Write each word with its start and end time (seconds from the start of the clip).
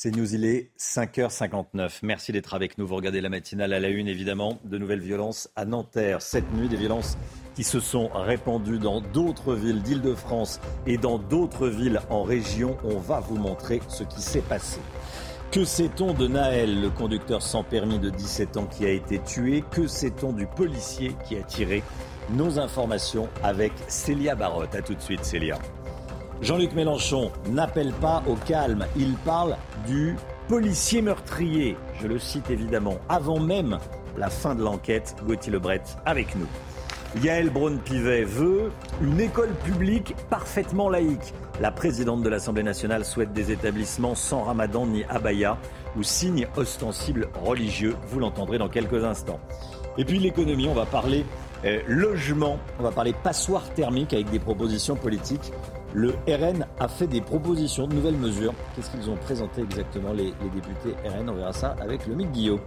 C'est 0.00 0.14
News, 0.14 0.32
il 0.32 0.44
est 0.44 0.70
5h59. 0.78 1.98
Merci 2.02 2.30
d'être 2.30 2.54
avec 2.54 2.78
nous. 2.78 2.86
Vous 2.86 2.94
regardez 2.94 3.20
la 3.20 3.30
matinale 3.30 3.72
à 3.72 3.80
la 3.80 3.88
une, 3.88 4.06
évidemment. 4.06 4.60
De 4.62 4.78
nouvelles 4.78 5.00
violences 5.00 5.50
à 5.56 5.64
Nanterre. 5.64 6.22
Cette 6.22 6.54
nuit, 6.54 6.68
des 6.68 6.76
violences 6.76 7.18
qui 7.56 7.64
se 7.64 7.80
sont 7.80 8.06
répandues 8.14 8.78
dans 8.78 9.00
d'autres 9.00 9.56
villes 9.56 9.82
d'Île-de-France 9.82 10.60
et 10.86 10.98
dans 10.98 11.18
d'autres 11.18 11.66
villes 11.66 12.00
en 12.10 12.22
région. 12.22 12.76
On 12.84 12.98
va 12.98 13.18
vous 13.18 13.38
montrer 13.38 13.80
ce 13.88 14.04
qui 14.04 14.22
s'est 14.22 14.40
passé. 14.40 14.78
Que 15.50 15.64
sait-on 15.64 16.14
de 16.14 16.28
Naël, 16.28 16.80
le 16.80 16.90
conducteur 16.90 17.42
sans 17.42 17.64
permis 17.64 17.98
de 17.98 18.10
17 18.10 18.56
ans 18.56 18.66
qui 18.66 18.86
a 18.86 18.90
été 18.90 19.18
tué? 19.18 19.64
Que 19.68 19.88
sait-on 19.88 20.32
du 20.32 20.46
policier 20.46 21.16
qui 21.26 21.34
a 21.34 21.42
tiré? 21.42 21.82
Nos 22.30 22.60
informations 22.60 23.28
avec 23.42 23.72
Célia 23.88 24.36
Barotte. 24.36 24.76
A 24.76 24.82
tout 24.82 24.94
de 24.94 25.00
suite, 25.00 25.24
Célia. 25.24 25.58
Jean-Luc 26.40 26.72
Mélenchon 26.72 27.32
n'appelle 27.50 27.92
pas 27.92 28.22
au 28.28 28.34
calme, 28.34 28.86
il 28.96 29.14
parle 29.14 29.56
du 29.88 30.14
policier 30.46 31.02
meurtrier, 31.02 31.76
je 32.00 32.06
le 32.06 32.18
cite 32.20 32.48
évidemment, 32.48 32.98
avant 33.08 33.40
même 33.40 33.78
la 34.16 34.30
fin 34.30 34.54
de 34.54 34.62
l'enquête, 34.62 35.16
Gauthier 35.26 35.52
Lebret 35.52 35.82
avec 36.06 36.36
nous. 36.36 36.46
Yael 37.22 37.50
Braun-Pivet 37.50 38.24
veut 38.24 38.70
une 39.02 39.18
école 39.18 39.52
publique 39.64 40.14
parfaitement 40.30 40.88
laïque. 40.88 41.34
La 41.60 41.72
présidente 41.72 42.22
de 42.22 42.28
l'Assemblée 42.28 42.62
nationale 42.62 43.04
souhaite 43.04 43.32
des 43.32 43.50
établissements 43.50 44.14
sans 44.14 44.42
ramadan 44.42 44.86
ni 44.86 45.04
abaya 45.04 45.56
ou 45.96 46.02
signes 46.02 46.46
ostensibles 46.56 47.28
religieux. 47.42 47.96
Vous 48.08 48.20
l'entendrez 48.20 48.58
dans 48.58 48.68
quelques 48.68 49.04
instants. 49.04 49.40
Et 49.96 50.04
puis 50.04 50.18
l'économie, 50.18 50.68
on 50.68 50.74
va 50.74 50.86
parler 50.86 51.24
euh, 51.64 51.80
logement, 51.88 52.58
on 52.78 52.82
va 52.82 52.92
parler 52.92 53.14
passoire 53.24 53.68
thermique 53.74 54.12
avec 54.12 54.30
des 54.30 54.38
propositions 54.38 54.94
politiques. 54.94 55.52
Le 55.94 56.14
RN 56.28 56.66
a 56.78 56.86
fait 56.86 57.06
des 57.06 57.22
propositions 57.22 57.86
de 57.86 57.94
nouvelles 57.94 58.18
mesures. 58.18 58.54
Qu'est-ce 58.76 58.90
qu'ils 58.90 59.08
ont 59.08 59.16
présenté 59.16 59.62
exactement 59.62 60.12
les, 60.12 60.32
députés 60.52 60.94
RN 61.08 61.30
On 61.30 61.34
verra 61.34 61.54
ça 61.54 61.76
avec 61.80 62.06
le 62.06 62.14
Mick 62.14 62.30
Guillaume. 62.30 62.60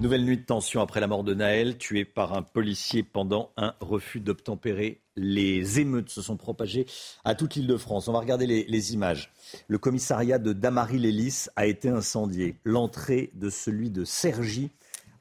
Nouvelle 0.00 0.24
nuit 0.24 0.38
de 0.38 0.42
tension 0.42 0.80
après 0.80 0.98
la 0.98 1.06
mort 1.06 1.22
de 1.22 1.34
Naël, 1.34 1.78
tué 1.78 2.04
par 2.04 2.32
un 2.32 2.42
policier 2.42 3.04
pendant 3.04 3.52
un 3.56 3.74
refus 3.78 4.18
d'obtempérer. 4.18 5.02
Les 5.14 5.78
émeutes 5.78 6.08
se 6.08 6.20
sont 6.20 6.36
propagées 6.36 6.84
à 7.24 7.36
toute 7.36 7.54
l'île 7.54 7.68
de 7.68 7.76
France. 7.76 8.08
On 8.08 8.12
va 8.12 8.18
regarder 8.18 8.46
les, 8.48 8.94
images. 8.94 9.32
Le 9.68 9.78
commissariat 9.78 10.38
de 10.38 10.52
Damary-Lélis 10.52 11.46
a 11.54 11.66
été 11.66 11.88
incendié. 11.88 12.56
L'entrée 12.64 13.30
de 13.34 13.50
celui 13.50 13.90
de 13.90 14.04
Cergy 14.04 14.70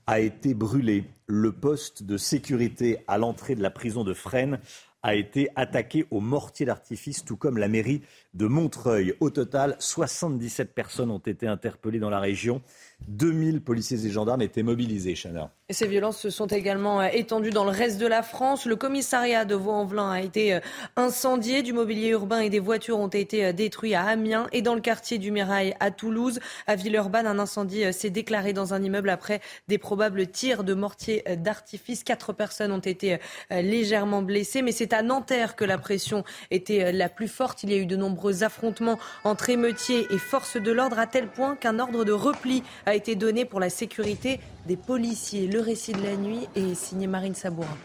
a 0.07 0.19
été 0.19 0.55
brûlée. 0.55 1.03
Le 1.27 1.51
poste 1.51 2.01
de 2.01 2.17
sécurité 2.17 2.97
à 3.07 3.19
l'entrée 3.19 3.53
de 3.53 3.61
la 3.61 3.69
prison 3.69 4.03
de 4.03 4.15
Fresnes 4.15 4.59
a 5.03 5.15
été 5.15 5.49
attaqué 5.55 6.05
au 6.11 6.19
mortier 6.19 6.65
d'artifice, 6.65 7.25
tout 7.25 7.37
comme 7.37 7.57
la 7.57 7.67
mairie 7.67 8.01
de 8.33 8.45
Montreuil. 8.45 9.15
Au 9.19 9.29
total, 9.29 9.75
77 9.79 10.73
personnes 10.73 11.11
ont 11.11 11.19
été 11.19 11.47
interpellées 11.47 11.99
dans 11.99 12.09
la 12.09 12.19
région. 12.19 12.61
2000 13.07 13.61
policiers 13.61 14.05
et 14.05 14.09
gendarmes 14.09 14.41
étaient 14.41 14.63
mobilisés, 14.63 15.15
Chana. 15.15 15.51
Ces 15.71 15.87
violences 15.87 16.17
se 16.17 16.29
sont 16.29 16.47
également 16.47 17.01
euh, 17.01 17.07
étendues 17.13 17.51
dans 17.51 17.63
le 17.63 17.71
reste 17.71 17.99
de 17.99 18.07
la 18.07 18.23
France. 18.23 18.65
Le 18.65 18.75
commissariat 18.75 19.45
de 19.45 19.55
Vaux-en-Velin 19.55 20.11
a 20.11 20.21
été 20.21 20.55
euh, 20.55 20.59
incendié. 20.95 21.61
Du 21.61 21.71
mobilier 21.71 22.09
urbain 22.09 22.39
et 22.39 22.49
des 22.49 22.59
voitures 22.59 22.99
ont 22.99 23.07
été 23.07 23.45
euh, 23.45 23.53
détruits 23.53 23.95
à 23.95 24.03
Amiens 24.03 24.47
et 24.51 24.61
dans 24.61 24.75
le 24.75 24.81
quartier 24.81 25.17
du 25.17 25.31
Mirail 25.31 25.75
à 25.79 25.91
Toulouse. 25.91 26.39
À 26.67 26.75
Villeurbanne, 26.75 27.27
un 27.27 27.39
incendie 27.39 27.93
s'est 27.93 28.09
déclaré 28.09 28.53
dans 28.53 28.73
un 28.73 28.81
immeuble 28.81 29.09
après 29.09 29.39
des 29.67 29.77
probables 29.77 30.27
tirs 30.27 30.63
de 30.63 30.73
mortier 30.73 31.23
d'artifice. 31.37 32.03
Quatre 32.03 32.33
personnes 32.33 32.71
ont 32.71 32.79
été 32.79 33.17
légèrement 33.49 34.21
blessées. 34.21 34.61
Mais 34.61 34.71
c'est 34.71 34.93
à 34.93 35.01
Nanterre 35.01 35.55
que 35.55 35.65
la 35.65 35.77
pression 35.77 36.23
était 36.49 36.91
la 36.91 37.09
plus 37.09 37.27
forte. 37.27 37.63
Il 37.63 37.71
y 37.71 37.73
a 37.73 37.77
eu 37.77 37.85
de 37.85 37.95
nombreux 37.95 38.43
affrontements 38.43 38.99
entre 39.23 39.49
émeutiers 39.49 40.07
et 40.09 40.17
forces 40.17 40.57
de 40.57 40.71
l'ordre 40.71 40.99
à 40.99 41.07
tel 41.07 41.27
point 41.27 41.55
qu'un 41.55 41.79
ordre 41.79 42.03
de 42.03 42.11
repli 42.11 42.63
a 42.85 42.95
été 42.95 43.15
donné 43.15 43.45
pour 43.45 43.59
la 43.59 43.69
sécurité 43.69 44.39
des 44.67 44.77
policiers. 44.77 45.47
Le 45.47 45.59
récit 45.59 45.93
de 45.93 46.01
la 46.03 46.15
nuit 46.15 46.47
est 46.55 46.75
signé 46.75 47.07
Marine 47.07 47.35
Sabourin. 47.35 47.77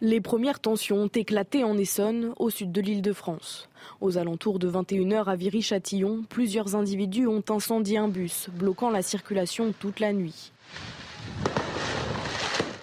Les 0.00 0.20
premières 0.20 0.60
tensions 0.60 0.96
ont 0.96 1.08
éclaté 1.08 1.64
en 1.64 1.78
Essonne, 1.78 2.34
au 2.38 2.50
sud 2.50 2.72
de 2.72 2.80
l'île 2.80 3.00
de 3.00 3.12
France. 3.12 3.68
Aux 4.00 4.18
alentours 4.18 4.58
de 4.58 4.70
21h 4.70 5.24
à 5.24 5.36
Viry-Châtillon, 5.36 6.24
plusieurs 6.28 6.76
individus 6.76 7.26
ont 7.26 7.44
incendié 7.48 7.96
un 7.96 8.08
bus, 8.08 8.48
bloquant 8.52 8.90
la 8.90 9.02
circulation 9.02 9.72
toute 9.78 10.00
la 10.00 10.12
nuit. 10.12 10.52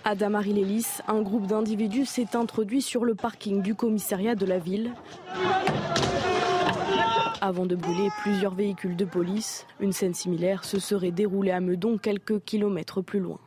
À 0.04 0.16
Damary-Lélis, 0.16 0.88
un 1.08 1.22
groupe 1.22 1.46
d'individus 1.46 2.06
s'est 2.06 2.36
introduit 2.36 2.82
sur 2.82 3.06
le 3.06 3.14
parking 3.14 3.62
du 3.62 3.76
commissariat 3.76 4.34
de 4.34 4.48
la 4.48 4.58
ville 4.58 4.92
avant 7.42 7.66
de 7.66 7.76
brûler 7.76 8.10
plusieurs 8.22 8.54
véhicules 8.54 8.96
de 8.96 9.06
police. 9.06 9.66
Une 9.80 9.92
scène 9.92 10.14
similaire 10.14 10.64
se 10.64 10.80
serait 10.80 11.12
déroulée 11.12 11.52
à 11.52 11.60
Meudon, 11.60 11.98
quelques 11.98 12.44
kilomètres 12.44 13.02
plus 13.02 13.20
loin. 13.20 13.40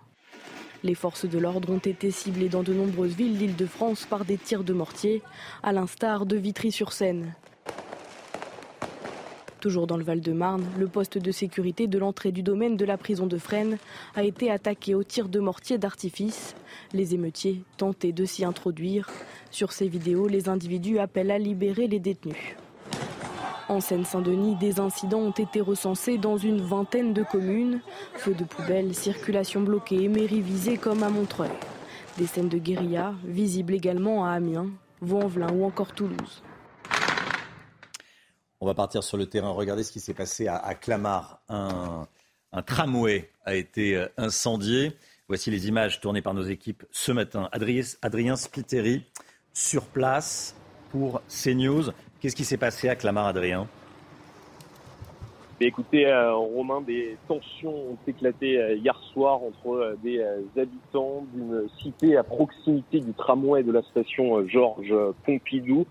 Les 0.82 0.94
forces 0.94 1.24
de 1.24 1.38
l'ordre 1.38 1.72
ont 1.72 1.78
été 1.78 2.10
ciblées 2.10 2.50
dans 2.50 2.62
de 2.62 2.74
nombreuses 2.74 3.14
villes 3.14 3.38
d'Île-de-France 3.38 4.04
par 4.04 4.26
des 4.26 4.36
tirs 4.36 4.64
de 4.64 4.74
mortier, 4.74 5.22
à 5.62 5.72
l'instar 5.72 6.26
de 6.26 6.36
Vitry-sur-Seine. 6.36 7.34
Toujours 9.60 9.86
dans 9.86 9.96
le 9.96 10.04
Val-de-Marne, 10.04 10.66
le 10.78 10.88
poste 10.88 11.16
de 11.16 11.32
sécurité 11.32 11.86
de 11.86 11.96
l'entrée 11.96 12.32
du 12.32 12.42
domaine 12.42 12.76
de 12.76 12.84
la 12.84 12.98
prison 12.98 13.26
de 13.26 13.38
Fresnes 13.38 13.78
a 14.14 14.22
été 14.22 14.50
attaqué 14.50 14.94
au 14.94 15.02
tir 15.02 15.30
de 15.30 15.40
mortier 15.40 15.78
d'artifice. 15.78 16.54
Les 16.92 17.14
émeutiers 17.14 17.62
tentaient 17.78 18.12
de 18.12 18.26
s'y 18.26 18.44
introduire. 18.44 19.08
Sur 19.50 19.72
ces 19.72 19.88
vidéos, 19.88 20.28
les 20.28 20.50
individus 20.50 20.98
appellent 20.98 21.30
à 21.30 21.38
libérer 21.38 21.86
les 21.86 21.98
détenus. 21.98 22.56
En 23.68 23.80
Seine-Saint-Denis, 23.80 24.56
des 24.56 24.78
incidents 24.78 25.20
ont 25.20 25.30
été 25.30 25.62
recensés 25.62 26.18
dans 26.18 26.36
une 26.36 26.60
vingtaine 26.60 27.14
de 27.14 27.22
communes. 27.22 27.80
Feux 28.14 28.34
de 28.34 28.44
poubelles, 28.44 28.94
circulation 28.94 29.62
bloquée, 29.62 30.08
mairie 30.08 30.42
visée 30.42 30.76
comme 30.76 31.02
à 31.02 31.08
Montreuil. 31.08 31.50
Des 32.18 32.26
scènes 32.26 32.50
de 32.50 32.58
guérilla, 32.58 33.14
visibles 33.24 33.72
également 33.72 34.26
à 34.26 34.32
Amiens, 34.32 34.68
Vaux-en-Velin 35.00 35.50
ou 35.52 35.64
encore 35.64 35.92
Toulouse. 35.92 36.42
On 38.60 38.66
va 38.66 38.74
partir 38.74 39.02
sur 39.02 39.16
le 39.16 39.26
terrain. 39.26 39.50
Regardez 39.50 39.82
ce 39.82 39.92
qui 39.92 40.00
s'est 40.00 40.14
passé 40.14 40.46
à, 40.46 40.74
Clamart. 40.74 41.40
Un, 41.48 42.06
tramway 42.66 43.30
a 43.44 43.54
été 43.54 43.96
euh, 43.96 44.08
incendié. 44.16 44.96
Voici 45.26 45.50
les 45.50 45.68
images 45.68 46.00
tournées 46.00 46.22
par 46.22 46.34
nos 46.34 46.44
équipes 46.44 46.84
ce 46.92 47.12
matin. 47.12 47.48
Adrien, 47.50 47.82
Adrien 48.02 48.36
Spiteri 48.36 49.04
sur 49.52 49.86
place 49.86 50.54
pour 50.94 51.20
CNews. 51.28 51.90
Qu'est-ce 52.20 52.36
qui 52.36 52.44
s'est 52.44 52.56
passé 52.56 52.88
à 52.88 52.94
Clamart, 52.94 53.26
Adrien? 53.26 53.66
Écoutez, 55.60 56.06
euh, 56.06 56.32
Romain, 56.34 56.82
des 56.82 57.16
tensions 57.26 57.74
ont 57.74 57.98
éclaté 58.06 58.60
euh, 58.60 58.74
hier 58.74 58.96
soir 59.12 59.40
entre 59.42 59.74
euh, 59.74 59.96
des 60.04 60.24
habitants 60.56 61.26
d'une 61.32 61.68
cité 61.82 62.16
à 62.16 62.22
proximité 62.22 63.00
du 63.00 63.12
tramway 63.12 63.64
de 63.64 63.72
la 63.72 63.82
station 63.82 64.46
Georges 64.46 64.94
Pompidou 65.26 65.84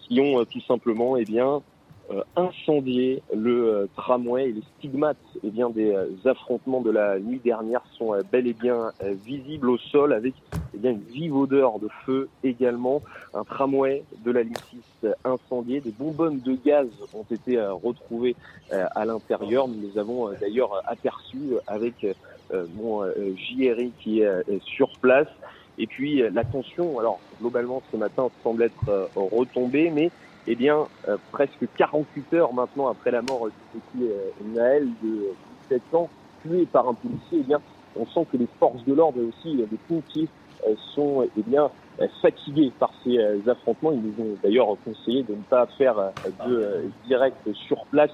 qui 0.00 0.20
ont 0.20 0.44
tout 0.44 0.60
simplement 0.62 1.16
eh 1.16 1.24
bien, 1.24 1.62
euh, 2.10 2.22
incendier 2.36 3.22
le 3.34 3.68
euh, 3.68 3.86
tramway 3.94 4.48
et 4.48 4.52
les 4.52 4.62
stigmates 4.78 5.18
eh 5.44 5.50
bien, 5.50 5.68
des 5.68 5.92
euh, 5.94 6.06
affrontements 6.24 6.80
de 6.80 6.90
la 6.90 7.18
nuit 7.18 7.38
dernière 7.44 7.82
sont 7.98 8.14
bel 8.32 8.46
et 8.46 8.54
bien 8.54 8.92
visibles 9.26 9.68
au 9.68 9.76
sol 9.76 10.14
avec 10.14 10.32
eh 10.74 10.78
bien, 10.78 10.92
une 10.92 11.02
vive 11.02 11.36
odeur 11.36 11.78
de 11.78 11.88
feu 12.06 12.30
également. 12.42 13.02
Un 13.34 13.44
tramway 13.44 14.04
de 14.24 14.30
la 14.30 14.42
ligne 14.42 14.54
6 15.02 15.08
incendié. 15.24 15.80
Des 15.80 15.90
bonbonnes 15.90 16.40
de 16.40 16.56
gaz 16.64 16.86
ont 17.12 17.26
été 17.30 17.60
retrouvées 17.60 18.36
à 18.70 19.04
l'intérieur. 19.04 19.68
Nous 19.68 19.80
les 19.82 19.98
avons 19.98 20.30
d'ailleurs 20.40 20.82
aperçues 20.86 21.56
avec 21.66 22.06
mon 22.76 23.04
JRI 23.36 23.92
qui 24.00 24.20
est 24.20 24.60
sur 24.60 24.88
place. 25.00 25.28
Et 25.76 25.86
puis 25.86 26.22
la 26.30 26.44
tension, 26.44 26.98
alors 26.98 27.20
globalement 27.40 27.82
ce 27.92 27.96
matin 27.96 28.28
semble 28.42 28.62
être 28.62 29.10
retombée, 29.14 29.90
mais 29.90 30.10
eh 30.50 30.56
bien, 30.56 30.88
euh, 31.08 31.18
presque 31.30 31.68
48 31.76 32.32
heures 32.32 32.54
maintenant 32.54 32.88
après 32.88 33.10
la 33.10 33.20
mort 33.20 33.48
du 33.48 33.80
petit 33.80 34.08
euh, 34.08 34.30
Naël 34.46 34.88
de 35.02 35.36
17 35.68 35.82
ans, 35.92 36.10
tué 36.40 36.64
par 36.64 36.88
un 36.88 36.94
policier, 36.94 37.40
eh 37.40 37.42
bien, 37.42 37.60
on 37.94 38.06
sent 38.06 38.26
que 38.32 38.38
les 38.38 38.48
forces 38.58 38.82
de 38.84 38.94
l'ordre 38.94 39.20
et 39.20 39.24
aussi 39.24 39.60
euh, 39.60 39.66
les 39.70 39.78
pompiers 39.86 40.28
sont 40.94 41.24
eh 41.36 41.42
bien, 41.44 41.70
fatigués 42.20 42.72
par 42.80 42.92
ces 43.04 43.16
affrontements. 43.48 43.92
Ils 43.92 44.00
nous 44.02 44.24
ont 44.24 44.36
d'ailleurs 44.42 44.76
conseillé 44.84 45.22
de 45.22 45.36
ne 45.36 45.42
pas 45.42 45.68
faire 45.78 46.12
de 46.26 46.90
direct 47.04 47.38
sur 47.52 47.86
place 47.86 48.10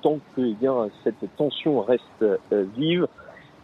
tant 0.00 0.20
que 0.34 0.40
eh 0.40 0.54
bien, 0.54 0.88
cette 1.04 1.22
tension 1.36 1.82
reste 1.82 2.24
vive. 2.50 3.06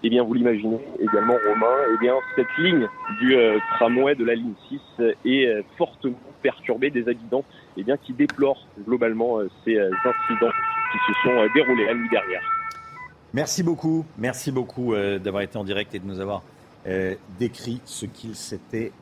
Eh 0.02 0.10
bien, 0.10 0.22
vous 0.22 0.34
l'imaginez 0.34 0.78
également, 1.00 1.36
Romain, 1.48 1.76
eh 1.94 1.98
bien, 1.98 2.14
cette 2.36 2.46
ligne 2.58 2.86
du 3.20 3.34
tramway 3.76 4.14
de 4.14 4.24
la 4.24 4.34
ligne 4.34 4.52
6 4.68 4.80
est 5.24 5.64
fortement 5.78 6.18
perturbée. 6.42 6.90
Des 6.90 7.08
habitants 7.08 7.44
eh 7.76 7.82
bien, 7.82 7.96
qui 7.96 8.12
déplorent 8.12 8.66
globalement 8.86 9.38
ces 9.64 9.78
incidents 9.78 10.52
qui 10.92 10.98
se 11.06 11.12
sont 11.22 11.46
déroulés 11.54 11.86
la 11.86 11.94
nuit 11.94 12.08
dernière. 12.10 12.42
Merci 13.36 13.62
beaucoup, 13.62 14.06
merci 14.16 14.50
beaucoup 14.50 14.94
euh, 14.94 15.18
d'avoir 15.18 15.42
été 15.42 15.58
en 15.58 15.64
direct 15.64 15.94
et 15.94 15.98
de 15.98 16.06
nous 16.06 16.20
avoir 16.20 16.42
euh, 16.86 17.14
décrit 17.38 17.82
ce 17.84 18.06
qu'il 18.06 18.34
s'était 18.34 18.92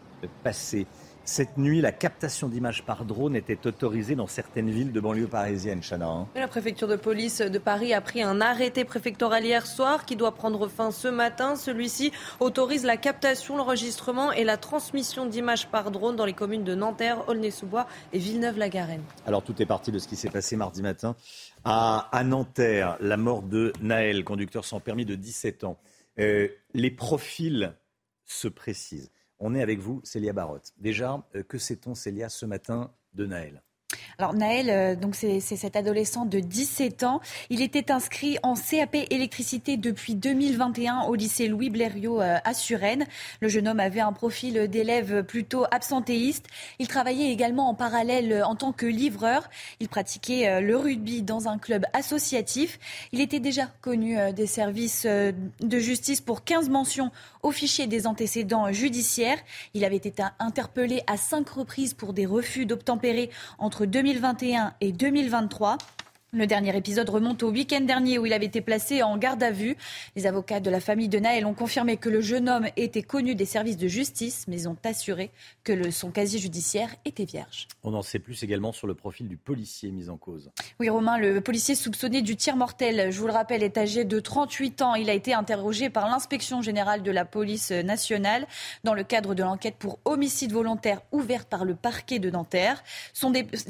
passé. 0.42 0.88
Cette 1.26 1.56
nuit, 1.56 1.80
la 1.80 1.90
captation 1.90 2.48
d'images 2.48 2.84
par 2.84 3.06
drone 3.06 3.34
était 3.34 3.66
autorisée 3.66 4.14
dans 4.14 4.26
certaines 4.26 4.68
villes 4.68 4.92
de 4.92 5.00
banlieue 5.00 5.26
parisienne, 5.26 5.80
Chana. 5.80 6.06
Hein. 6.06 6.28
La 6.34 6.48
préfecture 6.48 6.86
de 6.86 6.96
police 6.96 7.40
de 7.40 7.58
Paris 7.58 7.94
a 7.94 8.02
pris 8.02 8.20
un 8.20 8.42
arrêté 8.42 8.84
préfectoral 8.84 9.42
hier 9.42 9.66
soir 9.66 10.04
qui 10.04 10.16
doit 10.16 10.34
prendre 10.34 10.68
fin 10.68 10.90
ce 10.90 11.08
matin. 11.08 11.56
Celui-ci 11.56 12.12
autorise 12.40 12.84
la 12.84 12.98
captation, 12.98 13.56
l'enregistrement 13.56 14.32
et 14.32 14.44
la 14.44 14.58
transmission 14.58 15.24
d'images 15.24 15.66
par 15.68 15.90
drone 15.90 16.14
dans 16.14 16.26
les 16.26 16.34
communes 16.34 16.62
de 16.62 16.74
Nanterre, 16.74 17.26
Aulnay-sous-Bois 17.26 17.86
et 18.12 18.18
Villeneuve-la-Garenne. 18.18 19.02
Alors 19.26 19.42
tout 19.42 19.60
est 19.62 19.66
parti 19.66 19.90
de 19.90 19.98
ce 19.98 20.08
qui 20.08 20.16
s'est 20.16 20.28
passé 20.28 20.56
mardi 20.56 20.82
matin 20.82 21.16
à, 21.64 22.22
Nanterre, 22.22 22.98
la 23.00 23.16
mort 23.16 23.40
de 23.40 23.72
Naël, 23.80 24.24
conducteur 24.24 24.66
sans 24.66 24.78
permis 24.78 25.06
de 25.06 25.14
17 25.14 25.64
ans. 25.64 25.78
Euh, 26.18 26.48
les 26.74 26.90
profils 26.90 27.72
se 28.26 28.48
précisent. 28.48 29.10
On 29.38 29.54
est 29.54 29.62
avec 29.62 29.80
vous, 29.80 30.00
Célia 30.04 30.32
Barotte. 30.32 30.72
Déjà, 30.76 31.26
euh, 31.34 31.42
que 31.42 31.58
sait-on, 31.58 31.94
Célia, 31.94 32.28
ce 32.28 32.46
matin 32.46 32.94
de 33.12 33.26
Naël? 33.26 33.62
Alors 34.18 34.34
Naël, 34.34 34.70
euh, 34.70 34.94
donc 34.96 35.14
c'est 35.14 35.40
cet 35.40 35.76
adolescent 35.76 36.24
de 36.24 36.40
17 36.40 37.02
ans. 37.02 37.20
Il 37.50 37.62
était 37.62 37.90
inscrit 37.90 38.38
en 38.42 38.54
CAP 38.54 38.96
électricité 39.10 39.76
depuis 39.76 40.14
2021 40.14 41.02
au 41.02 41.14
lycée 41.14 41.48
Louis 41.48 41.70
Blériot 41.70 42.20
euh, 42.20 42.36
à 42.44 42.54
Suresnes. 42.54 43.06
Le 43.40 43.48
jeune 43.48 43.68
homme 43.68 43.80
avait 43.80 44.00
un 44.00 44.12
profil 44.12 44.68
d'élève 44.68 45.24
plutôt 45.24 45.64
absentéiste. 45.70 46.46
Il 46.78 46.88
travaillait 46.88 47.32
également 47.32 47.68
en 47.68 47.74
parallèle 47.74 48.32
euh, 48.32 48.46
en 48.46 48.54
tant 48.54 48.72
que 48.72 48.86
livreur. 48.86 49.50
Il 49.80 49.88
pratiquait 49.88 50.60
le 50.60 50.76
rugby 50.76 51.22
dans 51.22 51.48
un 51.48 51.58
club 51.58 51.84
associatif. 51.92 52.78
Il 53.12 53.20
était 53.20 53.40
déjà 53.40 53.66
connu 53.80 54.16
des 54.32 54.46
services 54.46 55.06
de 55.06 55.78
justice 55.78 56.20
pour 56.20 56.44
15 56.44 56.68
mentions 56.68 57.10
au 57.42 57.50
fichier 57.50 57.86
des 57.86 58.06
antécédents 58.06 58.72
judiciaires. 58.72 59.38
Il 59.74 59.84
avait 59.84 59.96
été 59.96 60.12
interpellé 60.38 61.02
à 61.06 61.16
cinq 61.16 61.48
reprises 61.48 61.94
pour 61.94 62.12
des 62.12 62.26
refus 62.26 62.66
d'obtempérer 62.66 63.30
entre 63.58 63.86
2021 63.94 64.72
et 64.80 64.90
2023. 64.90 65.78
Le 66.34 66.48
dernier 66.48 66.76
épisode 66.76 67.08
remonte 67.10 67.44
au 67.44 67.52
week-end 67.52 67.82
dernier 67.82 68.18
où 68.18 68.26
il 68.26 68.32
avait 68.32 68.46
été 68.46 68.60
placé 68.60 69.04
en 69.04 69.16
garde 69.16 69.40
à 69.44 69.52
vue. 69.52 69.76
Les 70.16 70.26
avocats 70.26 70.58
de 70.58 70.68
la 70.68 70.80
famille 70.80 71.08
de 71.08 71.20
Naël 71.20 71.46
ont 71.46 71.54
confirmé 71.54 71.96
que 71.96 72.08
le 72.08 72.20
jeune 72.20 72.48
homme 72.48 72.66
était 72.76 73.04
connu 73.04 73.36
des 73.36 73.44
services 73.44 73.76
de 73.76 73.86
justice, 73.86 74.44
mais 74.48 74.66
ont 74.66 74.76
assuré 74.82 75.30
que 75.62 75.92
son 75.92 76.10
casier 76.10 76.40
judiciaire 76.40 76.88
était 77.04 77.24
vierge. 77.24 77.68
On 77.84 77.94
en 77.94 78.02
sait 78.02 78.18
plus 78.18 78.42
également 78.42 78.72
sur 78.72 78.88
le 78.88 78.96
profil 78.96 79.28
du 79.28 79.36
policier 79.36 79.92
mis 79.92 80.08
en 80.08 80.16
cause. 80.16 80.50
Oui, 80.80 80.88
Romain, 80.88 81.18
le 81.18 81.40
policier 81.40 81.76
soupçonné 81.76 82.20
du 82.20 82.34
tir 82.34 82.56
mortel, 82.56 83.12
je 83.12 83.20
vous 83.20 83.28
le 83.28 83.32
rappelle, 83.32 83.62
est 83.62 83.78
âgé 83.78 84.04
de 84.04 84.18
38 84.18 84.82
ans. 84.82 84.96
Il 84.96 85.10
a 85.10 85.14
été 85.14 85.34
interrogé 85.34 85.88
par 85.88 86.08
l'inspection 86.08 86.62
générale 86.62 87.04
de 87.04 87.12
la 87.12 87.24
police 87.24 87.70
nationale 87.70 88.48
dans 88.82 88.94
le 88.94 89.04
cadre 89.04 89.36
de 89.36 89.44
l'enquête 89.44 89.76
pour 89.78 90.00
homicide 90.04 90.52
volontaire 90.52 91.00
ouverte 91.12 91.48
par 91.48 91.64
le 91.64 91.76
parquet 91.76 92.18
de 92.18 92.28
Nanterre. 92.28 92.82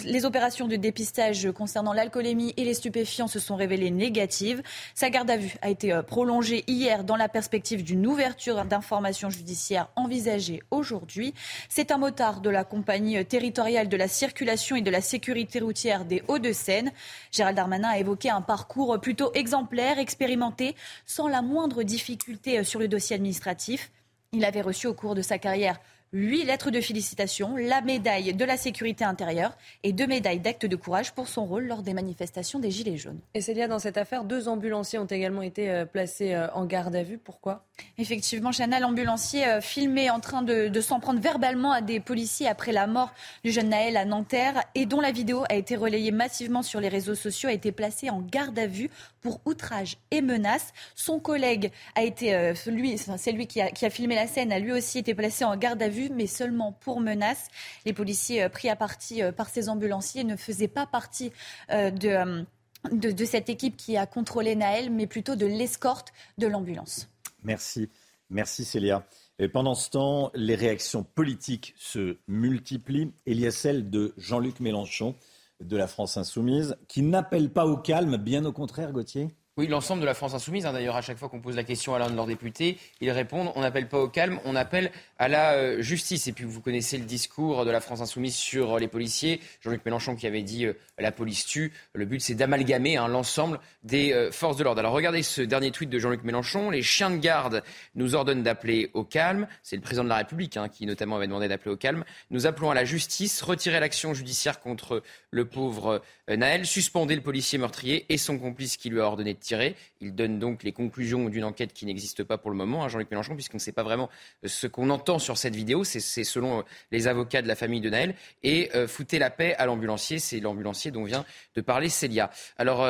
les 0.05 0.25
opérations 0.25 0.67
de 0.67 0.77
dépistage 0.77 1.53
concernant 1.53 1.93
l'alcoolémie 1.93 2.54
et 2.57 2.65
les 2.65 2.75
stupéfiants 2.75 3.29
se 3.29 3.39
sont 3.39 3.57
révélés 3.57 3.91
négatives. 3.91 4.63
Sa 4.95 5.11
garde 5.11 5.31
à 5.31 5.37
vue 5.37 5.55
a 5.63 5.71
été 5.71 5.93
euh, 5.93 6.03
prolongée 6.03 6.65
hier 6.67 7.05
dans 7.05 7.17
la 7.17 7.29
perspective 7.29 7.83
d'une 7.83 8.07
ouverture 8.07 8.65
d'informations 8.65 9.31
judiciaires 9.31 9.89
envisagée 9.97 10.63
aujourd'hui. 10.71 11.35
C'est 11.69 11.91
un 11.91 11.99
motard 11.99 12.41
de 12.41 12.51
la 12.51 12.65
compagnie 12.65 13.19
euh, 13.19 13.25
territoriale 13.25 13.89
de 13.89 13.97
la 13.97 14.09
circulation 14.09 14.77
et 14.77 14.83
de 14.83 14.91
la 14.91 15.01
sécurité 15.01 15.61
routière 15.61 16.05
des 16.05 16.23
Hauts-de-Seine. 16.29 16.93
Gérald 17.31 17.57
Darmanin 17.57 17.89
a 17.89 17.99
évoqué 17.99 18.31
un 18.31 18.41
parcours 18.41 19.01
plutôt 19.01 19.33
exemplaire, 19.35 19.99
expérimenté, 19.99 20.75
sans 21.07 21.29
la 21.29 21.43
moindre 21.43 21.83
difficulté 21.83 22.59
euh, 22.59 22.65
sur 22.65 22.81
le 22.81 22.89
dossier 22.89 23.17
administratif. 23.17 23.91
Il 24.33 24.45
avait 24.45 24.63
reçu 24.63 24.87
au 24.87 24.95
cours 24.95 25.15
de 25.15 25.23
sa 25.23 25.39
carrière 25.39 25.79
huit 26.15 26.45
lettres 26.45 26.71
de 26.71 26.81
félicitations, 26.81 27.57
la 27.57 27.81
médaille 27.81 28.33
de 28.33 28.45
la 28.45 28.57
sécurité 28.57 29.05
intérieure 29.05 29.59
et 29.83 29.93
deux 29.93 30.07
médailles 30.07 30.39
d'acte 30.39 30.65
de 30.65 30.77
courage 30.77 31.13
pour 31.13 31.27
son 31.27 31.45
rôle 31.45 31.67
lors 31.67 31.83
des 31.83 31.93
manifestations 31.93 32.61
des 32.61 32.71
Gilets 32.71 32.97
jaunes. 32.97 33.19
Et 33.35 33.41
Célia, 33.41 33.67
dans 33.67 33.81
cette 33.81 33.99
affaire, 33.99 34.23
deux 34.23 34.49
ambulanciers 34.49 35.01
ont 35.01 35.07
également 35.07 35.43
été 35.43 35.69
euh, 35.69 35.85
placés 35.85 36.33
euh, 36.33 36.47
en 36.53 36.67
garde 36.67 36.95
à 36.95 37.03
vue. 37.03 37.19
Pourquoi? 37.19 37.65
Effectivement, 37.99 38.51
Chana, 38.53 38.81
l'ambulancier 38.81 39.47
euh, 39.47 39.61
filmé 39.61 40.11
en 40.11 40.21
train 40.21 40.43
de, 40.43 40.81
s'en 40.81 41.01
prendre 41.01 41.21
verbalement 41.21 41.73
à 41.73 41.81
des 41.81 42.01
policiers 42.01 42.49
après 42.49 42.73
la 42.73 42.87
mort 42.87 43.13
du 43.43 43.51
jeune 43.51 43.71
Naël 43.71 43.97
à 43.97 44.05
Nanterre 44.05 44.63
et 44.75 44.87
dont 44.87 45.01
la 45.01 45.13
vidéo 45.13 45.45
a 45.49 45.55
été 45.55 45.77
relayée 45.77 46.11
massivement 46.11 46.63
sur 46.63 46.81
les 46.81 46.89
réseaux 46.89 47.15
sociaux 47.15 47.49
a 47.49 47.53
été 47.53 47.73
placé 47.73 48.11
en 48.11 48.21
garde 48.21 48.59
à 48.59 48.67
vue 48.67 48.91
pour 49.21 49.41
outrage 49.45 49.97
et 50.11 50.21
menace. 50.21 50.73
Son 50.95 51.19
collègue 51.19 51.73
a 51.95 52.03
été, 52.03 52.53
lui, 52.67 52.99
c'est 52.99 53.33
lui 53.33 53.47
qui 53.47 53.61
a, 53.61 53.91
filmé 53.91 54.15
la 54.15 54.27
scène, 54.27 54.53
a 54.53 54.59
lui 54.59 54.73
aussi 54.73 54.99
été 54.99 55.15
placé 55.15 55.45
en 55.45 55.57
garde 55.57 55.83
à 55.83 55.89
vue 55.89 56.11
mais 56.11 56.27
seulement 56.27 56.73
pour 56.73 57.01
menace. 57.01 57.49
Les 57.85 57.93
policiers 57.93 58.43
euh, 58.43 58.49
pris 58.49 58.69
à 58.69 58.77
partie 58.77 59.23
euh, 59.23 59.33
par 59.33 59.49
ces 59.49 59.69
ambulanciers 59.69 60.25
ne 60.25 60.37
faisaient 60.37 60.69
pas 60.69 60.87
partie 60.87 61.33
euh, 61.71 61.91
de, 61.91 62.45
de, 62.93 63.25
cette 63.25 63.49
équipe 63.49 63.77
qui 63.77 63.97
a 63.97 64.07
contrôlé 64.07 64.55
Naël, 64.57 64.91
mais 64.91 65.07
plutôt 65.07 65.37
de 65.37 65.47
l'escorte 65.47 66.13
de 66.39 66.47
l'ambulance. 66.47 67.09
Merci. 67.45 67.91
Merci 68.31 68.65
Célia. 68.65 69.07
Pendant 69.53 69.75
ce 69.75 69.91
temps, 69.91 70.31
les 70.35 70.55
réactions 70.55 71.05
politiques 71.05 71.75
se 71.77 72.17
multiplient. 72.27 73.13
Il 73.27 73.41
y 73.41 73.47
a 73.47 73.51
celle 73.51 73.91
de 73.91 74.15
Jean-Luc 74.17 74.61
Mélenchon 74.61 75.15
de 75.61 75.77
la 75.77 75.87
France 75.87 76.17
Insoumise, 76.17 76.77
qui 76.89 77.03
n'appelle 77.03 77.51
pas 77.51 77.67
au 77.67 77.77
calme, 77.77 78.17
bien 78.17 78.45
au 78.45 78.53
contraire, 78.53 78.93
Gauthier? 78.93 79.29
Oui, 79.57 79.69
l'ensemble 79.69 80.01
de 80.01 80.07
la 80.07 80.15
France 80.15 80.35
insoumise. 80.35 80.67
Hein, 80.67 80.73
d'ailleurs, 80.73 80.97
à 80.97 81.01
chaque 81.01 81.17
fois 81.17 81.29
qu'on 81.29 81.41
pose 81.41 81.55
la 81.55 81.63
question 81.63 81.95
à 81.95 82.01
l'un 82.01 82.11
de 82.11 82.17
leurs 82.17 82.27
députés, 82.27 82.77
ils 83.01 83.13
répondent 83.13 83.53
on 83.55 83.61
n'appelle 83.61 83.87
pas 83.87 84.01
au 84.01 84.09
calme, 84.09 84.41
on 84.45 84.57
appelle 84.57 84.91
à 85.21 85.29
la 85.29 85.53
euh, 85.53 85.81
justice. 85.81 86.27
Et 86.27 86.33
puis, 86.33 86.45
vous 86.45 86.61
connaissez 86.61 86.99
le 86.99 87.05
discours 87.05 87.65
de 87.65 87.71
la 87.71 87.81
France 87.81 88.01
insoumise 88.01 88.35
sur 88.35 88.81
les 88.81 88.89
policiers. 88.89 89.41
Jean-Luc 89.61 89.85
Mélenchon 89.85 90.17
qui 90.17 90.27
avait 90.27 90.43
dit 90.43 90.67
euh, 90.67 90.73
la 90.99 91.13
police 91.13 91.47
tue. 91.47 91.73
Le 91.93 92.05
but, 92.05 92.19
c'est 92.19 92.35
d'amalgamer 92.35 92.97
hein, 92.97 93.07
l'ensemble 93.07 93.61
des 93.85 94.13
euh, 94.13 94.33
forces 94.33 94.57
de 94.57 94.65
l'ordre. 94.65 94.81
Alors, 94.81 94.93
regardez 94.93 95.23
ce 95.23 95.41
dernier 95.41 95.71
tweet 95.71 95.89
de 95.89 96.01
Jean-Luc 96.01 96.25
Mélenchon. 96.25 96.71
Les 96.71 96.83
chiens 96.83 97.11
de 97.11 97.19
garde 97.19 97.63
nous 97.95 98.17
ordonnent 98.17 98.43
d'appeler 98.43 98.91
au 98.93 99.05
calme. 99.05 99.47
C'est 99.63 99.77
le 99.77 99.83
président 99.83 100.03
de 100.03 100.09
la 100.09 100.17
République 100.17 100.57
hein, 100.57 100.69
qui, 100.69 100.85
notamment, 100.85 101.15
avait 101.15 101.29
demandé 101.29 101.47
d'appeler 101.47 101.71
au 101.71 101.77
calme. 101.77 102.03
Nous 102.31 102.49
appelons 102.49 102.73
à 102.73 102.75
la 102.75 102.85
justice, 102.85 103.41
retirer 103.41 103.79
l'action 103.79 104.15
judiciaire 104.15 104.59
contre 104.59 105.05
le 105.31 105.45
pauvre 105.45 106.03
Naël, 106.29 106.67
suspender 106.67 107.15
le 107.15 107.21
policier 107.21 107.57
meurtrier 107.57 108.05
et 108.09 108.19
son 108.19 108.37
complice 108.37 108.77
qui 108.77 108.91
lui 108.91 109.01
a 109.01 109.05
ordonné 109.05 109.37
tirer. 109.45 109.77
Il 110.01 110.15
donne 110.15 110.39
donc 110.39 110.63
les 110.63 110.73
conclusions 110.73 111.29
d'une 111.29 111.45
enquête 111.45 111.73
qui 111.73 111.87
n'existe 111.87 112.25
pas 112.25 112.39
pour 112.39 112.51
le 112.51 112.57
moment, 112.57 112.85
hein, 112.85 112.89
Jean-Luc 112.89 113.11
Mélenchon, 113.11 113.35
puisqu'on 113.35 113.59
ne 113.59 113.63
sait 113.63 113.73
pas 113.73 113.83
vraiment 113.83 114.11
euh, 114.45 114.49
ce 114.49 114.67
qu'on 114.67 114.91
entend 114.91 115.19
sur 115.19 115.39
cette 115.39 115.55
vidéo. 115.55 115.85
C'est 115.85 116.01
selon 116.01 116.61
euh, 116.61 116.63
les 116.91 117.07
avocats 117.07 117.43
de 117.43 117.49
la 117.49 117.55
famille 117.55 117.81
de 117.81 117.91
Naël. 117.91 118.15
Et 118.43 118.71
euh, 118.75 118.89
foutez 118.89 119.19
la 119.19 119.31
paix 119.31 119.55
à 119.57 119.67
l'ambulancier. 119.67 120.19
C'est 120.19 120.41
l'ambulancier 120.41 120.91
dont 120.91 121.05
vient 121.05 121.25
de 121.55 121.61
parler 121.61 121.89
Célia. 121.89 122.31
Alors, 122.57 122.89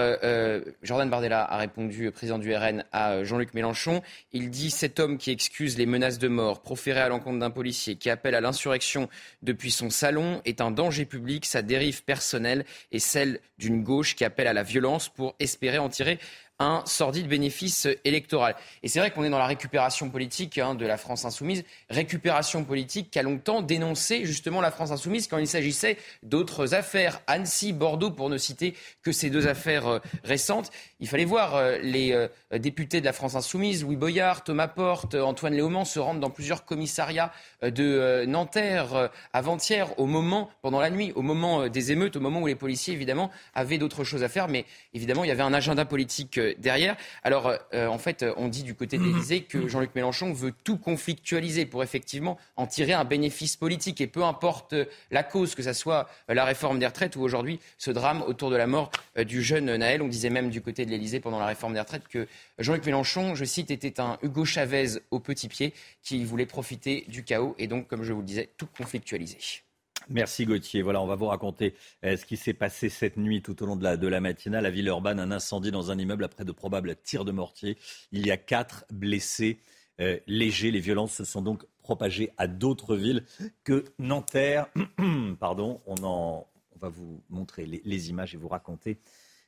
Jordan 0.83 1.11
Bardella 1.11 1.45
a 1.45 1.59
répondu, 1.59 2.11
président 2.13 2.39
du 2.39 2.55
RN, 2.55 2.85
à 2.93 3.25
Jean-Luc 3.25 3.53
Mélenchon. 3.55 4.03
Il 4.33 4.51
dit 4.51 4.71
cet 4.71 5.01
homme 5.01 5.19
qui 5.19 5.31
excuse 5.31 5.77
les 5.77 5.87
menaces 5.87 6.19
de 6.19 6.29
mort 6.29 6.63
proférées 6.63 7.01
à 7.01 7.09
l'encontre 7.09 7.39
d'un 7.39 7.51
policier, 7.51 7.97
qui 7.97 8.11
appelle 8.11 8.35
à 8.35 8.41
l'insurrection 8.41 9.09
depuis 9.43 9.71
son 9.71 9.91
salon, 9.91 10.41
est 10.45 10.61
un 10.61 10.71
danger 10.71 11.05
public. 11.05 11.45
Sa 11.45 11.63
dérive 11.63 12.05
personnelle 12.05 12.65
est 12.93 12.99
celle 13.01 13.41
d'une 13.59 13.83
gauche 13.83 14.15
qui 14.15 14.25
appelle 14.25 14.47
à 14.47 14.53
la 14.53 14.63
violence 14.63 15.09
pour 15.09 15.35
espérer 15.39 15.79
en 15.79 15.89
tirer 15.89 16.19
un 16.61 16.83
sordide 16.87 17.27
bénéfice 17.27 17.89
électoral. 18.05 18.55
Et 18.83 18.89
c'est 18.89 19.01
vrai 19.01 19.11
qu'on 19.11 19.25
est 19.25 19.31
dans 19.31 19.39
la 19.39 19.47
récupération 19.47 20.09
politique 20.09 20.59
hein, 20.59 20.75
de 20.75 20.87
la 20.87 20.97
France 20.97 21.25
insoumise, 21.25 21.65
récupération 21.91 22.65
politique 22.65 23.11
qui 23.11 23.19
a 23.19 23.23
longtemps 23.23 23.61
dénoncé 23.61 24.25
justement 24.25 24.61
la 24.61 24.71
France 24.71 24.93
insoumise 24.93 25.27
quand 25.27 25.39
il 25.39 25.49
s'agissait 25.49 25.99
d'autres 26.23 26.75
affaires, 26.75 27.21
Annecy, 27.27 27.73
Bordeaux, 27.73 28.11
pour 28.11 28.31
ne 28.31 28.39
citer 28.39 28.75
que 29.03 29.11
ces 29.11 29.31
deux 29.31 29.49
affaires 29.49 29.89
euh, 29.89 29.99
récentes. 30.23 30.71
Il 31.01 31.09
fallait 31.09 31.25
voir 31.25 31.57
euh, 31.57 31.79
les 31.79 32.13
euh, 32.13 32.29
députés 32.59 33.01
de 33.01 33.05
la 33.05 33.13
France 33.13 33.35
insoumise, 33.35 33.83
Louis 33.83 33.97
Boyard, 33.97 34.45
Thomas 34.45 34.69
Porte, 34.69 35.17
Antoine 35.17 35.55
Léaumont 35.55 35.85
se 35.85 35.99
rendre 35.99 36.21
dans 36.21 36.31
plusieurs 36.31 36.65
commissariats 36.65 37.33
de 37.63 38.25
Nanterre 38.27 39.11
avant-hier, 39.33 39.99
au 39.99 40.07
moment, 40.07 40.51
pendant 40.63 40.81
la 40.81 40.91
nuit, 40.91 41.13
au 41.15 41.23
moment 41.23 41.69
des 41.69 41.93
émeutes, 41.93 42.17
au 42.17 42.21
moment 42.21 42.41
où 42.41 42.47
les 42.47 42.55
policiers 42.55 42.95
évidemment 42.95 43.31
avaient 43.55 43.79
d'autres 43.79 44.05
choses 44.05 44.23
à 44.23 44.29
faire, 44.29 44.49
mais 44.49 44.65
évidemment 44.93 45.25
il 45.25 45.29
y 45.29 45.31
avait 45.31 45.43
un 45.43 45.53
agenda 45.53 45.85
politique 45.85 46.39
derrière. 46.59 46.97
Alors, 47.23 47.53
en 47.73 47.99
fait, 47.99 48.25
on 48.37 48.49
dit 48.49 48.63
du 48.63 48.75
côté 48.75 48.99
de 48.99 49.05
l'Élysée 49.05 49.43
que 49.43 49.69
Jean-Luc 49.69 49.95
Mélenchon 49.95 50.33
veut 50.33 50.53
tout 50.65 50.79
conflictualiser 50.79 51.67
pour 51.67 51.83
effectivement 51.83 52.39
en 52.57 52.67
tirer 52.67 52.93
un 52.93 53.05
bénéfice 53.05 53.57
politique. 53.57 54.01
Et 54.01 54.07
peu 54.07 54.25
importe 54.25 54.75
la 55.11 55.23
cause, 55.23 55.55
que 55.55 55.63
ce 55.63 55.73
soit 55.73 56.09
la 56.29 56.45
réforme 56.45 56.79
des 56.79 56.87
retraites 56.87 57.17
ou 57.17 57.23
aujourd'hui 57.23 57.61
ce 57.79 57.91
drame 57.91 58.23
autour 58.23 58.51
de 58.51 58.57
la 58.57 58.67
mort 58.67 58.91
du 59.17 59.43
jeune 59.43 59.75
Naël. 59.77 60.03
On 60.03 60.09
disait 60.09 60.31
même 60.31 60.51
du 60.51 60.61
côté 60.61 60.85
de 60.85 60.91
l'Élysée 60.91 61.21
pendant 61.21 61.39
la 61.39 61.47
réforme 61.47 61.75
des 61.75 61.81
retraites 61.81 62.09
que 62.09 62.27
Jean-Luc 62.59 62.85
Mélenchon, 62.87 63.35
je 63.35 63.45
cite, 63.45 63.71
était 63.71 64.01
un 64.01 64.19
Hugo 64.23 64.45
Chavez 64.45 65.01
au 65.11 65.21
petit 65.21 65.49
pied 65.49 65.73
qui 66.03 66.25
voulait 66.25 66.47
profiter 66.47 67.05
du 67.09 67.25
chaos 67.25 67.55
et 67.59 67.67
donc, 67.67 67.89
comme 67.89 68.03
je 68.03 68.13
vous 68.13 68.21
le 68.21 68.27
disais, 68.27 68.51
tout 68.57 68.69
conflictualiser. 68.77 69.64
Merci 70.11 70.45
Gauthier. 70.45 70.83
Voilà, 70.83 71.01
on 71.01 71.07
va 71.07 71.15
vous 71.15 71.27
raconter 71.27 71.75
euh, 72.05 72.17
ce 72.17 72.27
qui 72.27 72.37
s'est 72.37 72.55
passé 72.55 72.89
cette 72.89 73.17
nuit 73.17 73.43
tout 73.43 73.63
au 73.63 73.67
long 73.67 73.77
de 73.77 73.85
la, 73.85 73.97
de 73.97 74.07
la 74.07 74.21
matinale 74.21 74.67
à. 74.67 75.19
Un 75.19 75.31
incendie 75.31 75.71
dans 75.71 75.91
un 75.91 75.99
immeuble 75.99 76.25
après 76.25 76.45
de 76.45 76.53
probables 76.53 76.95
tirs 76.97 77.25
de 77.25 77.33
mortier. 77.33 77.79
Il 78.13 78.27
y 78.27 78.31
a 78.31 78.37
quatre 78.37 78.85
blessés 78.91 79.59
euh, 80.01 80.19
légers. 80.27 80.71
Les 80.71 80.81
violences 80.81 81.13
se 81.13 81.25
sont 81.25 81.41
donc 81.43 81.65
propagées 81.83 82.31
à 82.37 82.47
d'autres 82.47 82.97
villes 82.97 83.25
que 83.63 83.85
Nanterre. 83.99 84.67
Pardon, 85.41 85.81
on 85.87 86.45
va 86.79 86.89
vous 86.89 87.23
montrer 87.31 87.67
les, 87.67 88.11
images 88.11 88.35
et 88.35 88.37
vous 88.37 88.49
raconter, 88.49 88.99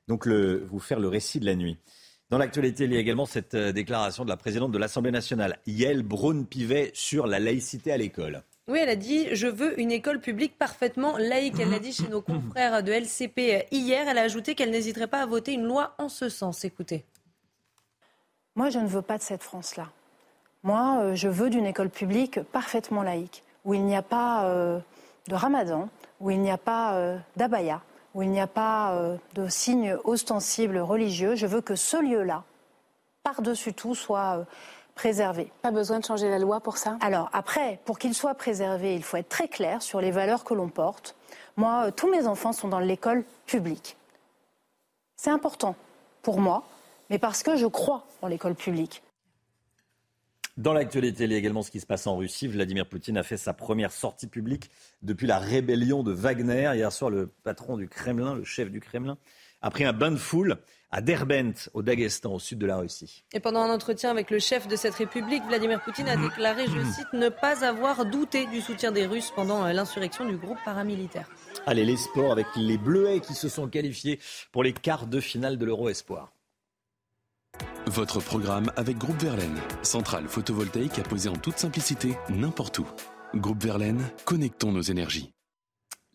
donc 0.08 0.24
le, 0.24 0.64
vous 0.64 0.78
faire 0.78 1.00
le 1.00 1.08
récit 1.08 1.40
de 1.40 1.46
la 1.46 1.54
nuit. 1.54 1.76
Dans 2.30 2.38
l'actualité, 2.38 2.84
il 2.84 2.92
y 2.92 2.96
a 2.96 3.00
également 3.00 3.26
cette 3.26 3.54
euh, 3.54 3.72
déclaration 3.72 4.24
de 4.24 4.28
la 4.30 4.36
présidente 4.36 4.72
de 4.72 4.78
l'Assemblée 4.78 5.12
nationale, 5.12 5.60
Yael 5.66 6.02
Braun-Pivet, 6.02 6.90
sur 6.92 7.26
la 7.26 7.38
laïcité 7.38 7.92
à 7.92 7.96
l'école. 7.96 8.42
Oui, 8.68 8.80
elle 8.82 8.88
a 8.88 8.96
dit 8.96 9.28
Je 9.32 9.46
veux 9.46 9.78
une 9.80 9.92
école 9.92 10.20
publique 10.20 10.58
parfaitement 10.58 11.16
laïque. 11.18 11.54
Elle 11.60 11.70
l'a 11.70 11.78
dit 11.78 11.92
chez 11.92 12.08
nos 12.08 12.20
confrères 12.20 12.82
de 12.82 12.90
LCP 12.90 13.66
hier. 13.70 14.08
Elle 14.08 14.18
a 14.18 14.22
ajouté 14.22 14.56
qu'elle 14.56 14.70
n'hésiterait 14.70 15.06
pas 15.06 15.22
à 15.22 15.26
voter 15.26 15.52
une 15.52 15.64
loi 15.64 15.94
en 15.98 16.08
ce 16.08 16.28
sens. 16.28 16.64
Écoutez. 16.64 17.04
Moi, 18.56 18.70
je 18.70 18.78
ne 18.78 18.88
veux 18.88 19.02
pas 19.02 19.18
de 19.18 19.22
cette 19.22 19.44
France-là. 19.44 19.88
Moi, 20.64 20.98
euh, 21.00 21.14
je 21.14 21.28
veux 21.28 21.48
d'une 21.48 21.66
école 21.66 21.90
publique 21.90 22.40
parfaitement 22.40 23.04
laïque, 23.04 23.44
où 23.64 23.74
il 23.74 23.84
n'y 23.84 23.94
a 23.94 24.02
pas 24.02 24.46
euh, 24.46 24.80
de 25.28 25.34
ramadan, 25.36 25.88
où 26.18 26.30
il 26.30 26.40
n'y 26.40 26.50
a 26.50 26.58
pas 26.58 26.94
euh, 26.94 27.18
d'abaya, 27.36 27.82
où 28.14 28.22
il 28.22 28.30
n'y 28.30 28.40
a 28.40 28.48
pas 28.48 28.98
de 29.34 29.46
signes 29.46 29.96
ostensibles 30.04 30.78
religieux. 30.78 31.36
Je 31.36 31.46
veux 31.46 31.60
que 31.60 31.76
ce 31.76 32.02
lieu-là, 32.02 32.44
par-dessus 33.22 33.74
tout, 33.74 33.94
soit 33.94 34.46
préservé. 34.96 35.52
Pas 35.62 35.70
besoin 35.70 36.00
de 36.00 36.04
changer 36.04 36.28
la 36.28 36.40
loi 36.40 36.58
pour 36.58 36.78
ça? 36.78 36.98
Alors 37.00 37.30
après, 37.32 37.78
pour 37.84 38.00
qu'il 38.00 38.14
soit 38.14 38.34
préservé, 38.34 38.96
il 38.96 39.04
faut 39.04 39.18
être 39.18 39.28
très 39.28 39.46
clair 39.46 39.82
sur 39.82 40.00
les 40.00 40.10
valeurs 40.10 40.42
que 40.42 40.54
l'on 40.54 40.68
porte. 40.68 41.14
Moi, 41.56 41.86
euh, 41.86 41.90
tous 41.92 42.10
mes 42.10 42.26
enfants 42.26 42.52
sont 42.52 42.66
dans 42.66 42.80
l'école 42.80 43.24
publique. 43.46 43.96
C'est 45.14 45.30
important 45.30 45.76
pour 46.22 46.40
moi, 46.40 46.64
mais 47.10 47.18
parce 47.18 47.44
que 47.44 47.56
je 47.56 47.66
crois 47.66 48.04
en 48.22 48.26
l'école 48.26 48.54
publique. 48.56 49.02
Dans 50.56 50.72
l'actualité, 50.72 51.24
il 51.24 51.32
y 51.32 51.34
a 51.34 51.38
également 51.38 51.62
ce 51.62 51.70
qui 51.70 51.80
se 51.80 51.86
passe 51.86 52.06
en 52.06 52.16
Russie. 52.16 52.48
Vladimir 52.48 52.88
Poutine 52.88 53.18
a 53.18 53.22
fait 53.22 53.36
sa 53.36 53.52
première 53.52 53.92
sortie 53.92 54.26
publique 54.26 54.70
depuis 55.02 55.26
la 55.26 55.38
rébellion 55.38 56.02
de 56.02 56.12
Wagner. 56.12 56.72
Hier 56.74 56.90
soir, 56.90 57.10
le 57.10 57.26
patron 57.26 57.76
du 57.76 57.88
Kremlin, 57.88 58.34
le 58.34 58.44
chef 58.44 58.70
du 58.70 58.80
Kremlin, 58.80 59.18
a 59.60 59.70
pris 59.70 59.84
un 59.84 59.92
bain 59.92 60.10
de 60.10 60.16
foule 60.16 60.56
à 60.90 61.00
Derbent, 61.00 61.54
au 61.74 61.82
Daghestan, 61.82 62.34
au 62.34 62.38
sud 62.38 62.58
de 62.58 62.66
la 62.66 62.76
Russie. 62.76 63.24
Et 63.32 63.40
pendant 63.40 63.60
un 63.60 63.70
entretien 63.70 64.10
avec 64.10 64.30
le 64.30 64.38
chef 64.38 64.68
de 64.68 64.76
cette 64.76 64.94
république, 64.94 65.42
Vladimir 65.44 65.82
Poutine 65.82 66.08
a 66.08 66.16
déclaré, 66.16 66.66
je 66.66 66.92
cite, 66.92 67.12
ne 67.12 67.28
pas 67.28 67.64
avoir 67.64 68.06
douté 68.06 68.46
du 68.46 68.60
soutien 68.60 68.92
des 68.92 69.06
Russes 69.06 69.32
pendant 69.34 69.64
euh, 69.64 69.72
l'insurrection 69.72 70.24
du 70.24 70.36
groupe 70.36 70.58
paramilitaire. 70.64 71.28
Allez, 71.66 71.84
les 71.84 71.96
sports 71.96 72.32
avec 72.32 72.46
les 72.56 72.78
Bleuets 72.78 73.20
qui 73.20 73.34
se 73.34 73.48
sont 73.48 73.68
qualifiés 73.68 74.20
pour 74.52 74.62
les 74.62 74.72
quarts 74.72 75.06
de 75.06 75.20
finale 75.20 75.58
de 75.58 75.66
l'Euro 75.66 75.88
Espoir. 75.88 76.32
Votre 77.86 78.20
programme 78.20 78.70
avec 78.76 78.98
Groupe 78.98 79.22
Verlaine, 79.22 79.58
centrale 79.82 80.28
photovoltaïque 80.28 80.98
à 80.98 81.02
poser 81.02 81.28
en 81.28 81.36
toute 81.36 81.58
simplicité 81.58 82.16
n'importe 82.28 82.78
où. 82.78 82.86
Groupe 83.34 83.62
Verlaine, 83.62 84.02
connectons 84.24 84.72
nos 84.72 84.82
énergies. 84.82 85.35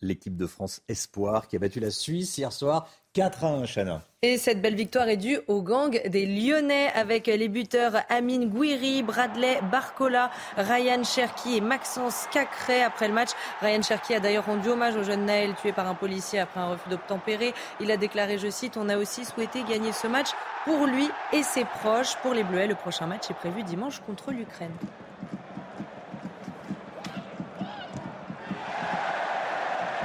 L'équipe 0.02 0.36
de 0.36 0.46
France 0.46 0.82
Espoir 0.88 1.46
qui 1.48 1.56
a 1.56 1.58
battu 1.60 1.80
la 1.80 1.90
Suisse 1.90 2.36
hier 2.36 2.52
soir 2.52 2.88
4 3.14 3.44
à 3.44 3.48
1, 3.48 3.66
Chana. 3.66 4.02
Et 4.22 4.38
cette 4.38 4.62
belle 4.62 4.74
victoire 4.74 5.08
est 5.08 5.16
due 5.16 5.38
au 5.46 5.62
gang 5.62 6.00
des 6.08 6.26
Lyonnais 6.26 6.88
avec 6.94 7.26
les 7.26 7.48
buteurs 7.48 8.02
Amine 8.08 8.48
Gouiri, 8.48 9.02
Bradley 9.02 9.60
Barcola, 9.70 10.30
Ryan 10.56 11.04
Cherki 11.04 11.58
et 11.58 11.60
Maxence 11.60 12.26
Cacré. 12.32 12.82
Après 12.82 13.08
le 13.08 13.14
match, 13.14 13.30
Ryan 13.60 13.82
Cherki 13.82 14.14
a 14.14 14.20
d'ailleurs 14.20 14.46
rendu 14.46 14.70
hommage 14.70 14.96
au 14.96 15.02
jeune 15.02 15.26
Naël 15.26 15.54
tué 15.60 15.72
par 15.72 15.86
un 15.86 15.94
policier 15.94 16.38
après 16.38 16.60
un 16.60 16.70
refus 16.70 16.88
d'obtempérer. 16.88 17.52
Il 17.80 17.90
a 17.90 17.96
déclaré, 17.96 18.38
je 18.38 18.48
cite, 18.48 18.76
on 18.76 18.88
a 18.88 18.96
aussi 18.96 19.24
souhaité 19.24 19.62
gagner 19.62 19.92
ce 19.92 20.06
match 20.06 20.28
pour 20.64 20.86
lui 20.86 21.08
et 21.32 21.42
ses 21.42 21.64
proches. 21.64 22.16
Pour 22.22 22.32
les 22.32 22.44
Bleuets, 22.44 22.66
le 22.66 22.74
prochain 22.74 23.06
match 23.06 23.30
est 23.30 23.34
prévu 23.34 23.62
dimanche 23.62 24.00
contre 24.00 24.30
l'Ukraine. 24.30 24.72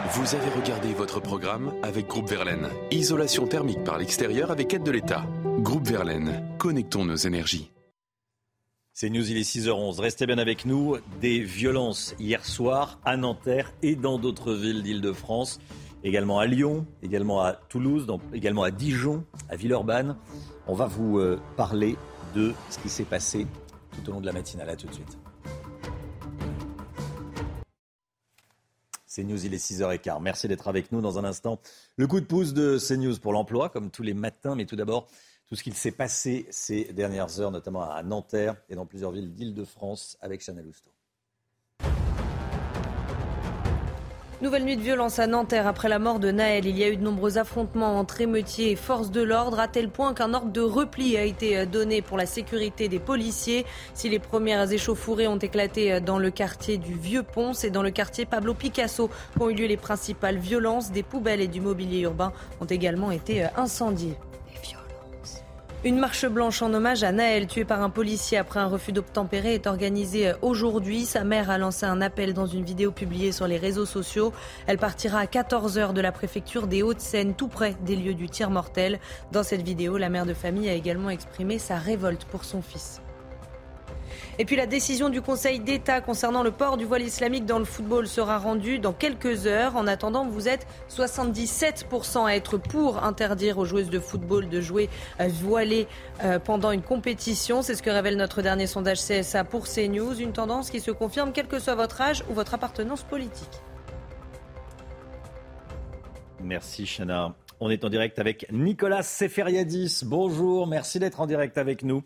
Vous 0.09 0.35
avez 0.35 0.49
regardé 0.49 0.93
votre 0.93 1.19
programme 1.19 1.73
avec 1.83 2.07
Groupe 2.07 2.29
Verlaine. 2.29 2.69
Isolation 2.91 3.45
thermique 3.45 3.83
par 3.83 3.97
l'extérieur 3.97 4.51
avec 4.51 4.73
aide 4.73 4.83
de 4.83 4.91
l'État. 4.91 5.25
Groupe 5.59 5.85
Verlaine, 5.85 6.45
connectons 6.57 7.03
nos 7.03 7.17
énergies. 7.17 7.71
C'est 8.93 9.09
News, 9.09 9.29
il 9.29 9.35
est 9.35 9.41
6h11. 9.41 9.99
Restez 9.99 10.25
bien 10.25 10.37
avec 10.37 10.65
nous. 10.65 10.95
Des 11.19 11.41
violences 11.41 12.15
hier 12.21 12.45
soir 12.45 12.99
à 13.03 13.17
Nanterre 13.17 13.73
et 13.83 13.97
dans 13.97 14.17
d'autres 14.17 14.53
villes 14.53 14.81
d'Île-de-France. 14.81 15.59
Également 16.05 16.39
à 16.39 16.45
Lyon, 16.45 16.85
également 17.03 17.41
à 17.41 17.51
Toulouse, 17.51 18.07
également 18.33 18.63
à 18.63 18.71
Dijon, 18.71 19.25
à 19.49 19.57
Villeurbanne. 19.57 20.15
On 20.67 20.73
va 20.73 20.85
vous 20.85 21.19
euh, 21.19 21.37
parler 21.57 21.97
de 22.33 22.53
ce 22.69 22.79
qui 22.79 22.87
s'est 22.87 23.03
passé 23.03 23.45
tout 23.91 24.09
au 24.09 24.13
long 24.13 24.21
de 24.21 24.25
la 24.25 24.33
matinale. 24.33 24.69
À 24.69 24.77
tout 24.77 24.87
de 24.87 24.93
suite. 24.93 25.17
CNews, 29.17 29.45
il 29.45 29.53
est 29.53 29.57
6h15. 29.57 30.21
Merci 30.21 30.47
d'être 30.47 30.67
avec 30.67 30.91
nous 30.91 31.01
dans 31.01 31.17
un 31.17 31.23
instant. 31.23 31.59
Le 31.95 32.07
coup 32.07 32.19
de 32.19 32.25
pouce 32.25 32.53
de 32.53 32.77
CNews 32.77 33.17
pour 33.19 33.33
l'emploi, 33.33 33.69
comme 33.69 33.89
tous 33.89 34.03
les 34.03 34.13
matins, 34.13 34.55
mais 34.55 34.65
tout 34.65 34.75
d'abord, 34.75 35.07
tout 35.47 35.55
ce 35.55 35.63
qu'il 35.63 35.73
s'est 35.73 35.91
passé 35.91 36.45
ces 36.51 36.85
dernières 36.93 37.39
heures, 37.39 37.51
notamment 37.51 37.89
à 37.89 38.03
Nanterre 38.03 38.55
et 38.69 38.75
dans 38.75 38.85
plusieurs 38.85 39.11
villes 39.11 39.33
d'Île-de-France 39.33 40.17
avec 40.21 40.41
Chanel 40.41 40.67
Housteau. 40.67 40.96
Nouvelle 44.39 44.65
nuit 44.65 44.77
de 44.77 44.81
violence 44.83 45.17
à 45.17 45.25
Nanterre 45.25 45.65
après 45.65 45.89
la 45.89 45.97
mort 45.97 46.19
de 46.19 46.29
Naël. 46.29 46.67
Il 46.67 46.77
y 46.77 46.83
a 46.83 46.89
eu 46.89 46.95
de 46.95 47.03
nombreux 47.03 47.39
affrontements 47.39 47.97
entre 47.97 48.21
émeutiers 48.21 48.69
et 48.69 48.75
forces 48.75 49.09
de 49.09 49.23
l'ordre, 49.23 49.59
à 49.59 49.67
tel 49.67 49.89
point 49.89 50.13
qu'un 50.13 50.35
ordre 50.35 50.51
de 50.51 50.61
repli 50.61 51.17
a 51.17 51.23
été 51.23 51.65
donné 51.65 52.03
pour 52.03 52.17
la 52.17 52.27
sécurité 52.27 52.87
des 52.87 52.99
policiers. 52.99 53.65
Si 53.95 54.09
les 54.09 54.19
premières 54.19 54.71
échauffourées 54.71 55.27
ont 55.27 55.39
éclaté 55.39 55.99
dans 56.01 56.19
le 56.19 56.29
quartier 56.29 56.77
du 56.77 56.93
Vieux-Pont, 56.93 57.53
c'est 57.53 57.71
dans 57.71 57.81
le 57.81 57.89
quartier 57.89 58.25
Pablo 58.25 58.53
Picasso 58.53 59.09
qu'ont 59.39 59.49
eu 59.49 59.55
lieu 59.55 59.65
les 59.65 59.75
principales 59.75 60.37
violences. 60.37 60.91
Des 60.91 61.01
poubelles 61.01 61.41
et 61.41 61.47
du 61.47 61.59
mobilier 61.59 62.01
urbain 62.01 62.31
ont 62.61 62.65
également 62.65 63.09
été 63.09 63.47
incendiés. 63.55 64.17
Une 65.85 65.99
marche 65.99 66.25
blanche 66.25 66.63
en 66.63 66.73
hommage 66.73 67.03
à 67.03 67.11
Naël, 67.11 67.45
tué 67.45 67.63
par 67.63 67.83
un 67.83 67.91
policier 67.91 68.39
après 68.39 68.59
un 68.59 68.65
refus 68.65 68.91
d'obtempérer, 68.91 69.53
est 69.53 69.67
organisée 69.67 70.33
aujourd'hui. 70.41 71.05
Sa 71.05 71.23
mère 71.23 71.51
a 71.51 71.59
lancé 71.59 71.85
un 71.85 72.01
appel 72.01 72.33
dans 72.33 72.47
une 72.47 72.65
vidéo 72.65 72.91
publiée 72.91 73.31
sur 73.31 73.47
les 73.47 73.57
réseaux 73.57 73.85
sociaux. 73.85 74.33
Elle 74.65 74.79
partira 74.79 75.19
à 75.19 75.25
14h 75.25 75.93
de 75.93 76.01
la 76.01 76.11
préfecture 76.11 76.65
des 76.65 76.81
Hauts-de-Seine, 76.81 77.35
tout 77.35 77.47
près 77.47 77.75
des 77.85 77.95
lieux 77.95 78.15
du 78.15 78.27
tir 78.27 78.49
mortel. 78.49 78.99
Dans 79.31 79.43
cette 79.43 79.61
vidéo, 79.61 79.97
la 79.97 80.09
mère 80.09 80.25
de 80.25 80.33
famille 80.33 80.67
a 80.67 80.73
également 80.73 81.11
exprimé 81.11 81.59
sa 81.59 81.77
révolte 81.77 82.25
pour 82.25 82.43
son 82.43 82.63
fils. 82.63 82.99
Et 84.39 84.45
puis 84.45 84.55
la 84.55 84.67
décision 84.67 85.09
du 85.09 85.21
Conseil 85.21 85.59
d'État 85.59 85.99
concernant 85.99 86.43
le 86.43 86.51
port 86.51 86.77
du 86.77 86.85
voile 86.85 87.01
islamique 87.01 87.45
dans 87.45 87.57
le 87.57 87.65
football 87.65 88.07
sera 88.07 88.37
rendue 88.37 88.77
dans 88.77 88.93
quelques 88.93 89.47
heures. 89.47 89.75
En 89.75 89.87
attendant, 89.87 90.27
vous 90.27 90.47
êtes 90.47 90.67
77% 90.89 92.25
à 92.25 92.35
être 92.35 92.57
pour 92.57 93.03
interdire 93.03 93.57
aux 93.57 93.65
joueuses 93.65 93.89
de 93.89 93.99
football 93.99 94.47
de 94.47 94.61
jouer 94.61 94.89
voilées 95.19 95.87
euh, 96.23 96.37
pendant 96.37 96.69
une 96.71 96.83
compétition. 96.83 97.63
C'est 97.63 97.73
ce 97.73 97.81
que 97.81 97.89
révèle 97.89 98.15
notre 98.15 98.43
dernier 98.43 98.67
sondage 98.67 98.99
CSA 98.99 99.43
pour 99.43 99.65
CNews. 99.65 100.21
Une 100.21 100.33
tendance 100.33 100.69
qui 100.69 100.81
se 100.81 100.91
confirme 100.91 101.31
quel 101.33 101.47
que 101.47 101.57
soit 101.57 101.75
votre 101.75 101.99
âge 101.99 102.23
ou 102.29 102.33
votre 102.33 102.53
appartenance 102.53 103.01
politique. 103.01 103.61
Merci 106.43 106.85
Chana. 106.85 107.33
On 107.59 107.71
est 107.71 107.83
en 107.83 107.89
direct 107.89 108.19
avec 108.19 108.45
Nicolas 108.51 109.01
Seferiadis. 109.01 110.03
Bonjour, 110.05 110.67
merci 110.67 110.99
d'être 110.99 111.19
en 111.21 111.25
direct 111.25 111.57
avec 111.57 111.81
nous. 111.81 112.03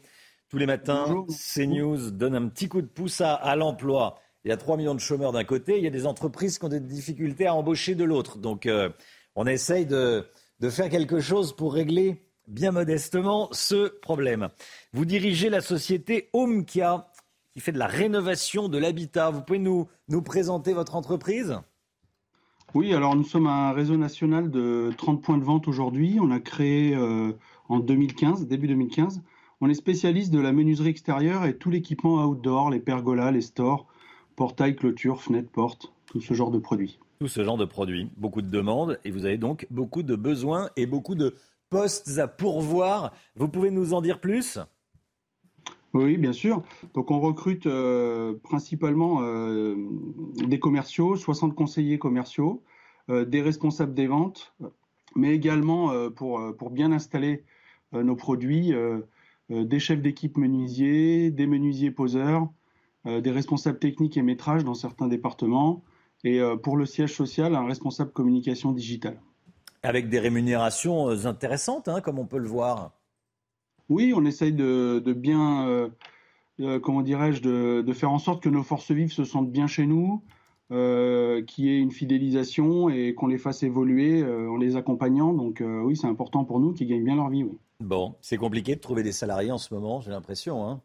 Tous 0.52 0.58
les 0.58 0.66
matins, 0.66 1.26
CNews 1.30 2.12
donne 2.12 2.36
un 2.36 2.50
petit 2.50 2.68
coup 2.68 2.82
de 2.82 2.88
pouce 2.88 3.22
à, 3.22 3.56
l'emploi. 3.56 4.20
Il 4.44 4.50
y 4.50 4.52
a 4.52 4.58
3 4.58 4.76
millions 4.76 4.94
de 4.94 5.00
chômeurs 5.00 5.32
d'un 5.32 5.46
côté, 5.46 5.78
il 5.78 5.84
y 5.86 5.88
a 5.88 5.92
des 5.92 6.06
entreprises 6.06 6.60
qui 6.60 6.66
ont 6.66 6.70
des 6.70 6.82
difficultés 6.82 7.48
à 7.48 7.56
embaucher 7.56 7.96
de 7.96 8.04
l'autre. 8.04 8.38
Donc 8.38 8.66
euh, 8.66 8.90
on 9.38 9.48
essaye 9.48 9.86
de, 9.86 10.26
faire 10.70 10.90
quelque 10.90 11.22
chose 11.22 11.56
pour 11.56 11.74
régler 11.74 12.22
bien 12.50 12.72
modestement 12.72 13.48
ce 13.54 13.88
problème. 14.02 14.50
Vous 14.92 15.06
dirigez 15.06 15.50
la 15.50 15.62
société 15.62 16.30
Homekia 16.34 17.08
qui 17.54 17.62
fait 17.62 17.72
de 17.72 17.80
la 17.80 17.88
rénovation 17.88 18.68
de 18.68 18.78
l'habitat. 18.78 19.30
Vous 19.30 19.44
pouvez 19.44 19.60
nous, 19.60 19.88
nous 20.10 20.22
présenter 20.22 20.74
votre 20.74 20.98
entreprise? 20.98 21.62
Oui, 22.74 22.94
alors 22.94 23.16
nous 23.16 23.24
sommes 23.24 23.48
un 23.48 23.72
réseau 23.72 23.96
national 23.96 24.52
de 24.52 24.92
30 24.98 25.22
points 25.22 25.38
de 25.38 25.46
vente 25.46 25.70
aujourd'hui. 25.70 26.18
On 26.22 26.30
a 26.30 26.42
créé 26.42 26.94
euh, 26.94 27.32
en 27.70 27.80
2015, 27.80 28.48
début 28.48 28.68
2015. 28.68 29.22
On 29.64 29.70
est 29.70 29.76
spécialiste 29.76 30.34
de 30.34 30.40
la 30.40 30.54
menuiserie 30.54 30.90
extérieure 30.90 31.46
et 31.46 31.56
tout 31.56 31.70
l'équipement 31.70 32.26
outdoor, 32.26 32.72
les 32.72 32.80
pergolas, 32.80 33.30
les 33.30 33.42
stores, 33.42 33.86
portails, 34.36 34.76
clôtures, 34.76 35.22
fenêtres, 35.22 35.52
portes, 35.52 35.94
tout 36.08 36.20
ce 36.20 36.34
genre 36.34 36.50
de 36.50 36.58
produits. 36.58 36.98
Tout 37.20 37.28
ce 37.28 37.44
genre 37.44 37.58
de 37.58 37.66
produits. 37.66 38.10
Beaucoup 38.18 38.42
de 38.42 38.50
demandes 38.50 39.00
et 39.06 39.12
vous 39.12 39.26
avez 39.26 39.38
donc 39.38 39.68
beaucoup 39.70 40.02
de 40.02 40.16
besoins 40.16 40.72
et 40.78 40.88
beaucoup 40.88 41.14
de 41.14 41.36
postes 41.70 42.18
à 42.18 42.28
pourvoir. 42.28 43.14
Vous 43.36 43.48
pouvez 43.48 43.70
nous 43.70 43.94
en 43.94 44.02
dire 44.02 44.20
plus? 44.20 44.58
Oui, 45.94 46.18
bien 46.18 46.34
sûr. 46.34 46.64
Donc 46.96 47.12
on 47.12 47.20
recrute 47.20 47.68
euh, 47.68 48.34
principalement 48.42 49.20
euh, 49.22 49.76
des 50.48 50.60
commerciaux, 50.60 51.16
60 51.16 51.54
conseillers 51.54 52.00
commerciaux, 52.00 52.64
euh, 53.12 53.26
des 53.26 53.44
responsables 53.44 53.94
des 53.94 54.08
ventes, 54.08 54.56
mais 55.16 55.36
également 55.36 56.10
pour, 56.10 56.42
pour 56.58 56.72
bien 56.72 56.92
installer 56.92 57.44
nos 57.92 58.16
produits, 58.16 58.74
des 59.52 59.80
chefs 59.80 60.02
d'équipe 60.02 60.38
menuisiers, 60.38 61.30
des 61.30 61.46
menuisiers 61.46 61.92
poseurs, 61.92 62.48
des 63.06 63.32
responsables 63.32 63.80
techniques 63.80 64.18
et 64.18 64.22
métrages 64.22 64.64
dans 64.64 64.74
certains 64.74 65.08
départements, 65.08 65.84
et 66.24 66.40
pour 66.64 66.78
le 66.78 66.86
siège 66.86 67.14
social, 67.14 67.56
un 67.56 67.66
responsable 67.66 68.12
communication 68.12 68.72
digitale. 68.72 69.20
Avec 69.84 70.10
des 70.10 70.20
rémunérations 70.20 71.10
intéressantes, 71.26 71.88
hein, 71.88 72.02
comme 72.02 72.20
on 72.20 72.26
peut 72.26 72.38
le 72.38 72.48
voir. 72.48 72.92
Oui, 73.92 74.14
on 74.16 74.24
essaye 74.24 74.54
de, 74.54 75.04
bien, 75.14 75.68
euh, 75.68 75.90
euh, 76.62 76.80
comment 76.80 77.02
dirais-je, 77.02 77.42
de, 77.42 77.94
faire 77.94 78.10
en 78.10 78.20
sorte 78.20 78.42
que 78.42 78.48
nos 78.48 78.64
forces 78.64 78.90
vives 78.92 79.12
se 79.12 79.26
sentent 79.26 79.52
bien 79.52 79.68
chez 79.68 79.86
nous, 79.86 80.24
euh, 80.72 81.44
qu'il 81.44 81.66
y 81.66 81.70
ait 81.70 81.78
une 81.78 81.92
fidélisation 81.92 82.88
et 82.88 83.14
qu'on 83.14 83.28
les 83.28 83.38
fasse 83.38 83.64
évoluer 83.64 84.24
en 84.24 84.56
les 84.56 84.78
accompagnant. 84.78 85.34
Donc 85.34 85.62
oui, 85.62 85.98
c'est 85.98 86.08
important 86.08 86.46
pour 86.46 86.62
nous 86.62 86.72
qu'ils 86.72 86.88
gagnent 86.88 87.04
bien 87.04 87.18
leur 87.18 87.30
vie. 87.30 87.46
Bon, 87.82 88.16
c'est 88.22 88.38
compliqué 88.38 88.76
de 88.76 88.80
trouver 88.80 89.04
des 89.04 89.12
salariés 89.12 89.52
en 89.52 89.58
ce 89.58 89.74
moment, 89.74 90.02
j'ai 90.02 90.12
l'impression. 90.12 90.68
Hein. 90.68 90.82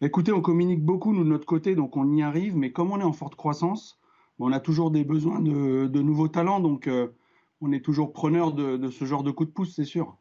Écoutez, 0.00 0.32
on 0.32 0.40
communique 0.40 0.84
beaucoup 0.84 1.12
nous 1.12 1.24
de 1.24 1.28
notre 1.28 1.46
côté, 1.46 1.74
donc 1.74 1.96
on 1.96 2.14
y 2.14 2.22
arrive. 2.22 2.56
Mais 2.56 2.72
comme 2.72 2.92
on 2.92 3.00
est 3.00 3.04
en 3.04 3.12
forte 3.12 3.34
croissance, 3.34 3.98
on 4.38 4.52
a 4.52 4.60
toujours 4.60 4.90
des 4.92 5.04
besoins 5.04 5.40
de, 5.40 6.00
nouveaux 6.00 6.28
talents, 6.28 6.60
donc 6.60 6.88
on 7.60 7.72
est 7.72 7.84
toujours 7.84 8.12
preneur 8.12 8.52
de 8.52 8.90
ce 8.90 9.04
genre 9.04 9.24
de 9.24 9.32
coup 9.32 9.44
de 9.44 9.50
pouce, 9.50 9.74
c'est 9.74 9.84
sûr. 9.84 10.16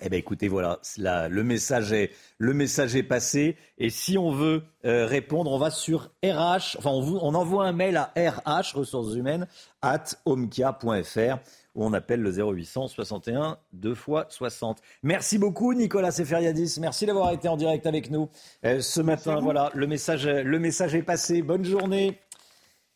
Eh 0.00 0.08
bien, 0.08 0.18
écoutez, 0.18 0.48
voilà, 0.48 0.80
le, 0.98 1.42
message 1.42 1.92
est, 1.92 2.10
le 2.38 2.52
message 2.52 2.96
est 2.96 3.04
passé. 3.04 3.56
Et 3.78 3.90
si 3.90 4.18
on 4.18 4.32
veut 4.32 4.64
euh, 4.84 5.06
répondre, 5.06 5.52
on 5.52 5.58
va 5.58 5.70
sur 5.70 6.10
RH, 6.24 6.76
enfin, 6.78 6.90
on, 6.90 7.18
on, 7.22 7.34
envoie 7.34 7.66
un 7.66 7.72
mail 7.72 7.96
à 7.96 8.12
RH, 8.16 8.74
ressources 8.74 9.14
humaines, 9.14 9.46
at 9.82 10.04
omkia.fr, 10.26 11.38
où 11.74 11.84
on 11.84 11.92
appelle 11.92 12.20
le 12.20 12.30
0800 12.30 12.88
61 12.88 13.58
2 13.72 13.92
x 13.92 14.00
60. 14.28 14.80
Merci 15.02 15.38
beaucoup, 15.38 15.74
Nicolas 15.74 16.10
Seferiadis. 16.10 16.78
Merci 16.80 17.06
d'avoir 17.06 17.32
été 17.32 17.48
en 17.48 17.56
direct 17.56 17.86
avec 17.86 18.10
nous 18.10 18.28
euh, 18.64 18.80
ce 18.80 19.00
matin. 19.00 19.40
Voilà, 19.40 19.70
le 19.74 19.86
message, 19.86 20.26
le 20.26 20.58
message 20.58 20.94
est 20.94 21.02
passé. 21.02 21.42
Bonne 21.42 21.64
journée. 21.64 22.18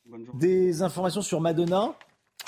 Bonne 0.07 0.25
journée. 0.25 0.41
Des 0.41 0.83
informations 0.83 1.23
sur 1.23 1.41
Madonna? 1.41 1.95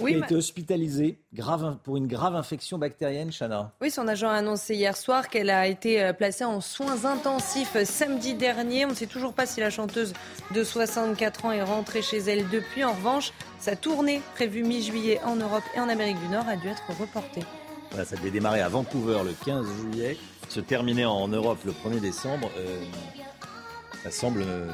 Oui, 0.01 0.15
qui 0.15 0.23
a 0.23 0.25
été 0.27 0.35
hospitalisée 0.35 1.19
grave, 1.33 1.77
pour 1.83 1.97
une 1.97 2.07
grave 2.07 2.35
infection 2.35 2.79
bactérienne, 2.79 3.31
Chana. 3.31 3.73
Oui, 3.81 3.91
son 3.91 4.09
agent 4.09 4.29
a 4.29 4.35
annoncé 4.35 4.75
hier 4.75 4.97
soir 4.97 5.29
qu'elle 5.29 5.51
a 5.51 5.67
été 5.67 6.03
euh, 6.03 6.13
placée 6.13 6.45
en 6.45 6.61
soins 6.61 7.05
intensifs 7.05 7.83
samedi 7.85 8.35
dernier. 8.35 8.87
On 8.87 8.91
ne 8.91 8.95
sait 8.95 9.07
toujours 9.07 9.33
pas 9.33 9.47
si 9.47 9.61
la 9.61 9.71
chanteuse 9.71 10.13
de 10.53 10.65
64 10.65 11.45
ans 11.45 11.53
est 11.53 11.63
rentrée 11.63 12.03
chez 12.03 12.19
elle 12.19 12.49
depuis. 12.49 12.85
En 12.85 12.93
revanche, 12.93 13.33
sa 13.59 13.77
tournée 13.77 14.23
prévue 14.35 14.63
mi-juillet 14.63 15.21
en 15.25 15.37
Europe 15.37 15.65
et 15.75 15.81
en 15.81 15.89
Amérique 15.89 16.21
du 16.21 16.29
Nord 16.29 16.49
a 16.49 16.57
dû 16.57 16.69
être 16.69 16.99
reportée. 16.99 17.43
Voilà, 17.91 18.05
ça 18.05 18.17
devait 18.17 18.31
démarrer 18.31 18.61
à 18.61 18.69
Vancouver 18.69 19.21
le 19.25 19.35
15 19.45 19.67
juillet, 19.81 20.17
se 20.49 20.61
terminer 20.61 21.05
en 21.05 21.29
Europe 21.29 21.59
le 21.65 21.73
1er 21.73 22.01
décembre. 22.01 22.51
Euh, 22.57 22.83
ça 24.03 24.11
semble 24.11 24.43
euh, 24.43 24.69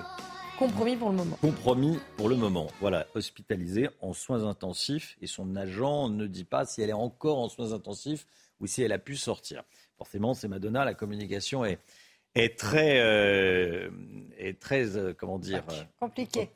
Compromis 0.58 0.96
pour 0.96 1.10
le 1.10 1.16
moment. 1.16 1.36
Compromis 1.42 1.98
pour 2.16 2.28
le 2.30 2.36
moment. 2.36 2.68
Voilà, 2.80 3.06
hospitalisée 3.14 3.90
en 4.00 4.14
soins 4.14 4.44
intensifs 4.44 5.18
et 5.20 5.26
son 5.26 5.54
agent 5.54 6.08
ne 6.08 6.26
dit 6.26 6.44
pas 6.44 6.64
si 6.64 6.80
elle 6.80 6.88
est 6.88 6.94
encore 6.94 7.38
en 7.38 7.48
soins 7.50 7.72
intensifs 7.72 8.26
ou 8.60 8.66
si 8.66 8.82
elle 8.82 8.92
a 8.92 8.98
pu 8.98 9.16
sortir. 9.16 9.64
Forcément, 9.99 10.32
c'est 10.32 10.49
Madonna, 10.49 10.84
la 10.84 10.95
communication 10.95 11.64
est, 11.64 11.78
est 12.34 12.58
très, 12.58 13.00
euh, 13.00 13.90
est 14.38 14.58
très 14.58 14.97
euh, 14.97 15.12
comment 15.12 15.38
dire, 15.38 15.62
compliqué. 16.00 16.49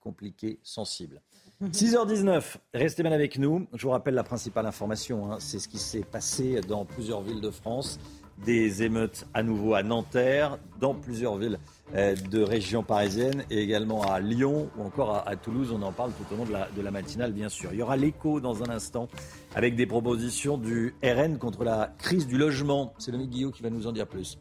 compliqué, 0.00 0.60
sensible. 0.62 1.20
6h19, 1.60 2.58
restez 2.72 3.02
bien 3.02 3.10
avec 3.10 3.38
nous. 3.38 3.66
Je 3.74 3.82
vous 3.82 3.90
rappelle 3.90 4.14
la 4.14 4.22
principale 4.22 4.66
information, 4.66 5.32
hein. 5.32 5.38
c'est 5.40 5.58
ce 5.58 5.66
qui 5.66 5.78
s'est 5.78 6.04
passé 6.04 6.60
dans 6.60 6.84
plusieurs 6.84 7.22
villes 7.22 7.40
de 7.40 7.50
France. 7.50 7.98
Des 8.44 8.84
émeutes 8.84 9.26
à 9.34 9.42
nouveau 9.42 9.74
à 9.74 9.82
Nanterre, 9.82 10.58
dans 10.78 10.94
plusieurs 10.94 11.36
villes 11.36 11.58
euh, 11.58 11.77
de 11.94 12.42
région 12.42 12.82
parisienne 12.82 13.44
et 13.50 13.62
également 13.62 14.02
à 14.02 14.20
Lyon 14.20 14.70
ou 14.76 14.82
encore 14.82 15.22
à, 15.26 15.36
Toulouse. 15.36 15.72
On 15.72 15.82
en 15.82 15.92
parle 15.92 16.12
tout 16.12 16.34
au 16.34 16.36
long 16.36 16.44
de 16.44 16.52
la, 16.52 16.68
de 16.76 16.82
la 16.82 16.90
matinale, 16.90 17.32
bien 17.32 17.48
sûr. 17.48 17.70
Il 17.72 17.78
y 17.78 17.82
aura 17.82 17.96
l'écho 17.96 18.40
dans 18.40 18.62
un 18.62 18.68
instant 18.68 19.08
avec 19.54 19.76
des 19.76 19.86
propositions 19.86 20.58
du 20.58 20.94
RN 21.02 21.38
contre 21.38 21.64
la 21.64 21.94
crise 21.98 22.26
du 22.26 22.36
logement. 22.36 22.92
C'est 22.98 23.10
Dominique 23.10 23.32
Guillot 23.32 23.50
qui 23.50 23.62
va 23.62 23.70
nous 23.70 23.86
en 23.86 23.92
dire 23.92 24.06
plus. 24.06 24.38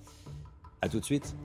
A 0.81 0.89
tout 0.89 0.99
de 0.99 1.05
suite. 1.05 1.35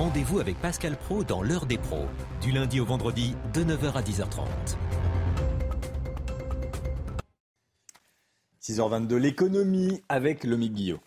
Rendez-vous 0.00 0.40
avec 0.40 0.56
Pascal 0.56 0.96
Pro 0.96 1.24
dans 1.24 1.42
l'heure 1.42 1.66
des 1.66 1.76
pros, 1.76 2.06
du 2.40 2.52
lundi 2.52 2.80
au 2.80 2.86
vendredi 2.86 3.34
de 3.52 3.62
9h 3.62 3.92
à 3.92 4.02
10h30. 4.02 4.46
6h22, 8.62 9.16
l'économie 9.16 10.02
avec 10.08 10.44
le 10.44 10.56
Guillot. 10.56 11.00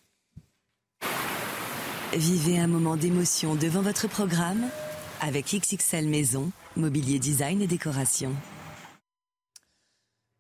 Vivez 2.16 2.60
un 2.60 2.68
moment 2.68 2.96
d'émotion 2.96 3.56
devant 3.56 3.82
votre 3.82 4.08
programme 4.08 4.66
avec 5.20 5.46
XXL 5.46 6.08
Maison, 6.08 6.52
mobilier 6.78 7.18
design 7.18 7.60
et 7.60 7.66
décoration. 7.66 8.34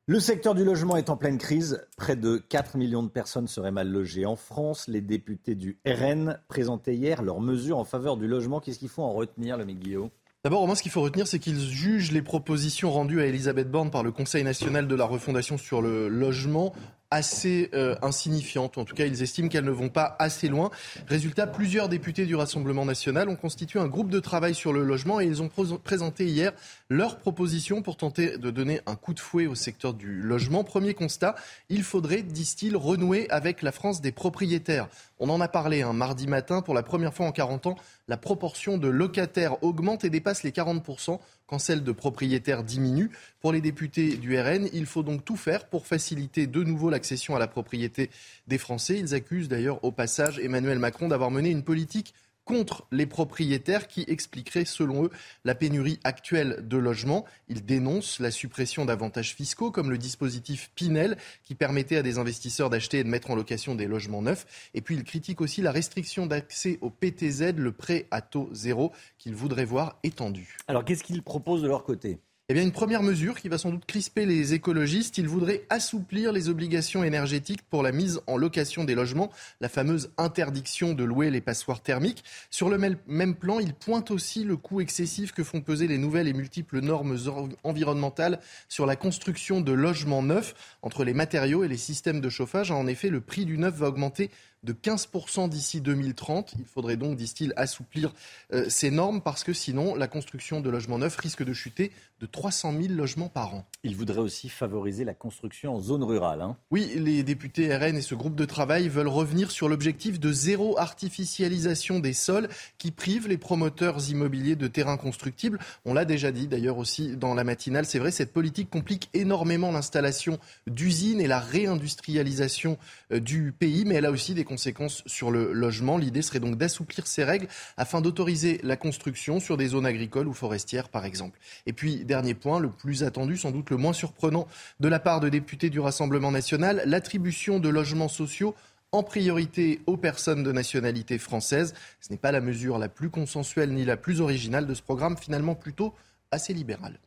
Le 0.05 0.19
secteur 0.19 0.53
du 0.53 0.63
logement 0.63 0.97
est 0.97 1.09
en 1.09 1.17
pleine 1.17 1.39
crise. 1.39 1.83
Près 1.97 2.15
de 2.15 2.37
4 2.37 2.77
millions 2.77 3.01
de 3.01 3.09
personnes 3.09 3.47
seraient 3.47 3.71
mal 3.71 3.89
logées 3.89 4.27
en 4.27 4.35
France. 4.35 4.87
Les 4.87 5.01
députés 5.01 5.55
du 5.55 5.79
RN 5.83 6.37
présentaient 6.47 6.93
hier 6.93 7.23
leurs 7.23 7.41
mesures 7.41 7.79
en 7.79 7.85
faveur 7.85 8.17
du 8.17 8.27
logement. 8.27 8.59
Qu'est-ce 8.59 8.77
qu'il 8.77 8.89
faut 8.89 9.01
en 9.01 9.13
retenir, 9.13 9.57
le 9.57 9.65
Guillaume? 9.65 10.09
D'abord, 10.43 10.67
moi, 10.67 10.75
ce 10.75 10.83
qu'il 10.83 10.91
faut 10.91 11.01
retenir, 11.01 11.25
c'est 11.25 11.39
qu'ils 11.39 11.59
jugent 11.59 12.11
les 12.11 12.21
propositions 12.21 12.91
rendues 12.91 13.21
à 13.21 13.25
Elisabeth 13.25 13.71
Borne 13.71 13.89
par 13.89 14.03
le 14.03 14.11
Conseil 14.11 14.43
national 14.43 14.87
de 14.87 14.95
la 14.95 15.05
refondation 15.05 15.57
sur 15.57 15.81
le 15.81 16.07
logement 16.07 16.73
assez 17.13 17.69
euh, 17.75 17.95
insignifiantes. 18.01 18.79
En 18.79 18.85
tout 18.85 18.95
cas, 18.95 19.05
ils 19.05 19.21
estiment 19.21 19.47
qu'elles 19.47 19.63
ne 19.63 19.71
vont 19.71 19.89
pas 19.89 20.15
assez 20.17 20.47
loin. 20.47 20.71
Résultat, 21.07 21.45
plusieurs 21.45 21.87
députés 21.87 22.25
du 22.25 22.33
Rassemblement 22.33 22.85
national 22.85 23.29
ont 23.29 23.35
constitué 23.35 23.79
un 23.79 23.87
groupe 23.87 24.09
de 24.09 24.19
travail 24.19 24.55
sur 24.55 24.73
le 24.73 24.83
logement 24.83 25.21
et 25.21 25.25
ils 25.25 25.43
ont 25.43 25.49
présenté 25.83 26.25
hier 26.25 26.53
leurs 26.89 27.19
propositions 27.19 27.83
pour 27.83 27.97
tenter 27.97 28.39
de 28.39 28.49
donner 28.49 28.81
un 28.87 28.95
coup 28.95 29.13
de 29.13 29.19
fouet 29.19 29.45
au 29.45 29.53
secteur 29.53 29.93
du 29.93 30.23
logement. 30.23 30.63
Premier 30.63 30.95
constat, 30.95 31.35
il 31.69 31.83
faudrait, 31.83 32.23
disent-ils, 32.23 32.75
renouer 32.75 33.29
avec 33.29 33.61
la 33.61 33.71
France 33.71 34.01
des 34.01 34.11
propriétaires. 34.11 34.87
On 35.19 35.29
en 35.29 35.39
a 35.39 35.47
parlé 35.47 35.83
un 35.83 35.93
mardi 35.93 36.25
matin. 36.25 36.63
Pour 36.63 36.73
la 36.73 36.81
première 36.81 37.13
fois 37.13 37.27
en 37.27 37.31
40 37.31 37.67
ans, 37.67 37.75
la 38.07 38.17
proportion 38.17 38.79
de 38.79 38.87
locataires 38.87 39.63
augmente 39.63 40.03
et 40.03 40.09
dépasse 40.09 40.41
les 40.41 40.51
40% 40.51 41.19
quand 41.47 41.59
celle 41.59 41.83
de 41.83 41.91
propriétaires 41.91 42.63
diminue. 42.63 43.09
Pour 43.41 43.51
les 43.51 43.61
députés 43.61 44.17
du 44.17 44.39
RN, 44.39 44.69
il 44.73 44.85
faut 44.85 45.03
donc 45.03 45.25
tout 45.25 45.35
faire 45.35 45.67
pour 45.67 45.85
faciliter 45.85 46.47
de 46.47 46.63
nouveau 46.63 46.89
l'accession 46.89 47.35
à 47.35 47.39
la 47.39 47.47
propriété 47.47 48.09
des 48.47 48.57
Français. 48.57 48.97
Ils 48.97 49.13
accusent 49.13 49.49
d'ailleurs 49.49 49.83
au 49.83 49.91
passage 49.91 50.39
Emmanuel 50.39 50.79
Macron 50.79 51.07
d'avoir 51.07 51.31
mené 51.31 51.49
une 51.49 51.63
politique 51.63 52.13
contre 52.45 52.85
les 52.91 53.05
propriétaires 53.05 53.87
qui 53.87 54.03
expliquerait, 54.07 54.65
selon 54.65 55.05
eux, 55.05 55.09
la 55.45 55.55
pénurie 55.55 55.99
actuelle 56.03 56.59
de 56.67 56.77
logements. 56.77 57.25
Ils 57.47 57.65
dénoncent 57.65 58.19
la 58.19 58.31
suppression 58.31 58.85
d'avantages 58.85 59.33
fiscaux 59.33 59.71
comme 59.71 59.89
le 59.89 59.97
dispositif 59.97 60.71
Pinel 60.75 61.17
qui 61.43 61.55
permettait 61.55 61.97
à 61.97 62.03
des 62.03 62.17
investisseurs 62.17 62.69
d'acheter 62.69 62.99
et 62.99 63.03
de 63.03 63.09
mettre 63.09 63.31
en 63.31 63.35
location 63.35 63.75
des 63.75 63.87
logements 63.87 64.21
neufs. 64.21 64.69
Et 64.73 64.81
puis 64.81 64.95
ils 64.95 65.03
critiquent 65.03 65.41
aussi 65.41 65.61
la 65.61 65.71
restriction 65.71 66.25
d'accès 66.25 66.77
au 66.81 66.89
PTZ, 66.89 67.53
le 67.55 67.71
prêt 67.71 68.07
à 68.11 68.21
taux 68.21 68.49
zéro, 68.51 68.91
qu'ils 69.17 69.35
voudraient 69.35 69.65
voir 69.65 69.99
étendu. 70.03 70.57
Alors 70.67 70.85
qu'est-ce 70.85 71.03
qu'ils 71.03 71.23
proposent 71.23 71.61
de 71.61 71.67
leur 71.67 71.83
côté? 71.83 72.19
Eh 72.49 72.53
bien, 72.53 72.63
une 72.63 72.73
première 72.73 73.03
mesure 73.03 73.39
qui 73.39 73.47
va 73.47 73.57
sans 73.57 73.71
doute 73.71 73.85
crisper 73.85 74.25
les 74.25 74.53
écologistes. 74.53 75.17
Ils 75.17 75.29
voudraient 75.29 75.63
assouplir 75.69 76.33
les 76.33 76.49
obligations 76.49 77.01
énergétiques 77.01 77.61
pour 77.61 77.83
la 77.83 77.93
mise 77.93 78.19
en 78.27 78.35
location 78.35 78.83
des 78.83 78.95
logements, 78.95 79.31
la 79.61 79.69
fameuse 79.69 80.11
interdiction 80.17 80.93
de 80.93 81.05
louer 81.05 81.31
les 81.31 81.39
passoires 81.39 81.81
thermiques. 81.81 82.25
Sur 82.49 82.69
le 82.69 82.77
même 83.07 83.35
plan, 83.35 83.59
ils 83.59 83.73
pointent 83.73 84.11
aussi 84.11 84.43
le 84.43 84.57
coût 84.57 84.81
excessif 84.81 85.31
que 85.31 85.41
font 85.41 85.61
peser 85.61 85.87
les 85.87 85.97
nouvelles 85.97 86.27
et 86.27 86.33
multiples 86.33 86.81
normes 86.81 87.17
environnementales 87.63 88.41
sur 88.67 88.85
la 88.85 88.97
construction 88.97 89.61
de 89.61 89.71
logements 89.71 90.21
neufs. 90.21 90.53
Entre 90.81 91.05
les 91.05 91.13
matériaux 91.13 91.63
et 91.63 91.69
les 91.69 91.77
systèmes 91.77 92.19
de 92.19 92.29
chauffage, 92.29 92.71
en 92.71 92.87
effet, 92.87 93.07
le 93.07 93.21
prix 93.21 93.45
du 93.45 93.57
neuf 93.57 93.75
va 93.75 93.87
augmenter 93.87 94.29
de 94.63 94.73
15% 94.73 95.49
d'ici 95.49 95.81
2030. 95.81 96.55
Il 96.59 96.65
faudrait 96.65 96.97
donc, 96.97 97.17
disent-ils, 97.17 97.53
assouplir 97.55 98.13
euh, 98.53 98.65
ces 98.69 98.91
normes 98.91 99.21
parce 99.21 99.43
que 99.43 99.53
sinon, 99.53 99.95
la 99.95 100.07
construction 100.07 100.61
de 100.61 100.69
logements 100.69 100.99
neufs 100.99 101.15
risque 101.17 101.43
de 101.43 101.53
chuter 101.53 101.91
de 102.19 102.25
300 102.25 102.73
000 102.81 102.93
logements 102.93 103.27
par 103.27 103.53
an. 103.53 103.65
Il 103.83 103.97
voudrait 103.97 104.19
aussi 104.19 104.47
favoriser 104.47 105.03
la 105.03 105.13
construction 105.13 105.75
en 105.75 105.81
zone 105.81 106.03
rurale. 106.03 106.41
Hein. 106.41 106.55
Oui, 106.71 106.93
les 106.95 107.21
députés 107.21 107.75
RN 107.75 107.97
et 107.97 108.01
ce 108.01 108.15
groupe 108.15 108.35
de 108.35 108.45
travail 108.45 108.87
veulent 108.87 109.09
revenir 109.09 109.51
sur 109.51 109.67
l'objectif 109.67 110.21
de 110.21 110.31
zéro 110.31 110.79
artificialisation 110.79 111.99
des 111.99 112.13
sols 112.13 112.47
qui 112.77 112.91
prive 112.91 113.27
les 113.27 113.37
promoteurs 113.37 114.09
immobiliers 114.09 114.55
de 114.55 114.67
terrains 114.67 114.95
constructibles. 114.95 115.59
On 115.83 115.93
l'a 115.93 116.05
déjà 116.05 116.31
dit 116.31 116.47
d'ailleurs 116.47 116.77
aussi 116.77 117.17
dans 117.17 117.33
la 117.33 117.43
matinale. 117.43 117.85
C'est 117.85 117.99
vrai, 117.99 118.11
cette 118.11 118.31
politique 118.31 118.69
complique 118.69 119.09
énormément 119.13 119.71
l'installation 119.71 120.39
d'usines 120.65 121.19
et 121.19 121.27
la 121.27 121.39
réindustrialisation 121.39 122.77
euh, 123.11 123.19
du 123.19 123.51
pays, 123.51 123.83
mais 123.85 123.95
elle 123.95 124.05
a 124.05 124.11
aussi 124.11 124.33
des 124.33 124.45
conséquences 124.53 125.01
sur 125.07 125.31
le 125.31 125.51
logement. 125.51 125.97
L'idée 125.97 126.21
serait 126.21 126.39
donc 126.39 126.57
d'assouplir 126.57 127.07
ces 127.07 127.23
règles 127.23 127.47
afin 127.75 128.01
d'autoriser 128.01 128.59
la 128.61 128.77
construction 128.77 129.39
sur 129.39 129.57
des 129.57 129.69
zones 129.69 129.87
agricoles 129.87 130.27
ou 130.27 130.33
forestières, 130.33 130.89
par 130.89 131.05
exemple. 131.05 131.39
Et 131.65 131.73
puis, 131.73 132.05
dernier 132.05 132.35
point, 132.35 132.59
le 132.59 132.69
plus 132.69 133.03
attendu, 133.03 133.35
sans 133.35 133.49
doute 133.49 133.71
le 133.71 133.77
moins 133.77 133.93
surprenant 133.93 134.47
de 134.79 134.87
la 134.87 134.99
part 134.99 135.21
de 135.21 135.29
députés 135.29 135.71
du 135.71 135.79
Rassemblement 135.79 136.31
national, 136.31 136.83
l'attribution 136.85 137.59
de 137.59 137.67
logements 137.67 138.09
sociaux 138.09 138.53
en 138.91 139.01
priorité 139.01 139.81
aux 139.87 139.97
personnes 139.97 140.43
de 140.43 140.51
nationalité 140.51 141.17
française. 141.17 141.73
Ce 141.99 142.11
n'est 142.11 142.19
pas 142.19 142.31
la 142.31 142.41
mesure 142.41 142.77
la 142.77 142.89
plus 142.89 143.09
consensuelle 143.09 143.73
ni 143.73 143.85
la 143.85 143.97
plus 143.97 144.21
originale 144.21 144.67
de 144.67 144.73
ce 144.75 144.83
programme, 144.83 145.17
finalement 145.17 145.55
plutôt 145.55 145.95
assez 146.29 146.53
libéral. 146.53 146.99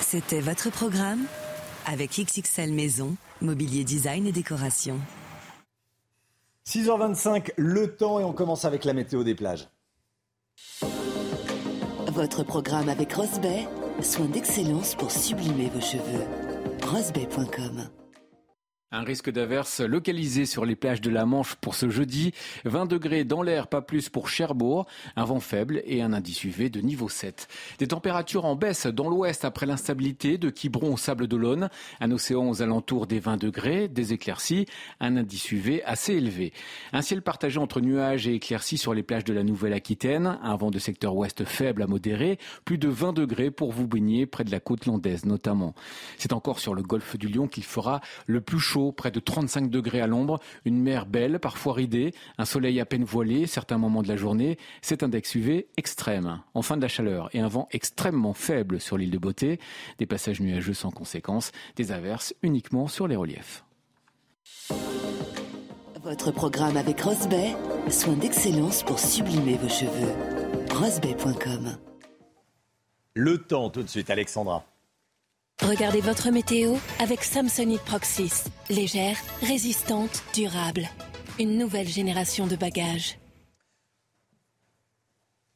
C'était 0.00 0.40
votre 0.40 0.70
programme 0.70 1.26
avec 1.86 2.10
XXL 2.12 2.72
Maison, 2.72 3.16
mobilier 3.44 3.84
design 3.84 4.26
et 4.26 4.32
décoration. 4.32 4.98
6h25, 6.66 7.50
le 7.56 7.94
temps 7.94 8.18
et 8.18 8.24
on 8.24 8.32
commence 8.32 8.64
avec 8.64 8.84
la 8.84 8.94
météo 8.94 9.22
des 9.22 9.34
plages. 9.34 9.68
Votre 12.08 12.42
programme 12.44 12.88
avec 12.88 13.12
Rosbay, 13.12 13.66
soin 14.00 14.26
d'excellence 14.26 14.94
pour 14.94 15.10
sublimer 15.10 15.68
vos 15.68 15.80
cheveux. 15.80 16.24
rosbay.com 16.86 17.88
un 18.94 19.02
risque 19.02 19.30
d'averse 19.30 19.80
localisé 19.80 20.46
sur 20.46 20.64
les 20.64 20.76
plages 20.76 21.00
de 21.00 21.10
la 21.10 21.26
Manche 21.26 21.56
pour 21.56 21.74
ce 21.74 21.90
jeudi. 21.90 22.32
20 22.64 22.86
degrés 22.86 23.24
dans 23.24 23.42
l'air, 23.42 23.66
pas 23.66 23.82
plus 23.82 24.08
pour 24.08 24.28
Cherbourg. 24.28 24.86
Un 25.16 25.24
vent 25.24 25.40
faible 25.40 25.82
et 25.84 26.00
un 26.00 26.12
indice 26.12 26.44
UV 26.44 26.70
de 26.70 26.80
niveau 26.80 27.08
7. 27.08 27.48
Des 27.80 27.88
températures 27.88 28.44
en 28.44 28.54
baisse 28.54 28.86
dans 28.86 29.08
l'ouest 29.08 29.44
après 29.44 29.66
l'instabilité 29.66 30.38
de 30.38 30.48
Quiberon 30.48 30.94
au 30.94 30.96
Sable 30.96 31.26
d'Olonne. 31.26 31.70
Un 32.00 32.12
océan 32.12 32.48
aux 32.48 32.62
alentours 32.62 33.08
des 33.08 33.18
20 33.18 33.36
degrés, 33.36 33.88
des 33.88 34.12
éclaircies, 34.12 34.66
un 35.00 35.16
indice 35.16 35.50
UV 35.50 35.82
assez 35.84 36.14
élevé. 36.14 36.52
Un 36.92 37.02
ciel 37.02 37.20
partagé 37.20 37.58
entre 37.58 37.80
nuages 37.80 38.28
et 38.28 38.34
éclaircies 38.34 38.78
sur 38.78 38.94
les 38.94 39.02
plages 39.02 39.24
de 39.24 39.34
la 39.34 39.42
Nouvelle-Aquitaine. 39.42 40.38
Un 40.40 40.54
vent 40.54 40.70
de 40.70 40.78
secteur 40.78 41.16
ouest 41.16 41.44
faible 41.44 41.82
à 41.82 41.88
modéré. 41.88 42.38
Plus 42.64 42.78
de 42.78 42.88
20 42.88 43.12
degrés 43.12 43.50
pour 43.50 43.72
vous 43.72 43.88
baigner 43.88 44.26
près 44.26 44.44
de 44.44 44.52
la 44.52 44.60
côte 44.60 44.86
landaise 44.86 45.24
notamment. 45.24 45.74
C'est 46.16 46.32
encore 46.32 46.60
sur 46.60 46.76
le 46.76 46.82
golfe 46.82 47.16
du 47.16 47.26
Lion 47.26 47.48
qu'il 47.48 47.64
fera 47.64 48.00
le 48.26 48.40
plus 48.40 48.60
chaud 48.60 48.83
près 48.92 49.10
de 49.10 49.20
35 49.20 49.70
degrés 49.70 50.00
à 50.00 50.06
l'ombre, 50.06 50.40
une 50.64 50.80
mer 50.80 51.06
belle, 51.06 51.38
parfois 51.38 51.74
ridée, 51.74 52.12
un 52.38 52.44
soleil 52.44 52.80
à 52.80 52.86
peine 52.86 53.04
voilé, 53.04 53.46
certains 53.46 53.78
moments 53.78 54.02
de 54.02 54.08
la 54.08 54.16
journée, 54.16 54.58
cet 54.82 55.02
index 55.02 55.34
UV 55.34 55.68
extrême. 55.76 56.40
En 56.54 56.62
fin 56.62 56.76
de 56.76 56.82
la 56.82 56.88
chaleur 56.88 57.28
et 57.32 57.40
un 57.40 57.48
vent 57.48 57.68
extrêmement 57.72 58.34
faible 58.34 58.80
sur 58.80 58.96
l'île 58.96 59.10
de 59.10 59.18
Beauté, 59.18 59.60
des 59.98 60.06
passages 60.06 60.40
nuageux 60.40 60.74
sans 60.74 60.90
conséquence, 60.90 61.52
des 61.76 61.92
averses 61.92 62.34
uniquement 62.42 62.88
sur 62.88 63.08
les 63.08 63.16
reliefs. 63.16 63.64
Votre 66.02 66.32
programme 66.32 66.76
avec 66.76 67.00
Rosbay, 67.00 67.56
soin 67.88 68.14
d'excellence 68.14 68.82
pour 68.82 68.98
sublimer 68.98 69.56
vos 69.56 69.70
cheveux. 69.70 70.12
Rosbay.com 70.74 71.78
Le 73.14 73.38
temps 73.38 73.70
tout 73.70 73.82
de 73.82 73.88
suite, 73.88 74.10
Alexandra. 74.10 74.66
Regardez 75.62 76.00
votre 76.00 76.30
météo 76.30 76.74
avec 76.98 77.22
Samsonite 77.22 77.80
Proxys. 77.82 78.44
Légère, 78.68 79.16
résistante, 79.40 80.22
durable. 80.34 80.88
Une 81.38 81.56
nouvelle 81.58 81.86
génération 81.86 82.46
de 82.46 82.56
bagages. 82.56 83.18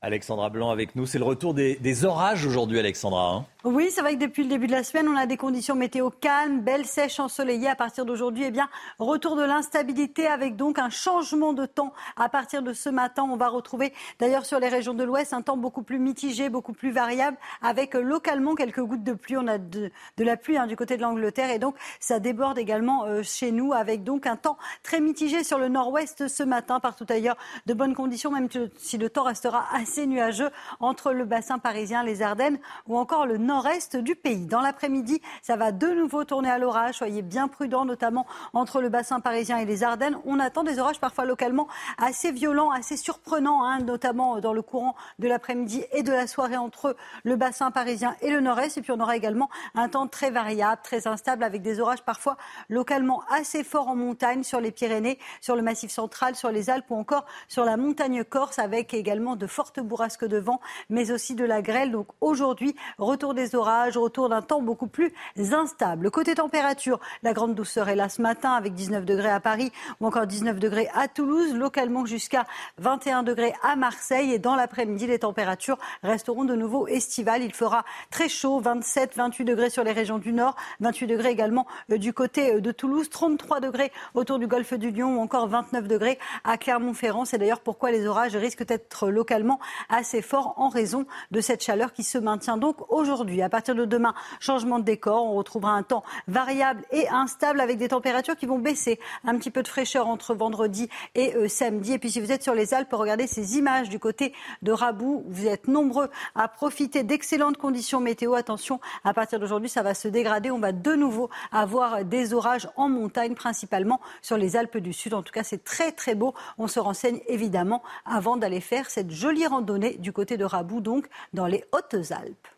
Alexandra 0.00 0.50
Blanc 0.50 0.70
avec 0.70 0.94
nous. 0.94 1.04
C'est 1.04 1.18
le 1.18 1.24
retour 1.24 1.52
des, 1.52 2.04
orages 2.04 2.46
aujourd'hui, 2.46 2.78
Alexandra. 2.78 3.34
Hein. 3.34 3.46
Oui, 3.64 3.88
c'est 3.90 4.02
vrai 4.02 4.14
que 4.14 4.20
depuis 4.20 4.44
le 4.44 4.48
début 4.48 4.68
de 4.68 4.72
la 4.72 4.84
semaine, 4.84 5.08
on 5.08 5.16
a 5.16 5.26
des 5.26 5.36
conditions 5.36 5.74
météo 5.74 6.10
calmes, 6.10 6.60
belles, 6.60 6.86
sèches, 6.86 7.18
ensoleillées. 7.18 7.68
À 7.68 7.74
partir 7.74 8.04
d'aujourd'hui, 8.04 8.44
eh 8.44 8.52
bien, 8.52 8.68
retour 9.00 9.34
de 9.34 9.42
l'instabilité 9.42 10.28
avec 10.28 10.54
donc 10.54 10.78
un 10.78 10.90
changement 10.90 11.52
de 11.52 11.66
temps. 11.66 11.92
À 12.16 12.28
partir 12.28 12.62
de 12.62 12.72
ce 12.72 12.88
matin, 12.88 13.26
on 13.28 13.36
va 13.36 13.48
retrouver 13.48 13.92
d'ailleurs 14.20 14.46
sur 14.46 14.60
les 14.60 14.68
régions 14.68 14.94
de 14.94 15.02
l'Ouest 15.02 15.32
un 15.32 15.42
temps 15.42 15.56
beaucoup 15.56 15.82
plus 15.82 15.98
mitigé, 15.98 16.50
beaucoup 16.50 16.72
plus 16.72 16.92
variable, 16.92 17.36
avec 17.60 17.94
localement 17.94 18.54
quelques 18.54 18.80
gouttes 18.80 19.02
de 19.02 19.12
pluie. 19.12 19.36
On 19.36 19.48
a 19.48 19.58
de, 19.58 19.90
la 20.18 20.36
pluie 20.36 20.56
hein, 20.56 20.68
du 20.68 20.76
côté 20.76 20.96
de 20.96 21.02
l'Angleterre 21.02 21.50
et 21.50 21.58
donc 21.58 21.74
ça 21.98 22.20
déborde 22.20 22.58
également 22.58 23.06
euh, 23.06 23.24
chez 23.24 23.50
nous 23.50 23.72
avec 23.72 24.04
donc 24.04 24.28
un 24.28 24.36
temps 24.36 24.56
très 24.84 25.00
mitigé 25.00 25.42
sur 25.42 25.58
le 25.58 25.66
nord-ouest 25.66 26.28
ce 26.28 26.44
matin. 26.44 26.78
Partout 26.78 27.06
ailleurs, 27.08 27.36
de 27.66 27.74
bonnes 27.74 27.96
conditions, 27.96 28.30
même 28.30 28.46
si 28.76 28.98
le 28.98 29.10
temps 29.10 29.24
restera 29.24 29.66
assez 29.74 30.06
nuageux 30.06 30.50
entre 30.78 31.12
le 31.12 31.24
bassin 31.24 31.58
parisien, 31.58 32.04
les 32.04 32.22
Ardennes 32.22 32.60
ou 32.86 32.96
encore 32.96 33.26
le 33.26 33.48
nord-est 33.58 33.96
du 33.96 34.14
pays. 34.14 34.46
Dans 34.46 34.60
l'après-midi, 34.60 35.20
ça 35.42 35.56
va 35.56 35.72
de 35.72 35.88
nouveau 35.88 36.22
tourner 36.22 36.48
à 36.48 36.58
l'orage. 36.58 36.94
Soyez 36.94 37.22
bien 37.22 37.48
prudents, 37.48 37.84
notamment 37.84 38.24
entre 38.52 38.80
le 38.80 38.88
bassin 38.88 39.18
parisien 39.18 39.58
et 39.58 39.64
les 39.64 39.82
Ardennes. 39.82 40.16
On 40.26 40.38
attend 40.38 40.62
des 40.62 40.78
orages 40.78 41.00
parfois 41.00 41.24
localement 41.24 41.66
assez 41.96 42.30
violents, 42.30 42.70
assez 42.70 42.96
surprenants, 42.96 43.64
hein, 43.64 43.80
notamment 43.80 44.38
dans 44.38 44.52
le 44.52 44.62
courant 44.62 44.94
de 45.18 45.26
l'après-midi 45.26 45.82
et 45.90 46.04
de 46.04 46.12
la 46.12 46.28
soirée 46.28 46.56
entre 46.56 46.94
le 47.24 47.34
bassin 47.34 47.72
parisien 47.72 48.14
et 48.20 48.30
le 48.30 48.38
nord-est. 48.40 48.78
Et 48.78 48.80
puis 48.80 48.92
on 48.92 49.00
aura 49.00 49.16
également 49.16 49.50
un 49.74 49.88
temps 49.88 50.06
très 50.06 50.30
variable, 50.30 50.80
très 50.84 51.08
instable, 51.08 51.42
avec 51.42 51.60
des 51.60 51.80
orages 51.80 52.04
parfois 52.04 52.36
localement 52.68 53.24
assez 53.28 53.64
forts 53.64 53.88
en 53.88 53.96
montagne, 53.96 54.44
sur 54.44 54.60
les 54.60 54.70
Pyrénées, 54.70 55.18
sur 55.40 55.56
le 55.56 55.62
Massif 55.62 55.90
central, 55.90 56.36
sur 56.36 56.52
les 56.52 56.70
Alpes 56.70 56.88
ou 56.90 56.94
encore 56.94 57.26
sur 57.48 57.64
la 57.64 57.76
montagne 57.76 58.22
corse, 58.22 58.60
avec 58.60 58.94
également 58.94 59.34
de 59.34 59.48
fortes 59.48 59.80
bourrasque 59.80 60.24
de 60.24 60.38
vent, 60.38 60.60
mais 60.90 61.10
aussi 61.10 61.34
de 61.34 61.44
la 61.44 61.60
grêle. 61.60 61.90
Donc 61.90 62.06
aujourd'hui, 62.20 62.76
retour 62.98 63.34
des 63.38 63.54
orages, 63.54 63.96
retour 63.96 64.28
d'un 64.28 64.42
temps 64.42 64.60
beaucoup 64.60 64.88
plus 64.88 65.12
instable. 65.52 66.10
Côté 66.10 66.34
température, 66.34 66.98
la 67.22 67.32
grande 67.32 67.54
douceur 67.54 67.88
est 67.88 67.94
là 67.94 68.08
ce 68.08 68.20
matin 68.20 68.50
avec 68.50 68.74
19 68.74 69.04
degrés 69.04 69.30
à 69.30 69.38
Paris 69.38 69.70
ou 70.00 70.06
encore 70.06 70.26
19 70.26 70.58
degrés 70.58 70.88
à 70.92 71.06
Toulouse, 71.06 71.54
localement 71.54 72.04
jusqu'à 72.04 72.46
21 72.78 73.22
degrés 73.22 73.54
à 73.62 73.76
Marseille. 73.76 74.32
Et 74.32 74.40
dans 74.40 74.56
l'après-midi, 74.56 75.06
les 75.06 75.20
températures 75.20 75.78
resteront 76.02 76.44
de 76.44 76.56
nouveau 76.56 76.88
estivales. 76.88 77.42
Il 77.44 77.54
fera 77.54 77.84
très 78.10 78.28
chaud, 78.28 78.58
27, 78.58 79.14
28 79.16 79.44
degrés 79.44 79.70
sur 79.70 79.84
les 79.84 79.92
régions 79.92 80.18
du 80.18 80.32
nord, 80.32 80.56
28 80.80 81.06
degrés 81.06 81.30
également 81.30 81.66
euh, 81.92 81.98
du 81.98 82.12
côté 82.12 82.54
euh, 82.54 82.60
de 82.60 82.72
Toulouse, 82.72 83.08
33 83.08 83.60
degrés 83.60 83.92
autour 84.14 84.40
du 84.40 84.48
golfe 84.48 84.74
du 84.74 84.90
Lion 84.90 85.18
ou 85.18 85.20
encore 85.20 85.46
29 85.46 85.86
degrés 85.86 86.18
à 86.42 86.58
Clermont-Ferrand. 86.58 87.24
C'est 87.24 87.38
d'ailleurs 87.38 87.60
pourquoi 87.60 87.92
les 87.92 88.04
orages 88.06 88.34
risquent 88.34 88.66
d'être 88.66 89.08
localement 89.08 89.60
assez 89.88 90.22
fort 90.22 90.54
en 90.56 90.68
raison 90.68 91.06
de 91.30 91.40
cette 91.40 91.62
chaleur 91.62 91.92
qui 91.92 92.02
se 92.02 92.18
maintient 92.18 92.56
donc 92.56 92.76
aujourd'hui. 92.90 93.27
À 93.42 93.48
partir 93.48 93.74
de 93.74 93.84
demain, 93.84 94.14
changement 94.40 94.78
de 94.78 94.84
décor, 94.84 95.24
on 95.24 95.34
retrouvera 95.34 95.72
un 95.72 95.82
temps 95.82 96.02
variable 96.26 96.82
et 96.90 97.08
instable 97.08 97.60
avec 97.60 97.78
des 97.78 97.88
températures 97.88 98.36
qui 98.36 98.46
vont 98.46 98.58
baisser. 98.58 98.98
Un 99.24 99.36
petit 99.36 99.50
peu 99.50 99.62
de 99.62 99.68
fraîcheur 99.68 100.06
entre 100.06 100.34
vendredi 100.34 100.88
et 101.14 101.34
euh, 101.36 101.48
samedi. 101.48 101.92
Et 101.92 101.98
puis 101.98 102.10
si 102.10 102.20
vous 102.20 102.32
êtes 102.32 102.42
sur 102.42 102.54
les 102.54 102.74
Alpes, 102.74 102.92
regardez 102.92 103.26
ces 103.26 103.58
images 103.58 103.88
du 103.88 103.98
côté 103.98 104.32
de 104.62 104.72
Rabou. 104.72 105.24
Vous 105.28 105.46
êtes 105.46 105.68
nombreux 105.68 106.08
à 106.34 106.48
profiter 106.48 107.02
d'excellentes 107.02 107.56
conditions 107.58 108.00
météo. 108.00 108.34
Attention, 108.34 108.80
à 109.04 109.14
partir 109.14 109.38
d'aujourd'hui, 109.38 109.68
ça 109.68 109.82
va 109.82 109.94
se 109.94 110.08
dégrader. 110.08 110.50
On 110.50 110.58
va 110.58 110.72
de 110.72 110.94
nouveau 110.94 111.28
avoir 111.52 112.04
des 112.04 112.34
orages 112.34 112.68
en 112.76 112.88
montagne, 112.88 113.34
principalement 113.34 114.00
sur 114.22 114.36
les 114.36 114.56
Alpes 114.56 114.78
du 114.78 114.92
Sud. 114.92 115.14
En 115.14 115.22
tout 115.22 115.32
cas, 115.32 115.42
c'est 115.42 115.64
très 115.64 115.92
très 115.92 116.14
beau. 116.14 116.34
On 116.58 116.66
se 116.66 116.80
renseigne 116.80 117.20
évidemment 117.26 117.82
avant 118.04 118.36
d'aller 118.36 118.60
faire 118.60 118.90
cette 118.90 119.10
jolie 119.10 119.46
randonnée 119.46 119.96
du 119.98 120.12
côté 120.12 120.36
de 120.36 120.44
Rabou, 120.44 120.80
donc 120.80 121.06
dans 121.32 121.46
les 121.46 121.64
Hautes-Alpes. 121.72 122.57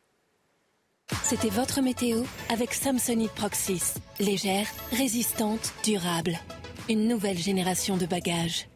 C'était 1.24 1.48
votre 1.50 1.80
météo 1.82 2.22
avec 2.50 2.72
Samsonite 2.72 3.32
Proxys. 3.32 3.94
Légère, 4.18 4.66
résistante, 4.92 5.72
durable. 5.84 6.38
Une 6.88 7.08
nouvelle 7.08 7.38
génération 7.38 7.96
de 7.96 8.06
bagages. 8.06 8.68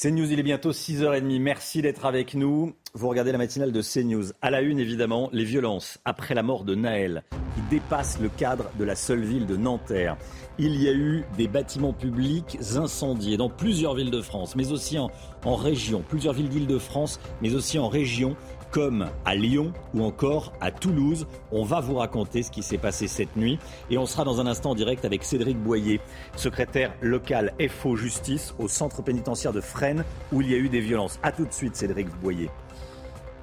CNews, 0.00 0.30
il 0.30 0.38
est 0.38 0.44
bientôt 0.44 0.70
6h30. 0.70 1.40
Merci 1.40 1.82
d'être 1.82 2.04
avec 2.04 2.34
nous. 2.34 2.74
Vous 2.94 3.08
regardez 3.08 3.32
la 3.32 3.38
matinale 3.38 3.72
de 3.72 3.82
CNews. 3.82 4.26
À 4.42 4.50
la 4.50 4.60
une, 4.60 4.78
évidemment, 4.78 5.28
les 5.32 5.44
violences 5.44 5.98
après 6.04 6.34
la 6.34 6.44
mort 6.44 6.64
de 6.64 6.76
Naël. 6.76 7.24
qui 7.54 7.60
dépasse 7.68 8.20
le 8.20 8.28
cadre 8.28 8.70
de 8.78 8.84
la 8.84 8.94
seule 8.94 9.24
ville 9.24 9.46
de 9.46 9.56
Nanterre. 9.56 10.16
Il 10.58 10.80
y 10.80 10.88
a 10.88 10.92
eu 10.92 11.24
des 11.36 11.48
bâtiments 11.48 11.92
publics 11.92 12.58
incendiés 12.76 13.36
dans 13.36 13.50
plusieurs 13.50 13.94
villes 13.94 14.10
de 14.12 14.22
France, 14.22 14.54
mais 14.54 14.70
aussi 14.70 14.98
en, 14.98 15.10
en 15.44 15.56
région, 15.56 16.04
plusieurs 16.08 16.34
villes 16.34 16.48
d'Île-de-France, 16.48 17.18
mais 17.42 17.54
aussi 17.54 17.78
en 17.78 17.88
région 17.88 18.36
comme 18.70 19.08
à 19.24 19.34
Lyon 19.34 19.72
ou 19.94 20.02
encore 20.04 20.52
à 20.60 20.70
Toulouse. 20.70 21.26
On 21.52 21.64
va 21.64 21.80
vous 21.80 21.96
raconter 21.96 22.42
ce 22.42 22.50
qui 22.50 22.62
s'est 22.62 22.78
passé 22.78 23.08
cette 23.08 23.36
nuit 23.36 23.58
et 23.90 23.98
on 23.98 24.06
sera 24.06 24.24
dans 24.24 24.40
un 24.40 24.46
instant 24.46 24.74
direct 24.74 25.04
avec 25.04 25.24
Cédric 25.24 25.58
Boyer, 25.58 26.00
secrétaire 26.36 26.94
local 27.00 27.52
FO 27.68 27.96
Justice 27.96 28.54
au 28.58 28.68
centre 28.68 29.02
pénitentiaire 29.02 29.52
de 29.52 29.60
Fresnes 29.60 30.04
où 30.32 30.40
il 30.42 30.50
y 30.50 30.54
a 30.54 30.58
eu 30.58 30.68
des 30.68 30.80
violences. 30.80 31.18
A 31.22 31.32
tout 31.32 31.44
de 31.44 31.52
suite 31.52 31.76
Cédric 31.76 32.08
Boyer. 32.20 32.50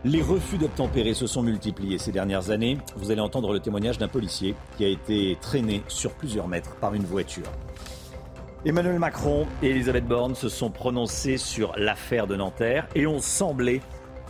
Les 0.03 0.21
refus 0.21 0.59
d'obtempérer 0.59 1.15
se 1.15 1.25
sont 1.25 1.41
multipliés 1.41 1.97
ces 1.97 2.11
dernières 2.11 2.51
années. 2.51 2.77
Vous 2.95 3.09
allez 3.09 3.21
entendre 3.21 3.51
le 3.53 3.59
témoignage 3.59 3.97
d'un 3.97 4.07
policier 4.07 4.53
qui 4.77 4.85
a 4.85 4.87
été 4.87 5.35
traîné 5.41 5.81
sur 5.87 6.11
plusieurs 6.11 6.47
mètres 6.47 6.75
par 6.75 6.93
une 6.93 7.05
voiture. 7.05 7.47
Emmanuel 8.65 8.99
Macron 8.99 9.47
et 9.61 9.69
Elisabeth 9.69 10.07
Borne 10.07 10.33
se 10.33 10.49
sont 10.49 10.71
prononcés 10.71 11.37
sur 11.37 11.73
l'affaire 11.77 12.27
de 12.27 12.35
Nanterre 12.35 12.87
et 12.95 13.05
ont 13.05 13.19
semblé 13.19 13.81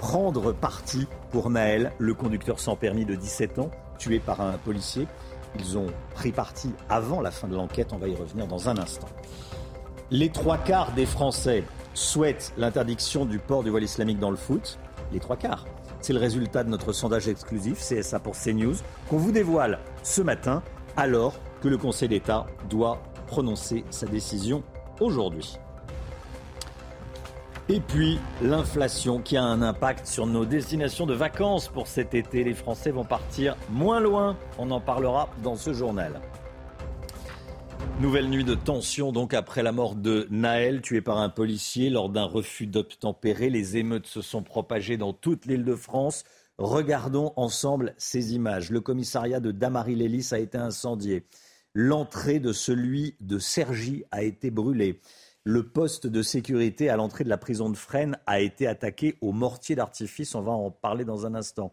prendre 0.06 0.52
parti 0.52 1.08
pour 1.32 1.50
Naël, 1.50 1.92
le 1.98 2.14
conducteur 2.14 2.60
sans 2.60 2.76
permis 2.76 3.06
de 3.06 3.16
17 3.16 3.58
ans, 3.58 3.72
tué 3.98 4.20
par 4.20 4.40
un 4.40 4.52
policier. 4.52 5.08
Ils 5.58 5.80
ont 5.80 5.88
pris 6.14 6.32
parti 6.32 6.70
avant 6.90 7.22
la 7.22 7.32
fin 7.32 7.48
de 7.48 7.56
l'enquête, 7.56 7.92
on 7.92 7.98
va 7.98 8.08
y 8.08 8.16
revenir 8.16 8.46
dans 8.46 8.70
un 8.70 8.78
instant. 8.78 9.08
Les 10.12 10.30
trois 10.30 10.60
quarts 10.60 10.92
des 10.92 11.08
Français 11.08 11.64
souhaitent 11.96 12.54
l'interdiction 12.56 13.26
du 13.26 13.40
port 13.40 13.64
du 13.64 13.72
voile 13.72 13.82
islamique 13.82 14.20
dans 14.20 14.30
le 14.30 14.38
foot. 14.38 14.78
Les 15.12 15.20
trois 15.20 15.38
quarts. 15.38 15.66
C'est 16.02 16.14
le 16.14 16.20
résultat 16.20 16.64
de 16.64 16.70
notre 16.70 16.94
sondage 16.94 17.28
exclusif 17.28 17.80
CSA 17.80 18.20
pour 18.20 18.36
CNews 18.36 18.76
qu'on 19.10 19.18
vous 19.18 19.32
dévoile 19.32 19.80
ce 20.04 20.22
matin 20.22 20.62
alors 20.98 21.34
que 21.64 21.68
le 21.68 21.80
Conseil 21.80 22.10
d'État 22.10 22.46
doit 22.70 23.02
prononcer 23.26 23.84
sa 23.90 24.06
décision 24.06 24.62
aujourd'hui. 25.00 25.58
Et 27.68 27.80
puis 27.80 28.20
l'inflation 28.44 29.20
qui 29.20 29.38
a 29.38 29.44
un 29.44 29.64
impact 29.64 30.06
sur 30.06 30.28
nos 30.28 30.46
destinations 30.46 31.08
de 31.08 31.16
vacances 31.16 31.68
pour 31.68 31.88
cet 31.88 32.14
été. 32.14 32.44
Les 32.44 32.54
Français 32.54 32.92
vont 32.92 33.04
partir 33.04 33.58
moins 33.72 34.00
loin. 34.00 34.38
On 34.60 34.70
en 34.70 34.80
parlera 34.80 35.32
dans 35.42 35.56
ce 35.56 35.74
journal. 35.74 36.22
Nouvelle 38.00 38.30
nuit 38.30 38.44
de 38.44 38.54
tension 38.54 39.12
donc 39.12 39.34
après 39.34 39.64
la 39.64 39.72
mort 39.72 39.96
de 39.96 40.28
Naël, 40.30 40.82
tué 40.82 41.02
par 41.02 41.18
un 41.18 41.30
policier 41.30 41.90
lors 41.90 42.10
d'un 42.10 42.26
refus 42.26 42.68
d'obtempérer. 42.68 43.50
Les 43.50 43.78
émeutes 43.78 44.06
se 44.06 44.22
sont 44.22 44.44
propagées 44.44 44.98
dans 44.98 45.14
toute 45.14 45.48
l'île 45.48 45.66
de 45.66 45.76
France. 45.76 46.24
Regardons 46.60 47.34
ensemble 47.36 47.96
ces 47.98 48.36
images. 48.36 48.70
Le 48.70 48.80
commissariat 48.80 49.40
de 49.40 49.50
Damary-Lélis 49.50 50.30
a 50.34 50.38
été 50.38 50.60
incendié. 50.60 51.26
L'entrée 51.74 52.40
de 52.40 52.54
celui 52.54 53.16
de 53.22 53.40
Cergy 53.40 54.04
a 54.12 54.22
été 54.22 54.52
brûlée. 54.52 55.02
Le 55.48 55.62
poste 55.62 56.08
de 56.08 56.24
sécurité 56.24 56.90
à 56.90 56.96
l'entrée 56.96 57.24
de 57.24 57.30
la 57.30 57.38
prison 57.38 57.70
de 57.70 57.78
Fresnes 57.78 58.18
a 58.26 58.40
été 58.40 58.66
attaqué 58.66 59.16
au 59.22 59.32
mortier 59.32 59.76
d'artifice. 59.76 60.34
On 60.34 60.42
va 60.42 60.52
en 60.52 60.72
parler 60.72 61.06
dans 61.06 61.28
un 61.28 61.36
instant. 61.36 61.72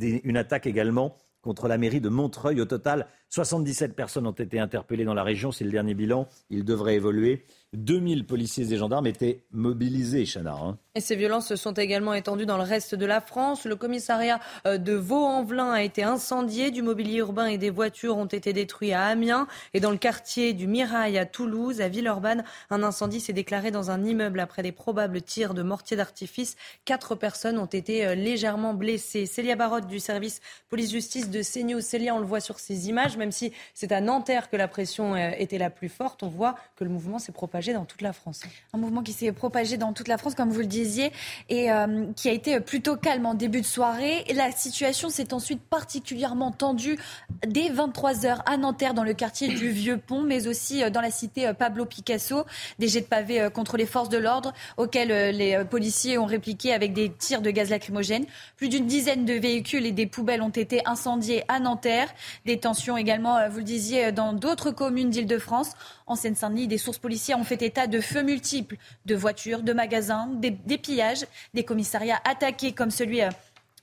Une 0.00 0.36
attaque 0.36 0.68
également 0.68 1.16
contre 1.42 1.66
la 1.66 1.76
mairie 1.76 2.00
de 2.00 2.08
Montreuil. 2.08 2.60
Au 2.60 2.66
total, 2.66 3.08
77 3.30 3.94
personnes 3.94 4.26
ont 4.26 4.32
été 4.32 4.58
interpellées 4.58 5.04
dans 5.04 5.14
la 5.14 5.22
région. 5.22 5.52
C'est 5.52 5.64
le 5.64 5.70
dernier 5.70 5.94
bilan. 5.94 6.28
Il 6.50 6.64
devrait 6.64 6.94
évoluer. 6.94 7.44
2000 7.74 8.24
policiers 8.24 8.72
et 8.72 8.76
gendarmes 8.78 9.06
étaient 9.06 9.42
mobilisés, 9.52 10.24
Chana. 10.24 10.54
Hein. 10.54 10.78
Et 10.94 11.00
ces 11.00 11.16
violences 11.16 11.48
se 11.48 11.56
sont 11.56 11.74
également 11.74 12.14
étendues 12.14 12.46
dans 12.46 12.56
le 12.56 12.62
reste 12.62 12.94
de 12.94 13.04
la 13.04 13.20
France. 13.20 13.66
Le 13.66 13.76
commissariat 13.76 14.40
euh, 14.66 14.78
de 14.78 14.94
Vaux-en-Velin 14.94 15.70
a 15.70 15.82
été 15.82 16.02
incendié. 16.02 16.70
Du 16.70 16.80
mobilier 16.80 17.18
urbain 17.18 17.46
et 17.46 17.58
des 17.58 17.68
voitures 17.68 18.16
ont 18.16 18.26
été 18.26 18.54
détruits 18.54 18.94
à 18.94 19.04
Amiens. 19.04 19.46
Et 19.74 19.80
dans 19.80 19.90
le 19.90 19.98
quartier 19.98 20.54
du 20.54 20.66
Mirail 20.66 21.18
à 21.18 21.26
Toulouse, 21.26 21.82
à 21.82 21.88
Villeurbanne, 21.88 22.42
un 22.70 22.82
incendie 22.82 23.20
s'est 23.20 23.34
déclaré 23.34 23.70
dans 23.70 23.90
un 23.90 24.02
immeuble 24.02 24.40
après 24.40 24.62
des 24.62 24.72
probables 24.72 25.20
tirs 25.20 25.52
de 25.52 25.62
mortier 25.62 25.96
d'artifice. 25.96 26.56
Quatre 26.86 27.16
personnes 27.16 27.58
ont 27.58 27.66
été 27.66 28.06
euh, 28.06 28.14
légèrement 28.14 28.72
blessées. 28.72 29.26
Célia 29.26 29.56
Barotte 29.56 29.86
du 29.86 30.00
service 30.00 30.40
police-justice 30.70 31.28
de 31.28 31.42
CNews. 31.42 31.82
Célia, 31.82 32.14
on 32.14 32.20
le 32.20 32.26
voit 32.26 32.40
sur 32.40 32.58
ces 32.58 32.88
images, 32.88 33.17
même 33.18 33.32
si 33.32 33.52
c'est 33.74 33.92
à 33.92 34.00
Nanterre 34.00 34.48
que 34.48 34.56
la 34.56 34.68
pression 34.68 35.14
euh, 35.14 35.30
était 35.38 35.58
la 35.58 35.70
plus 35.70 35.88
forte, 35.88 36.22
on 36.22 36.28
voit 36.28 36.54
que 36.76 36.84
le 36.84 36.90
mouvement 36.90 37.18
s'est 37.18 37.32
propagé 37.32 37.72
dans 37.72 37.84
toute 37.84 38.02
la 38.02 38.12
France. 38.12 38.42
Un 38.72 38.78
mouvement 38.78 39.02
qui 39.02 39.12
s'est 39.12 39.32
propagé 39.32 39.76
dans 39.76 39.92
toute 39.92 40.08
la 40.08 40.18
France, 40.18 40.34
comme 40.34 40.50
vous 40.50 40.60
le 40.60 40.66
disiez, 40.66 41.12
et 41.48 41.70
euh, 41.70 42.06
qui 42.16 42.28
a 42.28 42.32
été 42.32 42.60
plutôt 42.60 42.96
calme 42.96 43.26
en 43.26 43.34
début 43.34 43.60
de 43.60 43.66
soirée. 43.66 44.24
la 44.34 44.50
situation 44.52 45.10
s'est 45.10 45.34
ensuite 45.34 45.60
particulièrement 45.60 46.52
tendue 46.52 46.98
dès 47.46 47.68
23h 47.68 48.42
à 48.46 48.56
Nanterre, 48.56 48.94
dans 48.94 49.04
le 49.04 49.14
quartier 49.14 49.48
du 49.48 49.68
Vieux 49.68 49.98
Pont, 49.98 50.22
mais 50.22 50.46
aussi 50.46 50.82
euh, 50.82 50.90
dans 50.90 51.00
la 51.00 51.10
cité 51.10 51.52
Pablo 51.58 51.84
Picasso. 51.84 52.44
Des 52.78 52.88
jets 52.88 53.00
de 53.00 53.06
pavés 53.06 53.48
contre 53.52 53.76
les 53.76 53.86
forces 53.86 54.08
de 54.08 54.18
l'ordre, 54.18 54.52
auxquels 54.76 55.36
les 55.36 55.64
policiers 55.64 56.18
ont 56.18 56.26
répliqué 56.26 56.72
avec 56.72 56.92
des 56.92 57.10
tirs 57.10 57.42
de 57.42 57.50
gaz 57.50 57.70
lacrymogène. 57.70 58.24
Plus 58.56 58.68
d'une 58.68 58.86
dizaine 58.86 59.24
de 59.24 59.34
véhicules 59.34 59.86
et 59.86 59.92
des 59.92 60.06
poubelles 60.06 60.42
ont 60.42 60.48
été 60.48 60.82
incendiés 60.86 61.44
à 61.48 61.60
Nanterre. 61.60 62.08
Des 62.46 62.58
tensions 62.58 62.96
vous 63.16 63.58
le 63.58 63.64
disiez, 63.64 64.12
dans 64.12 64.32
d'autres 64.32 64.70
communes 64.70 65.10
d'Île-de-France. 65.10 65.72
En 66.06 66.14
Seine-Saint-Denis, 66.14 66.68
des 66.68 66.78
sources 66.78 66.98
policières 66.98 67.38
ont 67.38 67.44
fait 67.44 67.62
état 67.62 67.86
de 67.86 68.00
feux 68.00 68.22
multiples, 68.22 68.76
de 69.06 69.14
voitures, 69.14 69.62
de 69.62 69.72
magasins, 69.72 70.28
des, 70.34 70.78
pillages, 70.78 71.26
des 71.54 71.64
commissariats 71.64 72.20
attaqués 72.24 72.72
comme 72.72 72.90
celui 72.90 73.22
euh, 73.22 73.30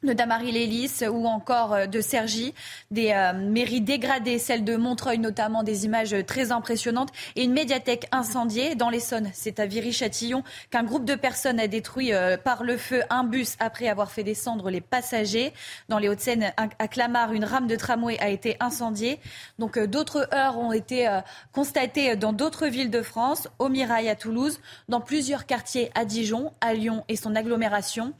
de 0.05 0.13
Damary 0.13 0.51
Lélis 0.51 1.03
ou 1.09 1.27
encore 1.27 1.73
euh, 1.73 1.85
de 1.87 1.99
Sergi, 1.99 2.53
des 2.91 3.11
euh, 3.11 3.33
mairies 3.33 3.81
dégradées, 3.81 4.39
celle 4.39 4.63
de 4.63 4.75
Montreuil 4.75 5.17
notamment, 5.17 5.63
des 5.63 5.85
images 5.85 6.15
très 6.25 6.51
impressionnantes, 6.51 7.09
et 7.35 7.43
une 7.43 7.53
médiathèque 7.53 8.07
incendiée 8.11 8.75
dans 8.75 8.89
l'Essonne. 8.89 9.29
C'est 9.33 9.59
à 9.59 9.65
Viry-Châtillon 9.65 10.43
qu'un 10.69 10.83
groupe 10.83 11.05
de 11.05 11.15
personnes 11.15 11.59
a 11.59 11.67
détruit 11.67 12.13
euh, 12.13 12.37
par 12.37 12.63
le 12.63 12.77
feu 12.77 13.01
un 13.09 13.23
bus 13.23 13.55
après 13.59 13.87
avoir 13.87 14.11
fait 14.11 14.23
descendre 14.23 14.69
les 14.69 14.81
passagers. 14.81 15.53
Dans 15.89 15.97
les 15.97 16.07
Hauts-de-Seine, 16.07 16.53
à 16.57 16.87
Clamart, 16.87 17.33
une 17.33 17.45
rame 17.45 17.67
de 17.67 17.75
tramway 17.75 18.17
a 18.19 18.29
été 18.29 18.57
incendiée. 18.59 19.19
Donc 19.59 19.79
d'autres 19.79 20.27
heures 20.33 20.57
ont 20.57 20.71
été 20.71 21.07
constatées 21.51 22.15
dans 22.15 22.33
d'autres 22.33 22.67
villes 22.67 22.91
de 22.91 23.01
France, 23.01 23.47
au 23.59 23.69
Mirail 23.69 24.09
à 24.09 24.15
Toulouse, 24.15 24.59
dans 24.89 25.01
plusieurs 25.01 25.45
quartiers 25.45 25.89
à 25.95 26.05
Dijon, 26.05 26.53
à 26.61 26.73
Lyon 26.73 27.03
et 27.07 27.15
son 27.15 27.35
agglomération. 27.35 28.13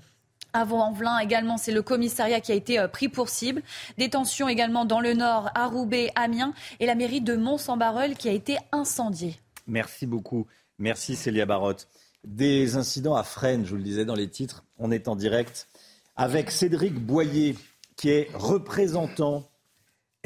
À 0.56 0.64
Vaux-en-Velin 0.64 1.20
également, 1.20 1.58
c'est 1.58 1.74
le 1.74 1.82
commissariat 1.82 2.40
qui 2.40 2.54
a 2.54 2.56
été 2.56 2.80
euh, 2.80 2.88
pris 2.88 3.10
pour 3.10 3.28
cible. 3.28 3.62
Des 3.98 4.10
tensions 4.10 4.48
également 4.48 4.86
dans 4.86 5.02
le 5.02 5.14
nord, 5.14 5.50
à 5.54 5.68
Roubaix, 5.68 6.14
Amiens 6.16 6.54
et 6.80 6.86
la 6.86 6.96
mairie 6.96 7.20
de 7.20 7.36
Mont-Saint-Barreul 7.36 8.16
qui 8.16 8.30
a 8.30 8.32
été 8.32 8.56
incendiée. 8.72 9.36
Merci 9.68 10.06
beaucoup. 10.06 10.48
Merci 10.80 11.18
Célia 11.18 11.46
Barotte. 11.46 11.90
Des 12.24 12.78
incidents 12.78 13.18
à 13.18 13.24
Fresnes, 13.24 13.66
je 13.66 13.72
vous 13.72 13.76
le 13.76 13.84
disais 13.84 14.06
dans 14.06 14.16
les 14.16 14.30
titres. 14.30 14.64
On 14.78 14.92
est 14.92 15.10
en 15.10 15.18
direct 15.18 15.68
avec 16.16 16.52
Cédric 16.52 16.94
Boyer, 16.94 17.58
qui 17.98 18.12
est 18.12 18.30
représentant 18.34 19.50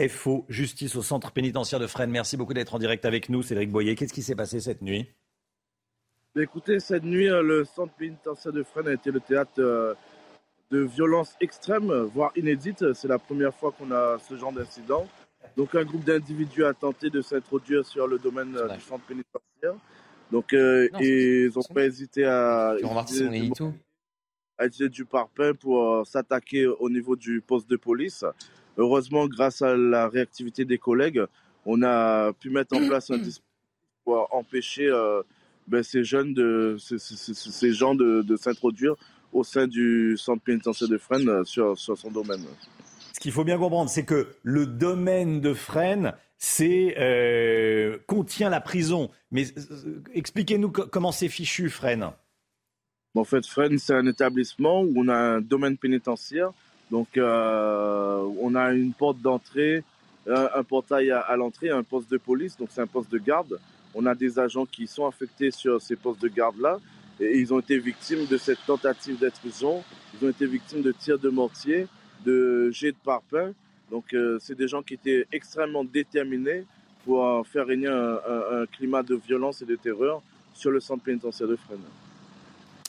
FO 0.10 0.46
Justice 0.48 0.96
au 0.96 1.02
centre 1.02 1.32
pénitentiaire 1.32 1.80
de 1.80 1.88
Fresnes. 1.88 2.12
Merci 2.12 2.38
beaucoup 2.38 2.54
d'être 2.54 2.76
en 2.76 2.80
direct 2.80 3.04
avec 3.06 3.30
nous, 3.30 3.42
Cédric 3.42 3.72
Boyer. 3.72 3.96
Qu'est-ce 3.96 4.13
qui 4.13 4.22
s'est 4.22 4.36
passé 4.36 4.60
cette 4.60 4.84
nuit? 4.84 5.10
Écoutez, 6.36 6.80
cette 6.80 7.04
nuit, 7.04 7.28
euh, 7.28 7.42
le 7.42 7.65
centre 7.65 7.94
pénitentiaire 7.96 8.54
de 8.54 8.62
Fresnes 8.62 8.89
a 8.89 8.94
été 8.94 9.10
le 9.10 9.20
théâtre 9.20 9.54
euh, 9.58 9.96
de 10.71 10.79
violences 10.79 11.36
extrêmes, 11.41 11.91
voire 12.13 12.32
inédites. 12.36 12.93
C'est 12.93 13.08
la 13.08 13.19
première 13.19 13.53
fois 13.53 13.71
qu'on 13.71 13.91
a 13.91 14.17
ce 14.19 14.36
genre 14.36 14.51
d'incident. 14.51 15.08
Donc 15.58 15.75
un 15.75 15.84
groupe 15.84 16.03
d'individus 16.03 16.63
a 16.63 16.73
tenté 16.73 17.10
de 17.10 17.21
s'introduire 17.21 17.86
sur 17.86 18.08
le 18.08 18.19
domaine 18.19 18.55
euh, 18.55 18.67
du 18.69 18.82
centre 18.82 19.05
pénitentiaire. 19.05 19.75
Donc 20.32 20.53
euh, 20.53 20.88
ils 20.99 21.51
n'ont 21.55 21.73
pas 21.73 21.86
hésité 21.86 22.25
à 22.25 22.75
utiliser, 22.77 23.29
du, 23.29 23.51
à 24.58 24.65
utiliser 24.65 24.89
du 24.89 25.05
parpaing 25.05 25.53
pour 25.53 25.84
euh, 25.84 26.03
s'attaquer 26.03 26.67
au 26.67 26.89
niveau 26.89 27.15
du 27.15 27.41
poste 27.41 27.69
de 27.69 27.77
police. 27.77 28.23
Heureusement, 28.77 29.27
grâce 29.27 29.62
à 29.62 29.75
la 29.75 30.08
réactivité 30.08 30.65
des 30.65 30.77
collègues, 30.77 31.21
on 31.65 31.82
a 31.84 32.32
pu 32.34 32.49
mettre 32.49 32.77
en 32.77 32.88
place 32.88 33.10
un 33.10 33.17
dispositif 33.17 33.43
pour 34.05 34.34
empêcher 34.34 34.89
ben, 35.67 35.84
ces 35.84 36.03
jeunes, 36.03 36.34
de, 36.34 36.77
ces, 36.79 37.73
gens 37.73 37.95
de, 37.95 38.21
de 38.21 38.36
s'introduire 38.38 38.95
au 39.34 39.44
sein 39.44 39.68
du 39.68 40.18
centre 40.18 40.44
pénitentiaire 40.44 40.89
de 40.89 40.98
Fresnes 40.98 41.30
euh, 41.30 41.44
sur, 41.44 41.78
son 41.78 42.12
domaine. 42.12 42.44
Ce 43.13 43.20
qu'il 43.20 43.32
faut 43.32 43.44
bien 43.44 43.58
comprendre, 43.58 43.89
c'est 43.89 44.06
que 44.06 44.28
le 44.44 44.65
domaine 44.65 45.42
de 45.42 45.54
Fresnes, 45.54 46.13
c'est 46.38 46.96
euh, 46.98 47.98
contient 48.08 48.50
la 48.50 48.62
prison. 48.62 49.10
Mais 49.32 49.46
euh, 49.58 50.02
expliquez-nous 50.13 50.72
comment 50.72 51.12
c'est 51.12 51.30
fichu, 51.30 51.70
Fresnes. 51.70 52.12
En 53.15 53.24
fait, 53.24 53.46
Fresnes, 53.46 53.80
c'est 53.80 53.96
un 53.96 54.06
établissement 54.06 54.82
où 54.82 54.94
on 54.96 55.08
a 55.10 55.15
un 55.15 55.42
domaine 55.42 55.78
pénitentiaire. 55.78 56.52
Donc, 56.92 57.08
on 57.18 58.56
a 58.56 58.72
une 58.72 58.94
porte 58.94 59.20
d'entrée, 59.20 59.84
un, 60.28 60.63
portail 60.63 61.12
à, 61.12 61.20
à 61.20 61.36
l'entrée, 61.36 61.70
un 61.70 61.84
poste 61.84 62.10
de 62.10 62.18
police. 62.18 62.58
Donc, 62.58 62.70
c'est 62.72 62.82
un 62.82 62.88
poste 62.88 63.12
de 63.12 63.18
garde. 63.18 63.60
On 63.94 64.06
a 64.06 64.15
des 64.15 64.39
agents 64.39 64.65
qui 64.65 64.88
sont 64.88 65.06
affectés 65.06 65.52
sur 65.52 65.82
ces 65.82 65.96
postes 65.96 66.22
de 66.22 66.28
garde-là. 66.28 66.80
Et 67.19 67.39
ils 67.39 67.53
ont 67.53 67.60
été 67.60 67.77
victimes 67.77 68.25
de 68.25 68.38
cette 68.38 68.65
tentative 68.65 69.19
d'intrusion. 69.19 69.84
Ils 70.13 70.25
ont 70.25 70.29
été 70.29 70.45
victimes 70.45 70.82
de 70.82 70.91
tirs 70.91 71.19
de 71.19 71.29
mortier, 71.29 71.88
de 72.25 72.71
jets 72.71 72.91
de 72.91 72.97
parpaing. 73.03 73.53
Donc 73.91 74.15
c'est 74.39 74.55
des 74.55 74.67
gens 74.67 74.82
qui 74.84 74.93
étaient 74.93 75.25
extrêmement 75.32 75.84
déterminés 75.84 76.65
pour 77.05 77.45
faire 77.47 77.65
régner 77.65 77.88
un, 77.88 78.65
climat 78.71 79.03
de 79.03 79.15
violence 79.15 79.62
et 79.62 79.65
de 79.65 79.75
terreur 79.75 80.21
sur 80.53 80.71
le 80.71 80.79
centre 80.79 81.03
pénitentiaire 81.03 81.47
de 81.47 81.55
Fresnes. 81.55 81.79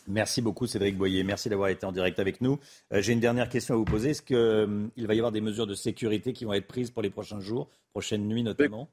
Merci 0.07 0.43
beaucoup 0.43 0.67
Cédric 0.67 0.97
Boyer. 0.97 1.23
Merci 1.25 1.49
d'avoir 1.49 1.69
été 1.69 1.87
en 1.87 1.93
direct 1.93 2.19
avec 2.19 2.41
nous. 2.41 2.59
J'ai 2.93 3.13
une 3.13 3.21
dernière 3.21 3.49
question 3.49 3.75
à 3.75 3.77
vous 3.79 3.85
poser. 3.85 4.11
Est-ce 4.11 4.23
qu'il 4.23 5.07
va 5.07 5.15
y 5.15 5.19
avoir 5.19 5.33
des 5.33 5.41
mesures 5.41 5.67
de 5.67 5.75
sécurité 5.75 6.33
qui 6.33 6.45
vont 6.45 6.53
être 6.53 6.67
prises 6.67 6.91
pour 6.91 7.03
les 7.03 7.11
prochains 7.11 7.41
jours, 7.41 7.69
prochaines 7.93 8.27
nuits 8.27 8.43
notamment? 8.43 8.89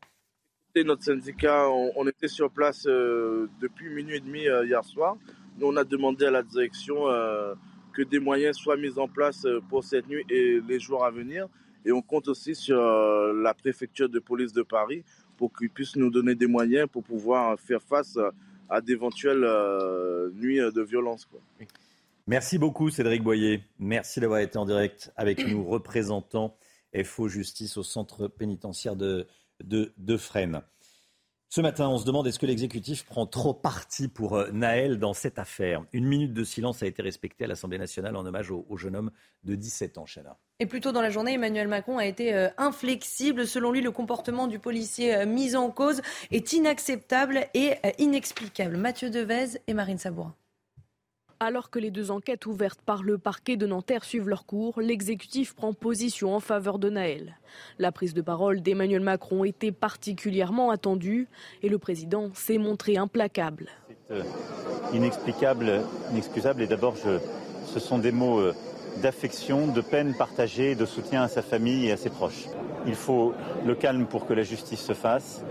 Notre 0.83 1.03
syndicat, 1.03 1.69
on, 1.69 2.07
était 2.07 2.27
sur 2.27 2.51
place 2.51 2.85
euh, 2.87 3.47
depuis 3.61 3.89
minuit 3.89 4.17
et 4.17 4.19
demi 4.19 4.47
euh, 4.47 4.65
hier 4.65 4.83
soir. 4.83 5.17
Nous, 5.57 5.67
on 5.67 5.75
a 5.75 5.83
demandé 5.83 6.25
à 6.25 6.31
la 6.31 6.43
direction 6.43 7.07
euh, 7.07 7.53
que 7.93 8.01
des 8.01 8.19
moyens 8.19 8.57
soient 8.57 8.77
mis 8.77 8.97
en 8.97 9.07
place 9.07 9.45
pour 9.69 9.83
cette 9.83 10.07
nuit 10.07 10.23
et 10.29 10.59
les 10.67 10.79
jours 10.79 11.05
à 11.05 11.11
venir. 11.11 11.47
Et 11.85 11.91
on 11.91 12.01
compte 12.01 12.27
aussi 12.27 12.53
sur 12.53 12.77
la 12.77 13.53
préfecture 13.53 14.09
de 14.09 14.19
police 14.19 14.51
de 14.51 14.61
Paris 14.61 15.03
pour 15.37 15.53
qu'ils 15.53 15.69
puissent 15.69 15.95
nous 15.95 16.09
donner 16.09 16.35
des 16.35 16.47
moyens 16.47 16.87
pour 16.91 17.03
pouvoir 17.03 17.57
faire 17.59 17.81
face 17.81 18.19
à 18.69 18.81
d'éventuelles 18.81 19.47
nuits 20.33 20.59
de 20.59 20.81
violence. 20.81 21.29
Merci 22.27 22.57
beaucoup 22.57 22.89
Cédric 22.89 23.23
Boyer. 23.23 23.61
Merci 23.79 24.19
d'avoir 24.19 24.41
été 24.41 24.57
en 24.57 24.65
direct 24.65 25.13
avec 25.15 25.47
nous, 25.47 25.63
représentant 25.63 26.57
FO 27.05 27.29
Justice 27.29 27.77
au 27.77 27.83
centre 27.83 28.27
pénitentiaire 28.27 28.97
de, 28.97 29.25
de, 29.63 30.17
Fresnes. 30.17 30.61
Ce 31.49 31.61
matin, 31.61 31.87
on 31.87 31.97
se 31.97 32.05
demande 32.05 32.27
est-ce 32.27 32.39
que 32.39 32.45
l'exécutif 32.45 33.05
prend 33.05 33.25
trop 33.25 33.53
parti 33.53 34.09
pour 34.09 34.35
euh, 34.35 34.49
Naël 34.51 34.99
dans 34.99 35.13
cette 35.13 35.39
affaire? 35.39 35.85
Une 35.93 36.05
minute 36.05 36.33
de 36.33 36.43
silence 36.43 36.83
a 36.83 36.87
été 36.87 37.01
respectée 37.01 37.45
à 37.45 37.47
l'Assemblée 37.47 37.77
nationale 37.77 38.17
en 38.17 38.25
hommage 38.25 38.51
au, 38.51 38.65
jeune 38.75 38.97
homme 38.97 39.11
de 39.43 39.55
17 39.55 39.97
ans, 39.97 40.05
Chana. 40.05 40.37
Et 40.59 40.65
plus 40.65 40.81
tôt 40.81 40.91
dans 40.91 41.01
la 41.01 41.09
journée, 41.09 41.33
Emmanuel 41.33 41.69
Macron 41.69 41.99
a 41.99 42.05
été 42.05 42.33
euh, 42.33 42.49
inflexible. 42.57 43.47
Selon 43.47 43.71
lui, 43.71 43.81
le 43.81 43.91
comportement 43.91 44.47
du 44.47 44.59
policier 44.59 45.15
euh, 45.15 45.25
mis 45.25 45.55
en 45.55 45.71
cause 45.71 46.01
est 46.31 46.51
inacceptable 46.51 47.47
et 47.53 47.75
inexplicable. 47.97 48.75
Mathieu 48.75 49.09
Devez 49.09 49.59
et 49.67 49.73
Marine 49.73 49.97
Sabourin. 49.97 50.35
Alors 51.39 51.69
que 51.69 51.77
les 51.77 51.91
deux 51.91 52.09
enquêtes 52.09 52.47
ouvertes 52.47 52.81
par 52.83 53.03
le 53.03 53.19
parquet 53.19 53.57
de 53.57 53.67
Nanterre 53.67 54.03
suivent 54.03 54.27
leur 54.27 54.47
cours, 54.47 54.81
l'exécutif 54.81 55.53
prend 55.53 55.71
position 55.71 56.35
en 56.35 56.39
faveur 56.39 56.79
de 56.79 56.89
Naël. 56.89 57.37
La 57.77 57.91
prise 57.91 58.15
de 58.15 58.21
parole 58.21 58.61
d'Emmanuel 58.61 59.01
Macron 59.01 59.43
était 59.43 59.71
particulièrement 59.71 60.71
attendue 60.71 61.27
et 61.61 61.69
le 61.69 61.77
président 61.77 62.31
s'est 62.33 62.57
montré 62.57 62.97
implacable. 62.97 63.69
C'est 64.07 64.15
euh, 64.15 64.23
inexplicable, 64.93 65.81
inexcusable 66.11 66.63
et 66.63 66.67
d'abord 66.67 66.95
ce 66.97 67.79
sont 67.79 67.99
des 67.99 68.11
mots 68.11 68.39
euh, 68.39 68.55
d'affection, 69.01 69.67
de 69.67 69.81
peine 69.81 70.13
partagée, 70.15 70.75
de 70.75 70.85
soutien 70.85 71.23
à 71.23 71.27
sa 71.27 71.41
famille 71.41 71.87
et 71.87 71.91
à 71.91 71.97
ses 71.97 72.09
proches. 72.09 72.45
Il 72.85 72.95
faut 72.95 73.33
le 73.65 73.75
calme 73.75 74.05
pour 74.05 74.25
que 74.25 74.33
la 74.33 74.43
justice 74.43 74.81
se 74.81 74.93
fasse 74.93 75.43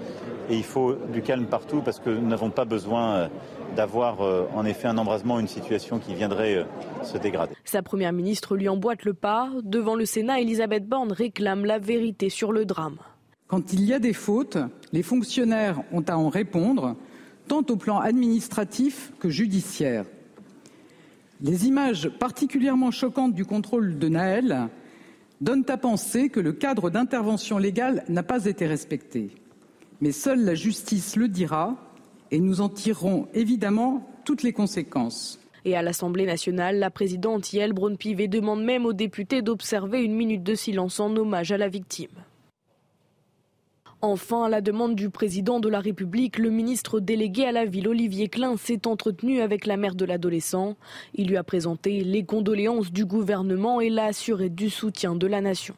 et 0.49 0.57
il 0.57 0.65
faut 0.65 0.95
du 1.13 1.23
calme 1.23 1.47
partout 1.47 1.83
parce 1.85 1.99
que 1.99 2.11
nous 2.11 2.27
n'avons 2.27 2.51
pas 2.51 2.65
besoin 2.65 3.15
euh, 3.15 3.29
d'avoir 3.75 4.23
euh, 4.23 4.47
en 4.55 4.65
effet 4.65 4.89
un 4.89 4.99
embrasement, 4.99 5.39
une 5.39 5.49
situation 5.49 5.99
qui 5.99 6.15
viendrait 6.15 6.57
euh, 6.57 6.65
se 7.03 7.19
dégrader. 7.19 7.55
Sa 7.65 7.83
première 7.83 8.13
ministre 8.13 8.57
lui 8.57 8.69
emboîte 8.69 9.05
le 9.05 9.15
pas. 9.15 9.51
Devant 9.63 9.95
le 9.95 10.07
Sénat, 10.07 10.41
Elisabeth 10.41 10.87
Borne 10.87 11.13
réclame 11.13 11.65
la 11.65 11.79
vérité 11.79 12.31
sur 12.31 12.53
le 12.53 12.65
drame. 12.65 12.99
Quand 13.49 13.73
il 13.73 13.85
y 13.85 13.93
a 13.93 13.99
des 13.99 14.13
fautes, 14.13 14.59
les 14.93 15.03
fonctionnaires 15.03 15.81
ont 15.93 16.03
à 16.03 16.17
en 16.17 16.29
répondre, 16.29 16.97
tant 17.49 17.63
au 17.69 17.77
plan 17.77 18.01
administratif 18.01 19.13
que 19.21 19.29
judiciaire. 19.29 20.05
Les 21.43 21.67
images 21.67 22.09
particulièrement 22.09 22.91
choquantes 22.91 23.35
du 23.35 23.45
contrôle 23.45 23.99
de 23.99 24.09
Naël 24.09 24.69
donnent 25.43 25.67
à 25.69 25.77
penser 25.77 26.31
que 26.31 26.41
le 26.41 26.53
cadre 26.53 26.89
d'intervention 26.89 27.59
légale 27.59 28.05
n'a 28.09 28.23
pas 28.23 28.47
été 28.47 28.67
respecté. 28.67 29.31
Mais 30.01 30.13
seule 30.13 30.45
la 30.45 30.55
justice 30.55 31.17
le 31.17 31.29
dira 31.29 31.77
et 32.31 32.41
nous 32.41 32.63
en 32.63 32.71
tirerons 32.71 33.29
évidemment 33.35 34.09
toutes 34.25 34.43
les 34.43 34.53
conséquences. 34.53 35.39
Et 35.67 35.77
à 35.77 35.83
l'Assemblée 35.83 36.27
nationale, 36.27 36.79
la 36.79 36.91
présidente 36.91 37.53
Yael 37.53 37.73
Braun-Pivet 37.73 38.29
demande 38.29 38.65
même 38.65 38.87
aux 38.87 38.93
députés 38.93 39.43
d'observer 39.43 40.03
une 40.03 40.15
minute 40.15 40.43
de 40.43 40.55
silence 40.55 41.01
en 41.01 41.15
hommage 41.17 41.53
à 41.53 41.59
la 41.59 41.69
victime. 41.69 42.09
Enfin, 44.03 44.45
à 44.45 44.49
la 44.51 44.61
demande 44.61 44.95
du 44.95 45.09
président 45.09 45.59
de 45.59 45.71
la 45.71 45.81
République, 45.81 46.39
le 46.39 46.51
ministre 46.51 47.01
délégué 47.01 47.47
à 47.47 47.53
la 47.53 47.65
ville, 47.65 47.89
Olivier 47.89 48.29
Klein, 48.29 48.57
s'est 48.57 48.87
entretenu 48.87 49.41
avec 49.41 49.65
la 49.65 49.79
mère 49.79 49.95
de 49.95 50.05
l'adolescent. 50.05 50.77
Il 51.15 51.29
lui 51.29 51.39
a 51.39 51.43
présenté 51.43 52.05
les 52.05 52.25
condoléances 52.25 52.93
du 52.93 53.07
gouvernement 53.07 53.81
et 53.81 53.89
l'a 53.89 54.05
assuré 54.05 54.51
du 54.51 54.69
soutien 54.69 55.15
de 55.15 55.27
la 55.27 55.41
nation. 55.41 55.75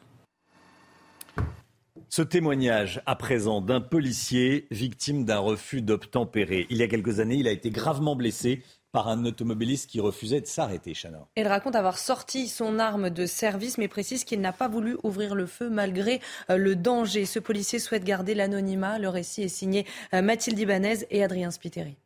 Ce 2.09 2.21
témoignage 2.21 3.01
à 3.05 3.15
présent 3.15 3.61
d'un 3.61 3.81
policier 3.81 4.67
victime 4.71 5.25
d'un 5.25 5.39
refus 5.39 5.81
d'obtempérer. 5.81 6.65
Il 6.69 6.77
y 6.77 6.83
a 6.83 6.87
quelques 6.87 7.19
années, 7.19 7.35
il 7.35 7.47
a 7.47 7.51
été 7.51 7.69
gravement 7.69 8.15
blessé 8.15 8.63
par 8.91 9.07
un 9.07 9.25
automobiliste 9.25 9.89
qui 9.89 9.99
refusait 9.99 10.41
de 10.41 10.47
s'arrêter, 10.47 10.93
Chana. 10.93 11.27
Il 11.35 11.47
raconte 11.47 11.75
avoir 11.75 11.97
sorti 11.97 12.47
son 12.47 12.79
arme 12.79 13.09
de 13.09 13.25
service, 13.25 13.77
mais 13.77 13.87
précise 13.87 14.23
qu'il 14.23 14.41
n'a 14.41 14.53
pas 14.53 14.67
voulu 14.67 14.97
ouvrir 15.03 15.35
le 15.35 15.45
feu 15.45 15.69
malgré 15.69 16.21
euh, 16.49 16.57
le 16.57 16.75
danger. 16.75 17.25
Ce 17.25 17.39
policier 17.39 17.79
souhaite 17.79 18.03
garder 18.03 18.33
l'anonymat. 18.33 18.99
Le 18.99 19.09
récit 19.09 19.43
est 19.43 19.47
signé 19.47 19.85
euh, 20.13 20.21
Mathilde 20.21 20.59
Ibanez 20.59 21.05
et 21.11 21.23
Adrien 21.23 21.51
Spiteri. 21.51 21.97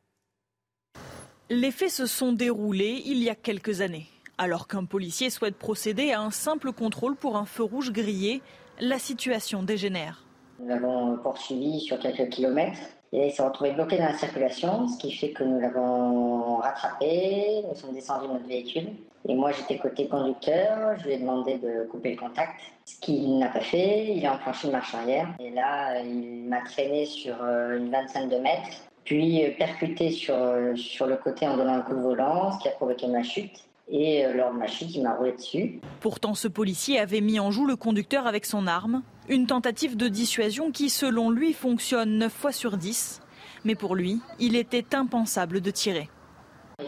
Les 1.49 1.71
faits 1.71 1.91
se 1.91 2.05
sont 2.05 2.31
déroulés 2.31 3.01
il 3.05 3.23
y 3.23 3.29
a 3.29 3.35
quelques 3.35 3.81
années. 3.81 4.07
Alors 4.37 4.67
qu'un 4.67 4.85
policier 4.85 5.29
souhaite 5.29 5.55
procéder 5.55 6.11
à 6.11 6.21
un 6.21 6.31
simple 6.31 6.71
contrôle 6.71 7.15
pour 7.15 7.37
un 7.37 7.45
feu 7.45 7.63
rouge 7.63 7.91
grillé, 7.91 8.41
la 8.79 8.97
situation 8.97 9.61
dégénère. 9.61 10.25
Nous 10.59 10.67
l'avons 10.67 11.17
poursuivi 11.17 11.79
sur 11.81 11.99
quelques 11.99 12.29
kilomètres 12.29 12.79
et 13.13 13.27
il 13.27 13.31
s'est 13.31 13.43
retrouvé 13.43 13.71
bloqué 13.71 13.97
dans 13.97 14.05
la 14.05 14.17
circulation, 14.17 14.87
ce 14.87 14.97
qui 14.97 15.11
fait 15.11 15.29
que 15.29 15.43
nous 15.43 15.59
l'avons 15.59 16.55
rattrapé, 16.57 17.61
nous 17.69 17.75
sommes 17.75 17.93
descendus 17.93 18.27
de 18.27 18.33
notre 18.33 18.47
véhicule. 18.47 18.87
Et 19.29 19.35
moi 19.35 19.51
j'étais 19.51 19.77
côté 19.77 20.07
conducteur, 20.07 20.97
je 20.97 21.05
lui 21.05 21.13
ai 21.13 21.19
demandé 21.19 21.59
de 21.59 21.87
couper 21.91 22.11
le 22.11 22.17
contact, 22.17 22.59
ce 22.85 22.99
qu'il 22.99 23.37
n'a 23.37 23.49
pas 23.49 23.61
fait, 23.61 24.15
il 24.15 24.25
a 24.25 24.33
enclenché 24.33 24.67
une 24.67 24.73
marche 24.73 24.95
arrière. 24.95 25.27
Et 25.39 25.51
là 25.51 26.01
il 26.01 26.49
m'a 26.49 26.61
traîné 26.61 27.05
sur 27.05 27.35
euh, 27.43 27.77
une 27.77 27.91
vingtaine 27.91 28.29
de 28.29 28.37
mètres, 28.37 28.81
puis 29.05 29.43
percuté 29.59 30.09
sur, 30.09 30.35
euh, 30.35 30.75
sur 30.75 31.05
le 31.05 31.15
côté 31.17 31.47
en 31.47 31.55
donnant 31.55 31.75
un 31.75 31.81
coup 31.81 31.93
de 31.93 32.01
volant, 32.01 32.51
ce 32.53 32.63
qui 32.63 32.67
a 32.67 32.71
provoqué 32.71 33.05
ma 33.05 33.21
chute 33.21 33.63
et 33.93 34.25
euh, 34.25 34.33
lors 34.33 34.51
de 34.51 34.57
ma 34.57 34.67
chute, 34.67 34.93
il 34.95 35.03
m'a 35.03 35.13
roulé 35.13 35.33
dessus. 35.33 35.79
Pourtant, 36.01 36.33
ce 36.33 36.47
policier 36.47 36.99
avait 36.99 37.21
mis 37.21 37.39
en 37.39 37.51
joue 37.51 37.67
le 37.67 37.75
conducteur 37.75 38.25
avec 38.25 38.45
son 38.45 38.65
arme. 38.65 39.03
Une 39.29 39.45
tentative 39.45 39.95
de 39.95 40.07
dissuasion 40.07 40.71
qui, 40.71 40.89
selon 40.89 41.29
lui, 41.29 41.53
fonctionne 41.53 42.17
9 42.17 42.33
fois 42.33 42.51
sur 42.51 42.75
10. 42.75 43.21
Mais 43.65 43.75
pour 43.75 43.95
lui, 43.95 44.19
il 44.39 44.55
était 44.55 44.95
impensable 44.95 45.61
de 45.61 45.69
tirer. 45.69 46.09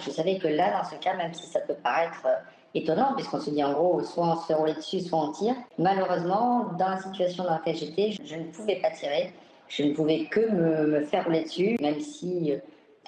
Je 0.03 0.09
savais 0.09 0.39
que 0.39 0.47
là, 0.47 0.81
dans 0.81 0.89
ce 0.89 0.95
cas, 0.95 1.15
même 1.15 1.33
si 1.33 1.45
ça 1.45 1.59
peut 1.59 1.75
paraître 1.75 2.25
euh, 2.25 2.35
étonnant, 2.73 3.13
puisqu'on 3.15 3.39
se 3.39 3.51
dit 3.51 3.63
en 3.63 3.73
gros, 3.73 4.01
soit 4.01 4.25
on 4.25 4.35
se 4.41 4.47
fait 4.47 4.55
rouler 4.55 4.73
dessus, 4.73 5.01
soit 5.01 5.19
on 5.19 5.31
tire, 5.31 5.55
malheureusement, 5.77 6.71
dans 6.79 6.89
la 6.89 6.97
situation 6.97 7.43
dans 7.43 7.51
laquelle 7.51 7.77
j'étais, 7.77 8.15
je 8.25 8.35
ne 8.35 8.45
pouvais 8.45 8.77
pas 8.77 8.89
tirer. 8.89 9.31
Je 9.67 9.83
ne 9.83 9.93
pouvais 9.93 10.25
que 10.25 10.39
me, 10.39 10.87
me 10.87 11.01
faire 11.05 11.25
rouler 11.25 11.43
dessus, 11.43 11.77
même 11.79 11.99
si 11.99 12.53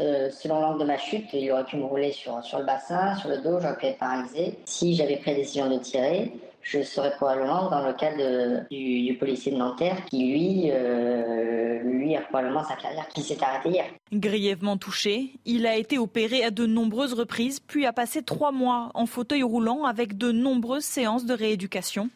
euh, 0.02 0.30
selon 0.32 0.60
l'angle 0.62 0.82
de 0.82 0.86
ma 0.86 0.98
chute, 0.98 1.26
il 1.34 1.52
aurait 1.52 1.64
pu 1.64 1.78
me 1.78 1.86
rouler 1.86 2.12
sur, 2.12 2.44
sur 2.44 2.60
le 2.60 2.66
bassin, 2.66 3.16
sur 3.16 3.30
le 3.30 3.38
dos, 3.38 3.60
j'aurais 3.60 3.78
pu 3.78 3.86
être 3.88 3.98
paralysé. 3.98 4.58
Si 4.66 4.96
j'avais 4.96 5.18
pris 5.18 5.32
la 5.32 5.38
décision 5.38 5.70
de 5.70 5.78
tirer, 5.80 6.32
je 6.62 6.84
serais 6.84 7.12
probablement 7.16 7.70
dans 7.70 7.86
le 7.86 7.94
cas 7.94 8.12
du, 8.70 9.16
policier 9.18 9.54
de 9.54 9.58
Nanterre 9.58 10.04
qui, 10.06 10.32
lui, 10.34 10.72
euh, 10.72 11.80
lui 11.84 12.16
a 12.16 12.22
probablement 12.22 12.64
sa 12.64 12.76
carrière 12.76 13.08
qui 13.08 13.22
s'est 13.22 13.42
arrêtée 13.42 13.70
hier. 13.70 13.86
Grièvement 14.12 14.78
touché, 14.78 15.32
il 15.46 15.66
a 15.66 15.78
été 15.78 15.98
opéré 15.98 16.44
à 16.44 16.52
de 16.52 16.66
nombreuses 16.66 17.14
reprises, 17.14 17.62
puis 17.62 17.86
a 17.86 17.94
passé 17.94 18.22
trois 18.22 18.52
mois 18.52 18.92
en 18.96 19.06
fauteuil 19.06 19.44
roulant 19.44 19.86
avec 19.86 20.18
de 20.18 20.32
nombreuses 20.32 20.84
séances 20.84 21.26
de 21.26 21.34
rééducation. 21.34 22.10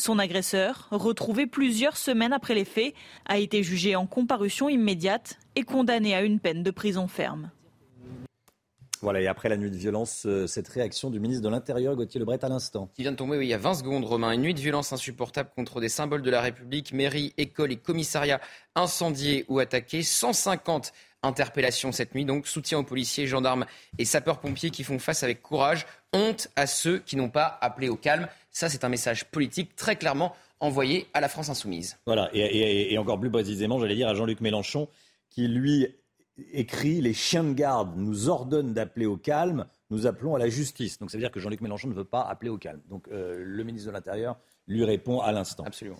Son 0.00 0.18
agresseur, 0.18 0.88
retrouvé 0.90 1.46
plusieurs 1.46 1.98
semaines 1.98 2.32
après 2.32 2.54
les 2.54 2.64
faits, 2.64 2.94
a 3.26 3.36
été 3.36 3.62
jugé 3.62 3.96
en 3.96 4.06
comparution 4.06 4.70
immédiate 4.70 5.38
et 5.56 5.62
condamné 5.62 6.14
à 6.14 6.22
une 6.22 6.40
peine 6.40 6.62
de 6.62 6.70
prison 6.70 7.06
ferme. 7.06 7.50
Voilà, 9.02 9.20
et 9.20 9.26
après 9.26 9.50
la 9.50 9.58
nuit 9.58 9.70
de 9.70 9.76
violence, 9.76 10.24
euh, 10.24 10.46
cette 10.46 10.68
réaction 10.68 11.10
du 11.10 11.20
ministre 11.20 11.42
de 11.42 11.50
l'Intérieur, 11.50 11.96
Gauthier 11.96 12.18
Lebret, 12.18 12.42
à 12.42 12.48
l'instant. 12.48 12.88
Qui 12.94 13.02
vient 13.02 13.12
de 13.12 13.16
tomber 13.18 13.36
oui, 13.36 13.44
il 13.44 13.50
y 13.50 13.54
a 13.54 13.58
20 13.58 13.74
secondes, 13.74 14.06
Romain. 14.06 14.32
Une 14.32 14.40
nuit 14.40 14.54
de 14.54 14.60
violence 14.60 14.90
insupportable 14.94 15.50
contre 15.54 15.82
des 15.82 15.90
symboles 15.90 16.22
de 16.22 16.30
la 16.30 16.40
République, 16.40 16.94
mairie, 16.94 17.34
école 17.36 17.70
et 17.70 17.76
commissariat 17.76 18.40
incendiés 18.74 19.44
ou 19.48 19.58
attaqués. 19.58 20.02
150 20.02 20.94
interpellations 21.22 21.92
cette 21.92 22.14
nuit, 22.14 22.24
donc 22.24 22.46
soutien 22.46 22.78
aux 22.78 22.84
policiers, 22.84 23.26
gendarmes 23.26 23.66
et 23.98 24.04
sapeurs-pompiers 24.04 24.70
qui 24.70 24.84
font 24.84 24.98
face 24.98 25.22
avec 25.22 25.42
courage. 25.42 25.86
Honte 26.12 26.48
à 26.56 26.66
ceux 26.66 26.98
qui 26.98 27.16
n'ont 27.16 27.30
pas 27.30 27.58
appelé 27.60 27.88
au 27.88 27.96
calme. 27.96 28.28
Ça, 28.50 28.68
c'est 28.68 28.84
un 28.84 28.88
message 28.88 29.26
politique 29.26 29.76
très 29.76 29.96
clairement 29.96 30.34
envoyé 30.60 31.06
à 31.14 31.20
la 31.20 31.28
France 31.28 31.48
insoumise. 31.48 31.96
Voilà, 32.06 32.30
et, 32.32 32.96
encore 32.98 33.18
plus 33.18 33.30
précisément, 33.30 33.78
j'allais 33.78 33.96
dire 33.96 34.08
à 34.08 34.14
Jean-Luc 34.14 34.40
Mélenchon, 34.40 34.88
qui 35.30 35.48
lui 35.48 35.88
écrit 36.52 37.00
Les 37.00 37.14
chiens 37.14 37.44
de 37.44 37.52
garde 37.52 37.96
nous 37.96 38.28
ordonnent 38.28 38.74
d'appeler 38.74 39.06
au 39.06 39.16
calme. 39.16 39.66
nous 39.90 40.06
appelons 40.06 40.34
à 40.34 40.38
la 40.38 40.48
justice. 40.48 40.98
Donc 40.98 41.10
ça 41.10 41.16
veut 41.16 41.22
dire 41.22 41.30
que 41.30 41.40
Jean-Luc 41.40 41.60
Mélenchon 41.60 41.88
ne 41.88 41.94
veut 41.94 42.04
pas 42.04 42.22
appeler 42.22 42.50
au 42.50 42.58
calme. 42.58 42.80
Donc 42.88 43.08
euh, 43.08 43.42
le 43.44 43.64
ministre 43.64 43.88
de 43.88 43.92
l'Intérieur 43.92 44.36
lui 44.66 44.84
répond 44.84 45.20
à 45.20 45.32
l'instant. 45.32 45.64
Absolument. 45.64 45.98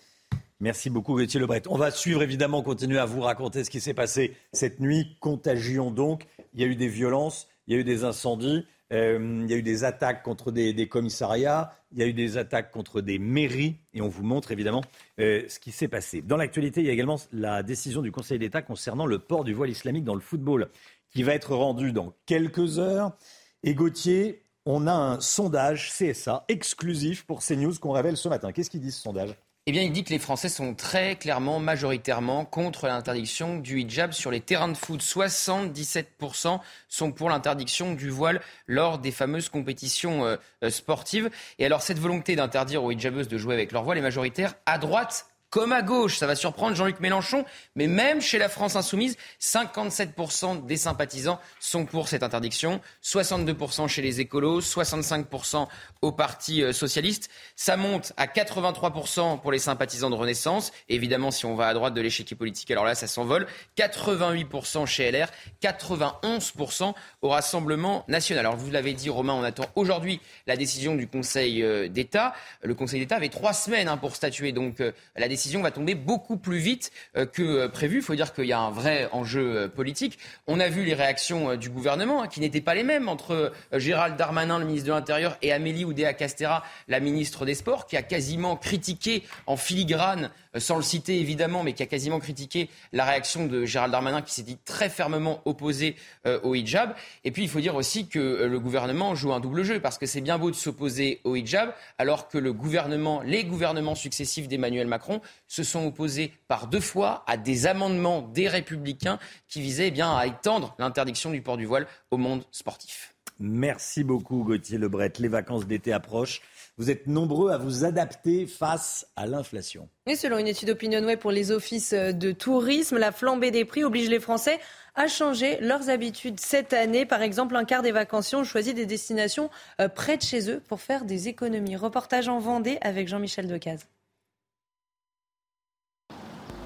Merci 0.60 0.90
beaucoup, 0.90 1.14
Gauthier 1.14 1.40
Lebret. 1.40 1.62
On 1.70 1.78
va 1.78 1.90
suivre 1.90 2.22
évidemment, 2.22 2.62
continuer 2.62 2.98
à 2.98 3.06
vous 3.06 3.22
raconter 3.22 3.64
ce 3.64 3.70
qui 3.70 3.80
s'est 3.80 3.94
passé 3.94 4.36
cette 4.52 4.78
nuit. 4.78 5.16
Contagion 5.18 5.90
donc. 5.90 6.26
Il 6.52 6.60
y 6.60 6.64
a 6.64 6.66
eu 6.66 6.76
des 6.76 6.88
violences, 6.88 7.48
il 7.66 7.74
y 7.74 7.76
a 7.78 7.80
eu 7.80 7.84
des 7.84 8.04
incendies, 8.04 8.66
euh, 8.92 9.40
il 9.42 9.50
y 9.50 9.54
a 9.54 9.56
eu 9.56 9.62
des 9.62 9.84
attaques 9.84 10.22
contre 10.22 10.52
des, 10.52 10.86
commissariats, 10.86 11.72
il 11.92 11.98
y 11.98 12.02
a 12.02 12.06
eu 12.06 12.12
des 12.12 12.36
attaques 12.36 12.72
contre 12.72 13.00
des 13.00 13.18
mairies. 13.18 13.76
Et 13.94 14.02
on 14.02 14.08
vous 14.08 14.22
montre 14.22 14.52
évidemment 14.52 14.82
euh, 15.18 15.44
ce 15.48 15.58
qui 15.60 15.72
s'est 15.72 15.88
passé. 15.88 16.20
Dans 16.20 16.36
l'actualité, 16.36 16.82
il 16.82 16.86
y 16.86 16.90
a 16.90 16.92
également 16.92 17.18
la 17.32 17.62
décision 17.62 18.02
du 18.02 18.12
Conseil 18.12 18.38
d'État 18.38 18.60
concernant 18.60 19.06
le 19.06 19.18
port 19.18 19.44
du 19.44 19.54
voile 19.54 19.70
islamique 19.70 20.04
dans 20.04 20.14
le 20.14 20.20
football 20.20 20.68
qui 21.10 21.22
va 21.22 21.32
être 21.32 21.54
rendue 21.54 21.92
dans 21.92 22.12
quelques 22.26 22.78
heures. 22.78 23.16
Et 23.62 23.74
Gauthier, 23.74 24.42
on 24.66 24.86
a 24.86 24.92
un 24.92 25.20
sondage 25.20 25.90
CSA 25.90 26.44
exclusif 26.48 27.24
pour 27.24 27.40
CNews 27.42 27.78
qu'on 27.80 27.92
révèle 27.92 28.18
ce 28.18 28.28
matin. 28.28 28.52
Qu'est-ce 28.52 28.68
qu'il 28.68 28.82
dit 28.82 28.92
ce 28.92 29.00
sondage? 29.00 29.34
Eh 29.70 29.72
bien, 29.72 29.82
il 29.82 29.92
dit 29.92 30.02
que 30.02 30.10
les 30.10 30.18
Français 30.18 30.48
sont 30.48 30.74
très 30.74 31.14
clairement, 31.14 31.60
majoritairement, 31.60 32.44
contre 32.44 32.88
l'interdiction 32.88 33.56
du 33.56 33.78
hijab 33.78 34.10
sur 34.10 34.32
les 34.32 34.40
terrains 34.40 34.66
de 34.66 34.76
foot. 34.76 35.00
77% 35.00 36.58
sont 36.88 37.12
pour 37.12 37.30
l'interdiction 37.30 37.94
du 37.94 38.10
voile 38.10 38.40
lors 38.66 38.98
des 38.98 39.12
fameuses 39.12 39.48
compétitions 39.48 40.24
euh, 40.24 40.36
euh, 40.64 40.70
sportives. 40.70 41.30
Et 41.60 41.66
alors, 41.66 41.82
cette 41.82 42.00
volonté 42.00 42.34
d'interdire 42.34 42.82
aux 42.82 42.90
hijabeuses 42.90 43.28
de 43.28 43.38
jouer 43.38 43.54
avec 43.54 43.70
leur 43.70 43.84
voile 43.84 43.98
est 43.98 44.02
majoritaire 44.02 44.54
à 44.66 44.76
droite 44.76 45.29
comme 45.50 45.72
à 45.72 45.82
gauche. 45.82 46.16
Ça 46.16 46.26
va 46.26 46.36
surprendre 46.36 46.76
Jean-Luc 46.76 47.00
Mélenchon, 47.00 47.44
mais 47.74 47.86
même 47.86 48.20
chez 48.20 48.38
la 48.38 48.48
France 48.48 48.76
insoumise, 48.76 49.16
57% 49.40 50.64
des 50.64 50.76
sympathisants 50.76 51.40
sont 51.58 51.84
pour 51.84 52.08
cette 52.08 52.22
interdiction, 52.22 52.80
62% 53.02 53.88
chez 53.88 54.02
les 54.02 54.20
écolos, 54.20 54.60
65% 54.60 55.66
au 56.02 56.12
Parti 56.12 56.62
euh, 56.62 56.72
socialiste. 56.72 57.30
Ça 57.56 57.76
monte 57.76 58.12
à 58.16 58.26
83% 58.26 59.40
pour 59.40 59.52
les 59.52 59.58
sympathisants 59.58 60.10
de 60.10 60.14
Renaissance. 60.14 60.72
évidemment, 60.88 61.30
si 61.30 61.46
on 61.46 61.54
va 61.54 61.68
à 61.68 61.74
droite 61.74 61.94
de 61.94 62.00
l'échiquier 62.00 62.36
politique, 62.36 62.70
alors 62.70 62.84
là, 62.84 62.94
ça 62.94 63.06
s'envole. 63.06 63.46
88% 63.76 64.86
chez 64.86 65.10
LR, 65.10 65.28
91% 65.62 66.94
au 67.22 67.28
Rassemblement 67.28 68.04
national. 68.08 68.46
Alors 68.46 68.56
vous 68.56 68.70
l'avez 68.70 68.94
dit, 68.94 69.10
Romain, 69.10 69.34
on 69.34 69.42
attend 69.42 69.66
aujourd'hui 69.74 70.20
la 70.46 70.56
décision 70.56 70.94
du 70.94 71.08
Conseil 71.08 71.62
euh, 71.62 71.88
d'État. 71.88 72.34
Le 72.62 72.74
Conseil 72.74 73.00
d'État 73.00 73.16
avait 73.16 73.28
trois 73.28 73.52
semaines 73.52 73.88
hein, 73.88 73.96
pour 73.96 74.14
statuer, 74.14 74.52
donc 74.52 74.80
euh, 74.80 74.92
la 75.16 75.28
décision 75.40 75.62
va 75.62 75.70
tomber 75.70 75.94
beaucoup 75.94 76.36
plus 76.36 76.58
vite 76.58 76.92
euh, 77.16 77.24
que 77.24 77.42
euh, 77.42 77.68
prévu. 77.68 77.96
Il 77.96 78.02
faut 78.02 78.14
dire 78.14 78.34
qu'il 78.34 78.44
y 78.44 78.52
a 78.52 78.60
un 78.60 78.70
vrai 78.70 79.08
enjeu 79.12 79.56
euh, 79.56 79.68
politique. 79.68 80.18
On 80.46 80.60
a 80.60 80.68
vu 80.68 80.84
les 80.84 80.92
réactions 80.92 81.56
du 81.56 81.70
gouvernement 81.70 82.22
hein, 82.22 82.28
qui 82.28 82.40
n'étaient 82.40 82.60
pas 82.60 82.74
les 82.74 82.82
mêmes 82.82 83.08
entre 83.08 83.52
Gérald 83.72 84.16
Darmanin, 84.16 84.58
le 84.58 84.66
ministre 84.66 84.88
de 84.88 84.92
l'Intérieur, 84.92 85.38
et 85.40 85.50
Amélie 85.52 85.86
Oudéa-Castera, 85.86 86.62
la 86.88 87.00
ministre 87.00 87.46
des 87.46 87.54
Sports, 87.54 87.86
qui 87.86 87.96
a 87.96 88.02
quasiment 88.02 88.56
critiqué 88.56 89.22
en 89.46 89.56
filigrane 89.56 90.30
sans 90.56 90.76
le 90.76 90.82
citer 90.82 91.20
évidemment, 91.20 91.62
mais 91.62 91.72
qui 91.72 91.82
a 91.82 91.86
quasiment 91.86 92.18
critiqué 92.18 92.68
la 92.92 93.04
réaction 93.04 93.46
de 93.46 93.64
Gérald 93.64 93.92
Darmanin, 93.92 94.22
qui 94.22 94.34
s'est 94.34 94.42
dit 94.42 94.58
très 94.64 94.88
fermement 94.88 95.40
opposé 95.44 95.96
au 96.42 96.54
hijab. 96.54 96.94
Et 97.24 97.30
puis, 97.30 97.42
il 97.42 97.48
faut 97.48 97.60
dire 97.60 97.74
aussi 97.74 98.08
que 98.08 98.18
le 98.18 98.60
gouvernement 98.60 99.14
joue 99.14 99.32
un 99.32 99.40
double 99.40 99.62
jeu, 99.62 99.80
parce 99.80 99.98
que 99.98 100.06
c'est 100.06 100.20
bien 100.20 100.38
beau 100.38 100.50
de 100.50 100.56
s'opposer 100.56 101.20
au 101.24 101.36
hijab, 101.36 101.72
alors 101.98 102.28
que 102.28 102.38
le 102.38 102.52
gouvernement, 102.52 103.22
les 103.22 103.44
gouvernements 103.44 103.94
successifs 103.94 104.48
d'Emmanuel 104.48 104.86
Macron 104.86 105.20
se 105.46 105.62
sont 105.62 105.86
opposés 105.86 106.32
par 106.48 106.66
deux 106.66 106.80
fois 106.80 107.24
à 107.26 107.36
des 107.36 107.66
amendements 107.66 108.22
des 108.22 108.48
républicains 108.48 109.18
qui 109.48 109.60
visaient 109.60 109.88
eh 109.88 109.90
bien, 109.90 110.14
à 110.16 110.26
étendre 110.26 110.74
l'interdiction 110.78 111.30
du 111.30 111.42
port 111.42 111.56
du 111.56 111.66
voile 111.66 111.86
au 112.10 112.16
monde 112.16 112.44
sportif. 112.50 113.14
Merci 113.38 114.04
beaucoup 114.04 114.44
Gauthier 114.44 114.76
Lebret. 114.76 115.12
Les 115.18 115.28
vacances 115.28 115.66
d'été 115.66 115.92
approchent. 115.92 116.42
Vous 116.80 116.90
êtes 116.90 117.06
nombreux 117.06 117.50
à 117.50 117.58
vous 117.58 117.84
adapter 117.84 118.46
face 118.46 119.06
à 119.14 119.26
l'inflation. 119.26 119.90
Et 120.06 120.16
selon 120.16 120.38
une 120.38 120.46
étude 120.46 120.70
OpinionWay 120.70 121.18
pour 121.18 121.30
les 121.30 121.52
offices 121.52 121.92
de 121.92 122.32
tourisme, 122.32 122.96
la 122.96 123.12
flambée 123.12 123.50
des 123.50 123.66
prix 123.66 123.84
oblige 123.84 124.08
les 124.08 124.18
Français 124.18 124.58
à 124.94 125.06
changer 125.06 125.58
leurs 125.60 125.90
habitudes 125.90 126.40
cette 126.40 126.72
année. 126.72 127.04
Par 127.04 127.20
exemple, 127.20 127.54
un 127.54 127.66
quart 127.66 127.82
des 127.82 127.92
vacanciers 127.92 128.38
ont 128.38 128.44
choisi 128.44 128.72
des 128.72 128.86
destinations 128.86 129.50
euh, 129.78 129.88
près 129.88 130.16
de 130.16 130.22
chez 130.22 130.50
eux 130.50 130.62
pour 130.68 130.80
faire 130.80 131.04
des 131.04 131.28
économies. 131.28 131.76
Reportage 131.76 132.28
en 132.28 132.38
Vendée 132.38 132.78
avec 132.80 133.08
Jean-Michel 133.08 133.46
Decaze. 133.46 133.84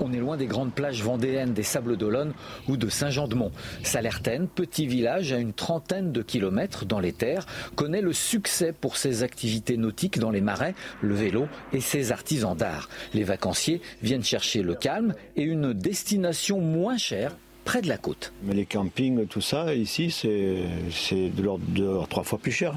On 0.07 0.13
est 0.13 0.19
loin 0.19 0.37
des 0.37 0.45
grandes 0.45 0.75
plages 0.75 1.03
vendéennes 1.03 1.55
des 1.55 1.63
Sables 1.63 1.97
d'Olonne 1.97 2.35
ou 2.69 2.77
de 2.77 2.91
Saint-Jean-de-Mont. 2.91 3.53
Salertaine, 3.83 4.49
petit 4.49 4.87
village 4.87 5.33
à 5.33 5.39
une 5.39 5.55
trentaine 5.55 6.13
de 6.13 6.21
kilomètres 6.21 6.85
dans 6.85 7.01
les 7.01 7.15
terres, 7.15 7.47
connaît 7.75 8.03
le 8.03 8.13
succès 8.13 8.75
pour 8.79 8.99
ses 8.99 9.23
activités 9.23 9.79
nautiques 9.79 10.19
dans 10.19 10.31
les 10.31 10.43
marais, 10.43 10.75
le 11.01 11.15
vélo 11.15 11.49
et 11.73 11.81
ses 11.81 12.13
artisans 12.13 12.55
d'art. 12.55 12.91
Les 13.15 13.25
vacanciers 13.25 13.81
viennent 14.03 14.23
chercher 14.23 14.61
le 14.61 14.75
calme 14.75 15.15
et 15.37 15.43
une 15.43 15.73
destination 15.73 16.61
moins 16.61 16.99
chère 16.99 17.35
près 17.65 17.81
de 17.81 17.89
la 17.89 17.97
côte. 17.97 18.35
Mais 18.43 18.53
les 18.53 18.67
campings, 18.67 19.27
tout 19.27 19.41
ça, 19.41 19.75
ici, 19.75 20.11
c'est 20.11 21.31
de 21.31 21.43
l'ordre 21.43 21.65
de 21.69 22.07
trois 22.11 22.25
fois 22.25 22.39
plus 22.39 22.53
cher 22.53 22.75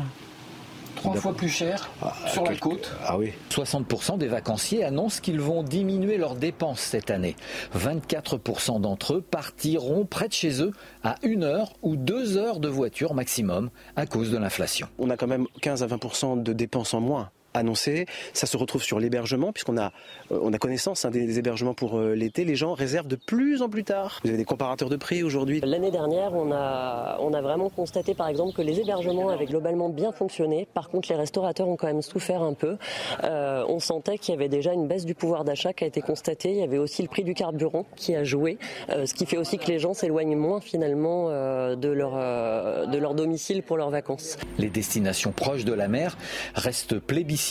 trois 0.97 1.15
fois 1.15 1.33
plus 1.33 1.49
cher 1.49 1.89
ah, 2.01 2.13
sur 2.27 2.43
la 2.43 2.55
côte. 2.55 2.91
Ah 3.05 3.17
oui. 3.17 3.33
60% 3.49 4.17
des 4.17 4.27
vacanciers 4.27 4.83
annoncent 4.83 5.21
qu'ils 5.21 5.39
vont 5.39 5.63
diminuer 5.63 6.17
leurs 6.17 6.35
dépenses 6.35 6.81
cette 6.81 7.09
année. 7.09 7.35
24% 7.77 8.81
d'entre 8.81 9.15
eux 9.15 9.21
partiront 9.21 10.05
près 10.05 10.27
de 10.27 10.33
chez 10.33 10.61
eux 10.61 10.73
à 11.03 11.15
une 11.23 11.43
heure 11.43 11.73
ou 11.81 11.95
deux 11.95 12.37
heures 12.37 12.59
de 12.59 12.67
voiture 12.67 13.13
maximum 13.13 13.69
à 13.95 14.05
cause 14.05 14.31
de 14.31 14.37
l'inflation. 14.37 14.87
On 14.99 15.09
a 15.09 15.17
quand 15.17 15.27
même 15.27 15.47
15 15.61 15.83
à 15.83 15.87
20% 15.87 16.43
de 16.43 16.53
dépenses 16.53 16.93
en 16.93 17.01
moins 17.01 17.29
annoncé. 17.57 18.05
Ça 18.33 18.47
se 18.47 18.57
retrouve 18.57 18.83
sur 18.83 18.99
l'hébergement, 18.99 19.51
puisqu'on 19.51 19.77
a, 19.77 19.91
euh, 20.31 20.39
on 20.41 20.53
a 20.53 20.57
connaissance 20.57 21.05
hein, 21.05 21.11
des, 21.11 21.39
hébergements 21.39 21.73
pour 21.73 21.97
euh, 21.97 22.13
l'été. 22.13 22.45
Les 22.45 22.55
gens 22.55 22.73
réservent 22.73 23.07
de 23.07 23.15
plus 23.15 23.61
en 23.61 23.69
plus 23.69 23.83
tard. 23.83 24.19
Vous 24.23 24.29
avez 24.29 24.37
des 24.37 24.45
comparateurs 24.45 24.89
de 24.89 24.95
prix 24.95 25.23
aujourd'hui? 25.23 25.61
L'année 25.63 25.91
dernière, 25.91 26.33
on 26.33 26.51
a, 26.51 27.17
on 27.19 27.33
a 27.33 27.41
vraiment 27.41 27.69
constaté 27.69 28.13
par 28.13 28.27
exemple 28.27 28.55
que 28.55 28.61
les 28.61 28.79
hébergements 28.79 29.29
avaient 29.29 29.45
globalement 29.45 29.89
bien 29.89 30.11
fonctionné. 30.11 30.67
Par 30.73 30.89
contre, 30.89 31.09
les 31.09 31.15
restaurateurs 31.15 31.67
ont 31.67 31.75
quand 31.75 31.87
même 31.87 32.01
souffert 32.01 32.41
un 32.41 32.53
peu. 32.53 32.77
Euh, 33.23 33.65
on 33.67 33.79
sentait 33.79 34.17
qu'il 34.17 34.33
y 34.33 34.37
avait 34.37 34.49
déjà 34.49 34.73
une 34.73 34.87
baisse 34.87 35.05
du 35.05 35.15
pouvoir 35.15 35.43
d'achat 35.43 35.73
qui 35.73 35.83
a 35.83 35.87
été 35.87 36.01
constatée. 36.01 36.51
Il 36.51 36.57
y 36.57 36.63
avait 36.63 36.77
aussi 36.77 37.01
le 37.01 37.07
prix 37.07 37.23
du 37.23 37.33
carburant 37.33 37.85
qui 37.95 38.15
a 38.15 38.23
joué, 38.23 38.57
ce 38.89 39.13
qui 39.13 39.25
fait 39.25 39.37
aussi 39.37 39.57
que 39.57 39.67
les 39.67 39.79
gens 39.79 39.93
s'éloignent 39.93 40.35
moins 40.35 40.61
finalement 40.61 41.29
de, 41.29 41.89
leur, 41.89 42.87
de 42.87 42.97
leur 42.97 43.13
domicile 43.13 43.63
pour 43.63 43.77
leurs 43.77 43.89
vacances. 43.89 44.37
Les 44.57 44.69
destinations 44.69 45.31
proches 45.31 45.65
de 45.65 45.73
la 45.73 45.87
mer 45.87 46.17
restent 46.55 46.99
plébiscitées 46.99 47.46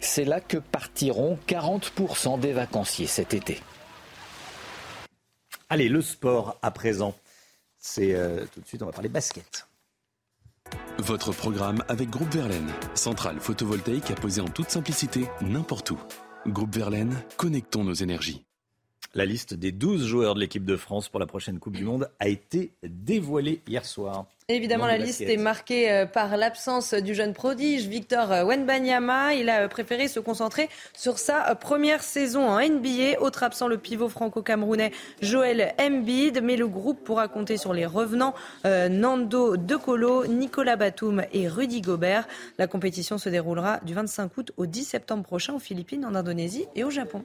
c'est 0.00 0.24
là 0.24 0.40
que 0.40 0.58
partiront 0.58 1.38
40% 1.46 2.40
des 2.40 2.52
vacanciers 2.52 3.06
cet 3.06 3.34
été. 3.34 3.60
Allez, 5.68 5.88
le 5.88 6.00
sport 6.00 6.58
à 6.62 6.70
présent. 6.70 7.14
C'est 7.78 8.14
euh, 8.14 8.44
tout 8.52 8.60
de 8.60 8.66
suite, 8.66 8.82
on 8.82 8.86
va 8.86 8.92
parler 8.92 9.08
basket. 9.08 9.66
Votre 10.98 11.32
programme 11.32 11.82
avec 11.88 12.10
Groupe 12.10 12.32
Verlaine, 12.34 12.70
centrale 12.94 13.38
photovoltaïque 13.40 14.10
à 14.10 14.14
poser 14.14 14.40
en 14.40 14.48
toute 14.48 14.70
simplicité 14.70 15.26
n'importe 15.40 15.90
où. 15.92 15.98
Groupe 16.46 16.74
Verlaine, 16.74 17.14
connectons 17.36 17.84
nos 17.84 17.94
énergies. 17.94 18.44
La 19.14 19.24
liste 19.24 19.54
des 19.54 19.72
12 19.72 20.06
joueurs 20.06 20.34
de 20.34 20.40
l'équipe 20.40 20.64
de 20.64 20.76
France 20.76 21.08
pour 21.08 21.20
la 21.20 21.26
prochaine 21.26 21.58
Coupe 21.58 21.76
du 21.76 21.84
Monde 21.84 22.10
a 22.18 22.28
été 22.28 22.72
dévoilée 22.82 23.62
hier 23.66 23.84
soir. 23.84 24.26
Évidemment, 24.50 24.86
la 24.86 24.96
liste 24.96 25.20
est 25.20 25.36
marquée 25.36 25.92
euh, 25.92 26.06
par 26.06 26.38
l'absence 26.38 26.94
du 26.94 27.14
jeune 27.14 27.34
prodige 27.34 27.86
Victor 27.86 28.32
euh, 28.32 28.44
Wenbanyama. 28.44 29.34
Il 29.34 29.50
a 29.50 29.64
euh, 29.64 29.68
préféré 29.68 30.08
se 30.08 30.20
concentrer 30.20 30.70
sur 30.94 31.18
sa 31.18 31.54
première 31.54 32.02
saison 32.02 32.48
en 32.48 32.58
NBA. 32.58 33.20
Autre 33.20 33.42
absent, 33.42 33.68
le 33.68 33.76
pivot 33.76 34.08
franco-camerounais 34.08 34.92
Joël 35.20 35.74
Embiid. 35.78 36.40
Mais 36.42 36.56
le 36.56 36.66
groupe 36.66 37.04
pourra 37.04 37.28
compter 37.28 37.58
sur 37.58 37.74
les 37.74 37.84
revenants 37.84 38.32
Nando 38.64 39.58
De 39.58 39.76
Colo, 39.76 40.26
Nicolas 40.26 40.76
Batum 40.76 41.24
et 41.34 41.46
Rudy 41.46 41.82
Gobert. 41.82 42.26
La 42.56 42.66
compétition 42.66 43.18
se 43.18 43.28
déroulera 43.28 43.80
du 43.84 43.92
25 43.92 44.34
août 44.38 44.52
au 44.56 44.64
10 44.64 44.84
septembre 44.84 45.24
prochain 45.24 45.52
aux 45.52 45.58
Philippines, 45.58 46.06
en 46.06 46.14
Indonésie 46.14 46.64
et 46.74 46.84
au 46.84 46.90
Japon. 46.90 47.22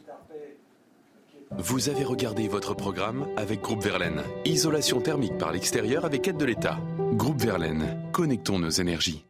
Vous 1.60 1.88
avez 1.88 2.04
regardé 2.04 2.48
votre 2.48 2.74
programme 2.74 3.28
avec 3.38 3.62
Groupe 3.62 3.84
Verlaine. 3.84 4.24
Isolation 4.44 5.02
thermique 5.02 5.38
par 5.38 5.52
l'extérieur 5.52 6.04
avec 6.04 6.28
aide 6.28 6.38
de 6.38 6.46
l'État. 6.46 6.80
Groupe 7.14 7.40
Verlaine, 7.40 8.10
connectons 8.12 8.58
nos 8.58 8.72
énergies. 8.72 9.24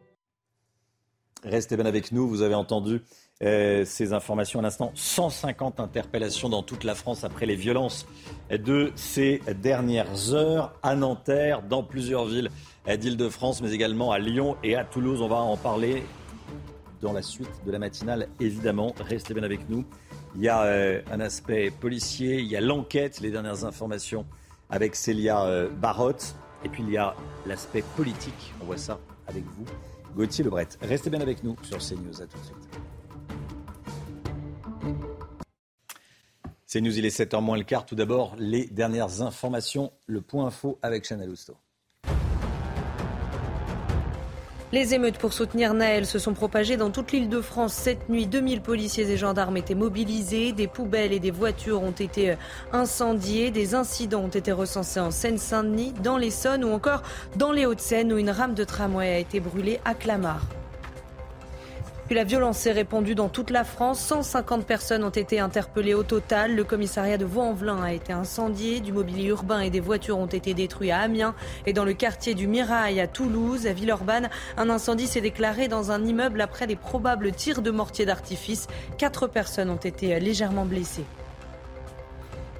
Restez 1.44 1.76
bien 1.76 1.86
avec 1.86 2.14
nous, 2.14 2.28
vous 2.28 2.42
avez 2.42 2.56
entendu 2.56 3.02
euh, 3.44 3.84
ces 3.84 4.14
informations 4.14 4.60
à 4.60 4.62
l'instant. 4.64 4.94
150 4.96 5.82
interpellations 5.82 6.48
dans 6.48 6.64
toute 6.64 6.86
la 6.86 6.96
France 6.96 7.26
après 7.26 7.46
les 7.46 7.58
violences 7.58 8.06
de 8.50 8.94
ces 8.96 9.42
dernières 9.62 10.34
heures 10.34 10.74
à 10.82 10.96
Nanterre, 10.96 11.62
dans 11.62 11.84
plusieurs 11.84 12.26
villes 12.26 12.50
d'Île-de-France, 12.88 13.62
mais 13.62 13.74
également 13.74 14.14
à 14.14 14.20
Lyon 14.20 14.56
et 14.64 14.76
à 14.76 14.86
Toulouse. 14.86 15.22
On 15.22 15.28
va 15.28 15.42
en 15.42 15.58
parler 15.58 16.04
dans 17.02 17.12
la 17.12 17.22
suite 17.22 17.52
de 17.66 17.72
la 17.72 17.80
matinale, 17.80 18.30
évidemment. 18.40 18.96
Restez 18.98 19.34
bien 19.34 19.44
avec 19.44 19.70
nous. 19.70 19.84
Il 20.36 20.42
y 20.42 20.50
a 20.50 20.64
euh, 20.64 21.02
un 21.12 21.20
aspect 21.20 21.70
policier, 21.70 22.40
il 22.40 22.48
y 22.48 22.56
a 22.56 22.62
l'enquête, 22.62 23.20
les 23.22 23.30
dernières 23.30 23.66
informations 23.66 24.26
avec 24.70 24.96
Célia 24.96 25.46
euh, 25.46 25.70
Barotte, 25.70 26.36
et 26.66 26.70
puis 26.70 26.82
il 26.82 26.90
y 26.90 26.98
a 26.98 27.16
l'aspect 27.46 27.84
politique. 27.96 28.54
On 28.60 28.66
voit 28.66 28.78
ça 28.78 29.00
avec 29.28 29.44
vous, 29.44 29.66
Gauthier 30.16 30.44
Lebret. 30.44 30.70
Restez 30.82 31.12
bien 31.12 31.22
avec 31.22 31.44
nous 31.44 31.56
sur 31.62 31.78
CNews. 31.78 32.20
À 32.22 32.26
tout 32.26 32.38
de 32.40 32.46
suite. 32.46 32.70
CNews, 36.68 36.98
il 36.98 37.06
est 37.06 37.16
7h 37.16 37.40
moins 37.40 37.58
le 37.58 37.64
quart. 37.64 37.86
Tout 37.86 37.96
d'abord, 37.96 38.36
les 38.40 38.66
dernières 38.66 39.22
informations. 39.22 39.92
Le 40.08 40.22
point 40.22 40.48
info 40.48 40.80
avec 40.82 41.06
Chanel 41.06 41.30
Housteau. 41.30 41.56
Les 44.74 44.96
émeutes 44.96 45.20
pour 45.20 45.34
soutenir 45.34 45.76
Naël 45.76 46.08
se 46.08 46.18
sont 46.18 46.34
propagées 46.34 46.78
dans 46.78 46.90
toute 46.90 47.12
l'île 47.12 47.30
de 47.30 47.42
France. 47.42 47.74
Cette 47.74 48.10
nuit, 48.10 48.26
2000 48.26 48.62
policiers 48.62 49.08
et 49.08 49.18
gendarmes 49.18 49.56
étaient 49.56 49.76
mobilisés. 49.76 50.52
Des 50.52 50.66
poubelles 50.66 51.14
et 51.14 51.20
des 51.20 51.30
voitures 51.30 51.84
ont 51.84 51.92
été 51.92 52.32
euh, 52.32 52.36
incendiées. 52.72 53.52
Des 53.52 53.76
incidents 53.76 54.22
ont 54.22 54.30
été 54.30 54.52
recensés 54.52 55.00
en 55.00 55.12
Seine-Saint-Denis, 55.12 55.94
dans 56.02 56.18
l'Essonne 56.18 56.64
ou 56.64 56.72
encore 56.72 57.04
dans 57.36 57.52
les 57.52 57.68
Hauts-de-Seine 57.68 58.12
où 58.12 58.18
une 58.18 58.32
rame 58.32 58.56
de 58.56 58.64
tramway 58.64 59.14
a 59.14 59.20
été 59.20 59.40
brûlée 59.40 59.80
à 59.86 59.94
Clamart. 59.94 60.48
Puis 62.06 62.16
la 62.16 62.26
violence 62.26 62.58
s'est 62.58 62.74
répandue 62.74 63.16
dans 63.16 63.30
toute 63.30 63.49
la 63.49 63.64
France. 63.64 63.99
150 64.01 64.66
personnes 64.66 65.04
ont 65.04 65.10
été 65.10 65.39
interpellées 65.39 65.93
au 65.93 66.04
total. 66.04 66.54
Le 66.54 66.64
commissariat 66.66 67.18
de 67.18 67.24
Vaux-en-Velin 67.24 67.82
a 67.82 67.93
été 67.93 68.12
incendié. 68.12 68.82
Du 68.82 68.91
mobilier 68.91 69.28
urbain 69.28 69.62
et 69.62 69.70
des 69.70 69.80
voitures 69.80 70.18
ont 70.18 70.28
été 70.28 70.54
détruits 70.54 70.91
à 70.91 70.99
Amiens 70.99 71.34
et 71.66 71.72
dans 71.72 71.86
le 71.86 71.93
quartier 71.93 72.34
du 72.34 72.47
Mirail 72.47 72.99
à 72.99 73.08
Toulouse. 73.08 73.68
À 73.68 73.74
Villeurbanne, 73.74 74.30
un 74.58 74.70
incendie 74.70 75.08
s'est 75.08 75.22
déclaré 75.22 75.70
dans 75.70 75.91
un 75.91 76.04
immeuble 76.04 76.41
après 76.41 76.68
des 76.68 76.76
probables 76.76 77.32
tirs 77.32 77.62
de 77.62 77.72
mortier 77.72 78.06
d'artifice. 78.06 78.68
Quatre 78.97 79.28
personnes 79.28 79.70
ont 79.70 79.76
été 79.78 80.20
légèrement 80.20 80.66
blessées. 80.66 81.06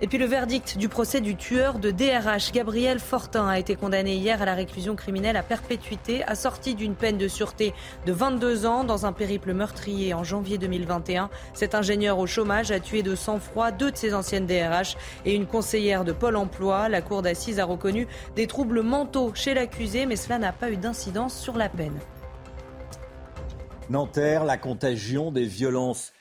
Et 0.04 0.08
puis 0.08 0.18
le 0.18 0.26
verdict 0.26 0.78
du 0.78 0.90
procès 0.90 1.22
du 1.22 1.38
tueur 1.38 1.80
de 1.80 1.90
DRH, 1.90 2.52
Gabriel 2.52 3.00
Fortin, 3.00 3.48
a 3.48 3.58
été 3.58 3.78
condamné 3.78 4.16
hier 4.16 4.42
à 4.42 4.46
la 4.46 4.54
réclusion 4.54 4.98
criminelle 4.98 5.38
à 5.38 5.44
perpétuité, 5.44 6.26
assorti 6.26 6.76
d'une 6.76 6.94
peine 6.94 7.18
de 7.18 7.30
sûreté 7.30 7.74
de 8.06 8.12
22 8.12 8.66
ans 8.66 8.84
dans 8.84 9.06
un 9.06 9.14
périple 9.14 9.54
meurtrier 9.54 10.14
en 10.14 10.26
janvier 10.26 10.58
2021. 10.58 11.30
Cet 11.54 11.74
ingénieur 11.74 12.20
au 12.20 12.28
chômage 12.28 12.70
a 12.70 12.82
tué 12.82 13.02
de 13.02 13.16
sang-froid 13.16 13.72
deux 13.72 13.92
de 13.92 13.96
ses 13.96 14.14
anciennes 14.14 14.46
DRH 14.46 14.98
et 15.24 15.36
une 15.36 15.46
conseillère 15.46 16.04
de 16.04 16.12
Pôle 16.12 16.36
emploi. 16.36 16.90
La 16.90 17.02
cour 17.02 17.22
d'assises 17.22 17.62
a 17.62 17.66
reconnu 17.66 18.06
des 18.36 18.46
troubles 18.46 18.82
mentaux 18.82 19.32
chez 19.34 19.54
l'accusé, 19.54 20.06
mais 20.06 20.18
cela 20.18 20.38
n'a 20.38 20.52
pas 20.52 20.70
eu 20.70 20.76
d'incidence 20.76 21.40
sur 21.40 21.56
la 21.56 21.70
peine. 21.70 21.98
Nanterre, 23.90 24.44
la 24.44 24.58
contagion 24.58 25.32
des 25.32 25.46
violences 25.46 26.12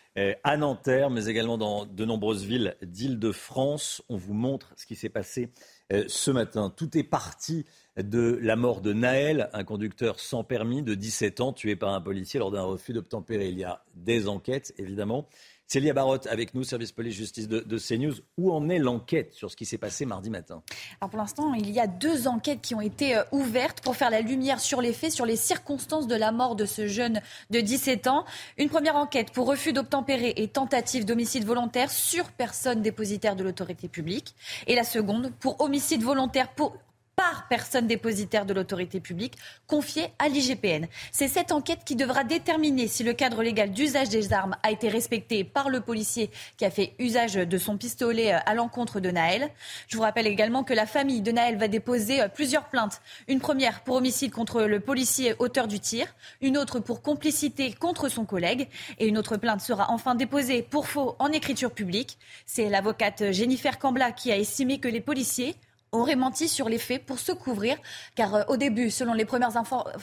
à 0.44 0.56
Nanterre, 0.56 1.10
mais 1.10 1.26
également 1.26 1.56
dans 1.56 1.86
de 1.86 2.04
nombreuses 2.04 2.44
villes 2.44 2.76
d'Île-de-France. 2.82 4.02
On 4.08 4.16
vous 4.16 4.34
montre 4.34 4.72
ce 4.76 4.86
qui 4.86 4.94
s'est 4.94 5.08
passé 5.08 5.50
euh, 5.92 6.04
ce 6.08 6.30
matin. 6.30 6.72
Tout 6.74 6.96
est 6.96 7.02
parti 7.02 7.64
de 7.96 8.38
la 8.42 8.56
mort 8.56 8.80
de 8.80 8.92
Naël, 8.92 9.50
un 9.52 9.64
conducteur 9.64 10.18
sans 10.18 10.44
permis 10.44 10.82
de 10.82 10.94
17 10.94 11.40
ans, 11.40 11.52
tué 11.52 11.76
par 11.76 11.92
un 11.92 12.00
policier 12.00 12.40
lors 12.40 12.50
d'un 12.50 12.62
refus 12.62 12.92
d'obtempérer. 12.92 13.48
Il 13.48 13.58
y 13.58 13.64
a 13.64 13.84
des 13.94 14.28
enquêtes, 14.28 14.74
évidemment. 14.78 15.28
Célia 15.66 15.94
Barotte 15.94 16.26
avec 16.26 16.54
nous, 16.54 16.64
service 16.64 16.92
police-justice 16.92 17.48
de, 17.48 17.60
de, 17.60 17.78
CNews. 17.78 18.14
Où 18.36 18.52
en 18.52 18.68
est 18.68 18.78
l'enquête 18.78 19.32
sur 19.32 19.50
ce 19.50 19.56
qui 19.56 19.64
s'est 19.64 19.78
passé 19.78 20.04
mardi 20.04 20.28
matin 20.28 20.62
Alors 21.00 21.10
pour 21.10 21.18
l'instant, 21.18 21.54
il 21.54 21.70
y 21.70 21.80
a 21.80 21.86
deux 21.86 22.28
enquêtes 22.28 22.60
qui 22.60 22.74
ont 22.74 22.80
été 22.80 23.16
euh, 23.16 23.22
ouvertes 23.32 23.80
pour 23.80 23.96
faire 23.96 24.10
la 24.10 24.20
lumière 24.20 24.60
sur 24.60 24.80
les 24.80 24.92
faits, 24.92 25.12
sur 25.12 25.26
les 25.26 25.36
circonstances 25.36 26.06
de 26.06 26.14
la 26.14 26.30
mort 26.30 26.56
de 26.56 26.66
ce 26.66 26.86
jeune 26.86 27.20
de 27.50 27.60
17 27.60 28.06
ans. 28.06 28.24
Une 28.58 28.68
première 28.68 28.96
enquête 28.96 29.32
pour 29.32 29.46
refus 29.46 29.72
d'obtempérer 29.72 30.34
et 30.36 30.48
tentative 30.48 31.04
d'homicide 31.04 31.44
volontaire 31.44 31.90
sur 31.90 32.30
personne 32.32 32.82
dépositaire 32.82 33.36
de 33.36 33.44
l'autorité 33.44 33.88
publique. 33.88 34.34
Et 34.66 34.74
la 34.74 34.84
seconde 34.84 35.32
pour 35.40 35.60
homicide 35.60 36.02
volontaire 36.02 36.52
pour 36.52 36.76
par 37.16 37.46
personne 37.48 37.86
dépositaire 37.86 38.46
de 38.46 38.54
l'autorité 38.54 39.00
publique 39.00 39.36
confiée 39.66 40.08
à 40.18 40.28
l'IGPN. 40.28 40.86
C'est 41.10 41.28
cette 41.28 41.52
enquête 41.52 41.84
qui 41.84 41.96
devra 41.96 42.24
déterminer 42.24 42.88
si 42.88 43.04
le 43.04 43.12
cadre 43.12 43.42
légal 43.42 43.70
d'usage 43.70 44.08
des 44.08 44.32
armes 44.32 44.56
a 44.62 44.70
été 44.70 44.88
respecté 44.88 45.44
par 45.44 45.68
le 45.68 45.80
policier 45.80 46.30
qui 46.56 46.64
a 46.64 46.70
fait 46.70 46.94
usage 46.98 47.34
de 47.34 47.58
son 47.58 47.76
pistolet 47.76 48.34
euh, 48.34 48.38
à 48.46 48.54
l'encontre 48.54 49.00
de 49.00 49.10
Naël. 49.10 49.50
Je 49.88 49.96
vous 49.96 50.02
rappelle 50.02 50.26
également 50.26 50.64
que 50.64 50.74
la 50.74 50.86
famille 50.86 51.20
de 51.20 51.32
Naël 51.32 51.58
va 51.58 51.68
déposer 51.68 52.22
euh, 52.22 52.28
plusieurs 52.28 52.68
plaintes. 52.68 53.00
Une 53.28 53.40
première 53.40 53.82
pour 53.82 53.96
homicide 53.96 54.32
contre 54.32 54.62
le 54.62 54.80
policier 54.80 55.34
auteur 55.38 55.68
du 55.68 55.80
tir, 55.80 56.06
une 56.40 56.56
autre 56.56 56.80
pour 56.80 57.02
complicité 57.02 57.72
contre 57.72 58.08
son 58.08 58.24
collègue 58.24 58.68
et 58.98 59.06
une 59.06 59.18
autre 59.18 59.36
plainte 59.36 59.60
sera 59.60 59.90
enfin 59.90 60.14
déposée 60.14 60.62
pour 60.62 60.88
faux 60.88 61.16
en 61.18 61.28
écriture 61.28 61.72
publique. 61.72 62.18
C'est 62.46 62.68
l'avocate 62.68 63.32
Jennifer 63.32 63.78
Cambla 63.78 64.12
qui 64.12 64.32
a 64.32 64.38
estimé 64.38 64.78
que 64.78 64.88
les 64.88 65.00
policiers 65.00 65.56
aurait 65.93 66.16
menti 66.16 66.49
sur 66.49 66.68
les 66.68 66.78
faits 66.78 67.05
pour 67.05 67.18
se 67.18 67.32
couvrir, 67.32 67.76
car 68.14 68.34
euh, 68.34 68.43
au 68.49 68.57
début, 68.57 68.90
selon 68.90 69.12
les 69.12 69.26
premières 69.26 69.53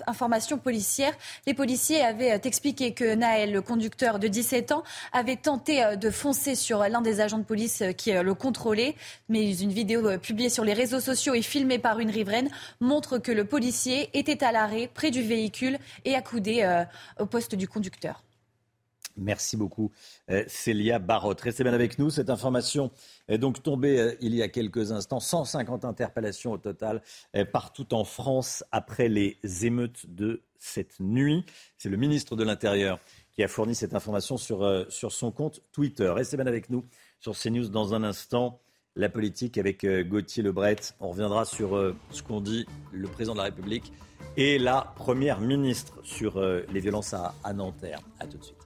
informations 0.08 0.60
policières, 0.60 1.14
les 1.48 1.56
policiers 1.56 2.02
avaient 2.02 2.32
euh, 2.32 2.40
expliqué 2.44 2.94
que 2.94 3.16
Naël, 3.16 3.52
le 3.52 3.62
conducteur 3.62 4.20
de 4.20 4.28
17 4.28 4.72
ans, 4.72 4.84
avait 5.14 5.36
tenté 5.36 5.84
euh, 5.84 5.96
de 5.96 6.12
foncer 6.12 6.54
sur 6.54 6.80
l'un 6.88 7.02
des 7.02 7.22
agents 7.22 7.40
de 7.40 7.44
police 7.44 7.84
qui 7.98 8.12
le 8.12 8.34
contrôlait, 8.34 8.96
mais 9.30 9.58
une 9.60 9.72
vidéo 9.72 10.18
publiée 10.20 10.50
sur 10.50 10.64
les 10.64 10.74
réseaux 10.74 11.00
sociaux 11.00 11.34
et 11.34 11.42
filmée 11.42 11.80
par 11.80 12.00
une 12.00 12.12
riveraine 12.12 12.50
montre 12.80 13.18
que 13.18 13.32
le 13.32 13.46
policier 13.46 14.10
était 14.14 14.44
à 14.44 14.52
l'arrêt 14.52 14.90
près 14.94 15.12
du 15.12 15.24
véhicule 15.24 15.80
et 16.06 16.16
accoudé 16.16 16.84
au 17.20 17.26
poste 17.26 17.56
du 17.56 17.68
conducteur. 17.68 18.22
Merci 19.20 19.57
beaucoup, 19.57 19.91
Célia 20.47 20.99
Barotte. 20.99 21.41
Restez 21.41 21.63
bien 21.63 21.74
avec 21.74 21.99
nous. 21.99 22.09
Cette 22.09 22.30
information 22.30 22.91
est 23.28 23.38
donc 23.38 23.61
tombée 23.63 23.99
euh, 23.99 24.15
il 24.22 24.36
y 24.36 24.41
a 24.41 24.47
quelques 24.47 24.91
instants. 24.91 25.20
150 25.20 25.86
interpellations 25.86 26.51
au 26.51 26.57
total 26.57 27.01
euh, 27.36 27.45
partout 27.45 27.93
en 27.93 28.03
France 28.03 28.63
après 28.72 29.07
les 29.07 29.38
émeutes 29.63 30.05
de 30.07 30.41
cette 30.57 30.99
nuit. 30.99 31.45
C'est 31.78 31.89
le 31.89 31.97
ministre 31.97 32.36
de 32.36 32.43
l'Intérieur 32.43 32.99
qui 33.32 33.43
a 33.43 33.47
fourni 33.47 33.76
cette 33.76 33.93
information 33.93 34.38
sur, 34.38 34.63
euh, 34.63 34.86
sur 34.89 35.11
son 35.11 35.32
compte 35.32 35.61
Twitter. 35.72 36.09
Restez 36.09 36.38
bien 36.38 36.47
avec 36.47 36.70
nous 36.70 36.84
sur 37.20 37.38
CNews 37.38 37.70
dans 37.70 37.93
un 37.93 38.03
instant. 38.03 38.59
La 38.95 39.07
politique 39.07 39.57
avec 39.57 39.86
Gauthier 39.86 40.43
Lebret. 40.43 40.76
On 40.99 41.09
reviendra 41.11 41.45
sur 41.45 41.93
ce 42.09 42.22
qu'ont 42.24 42.41
dit 42.41 42.65
le 42.91 43.07
président 43.07 43.34
de 43.34 43.38
la 43.38 43.45
République 43.45 43.93
et 44.36 44.57
la 44.57 44.93
première 44.97 45.39
ministre 45.39 45.99
sur 46.03 46.41
les 46.41 46.80
violences 46.82 47.13
à, 47.13 47.34
à 47.43 47.53
Nanterre. 47.53 48.01
A 48.20 48.26
tout 48.26 48.39
de 48.39 48.43
suite. 48.43 48.59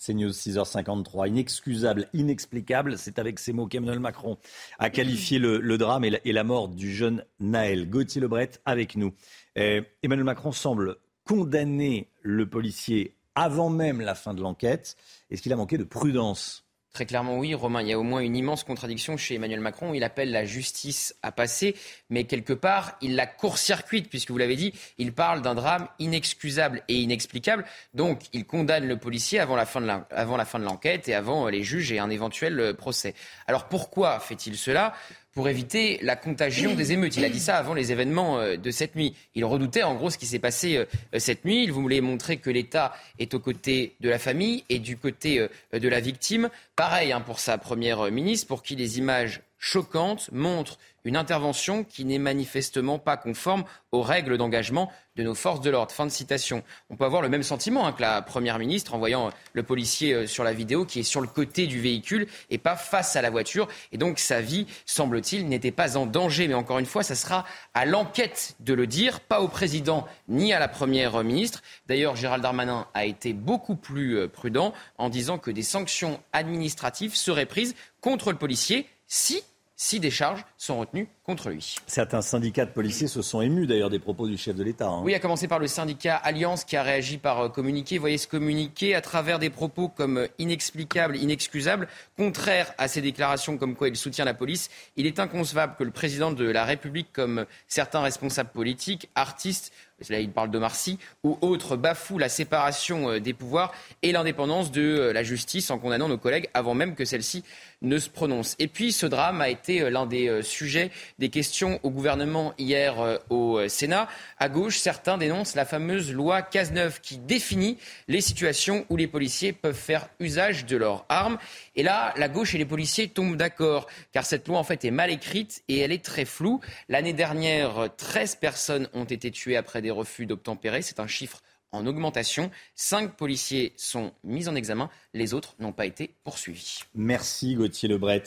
C'est 0.00 0.14
News 0.14 0.30
6h53. 0.30 1.28
Inexcusable, 1.28 2.08
inexplicable. 2.14 2.96
C'est 2.96 3.18
avec 3.18 3.38
ces 3.38 3.52
mots 3.52 3.66
qu'Emmanuel 3.66 4.00
Macron 4.00 4.38
a 4.78 4.88
qualifié 4.88 5.38
le, 5.38 5.76
drame 5.76 6.04
et 6.04 6.32
la, 6.32 6.42
mort 6.44 6.68
du 6.68 6.90
jeune 6.90 7.22
Naël. 7.38 7.88
Gauthier 7.88 8.20
Lebret 8.20 8.52
avec 8.64 8.96
nous. 8.96 9.12
Eh, 9.56 9.82
Emmanuel 10.02 10.24
Macron 10.24 10.52
semble 10.52 10.96
condamner 11.24 12.08
le 12.22 12.48
policier 12.48 13.14
avant 13.34 13.68
même 13.68 14.00
la 14.00 14.14
fin 14.14 14.32
de 14.32 14.40
l'enquête. 14.40 14.96
Est-ce 15.30 15.42
qu'il 15.42 15.52
a 15.52 15.56
manqué 15.56 15.76
de 15.76 15.84
prudence? 15.84 16.64
Très 16.92 17.06
clairement, 17.06 17.38
oui, 17.38 17.54
Romain. 17.54 17.82
Il 17.82 17.88
y 17.88 17.92
a 17.92 17.98
au 18.00 18.02
moins 18.02 18.20
une 18.20 18.34
immense 18.34 18.64
contradiction 18.64 19.16
chez 19.16 19.36
Emmanuel 19.36 19.60
Macron. 19.60 19.94
Il 19.94 20.02
appelle 20.02 20.32
la 20.32 20.44
justice 20.44 21.14
à 21.22 21.30
passer, 21.30 21.76
mais 22.08 22.24
quelque 22.24 22.52
part, 22.52 22.96
il 23.00 23.14
la 23.14 23.28
court-circuite, 23.28 24.08
puisque 24.08 24.32
vous 24.32 24.38
l'avez 24.38 24.56
dit, 24.56 24.74
il 24.98 25.12
parle 25.12 25.40
d'un 25.40 25.54
drame 25.54 25.86
inexcusable 26.00 26.82
et 26.88 26.96
inexplicable. 26.96 27.64
Donc, 27.94 28.22
il 28.32 28.44
condamne 28.44 28.88
le 28.88 28.96
policier 28.96 29.38
avant 29.38 29.54
la 29.54 29.66
fin 29.66 29.80
de 29.80 30.64
l'enquête 30.64 31.08
et 31.08 31.14
avant 31.14 31.46
les 31.46 31.62
juges 31.62 31.92
et 31.92 32.00
un 32.00 32.10
éventuel 32.10 32.58
euh, 32.58 32.74
procès. 32.74 33.14
Alors, 33.46 33.68
pourquoi 33.68 34.18
fait-il 34.18 34.56
cela? 34.56 34.92
Pour 35.32 35.48
éviter 35.48 35.98
la 36.02 36.16
contagion 36.16 36.74
des 36.74 36.92
émeutes. 36.92 37.16
Il 37.16 37.24
a 37.24 37.28
dit 37.28 37.40
ça 37.40 37.56
avant 37.56 37.74
les 37.74 37.92
événements 37.92 38.38
euh, 38.40 38.56
de 38.56 38.70
cette 38.70 38.96
nuit. 38.96 39.14
Il 39.34 39.44
redoutait 39.44 39.82
en 39.82 39.94
gros 39.94 40.10
ce 40.10 40.18
qui 40.18 40.26
s'est 40.26 40.38
passé 40.38 40.76
euh, 40.76 41.18
cette 41.18 41.44
nuit. 41.44 41.62
Il 41.64 41.72
voulait 41.72 42.00
montrer 42.00 42.38
que 42.38 42.50
l'État 42.50 42.92
est 43.18 43.34
aux 43.34 43.40
côtés 43.40 43.94
de 44.00 44.08
la 44.08 44.18
famille 44.18 44.64
et 44.68 44.78
du 44.78 44.96
côté 44.96 45.38
euh, 45.38 45.78
de 45.78 45.88
la 45.88 46.00
victime. 46.00 46.50
Pareil 46.76 47.12
hein, 47.12 47.20
pour 47.20 47.38
sa 47.38 47.58
première 47.58 48.10
ministre, 48.10 48.48
pour 48.48 48.62
qui 48.62 48.76
les 48.76 48.98
images 48.98 49.40
choquantes 49.60 50.30
montrent 50.32 50.78
une 51.04 51.16
intervention 51.16 51.84
qui 51.84 52.04
n'est 52.04 52.18
manifestement 52.18 52.98
pas 52.98 53.16
conforme 53.16 53.64
aux 53.92 54.02
règles 54.02 54.36
d'engagement 54.36 54.90
de 55.16 55.22
nos 55.22 55.34
forces 55.34 55.60
de 55.60 55.70
l'ordre. 55.70 55.92
Fin 55.92 56.06
de 56.06 56.10
citation. 56.10 56.62
On 56.88 56.96
peut 56.96 57.04
avoir 57.04 57.22
le 57.22 57.28
même 57.28 57.42
sentiment 57.42 57.86
hein, 57.86 57.92
que 57.92 58.00
la 58.00 58.22
Première 58.22 58.58
ministre 58.58 58.94
en 58.94 58.98
voyant 58.98 59.30
le 59.52 59.62
policier 59.62 60.12
euh, 60.14 60.26
sur 60.26 60.44
la 60.44 60.52
vidéo 60.52 60.84
qui 60.84 61.00
est 61.00 61.04
sur 61.04 61.20
le 61.20 61.26
côté 61.26 61.66
du 61.66 61.80
véhicule 61.80 62.26
et 62.48 62.58
pas 62.58 62.76
face 62.76 63.16
à 63.16 63.22
la 63.22 63.30
voiture. 63.30 63.68
Et 63.92 63.98
donc 63.98 64.18
sa 64.18 64.40
vie, 64.40 64.66
semble-t-il, 64.86 65.48
n'était 65.48 65.70
pas 65.70 65.96
en 65.96 66.06
danger. 66.06 66.48
Mais 66.48 66.54
encore 66.54 66.78
une 66.78 66.86
fois, 66.86 67.02
ça 67.02 67.14
sera 67.14 67.44
à 67.74 67.84
l'enquête 67.84 68.56
de 68.60 68.74
le 68.74 68.86
dire, 68.86 69.20
pas 69.20 69.40
au 69.40 69.48
président 69.48 70.06
ni 70.28 70.52
à 70.52 70.58
la 70.58 70.68
Première 70.68 71.22
ministre. 71.22 71.62
D'ailleurs, 71.86 72.16
Gérald 72.16 72.42
Darmanin 72.42 72.86
a 72.94 73.04
été 73.04 73.32
beaucoup 73.32 73.76
plus 73.76 74.16
euh, 74.16 74.28
prudent 74.28 74.72
en 74.96 75.08
disant 75.08 75.38
que 75.38 75.50
des 75.50 75.62
sanctions 75.62 76.20
administratives 76.32 77.14
seraient 77.14 77.46
prises 77.46 77.74
contre 78.00 78.32
le 78.32 78.38
policier 78.38 78.86
si 79.06 79.42
si 79.82 79.98
des 79.98 80.10
charges 80.10 80.44
sont 80.58 80.78
retenues 80.78 81.08
contre 81.24 81.48
lui. 81.48 81.76
Certains 81.86 82.20
syndicats 82.20 82.66
de 82.66 82.70
policiers 82.70 83.06
se 83.06 83.22
sont 83.22 83.40
émus 83.40 83.66
d'ailleurs 83.66 83.88
des 83.88 83.98
propos 83.98 84.28
du 84.28 84.36
chef 84.36 84.54
de 84.54 84.62
l'État. 84.62 84.88
Hein. 84.88 85.00
Oui, 85.04 85.14
à 85.14 85.20
commencer 85.20 85.48
par 85.48 85.58
le 85.58 85.68
syndicat 85.68 86.16
Alliance 86.16 86.64
qui 86.64 86.76
a 86.76 86.82
réagi 86.82 87.16
par 87.16 87.40
euh, 87.40 87.48
communiqué. 87.48 87.96
Vous 87.96 88.02
voyez 88.02 88.18
ce 88.18 88.28
communiqué 88.28 88.94
à 88.94 89.00
travers 89.00 89.38
des 89.38 89.48
propos 89.48 89.88
comme 89.88 90.18
euh, 90.18 90.26
inexplicables, 90.38 91.16
inexcusables, 91.16 91.88
contraires 92.18 92.74
à 92.76 92.88
ses 92.88 93.00
déclarations 93.00 93.56
comme 93.56 93.74
quoi 93.74 93.88
il 93.88 93.96
soutient 93.96 94.26
la 94.26 94.34
police. 94.34 94.68
Il 94.96 95.06
est 95.06 95.18
inconcevable 95.18 95.76
que 95.78 95.84
le 95.84 95.92
président 95.92 96.30
de 96.30 96.44
la 96.44 96.66
République, 96.66 97.08
comme 97.14 97.46
certains 97.66 98.02
responsables 98.02 98.50
politiques, 98.50 99.08
artistes, 99.14 99.72
là 100.10 100.20
il 100.20 100.30
parle 100.30 100.50
de 100.50 100.58
Marcy, 100.58 100.98
ou 101.24 101.38
autres 101.40 101.76
bafouent 101.76 102.18
la 102.18 102.28
séparation 102.28 103.12
euh, 103.12 103.20
des 103.20 103.32
pouvoirs 103.32 103.72
et 104.02 104.12
l'indépendance 104.12 104.70
de 104.72 105.10
la 105.14 105.22
justice 105.22 105.70
en 105.70 105.78
condamnant 105.78 106.08
nos 106.08 106.18
collègues 106.18 106.50
avant 106.52 106.74
même 106.74 106.94
que 106.94 107.06
celle-ci 107.06 107.44
ne 107.82 107.98
se 107.98 108.10
prononce. 108.10 108.56
Et 108.58 108.68
puis 108.68 108.92
ce 108.92 109.06
drame 109.06 109.40
a 109.40 109.48
été 109.48 109.82
euh, 109.82 109.90
l'un 109.90 110.06
des 110.06 110.28
euh, 110.28 110.42
sujets 110.42 110.90
des 111.18 111.28
questions 111.28 111.80
au 111.82 111.90
gouvernement 111.90 112.52
hier 112.58 113.00
euh, 113.00 113.16
au 113.30 113.68
Sénat. 113.68 114.08
À 114.38 114.48
gauche, 114.48 114.78
certains 114.78 115.18
dénoncent 115.18 115.54
la 115.54 115.64
fameuse 115.64 116.12
loi 116.12 116.42
Cazeneuve 116.42 117.00
qui 117.00 117.18
définit 117.18 117.78
les 118.08 118.20
situations 118.20 118.84
où 118.90 118.96
les 118.96 119.06
policiers 119.06 119.52
peuvent 119.52 119.74
faire 119.74 120.08
usage 120.18 120.66
de 120.66 120.76
leurs 120.76 121.04
armes. 121.08 121.38
Et 121.76 121.82
là, 121.82 122.12
la 122.16 122.28
gauche 122.28 122.54
et 122.54 122.58
les 122.58 122.64
policiers 122.64 123.08
tombent 123.08 123.36
d'accord, 123.36 123.86
car 124.12 124.24
cette 124.24 124.48
loi 124.48 124.58
en 124.58 124.64
fait 124.64 124.84
est 124.84 124.90
mal 124.90 125.10
écrite 125.10 125.62
et 125.68 125.78
elle 125.78 125.92
est 125.92 126.04
très 126.04 126.24
floue. 126.24 126.60
L'année 126.88 127.12
dernière, 127.12 127.88
13 127.96 128.36
personnes 128.36 128.88
ont 128.92 129.04
été 129.04 129.30
tuées 129.30 129.56
après 129.56 129.82
des 129.82 129.90
refus 129.90 130.26
d'obtempérer. 130.26 130.82
C'est 130.82 131.00
un 131.00 131.06
chiffre 131.06 131.42
en 131.72 131.86
augmentation. 131.86 132.50
Cinq 132.74 133.16
policiers 133.16 133.72
sont 133.76 134.12
mis 134.24 134.48
en 134.48 134.54
examen. 134.54 134.90
Les 135.14 135.34
autres 135.34 135.54
n'ont 135.58 135.72
pas 135.72 135.86
été 135.86 136.14
poursuivis. 136.24 136.80
Merci 136.94 137.54
Gauthier 137.54 137.88
Lebret. 137.88 138.24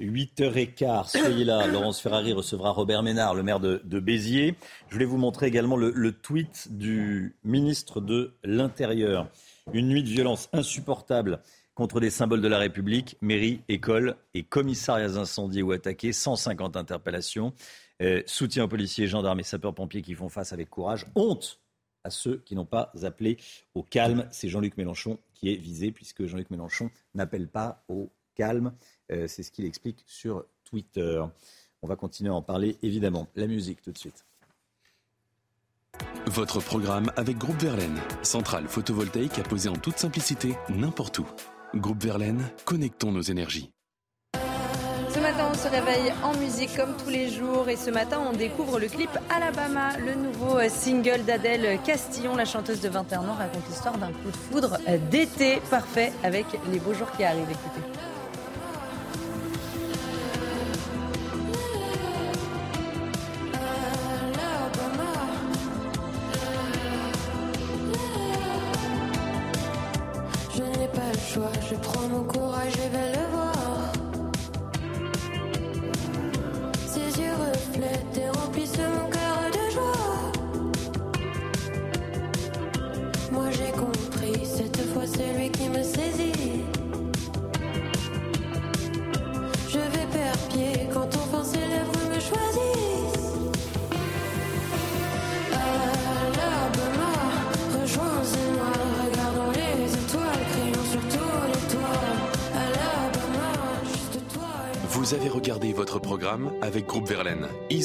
8h15, 0.00 1.18
soyez 1.18 1.44
là. 1.44 1.66
Laurence 1.72 2.00
Ferrari 2.00 2.32
recevra 2.32 2.70
Robert 2.70 3.02
Ménard, 3.02 3.34
le 3.34 3.42
maire 3.42 3.60
de, 3.60 4.00
Béziers. 4.00 4.54
Je 4.88 4.94
voulais 4.94 5.06
vous 5.06 5.16
montrer 5.16 5.46
également 5.46 5.76
le, 5.76 5.90
le 5.90 6.12
tweet 6.12 6.68
du 6.70 7.36
ministre 7.44 8.00
de 8.00 8.34
l'Intérieur. 8.44 9.28
Une 9.72 9.88
nuit 9.88 10.02
de 10.02 10.08
violence 10.08 10.48
insupportable 10.52 11.40
contre 11.74 12.00
des 12.00 12.10
symboles 12.10 12.40
de 12.40 12.48
la 12.48 12.58
République, 12.58 13.16
mairie, 13.20 13.60
école 13.68 14.16
et 14.34 14.42
commissariats 14.42 15.16
incendiés 15.16 15.62
ou 15.62 15.72
attaqués, 15.72 16.12
150 16.12 16.76
interpellations. 16.76 17.52
Euh, 18.02 18.22
soutien 18.26 18.64
aux 18.64 18.68
policiers, 18.68 19.06
gendarmes 19.06 19.40
et 19.40 19.44
sapeurs-pompiers 19.44 20.02
qui 20.02 20.14
font 20.14 20.28
face 20.28 20.52
avec 20.52 20.68
courage. 20.68 21.06
Honte 21.14 21.58
à 22.06 22.10
ceux 22.10 22.38
qui 22.44 22.54
n'ont 22.54 22.64
pas 22.64 22.92
appelé 23.02 23.36
au 23.74 23.82
calme. 23.82 24.28
C'est 24.30 24.48
Jean-Luc 24.48 24.76
Mélenchon 24.76 25.18
qui 25.34 25.52
est 25.52 25.56
visé, 25.56 25.90
puisque 25.90 26.24
Jean-Luc 26.24 26.50
Mélenchon 26.50 26.90
n'appelle 27.14 27.48
pas 27.48 27.84
au 27.88 28.10
calme. 28.34 28.72
Euh, 29.10 29.26
c'est 29.26 29.42
ce 29.42 29.50
qu'il 29.50 29.64
explique 29.64 30.04
sur 30.06 30.44
Twitter. 30.64 31.22
On 31.82 31.88
va 31.88 31.96
continuer 31.96 32.30
à 32.30 32.34
en 32.34 32.42
parler, 32.42 32.76
évidemment. 32.82 33.26
La 33.34 33.48
musique, 33.48 33.82
tout 33.82 33.92
de 33.92 33.98
suite. 33.98 34.24
Votre 36.26 36.60
programme 36.60 37.10
avec 37.16 37.38
Groupe 37.38 37.60
Verlaine, 37.60 37.98
centrale 38.22 38.68
photovoltaïque 38.68 39.38
à 39.38 39.42
poser 39.42 39.68
en 39.68 39.76
toute 39.76 39.98
simplicité 39.98 40.54
n'importe 40.68 41.18
où. 41.18 41.26
Groupe 41.74 42.02
Verlaine, 42.02 42.42
connectons 42.64 43.12
nos 43.12 43.22
énergies. 43.22 43.70
Ce 45.16 45.20
matin, 45.22 45.48
on 45.50 45.54
se 45.54 45.68
réveille 45.68 46.12
en 46.22 46.34
musique 46.34 46.76
comme 46.76 46.94
tous 47.02 47.08
les 47.08 47.30
jours 47.30 47.70
et 47.70 47.76
ce 47.76 47.88
matin, 47.88 48.20
on 48.30 48.36
découvre 48.36 48.78
le 48.78 48.86
clip 48.86 49.08
Alabama, 49.34 49.96
le 49.96 50.14
nouveau 50.14 50.58
euh, 50.58 50.68
single 50.68 51.24
d'Adèle 51.24 51.78
Castillon. 51.86 52.36
La 52.36 52.44
chanteuse 52.44 52.82
de 52.82 52.90
21 52.90 53.20
ans 53.20 53.34
raconte 53.38 53.66
l'histoire 53.66 53.96
d'un 53.96 54.08
coup 54.08 54.30
de 54.30 54.36
foudre 54.36 54.76
euh, 54.86 54.98
d'été 55.10 55.62
parfait 55.70 56.12
avec 56.22 56.44
les 56.70 56.78
beaux 56.78 56.92
jours 56.92 57.10
qui 57.12 57.24
arrivent. 57.24 57.48
Écoutez. 57.50 58.05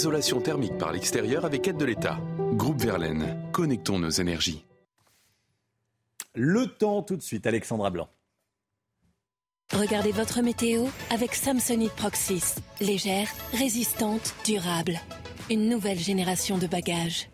Isolation 0.01 0.41
thermique 0.41 0.79
par 0.79 0.91
l'extérieur 0.91 1.45
avec 1.45 1.67
aide 1.67 1.77
de 1.77 1.85
l'État. 1.85 2.17
Groupe 2.53 2.81
Verlaine, 2.81 3.37
connectons 3.51 3.99
nos 3.99 4.09
énergies. 4.09 4.65
Le 6.33 6.65
temps 6.65 7.03
tout 7.03 7.15
de 7.15 7.21
suite, 7.21 7.45
Alexandra 7.45 7.91
Blanc. 7.91 8.09
Regardez 9.71 10.11
votre 10.11 10.41
météo 10.41 10.87
avec 11.11 11.35
Samsonite 11.35 11.91
Proxys. 11.91 12.55
Légère, 12.79 13.27
résistante, 13.53 14.33
durable. 14.43 14.99
Une 15.51 15.69
nouvelle 15.69 15.99
génération 15.99 16.57
de 16.57 16.65
bagages. 16.65 17.29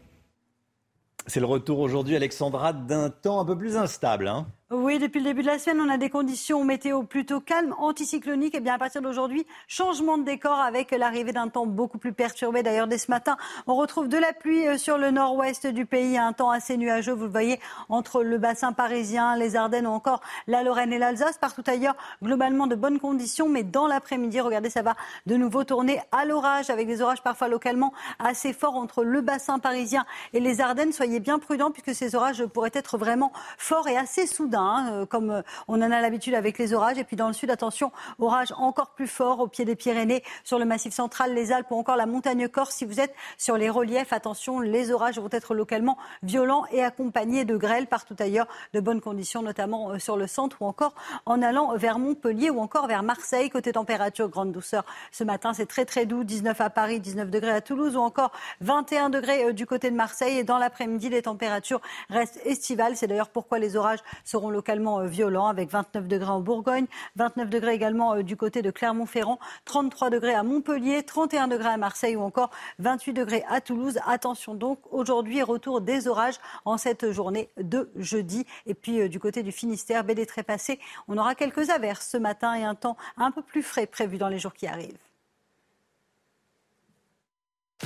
C'est 1.26 1.40
le 1.40 1.46
retour 1.46 1.80
aujourd'hui, 1.80 2.18
Alexandra, 2.18 2.74
d'un 2.74 3.10
temps 3.10 3.40
un 3.40 3.46
peu 3.46 3.58
plus 3.58 3.78
instable. 3.78 4.28
Hein 4.28 4.46
oui, 4.70 5.00
depuis 5.00 5.20
le 5.20 5.24
début 5.24 5.44
de 5.44 5.48
la 5.48 5.60
semaine, 5.60 5.80
on 5.80 5.88
a 5.88 5.98
des 5.98 6.10
conditions 6.10 6.62
météo 6.66 7.04
plutôt 7.04 7.40
calmes, 7.40 7.74
anticycloniques. 7.78 8.54
Et 8.54 8.60
bien 8.60 8.74
à 8.74 8.78
partir 8.78 9.02
d'aujourd'hui, 9.02 9.48
changement 9.70 10.18
de 10.18 10.24
décor 10.24 10.60
avec 10.60 10.92
l'arrivée 10.92 11.32
d'un 11.32 11.48
temps 11.48 11.66
beaucoup 11.66 11.98
plus 11.98 12.12
perturbé. 12.12 12.64
D'ailleurs, 12.64 12.88
dès 12.88 12.98
ce 12.98 13.10
matin, 13.10 13.38
on 13.66 13.76
retrouve 13.76 14.10
de 14.10 14.18
la 14.18 14.34
pluie 14.34 14.68
euh, 14.68 14.78
sur 14.78 14.98
le 14.98 15.10
nord-ouest 15.10 15.68
du 15.68 15.86
pays, 15.86 16.18
un 16.18 16.34
temps 16.34 16.50
assez 16.50 16.76
nuageux. 16.76 17.14
Vous 17.14 17.24
le 17.24 17.30
voyez 17.30 17.62
entre 17.88 18.24
le 18.24 18.38
bassin 18.40 18.74
parisien, 18.74 19.38
les 19.38 19.56
Ardennes 19.56 19.88
ou 19.88 19.92
encore 19.92 20.20
la 20.48 20.64
Lorraine 20.64 20.92
et 20.92 21.00
l'Alsace. 21.00 21.38
Partout 21.38 21.64
ailleurs, 21.66 21.96
globalement 22.22 22.68
de 22.68 22.76
bonnes 22.76 23.00
conditions. 23.00 23.48
Mais 23.48 23.64
dans 23.64 23.88
l'après-midi, 23.88 24.42
regardez, 24.42 24.70
ça 24.70 24.82
va 24.82 24.96
de 25.28 25.38
nouveau 25.38 25.64
tourner 25.64 26.02
à 26.12 26.26
l'orage 26.26 26.70
avec 26.70 26.88
des 26.88 27.02
orages 27.02 27.24
parfois 27.24 27.48
localement 27.48 27.94
assez 28.20 28.52
forts 28.52 28.76
entre 28.76 29.06
le 29.06 29.22
bassin 29.22 29.60
parisien 29.60 30.06
et 30.34 30.42
les 30.42 30.60
Ardennes. 30.60 30.92
Soyez 30.92 31.22
bien 31.22 31.40
prudents 31.40 31.72
puisque 31.72 31.96
ces 31.96 32.16
orages 32.16 32.46
pourraient 32.48 32.70
être 32.74 32.98
vraiment 32.98 33.32
forts 33.58 33.88
et 33.88 33.96
assez 33.96 34.28
soudains. 34.28 34.57
Hein, 34.58 34.90
euh, 34.92 35.06
comme 35.06 35.30
euh, 35.30 35.42
on 35.68 35.82
en 35.82 35.92
a 35.92 36.02
l'habitude 36.02 36.34
avec 36.34 36.58
les 36.58 36.74
orages. 36.74 36.98
Et 36.98 37.04
puis 37.04 37.16
dans 37.16 37.28
le 37.28 37.34
sud, 37.34 37.50
attention, 37.50 37.92
orage 38.20 38.54
encore 38.58 38.90
plus 38.92 39.08
fort 39.08 39.40
au 39.40 39.48
pied 39.48 39.66
des 39.66 39.76
Pyrénées, 39.76 40.24
sur 40.44 40.60
le 40.60 40.66
massif 40.66 40.94
central, 40.94 41.34
les 41.34 41.52
Alpes 41.52 41.72
ou 41.72 41.76
encore 41.76 41.96
la 41.96 42.06
montagne 42.06 42.48
Corse. 42.48 42.76
Si 42.76 42.86
vous 42.86 43.00
êtes 43.00 43.14
sur 43.38 43.58
les 43.58 43.70
reliefs, 43.70 44.14
attention, 44.14 44.60
les 44.60 44.92
orages 44.92 45.20
vont 45.20 45.30
être 45.32 45.54
localement 45.54 45.98
violents 46.24 46.66
et 46.72 46.84
accompagnés 46.84 47.46
de 47.46 47.58
grêles 47.58 47.88
partout 47.88 48.16
ailleurs, 48.20 48.48
de 48.74 48.80
bonnes 48.80 49.02
conditions, 49.02 49.42
notamment 49.42 49.92
euh, 49.92 50.00
sur 50.00 50.18
le 50.18 50.28
centre 50.28 50.62
ou 50.62 50.66
encore 50.66 50.94
en 51.26 51.42
allant 51.42 51.76
vers 51.78 52.00
Montpellier 52.00 52.50
ou 52.50 52.60
encore 52.60 52.88
vers 52.88 53.04
Marseille. 53.04 53.50
Côté 53.50 53.72
température, 53.72 54.30
grande 54.30 54.52
douceur 54.52 54.86
ce 55.12 55.24
matin, 55.24 55.54
c'est 55.54 55.66
très 55.66 55.86
très 55.86 56.06
doux, 56.06 56.24
19 56.24 56.60
à 56.62 56.70
Paris, 56.70 57.00
19 57.00 57.30
degrés 57.30 57.52
à 57.52 57.62
Toulouse 57.62 57.96
ou 57.96 58.00
encore 58.00 58.32
21 58.62 59.10
degrés 59.10 59.54
du 59.54 59.66
côté 59.66 59.90
de 59.90 59.96
Marseille. 59.96 60.40
Et 60.40 60.44
dans 60.44 60.58
l'après-midi, 60.58 61.10
les 61.10 61.22
températures 61.22 61.82
restent 62.10 62.40
estivales. 62.46 62.96
C'est 62.96 63.08
d'ailleurs 63.08 63.30
pourquoi 63.30 63.60
les 63.60 63.76
orages 63.76 64.00
seront 64.24 64.47
localement 64.50 65.00
euh, 65.00 65.08
violents 65.08 65.48
avec 65.48 65.70
29 65.70 66.08
degrés 66.08 66.30
en 66.30 66.42
Bourgogne, 66.42 66.86
29 67.16 67.50
degrés 67.50 67.74
également 67.74 68.16
euh, 68.16 68.24
du 68.24 68.36
côté 68.36 68.62
de 68.62 68.72
Clermont-Ferrand, 68.72 69.40
33 69.66 70.10
degrés 70.10 70.34
à 70.34 70.44
Montpellier, 70.44 71.04
31 71.04 71.48
degrés 71.48 71.70
à 71.70 71.78
Marseille 71.78 72.16
ou 72.16 72.22
encore 72.22 72.50
28 72.80 73.14
degrés 73.14 73.44
à 73.50 73.62
Toulouse. 73.62 74.00
Attention 74.06 74.56
donc, 74.56 74.80
aujourd'hui, 74.92 75.42
retour 75.42 75.82
des 75.82 76.08
orages 76.08 76.40
en 76.66 76.78
cette 76.78 77.12
journée 77.12 77.50
de 77.58 77.90
jeudi. 77.96 78.46
Et 78.66 78.74
puis 78.74 79.02
euh, 79.02 79.10
du 79.10 79.20
côté 79.20 79.44
du 79.44 79.52
Finistère, 79.52 80.04
baie 80.04 80.16
des 80.16 80.26
Trépassés, 80.26 80.80
on 81.08 81.18
aura 81.18 81.36
quelques 81.36 81.70
averses 81.70 82.10
ce 82.10 82.18
matin 82.18 82.54
et 82.56 82.64
un 82.64 82.76
temps 82.76 82.98
un 83.18 83.32
peu 83.32 83.42
plus 83.42 83.64
frais 83.64 83.88
prévu 83.88 84.18
dans 84.18 84.30
les 84.30 84.40
jours 84.40 84.54
qui 84.54 84.68
arrivent. 84.68 84.98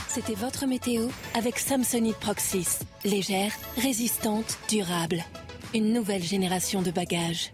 C'était 0.07 0.36
votre 0.36 0.66
météo 0.68 1.07
avec 1.36 1.59
Samsonite 1.59 2.18
Proxys. 2.18 2.80
Légère, 3.03 3.53
résistante, 3.78 4.57
durable. 4.70 5.24
Une 5.74 5.93
nouvelle 5.93 6.22
génération 6.22 6.82
de 6.82 6.91
bagages. 6.91 7.53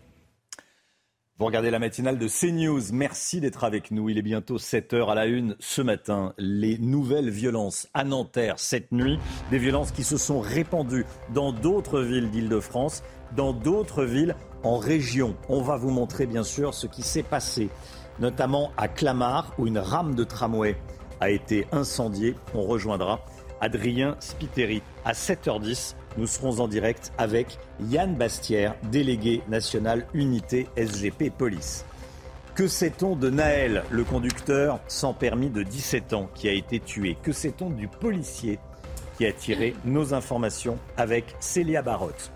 Vous 1.38 1.46
regardez 1.46 1.70
la 1.70 1.78
matinale 1.78 2.18
de 2.18 2.28
CNews. 2.28 2.92
Merci 2.92 3.40
d'être 3.40 3.64
avec 3.64 3.92
nous. 3.92 4.10
Il 4.10 4.18
est 4.18 4.24
bientôt 4.24 4.58
7 4.58 4.94
heures 4.96 5.12
à 5.12 5.16
la 5.16 5.28
une 5.28 5.56
ce 5.60 5.84
matin. 5.84 6.34
Les 6.40 6.80
nouvelles 6.80 7.30
violences 7.30 7.88
à 7.94 8.04
Nanterre 8.04 8.58
cette 8.58 8.92
nuit, 8.92 9.20
des 9.52 9.60
violences 9.60 9.92
qui 9.92 10.04
se 10.04 10.18
sont 10.18 10.40
répandues 10.40 11.06
dans 11.36 11.52
d'autres 11.52 12.02
villes 12.02 12.32
d'Île-de-France, 12.32 13.04
dans 13.36 13.54
d'autres 13.54 14.04
villes 14.04 14.36
en 14.64 14.80
région. 14.80 15.38
On 15.48 15.62
va 15.62 15.78
vous 15.78 15.92
montrer 15.92 16.26
bien 16.26 16.44
sûr 16.44 16.74
ce 16.74 16.88
qui 16.88 17.04
s'est 17.04 17.22
passé, 17.22 17.70
notamment 18.20 18.72
à 18.78 18.88
Clamart 18.88 19.54
où 19.60 19.68
une 19.68 19.78
rame 19.78 20.16
de 20.16 20.24
tramway 20.24 20.76
a 21.20 21.30
été 21.30 21.68
incendié. 21.72 22.34
On 22.56 22.64
rejoindra 22.64 23.24
Adrien 23.62 24.16
Spiteri 24.20 24.82
à 25.06 25.14
7h10. 25.14 25.96
Nous 26.18 26.28
serons 26.28 26.60
en 26.60 26.68
direct 26.68 27.12
avec 27.18 27.58
Yann 27.90 28.16
Bastière, 28.16 28.76
délégué 28.92 29.42
national 29.48 30.06
unité 30.14 30.68
SGP 30.76 31.32
Police. 31.36 31.86
Que 32.56 32.68
sait-on 32.68 33.16
de 33.16 33.30
Naël, 33.30 33.84
le 33.92 34.04
conducteur 34.04 34.80
sans 34.88 35.14
permis 35.14 35.50
de 35.50 35.62
17 35.62 36.14
ans 36.14 36.30
qui 36.34 36.50
a 36.50 36.54
été 36.54 36.80
tué? 36.80 37.16
Que 37.22 37.32
sait-on 37.32 37.70
du 37.70 37.88
policier 37.88 38.58
qui 39.18 39.28
a 39.28 39.32
tiré 39.32 39.76
nos 39.86 40.14
informations 40.14 40.80
avec 40.98 41.36
Célia 41.40 41.84
Barotte? 41.84 42.32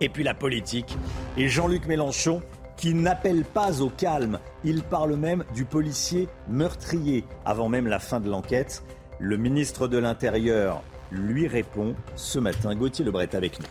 Et 0.00 0.08
puis 0.08 0.24
la 0.24 0.34
politique 0.34 0.96
et 1.36 1.48
Jean-Luc 1.48 1.86
Mélenchon 1.86 2.42
qui 2.76 2.94
n'appelle 2.94 3.44
pas 3.44 3.82
au 3.82 3.88
calme. 3.88 4.38
Il 4.64 4.82
parle 4.82 5.16
même 5.16 5.44
du 5.54 5.64
policier 5.64 6.28
meurtrier 6.48 7.24
avant 7.44 7.68
même 7.68 7.86
la 7.86 7.98
fin 7.98 8.20
de 8.20 8.30
l'enquête. 8.30 8.82
Le 9.20 9.36
ministre 9.36 9.86
de 9.86 9.96
l'Intérieur 9.96 10.82
lui 11.12 11.46
répond 11.46 11.94
ce 12.16 12.40
matin. 12.40 12.74
Gauthier 12.74 13.04
Lebret 13.04 13.36
avec 13.36 13.60
nous. 13.60 13.66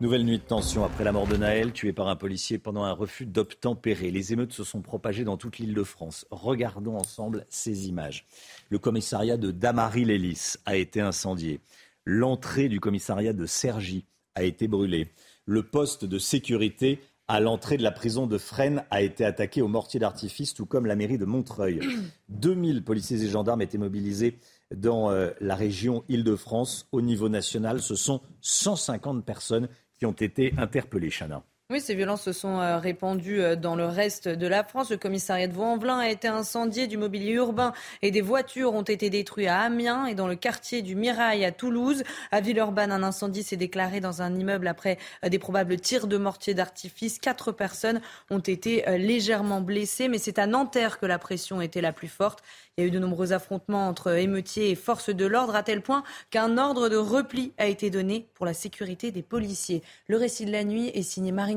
Nouvelle 0.00 0.24
nuit 0.24 0.38
de 0.38 0.44
tension 0.44 0.84
après 0.84 1.02
la 1.02 1.10
mort 1.10 1.26
de 1.26 1.36
Naël, 1.36 1.72
tué 1.72 1.92
par 1.92 2.06
un 2.06 2.14
policier 2.14 2.58
pendant 2.58 2.84
un 2.84 2.92
refus 2.92 3.26
d'obtempérer. 3.26 4.12
Les 4.12 4.32
émeutes 4.32 4.52
se 4.52 4.62
sont 4.62 4.82
propagées 4.82 5.24
dans 5.24 5.36
toute 5.36 5.58
l'île 5.58 5.74
de 5.74 5.82
France. 5.82 6.26
Regardons 6.30 6.96
ensemble 6.96 7.44
ces 7.48 7.88
images. 7.88 8.26
Le 8.70 8.78
commissariat 8.78 9.36
de 9.36 9.50
Damary-Lélis 9.50 10.56
a 10.64 10.76
été 10.76 11.00
incendié. 11.00 11.60
L'entrée 12.04 12.68
du 12.68 12.78
commissariat 12.78 13.32
de 13.32 13.46
Cergy 13.46 14.06
a 14.36 14.44
été 14.44 14.68
brûlée. 14.68 15.12
Le 15.44 15.64
poste 15.64 16.04
de 16.04 16.18
sécurité 16.18 17.00
à 17.28 17.40
l'entrée 17.40 17.76
de 17.76 17.82
la 17.82 17.90
prison 17.90 18.26
de 18.26 18.38
Fresnes 18.38 18.84
a 18.90 19.02
été 19.02 19.24
attaqué 19.24 19.62
au 19.62 19.68
mortier 19.68 19.98
d'artifice, 19.98 20.54
tout 20.54 20.66
comme 20.66 20.86
la 20.86 20.96
mairie 20.96 21.18
de 21.18 21.24
Montreuil. 21.24 21.80
2000 22.28 22.84
policiers 22.84 23.22
et 23.22 23.28
gendarmes 23.28 23.62
étaient 23.62 23.78
mobilisés 23.78 24.38
dans 24.74 25.10
euh, 25.10 25.30
la 25.40 25.54
région 25.54 26.04
Île-de-France. 26.08 26.86
Au 26.92 27.00
niveau 27.00 27.28
national, 27.28 27.80
ce 27.80 27.94
sont 27.94 28.20
150 28.42 29.24
personnes 29.24 29.68
qui 29.98 30.06
ont 30.06 30.12
été 30.12 30.54
interpellés, 30.58 31.10
Chana. 31.10 31.42
Oui, 31.68 31.80
ces 31.80 31.96
violences 31.96 32.22
se 32.22 32.32
sont 32.32 32.60
euh, 32.60 32.78
répandues 32.78 33.42
euh, 33.42 33.56
dans 33.56 33.74
le 33.74 33.86
reste 33.86 34.28
de 34.28 34.46
la 34.46 34.62
France. 34.62 34.92
Le 34.92 34.98
commissariat 34.98 35.48
de 35.48 35.52
Vaux-en-Velin 35.52 35.98
a 35.98 36.08
été 36.08 36.28
incendié, 36.28 36.86
du 36.86 36.96
mobilier 36.96 37.32
urbain 37.32 37.72
et 38.02 38.12
des 38.12 38.20
voitures 38.20 38.72
ont 38.72 38.82
été 38.82 39.10
détruits 39.10 39.48
à 39.48 39.62
Amiens 39.62 40.06
et 40.06 40.14
dans 40.14 40.28
le 40.28 40.36
quartier 40.36 40.80
du 40.82 40.94
Mirail 40.94 41.44
à 41.44 41.50
Toulouse. 41.50 42.04
À 42.30 42.40
Villeurbanne, 42.40 42.92
un 42.92 43.02
incendie 43.02 43.42
s'est 43.42 43.56
déclaré 43.56 43.98
dans 43.98 44.22
un 44.22 44.32
immeuble 44.36 44.68
après 44.68 44.96
euh, 45.24 45.28
des 45.28 45.40
probables 45.40 45.80
tirs 45.80 46.06
de 46.06 46.18
mortier 46.18 46.54
d'artifice. 46.54 47.18
Quatre 47.18 47.50
personnes 47.50 48.00
ont 48.30 48.38
été 48.38 48.84
légèrement 48.96 49.60
blessées, 49.60 50.06
mais 50.06 50.18
c'est 50.18 50.38
à 50.38 50.46
Nanterre 50.46 51.00
que 51.00 51.06
la 51.06 51.18
pression 51.18 51.60
était 51.60 51.80
la 51.80 51.92
plus 51.92 52.06
forte. 52.06 52.44
Il 52.76 52.82
y 52.82 52.84
a 52.84 52.88
eu 52.88 52.92
de 52.92 52.98
nombreux 53.00 53.32
affrontements 53.32 53.88
entre 53.88 54.16
émeutiers 54.18 54.70
et 54.70 54.74
forces 54.76 55.08
de 55.08 55.26
l'ordre, 55.26 55.56
à 55.56 55.62
tel 55.62 55.80
point 55.80 56.04
qu'un 56.30 56.58
ordre 56.58 56.88
de 56.88 56.96
repli 56.96 57.52
a 57.58 57.66
été 57.66 57.90
donné 57.90 58.28
pour 58.34 58.46
la 58.46 58.52
sécurité 58.54 59.10
des 59.10 59.22
policiers. 59.22 59.82
Le 60.06 60.16
récit 60.16 60.44
de 60.44 60.52
la 60.52 60.62
nuit 60.62 60.90
est 60.94 61.02
signé 61.02 61.32
Marine 61.32 61.55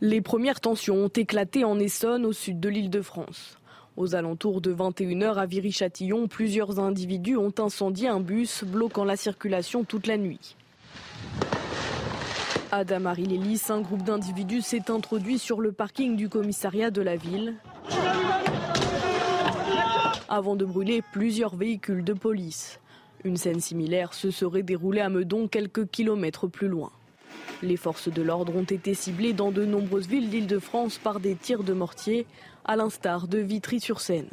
Les 0.00 0.20
premières 0.20 0.60
tensions 0.60 0.96
ont 0.96 1.08
éclaté 1.08 1.64
en 1.64 1.78
Essonne, 1.78 2.26
au 2.26 2.32
sud 2.32 2.60
de 2.60 2.68
l'île 2.68 2.90
de 2.90 3.00
France. 3.00 3.58
Aux 3.96 4.14
alentours 4.14 4.60
de 4.60 4.74
21h 4.74 5.36
à 5.36 5.46
Viry-Châtillon, 5.46 6.26
plusieurs 6.26 6.80
individus 6.80 7.36
ont 7.36 7.54
incendié 7.58 8.08
un 8.08 8.20
bus, 8.20 8.64
bloquant 8.64 9.04
la 9.04 9.16
circulation 9.16 9.84
toute 9.84 10.06
la 10.06 10.16
nuit. 10.16 10.56
À 12.72 12.82
Damary-Lélis, 12.82 13.62
un 13.68 13.80
groupe 13.80 14.02
d'individus 14.02 14.62
s'est 14.62 14.90
introduit 14.90 15.38
sur 15.38 15.60
le 15.60 15.70
parking 15.70 16.16
du 16.16 16.28
commissariat 16.28 16.90
de 16.90 17.02
la 17.02 17.14
ville 17.14 17.54
avant 20.28 20.56
de 20.56 20.64
brûler 20.64 21.02
plusieurs 21.12 21.54
véhicules 21.54 22.02
de 22.02 22.12
police. 22.12 22.80
Une 23.22 23.36
scène 23.36 23.60
similaire 23.60 24.12
se 24.12 24.30
serait 24.30 24.64
déroulée 24.64 25.00
à 25.00 25.08
Meudon 25.08 25.46
quelques 25.46 25.88
kilomètres 25.88 26.48
plus 26.48 26.68
loin. 26.68 26.90
Les 27.64 27.78
forces 27.78 28.12
de 28.12 28.20
l'ordre 28.20 28.54
ont 28.54 28.64
été 28.64 28.92
ciblées 28.92 29.32
dans 29.32 29.50
de 29.50 29.64
nombreuses 29.64 30.06
villes 30.06 30.28
d'Île-de-France 30.28 30.98
par 30.98 31.18
des 31.18 31.34
tirs 31.34 31.64
de 31.64 31.72
mortier, 31.72 32.26
à 32.66 32.76
l'instar 32.76 33.26
de 33.26 33.38
Vitry-sur-Seine. 33.38 34.28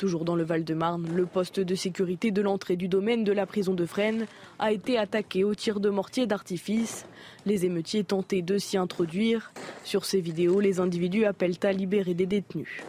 Toujours 0.00 0.24
dans 0.24 0.34
le 0.34 0.42
Val-de-Marne, 0.42 1.06
le 1.14 1.26
poste 1.26 1.60
de 1.60 1.76
sécurité 1.76 2.32
de 2.32 2.42
l'entrée 2.42 2.74
du 2.74 2.88
domaine 2.88 3.22
de 3.22 3.30
la 3.30 3.46
prison 3.46 3.74
de 3.74 3.86
Fresnes 3.86 4.26
a 4.58 4.72
été 4.72 4.98
attaqué 4.98 5.44
au 5.44 5.54
tir 5.54 5.78
de 5.78 5.90
mortier 5.90 6.26
d'artifice. 6.26 7.06
Les 7.46 7.64
émeutiers 7.64 8.02
tentaient 8.02 8.42
de 8.42 8.58
s'y 8.58 8.76
introduire. 8.76 9.52
Sur 9.84 10.06
ces 10.06 10.20
vidéos, 10.20 10.58
les 10.58 10.80
individus 10.80 11.24
appellent 11.24 11.58
à 11.62 11.70
libérer 11.70 12.14
des 12.14 12.26
détenus. 12.26 12.82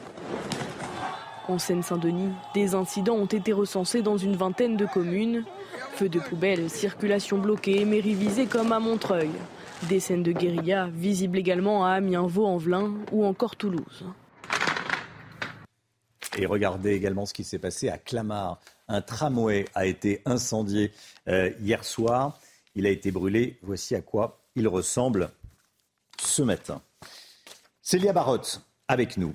En 1.50 1.58
Seine-Saint-Denis, 1.58 2.30
des 2.54 2.76
incidents 2.76 3.16
ont 3.16 3.26
été 3.26 3.54
recensés 3.54 4.04
dans 4.04 4.18
une 4.18 4.36
vingtaine 4.36 4.78
de 4.78 4.86
communes. 4.86 5.46
Feux 5.94 6.08
de 6.08 6.20
poubelles, 6.20 6.70
circulation 6.70 7.40
bloquée, 7.40 7.86
mairie 7.86 8.14
visée 8.14 8.46
comme 8.46 8.72
à 8.72 8.80
Montreuil. 8.80 9.32
Des 9.90 10.00
scènes 10.00 10.22
de 10.22 10.32
guérilla 10.32 10.90
visibles 10.94 11.40
également 11.40 11.88
à 11.88 11.94
Amiens, 11.94 12.28
Vaux-en-Velin 12.28 12.94
ou 13.12 13.26
encore 13.26 13.56
Toulouse. 13.56 14.06
Et 16.38 16.46
regardez 16.46 16.92
également 16.92 17.26
ce 17.26 17.34
qui 17.34 17.44
s'est 17.44 17.58
passé 17.58 17.90
à 17.90 17.98
Clamart. 17.98 18.60
Un 18.88 19.02
tramway 19.02 19.66
a 19.74 19.88
été 19.88 20.22
incendié 20.26 20.92
euh, 21.28 21.50
hier 21.60 21.84
soir. 21.84 22.40
Il 22.76 22.86
a 22.86 22.92
été 22.92 23.10
brûlé. 23.10 23.58
Voici 23.64 23.96
à 23.96 24.02
quoi 24.02 24.40
il 24.56 24.68
ressemble 24.68 25.32
ce 26.22 26.44
matin. 26.44 26.84
Célia 27.82 28.14
Barotte 28.14 28.62
avec 28.88 29.18
nous 29.18 29.34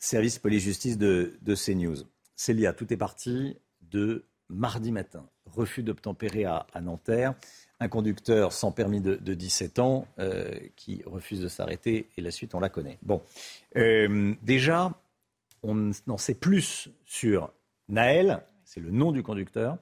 service 0.00 0.38
police-justice 0.38 0.98
de, 0.98 1.38
CNews. 1.46 1.98
Célia, 2.34 2.72
tout 2.72 2.92
est 2.92 2.96
parti 2.96 3.56
de 3.82 4.24
mardi 4.48 4.90
matin. 4.90 5.28
Refus 5.44 5.82
d'obtempérer 5.82 6.44
à, 6.46 6.66
Nanterre. 6.80 7.34
Un 7.78 7.88
conducteur 7.88 8.52
sans 8.52 8.72
permis 8.72 9.00
de, 9.00 9.16
17 9.16 9.78
ans 9.78 10.06
euh, 10.18 10.58
qui 10.74 11.02
refuse 11.06 11.40
de 11.40 11.48
s'arrêter 11.48 12.08
et 12.16 12.20
la 12.20 12.30
suite, 12.30 12.54
on 12.54 12.60
la 12.60 12.68
connaît. 12.68 12.98
Bon, 13.02 13.22
euh, 13.76 14.34
déjà, 14.42 14.92
on 15.62 15.92
en 16.08 16.18
sait 16.18 16.34
plus 16.34 16.88
sur 17.04 17.52
Naël, 17.88 18.42
c'est 18.64 18.80
le 18.80 18.90
nom 18.90 19.12
du 19.12 19.22
conducteur, 19.22 19.78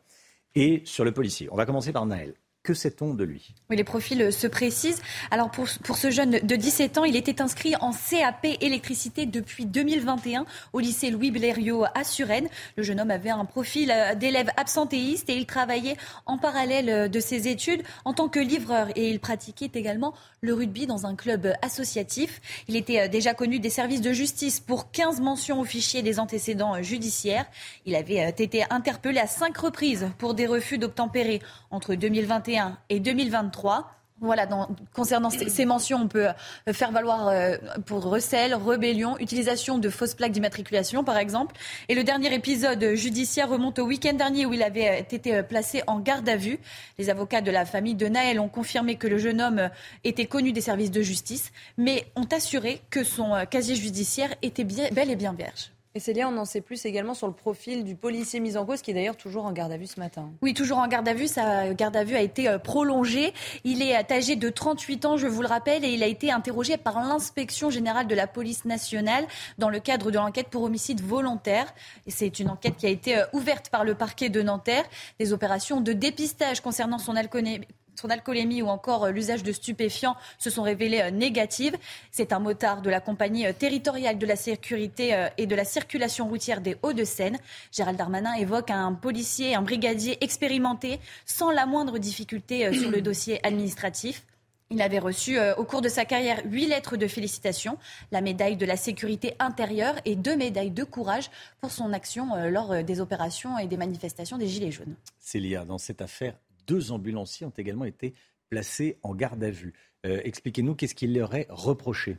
et 0.55 0.83
sur 0.85 1.05
le 1.05 1.13
policier. 1.13 1.49
On 1.53 1.57
va 1.57 1.67
commencer 1.67 1.93
par 1.93 2.07
Naël. 2.07 2.35
Que 2.69 2.75
sait-on 2.75 3.15
de 3.15 3.25
lui? 3.25 3.55
Les 3.71 3.83
profils 3.83 4.21
euh, 4.21 4.31
se 4.31 4.47
précisent. 4.47 5.01
Alors 5.31 5.51
pour, 5.51 5.65
pour 5.85 5.97
ce 5.97 6.11
jeune 6.11 6.33
de 6.33 6.55
17 6.55 6.99
ans, 6.99 7.05
il 7.05 7.17
était 7.17 7.41
inscrit 7.41 7.75
en 7.81 7.93
CAP 7.93 8.45
électricité 8.61 9.25
depuis 9.25 9.65
2021 9.65 10.45
au 10.75 10.79
lycée 10.79 11.09
Louis 11.11 11.31
Blériot 11.31 11.85
à 11.95 12.05
Suresnes. 12.05 12.51
Le 12.77 12.83
jeune 12.83 13.01
homme 13.01 13.11
avait 13.11 13.31
un 13.31 13.47
profil 13.47 13.91
euh, 13.91 14.15
d'élève 14.15 14.51
absentéiste 14.59 15.31
et 15.31 15.37
il 15.39 15.47
travaillait 15.47 15.97
en 16.27 16.37
parallèle 16.37 16.91
euh, 16.91 17.09
de 17.09 17.21
ses 17.21 17.49
études 17.49 17.81
en 18.05 18.13
tant 18.13 18.29
que 18.29 18.39
livreur 18.39 18.89
et 18.97 19.09
il 19.09 19.19
pratiquait 19.19 19.71
également 19.73 20.13
le 20.43 20.53
rugby 20.53 20.87
dans 20.87 21.07
un 21.07 21.17
club 21.17 21.51
associatif. 21.63 22.43
Il 22.69 22.77
était 22.77 23.09
déjà 23.09 23.33
connu 23.33 23.61
des 23.61 23.71
services 23.71 24.03
de 24.03 24.13
justice 24.13 24.61
pour 24.61 24.91
15 24.91 25.23
mentions 25.23 25.61
au 25.61 25.65
fichier 25.65 26.03
des 26.03 26.21
antécédents 26.21 26.83
judiciaires. 26.83 27.47
Il 27.87 27.97
avait 27.97 28.29
été 28.29 28.65
interpellé 28.69 29.21
à 29.21 29.27
cinq 29.27 29.57
reprises 29.57 30.11
pour 30.19 30.35
des 30.35 30.47
refus 30.47 30.77
d'obtempérer 30.77 31.41
entre 31.71 31.95
2021 31.95 32.58
et 32.89 33.01
2023. 33.01 33.91
Voilà, 34.21 34.49
concernant 34.93 35.31
ces, 35.31 35.65
mentions, 35.65 35.99
on 35.99 36.09
peut 36.09 36.27
euh, 36.27 36.73
faire 36.73 36.91
valoir 36.91 37.29
euh, 37.29 37.57
pour 37.87 38.03
recel, 38.03 38.53
rébellion, 38.53 39.17
utilisation 39.19 39.79
de 39.79 39.89
fausses 39.89 40.15
plaques 40.15 40.33
d'immatriculation, 40.33 41.05
par 41.05 41.19
exemple. 41.19 41.55
Et 41.89 41.95
le 41.95 42.03
dernier 42.03 42.35
épisode 42.35 42.95
judiciaire 42.95 43.49
remonte 43.49 43.79
au 43.79 43.85
week-end 43.85 44.15
dernier 44.15 44.45
où 44.45 44.53
il 44.53 44.65
avait 44.65 44.89
euh, 44.89 44.99
été 44.99 45.41
placé 45.45 45.85
en 45.87 46.01
garde 46.01 46.29
à 46.29 46.35
vue. 46.35 46.59
Les 46.99 47.11
avocats 47.11 47.43
de 47.43 47.53
la 47.53 47.65
famille 47.65 47.95
de 47.95 48.09
Naël 48.09 48.41
ont 48.41 48.49
confirmé 48.49 48.97
que 48.97 49.07
le 49.07 49.19
jeune 49.19 49.41
homme 49.41 49.71
était 50.03 50.27
connu 50.27 50.51
des 50.51 50.63
services 50.63 50.91
de 50.91 51.03
justice, 51.03 51.53
mais 51.77 52.05
ont 52.17 52.27
assuré 52.35 52.83
que 52.91 53.05
son 53.05 53.47
casier 53.49 53.77
judiciaire 53.77 54.35
était 54.43 54.65
bel 54.65 55.11
et 55.11 55.17
bien 55.17 55.33
vierge. 55.33 55.71
Et 55.99 56.01
Célia, 56.01 56.29
on 56.29 56.37
en 56.39 56.45
sait 56.45 56.61
plus 56.61 56.85
également 56.87 57.13
sur 57.13 57.27
le 57.27 57.33
profil 57.33 57.83
du 57.83 57.97
policier 57.97 58.39
mis 58.39 58.57
en 58.57 58.65
cause, 58.65 58.83
qui 58.83 58.93
est 58.93 58.95
d'ailleurs 58.95 59.17
toujours 59.17 59.47
en 59.47 59.51
garde 59.51 59.73
à 59.73 59.77
vue 59.77 59.89
ce 59.89 59.99
matin. 59.99 60.31
Oui, 60.43 60.55
toujours 60.55 60.79
en 60.79 60.87
garde 60.87 61.09
à 61.09 61.13
vue. 61.13 61.27
Sa 61.27 61.75
garde 61.75 61.97
à 61.97 62.05
vue 62.05 62.15
a 62.15 62.21
été 62.21 62.49
euh, 62.49 62.61
prolongée. 62.61 63.35
Il 63.65 63.83
est 63.83 64.13
âgé 64.13 64.37
de 64.37 64.49
38 64.49 65.07
ans, 65.07 65.17
je 65.17 65.27
vous 65.27 65.43
le 65.43 65.49
rappelle, 65.49 65.85
et 65.85 65.89
il 65.89 66.05
a 66.05 66.07
été 66.07 66.31
interrogé 66.31 66.77
par 66.77 67.01
l'inspection 67.01 67.69
générale 67.69 68.07
de 68.07 68.15
la 68.15 68.29
police 68.29 68.65
nationale 68.65 69.27
dans 69.59 69.71
le 69.71 69.81
cadre 69.81 70.13
de 70.13 70.19
l'enquête 70.19 70.47
pour 70.47 70.63
homicide 70.63 71.01
volontaire. 71.01 71.67
C'est 72.07 72.39
une 72.39 72.51
enquête 72.51 72.77
qui 72.77 72.87
a 72.87 72.91
été 72.91 73.19
euh, 73.19 73.25
ouverte 73.33 73.69
par 73.69 73.83
le 73.83 73.97
parquet 73.97 74.29
de 74.29 74.41
Nanterre. 74.41 74.85
Des 75.19 75.33
opérations 75.33 75.81
de 75.81 75.93
dépistage 75.93 76.61
concernant 76.61 76.99
son 76.99 77.17
alcoolémie 77.17 77.67
son 77.99 78.11
alcoolémie 78.11 78.63
ou 78.63 78.69
encore 78.69 79.05
euh, 79.05 79.11
l'usage 79.11 79.43
de 79.43 79.53
stupéfiants 79.53 80.17
se 80.39 80.51
sont 80.51 80.63
révélées 80.63 81.01
euh, 81.01 81.11
négatives. 81.11 81.77
C'est 82.11 82.33
un 82.33 82.39
motard 82.39 82.81
de 82.81 82.91
la 82.91 83.01
compagnie 83.01 83.47
euh, 83.47 83.53
territoriale 83.53 84.19
de 84.19 84.27
la 84.27 84.37
sécurité 84.37 85.29
et 85.37 85.47
de 85.47 85.55
la 85.55 85.65
circulation 85.65 86.29
routière 86.29 86.61
des 86.61 86.77
Hauts-de-Seine. 86.83 87.39
Gérald 87.73 87.99
Darmanin 87.99 88.35
évoque 88.35 88.71
un 88.71 88.93
policier, 88.95 89.55
un 89.55 89.63
brigadier 89.63 90.23
expérimenté 90.23 91.01
sans 91.27 91.51
la 91.51 91.67
moindre 91.67 91.99
difficulté 91.99 92.73
sur 92.73 92.91
le 92.91 93.01
dossier 93.03 93.45
administratif. 93.45 94.25
Il 94.71 94.83
avait 94.83 94.99
reçu 94.99 95.39
au 95.57 95.65
cours 95.65 95.81
de 95.81 95.89
sa 95.89 96.05
carrière 96.05 96.43
huit 96.45 96.67
lettres 96.67 96.97
de 96.97 97.07
félicitations, 97.07 97.79
la 98.13 98.21
médaille 98.21 98.57
de 98.57 98.67
la 98.67 98.77
sécurité 98.77 99.35
intérieure 99.39 99.95
et 100.05 100.15
deux 100.15 100.37
médailles 100.37 100.71
de 100.71 100.85
courage 100.85 101.31
pour 101.61 101.71
son 101.71 101.93
action 101.93 102.29
lors 102.49 102.85
des 102.85 103.01
opérations 103.01 103.59
et 103.59 103.67
des 103.67 103.79
manifestations 103.79 104.37
des 104.37 104.47
Gilets 104.47 104.71
jaunes. 104.73 104.95
Célia, 105.19 105.65
dans 105.65 105.79
cette 105.79 106.03
affaire, 106.03 106.35
deux 106.69 106.93
ambulanciers 106.93 107.47
ont 107.47 107.55
également 107.57 107.85
été 107.87 108.15
placés 108.51 108.99
en 109.03 109.15
garde 109.15 109.43
à 109.43 109.51
vue. 109.51 109.75
Expliquez-nous 110.05 110.77
qu'est-ce 110.77 110.95
qu'il 110.95 111.13
leur 111.15 111.35
est 111.35 111.47
reproché. 111.51 112.19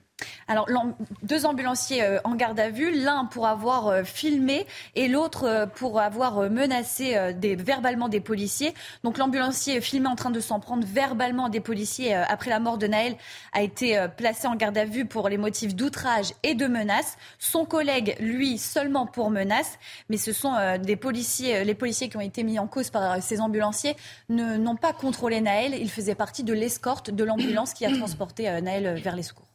Alors, 0.50 0.68
deux 1.22 1.46
ambulanciers 1.46 2.04
euh, 2.04 2.18
en 2.24 2.36
garde 2.36 2.60
à 2.60 2.70
vue, 2.70 2.92
l'un 2.92 3.26
pour 3.26 3.48
avoir 3.48 3.88
euh, 3.88 4.04
filmé 4.04 4.66
et 4.96 5.08
l'autre 5.08 5.44
euh, 5.44 5.66
pour 5.68 6.00
avoir 6.00 6.50
menacé 6.50 7.16
verbalement 7.40 8.10
des 8.10 8.20
policiers. 8.20 8.74
Donc, 9.04 9.18
l'ambulancier 9.18 9.80
filmé 9.80 10.08
en 10.08 10.16
train 10.16 10.32
de 10.32 10.40
s'en 10.40 10.60
prendre 10.60 10.86
verbalement 10.86 11.50
des 11.50 11.60
policiers 11.60 12.16
après 12.16 12.50
la 12.50 12.60
mort 12.60 12.78
de 12.78 12.88
Naël 12.88 13.16
a 13.54 13.62
été 13.62 14.08
placé 14.18 14.48
en 14.48 14.56
garde 14.56 14.78
à 14.78 14.86
vue 14.86 15.06
pour 15.06 15.30
les 15.30 15.38
motifs 15.38 15.76
d'outrage 15.76 16.34
et 16.44 16.56
de 16.56 16.66
menace. 16.68 17.18
Son 17.38 17.66
collègue, 17.66 18.16
lui, 18.20 18.58
seulement 18.58 19.06
pour 19.06 19.30
menace. 19.30 19.78
Mais 20.10 20.18
ce 20.18 20.34
sont 20.34 20.56
des 20.82 20.96
policiers, 20.96 21.64
les 21.64 21.76
policiers 21.76 22.10
qui 22.10 22.18
ont 22.18 22.22
été 22.22 22.44
mis 22.44 22.60
en 22.60 22.68
cause 22.68 22.90
par 22.90 23.22
ces 23.22 23.42
ambulanciers 23.42 23.96
n'ont 24.30 24.76
pas 24.76 24.94
contrôlé 24.94 25.42
Naël. 25.42 25.76
Il 25.76 25.90
faisait 25.90 26.16
partie 26.16 26.44
de 26.44 26.54
l'escorte 26.54 27.12
de 27.12 27.24
l'ambulance 27.24 27.74
qui 27.74 27.86
a 27.86 27.96
transporté 27.96 28.62
Naël 28.62 29.00
vers 29.02 29.16
les 29.16 29.24
secours. 29.24 29.49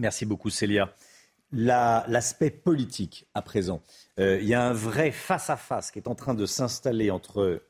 Merci 0.00 0.24
beaucoup 0.24 0.48
Célia. 0.48 0.94
L'aspect 1.52 2.50
politique 2.50 3.26
à 3.34 3.42
présent. 3.42 3.82
Euh, 4.18 4.38
il 4.40 4.48
y 4.48 4.54
a 4.54 4.62
un 4.62 4.72
vrai 4.72 5.10
face-à-face 5.10 5.90
qui 5.90 5.98
est 5.98 6.08
en 6.08 6.14
train 6.14 6.32
de 6.32 6.46
s'installer 6.46 7.10
entre 7.10 7.62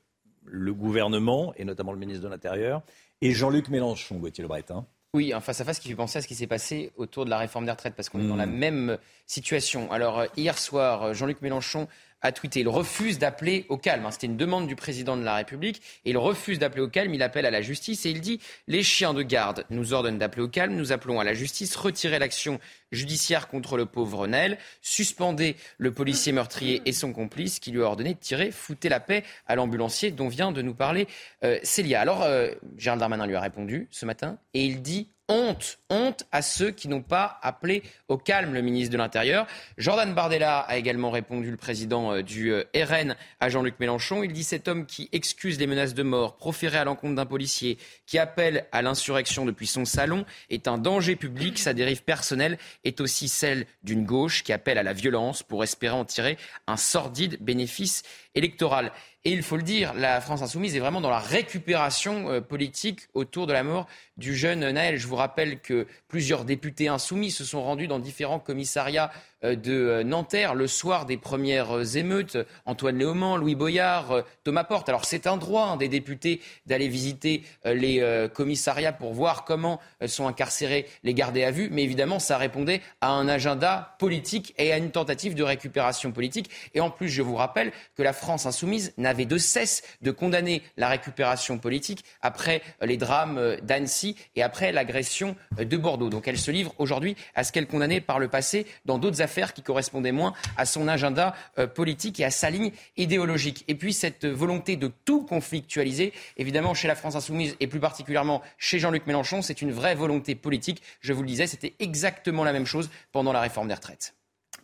le 0.44 0.72
gouvernement, 0.72 1.52
et 1.56 1.64
notamment 1.64 1.92
le 1.92 1.98
ministre 1.98 2.22
de 2.22 2.28
l'Intérieur, 2.28 2.82
et 3.20 3.32
Jean-Luc 3.32 3.68
Mélenchon, 3.68 4.16
Gauthier 4.16 4.42
Lebret. 4.42 4.64
Hein. 4.70 4.86
Oui, 5.12 5.32
un 5.32 5.40
face-à-face 5.40 5.80
qui 5.80 5.88
fait 5.88 5.96
penser 5.96 6.18
à 6.18 6.22
ce 6.22 6.28
qui 6.28 6.36
s'est 6.36 6.46
passé 6.46 6.92
autour 6.96 7.24
de 7.24 7.30
la 7.30 7.38
réforme 7.38 7.64
des 7.64 7.72
retraites, 7.72 7.96
parce 7.96 8.08
qu'on 8.08 8.20
est 8.20 8.28
dans 8.28 8.36
la 8.36 8.46
hmm. 8.46 8.56
même 8.56 8.98
situation. 9.26 9.90
Alors, 9.90 10.20
euh, 10.20 10.26
hier 10.36 10.56
soir, 10.56 11.02
euh, 11.02 11.14
Jean-Luc 11.14 11.42
Mélenchon 11.42 11.88
a 12.22 12.32
tweeté. 12.32 12.60
Il 12.60 12.68
refuse 12.68 13.18
d'appeler 13.18 13.66
au 13.68 13.76
calme. 13.76 14.06
Hein. 14.06 14.10
C'était 14.10 14.26
une 14.26 14.36
demande 14.36 14.66
du 14.66 14.76
président 14.76 15.16
de 15.16 15.22
la 15.22 15.36
République. 15.36 15.80
Il 16.04 16.18
refuse 16.18 16.58
d'appeler 16.58 16.82
au 16.82 16.88
calme. 16.88 17.14
Il 17.14 17.22
appelle 17.22 17.46
à 17.46 17.50
la 17.50 17.62
justice 17.62 18.06
et 18.06 18.10
il 18.10 18.20
dit 18.20 18.40
Les 18.68 18.82
chiens 18.82 19.14
de 19.14 19.22
garde 19.22 19.64
nous 19.70 19.92
ordonnent 19.92 20.18
d'appeler 20.18 20.42
au 20.42 20.48
calme. 20.48 20.74
Nous 20.74 20.92
appelons 20.92 21.20
à 21.20 21.24
la 21.24 21.34
justice. 21.34 21.76
Retirer 21.76 22.18
l'action 22.18 22.60
judiciaire 22.92 23.48
contre 23.48 23.76
le 23.76 23.86
pauvre 23.86 24.26
Nel. 24.26 24.58
Suspendez 24.82 25.56
le 25.78 25.92
policier 25.92 26.32
meurtrier 26.32 26.82
et 26.86 26.92
son 26.92 27.12
complice 27.12 27.58
qui 27.58 27.70
lui 27.70 27.82
a 27.82 27.84
ordonné 27.84 28.14
de 28.14 28.18
tirer. 28.18 28.50
Foutez 28.50 28.88
la 28.88 29.00
paix 29.00 29.24
à 29.46 29.56
l'ambulancier 29.56 30.10
dont 30.10 30.28
vient 30.28 30.52
de 30.52 30.62
nous 30.62 30.74
parler 30.74 31.06
euh, 31.44 31.58
Célia. 31.62 32.00
Alors, 32.00 32.22
euh, 32.22 32.50
Gérald 32.76 33.00
Darmanin 33.00 33.26
lui 33.26 33.36
a 33.36 33.40
répondu 33.40 33.88
ce 33.90 34.06
matin 34.06 34.38
et 34.54 34.64
il 34.64 34.82
dit 34.82 35.08
honte, 35.30 35.78
honte 35.88 36.24
à 36.32 36.42
ceux 36.42 36.72
qui 36.72 36.88
n'ont 36.88 37.02
pas 37.02 37.38
appelé 37.42 37.84
au 38.08 38.18
calme 38.18 38.52
le 38.52 38.62
ministre 38.62 38.92
de 38.92 38.98
l'Intérieur. 38.98 39.46
Jordan 39.78 40.12
Bardella 40.12 40.58
a 40.58 40.76
également 40.76 41.10
répondu, 41.10 41.50
le 41.50 41.56
président 41.56 42.12
euh, 42.12 42.22
du 42.22 42.52
euh, 42.52 42.64
RN, 42.74 43.14
à 43.38 43.48
Jean-Luc 43.48 43.78
Mélenchon. 43.78 44.24
Il 44.24 44.32
dit 44.32 44.42
cet 44.42 44.66
homme 44.66 44.86
qui 44.86 45.08
excuse 45.12 45.58
les 45.58 45.68
menaces 45.68 45.94
de 45.94 46.02
mort 46.02 46.36
proférées 46.36 46.78
à 46.78 46.84
l'encontre 46.84 47.14
d'un 47.14 47.26
policier, 47.26 47.78
qui 48.06 48.18
appelle 48.18 48.66
à 48.72 48.82
l'insurrection 48.82 49.46
depuis 49.46 49.68
son 49.68 49.84
salon, 49.84 50.26
est 50.50 50.66
un 50.66 50.78
danger 50.78 51.14
public. 51.14 51.58
Sa 51.58 51.74
dérive 51.74 52.02
personnelle 52.02 52.58
est 52.84 53.00
aussi 53.00 53.28
celle 53.28 53.66
d'une 53.82 54.04
gauche 54.04 54.42
qui 54.42 54.52
appelle 54.52 54.78
à 54.78 54.82
la 54.82 54.92
violence 54.92 55.42
pour 55.42 55.62
espérer 55.62 55.94
en 55.94 56.04
tirer 56.04 56.38
un 56.66 56.76
sordide 56.76 57.38
bénéfice 57.40 58.02
électoral. 58.34 58.92
Et 59.24 59.32
il 59.32 59.42
faut 59.42 59.56
le 59.56 59.62
dire, 59.62 59.92
la 59.94 60.20
France 60.20 60.40
insoumise 60.40 60.76
est 60.76 60.80
vraiment 60.80 61.00
dans 61.00 61.10
la 61.10 61.18
récupération 61.18 62.30
euh, 62.30 62.40
politique 62.40 63.08
autour 63.12 63.46
de 63.46 63.52
la 63.52 63.62
mort 63.62 63.86
du 64.20 64.36
jeune 64.36 64.70
Naël. 64.70 64.98
Je 64.98 65.08
vous 65.08 65.16
rappelle 65.16 65.58
que 65.58 65.86
plusieurs 66.06 66.44
députés 66.44 66.86
insoumis 66.86 67.30
se 67.30 67.44
sont 67.44 67.64
rendus 67.64 67.88
dans 67.88 67.98
différents 67.98 68.38
commissariats 68.38 69.10
euh, 69.42 69.56
de 69.56 69.72
euh, 69.72 70.04
Nanterre 70.04 70.54
le 70.54 70.66
soir 70.66 71.06
des 71.06 71.16
premières 71.16 71.78
euh, 71.78 71.84
émeutes. 71.84 72.36
Antoine 72.66 72.98
Léaumont, 72.98 73.36
Louis 73.36 73.54
Boyard, 73.54 74.22
Thomas 74.44 74.64
Porte. 74.64 74.90
Alors 74.90 75.06
c'est 75.06 75.26
un 75.26 75.38
droit 75.38 75.64
hein, 75.64 75.76
des 75.78 75.88
députés 75.88 76.42
d'aller 76.66 76.88
visiter 76.88 77.42
les 77.64 78.28
commissariats 78.34 78.92
pour 78.92 79.12
voir 79.14 79.44
comment 79.44 79.80
sont 80.06 80.26
incarcérés 80.26 80.86
les 81.02 81.14
gardés 81.14 81.44
à 81.44 81.50
vue, 81.50 81.68
mais 81.70 81.82
évidemment 81.82 82.18
ça 82.18 82.36
répondait 82.36 82.82
à 83.00 83.10
un 83.10 83.28
agenda 83.28 83.96
politique 83.98 84.54
et 84.58 84.72
à 84.72 84.76
une 84.76 84.90
tentative 84.90 85.34
de 85.34 85.42
récupération 85.42 86.12
politique. 86.12 86.50
Et 86.74 86.80
en 86.80 86.90
plus, 86.90 87.08
je 87.08 87.22
vous 87.22 87.34
rappelle 87.34 87.72
que 87.96 88.02
la 88.02 88.12
France 88.12 88.46
insoumise 88.46 88.92
n'avait 88.98 89.24
de 89.24 89.38
cesse 89.38 89.82
de 90.02 90.10
condamner 90.10 90.62
la 90.76 90.88
récupération 90.88 91.58
politique 91.58 92.04
après 92.20 92.62
les 92.82 92.96
drames 92.96 93.56
d'Annecy 93.62 94.09
et 94.36 94.42
après 94.42 94.72
l'agression 94.72 95.36
de 95.58 95.76
Bordeaux. 95.76 96.10
Donc 96.10 96.28
elle 96.28 96.38
se 96.38 96.50
livre 96.50 96.74
aujourd'hui 96.78 97.16
à 97.34 97.44
ce 97.44 97.52
qu'elle 97.52 97.66
condamnait 97.66 98.00
par 98.00 98.18
le 98.18 98.28
passé 98.28 98.66
dans 98.84 98.98
d'autres 98.98 99.22
affaires 99.22 99.54
qui 99.54 99.62
correspondait 99.62 100.12
moins 100.12 100.34
à 100.56 100.66
son 100.66 100.88
agenda 100.88 101.34
euh, 101.58 101.66
politique 101.66 102.20
et 102.20 102.24
à 102.24 102.30
sa 102.30 102.50
ligne 102.50 102.72
idéologique. 102.96 103.64
Et 103.68 103.74
puis 103.74 103.92
cette 103.92 104.26
volonté 104.26 104.76
de 104.76 104.90
tout 105.04 105.24
conflictualiser, 105.24 106.12
évidemment 106.36 106.74
chez 106.74 106.88
la 106.88 106.94
France 106.94 107.16
insoumise 107.16 107.56
et 107.60 107.66
plus 107.66 107.80
particulièrement 107.80 108.42
chez 108.58 108.78
Jean-Luc 108.78 109.06
Mélenchon, 109.06 109.42
c'est 109.42 109.62
une 109.62 109.72
vraie 109.72 109.94
volonté 109.94 110.34
politique. 110.34 110.82
Je 111.00 111.12
vous 111.12 111.22
le 111.22 111.28
disais, 111.28 111.46
c'était 111.46 111.74
exactement 111.78 112.44
la 112.44 112.52
même 112.52 112.66
chose 112.66 112.90
pendant 113.12 113.32
la 113.32 113.40
réforme 113.40 113.68
des 113.68 113.74
retraites. 113.74 114.14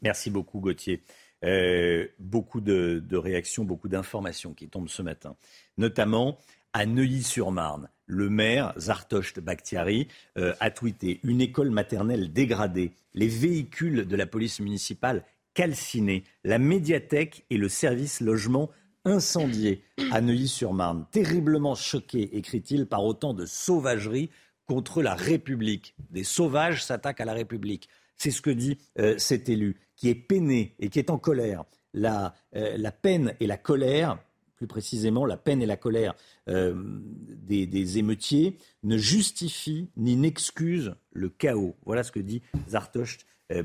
Merci 0.02 0.30
beaucoup 0.30 0.60
Gauthier. 0.60 1.02
Euh, 1.44 2.08
beaucoup 2.18 2.60
de 2.60 3.16
réactions, 3.16 3.64
beaucoup 3.64 3.88
d'informations 3.88 4.54
qui 4.54 4.68
tombent 4.68 4.88
ce 4.88 5.02
matin, 5.02 5.36
notamment 5.76 6.38
à 6.72 6.86
Neuilly-sur-Marne 6.86 7.88
le 8.06 8.30
maire 8.30 8.72
Zartocht 8.78 9.40
Bakhtiari 9.40 10.08
euh, 10.38 10.54
a 10.60 10.70
tweeté 10.70 11.20
une 11.24 11.40
école 11.40 11.70
maternelle 11.70 12.32
dégradée, 12.32 12.92
les 13.14 13.28
véhicules 13.28 14.06
de 14.06 14.16
la 14.16 14.26
police 14.26 14.60
municipale 14.60 15.24
calcinés, 15.54 16.24
la 16.44 16.58
médiathèque 16.58 17.44
et 17.50 17.56
le 17.56 17.68
service 17.68 18.20
logement 18.20 18.70
incendiés 19.04 19.82
à 20.10 20.20
Neuilly-sur-Marne. 20.20 21.06
Terriblement 21.12 21.74
choqué, 21.74 22.36
écrit-il, 22.36 22.86
par 22.86 23.04
autant 23.04 23.34
de 23.34 23.46
sauvagerie 23.46 24.30
contre 24.66 25.02
la 25.02 25.14
République. 25.14 25.94
Des 26.10 26.24
sauvages 26.24 26.84
s'attaquent 26.84 27.20
à 27.20 27.24
la 27.24 27.32
République. 27.32 27.88
C'est 28.16 28.30
ce 28.30 28.42
que 28.42 28.50
dit 28.50 28.78
euh, 28.98 29.14
cet 29.18 29.48
élu, 29.48 29.76
qui 29.94 30.08
est 30.08 30.14
peiné 30.14 30.74
et 30.78 30.88
qui 30.88 30.98
est 30.98 31.10
en 31.10 31.18
colère. 31.18 31.64
La, 31.94 32.34
euh, 32.54 32.76
la 32.76 32.92
peine 32.92 33.34
et 33.40 33.46
la 33.46 33.56
colère 33.56 34.18
plus 34.56 34.66
précisément 34.66 35.26
la 35.26 35.36
peine 35.36 35.62
et 35.62 35.66
la 35.66 35.76
colère 35.76 36.14
euh, 36.48 36.74
des, 36.76 37.98
émeutiers, 37.98 38.58
ne 38.82 38.96
justifient 38.96 39.90
ni 39.96 40.16
n'excusent 40.16 40.94
le 41.12 41.28
chaos. 41.28 41.76
Voilà 41.84 42.02
ce 42.02 42.10
que 42.10 42.20
dit 42.20 42.42
Zartocht 42.68 43.26
euh. 43.52 43.62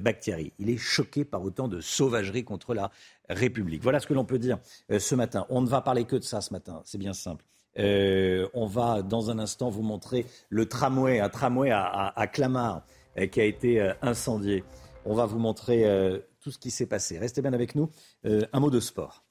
Il 0.60 0.70
est 0.70 0.78
choqué 0.78 1.26
par 1.26 1.42
autant 1.44 1.68
de 1.68 1.82
sauvagerie 1.82 2.44
contre 2.44 2.76
la 2.76 2.92
République. 3.30 3.82
Voilà 3.82 4.00
ce 4.00 4.06
que 4.06 4.14
l'on 4.14 4.26
peut 4.26 4.38
dire 4.38 4.60
euh, 4.92 5.00
ce 5.00 5.16
matin. 5.16 5.48
On 5.50 5.62
ne 5.62 5.68
va 5.68 5.82
parler 5.82 6.06
que 6.06 6.18
de 6.18 6.24
ça 6.24 6.42
ce 6.42 6.54
matin, 6.54 6.82
c'est 6.86 7.00
bien 7.00 7.14
simple. 7.14 7.46
on 7.78 8.68
va 8.68 9.02
dans 9.02 9.32
un 9.32 9.40
instant 9.40 9.70
vous 9.70 9.82
montrer 9.82 10.26
le 10.50 10.68
tramway, 10.68 11.20
un 11.20 11.30
tramway 11.30 11.72
à, 11.72 12.14
à 12.16 12.28
Clamart 12.28 12.86
qui 13.32 13.42
a 13.42 13.46
été 13.46 13.94
incendié. 14.02 14.64
On 15.06 15.16
va 15.16 15.26
vous 15.26 15.40
montrer 15.40 15.84
tout 16.42 16.52
ce 16.52 16.60
qui 16.60 16.70
s'est 16.70 16.86
passé. 16.86 17.18
Restez 17.18 17.42
bien 17.42 17.54
avec 17.54 17.76
nous. 17.76 17.90
un 18.24 18.60
mot 18.60 18.70
de 18.70 18.80
sport. 18.80 19.24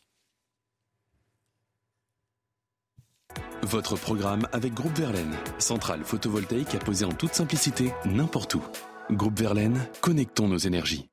Votre 3.63 3.97
programme 3.97 4.47
avec 4.53 4.73
Groupe 4.73 4.97
Verlaine, 4.97 5.37
centrale 5.59 6.03
photovoltaïque 6.03 6.75
à 6.75 6.79
poser 6.79 7.05
en 7.05 7.13
toute 7.13 7.35
simplicité 7.35 7.93
n'importe 8.07 8.55
où. 8.55 8.63
Groupe 9.11 9.39
Verlaine, 9.39 9.79
connectons 10.01 10.49
nos 10.49 10.57
énergies. 10.57 11.11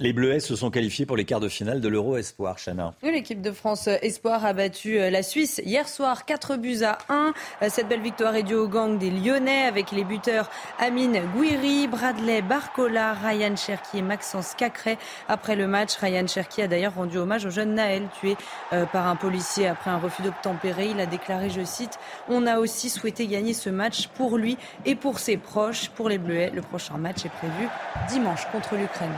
Les 0.00 0.12
Bleuets 0.12 0.38
se 0.38 0.54
sont 0.54 0.70
qualifiés 0.70 1.06
pour 1.06 1.16
les 1.16 1.24
quarts 1.24 1.40
de 1.40 1.48
finale 1.48 1.80
de 1.80 1.88
l'Euro 1.88 2.16
Espoir, 2.16 2.54
Chana. 2.64 2.94
L'équipe 3.02 3.42
de 3.42 3.50
France 3.50 3.88
Espoir 3.88 4.46
a 4.46 4.52
battu 4.52 4.96
euh, 4.96 5.10
la 5.10 5.24
Suisse 5.24 5.60
hier 5.64 5.88
soir 5.88 6.24
4 6.24 6.56
buts 6.56 6.84
à 6.84 6.98
1. 7.08 7.32
Euh, 7.62 7.66
cette 7.68 7.88
belle 7.88 8.02
victoire 8.02 8.36
est 8.36 8.44
due 8.44 8.54
au 8.54 8.68
gang 8.68 8.96
des 8.96 9.10
Lyonnais 9.10 9.64
avec 9.64 9.90
les 9.90 10.04
buteurs 10.04 10.50
Amine 10.78 11.20
Gouiri, 11.34 11.88
Bradley 11.88 12.42
Barcola, 12.42 13.12
Ryan 13.12 13.56
Cherki 13.56 13.98
et 13.98 14.02
Maxence 14.02 14.54
Cacré. 14.54 14.98
Après 15.26 15.56
le 15.56 15.66
match, 15.66 15.96
Ryan 15.96 16.28
Cherki 16.28 16.62
a 16.62 16.68
d'ailleurs 16.68 16.94
rendu 16.94 17.18
hommage 17.18 17.44
au 17.44 17.50
jeune 17.50 17.74
Naël 17.74 18.06
tué 18.20 18.36
euh, 18.72 18.86
par 18.86 19.08
un 19.08 19.16
policier 19.16 19.66
après 19.66 19.90
un 19.90 19.98
refus 19.98 20.22
d'obtempérer. 20.22 20.90
Il 20.90 21.00
a 21.00 21.06
déclaré, 21.06 21.50
je 21.50 21.64
cite, 21.64 21.98
On 22.28 22.46
a 22.46 22.60
aussi 22.60 22.88
souhaité 22.88 23.26
gagner 23.26 23.52
ce 23.52 23.68
match 23.68 24.06
pour 24.06 24.38
lui 24.38 24.58
et 24.86 24.94
pour 24.94 25.18
ses 25.18 25.38
proches. 25.38 25.88
Pour 25.88 26.08
les 26.08 26.18
Bleuets, 26.18 26.52
le 26.54 26.62
prochain 26.62 26.98
match 26.98 27.24
est 27.24 27.30
prévu 27.30 27.66
dimanche 28.08 28.46
contre 28.52 28.76
l'Ukraine. 28.76 29.10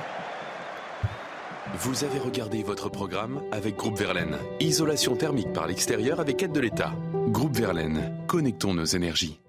Vous 1.78 2.02
avez 2.02 2.18
regardé 2.18 2.64
votre 2.64 2.88
programme 2.88 3.40
avec 3.52 3.76
Groupe 3.76 3.96
Verlaine. 3.96 4.36
Isolation 4.58 5.14
thermique 5.14 5.52
par 5.52 5.68
l'extérieur 5.68 6.18
avec 6.18 6.42
aide 6.42 6.52
de 6.52 6.58
l'État. 6.58 6.92
Groupe 7.28 7.56
Verlaine, 7.56 8.12
connectons 8.26 8.74
nos 8.74 8.84
énergies. 8.84 9.40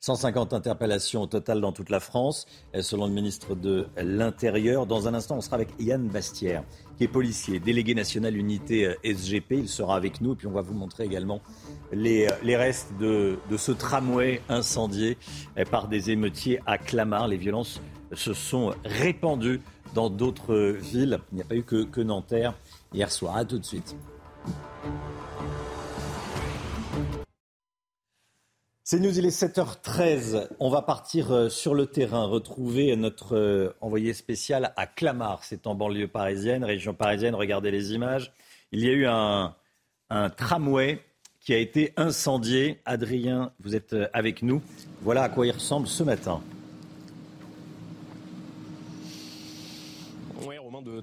150 0.00 0.52
interpellations 0.52 1.22
au 1.22 1.26
total 1.26 1.60
dans 1.60 1.72
toute 1.72 1.90
la 1.90 1.98
France, 1.98 2.46
selon 2.80 3.06
le 3.06 3.12
ministre 3.12 3.56
de 3.56 3.88
l'Intérieur. 3.96 4.86
Dans 4.86 5.08
un 5.08 5.14
instant, 5.14 5.36
on 5.36 5.40
sera 5.40 5.56
avec 5.56 5.70
Yann 5.80 6.06
Bastière, 6.06 6.62
qui 6.96 7.04
est 7.04 7.08
policier, 7.08 7.58
délégué 7.58 7.96
national 7.96 8.36
unité 8.36 8.86
euh, 8.86 8.94
SGP. 9.02 9.52
Il 9.52 9.68
sera 9.68 9.96
avec 9.96 10.20
nous 10.20 10.34
et 10.34 10.36
puis 10.36 10.46
on 10.46 10.52
va 10.52 10.62
vous 10.62 10.74
montrer 10.74 11.04
également 11.04 11.40
les, 11.90 12.28
les 12.44 12.56
restes 12.56 12.92
de, 13.00 13.40
de, 13.50 13.56
ce 13.56 13.72
tramway 13.72 14.40
incendié 14.48 15.18
euh, 15.58 15.64
par 15.64 15.88
des 15.88 16.12
émeutiers 16.12 16.60
à 16.64 16.78
Clamart. 16.78 17.26
Les 17.26 17.36
violences 17.36 17.82
se 18.12 18.34
sont 18.34 18.72
répandues 18.84 19.60
dans 19.94 20.10
d'autres 20.10 20.54
villes. 20.54 21.18
Il 21.32 21.36
n'y 21.36 21.42
a 21.42 21.44
pas 21.44 21.56
eu 21.56 21.62
que, 21.62 21.84
que 21.84 22.00
Nanterre 22.00 22.54
hier 22.92 23.10
soir. 23.10 23.36
À 23.36 23.44
tout 23.44 23.58
de 23.58 23.64
suite. 23.64 23.96
C'est 28.90 29.00
News, 29.00 29.18
il 29.18 29.26
est 29.26 29.42
7h13. 29.42 30.48
On 30.60 30.70
va 30.70 30.80
partir 30.80 31.30
euh, 31.30 31.50
sur 31.50 31.74
le 31.74 31.84
terrain, 31.84 32.24
retrouver 32.24 32.96
notre 32.96 33.36
euh, 33.36 33.76
envoyé 33.82 34.14
spécial 34.14 34.72
à 34.78 34.86
Clamart. 34.86 35.40
C'est 35.44 35.66
en 35.66 35.74
banlieue 35.74 36.08
parisienne, 36.08 36.64
région 36.64 36.94
parisienne. 36.94 37.34
Regardez 37.34 37.70
les 37.70 37.92
images. 37.92 38.32
Il 38.72 38.80
y 38.80 38.88
a 38.88 38.92
eu 38.92 39.06
un, 39.06 39.54
tramway 40.38 41.04
qui 41.38 41.52
a 41.52 41.58
été 41.58 41.92
incendié. 41.98 42.80
Adrien, 42.86 43.52
vous 43.60 43.76
êtes 43.76 43.92
euh, 43.92 44.08
avec 44.14 44.40
nous. 44.40 44.62
Voilà 45.02 45.24
à 45.24 45.28
quoi 45.28 45.46
il 45.46 45.52
ressemble 45.52 45.86
ce 45.86 46.02
matin. 46.02 46.40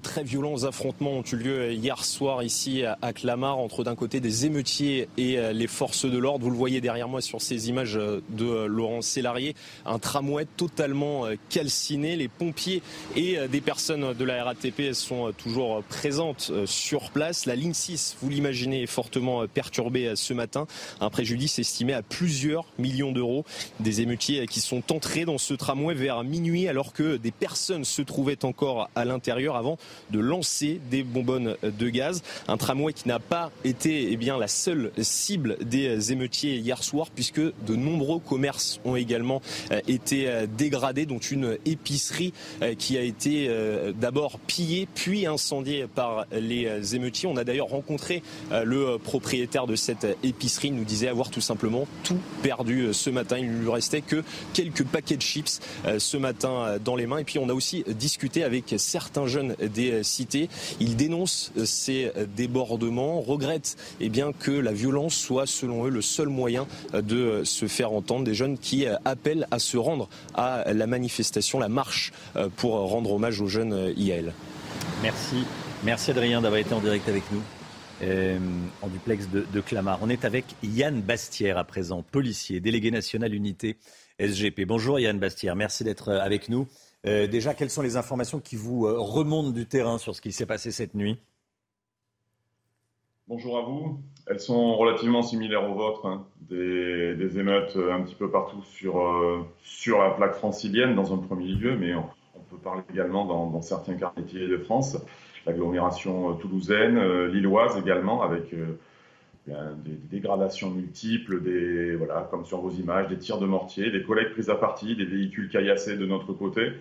Très 0.02 0.22
violents 0.22 0.64
affrontements 0.64 1.12
ont 1.12 1.22
eu 1.22 1.36
lieu 1.36 1.72
hier 1.72 2.04
soir 2.04 2.42
ici 2.42 2.82
à 2.84 3.12
Clamart 3.12 3.58
entre 3.58 3.84
d'un 3.84 3.94
côté 3.94 4.20
des 4.20 4.46
émeutiers 4.46 5.08
et 5.16 5.38
euh, 5.38 5.52
les 5.52 5.66
forces 5.66 6.04
de 6.04 6.18
l'ordre. 6.18 6.44
Vous 6.44 6.50
le 6.50 6.56
voyez 6.56 6.80
derrière 6.80 7.08
moi 7.08 7.20
sur 7.20 7.40
ces 7.40 7.68
images 7.68 7.96
euh, 7.96 8.20
de 8.30 8.44
euh, 8.44 8.66
Laurent 8.66 9.02
Sélarié, 9.02 9.54
un 9.84 9.98
tramway 9.98 10.46
totalement 10.56 11.24
calciné. 11.50 12.16
Les 12.16 12.28
pompiers 12.28 12.82
et 13.14 13.36
des 13.48 13.60
personnes 13.60 14.14
de 14.14 14.24
la 14.24 14.44
RATP 14.44 14.92
sont 14.92 15.32
toujours 15.32 15.82
présentes 15.84 16.50
sur 16.66 17.10
place. 17.10 17.46
La 17.46 17.54
ligne 17.54 17.74
6, 17.74 18.16
vous 18.20 18.28
l'imaginez, 18.28 18.82
est 18.82 18.86
fortement 18.86 19.46
perturbée 19.46 20.12
ce 20.14 20.32
matin. 20.32 20.66
Un 21.00 21.10
préjudice 21.10 21.58
estimé 21.58 21.92
à 21.92 22.02
plusieurs 22.02 22.66
millions 22.78 23.12
d'euros. 23.12 23.44
Des 23.80 24.00
émeutiers 24.00 24.46
qui 24.46 24.60
sont 24.60 24.92
entrés 24.92 25.24
dans 25.24 25.38
ce 25.38 25.54
tramway 25.54 25.94
vers 25.94 26.24
minuit 26.24 26.68
alors 26.68 26.92
que 26.92 27.16
des 27.16 27.30
personnes 27.30 27.84
se 27.84 28.02
trouvaient 28.02 28.44
encore 28.44 28.90
à 28.94 29.04
l'intérieur 29.04 29.56
avant 29.56 29.78
de 30.10 30.20
lancer 30.20 30.80
des 30.90 31.02
bonbonnes 31.02 31.56
de 31.62 31.88
gaz. 31.88 32.22
Un 32.48 32.56
tramway 32.56 32.92
qui 32.92 33.08
n'a 33.08 33.18
pas 33.18 33.50
été 33.64 34.12
eh 34.12 34.16
bien, 34.16 34.38
la 34.38 34.48
seule 34.48 34.92
cible 34.98 35.56
des 35.60 36.12
émeutiers 36.12 36.56
hier 36.56 36.82
soir 36.82 37.08
puisque 37.14 37.40
de 37.40 37.76
nombreux 37.76 38.20
commerces 38.20 38.80
ont 38.84 38.96
également 38.96 39.42
euh, 39.72 39.80
été 39.88 40.28
euh, 40.28 40.46
dégradés, 40.46 41.06
dont 41.06 41.18
une 41.18 41.58
épicerie 41.64 42.32
euh, 42.62 42.74
qui 42.74 42.96
a 42.96 43.02
été 43.02 43.50
d'abord 43.94 44.38
pillée 44.38 44.88
puis 44.94 45.26
incendiée 45.26 45.86
par 45.86 46.26
les 46.32 46.94
émeutiers. 46.94 47.28
On 47.28 47.36
a 47.36 47.44
d'ailleurs 47.44 47.68
rencontré 47.68 48.22
le 48.50 48.98
propriétaire 48.98 49.66
de 49.66 49.76
cette 49.76 50.06
épicerie. 50.22 50.68
Il 50.68 50.74
nous 50.74 50.84
disait 50.84 51.08
avoir 51.08 51.30
tout 51.30 51.40
simplement 51.40 51.86
tout 52.04 52.18
perdu 52.42 52.88
ce 52.92 53.10
matin. 53.10 53.38
Il 53.38 53.52
ne 53.52 53.62
lui 53.62 53.70
restait 53.70 54.00
que 54.00 54.22
quelques 54.52 54.84
paquets 54.84 55.16
de 55.16 55.22
chips 55.22 55.60
ce 55.98 56.16
matin 56.16 56.76
dans 56.84 56.96
les 56.96 57.06
mains. 57.06 57.18
Et 57.18 57.24
puis 57.24 57.38
on 57.38 57.48
a 57.48 57.54
aussi 57.54 57.84
discuté 57.88 58.44
avec 58.44 58.74
certains 58.78 59.26
jeunes 59.26 59.56
des 59.76 60.02
cités. 60.02 60.48
Il 60.80 60.96
dénonce 60.96 61.52
ces 61.64 62.10
débordements, 62.36 63.20
regrette 63.20 63.76
eh 64.00 64.10
que 64.40 64.50
la 64.50 64.72
violence 64.72 65.14
soit, 65.14 65.46
selon 65.46 65.86
eux, 65.86 65.90
le 65.90 66.02
seul 66.02 66.28
moyen 66.28 66.66
de 66.94 67.42
se 67.44 67.66
faire 67.66 67.92
entendre. 67.92 68.24
Des 68.24 68.34
jeunes 68.34 68.58
qui 68.58 68.86
appellent 69.04 69.46
à 69.50 69.58
se 69.58 69.76
rendre 69.76 70.08
à 70.34 70.72
la 70.72 70.86
manifestation, 70.86 71.58
la 71.58 71.68
marche, 71.68 72.12
pour 72.56 72.72
rendre 72.72 73.12
hommage 73.12 73.40
aux 73.40 73.48
jeunes 73.48 73.92
IAL. 73.96 74.32
Merci. 75.02 75.44
Merci 75.84 76.10
Adrien 76.10 76.40
d'avoir 76.40 76.60
été 76.60 76.74
en 76.74 76.80
direct 76.80 77.08
avec 77.08 77.22
nous. 77.30 77.42
Euh, 78.02 78.38
en 78.82 78.88
duplex 78.88 79.28
de, 79.30 79.46
de, 79.50 79.60
Clamart. 79.62 79.98
On 80.02 80.10
est 80.10 80.26
avec 80.26 80.44
Yann 80.62 81.00
Bastière 81.00 81.56
à 81.56 81.64
présent, 81.64 82.02
policier, 82.02 82.60
délégué 82.60 82.90
national 82.90 83.32
unité 83.32 83.78
SGP. 84.18 84.66
Bonjour 84.66 85.00
Yann 85.00 85.18
Bastière, 85.18 85.56
merci 85.56 85.82
d'être 85.82 86.12
avec 86.12 86.50
nous. 86.50 86.66
Euh, 87.06 87.28
déjà, 87.28 87.54
quelles 87.54 87.70
sont 87.70 87.82
les 87.82 87.96
informations 87.96 88.40
qui 88.40 88.56
vous 88.56 88.86
euh, 88.86 88.98
remontent 88.98 89.50
du 89.50 89.66
terrain 89.66 89.98
sur 89.98 90.14
ce 90.16 90.20
qui 90.20 90.32
s'est 90.32 90.46
passé 90.46 90.72
cette 90.72 90.94
nuit? 90.94 91.18
Bonjour 93.28 93.58
à 93.58 93.62
vous. 93.62 94.00
Elles 94.26 94.40
sont 94.40 94.76
relativement 94.76 95.22
similaires 95.22 95.70
aux 95.70 95.74
vôtres. 95.74 96.06
Hein. 96.06 96.26
Des, 96.40 97.38
émeutes 97.38 97.76
euh, 97.76 97.92
un 97.92 98.02
petit 98.02 98.14
peu 98.16 98.30
partout 98.30 98.62
sur, 98.62 99.46
sur 99.62 100.00
la 100.00 100.10
plaque 100.10 100.34
francilienne 100.34 100.96
dans 100.96 101.14
un 101.14 101.18
premier 101.18 101.48
lieu, 101.48 101.76
mais 101.76 101.94
on, 101.94 102.04
peut 102.50 102.58
parler 102.58 102.82
également 102.92 103.24
dans, 103.24 103.60
certains 103.62 103.94
quartiers 103.94 104.46
de 104.46 104.58
France. 104.58 104.96
L'agglomération 105.46 106.34
toulousaine, 106.34 107.26
lilloise 107.26 107.76
également, 107.76 108.22
avec 108.22 108.54
des, 109.46 109.98
dégradations 110.10 110.70
multiples, 110.70 111.42
des, 111.42 111.96
voilà, 111.96 112.28
comme 112.30 112.44
sur 112.44 112.60
vos 112.60 112.70
images, 112.70 113.08
des 113.08 113.18
tirs 113.18 113.38
de 113.38 113.46
mortier, 113.46 113.90
des 113.90 114.04
collègues 114.04 114.30
pris 114.30 114.48
à 114.48 114.54
partie, 114.54 114.94
des 114.94 115.04
véhicules 115.04 115.48
caillassés 115.48 115.96
de 115.96 116.06
notre 116.06 116.32
côté. 116.32 116.72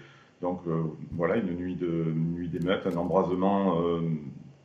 Donc 0.41 0.61
euh, 0.67 0.83
voilà, 1.11 1.38
une 1.38 1.55
nuit 1.55 1.75
de 1.75 1.88
nuit 1.88 2.49
d'émeute, 2.49 2.86
un 2.86 2.97
embrasement 2.97 3.81
euh, 3.81 4.01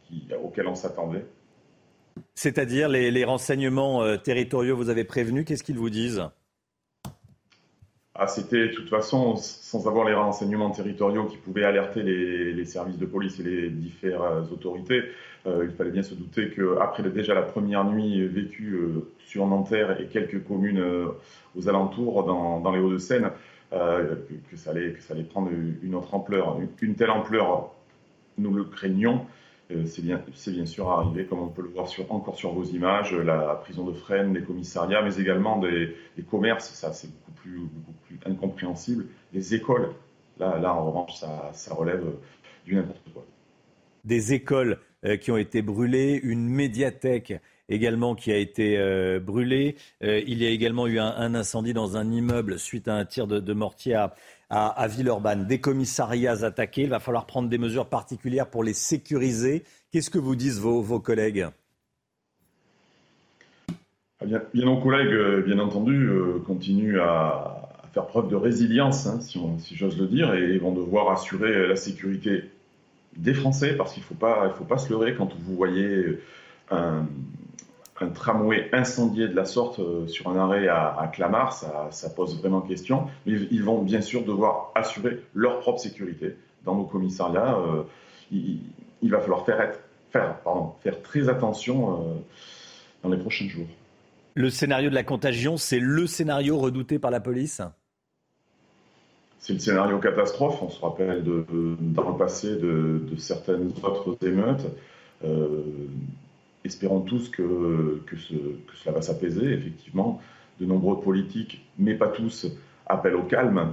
qui, 0.03 0.29
auquel 0.43 0.67
on 0.67 0.75
s'attendait. 0.75 1.25
C'est-à-dire 2.35 2.89
les, 2.89 3.11
les 3.11 3.25
renseignements 3.25 4.03
euh, 4.03 4.17
territoriaux, 4.17 4.77
vous 4.77 4.91
avez 4.91 5.05
prévenu, 5.05 5.45
qu'est-ce 5.45 5.63
qu'ils 5.63 5.79
vous 5.79 5.91
disent? 5.91 6.23
Ah, 8.15 8.27
C'était 8.27 8.69
de 8.69 8.75
toute 8.75 8.91
façon, 8.91 9.37
sans 9.37 9.87
avoir 9.87 10.05
les 10.05 10.13
renseignements 10.13 10.71
territoriaux 10.71 11.25
qui 11.25 11.39
pouvaient 11.39 11.65
alerter 11.65 12.03
les, 12.03 12.53
les 12.53 12.65
services 12.67 12.99
de 12.99 13.07
police 13.07 13.41
et 13.41 13.45
les 13.45 13.71
différentes 13.71 14.51
autorités, 14.53 15.05
euh, 15.47 15.65
il 15.65 15.71
fallait 15.75 15.91
bien 15.91 16.03
se 16.03 16.15
douter 16.15 16.51
qu'après 16.51 17.03
déjà 17.05 17.33
la 17.33 17.43
première 17.43 17.85
nuit 17.85 18.27
vécue 18.29 18.75
euh, 18.75 19.11
sur 19.25 19.47
Nanterre 19.47 19.99
et 20.01 20.07
quelques 20.07 20.45
communes 20.45 20.81
euh, 20.81 21.07
aux 21.57 21.69
alentours 21.69 22.25
dans, 22.25 22.61
dans 22.61 22.73
les 22.73 22.81
Hauts-de-Seine, 22.81 23.31
que, 23.71 24.35
que, 24.51 24.57
ça 24.57 24.71
allait, 24.71 24.93
que 24.93 25.03
ça 25.03 25.15
allait 25.15 25.25
prendre 25.25 25.51
une 25.51 25.95
autre 25.95 26.15
ampleur. 26.15 26.59
Une 26.81 26.95
telle 26.95 27.11
ampleur, 27.11 27.73
nous 28.39 28.53
le 28.53 28.65
craignons. 28.65 29.27
C'est 29.87 30.03
bien, 30.03 30.21
bien 30.49 30.67
sûr 30.67 30.91
arrivé, 30.91 31.27
comme 31.27 31.39
on 31.39 31.49
peut 31.49 31.63
le 31.63 31.69
voir 31.69 31.89
encore 32.09 32.37
sur 32.37 32.53
vos 32.53 32.65
images, 32.65 33.15
la 33.15 33.55
prison 33.55 33.87
de 33.87 33.93
Fresnes, 33.93 34.35
les 34.35 34.43
commissariats, 34.43 35.01
mais 35.01 35.15
également 35.15 35.61
des, 35.61 35.95
des 36.17 36.25
commerces, 36.25 36.71
ça 36.75 36.93
c'est 36.93 37.07
beaucoup 37.07 37.31
plus, 37.31 37.61
beaucoup 37.61 37.93
plus 38.07 38.19
incompréhensible, 38.27 39.07
les 39.33 39.55
écoles. 39.55 39.91
Là, 40.41 40.59
là 40.59 40.75
en 40.75 40.87
revanche, 40.87 41.15
ça, 41.15 41.51
ça 41.53 41.73
relève 41.75 42.05
du 42.67 42.75
n'importe 42.75 43.13
quoi. 43.13 43.25
Des 44.05 44.33
écoles 44.33 44.79
euh, 45.05 45.17
qui 45.17 45.31
ont 45.31 45.37
été 45.37 45.63
brûlées, 45.63 46.21
une 46.23 46.49
médiathèque 46.49 47.35
également 47.71 48.15
qui 48.15 48.33
a 48.33 48.37
été 48.37 48.77
euh, 48.77 49.21
brûlée. 49.21 49.77
Euh, 50.03 50.21
il 50.27 50.43
y 50.43 50.47
a 50.47 50.51
également 50.51 50.87
eu 50.87 50.99
un, 50.99 51.35
incendie 51.35 51.73
dans 51.73 51.97
un 51.97 52.11
immeuble 52.11 52.59
suite 52.59 52.89
à 52.89 52.95
un 52.95 53.05
tir 53.05 53.27
de, 53.27 53.53
mortier 53.53 53.95
à, 53.95 54.13
à, 54.51 54.89
Villeurbanne. 54.89 55.47
Des 55.47 55.61
commissariats 55.61 56.45
attaqués. 56.45 56.83
Il 56.83 56.91
va 56.91 56.99
falloir 56.99 57.27
prendre 57.27 57.49
des 57.49 57.59
mesures 57.59 57.87
particulières 57.87 58.49
pour 58.49 58.65
les 58.65 58.75
sécuriser. 58.75 59.63
Qu'est-ce 59.93 60.11
que 60.11 60.19
vous 60.19 60.37
disent 60.37 60.61
vos, 60.61 61.01
collègues? 61.01 61.47
Ah 64.23 64.27
bien, 64.27 64.43
nos 64.55 64.81
collègues, 64.81 65.45
bien 65.47 65.59
entendu, 65.61 66.09
euh, 66.09 66.41
continuent 66.47 67.01
à, 67.01 67.69
faire 67.95 68.07
preuve 68.07 68.29
de 68.29 68.37
résilience, 68.37 69.07
hein, 69.07 69.19
si, 69.21 69.75
j'ose 69.75 69.99
le 69.99 70.07
dire, 70.07 70.35
et 70.35 70.59
vont 70.59 70.73
devoir 70.73 71.11
assurer 71.11 71.67
la 71.67 71.75
sécurité 71.75 72.45
des 73.17 73.35
Français, 73.35 73.75
parce 73.77 73.95
qu'il 73.95 74.03
ne 74.03 74.07
faut, 74.07 74.15
faut 74.15 74.65
pas 74.65 74.79
se 74.79 74.91
leurrer 74.91 75.17
quand 75.17 75.35
vous 75.35 75.57
voyez 75.57 76.21
un, 76.71 77.07
un 78.01 78.09
tramway 78.09 78.69
incendié 78.73 79.29
de 79.29 79.35
la 79.35 79.45
sorte 79.45 79.79
euh, 79.79 80.07
sur 80.07 80.29
un 80.29 80.37
arrêt 80.37 80.69
à, 80.69 80.97
à 80.99 81.09
Clamart, 81.09 81.53
ça, 81.53 81.89
ça, 81.91 82.11
pose 82.11 82.39
vraiment 82.39 82.63
question. 82.63 83.07
Mais 83.27 83.33
ils 83.51 83.63
vont 83.63 83.83
bien 83.83 84.01
sûr 84.01 84.25
devoir 84.25 84.73
assurer 84.75 85.23
leur 85.35 85.61
propre 85.61 85.81
sécurité 85.81 86.37
dans 86.65 86.75
nos 86.75 86.85
commissariats. 86.85 87.57
Euh, 87.59 87.83
il, 88.33 88.61
il, 89.03 89.11
va 89.11 89.21
falloir 89.21 89.45
faire, 89.45 89.61
être, 89.61 89.81
faire, 90.11 90.37
pardon, 90.43 90.73
faire 90.83 91.03
très 91.03 91.29
attention 91.29 91.93
euh, 91.93 92.15
dans 93.03 93.11
les 93.11 93.19
prochains 93.19 93.49
jours. 93.49 93.67
Le 94.35 94.49
scénario 94.49 94.89
de 94.89 94.95
la 94.95 95.03
contagion, 95.03 95.57
c'est 95.57 95.81
le 95.81 96.07
scénario 96.07 96.59
redouté 96.59 96.99
par 96.99 97.11
la 97.11 97.21
police? 97.21 97.61
C'est 99.41 99.55
le 99.55 99.59
scénario 99.59 99.99
catastrophe. 99.99 100.63
On 100.63 100.71
se 100.71 100.81
rappelle 100.81 101.23
de, 101.25 101.45
de, 101.51 101.77
dans 101.81 102.11
le 102.11 102.17
passé 102.17 102.57
de, 102.57 103.03
de 103.11 103.17
certaines 103.17 103.73
autres 103.83 104.17
émeutes. 104.27 104.67
Euh, 105.25 105.63
espérons 106.65 107.01
tous 107.01 107.29
que, 107.29 108.03
que, 108.07 108.17
ce, 108.17 108.35
que 108.35 108.77
cela 108.77 108.95
va 108.95 109.03
s'apaiser. 109.03 109.53
Effectivement, 109.53 110.21
de 110.61 110.67
nombreux 110.67 111.01
politiques, 111.01 111.65
mais 111.79 111.95
pas 111.95 112.09
tous, 112.09 112.47
appellent 112.87 113.17
au 113.17 113.23
calme. 113.23 113.73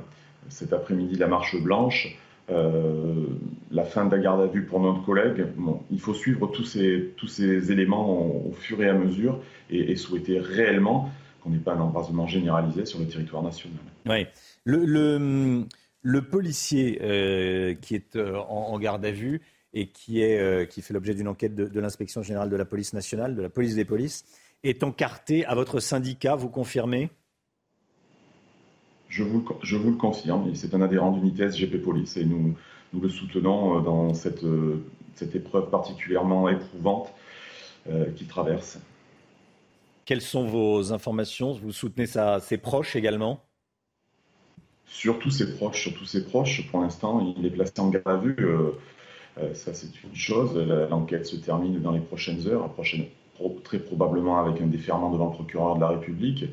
Cet 0.50 0.72
après-midi, 0.72 1.18
la 1.18 1.28
marche 1.28 1.62
blanche, 1.62 2.18
euh, 2.50 3.26
la 3.72 3.84
fin 3.84 4.06
de 4.06 4.16
la 4.16 4.22
garde 4.22 4.42
à 4.42 4.46
vue 4.46 4.64
pour 4.64 4.80
notre 4.80 5.04
collègue. 5.04 5.46
Bon, 5.58 5.82
il 5.92 6.00
faut 6.00 6.14
suivre 6.14 6.48
tous 6.48 6.64
ces, 6.64 7.14
tous 7.18 7.28
ces 7.28 7.72
éléments 7.72 8.26
au, 8.26 8.54
fur 8.54 8.82
et 8.82 8.88
à 8.88 8.94
mesure 8.94 9.42
et, 9.70 9.92
et 9.92 9.96
souhaiter 9.98 10.40
réellement 10.40 11.12
qu'on 11.42 11.50
n'ait 11.50 11.58
pas 11.58 11.74
un 11.74 11.82
embrasement 11.82 12.26
généralisé 12.26 12.86
sur 12.86 13.00
le 13.00 13.08
territoire 13.08 13.44
national. 13.44 13.78
Oui. 14.06 14.26
Le, 14.64 15.66
le, 16.02 16.22
policier 16.22 17.00
euh, 17.02 17.74
qui 17.76 17.96
est 17.96 18.16
euh, 18.16 18.38
en, 18.38 18.80
garde 18.80 19.06
à 19.06 19.12
vue 19.12 19.42
et 19.80 19.88
qui, 19.88 20.22
est, 20.22 20.40
euh, 20.40 20.66
qui 20.66 20.82
fait 20.82 20.94
l'objet 20.94 21.14
d'une 21.14 21.28
enquête 21.28 21.56
de, 21.56 21.66
de 21.66 21.80
l'inspection 21.80 22.22
générale 22.24 22.50
de 22.50 22.56
la 22.56 22.66
police 22.66 22.94
nationale, 22.94 23.36
de 23.36 23.42
la 23.42 23.50
police 23.50 23.76
des 23.76 23.86
polices, 23.86 24.26
est 24.64 24.84
encarté 24.84 25.46
à 25.46 25.56
votre 25.56 25.80
syndicat, 25.80 26.36
vous 26.36 26.50
confirmez? 26.50 27.10
Je 29.10 29.24
vous, 29.24 29.46
je 29.62 29.78
vous 29.78 29.92
le 29.92 29.98
confirme, 29.98 30.54
c'est 30.56 30.74
un 30.74 30.82
adhérent 30.82 31.12
d'unité 31.12 31.50
SGP 31.50 31.82
Police 31.82 32.18
et 32.18 32.26
nous, 32.26 32.56
nous 32.94 33.02
le 33.02 33.10
soutenons 33.10 33.80
dans 33.82 34.14
cette, 34.14 34.44
cette 35.16 35.36
épreuve 35.36 35.70
particulièrement 35.70 36.50
éprouvante 36.50 37.14
qu'il 38.18 38.28
traverse. 38.28 38.80
Quelles 40.04 40.22
sont 40.22 40.46
vos 40.46 40.92
informations? 40.92 41.54
Vous 41.54 41.72
soutenez 41.72 42.06
ses 42.06 42.58
proches 42.58 42.96
également? 42.96 43.42
Surtout 44.88 45.30
ses 45.30 45.56
proches, 45.56 45.82
surtout 45.82 46.06
ses 46.06 46.24
proches. 46.26 46.66
Pour 46.72 46.82
l'instant, 46.82 47.36
il 47.38 47.46
est 47.46 47.50
placé 47.50 47.74
en 47.80 47.90
garde 47.90 48.08
à 48.08 48.18
vue. 48.18 48.36
Euh, 48.40 48.72
euh, 48.72 48.72
ça, 49.54 49.74
c'est 49.74 50.04
une 50.04 50.16
chose. 50.16 50.58
L'enquête 50.90 51.26
se 51.26 51.36
termine 51.36 51.80
dans 51.82 51.92
les 51.92 52.00
prochaines 52.00 52.48
heures, 52.48 52.70
très 53.64 53.80
probablement 53.80 54.40
avec 54.40 54.62
un 54.62 54.68
déferment 54.68 55.12
devant 55.12 55.28
le 55.28 55.34
procureur 55.34 55.76
de 55.76 55.82
la 55.82 55.90
République. 55.90 56.46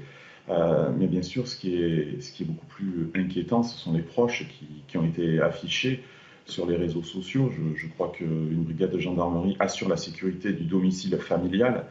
Euh, 0.51 0.91
mais 0.97 1.07
bien 1.07 1.23
sûr, 1.23 1.49
ce 1.49 1.57
qui, 1.57 1.77
est, 1.77 2.21
ce 2.21 2.33
qui 2.33 2.43
est 2.43 2.47
beaucoup 2.47 2.67
plus 2.67 3.11
inquiétant, 3.15 3.63
ce 3.63 3.79
sont 3.79 3.93
les 3.93 4.03
proches 4.03 4.47
qui, 4.89 4.99
ont 4.99 5.05
été 5.05 5.41
affichés 5.41 6.05
sur 6.45 6.67
les 6.67 6.77
réseaux 6.77 7.03
sociaux. 7.03 7.51
Je, 7.51 7.81
je 7.81 7.89
crois 7.89 8.11
qu'une 8.11 8.63
brigade 8.65 8.91
de 8.91 8.99
gendarmerie 8.99 9.57
assure 9.59 9.89
la 9.89 9.97
sécurité 9.97 10.53
du 10.53 10.65
domicile 10.65 11.17
familial, 11.17 11.87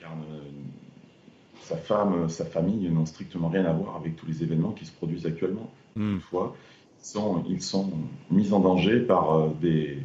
car 0.00 0.12
sa 1.60 1.76
femme, 1.76 2.28
sa 2.28 2.44
famille 2.44 2.88
n'ont 2.88 3.06
strictement 3.06 3.48
rien 3.48 3.64
à 3.64 3.72
voir 3.72 3.96
avec 3.96 4.16
tous 4.16 4.26
les 4.26 4.42
événements 4.42 4.72
qui 4.72 4.86
se 4.86 4.92
produisent 4.92 5.26
actuellement. 5.26 5.70
Hmm. 5.94 6.16
Toutefois, 6.16 6.56
ils 7.00 7.06
sont, 7.06 7.44
ils 7.48 7.62
sont 7.62 7.92
mis 8.30 8.52
en 8.52 8.60
danger 8.60 9.00
par 9.00 9.32
euh, 9.32 9.48
des. 9.60 9.98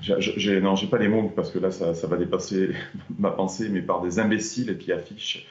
J'ai, 0.00 0.60
non, 0.60 0.76
j'ai 0.76 0.86
pas 0.86 0.98
les 0.98 1.08
mots 1.08 1.32
parce 1.34 1.50
que 1.50 1.58
là, 1.58 1.70
ça, 1.70 2.06
va 2.06 2.16
dépasser 2.16 2.70
ma 3.18 3.30
pensée, 3.30 3.68
mais 3.68 3.82
par 3.82 4.02
des 4.02 4.18
imbéciles 4.18 4.78
qui 4.78 4.92
affichent, 4.92 5.46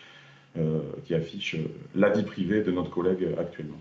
euh, 0.58 0.82
affichent 1.12 1.58
la 1.96 2.10
vie 2.10 2.24
privée 2.24 2.64
de 2.64 2.72
notre 2.72 2.90
collègue 2.90 3.28
actuellement. 3.38 3.78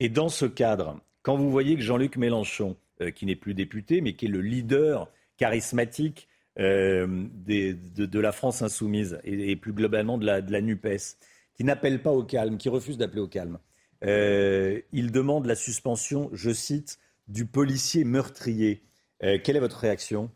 Et 0.00 0.08
dans 0.08 0.28
ce 0.28 0.46
cadre, 0.46 1.00
quand 1.22 1.36
vous 1.36 1.50
voyez 1.50 1.76
que 1.76 1.82
Jean-Luc 1.82 2.16
Mélenchon, 2.16 2.76
euh, 3.00 3.10
qui 3.10 3.26
n'est 3.26 3.36
plus 3.36 3.54
député, 3.54 4.00
mais 4.00 4.14
qui 4.14 4.26
est 4.26 4.28
le 4.28 4.40
leader 4.40 5.10
charismatique 5.38 6.28
euh, 6.58 7.26
de, 7.46 8.20
la 8.20 8.32
France 8.32 8.60
insoumise 8.60 9.18
et, 9.24 9.56
plus 9.56 9.72
globalement 9.72 10.18
de 10.18 10.26
la, 10.26 10.60
NUPES, 10.60 11.16
qui 11.54 11.64
n'appelle 11.64 12.02
pas 12.02 12.10
au 12.10 12.24
calme, 12.24 12.58
qui 12.58 12.68
refuse 12.68 12.98
d'appeler 12.98 13.20
au 13.20 13.28
calme. 13.28 13.58
Euh, 14.04 14.80
il 14.92 15.12
demande 15.12 15.46
la 15.46 15.54
suspension, 15.54 16.28
je 16.32 16.50
cite, 16.50 16.98
du 17.28 17.46
policier 17.46 18.04
meurtrier. 18.04 18.82
Euh, 19.22 19.38
quelle 19.42 19.56
est 19.56 19.60
votre 19.60 19.78
réaction? 19.78 20.30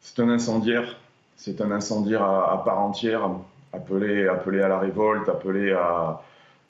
C'est 0.00 0.20
un 0.20 0.28
incendiaire. 0.28 0.98
C'est 1.36 1.60
un 1.60 1.70
incendiaire 1.70 2.22
à, 2.22 2.62
part 2.64 2.80
entière. 2.80 3.30
Appelé, 3.72 4.26
appelé 4.26 4.62
à 4.62 4.68
la 4.68 4.78
révolte, 4.78 5.28
appelé 5.28 5.72
à. 5.72 6.22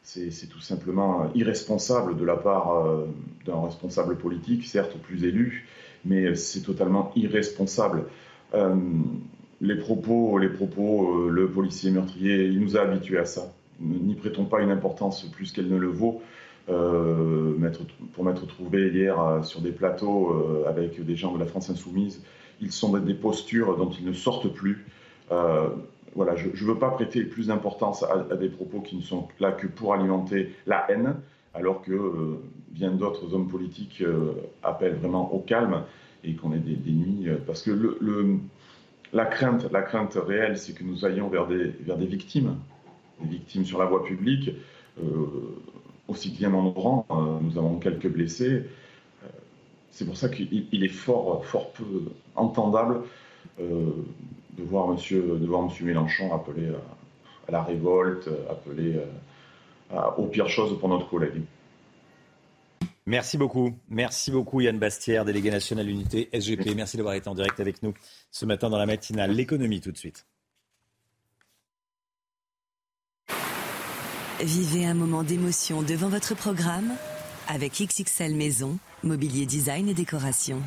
C'est 0.02 0.48
tout 0.48 0.60
simplement 0.60 1.32
irresponsable 1.34 2.16
de 2.16 2.24
la 2.24 2.36
part 2.36 2.84
d'un 3.44 3.60
responsable 3.60 4.16
politique, 4.16 4.64
certes 4.64 4.96
plus 4.98 5.24
élu, 5.24 5.66
mais 6.04 6.36
c'est 6.36 6.60
totalement 6.60 7.10
irresponsable. 7.16 8.04
Euh, 8.54 8.74
les 9.60 9.76
propos, 9.76 10.38
les 10.38 10.48
propos, 10.48 11.26
euh, 11.26 11.30
le 11.30 11.48
policier 11.50 11.90
meurtrier, 11.90 12.44
il 12.44 12.60
nous 12.60 12.76
a 12.76 12.82
habitués 12.82 13.18
à 13.18 13.24
ça. 13.24 13.52
N'y 13.80 14.14
prêtons 14.14 14.44
pas 14.44 14.60
une 14.60 14.70
importance 14.70 15.24
plus 15.24 15.52
qu'elle 15.52 15.68
ne 15.68 15.76
le 15.76 15.88
vaut. 15.88 16.22
Euh, 16.68 17.52
pour 18.12 18.24
m'être 18.24 18.46
trouvé 18.46 18.88
hier 18.88 19.40
sur 19.42 19.60
des 19.60 19.72
plateaux 19.72 20.64
avec 20.66 21.04
des 21.04 21.16
gens 21.16 21.32
de 21.34 21.38
la 21.38 21.46
France 21.46 21.70
insoumise, 21.70 22.22
ils 22.60 22.72
sont 22.72 22.90
dans 22.90 22.98
des 22.98 23.14
postures 23.14 23.76
dont 23.76 23.90
ils 23.90 24.04
ne 24.04 24.12
sortent 24.12 24.52
plus. 24.52 24.86
voilà, 25.28 26.36
je 26.36 26.48
ne 26.48 26.68
veux 26.68 26.78
pas 26.78 26.90
prêter 26.90 27.24
plus 27.24 27.48
d'importance 27.48 28.04
à, 28.04 28.36
des 28.36 28.48
propos 28.48 28.80
qui 28.80 28.96
ne 28.96 29.02
sont 29.02 29.28
là 29.40 29.52
que 29.52 29.66
pour 29.66 29.94
alimenter 29.94 30.54
la 30.66 30.86
haine 30.90 31.16
alors 31.56 31.82
que 31.82 31.92
euh, 31.92 32.38
bien 32.70 32.92
d'autres 32.92 33.34
hommes 33.34 33.48
politiques 33.48 34.02
euh, 34.02 34.32
appellent 34.62 34.96
vraiment 34.96 35.32
au 35.32 35.40
calme 35.40 35.82
et 36.22 36.34
qu'on 36.34 36.52
ait 36.52 36.58
des, 36.58 36.92
nuits. 36.92 37.28
Euh, 37.28 37.36
parce 37.46 37.62
que 37.62 37.98
la, 39.12 39.24
crainte, 39.24 39.70
la 39.72 39.82
crainte 39.82 40.14
réelle, 40.14 40.58
c'est 40.58 40.74
que 40.74 40.84
nous 40.84 41.04
allions 41.04 41.28
vers 41.28 41.46
des 41.46 42.06
victimes, 42.06 42.56
des 43.20 43.28
victimes 43.28 43.64
sur 43.64 43.78
la 43.78 43.86
voie 43.86 44.04
publique. 44.04 44.50
Aussi 46.08 46.30
bien 46.30 46.52
en 46.54 46.70
rang, 46.70 47.06
nous 47.42 47.58
avons 47.58 47.78
quelques 47.78 48.08
blessés. 48.08 48.64
c'est 49.90 50.04
pour 50.04 50.16
ça 50.16 50.28
qu'il 50.28 50.84
est 50.84 50.88
fort, 50.88 51.44
fort 51.44 51.72
peu 51.72 51.84
entendable 52.34 53.02
de 53.58 54.62
voir 54.62 54.88
Monsieur, 54.88 55.38
de 55.40 55.46
voir 55.46 55.62
Monsieur 55.62 55.84
Mélenchon 55.84 56.32
appeler 56.34 56.68
à, 57.48 57.52
la 57.52 57.62
révolte, 57.62 58.28
appeler 58.50 59.00
aux 60.16 60.26
pires 60.26 60.48
choses 60.48 60.78
pour 60.78 60.88
notre 60.88 61.08
collègue. 61.08 61.42
Merci 63.08 63.38
beaucoup. 63.38 63.72
Merci 63.88 64.32
beaucoup 64.32 64.60
Yann 64.60 64.78
Bastière, 64.80 65.24
délégué 65.24 65.52
national 65.52 65.88
unité 65.88 66.28
SGP. 66.32 66.74
Merci 66.74 66.96
d'avoir 66.96 67.14
été 67.14 67.28
en 67.28 67.36
direct 67.36 67.60
avec 67.60 67.80
nous 67.84 67.94
ce 68.32 68.44
matin 68.46 68.68
dans 68.68 68.78
la 68.78 68.86
matinale. 68.86 69.30
L'économie 69.30 69.80
tout 69.80 69.92
de 69.92 69.96
suite. 69.96 70.26
Vivez 74.40 74.84
un 74.84 74.92
moment 74.92 75.22
d'émotion 75.22 75.82
devant 75.82 76.08
votre 76.08 76.34
programme 76.34 76.92
avec 77.48 77.80
XXL 77.80 78.34
Maison, 78.34 78.78
mobilier 79.02 79.46
design 79.46 79.88
et 79.88 79.94
décoration. 79.94 80.60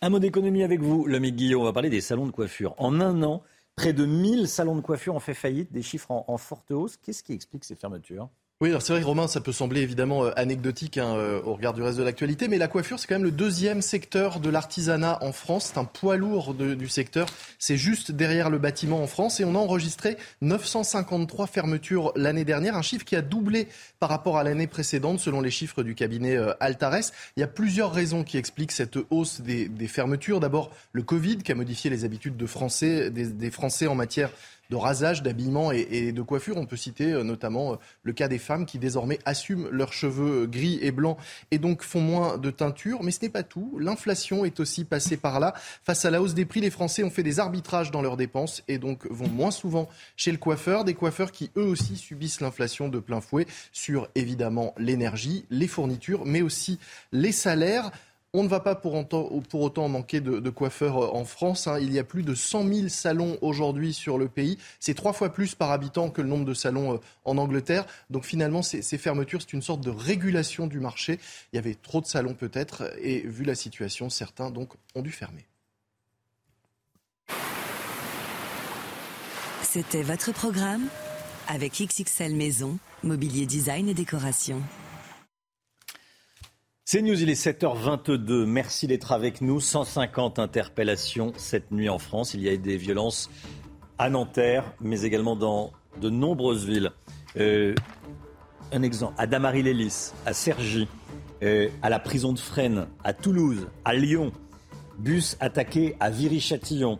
Un 0.00 0.08
mot 0.08 0.18
d'économie 0.18 0.62
avec 0.62 0.80
vous, 0.80 1.06
l'ami 1.06 1.32
Guillaume. 1.32 1.60
On 1.60 1.64
va 1.64 1.74
parler 1.74 1.90
des 1.90 2.00
salons 2.00 2.26
de 2.26 2.30
coiffure. 2.30 2.74
En 2.78 3.00
un 3.00 3.22
an, 3.22 3.42
Près 3.76 3.92
de 3.92 4.06
1000 4.06 4.46
salons 4.46 4.76
de 4.76 4.80
coiffure 4.80 5.16
ont 5.16 5.20
fait 5.20 5.34
faillite, 5.34 5.72
des 5.72 5.82
chiffres 5.82 6.10
en, 6.10 6.38
forte 6.38 6.70
hausse. 6.70 6.96
Qu'est-ce 6.96 7.24
qui 7.24 7.32
explique 7.32 7.64
ces 7.64 7.74
fermetures? 7.74 8.28
Oui, 8.64 8.70
alors 8.70 8.80
c'est 8.80 8.94
vrai, 8.94 9.02
Romain, 9.02 9.28
ça 9.28 9.42
peut 9.42 9.52
sembler 9.52 9.82
évidemment 9.82 10.24
euh, 10.24 10.30
anecdotique 10.36 10.96
hein, 10.96 11.16
euh, 11.16 11.42
au 11.44 11.52
regard 11.52 11.74
du 11.74 11.82
reste 11.82 11.98
de 11.98 12.02
l'actualité, 12.02 12.48
mais 12.48 12.56
la 12.56 12.66
coiffure, 12.66 12.98
c'est 12.98 13.06
quand 13.06 13.16
même 13.16 13.24
le 13.24 13.30
deuxième 13.30 13.82
secteur 13.82 14.40
de 14.40 14.48
l'artisanat 14.48 15.18
en 15.22 15.32
France. 15.32 15.66
C'est 15.66 15.78
un 15.78 15.84
poids 15.84 16.16
lourd 16.16 16.54
du 16.54 16.88
secteur. 16.88 17.26
C'est 17.58 17.76
juste 17.76 18.10
derrière 18.10 18.48
le 18.48 18.56
bâtiment 18.56 19.02
en 19.02 19.06
France 19.06 19.38
et 19.38 19.44
on 19.44 19.54
a 19.54 19.58
enregistré 19.58 20.16
953 20.40 21.46
fermetures 21.46 22.12
l'année 22.16 22.46
dernière, 22.46 22.74
un 22.74 22.80
chiffre 22.80 23.04
qui 23.04 23.16
a 23.16 23.20
doublé 23.20 23.68
par 24.00 24.08
rapport 24.08 24.38
à 24.38 24.44
l'année 24.44 24.66
précédente, 24.66 25.20
selon 25.20 25.42
les 25.42 25.50
chiffres 25.50 25.82
du 25.82 25.94
cabinet 25.94 26.34
euh, 26.34 26.54
Altares. 26.58 27.10
Il 27.36 27.40
y 27.40 27.42
a 27.42 27.48
plusieurs 27.48 27.92
raisons 27.92 28.24
qui 28.24 28.38
expliquent 28.38 28.72
cette 28.72 28.96
hausse 29.10 29.42
des, 29.42 29.68
fermetures. 29.88 30.40
D'abord, 30.40 30.70
le 30.92 31.02
Covid 31.02 31.36
qui 31.36 31.52
a 31.52 31.54
modifié 31.54 31.90
les 31.90 32.06
habitudes 32.06 32.38
de 32.38 32.46
Français, 32.46 33.10
des 33.10 33.50
Français 33.50 33.88
en 33.88 33.94
matière 33.94 34.30
de 34.70 34.76
rasage, 34.76 35.22
d'habillement 35.22 35.72
et, 35.72 36.12
de 36.12 36.22
coiffure. 36.22 36.56
On 36.56 36.66
peut 36.66 36.76
citer 36.76 37.12
euh, 37.12 37.22
notamment 37.22 37.72
euh, 37.72 37.76
le 38.02 38.12
cas 38.12 38.28
des 38.28 38.38
femmes 38.38 38.66
qui 38.66 38.78
désormais 38.78 39.18
assument 39.24 39.68
leurs 39.70 39.92
cheveux 39.92 40.42
euh, 40.42 40.46
gris 40.46 40.78
et 40.82 40.92
blancs 40.92 41.18
et 41.50 41.58
donc 41.58 41.82
font 41.82 42.00
moins 42.00 42.38
de 42.38 42.50
teinture. 42.50 43.02
Mais 43.02 43.10
ce 43.10 43.20
n'est 43.22 43.28
pas 43.28 43.42
tout. 43.42 43.76
L'inflation 43.78 44.44
est 44.44 44.60
aussi 44.60 44.84
passée 44.84 45.16
par 45.16 45.40
là. 45.40 45.54
Face 45.82 46.04
à 46.04 46.10
la 46.10 46.22
hausse 46.22 46.34
des 46.34 46.44
prix, 46.44 46.60
les 46.60 46.70
Français 46.70 47.04
ont 47.04 47.10
fait 47.10 47.22
des 47.22 47.40
arbitrages 47.40 47.90
dans 47.90 48.02
leurs 48.02 48.16
dépenses 48.16 48.62
et 48.68 48.78
donc 48.78 49.06
vont 49.10 49.28
moins 49.28 49.50
souvent 49.50 49.88
chez 50.16 50.32
le 50.32 50.38
coiffeur. 50.38 50.84
Des 50.84 50.94
coiffeurs 50.94 51.32
qui 51.32 51.50
eux 51.56 51.64
aussi 51.64 51.96
subissent 51.96 52.40
l'inflation 52.40 52.88
de 52.88 52.98
plein 52.98 53.20
fouet 53.20 53.46
sur 53.72 54.08
évidemment 54.14 54.74
l'énergie, 54.78 55.44
les 55.50 55.68
fournitures, 55.68 56.24
mais 56.24 56.42
aussi 56.42 56.78
les 57.12 57.32
salaires. 57.32 57.90
On 58.36 58.42
ne 58.42 58.48
va 58.48 58.58
pas 58.58 58.74
pour, 58.74 58.94
autant, 58.94 59.88
manquer 59.88 60.20
de, 60.20 60.50
coiffeurs 60.50 60.98
euh, 60.98 61.16
en 61.16 61.24
France. 61.24 61.68
Hein. 61.68 61.78
Il 61.80 61.92
y 61.92 62.00
a 62.00 62.04
plus 62.04 62.24
de 62.24 62.34
100 62.34 62.66
000 62.66 62.88
salons 62.88 63.38
aujourd'hui 63.42 63.94
sur 63.94 64.18
le 64.18 64.26
pays. 64.26 64.58
C'est 64.80 64.94
trois 64.94 65.12
fois 65.12 65.32
plus 65.32 65.54
par 65.54 65.70
habitant 65.70 66.10
que 66.10 66.20
le 66.20 66.26
nombre 66.26 66.44
de 66.44 66.52
salons 66.52 66.94
euh, 66.94 66.98
en 67.24 67.38
Angleterre. 67.38 67.86
Donc 68.10 68.24
finalement, 68.24 68.60
ces, 68.62 68.82
fermetures, 68.98 69.40
c'est 69.40 69.52
une 69.52 69.62
sorte 69.62 69.82
de 69.82 69.90
régulation 69.90 70.66
du 70.66 70.80
marché. 70.80 71.20
Il 71.52 71.56
y 71.56 71.58
avait 71.60 71.76
trop 71.76 72.00
de 72.00 72.06
salons 72.06 72.34
peut-être, 72.34 72.92
et 73.00 73.20
vu 73.20 73.44
la 73.44 73.54
situation, 73.54 74.10
certains 74.10 74.50
donc 74.50 74.72
ont 74.96 75.02
dû 75.02 75.12
fermer. 75.12 75.46
C'était 79.62 80.02
votre 80.02 80.32
programme 80.32 80.88
avec 81.46 81.74
XXL 81.74 82.34
Maison, 82.34 82.78
mobilier 83.04 83.46
design 83.46 83.88
et 83.88 83.94
décoration. 83.94 84.60
C'est 86.86 87.00
News, 87.00 87.22
il 87.22 87.30
est 87.30 87.42
7h22. 87.42 88.44
Merci 88.44 88.86
d'être 88.86 89.12
avec 89.12 89.40
nous. 89.40 89.58
150 89.58 90.38
interpellations 90.38 91.32
cette 91.34 91.70
nuit 91.70 91.88
en 91.88 91.98
France. 91.98 92.34
Il 92.34 92.42
y 92.42 92.48
a 92.50 92.52
eu 92.52 92.58
des 92.58 92.76
violences 92.76 93.30
à 93.96 94.10
Nanterre, 94.10 94.70
mais 94.82 95.00
également 95.00 95.34
dans 95.34 95.72
de 95.98 96.10
nombreuses 96.10 96.66
villes. 96.66 96.90
Euh, 97.38 97.74
un 98.70 98.82
exemple, 98.82 99.14
à 99.16 99.26
Damary-Lélis, 99.26 100.12
à 100.26 100.34
Cergy, 100.34 100.86
euh, 101.42 101.70
à 101.80 101.88
la 101.88 101.98
prison 102.00 102.34
de 102.34 102.38
Fresnes, 102.38 102.86
à 103.02 103.14
Toulouse, 103.14 103.66
à 103.86 103.94
Lyon. 103.94 104.30
Bus 104.98 105.38
attaqué 105.40 105.96
à 106.00 106.10
Viry-Châtillon. 106.10 106.98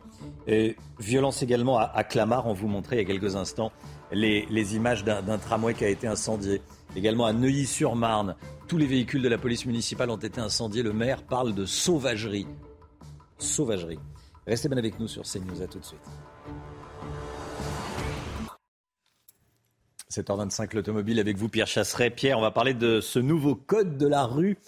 Violence 0.98 1.42
également 1.42 1.78
à, 1.78 2.04
Clamart, 2.04 2.46
on 2.46 2.54
vous 2.54 2.68
montrait 2.68 2.96
il 2.96 2.98
y 3.00 3.02
a 3.02 3.06
quelques 3.06 3.36
instants 3.36 3.70
les 4.12 4.76
images 4.76 5.04
d'un 5.04 5.38
tramway 5.38 5.74
qui 5.74 5.84
a 5.84 5.88
été 5.88 6.06
incendié. 6.06 6.62
Également 6.96 7.26
à 7.26 7.32
Neuilly-sur-Marne, 7.32 8.36
tous 8.74 8.78
les 8.78 8.86
véhicules 8.86 9.22
de 9.22 9.28
la 9.28 9.38
police 9.38 9.66
municipale 9.66 10.10
ont 10.10 10.16
été 10.16 10.40
incendiés. 10.40 10.82
Le 10.82 10.92
maire 10.92 11.22
parle 11.22 11.54
de 11.54 11.64
sauvagerie. 11.64 12.48
Sauvagerie. 13.38 14.00
Restez 14.48 14.68
bien 14.68 14.78
avec 14.78 14.98
nous 14.98 15.06
sur 15.06 15.22
CNews. 15.22 15.62
À 15.62 15.68
tout 15.68 15.78
de 15.78 15.84
suite. 15.84 16.00
7h25, 20.10 20.74
l'automobile 20.74 21.20
avec 21.20 21.36
vous, 21.36 21.48
Pierre 21.48 21.68
Chasseret. 21.68 22.10
Pierre, 22.10 22.36
on 22.36 22.42
va 22.42 22.50
parler 22.50 22.74
de 22.74 23.00
ce 23.00 23.20
nouveau 23.20 23.54
code 23.54 23.96
de 23.96 24.08
la 24.08 24.24
rue 24.24 24.58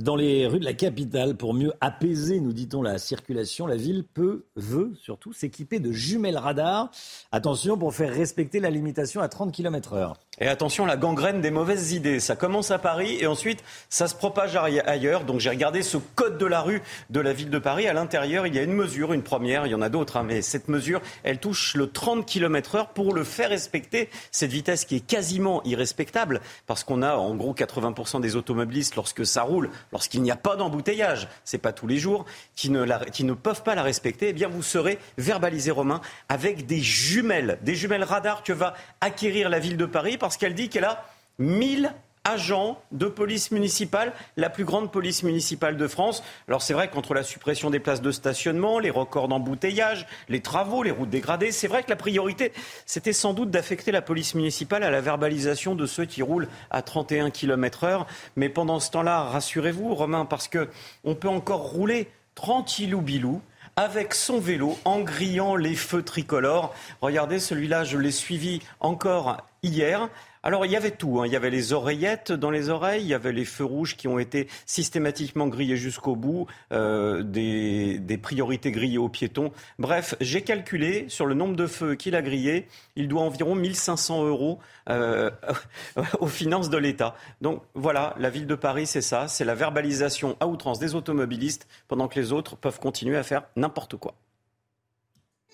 dans 0.00 0.16
les 0.16 0.46
rues 0.46 0.60
de 0.60 0.64
la 0.64 0.74
capitale 0.74 1.36
pour 1.36 1.54
mieux 1.54 1.72
apaiser, 1.80 2.40
nous 2.40 2.52
dit-on, 2.52 2.82
la 2.82 2.98
circulation. 2.98 3.66
La 3.66 3.76
ville 3.76 4.04
peut, 4.04 4.44
veut 4.56 4.92
surtout 5.00 5.32
s'équiper 5.32 5.80
de 5.80 5.92
jumelles 5.92 6.36
radars. 6.36 6.90
Attention 7.32 7.78
pour 7.78 7.94
faire 7.94 8.12
respecter 8.12 8.60
la 8.60 8.70
limitation 8.70 9.20
à 9.20 9.28
30 9.28 9.52
km 9.52 9.94
heure. 9.94 10.16
Et 10.38 10.48
attention, 10.48 10.84
la 10.84 10.98
gangrène 10.98 11.40
des 11.40 11.50
mauvaises 11.50 11.92
idées. 11.92 12.20
Ça 12.20 12.36
commence 12.36 12.70
à 12.70 12.78
Paris 12.78 13.16
et 13.18 13.26
ensuite 13.26 13.64
ça 13.88 14.06
se 14.06 14.14
propage 14.14 14.54
ailleurs. 14.56 15.24
Donc 15.24 15.40
j'ai 15.40 15.48
regardé 15.48 15.80
ce 15.80 15.96
code 15.96 16.36
de 16.36 16.44
la 16.44 16.60
rue 16.60 16.82
de 17.08 17.20
la 17.20 17.32
ville 17.32 17.48
de 17.48 17.58
Paris. 17.58 17.88
À 17.88 17.94
l'intérieur, 17.94 18.46
il 18.46 18.54
y 18.54 18.58
a 18.58 18.62
une 18.62 18.74
mesure, 18.74 19.14
une 19.14 19.22
première, 19.22 19.66
il 19.66 19.70
y 19.70 19.74
en 19.74 19.80
a 19.80 19.88
d'autres, 19.88 20.18
hein, 20.18 20.24
mais 20.24 20.42
cette 20.42 20.68
mesure, 20.68 21.00
elle 21.22 21.38
touche 21.38 21.74
le 21.74 21.90
30 21.90 22.26
km 22.26 22.74
heure 22.74 22.88
pour 22.88 23.14
le 23.14 23.24
faire 23.24 23.48
respecter. 23.48 24.10
Cette 24.30 24.50
vitesse 24.50 24.84
qui 24.84 24.96
est 24.96 25.06
quasiment 25.06 25.62
irrespectable 25.64 26.42
parce 26.66 26.84
qu'on 26.84 27.00
a 27.00 27.14
en 27.14 27.34
gros 27.34 27.54
80% 27.54 28.20
des 28.20 28.36
automobilistes 28.36 28.94
lorsque 28.94 29.24
ça 29.24 29.42
roule 29.42 29.70
lorsqu'il 29.92 30.22
n'y 30.22 30.30
a 30.30 30.36
pas 30.36 30.56
d'embouteillage, 30.56 31.28
c'est 31.44 31.58
pas 31.58 31.72
tous 31.72 31.86
les 31.86 31.98
jours, 31.98 32.24
qui 32.54 32.70
ne, 32.70 33.32
peuvent 33.34 33.62
pas 33.62 33.74
la 33.74 33.82
respecter, 33.82 34.28
eh 34.28 34.32
bien 34.32 34.48
vous 34.48 34.62
serez 34.62 34.98
verbalisé, 35.18 35.70
Romain, 35.70 36.00
avec 36.28 36.66
des 36.66 36.80
jumelles, 36.80 37.58
des 37.62 37.74
jumelles 37.74 38.04
radars 38.04 38.42
que 38.42 38.52
va 38.52 38.74
acquérir 39.00 39.48
la 39.48 39.58
ville 39.58 39.76
de 39.76 39.86
Paris 39.86 40.18
parce 40.18 40.36
qu'elle 40.36 40.54
dit 40.54 40.68
qu'elle 40.68 40.84
a 40.84 41.04
1000 41.38 41.92
agents 42.26 42.82
de 42.90 43.06
police 43.06 43.52
municipale, 43.52 44.12
la 44.36 44.50
plus 44.50 44.64
grande 44.64 44.90
police 44.90 45.22
municipale 45.22 45.76
de 45.76 45.86
France. 45.86 46.24
Alors 46.48 46.60
c'est 46.60 46.74
vrai 46.74 46.90
qu'entre 46.90 47.14
la 47.14 47.22
suppression 47.22 47.70
des 47.70 47.78
places 47.78 48.02
de 48.02 48.10
stationnement, 48.10 48.80
les 48.80 48.90
records 48.90 49.28
d'embouteillage, 49.28 50.06
les 50.28 50.40
travaux, 50.40 50.82
les 50.82 50.90
routes 50.90 51.08
dégradées, 51.08 51.52
c'est 51.52 51.68
vrai 51.68 51.84
que 51.84 51.90
la 51.90 51.96
priorité, 51.96 52.52
c'était 52.84 53.12
sans 53.12 53.32
doute 53.32 53.50
d'affecter 53.50 53.92
la 53.92 54.02
police 54.02 54.34
municipale 54.34 54.82
à 54.82 54.90
la 54.90 55.00
verbalisation 55.00 55.76
de 55.76 55.86
ceux 55.86 56.04
qui 56.04 56.22
roulent 56.22 56.48
à 56.70 56.82
31 56.82 57.30
km 57.30 57.84
heure. 57.84 58.06
Mais 58.34 58.48
pendant 58.48 58.80
ce 58.80 58.90
temps-là, 58.90 59.22
rassurez-vous, 59.22 59.94
Romain, 59.94 60.24
parce 60.24 60.48
que 60.48 60.68
on 61.04 61.14
peut 61.14 61.28
encore 61.28 61.62
rouler 61.62 62.08
tranquillou 62.34 63.00
bilou 63.00 63.40
avec 63.76 64.14
son 64.14 64.40
vélo 64.40 64.78
en 64.86 65.00
grillant 65.00 65.54
les 65.54 65.74
feux 65.74 66.02
tricolores. 66.02 66.74
Regardez, 67.02 67.38
celui-là, 67.38 67.84
je 67.84 67.98
l'ai 67.98 68.10
suivi 68.10 68.62
encore 68.80 69.36
hier. 69.62 70.08
Alors 70.46 70.64
il 70.64 70.70
y 70.70 70.76
avait 70.76 70.92
tout, 70.92 71.18
hein. 71.18 71.26
il 71.26 71.32
y 71.32 71.36
avait 71.36 71.50
les 71.50 71.72
oreillettes 71.72 72.30
dans 72.30 72.52
les 72.52 72.68
oreilles, 72.68 73.02
il 73.02 73.08
y 73.08 73.14
avait 73.14 73.32
les 73.32 73.44
feux 73.44 73.64
rouges 73.64 73.96
qui 73.96 74.06
ont 74.06 74.20
été 74.20 74.46
systématiquement 74.64 75.48
grillés 75.48 75.76
jusqu'au 75.76 76.14
bout, 76.14 76.46
euh, 76.70 77.24
des, 77.24 78.20
priorités 78.22 78.70
grillées 78.70 78.96
aux 78.98 79.08
piétons. 79.08 79.50
Bref, 79.80 80.14
j'ai 80.20 80.42
calculé 80.42 81.06
sur 81.08 81.26
le 81.26 81.34
nombre 81.34 81.56
de 81.56 81.66
feux 81.66 81.96
qu'il 81.96 82.14
a 82.14 82.22
grillés, 82.22 82.68
il 82.94 83.08
doit 83.08 83.22
environ 83.22 83.56
1500 83.56 84.24
euros 84.24 84.60
euh, 84.88 85.32
aux 86.20 86.28
finances 86.28 86.70
de 86.70 86.78
l'État. 86.78 87.16
Donc 87.40 87.62
voilà, 87.74 88.14
la 88.16 88.30
ville 88.30 88.46
de 88.46 88.54
Paris, 88.54 88.86
c'est 88.86 89.02
ça, 89.02 89.26
c'est 89.26 89.44
la 89.44 89.56
verbalisation 89.56 90.36
à 90.38 90.46
outrance 90.46 90.78
des 90.78 90.94
automobilistes 90.94 91.66
pendant 91.88 92.06
que 92.06 92.20
les 92.20 92.30
autres 92.30 92.54
peuvent 92.54 92.78
continuer 92.78 93.16
à 93.16 93.24
faire 93.24 93.42
n'importe 93.56 93.96
quoi. 93.96 94.14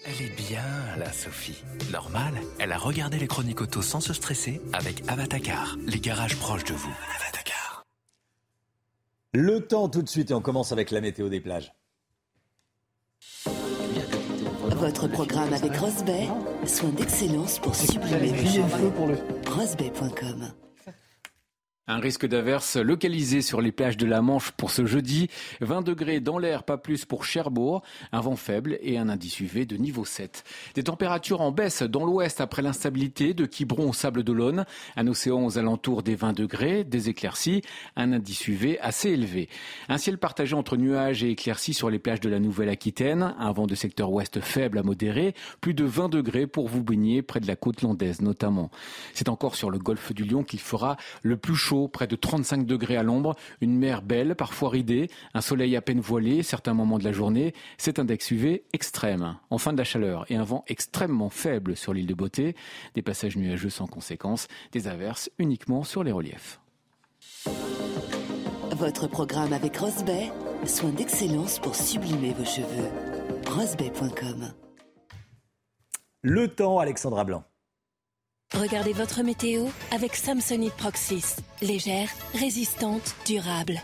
Elle 0.04 0.26
est 0.26 0.36
bien, 0.36 0.62
là, 0.98 1.12
Sophie. 1.12 1.62
Normal, 1.92 2.34
elle 2.58 2.72
a 2.72 2.78
regardé 2.78 3.18
les 3.18 3.28
chroniques 3.28 3.60
auto 3.60 3.82
sans 3.82 4.00
se 4.00 4.12
stresser 4.12 4.60
avec 4.72 5.02
Avatacar, 5.08 5.76
les 5.86 6.00
garages 6.00 6.36
proches 6.36 6.64
de 6.64 6.74
vous. 6.74 6.92
Avatacar. 7.20 7.84
Le 9.32 9.60
temps 9.60 9.88
tout 9.88 10.02
de 10.02 10.08
suite 10.08 10.32
et 10.32 10.34
on 10.34 10.40
commence 10.40 10.72
avec 10.72 10.90
la 10.90 11.00
météo 11.00 11.28
des 11.28 11.40
plages. 11.40 11.72
Votre 14.70 15.06
programme 15.06 15.52
avec 15.52 15.76
Rosbay, 15.76 16.26
soin 16.66 16.90
d'excellence 16.90 17.60
pour 17.60 17.74
sublimer 17.76 18.32
vos 18.32 18.50
cheveux. 18.50 18.92
Rosbay.com 19.46 20.52
un 21.88 21.98
risque 21.98 22.26
d'averse 22.26 22.76
localisé 22.76 23.42
sur 23.42 23.60
les 23.60 23.72
plages 23.72 23.96
de 23.96 24.06
la 24.06 24.22
Manche 24.22 24.52
pour 24.52 24.70
ce 24.70 24.86
jeudi. 24.86 25.28
20 25.60 25.82
degrés 25.82 26.20
dans 26.20 26.38
l'air, 26.38 26.62
pas 26.62 26.78
plus 26.78 27.04
pour 27.04 27.24
Cherbourg. 27.24 27.82
Un 28.12 28.20
vent 28.20 28.36
faible 28.36 28.78
et 28.82 28.98
un 28.98 29.08
indice 29.08 29.40
UV 29.40 29.66
de 29.66 29.76
niveau 29.76 30.04
7. 30.04 30.44
Des 30.76 30.84
températures 30.84 31.40
en 31.40 31.50
baisse 31.50 31.82
dans 31.82 32.04
l'ouest 32.04 32.40
après 32.40 32.62
l'instabilité 32.62 33.34
de 33.34 33.46
Quiberon 33.46 33.90
au 33.90 33.92
Sable 33.92 34.22
d'Olonne. 34.22 34.64
Un 34.94 35.08
océan 35.08 35.44
aux 35.44 35.58
alentours 35.58 36.04
des 36.04 36.14
20 36.14 36.34
degrés, 36.34 36.84
des 36.84 37.08
éclaircies, 37.08 37.62
un 37.96 38.12
indice 38.12 38.46
UV 38.46 38.78
assez 38.80 39.10
élevé. 39.10 39.48
Un 39.88 39.98
ciel 39.98 40.18
partagé 40.18 40.54
entre 40.54 40.76
nuages 40.76 41.24
et 41.24 41.30
éclaircies 41.30 41.74
sur 41.74 41.90
les 41.90 41.98
plages 41.98 42.20
de 42.20 42.28
la 42.28 42.38
Nouvelle-Aquitaine. 42.38 43.34
Un 43.40 43.50
vent 43.50 43.66
de 43.66 43.74
secteur 43.74 44.12
ouest 44.12 44.40
faible 44.40 44.78
à 44.78 44.84
modéré. 44.84 45.34
Plus 45.60 45.74
de 45.74 45.84
20 45.84 46.10
degrés 46.10 46.46
pour 46.46 46.68
vous 46.68 46.84
baigner 46.84 47.22
près 47.22 47.40
de 47.40 47.48
la 47.48 47.56
côte 47.56 47.82
landaise 47.82 48.20
notamment. 48.20 48.70
C'est 49.14 49.28
encore 49.28 49.56
sur 49.56 49.68
le 49.68 49.80
golfe 49.80 50.12
du 50.12 50.22
Lion 50.22 50.44
qu'il 50.44 50.60
fera 50.60 50.96
le 51.22 51.36
plus 51.36 51.56
chaud 51.56 51.72
près 51.88 52.06
de 52.06 52.16
35 52.16 52.66
degrés 52.66 52.96
à 52.96 53.02
l'ombre, 53.02 53.34
une 53.60 53.76
mer 53.76 54.02
belle, 54.02 54.34
parfois 54.34 54.70
ridée, 54.70 55.10
un 55.34 55.40
soleil 55.40 55.76
à 55.76 55.82
peine 55.82 56.00
voilé, 56.00 56.42
certains 56.42 56.74
moments 56.74 56.98
de 56.98 57.04
la 57.04 57.12
journée, 57.12 57.54
cet 57.78 57.98
index 57.98 58.30
UV 58.30 58.64
extrême. 58.72 59.36
Enfin 59.50 59.72
de 59.72 59.78
la 59.78 59.84
chaleur 59.84 60.24
et 60.30 60.36
un 60.36 60.44
vent 60.44 60.64
extrêmement 60.68 61.30
faible 61.30 61.76
sur 61.76 61.92
l'île 61.92 62.06
de 62.06 62.14
Beauté, 62.14 62.56
des 62.94 63.02
passages 63.02 63.36
nuageux 63.36 63.70
sans 63.70 63.86
conséquence, 63.86 64.48
des 64.72 64.88
averses 64.88 65.30
uniquement 65.38 65.84
sur 65.84 66.04
les 66.04 66.12
reliefs. 66.12 66.60
Votre 68.72 69.06
programme 69.06 69.52
avec 69.52 69.76
Rosbay, 69.76 70.32
soin 70.66 70.90
d'excellence 70.90 71.58
pour 71.58 71.74
sublimer 71.74 72.32
vos 72.32 72.44
cheveux. 72.44 72.88
Rosbay.com 73.48 74.52
Le 76.22 76.48
temps, 76.48 76.78
Alexandra 76.78 77.24
Blanc. 77.24 77.44
Regardez 78.54 78.92
votre 78.92 79.22
météo 79.22 79.64
avec 79.92 80.14
Samsonite 80.14 80.74
Proxys. 80.74 81.36
Légère, 81.62 82.10
résistante, 82.34 83.14
durable. 83.24 83.80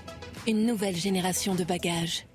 Une 0.47 0.67
nouvelle 0.67 0.95
génération 0.95 1.55
de 1.55 1.65
bagages. 1.65 2.27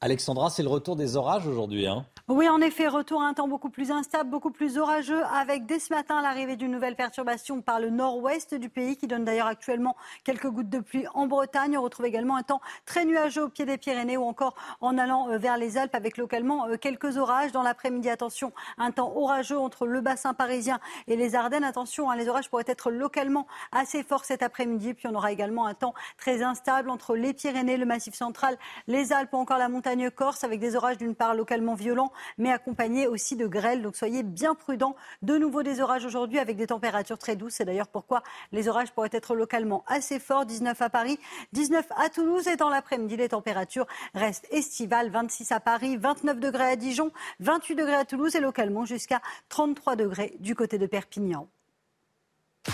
Alexandra, 0.00 0.50
c'est 0.50 0.64
le 0.64 0.68
retour 0.68 0.96
des 0.96 1.16
orages 1.16 1.46
aujourd'hui. 1.46 1.86
Hein? 1.86 2.04
Oui, 2.28 2.48
en 2.48 2.60
effet, 2.60 2.88
retour 2.88 3.22
à 3.22 3.26
un 3.28 3.34
temps 3.34 3.46
beaucoup 3.46 3.70
plus 3.70 3.92
instable, 3.92 4.28
beaucoup 4.30 4.50
plus 4.50 4.78
orageux, 4.78 5.22
avec 5.26 5.64
dès 5.64 5.78
ce 5.78 5.94
matin 5.94 6.20
l'arrivée 6.20 6.56
d'une 6.56 6.72
nouvelle 6.72 6.96
perturbation 6.96 7.60
par 7.60 7.78
le 7.78 7.88
nord-ouest 7.88 8.52
du 8.52 8.68
pays, 8.68 8.96
qui 8.96 9.06
donne 9.06 9.24
d'ailleurs 9.24 9.46
actuellement 9.46 9.94
quelques 10.24 10.48
gouttes 10.48 10.68
de 10.68 10.80
pluie 10.80 11.06
en 11.14 11.28
Bretagne. 11.28 11.78
On 11.78 11.82
retrouve 11.82 12.06
également 12.06 12.34
un 12.34 12.42
temps 12.42 12.60
très 12.84 13.04
nuageux 13.04 13.44
au 13.44 13.48
pied 13.48 13.64
des 13.64 13.78
Pyrénées 13.78 14.16
ou 14.16 14.24
encore 14.24 14.56
en 14.80 14.98
allant 14.98 15.30
euh, 15.30 15.38
vers 15.38 15.56
les 15.56 15.78
Alpes, 15.78 15.94
avec 15.94 16.16
localement 16.16 16.66
euh, 16.66 16.76
quelques 16.76 17.16
orages. 17.16 17.52
Dans 17.52 17.62
l'après-midi, 17.62 18.10
attention, 18.10 18.52
un 18.76 18.90
temps 18.90 19.12
orageux 19.14 19.58
entre 19.60 19.86
le 19.86 20.00
bassin 20.00 20.34
parisien 20.34 20.80
et 21.06 21.14
les 21.14 21.36
Ardennes. 21.36 21.62
Attention, 21.62 22.10
hein, 22.10 22.16
les 22.16 22.28
orages 22.28 22.50
pourraient 22.50 22.64
être 22.66 22.90
localement 22.90 23.46
assez 23.70 24.02
forts 24.02 24.24
cet 24.24 24.42
après-midi. 24.42 24.94
Puis 24.94 25.06
on 25.06 25.14
aura 25.14 25.30
également 25.30 25.64
un 25.64 25.74
temps 25.74 25.94
très 26.18 26.42
instable 26.42 26.90
entre 26.90 27.14
les 27.14 27.34
Pyrénées, 27.34 27.76
le 27.76 27.86
Massif 27.86 28.14
central, 28.14 28.58
les 28.88 29.12
Alpes 29.12 29.32
ou 29.32 29.36
encore 29.36 29.58
la 29.58 29.68
montagne 29.68 30.10
corse, 30.10 30.42
avec 30.42 30.58
des 30.58 30.74
orages 30.74 30.98
d'une 30.98 31.14
part 31.14 31.36
localement 31.36 31.74
violents 31.74 32.10
mais 32.38 32.50
accompagné 32.50 33.06
aussi 33.06 33.36
de 33.36 33.46
grêle. 33.46 33.82
Donc 33.82 33.96
soyez 33.96 34.22
bien 34.22 34.54
prudents. 34.54 34.96
De 35.22 35.36
nouveau 35.36 35.62
des 35.62 35.80
orages 35.80 36.04
aujourd'hui 36.04 36.38
avec 36.38 36.56
des 36.56 36.68
températures 36.68 37.18
très 37.18 37.36
douces. 37.36 37.54
C'est 37.54 37.64
d'ailleurs 37.64 37.88
pourquoi 37.88 38.22
les 38.52 38.68
orages 38.68 38.92
pourraient 38.92 39.08
être 39.12 39.34
localement 39.34 39.84
assez 39.86 40.18
forts. 40.18 40.46
19 40.46 40.80
à 40.82 40.90
Paris, 40.90 41.18
19 41.52 41.86
à 41.96 42.08
Toulouse 42.08 42.46
et 42.48 42.56
dans 42.56 42.68
l'après-midi, 42.68 43.16
les 43.16 43.28
températures 43.28 43.86
restent 44.14 44.48
estivales. 44.50 45.10
26 45.10 45.52
à 45.52 45.60
Paris, 45.60 45.96
29 45.96 46.40
degrés 46.40 46.64
à 46.64 46.76
Dijon, 46.76 47.10
28 47.40 47.74
degrés 47.74 47.94
à 47.94 48.04
Toulouse 48.04 48.34
et 48.36 48.40
localement 48.40 48.84
jusqu'à 48.84 49.20
33 49.48 49.96
degrés 49.96 50.36
du 50.40 50.54
côté 50.54 50.78
de 50.78 50.86
Perpignan. 50.86 51.48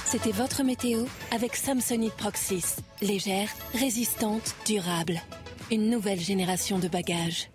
C'était 0.06 0.32
votre 0.32 0.62
météo 0.62 1.04
avec 1.32 1.54
Samsonite 1.54 2.14
Proxys. 2.14 2.76
Légère, 3.02 3.50
résistante, 3.74 4.54
durable. 4.66 5.20
Une 5.70 5.90
nouvelle 5.90 6.20
génération 6.20 6.78
de 6.78 6.88
bagages. 6.88 7.51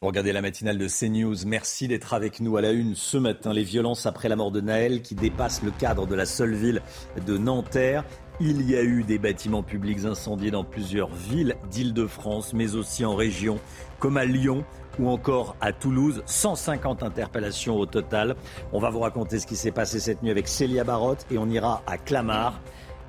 Regardez 0.00 0.30
la 0.30 0.42
matinale 0.42 0.78
de 0.78 0.86
CNews. 0.86 1.44
Merci 1.44 1.88
d'être 1.88 2.14
avec 2.14 2.38
nous 2.38 2.56
à 2.56 2.60
la 2.60 2.70
une 2.70 2.94
ce 2.94 3.16
matin. 3.16 3.52
Les 3.52 3.64
violences 3.64 4.06
après 4.06 4.28
la 4.28 4.36
mort 4.36 4.52
de 4.52 4.60
Naël 4.60 5.02
qui 5.02 5.16
dépassent 5.16 5.64
le 5.64 5.72
cadre 5.72 6.06
de 6.06 6.14
la 6.14 6.24
seule 6.24 6.54
ville 6.54 6.82
de 7.26 7.36
Nanterre. 7.36 8.04
Il 8.38 8.62
y 8.70 8.76
a 8.76 8.82
eu 8.84 9.02
des 9.02 9.18
bâtiments 9.18 9.64
publics 9.64 10.04
incendiés 10.04 10.52
dans 10.52 10.62
plusieurs 10.62 11.08
villes 11.08 11.56
d'Île-de-France, 11.72 12.52
mais 12.52 12.76
aussi 12.76 13.04
en 13.04 13.16
région, 13.16 13.58
comme 13.98 14.18
à 14.18 14.24
Lyon 14.24 14.64
ou 15.00 15.08
encore 15.08 15.56
à 15.60 15.72
Toulouse. 15.72 16.22
150 16.26 17.02
interpellations 17.02 17.76
au 17.76 17.86
total. 17.86 18.36
On 18.72 18.78
va 18.78 18.90
vous 18.90 19.00
raconter 19.00 19.40
ce 19.40 19.48
qui 19.48 19.56
s'est 19.56 19.72
passé 19.72 19.98
cette 19.98 20.22
nuit 20.22 20.30
avec 20.30 20.46
Célia 20.46 20.84
Barotte 20.84 21.26
et 21.28 21.38
on 21.38 21.50
ira 21.50 21.82
à 21.88 21.98
Clamart 21.98 22.60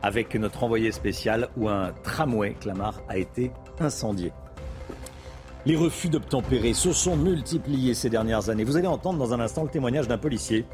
avec 0.01 0.33
notre 0.33 0.63
envoyé 0.63 0.91
spécial 0.91 1.49
où 1.55 1.69
un 1.69 1.91
tramway 2.01 2.55
Clamart 2.59 2.99
a 3.09 3.19
été 3.19 3.51
incendié. 3.79 4.31
Les 5.69 5.75
refus 5.75 6.09
d'obtempérer 6.09 6.73
se 6.73 6.91
sont 6.91 7.15
multipliés 7.15 7.93
ces 7.93 8.09
dernières 8.09 8.49
années. 8.49 8.63
Vous 8.63 8.75
allez 8.75 8.87
entendre 8.87 9.19
dans 9.19 9.35
un 9.35 9.39
instant 9.39 9.61
le 9.61 9.69
témoignage 9.69 10.07
d'un 10.07 10.17
policier. 10.17 10.65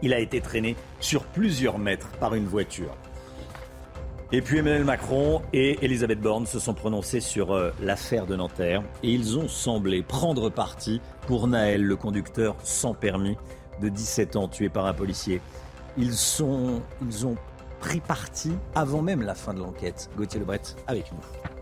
Il 0.00 0.14
a 0.14 0.20
été 0.20 0.40
traîné 0.40 0.74
sur 1.00 1.24
plusieurs 1.24 1.78
mètres 1.78 2.08
par 2.18 2.34
une 2.34 2.46
voiture. 2.46 2.96
Et 4.32 4.40
puis 4.40 4.56
Emmanuel 4.56 4.84
Macron 4.84 5.42
et 5.52 5.84
Elisabeth 5.84 6.18
Borne 6.18 6.46
se 6.46 6.58
sont 6.58 6.72
prononcés 6.72 7.20
sur 7.20 7.52
euh, 7.52 7.72
l'affaire 7.82 8.24
de 8.24 8.36
Nanterre 8.36 8.82
et 9.02 9.10
ils 9.10 9.36
ont 9.36 9.48
semblé 9.48 10.02
prendre 10.02 10.48
parti 10.48 11.02
pour 11.26 11.46
Naël, 11.46 11.82
le 11.82 11.96
conducteur 11.96 12.56
sans 12.62 12.94
permis 12.94 13.36
de 13.82 13.90
17 13.90 14.36
ans 14.36 14.48
tué 14.48 14.70
par 14.70 14.86
un 14.86 14.94
policier. 14.94 15.42
Ils, 15.98 16.14
ils 17.02 17.26
ont 17.26 17.36
pris 17.80 18.00
parti 18.00 18.52
avant 18.74 19.02
même 19.02 19.20
la 19.20 19.34
fin 19.34 19.52
de 19.52 19.58
l'enquête. 19.58 20.08
Gauthier 20.16 20.40
Lebret 20.40 20.62
avec 20.86 21.12
nous. 21.12 21.55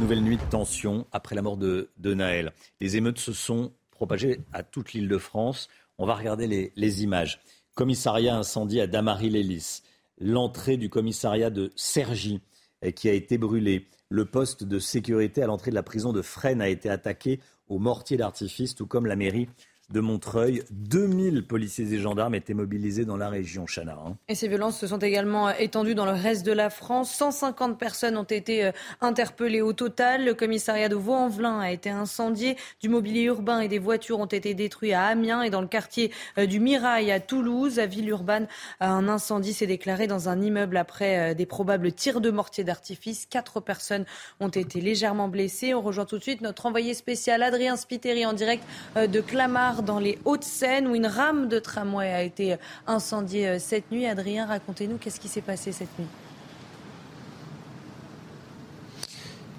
Nouvelle 0.00 0.22
nuit 0.22 0.36
de 0.36 0.42
tension 0.50 1.06
après 1.12 1.34
la 1.34 1.42
mort 1.42 1.56
de, 1.56 1.90
de 1.98 2.14
Naël. 2.14 2.52
Les 2.80 2.96
émeutes 2.96 3.18
se 3.18 3.32
sont 3.32 3.72
propagées 3.90 4.40
à 4.52 4.62
toute 4.62 4.92
l'île 4.92 5.08
de 5.08 5.18
France. 5.18 5.68
On 5.98 6.06
va 6.06 6.14
regarder 6.14 6.72
les, 6.74 7.02
images. 7.02 7.40
Commissariat 7.74 8.36
incendie 8.36 8.80
à 8.80 8.86
Damary-Lélis 8.86 9.82
l'entrée 10.18 10.76
du 10.76 10.90
commissariat 10.90 11.50
de 11.50 11.72
Cergy 11.76 12.40
eh, 12.82 12.92
qui 12.92 13.08
a 13.08 13.12
été 13.12 13.38
brûlée. 13.38 13.88
Le 14.08 14.24
poste 14.24 14.64
de 14.64 14.78
sécurité 14.78 15.42
à 15.42 15.46
l'entrée 15.46 15.70
de 15.70 15.76
la 15.76 15.82
prison 15.82 16.12
de 16.12 16.22
Fresnes 16.22 16.60
a 16.60 16.68
été 16.68 16.88
attaqué 16.90 17.40
au 17.68 17.78
mortier 17.78 18.16
d'artifice, 18.16 18.74
tout 18.74 18.86
comme 18.86 19.06
la 19.06 19.16
mairie 19.16 19.48
de 19.90 20.00
Montreuil. 20.00 20.62
2000 20.70 21.46
policiers 21.46 21.92
et 21.92 21.98
gendarmes 21.98 22.34
étaient 22.34 22.54
mobilisés 22.54 23.04
dans 23.04 23.16
la 23.16 23.28
région, 23.28 23.66
Chana. 23.66 23.98
Hein. 24.06 24.16
Et 24.28 24.34
ces 24.34 24.48
violences 24.48 24.78
se 24.78 24.86
sont 24.86 24.98
également 24.98 25.48
euh, 25.48 25.52
étendues 25.58 25.94
dans 25.94 26.06
le 26.06 26.12
reste 26.12 26.44
de 26.46 26.52
la 26.52 26.70
France. 26.70 27.12
150 27.12 27.78
personnes 27.78 28.16
ont 28.16 28.22
été 28.24 28.64
euh, 28.64 28.72
interpellées 29.00 29.60
au 29.60 29.72
total. 29.72 30.24
Le 30.24 30.34
commissariat 30.34 30.88
de 30.88 30.94
Vaux-en-Velin 30.94 31.60
a 31.60 31.70
été 31.70 31.90
incendié. 31.90 32.56
Du 32.80 32.88
mobilier 32.88 33.24
urbain 33.24 33.60
et 33.60 33.68
des 33.68 33.78
voitures 33.78 34.20
ont 34.20 34.26
été 34.26 34.54
détruits 34.54 34.92
à 34.92 35.04
Amiens 35.06 35.42
et 35.42 35.50
dans 35.50 35.60
le 35.60 35.68
quartier 35.68 36.10
euh, 36.38 36.46
du 36.46 36.60
Mirail 36.60 37.10
à 37.10 37.20
Toulouse. 37.20 37.78
À 37.78 37.86
Villeurbanne, 37.86 38.48
un 38.80 39.08
incendie 39.08 39.52
s'est 39.52 39.66
déclaré 39.66 40.06
dans 40.06 40.28
un 40.28 40.40
immeuble 40.40 40.76
après 40.76 41.34
des 41.34 41.46
probables 41.46 41.92
tirs 41.92 42.20
de 42.20 42.30
mortier 42.30 42.64
d'artifice. 42.64 43.26
Quatre 43.26 43.60
personnes 43.60 44.04
ont 44.40 44.48
été 44.48 44.80
légèrement 44.80 45.28
blessées. 45.28 45.74
On 45.74 45.82
rejoint 45.82 46.04
tout 46.06 46.18
de 46.18 46.22
suite 46.22 46.40
notre 46.40 46.66
envoyé 46.66 46.94
spécial 46.94 47.42
Adrien 47.42 47.76
Spiteri 47.76 48.26
en 48.26 48.32
direct 48.32 48.64
de 48.96 49.20
Clamart 49.20 49.83
dans 49.84 49.98
les 49.98 50.18
Hauts-de-Seine 50.24 50.86
où 50.86 50.94
une 50.94 51.06
rame 51.06 51.48
de 51.48 51.58
tramway 51.58 52.12
a 52.12 52.22
été 52.22 52.56
incendiée 52.86 53.48
euh, 53.48 53.58
cette 53.58 53.90
nuit. 53.90 54.06
Adrien, 54.06 54.46
racontez-nous 54.46 54.98
qu'est-ce 54.98 55.20
qui 55.20 55.28
s'est 55.28 55.40
passé 55.40 55.72
cette 55.72 55.98
nuit? 55.98 56.08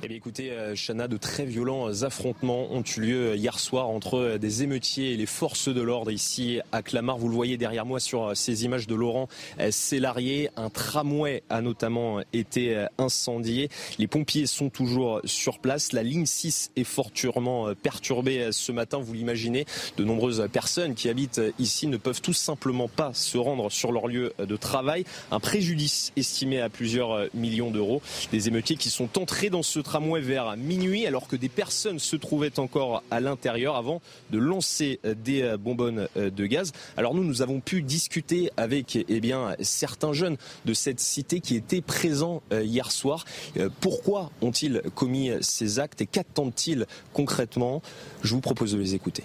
Eh 0.05 0.07
bien 0.07 0.17
écoutez, 0.17 0.51
euh, 0.51 0.75
Chana, 0.75 1.07
de 1.07 1.17
très 1.17 1.45
violents 1.45 2.03
affrontements 2.03 2.71
ont 2.71 2.83
eu 2.95 2.99
lieu 2.99 3.29
euh, 3.29 3.35
hier 3.35 3.57
soir 3.57 3.89
entre 3.89 4.19
euh, 4.19 4.37
des 4.37 4.61
émeutiers 4.61 5.13
et 5.13 5.17
les 5.17 5.25
forces 5.25 5.67
de 5.67 5.81
l'ordre 5.81 6.11
ici 6.11 6.59
à 6.71 6.83
Clamart. 6.83 7.17
Vous 7.17 7.27
le 7.27 7.33
voyez 7.33 7.57
derrière 7.57 7.87
moi 7.87 7.99
sur 7.99 8.37
ces 8.37 8.65
images 8.65 8.85
de 8.85 8.93
Laurent 8.93 9.27
Célarier. 9.71 10.51
Un 10.57 10.69
tramway 10.69 11.41
a 11.49 11.61
notamment 11.61 12.21
été 12.33 12.85
incendié. 12.99 13.69
Les 13.97 14.05
pompiers 14.05 14.45
sont 14.45 14.69
toujours 14.69 15.21
sur 15.23 15.57
place. 15.57 15.91
La 15.91 16.03
ligne 16.03 16.27
6 16.27 16.71
est 16.75 16.83
fortement 16.83 17.73
perturbée 17.73 18.49
ce 18.51 18.71
matin. 18.71 18.99
Vous 18.99 19.13
l'imaginez, 19.13 19.65
de 19.97 20.03
nombreuses 20.03 20.47
personnes 20.51 20.93
qui 20.93 21.09
habitent 21.09 21.41
ici 21.57 21.87
ne 21.87 21.97
peuvent 21.97 22.21
tout 22.21 22.33
simplement 22.33 22.87
pas 22.87 23.11
se 23.13 23.39
rendre 23.39 23.71
sur 23.71 23.91
leur 23.91 24.07
lieu 24.07 24.33
de 24.37 24.55
travail. 24.55 25.03
Un 25.31 25.39
préjudice 25.39 26.11
estimé 26.15 26.61
à 26.61 26.69
plusieurs 26.69 27.27
millions 27.33 27.71
d'euros. 27.71 28.03
Des 28.31 28.47
émeutiers 28.47 28.77
qui 28.77 28.91
sont 28.91 29.17
entrés 29.17 29.49
dans 29.49 29.63
ce 29.63 29.79
tramway 29.79 29.94
tramway 29.95 30.19
vers 30.19 30.57
minuit 30.57 31.07
alors 31.07 31.29
que 31.29 31.37
des 31.37 31.47
personnes 31.47 31.99
se 31.99 32.17
trouvaient 32.17 32.59
encore 32.59 33.01
à 33.11 33.21
l'intérieur 33.21 33.77
avant 33.77 34.01
de 34.29 34.37
lancer 34.37 34.99
des 35.23 35.55
bonbonnes 35.57 36.09
de 36.15 36.45
gaz. 36.45 36.73
Alors 36.97 37.15
nous, 37.15 37.23
nous 37.23 37.41
avons 37.41 37.61
pu 37.61 37.81
discuter 37.81 38.51
avec 38.57 38.97
eh 39.07 39.19
bien, 39.21 39.55
certains 39.61 40.11
jeunes 40.11 40.35
de 40.65 40.73
cette 40.73 40.99
cité 40.99 41.39
qui 41.39 41.55
étaient 41.55 41.79
présents 41.79 42.41
euh, 42.51 42.61
hier 42.61 42.91
soir. 42.91 43.23
Euh, 43.55 43.69
pourquoi 43.79 44.31
ont-ils 44.41 44.81
commis 44.95 45.31
ces 45.39 45.79
actes 45.79 46.01
et 46.01 46.05
qu'attendent-ils 46.05 46.87
concrètement? 47.13 47.81
Je 48.21 48.33
vous 48.33 48.41
propose 48.41 48.73
de 48.73 48.77
les 48.77 48.95
écouter. 48.95 49.23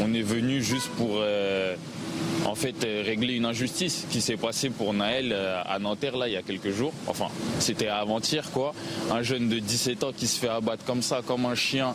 On 0.00 0.12
est 0.12 0.22
venu 0.22 0.60
juste 0.60 0.88
pour 0.96 1.18
euh, 1.18 1.76
en 2.50 2.56
fait 2.56 2.84
euh, 2.84 3.02
régler 3.06 3.34
une 3.34 3.44
injustice 3.44 4.06
qui 4.10 4.20
s'est 4.20 4.36
passée 4.36 4.70
pour 4.70 4.92
Naël 4.92 5.30
euh, 5.32 5.62
à 5.64 5.78
Nanterre 5.78 6.16
là 6.16 6.26
il 6.26 6.34
y 6.34 6.36
a 6.36 6.42
quelques 6.42 6.72
jours. 6.72 6.92
Enfin, 7.06 7.26
c'était 7.60 7.86
avant-hier 7.86 8.50
quoi. 8.50 8.74
Un 9.10 9.22
jeune 9.22 9.48
de 9.48 9.60
17 9.60 10.04
ans 10.04 10.12
qui 10.16 10.26
se 10.26 10.38
fait 10.38 10.48
abattre 10.48 10.84
comme 10.84 11.02
ça, 11.02 11.20
comme 11.24 11.46
un 11.46 11.54
chien. 11.54 11.94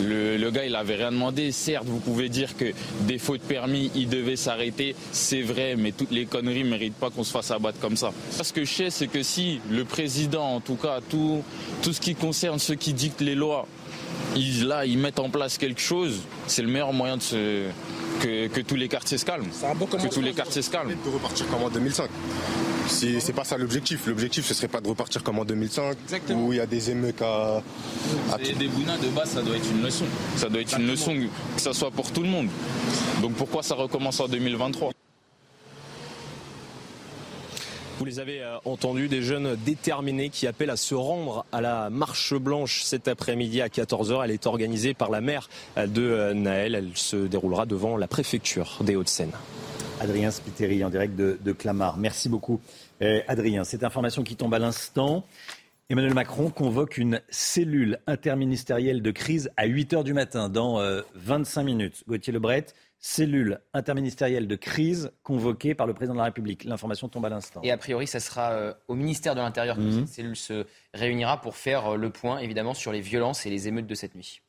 Le, 0.00 0.50
gars 0.50 0.64
il 0.64 0.76
avait 0.76 0.94
rien 0.94 1.10
demandé. 1.10 1.50
Certes, 1.50 1.86
vous 1.86 1.98
pouvez 1.98 2.28
dire 2.28 2.56
que 2.56 2.72
des 3.00 3.18
fautes 3.18 3.40
permis, 3.40 3.90
il 3.94 4.08
devait 4.08 4.36
s'arrêter. 4.36 4.94
C'est 5.10 5.42
vrai, 5.42 5.74
mais 5.76 5.90
toutes 5.90 6.12
les 6.12 6.26
conneries 6.26 6.64
ne 6.64 6.70
méritent 6.70 6.94
pas 6.94 7.10
qu'on 7.10 7.24
se 7.24 7.32
fasse 7.32 7.50
abattre 7.50 7.80
comme 7.80 7.96
ça. 7.96 8.12
Ce 8.30 8.52
que 8.52 8.64
je 8.64 8.72
sais, 8.72 8.90
c'est 8.90 9.08
que 9.08 9.22
si 9.22 9.60
le 9.70 9.84
président, 9.84 10.54
en 10.54 10.60
tout 10.60 10.76
cas, 10.76 11.00
tout, 11.08 11.42
tout 11.82 11.92
ce 11.92 12.00
qui 12.00 12.14
concerne 12.14 12.58
ceux 12.58 12.76
qui 12.76 12.92
dictent 12.92 13.22
les 13.22 13.34
lois, 13.34 13.66
ils, 14.36 14.66
là, 14.66 14.86
ils 14.86 14.98
mettent 14.98 15.18
en 15.18 15.30
place 15.30 15.58
quelque 15.58 15.80
chose, 15.80 16.20
c'est 16.46 16.62
le 16.62 16.68
meilleur 16.68 16.92
moyen 16.92 17.16
de 17.16 17.22
se, 17.22 17.66
que, 18.20 18.60
tous 18.60 18.76
les 18.76 18.88
quartiers 18.88 19.18
se 19.18 19.24
calment. 19.24 19.46
que 19.46 20.08
tous 20.08 20.20
les 20.20 20.32
quartiers 20.32 20.62
se 20.62 20.70
calment. 20.70 20.90
De 21.04 21.10
repartir 21.10 21.46
comme 21.48 21.62
en 21.62 21.70
2005. 21.70 22.08
C'est 22.88 23.32
pas 23.34 23.44
ça 23.44 23.58
l'objectif. 23.58 24.06
L'objectif, 24.06 24.46
ce 24.46 24.54
serait 24.54 24.68
pas 24.68 24.80
de 24.80 24.88
repartir 24.88 25.22
comme 25.22 25.38
en 25.38 25.44
2005, 25.44 25.96
où 26.30 26.52
il 26.52 26.56
y 26.56 26.60
a 26.60 26.66
des 26.66 26.90
émeutes 26.90 27.22
à. 27.22 27.62
Des 28.38 28.68
bounas 28.68 28.98
de 28.98 29.08
base, 29.08 29.30
ça 29.30 29.42
doit 29.42 29.56
être 29.56 29.70
une 29.70 29.82
leçon. 29.82 30.04
Ça 30.36 30.48
doit 30.48 30.60
être 30.60 30.78
une 30.78 30.86
leçon 30.86 31.14
que 31.56 31.60
ça 31.60 31.72
soit 31.72 31.90
pour 31.90 32.10
tout 32.12 32.22
le 32.22 32.28
monde. 32.28 32.48
Donc 33.22 33.32
pourquoi 33.32 33.62
ça 33.62 33.74
recommence 33.74 34.20
en 34.20 34.28
2023 34.28 34.92
vous 37.98 38.04
les 38.04 38.20
avez 38.20 38.42
euh, 38.42 38.58
entendus, 38.64 39.08
des 39.08 39.22
jeunes 39.22 39.56
déterminés 39.64 40.28
qui 40.28 40.46
appellent 40.46 40.70
à 40.70 40.76
se 40.76 40.94
rendre 40.94 41.46
à 41.50 41.60
la 41.60 41.88
marche 41.88 42.34
blanche 42.34 42.82
cet 42.82 43.08
après-midi 43.08 43.62
à 43.62 43.68
14h. 43.68 44.22
Elle 44.24 44.32
est 44.32 44.46
organisée 44.46 44.92
par 44.92 45.10
la 45.10 45.20
maire 45.20 45.48
de 45.76 46.02
euh, 46.02 46.34
Naël. 46.34 46.74
Elle 46.74 46.90
se 46.94 47.16
déroulera 47.16 47.64
devant 47.64 47.96
la 47.96 48.06
préfecture 48.06 48.78
des 48.82 48.96
Hauts-de-Seine. 48.96 49.32
Adrien 50.00 50.30
Spiteri 50.30 50.84
en 50.84 50.90
direct 50.90 51.16
de, 51.16 51.52
Clamart. 51.52 51.96
Merci 51.96 52.28
beaucoup. 52.28 52.60
Euh, 53.00 53.20
Adrien, 53.28 53.64
cette 53.64 53.82
information 53.82 54.22
qui 54.22 54.36
tombe 54.36 54.52
à 54.52 54.58
l'instant. 54.58 55.24
Emmanuel 55.88 56.14
Macron 56.14 56.50
convoque 56.50 56.98
une 56.98 57.22
cellule 57.30 58.00
interministérielle 58.06 59.00
de 59.00 59.10
crise 59.10 59.50
à 59.56 59.66
8 59.66 59.94
h 59.94 60.04
du 60.04 60.12
matin, 60.12 60.48
dans 60.48 60.82
25 61.14 61.62
minutes. 61.62 62.02
Gauthier 62.08 62.32
Lebret, 62.32 62.66
cellule 62.98 63.60
interministérielle 63.72 64.48
de 64.48 64.56
crise 64.56 65.12
convoquée 65.22 65.74
par 65.74 65.86
le 65.86 65.94
président 65.94 66.14
de 66.14 66.18
la 66.18 66.24
République. 66.24 66.64
L'information 66.64 67.08
tombe 67.08 67.24
à 67.26 67.28
l'instant. 67.28 67.60
Et 67.62 67.70
a 67.70 67.76
priori, 67.76 68.06
ça 68.06 68.20
sera 68.20 68.52
euh, 68.52 68.72
au 68.88 68.94
ministère 68.94 69.34
de 69.34 69.40
l'Intérieur 69.40 69.76
que 69.76 69.82
mhm. 69.82 70.06
cette 70.06 70.08
cellule 70.08 70.36
se 70.36 70.66
réunira 70.94 71.40
pour 71.40 71.56
faire 71.56 71.92
euh, 71.92 71.96
le 71.96 72.10
point, 72.10 72.38
évidemment, 72.38 72.74
sur 72.74 72.92
les 72.92 73.00
violences 73.00 73.46
et 73.46 73.50
les 73.50 73.68
émeutes 73.68 73.86
de 73.86 73.94
cette 73.94 74.14
nuit. 74.14 74.40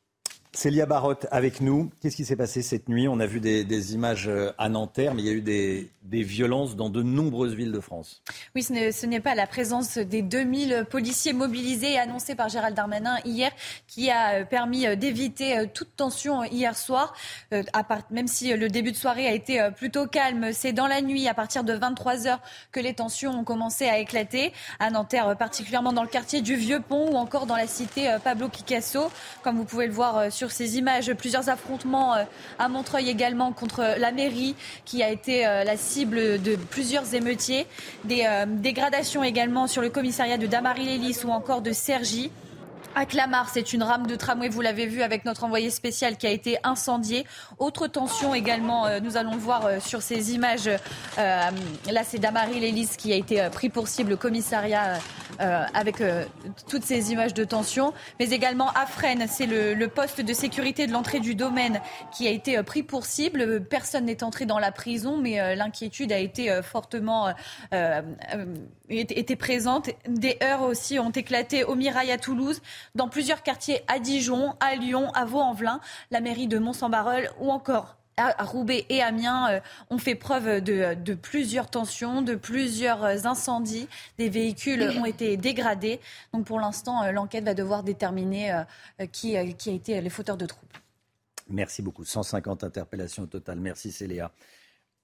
Célia 0.53 0.85
Barotte 0.85 1.27
avec 1.29 1.61
nous. 1.61 1.91
Qu'est-ce 2.01 2.15
qui 2.15 2.25
s'est 2.25 2.35
passé 2.35 2.61
cette 2.61 2.89
nuit? 2.89 3.07
On 3.07 3.19
a 3.19 3.25
vu 3.25 3.39
des, 3.39 3.93
images 3.93 4.27
euh, 4.27 4.51
à 4.57 4.69
Nanterre, 4.69 5.13
mais 5.13 5.21
il 5.21 5.25
y 5.25 5.29
a 5.29 5.33
eu 5.33 5.41
des, 5.41 5.91
violences 6.09 6.75
dans 6.75 6.89
de 6.89 7.03
nombreuses 7.03 7.53
villes 7.53 7.71
de 7.71 7.79
France. 7.79 8.23
Oui, 8.55 8.63
ce 8.63 9.05
n'est 9.05 9.19
pas 9.19 9.35
la 9.35 9.45
présence 9.45 9.97
des 9.97 10.21
2000 10.21 10.85
policiers 10.89 11.33
mobilisés 11.33 11.99
annoncés 11.99 12.33
par 12.33 12.49
Gérald 12.49 12.75
Darmanin 12.75 13.17
hier 13.25 13.51
qui 13.87 14.09
a 14.09 14.35
euh, 14.35 14.45
permis 14.45 14.87
euh, 14.87 14.95
d'éviter 14.95 15.65
toute 15.73 15.95
tension 15.95 16.43
hier 16.43 16.77
soir. 16.77 17.13
Même 18.09 18.27
si 18.27 18.55
le 18.55 18.69
début 18.69 18.91
de 18.91 18.97
soirée 18.97 19.27
a 19.27 19.33
été 19.33 19.69
plutôt 19.75 20.07
calme, 20.07 20.53
c'est 20.53 20.73
dans 20.73 20.87
la 20.87 21.01
nuit, 21.01 21.27
à 21.27 21.33
partir 21.33 21.63
de 21.63 21.73
23 21.73 22.27
heures, 22.27 22.39
que 22.71 22.79
les 22.79 22.93
tensions 22.93 23.31
ont 23.31 23.43
commencé 23.43 23.87
à 23.87 23.99
éclater. 23.99 24.53
À 24.79 24.89
Nanterre, 24.89 25.35
particulièrement 25.37 25.93
dans 25.93 26.03
le 26.03 26.09
quartier 26.09 26.41
du 26.41 26.55
Vieux-Pont 26.55 27.11
ou 27.11 27.15
encore 27.15 27.45
dans 27.45 27.55
la 27.55 27.67
cité 27.67 28.15
Pablo 28.23 28.49
Picasso, 28.49 29.11
comme 29.43 29.57
vous 29.57 29.65
pouvez 29.65 29.87
le 29.87 29.93
voir 29.93 30.31
sur 30.31 30.36
ces 30.45 30.77
images. 30.77 31.11
Plusieurs 31.13 31.49
affrontements 31.49 32.15
euh, 32.15 32.23
à 32.59 32.69
Montreuil 32.69 33.09
également 33.09 33.51
contre 33.51 33.95
la 33.97 34.11
mairie 34.11 34.55
qui 34.85 35.01
a 35.01 35.09
été 35.09 35.45
euh, 35.45 35.63
la 35.63 35.77
cible 35.77 36.41
de 36.41 36.55
plusieurs 36.55 37.15
émeutiers. 37.15 37.65
Des 38.05 38.23
euh, 38.27 38.45
dégradations 38.47 39.23
également 39.23 39.67
sur 39.67 39.81
le 39.81 39.89
commissariat 39.89 40.37
de 40.37 40.45
Damary-Lélis 40.45 41.25
ou 41.25 41.31
encore 41.31 41.61
de 41.61 41.71
Cergy. 41.71 42.31
À 42.99 43.05
Clamart, 43.05 43.49
c'est 43.53 43.73
une 43.73 43.83
rame 43.83 44.07
de 44.07 44.15
tramway, 44.15 44.49
vous 44.49 44.61
l'avez 44.61 44.87
vu 44.87 45.03
avec 45.03 45.23
notre 45.23 45.43
envoyé 45.43 45.69
spécial 45.69 46.17
qui 46.17 46.25
a 46.25 46.31
été 46.31 46.57
incendiée. 46.63 47.27
Autre 47.59 47.85
tension 47.85 48.33
également, 48.33 48.87
nous 49.01 49.17
allons 49.17 49.33
le 49.33 49.37
voir 49.37 49.79
sur 49.79 50.01
ces 50.01 50.33
images. 50.33 50.67
là, 51.15 52.03
c'est 52.03 52.17
Damary 52.17 52.59
Lélis 52.59 52.89
qui 52.97 53.13
a 53.13 53.15
été 53.15 53.49
pris 53.51 53.69
pour 53.69 53.87
cible, 53.87 54.09
le 54.09 54.15
commissariat 54.17 54.97
avec 55.37 55.97
toutes 56.67 56.83
ces 56.83 57.11
images 57.11 57.35
de 57.35 57.43
tension. 57.43 57.93
Mais 58.19 58.31
également 58.31 58.71
à 58.71 58.87
Fresnes, 58.87 59.27
c'est 59.29 59.45
le, 59.45 59.87
poste 59.89 60.21
de 60.21 60.33
sécurité 60.33 60.87
de 60.87 60.91
l'entrée 60.91 61.19
du 61.19 61.35
domaine 61.35 61.79
qui 62.11 62.27
a 62.27 62.31
été 62.31 62.63
pris 62.63 62.81
pour 62.81 63.05
cible. 63.05 63.63
Personne 63.63 64.05
n'est 64.05 64.23
entré 64.23 64.47
dans 64.47 64.57
la 64.57 64.71
prison, 64.71 65.17
mais 65.17 65.55
l'inquiétude 65.55 66.11
a 66.11 66.17
été 66.17 66.61
fortement 66.63 67.31
présente. 69.37 69.89
Des 70.07 70.37
heurts 70.41 70.63
aussi 70.63 70.99
ont 70.99 71.11
éclaté 71.11 71.63
au 71.63 71.75
Mirail 71.75 72.11
à 72.11 72.17
Toulouse, 72.17 72.61
dans 72.95 73.09
plusieurs 73.09 73.43
quartiers 73.43 73.81
à 73.87 73.99
Dijon, 73.99 74.55
à 74.59 74.75
Lyon, 74.75 75.11
à 75.13 75.25
Vaux-en-Velin, 75.25 75.79
la 76.11 76.21
mairie 76.21 76.47
de 76.47 76.57
Mont-Saint-Barreul 76.59 77.29
ou 77.39 77.51
encore 77.51 77.97
à 78.17 78.43
Roubaix 78.43 78.85
et 78.89 79.01
Amiens 79.01 79.51
euh, 79.51 79.59
ont 79.91 79.99
fait 79.99 80.15
preuve 80.15 80.61
de, 80.61 81.13
plusieurs 81.13 81.69
tensions, 81.69 82.21
de 82.21 82.35
plusieurs 82.35 83.27
incendies. 83.27 83.87
Des 84.17 84.29
véhicules 84.29 84.81
ont 84.97 85.05
été 85.05 85.37
dégradés. 85.37 85.99
Donc 86.33 86.45
pour 86.45 86.59
l'instant, 86.59 87.03
euh, 87.03 87.11
l'enquête 87.11 87.43
va 87.45 87.53
devoir 87.53 87.83
déterminer 87.83 88.51
euh, 88.51 89.05
qui, 89.11 89.35
qui 89.55 89.69
a 89.69 89.73
été 89.73 90.01
les 90.01 90.09
fauteurs 90.09 90.37
de 90.37 90.47
troubles. 90.47 90.73
Merci 91.49 91.81
beaucoup. 91.81 92.03
150 92.03 92.63
interpellations 92.63 93.23
au 93.23 93.27
total. 93.27 93.59
Merci 93.59 93.91
Célia. 93.91 94.31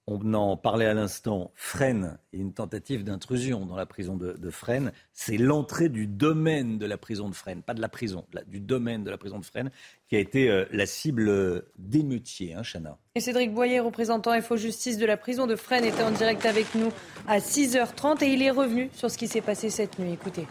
On 0.06 0.34
en 0.34 0.58
parlait 0.58 0.84
à 0.84 0.92
l'instant, 0.92 1.50
Fresnes 1.54 2.18
et 2.34 2.36
une 2.36 2.52
tentative 2.52 3.04
d'intrusion 3.04 3.64
dans 3.64 3.76
la 3.76 3.86
prison 3.86 4.16
de, 4.16 4.32
de 4.32 4.50
Fresnes. 4.50 4.92
C'est 5.14 5.38
l'entrée 5.38 5.88
du 5.88 6.06
domaine 6.06 6.76
de 6.76 6.84
la 6.84 6.98
prison 6.98 7.30
de 7.30 7.34
Fresnes, 7.34 7.62
pas 7.62 7.72
de 7.72 7.80
la 7.80 7.88
prison, 7.88 8.26
du 8.46 8.60
domaine 8.60 9.02
de 9.02 9.10
la 9.10 9.16
prison 9.16 9.38
de 9.38 9.46
Fresnes, 9.46 9.70
qui 10.10 10.16
a 10.16 10.18
été 10.18 10.50
euh, 10.50 10.66
la 10.72 10.84
cible 10.84 11.64
d'émeutiers, 11.78 12.52
hein, 12.52 12.62
Chana. 12.62 12.98
Et 13.14 13.20
Cédric 13.20 13.54
Boyer, 13.54 13.80
représentant 13.80 14.38
FO 14.42 14.58
Justice 14.58 14.98
de 14.98 15.06
la 15.06 15.16
prison 15.16 15.46
de 15.46 15.56
Fresnes, 15.56 15.86
était 15.86 16.02
en 16.02 16.10
direct 16.10 16.44
avec 16.44 16.74
nous 16.74 16.92
à 17.26 17.38
6h30 17.38 18.22
et 18.24 18.28
il 18.28 18.42
est 18.42 18.50
revenu 18.50 18.90
sur 18.92 19.10
ce 19.10 19.16
qui 19.16 19.26
s'est 19.26 19.40
passé 19.40 19.70
cette 19.70 19.98
nuit. 19.98 20.12
Écoutez. 20.12 20.46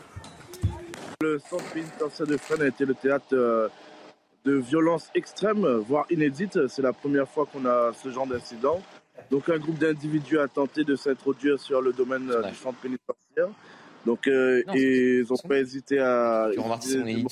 Le 1.21 1.37
centre 1.37 1.71
pénitentiaire 1.71 2.27
de 2.27 2.37
Fresnes 2.37 2.63
a 2.63 2.67
été 2.67 2.85
le 2.85 2.95
théâtre 2.95 3.27
euh, 3.33 3.69
de 4.45 4.55
violences 4.55 5.11
extrêmes, 5.13 5.63
voire 5.87 6.07
inédites. 6.09 6.67
C'est 6.67 6.81
la 6.81 6.91
première 6.91 7.29
fois 7.29 7.45
qu'on 7.45 7.67
a 7.67 7.91
ce 7.93 8.09
genre 8.09 8.25
d'incident. 8.25 8.81
Donc 9.33 9.49
un 9.49 9.57
groupe 9.57 9.79
d'individus 9.79 10.37
a 10.37 10.47
tenté 10.47 10.83
de 10.83 10.95
s'introduire 10.95 11.59
sur 11.59 11.81
le 11.81 11.91
domaine 11.91 12.29
euh, 12.29 12.43
du 12.43 12.53
centre 12.53 12.77
pénitentiaire. 12.77 13.49
Donc 14.05 14.27
euh, 14.27 14.61
ils 14.75 15.25
n'ont 15.27 15.49
pas 15.49 15.57
hésité 15.57 15.97
à 15.97 16.51
utiliser, 16.51 17.01
du, 17.01 17.25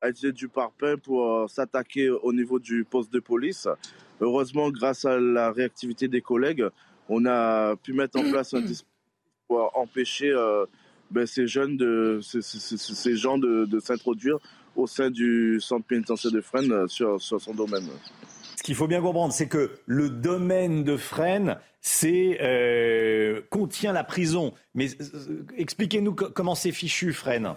à 0.00 0.10
utiliser 0.10 0.32
du 0.32 0.46
parpaing 0.46 0.96
pour 0.98 1.26
euh, 1.26 1.48
s'attaquer 1.48 2.08
au 2.08 2.32
niveau 2.32 2.60
du 2.60 2.84
poste 2.84 3.12
de 3.12 3.18
police. 3.18 3.66
Heureusement, 4.20 4.70
grâce 4.70 5.04
à 5.04 5.18
la 5.18 5.50
réactivité 5.50 6.06
des 6.06 6.20
collègues, 6.20 6.64
on 7.08 7.26
a 7.26 7.74
pu 7.74 7.94
mettre 7.94 8.20
en 8.20 8.30
place 8.30 8.54
un 8.54 8.60
dispositif 8.60 8.86
pour 9.48 9.76
empêcher 9.76 10.32
ben, 11.10 11.26
ces 11.26 11.48
jeunes, 11.48 11.76
de, 11.76 12.20
ces, 12.22 13.16
gens 13.16 13.38
de, 13.38 13.80
s'introduire 13.80 14.38
au 14.76 14.86
sein 14.86 15.10
du 15.10 15.58
centre 15.60 15.84
pénitentiaire 15.84 16.30
de 16.30 16.40
Fresnes 16.40 16.86
sur, 16.86 17.20
sur 17.20 17.40
son 17.40 17.54
domaine. 17.54 17.88
Ce 18.62 18.64
qu'il 18.64 18.76
faut 18.76 18.86
bien 18.86 19.02
comprendre, 19.02 19.32
c'est 19.32 19.48
que 19.48 19.72
le 19.86 20.08
domaine 20.08 20.84
de 20.84 20.96
Fresnes, 20.96 21.58
c'est 21.80 22.38
euh, 22.40 23.40
contient 23.50 23.92
la 23.92 24.04
prison. 24.04 24.54
Mais 24.76 24.86
euh, 25.00 25.44
expliquez-nous 25.56 26.14
comment 26.14 26.54
c'est 26.54 26.70
fichu, 26.70 27.12
Fresnes. 27.12 27.56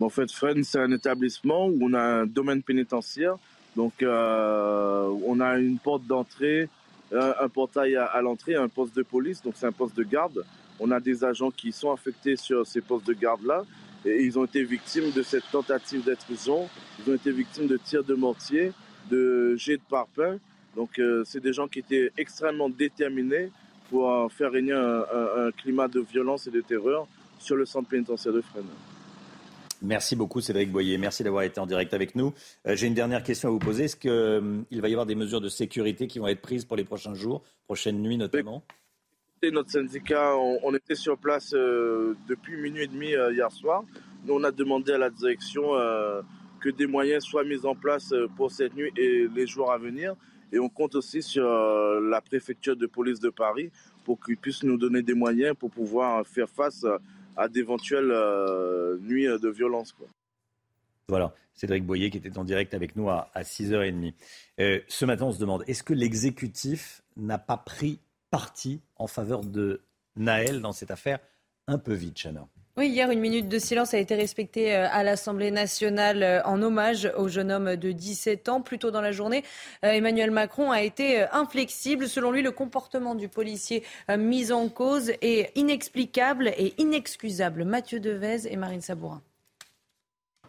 En 0.00 0.10
fait, 0.10 0.30
Fresnes, 0.30 0.62
c'est 0.62 0.78
un 0.78 0.92
établissement 0.92 1.68
où 1.68 1.78
on 1.80 1.94
a 1.94 2.02
un 2.02 2.26
domaine 2.26 2.62
pénitentiaire. 2.62 3.38
Donc, 3.76 4.02
euh, 4.02 5.08
on 5.24 5.40
a 5.40 5.56
une 5.56 5.78
porte 5.78 6.04
d'entrée, 6.06 6.68
un, 7.10 7.48
portail 7.48 7.96
à, 7.96 8.20
l'entrée, 8.20 8.56
un 8.56 8.68
poste 8.68 8.94
de 8.94 9.02
police. 9.02 9.40
Donc, 9.40 9.54
c'est 9.56 9.64
un 9.64 9.72
poste 9.72 9.96
de 9.96 10.02
garde. 10.02 10.44
On 10.80 10.90
a 10.90 11.00
des 11.00 11.24
agents 11.24 11.50
qui 11.50 11.72
sont 11.72 11.90
affectés 11.90 12.36
sur 12.36 12.66
ces 12.66 12.82
postes 12.82 13.06
de 13.06 13.14
garde-là. 13.14 13.62
Et 14.04 14.22
ils 14.22 14.38
ont 14.38 14.44
été 14.44 14.64
victimes 14.64 15.12
de 15.12 15.22
cette 15.22 15.50
tentative 15.50 16.04
d'intrusion. 16.04 16.68
Ils 16.98 17.10
ont 17.10 17.14
été 17.14 17.32
victimes 17.32 17.68
de 17.68 17.78
tirs 17.78 18.04
de 18.04 18.12
mortier 18.12 18.72
de 19.10 19.56
jets 19.56 19.76
de 19.76 19.82
parpaing. 19.88 20.38
Donc 20.76 20.98
euh, 20.98 21.22
c'est 21.24 21.40
des 21.40 21.52
gens 21.52 21.68
qui 21.68 21.80
étaient 21.80 22.10
extrêmement 22.16 22.68
déterminés 22.68 23.50
pour 23.90 24.32
faire 24.32 24.50
régner 24.50 24.72
un, 24.72 25.50
climat 25.52 25.88
de 25.88 26.00
violence 26.00 26.46
et 26.46 26.50
de 26.50 26.60
terreur 26.60 27.06
sur 27.38 27.54
le 27.54 27.64
centre 27.64 27.88
pénitentiaire 27.88 28.32
de 28.32 28.40
Fresnes. 28.40 28.64
Merci 29.82 30.16
beaucoup 30.16 30.40
Cédric 30.40 30.72
Boyer. 30.72 30.96
Merci 30.96 31.22
d'avoir 31.22 31.42
été 31.42 31.60
en 31.60 31.66
direct 31.66 31.92
avec 31.92 32.16
nous. 32.16 32.32
Euh, 32.66 32.74
j'ai 32.74 32.86
une 32.86 32.94
dernière 32.94 33.22
question 33.22 33.50
à 33.50 33.52
vous 33.52 33.58
poser. 33.58 33.84
Est-ce 33.84 33.96
qu'il 33.96 34.10
euh, 34.10 34.62
va 34.72 34.88
y 34.88 34.92
avoir 34.92 35.06
des 35.06 35.14
mesures 35.14 35.42
de 35.42 35.50
sécurité 35.50 36.06
qui 36.06 36.18
vont 36.18 36.28
être 36.28 36.40
prises 36.40 36.64
pour 36.64 36.76
les 36.76 36.84
prochains 36.84 37.14
jours, 37.14 37.42
prochaines 37.66 38.00
nuits 38.00 38.16
notamment? 38.16 38.64
Notre 39.52 39.70
syndicat, 39.70 40.34
on, 40.36 40.74
était 40.74 40.94
sur 40.94 41.18
place 41.18 41.50
depuis 41.50 42.56
minuit 42.56 42.84
et 42.84 42.86
demi 42.86 43.08
hier 43.08 43.52
soir. 43.52 43.84
Nous, 44.24 44.32
on 44.32 44.42
a 44.42 44.50
demandé 44.50 44.92
à 44.92 44.96
la 44.96 45.10
direction 45.10 45.74
que 46.64 46.70
des 46.70 46.86
moyens 46.86 47.24
soient 47.24 47.44
mis 47.44 47.66
en 47.66 47.74
place 47.74 48.10
euh, 48.12 48.26
pour 48.36 48.50
cette 48.50 48.74
nuit 48.74 48.90
et 48.96 49.28
les 49.28 49.46
jours 49.46 49.70
à 49.70 49.76
venir. 49.76 50.16
Et 50.50 50.58
on 50.58 50.70
compte 50.70 50.94
aussi 50.94 51.22
sur 51.22 51.44
euh, 51.46 52.00
la 52.08 52.22
préfecture 52.22 52.74
de 52.74 52.86
police 52.86 53.20
de 53.20 53.28
Paris 53.28 53.70
pour 54.02 54.18
qu'ils 54.18 54.38
puissent 54.38 54.62
nous 54.62 54.78
donner 54.78 55.02
des 55.02 55.12
moyens 55.12 55.54
pour 55.58 55.70
pouvoir 55.70 56.26
faire 56.26 56.48
face 56.48 56.86
à 57.36 57.48
d'éventuelles 57.48 58.10
euh, 58.10 58.96
nuits 59.00 59.26
de 59.26 59.48
violence. 59.50 59.94
Voilà, 61.08 61.34
Cédric 61.52 61.84
Boyer 61.84 62.08
qui 62.08 62.16
était 62.16 62.38
en 62.38 62.44
direct 62.44 62.72
avec 62.72 62.96
nous 62.96 63.10
à, 63.10 63.28
6h30. 63.36 64.14
ce 64.56 65.04
matin, 65.04 65.26
on 65.26 65.32
se 65.32 65.40
demande, 65.40 65.64
est-ce 65.66 65.82
que 65.82 65.92
l'exécutif 65.92 67.02
n'a 67.16 67.38
pas 67.38 67.58
pris 67.58 68.00
parti 68.30 68.80
en 68.96 69.06
faveur 69.06 69.44
de 69.44 69.82
Naël 70.16 70.62
dans 70.62 70.72
cette 70.72 70.90
affaire 70.90 71.18
un 71.66 71.78
peu 71.78 71.92
vite, 71.92 72.16
Chana? 72.22 72.48
Oui, 72.76 72.88
hier, 72.88 73.08
une 73.12 73.20
minute 73.20 73.48
de 73.48 73.60
silence 73.60 73.94
a 73.94 73.98
été 73.98 74.16
respectée 74.16 74.74
euh, 74.74 74.88
à 74.90 75.04
l'Assemblée 75.04 75.52
nationale 75.52 76.24
euh, 76.24 76.42
en 76.44 76.60
hommage 76.60 77.08
au 77.16 77.28
jeune 77.28 77.52
homme 77.52 77.76
de 77.76 77.92
17 77.92 78.48
ans. 78.48 78.60
Plus 78.62 78.80
tôt 78.80 78.90
dans 78.90 79.00
la 79.00 79.12
journée, 79.12 79.44
euh, 79.84 79.92
Emmanuel 79.92 80.32
Macron 80.32 80.72
a 80.72 80.82
été 80.82 81.22
inflexible. 81.30 82.08
Selon 82.08 82.32
lui, 82.32 82.42
le 82.42 82.50
comportement 82.50 83.14
du 83.14 83.28
policier 83.28 83.84
mis 84.18 84.50
en 84.50 84.68
cause 84.68 85.12
est 85.22 85.56
inexplicable 85.56 86.48
et 86.48 86.74
inexcusable. 86.78 87.64
Mathieu 87.64 88.00
Devez 88.00 88.52
et 88.52 88.56
Marine 88.56 88.80
Sabourin. 88.80 89.22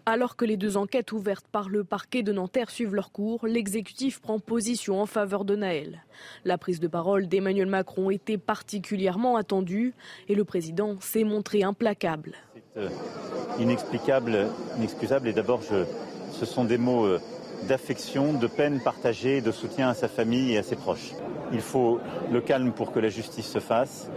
Alors 0.08 0.36
que 0.36 0.46
les 0.46 0.56
deux 0.56 0.78
enquêtes 0.78 1.12
ouvertes 1.14 1.48
par 1.52 1.68
le 1.68 1.84
parquet 1.84 2.22
de 2.22 2.32
Nanterre 2.32 2.70
suivent 2.70 2.94
leur 2.94 3.12
cours, 3.12 3.48
l'exécutif 3.48 4.20
prend 4.22 4.38
position 4.38 5.02
en 5.02 5.08
faveur 5.08 5.46
de 5.46 5.56
Naël. 5.56 6.04
La 6.44 6.60
prise 6.60 6.80
de 6.80 6.88
parole 6.88 7.28
d'Emmanuel 7.28 7.66
Macron 7.66 8.12
était 8.12 8.38
particulièrement 8.38 9.36
attendue 9.36 9.96
et 10.30 10.36
le 10.36 10.44
président 10.44 10.96
s'est 11.02 11.24
montré 11.24 11.64
implacable. 11.64 12.34
C'est 12.76 12.82
euh, 12.82 12.90
inexplicable, 13.60 14.48
inexcusable 14.78 15.28
et 15.28 15.34
d'abord 15.34 15.62
ce 15.64 16.46
sont 16.46 16.66
des 16.66 16.78
mots 16.78 17.06
euh, 17.06 17.20
d'affection, 17.66 18.34
de 18.34 18.48
peine 18.48 18.80
partagée, 18.80 19.42
de 19.42 19.52
soutien 19.52 19.90
à 19.90 19.94
sa 19.94 20.08
famille 20.08 20.54
et 20.54 20.58
à 20.58 20.64
ses 20.64 20.76
proches. 20.76 21.12
Il 21.52 21.62
faut 21.62 22.00
le 22.32 22.42
calme 22.42 22.72
pour 22.72 22.92
que 22.92 23.00
la 23.00 23.10
justice 23.10 23.48
se 23.48 23.60
fasse 23.60 24.10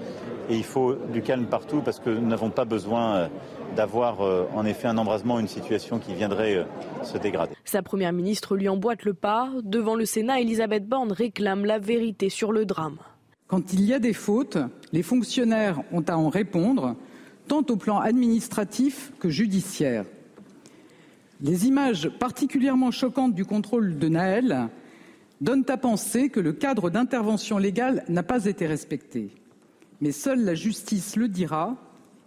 et 0.49 0.57
il 0.57 0.65
faut 0.65 0.95
du 1.12 1.23
calme 1.23 1.47
partout 1.47 1.83
parce 1.85 2.01
que 2.01 2.11
nous 2.11 2.27
n'avons 2.27 2.51
pas 2.51 2.65
besoin 2.65 3.16
euh, 3.16 3.29
d'avoir 3.77 4.20
euh, 4.20 4.47
en 4.55 4.65
effet 4.65 4.89
un 4.89 4.97
embrasement, 4.99 5.39
une 5.39 5.49
situation 5.49 5.99
qui 5.99 6.15
viendrait 6.15 6.57
euh, 6.57 6.65
se 7.05 7.19
dégrader. 7.19 7.55
Sa 7.65 7.83
première 7.83 8.12
ministre 8.12 8.57
lui 8.57 8.69
emboîte 8.69 9.05
le 9.05 9.15
pas. 9.15 9.51
Devant 9.62 9.95
le 9.95 10.07
Sénat, 10.07 10.41
Elisabeth 10.41 10.87
Borne 10.87 11.12
réclame 11.12 11.65
la 11.65 11.79
vérité 11.79 12.31
sur 12.31 12.53
le 12.53 12.65
drame. 12.65 12.99
Quand 13.47 13.73
il 13.73 13.85
y 13.85 13.95
a 13.95 13.99
des 13.99 14.12
fautes, 14.12 14.59
les 14.93 15.03
fonctionnaires 15.03 15.81
ont 15.93 16.03
à 16.03 16.16
en 16.16 16.29
répondre, 16.29 16.97
tant 17.47 17.65
au 17.69 17.77
plan 17.77 17.99
administratif 17.99 19.12
que 19.19 19.29
judiciaire. 19.29 20.05
Les 21.40 21.66
images 21.66 22.09
particulièrement 22.09 22.90
choquantes 22.90 23.35
du 23.35 23.44
contrôle 23.44 23.98
de 23.98 24.09
Naël 24.09 24.69
donnent 25.40 25.66
à 25.69 25.77
penser 25.77 26.31
que 26.31 26.40
le 26.40 26.52
cadre 26.52 26.90
d'intervention 26.90 27.59
légale 27.59 28.05
n'a 28.09 28.24
pas 28.24 28.47
été 28.47 28.66
respecté. 28.66 29.31
Mais 30.01 30.10
seule 30.10 30.44
la 30.44 30.55
justice 30.55 31.15
le 31.15 31.28
dira 31.28 31.77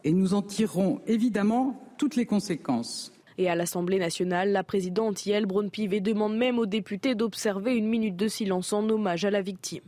et 0.06 0.14
nous 0.14 0.34
en 0.34 0.42
tirerons 0.42 1.02
évidemment 1.08 1.78
toutes 1.98 2.16
les 2.16 2.26
conséquences. 2.26 3.12
Et 3.38 3.50
à 3.50 3.56
l'Assemblée 3.56 4.00
nationale, 4.00 4.52
la 4.52 4.64
présidente 4.64 5.26
Yael 5.26 5.46
Braun-Pivet 5.46 6.00
demande 6.00 6.38
même 6.38 6.58
aux 6.58 6.66
députés 6.66 7.14
d'observer 7.16 7.76
une 7.76 7.88
minute 7.88 8.16
de 8.16 8.30
silence 8.30 8.72
en 8.72 8.88
hommage 8.90 9.26
à 9.26 9.32
la 9.32 9.42
victime. 9.42 9.82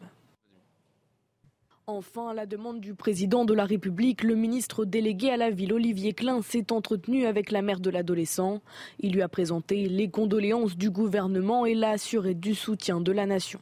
Enfin, 1.86 2.30
à 2.30 2.34
la 2.34 2.46
demande 2.46 2.80
du 2.80 2.96
président 2.96 3.44
de 3.44 3.54
la 3.54 3.66
République, 3.66 4.24
le 4.24 4.36
ministre 4.36 4.86
délégué 4.86 5.32
à 5.32 5.38
la 5.38 5.50
ville, 5.50 5.74
Olivier 5.74 6.14
Klein, 6.14 6.42
s'est 6.42 6.72
entretenu 6.72 7.26
avec 7.26 7.52
la 7.52 7.62
mère 7.62 7.82
de 7.82 7.90
l'adolescent. 7.90 8.62
Il 9.00 9.12
lui 9.12 9.22
a 9.22 9.28
présenté 9.28 9.90
les 9.90 10.10
condoléances 10.10 10.78
du 10.78 10.90
gouvernement 10.90 11.66
et 11.66 11.74
l'a 11.76 11.90
assuré 11.90 12.36
du 12.36 12.56
soutien 12.56 13.02
de 13.02 13.12
la 13.12 13.26
nation. 13.26 13.60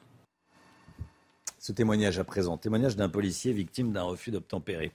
Ce 1.58 1.72
témoignage 1.72 2.20
à 2.20 2.24
présent, 2.24 2.60
témoignage 2.60 2.96
d'un 2.96 3.10
policier 3.10 3.54
victime 3.54 3.92
d'un 3.92 4.04
refus 4.04 4.30
d'obtempérer. 4.30 4.92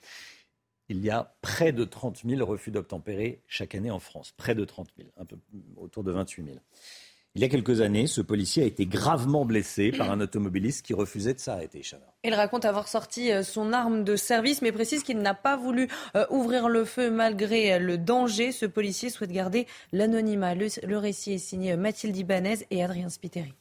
Il 0.89 1.05
y 1.05 1.11
a 1.11 1.35
près 1.43 1.73
de 1.73 1.83
30 1.83 2.23
000 2.25 2.47
refus 2.47 2.71
d'obtempérer 2.71 3.43
chaque 3.49 3.75
année 3.75 3.91
en 3.91 3.99
France. 3.99 4.33
Près 4.37 4.55
de 4.55 4.65
30 4.65 4.89
000, 4.97 5.09
un 5.17 5.25
peu 5.25 5.37
autour 5.77 6.05
de 6.05 6.13
28 6.13 6.45
000. 6.45 6.57
Il 7.37 7.43
y 7.43 7.45
a 7.45 7.51
quelques 7.51 7.83
années, 7.83 8.07
ce 8.07 8.23
policier 8.23 8.63
a 8.63 8.67
été 8.67 8.87
gravement 8.87 9.45
blessé 9.45 9.93
par 9.93 10.11
un 10.11 10.23
automobiliste 10.23 10.87
qui 10.87 10.95
refusait 10.95 11.35
de 11.35 11.39
s'arrêter. 11.39 11.83
Il 12.25 12.33
raconte 12.33 12.65
avoir 12.65 12.89
sorti 12.89 13.31
euh, 13.31 13.43
son 13.43 13.75
arme 13.75 14.05
de 14.05 14.17
service, 14.17 14.63
mais 14.63 14.73
précise 14.73 15.03
qu'il 15.03 15.19
n'a 15.19 15.35
pas 15.35 15.55
voulu 15.55 15.89
euh, 16.17 16.25
ouvrir 16.31 16.71
le 16.71 16.87
feu 16.87 17.11
malgré 17.11 17.75
euh, 17.75 17.79
le 17.79 17.99
danger. 17.99 18.53
Ce 18.53 18.65
policier 18.65 19.11
souhaite 19.11 19.33
garder 19.33 19.67
l'anonymat. 19.93 20.55
Le, 20.55 20.97
récit 20.97 21.35
est 21.35 21.39
signé 21.39 21.77
Mathilde 21.77 22.17
Ibanez 22.17 22.67
et 22.71 22.83
Adrien 22.83 23.11
Spiteri. 23.11 23.53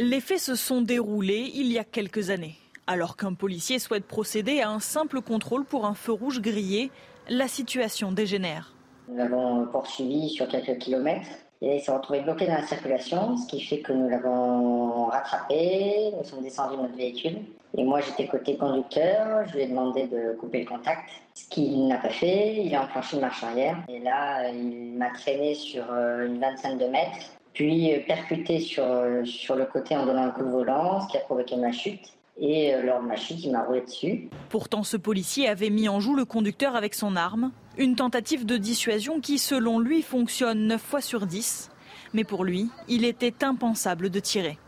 Les 0.00 0.20
faits 0.20 0.40
se 0.40 0.56
sont 0.56 0.82
déroulés 0.82 1.48
il 1.54 1.70
y 1.70 1.78
a 1.78 1.84
quelques 1.84 2.30
années. 2.30 2.56
Alors 2.88 3.16
qu'un 3.16 3.34
policier 3.34 3.78
souhaite 3.78 4.04
procéder 4.04 4.62
à 4.62 4.70
un 4.70 4.80
simple 4.80 5.20
contrôle 5.20 5.64
pour 5.64 5.86
un 5.86 5.94
feu 5.94 6.10
rouge 6.10 6.40
grillé, 6.40 6.90
la 7.28 7.46
situation 7.46 8.10
dégénère. 8.10 8.74
Nous 9.06 9.16
l'avons 9.16 9.68
poursuivi 9.68 10.28
sur 10.30 10.48
quelques 10.48 10.78
kilomètres 10.78 11.28
et 11.62 11.76
il 11.76 11.80
s'est 11.80 11.92
retrouvé 11.92 12.20
bloqué 12.20 12.46
dans 12.46 12.54
la 12.54 12.66
circulation, 12.66 13.36
ce 13.36 13.46
qui 13.46 13.60
fait 13.60 13.78
que 13.78 13.92
nous 13.92 14.08
l'avons 14.08 15.04
rattrapé, 15.06 16.10
nous 16.18 16.24
sommes 16.24 16.42
descendus 16.42 16.76
de 16.76 16.82
notre 16.82 16.96
véhicule. 16.96 17.38
Et 17.78 17.84
moi, 17.84 18.00
j'étais 18.00 18.26
côté 18.26 18.56
conducteur, 18.56 19.46
je 19.46 19.54
lui 19.54 19.62
ai 19.62 19.68
demandé 19.68 20.08
de 20.08 20.36
couper 20.38 20.60
le 20.60 20.66
contact, 20.66 21.08
ce 21.34 21.48
qu'il 21.48 21.86
n'a 21.86 21.98
pas 21.98 22.10
fait. 22.10 22.64
Il 22.64 22.74
a 22.74 22.82
enclenché 22.82 23.14
une 23.16 23.22
marche 23.22 23.44
arrière. 23.44 23.76
Et 23.88 24.00
là, 24.00 24.48
il 24.50 24.94
m'a 24.98 25.10
traîné 25.10 25.54
sur 25.54 25.84
euh, 25.90 26.26
une 26.26 26.40
vingtaine 26.40 26.78
de 26.78 26.86
mètres, 26.86 27.30
puis 27.54 27.92
percuté 28.08 28.58
sur, 28.58 28.84
euh, 28.84 29.24
sur 29.24 29.54
le 29.54 29.64
côté 29.64 29.96
en 29.96 30.04
donnant 30.04 30.24
un 30.24 30.30
coup 30.30 30.42
de 30.42 30.50
volant, 30.50 31.00
ce 31.02 31.12
qui 31.12 31.16
a 31.16 31.20
provoqué 31.20 31.54
ma 31.56 31.70
chute. 31.70 32.12
Et 32.40 32.74
euh, 32.74 32.82
lors 32.82 33.00
de 33.00 33.06
ma 33.06 33.16
chute, 33.16 33.44
il 33.44 33.52
m'a 33.52 33.62
roulé 33.62 33.82
dessus. 33.82 34.28
Pourtant, 34.48 34.82
ce 34.82 34.96
policier 34.96 35.48
avait 35.48 35.70
mis 35.70 35.88
en 35.88 36.00
joue 36.00 36.16
le 36.16 36.24
conducteur 36.24 36.74
avec 36.74 36.94
son 36.94 37.14
arme. 37.14 37.52
Une 37.78 37.96
tentative 37.96 38.44
de 38.44 38.58
dissuasion 38.58 39.20
qui, 39.20 39.38
selon 39.38 39.78
lui, 39.78 40.02
fonctionne 40.02 40.66
9 40.66 40.80
fois 40.80 41.00
sur 41.00 41.24
10. 41.24 41.70
Mais 42.12 42.22
pour 42.22 42.44
lui, 42.44 42.68
il 42.86 43.06
était 43.06 43.42
impensable 43.42 44.10
de 44.10 44.20
tirer. 44.20 44.58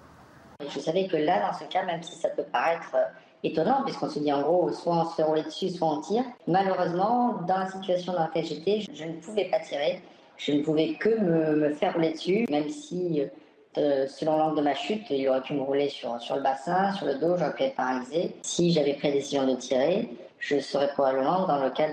Je 0.66 0.80
savais 0.80 1.06
que 1.06 1.16
là, 1.16 1.46
dans 1.46 1.58
ce 1.58 1.64
cas, 1.64 1.84
même 1.84 2.02
si 2.02 2.14
ça 2.16 2.30
peut 2.30 2.44
paraître 2.50 2.94
euh, 2.94 3.04
étonnant, 3.42 3.82
puisqu'on 3.84 4.08
se 4.08 4.18
dit 4.18 4.32
en 4.32 4.40
gros, 4.40 4.72
soit 4.72 4.94
on 4.94 5.04
se 5.04 5.16
fait 5.16 5.22
rouler 5.22 5.42
dessus, 5.42 5.68
soit 5.68 5.86
on 5.86 6.00
tire, 6.00 6.24
malheureusement, 6.46 7.40
dans 7.46 7.58
la 7.58 7.66
situation 7.70 8.14
dans 8.14 8.20
laquelle 8.20 8.46
j'étais, 8.46 8.80
je 8.90 9.04
ne 9.04 9.20
pouvais 9.20 9.50
pas 9.50 9.58
tirer. 9.58 10.00
Je 10.38 10.52
ne 10.52 10.62
pouvais 10.62 10.94
que 10.94 11.10
me, 11.10 11.74
faire 11.74 11.92
rouler 11.92 12.12
dessus, 12.12 12.46
même 12.48 12.70
si 12.70 13.22
euh, 13.76 14.06
selon 14.08 14.38
l'angle 14.38 14.56
de 14.56 14.62
ma 14.62 14.74
chute, 14.74 15.02
il 15.10 15.28
aurait 15.28 15.42
pu 15.42 15.52
me 15.52 15.62
rouler 15.62 15.90
sur, 15.90 16.18
sur 16.22 16.36
le 16.36 16.42
bassin, 16.42 16.92
sur 16.94 17.04
le 17.04 17.16
dos, 17.16 17.36
j'aurais 17.36 17.54
pu 17.54 17.64
être 17.64 17.76
paralysé. 17.76 18.34
Si 18.40 18.72
j'avais 18.72 18.94
pris 18.94 19.08
la 19.08 19.14
décision 19.14 19.46
de 19.46 19.56
tirer, 19.56 20.08
je 20.44 20.60
serais 20.60 20.88
probablement 20.92 21.46
dans 21.46 21.62
le 21.62 21.70
cas 21.70 21.88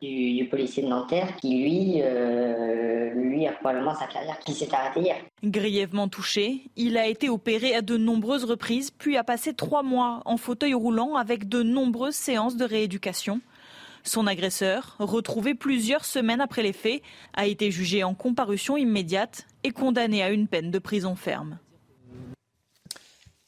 du, 0.00 0.48
policier 0.48 0.84
de 0.84 0.88
Nanterre 0.88 1.34
qui, 1.36 1.62
lui, 1.62 2.02
euh, 2.02 3.12
lui 3.14 3.46
a 3.46 3.52
probablement 3.52 3.94
sa 3.94 4.06
carrière 4.06 4.38
qui 4.38 4.52
s'est 4.52 4.72
arrêtée 4.72 5.00
hier. 5.00 5.16
Grièvement 5.42 6.08
touché, 6.08 6.62
il 6.76 6.96
a 6.96 7.06
été 7.06 7.28
opéré 7.28 7.74
à 7.74 7.82
de 7.82 7.96
nombreuses 7.96 8.44
reprises, 8.44 8.92
puis 8.92 9.16
a 9.16 9.24
passé 9.24 9.52
trois 9.52 9.82
mois 9.82 10.22
en 10.26 10.36
fauteuil 10.36 10.74
roulant 10.74 11.16
avec 11.16 11.48
de 11.48 11.62
nombreuses 11.62 12.14
séances 12.14 12.56
de 12.56 12.64
rééducation. 12.64 13.40
Son 14.04 14.28
agresseur, 14.28 14.94
retrouvé 15.00 15.54
plusieurs 15.54 16.04
semaines 16.04 16.40
après 16.40 16.62
les 16.62 16.72
faits, 16.72 17.02
a 17.34 17.46
été 17.46 17.72
jugé 17.72 18.04
en 18.04 18.14
comparution 18.14 18.76
immédiate 18.76 19.46
et 19.64 19.72
condamné 19.72 20.22
à 20.22 20.30
une 20.30 20.46
peine 20.46 20.70
de 20.70 20.78
prison 20.78 21.16
ferme. 21.16 21.58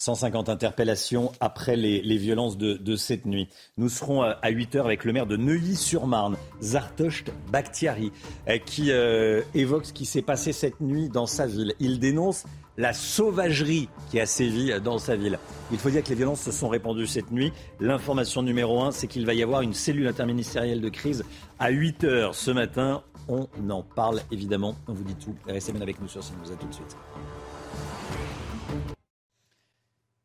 150 0.00 0.48
interpellations 0.48 1.30
après 1.40 1.76
les, 1.76 2.16
violences 2.16 2.56
de, 2.56 2.96
cette 2.96 3.26
nuit. 3.26 3.48
Nous 3.76 3.90
serons 3.90 4.22
à 4.22 4.48
8 4.48 4.76
heures 4.76 4.86
avec 4.86 5.04
le 5.04 5.12
maire 5.12 5.26
de 5.26 5.36
Neuilly-sur-Marne, 5.36 6.36
Zartocht 6.62 7.30
Bakhtiari, 7.52 8.10
euh, 8.48 8.58
qui 8.58 8.90
euh, 8.90 9.42
évoque 9.54 9.86
ce 9.86 9.92
qui 9.92 10.06
s'est 10.06 10.22
passé 10.22 10.52
cette 10.52 10.80
nuit 10.80 11.10
dans 11.10 11.26
sa 11.26 11.46
ville. 11.46 11.74
Il 11.80 12.00
dénonce 12.00 12.44
la 12.78 12.94
sauvagerie 12.94 13.90
qui 14.10 14.18
a 14.18 14.26
sévi 14.26 14.72
dans 14.80 14.96
sa 14.98 15.16
ville. 15.16 15.38
Il 15.70 15.78
faut 15.78 15.90
dire 15.90 16.02
que 16.02 16.08
les 16.08 16.14
violences 16.14 16.40
se 16.40 16.50
sont 16.50 16.70
répandues 16.70 17.06
cette 17.06 17.30
nuit. 17.30 17.52
L'information 17.78 18.42
numéro 18.42 18.80
un, 18.80 18.92
c'est 18.92 19.06
qu'il 19.06 19.26
va 19.26 19.34
y 19.34 19.42
avoir 19.42 19.60
une 19.60 19.74
cellule 19.74 20.06
interministérielle 20.06 20.80
de 20.80 20.88
crise 20.88 21.24
à 21.58 21.68
8 21.68 22.04
heures 22.04 22.34
ce 22.34 22.50
matin. 22.50 23.02
On 23.28 23.46
en 23.68 23.82
parle 23.82 24.22
évidemment. 24.32 24.74
On 24.88 24.94
vous 24.94 25.04
dit 25.04 25.14
tout. 25.14 25.34
Restez 25.46 25.72
bien 25.72 25.82
avec 25.82 26.00
nous 26.00 26.08
sur 26.08 26.22
CNews. 26.22 26.52
À 26.52 26.56
tout 26.56 26.66
de 26.66 26.74
suite. 26.74 26.96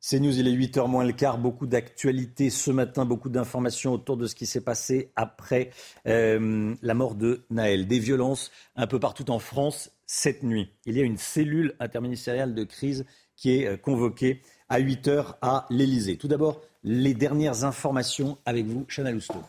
C'est 0.07 0.19
News, 0.19 0.37
il 0.37 0.47
est 0.47 0.51
8h 0.51 0.87
moins 0.87 1.03
le 1.03 1.13
quart. 1.13 1.39
Beaucoup 1.39 1.65
d'actualités 1.65 2.51
ce 2.51 2.69
matin, 2.69 3.05
beaucoup 3.05 3.27
d'informations 3.27 3.91
autour 3.91 4.17
de 4.17 4.27
ce 4.27 4.35
qui 4.35 4.45
s'est 4.45 4.61
passé 4.61 5.11
après 5.15 5.71
euh, 6.05 6.75
la 6.83 6.93
mort 6.93 7.15
de 7.15 7.43
Naël. 7.49 7.87
Des 7.87 7.97
violences 7.97 8.51
un 8.75 8.85
peu 8.85 8.99
partout 8.99 9.31
en 9.31 9.39
France 9.39 9.89
cette 10.05 10.43
nuit. 10.43 10.69
Il 10.85 10.95
y 10.95 11.01
a 11.01 11.03
une 11.03 11.17
cellule 11.17 11.73
interministérielle 11.79 12.53
de 12.53 12.63
crise 12.65 13.07
qui 13.35 13.57
est 13.57 13.65
euh, 13.65 13.77
convoquée 13.77 14.43
à 14.69 14.77
8 14.77 15.07
heures 15.07 15.39
à 15.41 15.65
l'Elysée. 15.71 16.17
Tout 16.17 16.27
d'abord, 16.27 16.61
les 16.83 17.15
dernières 17.15 17.63
informations 17.63 18.37
avec 18.45 18.67
vous, 18.67 18.85
Chana 18.87 19.09
Lousteau. 19.09 19.41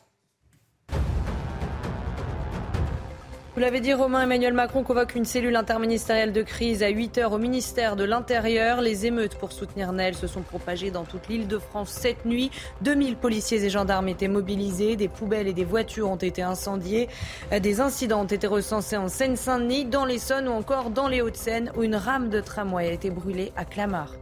Vous 3.57 3.63
l'avez 3.63 3.81
dit, 3.81 3.95
Romain 3.95 4.21
Emmanuel 4.21 4.53
Macron 4.53 4.83
convoque 4.83 5.15
une 5.15 5.25
cellule 5.25 5.57
interministérielle 5.57 6.35
de 6.35 6.43
crise 6.43 6.83
à 6.83 6.91
8 6.91 7.17
heures 7.17 7.33
au 7.33 7.39
ministère 7.39 7.97
de 7.97 8.05
l'Intérieur. 8.05 8.83
Les 8.83 9.07
émeutes 9.07 9.37
pour 9.37 9.51
soutenir 9.51 9.95
Nel 9.95 10.15
se 10.15 10.27
sont 10.27 10.43
propagées 10.43 10.91
dans 10.91 11.05
toute 11.05 11.27
l'île 11.29 11.49
de 11.49 11.59
France 11.59 11.89
cette 11.89 12.27
nuit. 12.27 12.51
2000 12.83 13.17
policiers 13.17 13.65
et 13.65 13.71
gendarmes 13.71 14.09
étaient 14.09 14.29
mobilisés. 14.29 14.95
Des 14.97 15.09
poubelles 15.09 15.49
et 15.49 15.55
des 15.55 15.65
voitures 15.65 16.11
ont 16.11 16.17
été 16.17 16.43
incendiées. 16.43 17.09
Des 17.51 17.81
incidents 17.81 18.21
ont 18.21 18.27
été 18.27 18.47
recensés 18.47 18.99
en 18.99 19.09
Seine-Saint-Denis, 19.09 19.87
dans 19.87 20.05
l'Essonne 20.05 20.49
ou 20.49 20.53
encore 20.53 20.91
dans 20.91 21.09
les 21.09 21.23
Hauts-de-Seine 21.23 21.73
où 21.79 21.83
une 21.83 21.97
rame 21.97 22.29
de 22.29 22.43
tramway 22.43 22.89
a 22.89 22.93
été 22.93 23.09
brûlée 23.09 23.53
à 23.57 23.65
Clamart. 23.65 24.13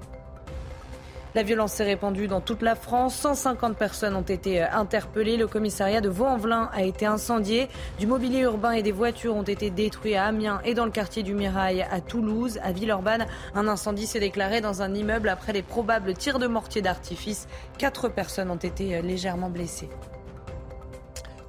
La 1.35 1.43
violence 1.43 1.73
s'est 1.73 1.85
répandue 1.85 2.29
dans 2.29 2.41
toute 2.41 2.63
la 2.63 2.77
France. 2.77 3.17
150 3.17 3.77
personnes 3.77 4.15
ont 4.15 4.23
été 4.23 4.63
euh, 4.63 4.71
interpellées. 4.71 5.37
Le 5.37 5.49
commissariat 5.49 6.01
de 6.01 6.09
Vaux-en-Velin 6.09 6.71
a 6.73 6.85
été 6.85 7.07
incendié. 7.07 7.67
Du 7.99 8.07
mobilier 8.07 8.43
urbain 8.43 8.71
et 8.71 8.85
des 8.85 8.93
voitures 8.93 9.35
ont 9.35 9.43
été 9.43 9.71
détruits 9.71 10.15
à 10.15 10.27
Amiens 10.27 10.61
et 10.65 10.75
dans 10.75 10.85
le 10.85 10.93
quartier 10.93 11.25
du 11.25 11.35
Mirail 11.35 11.83
à 11.91 12.01
Toulouse. 12.01 12.61
À 12.63 12.71
Villeurbanne, 12.71 13.27
un 13.57 13.67
incendie 13.67 14.07
s'est 14.07 14.21
déclaré 14.21 14.61
dans 14.61 14.81
un 14.81 14.95
immeuble 14.95 15.29
après 15.29 15.53
les 15.53 15.63
probables 15.63 16.15
tirs 16.15 16.39
de 16.39 16.47
mortier 16.47 16.83
d'artifice. 16.83 17.49
Quatre 17.79 18.09
personnes 18.09 18.53
ont 18.53 18.55
été 18.55 18.95
euh, 18.95 19.03
légèrement 19.03 19.51
blessées. 19.51 19.89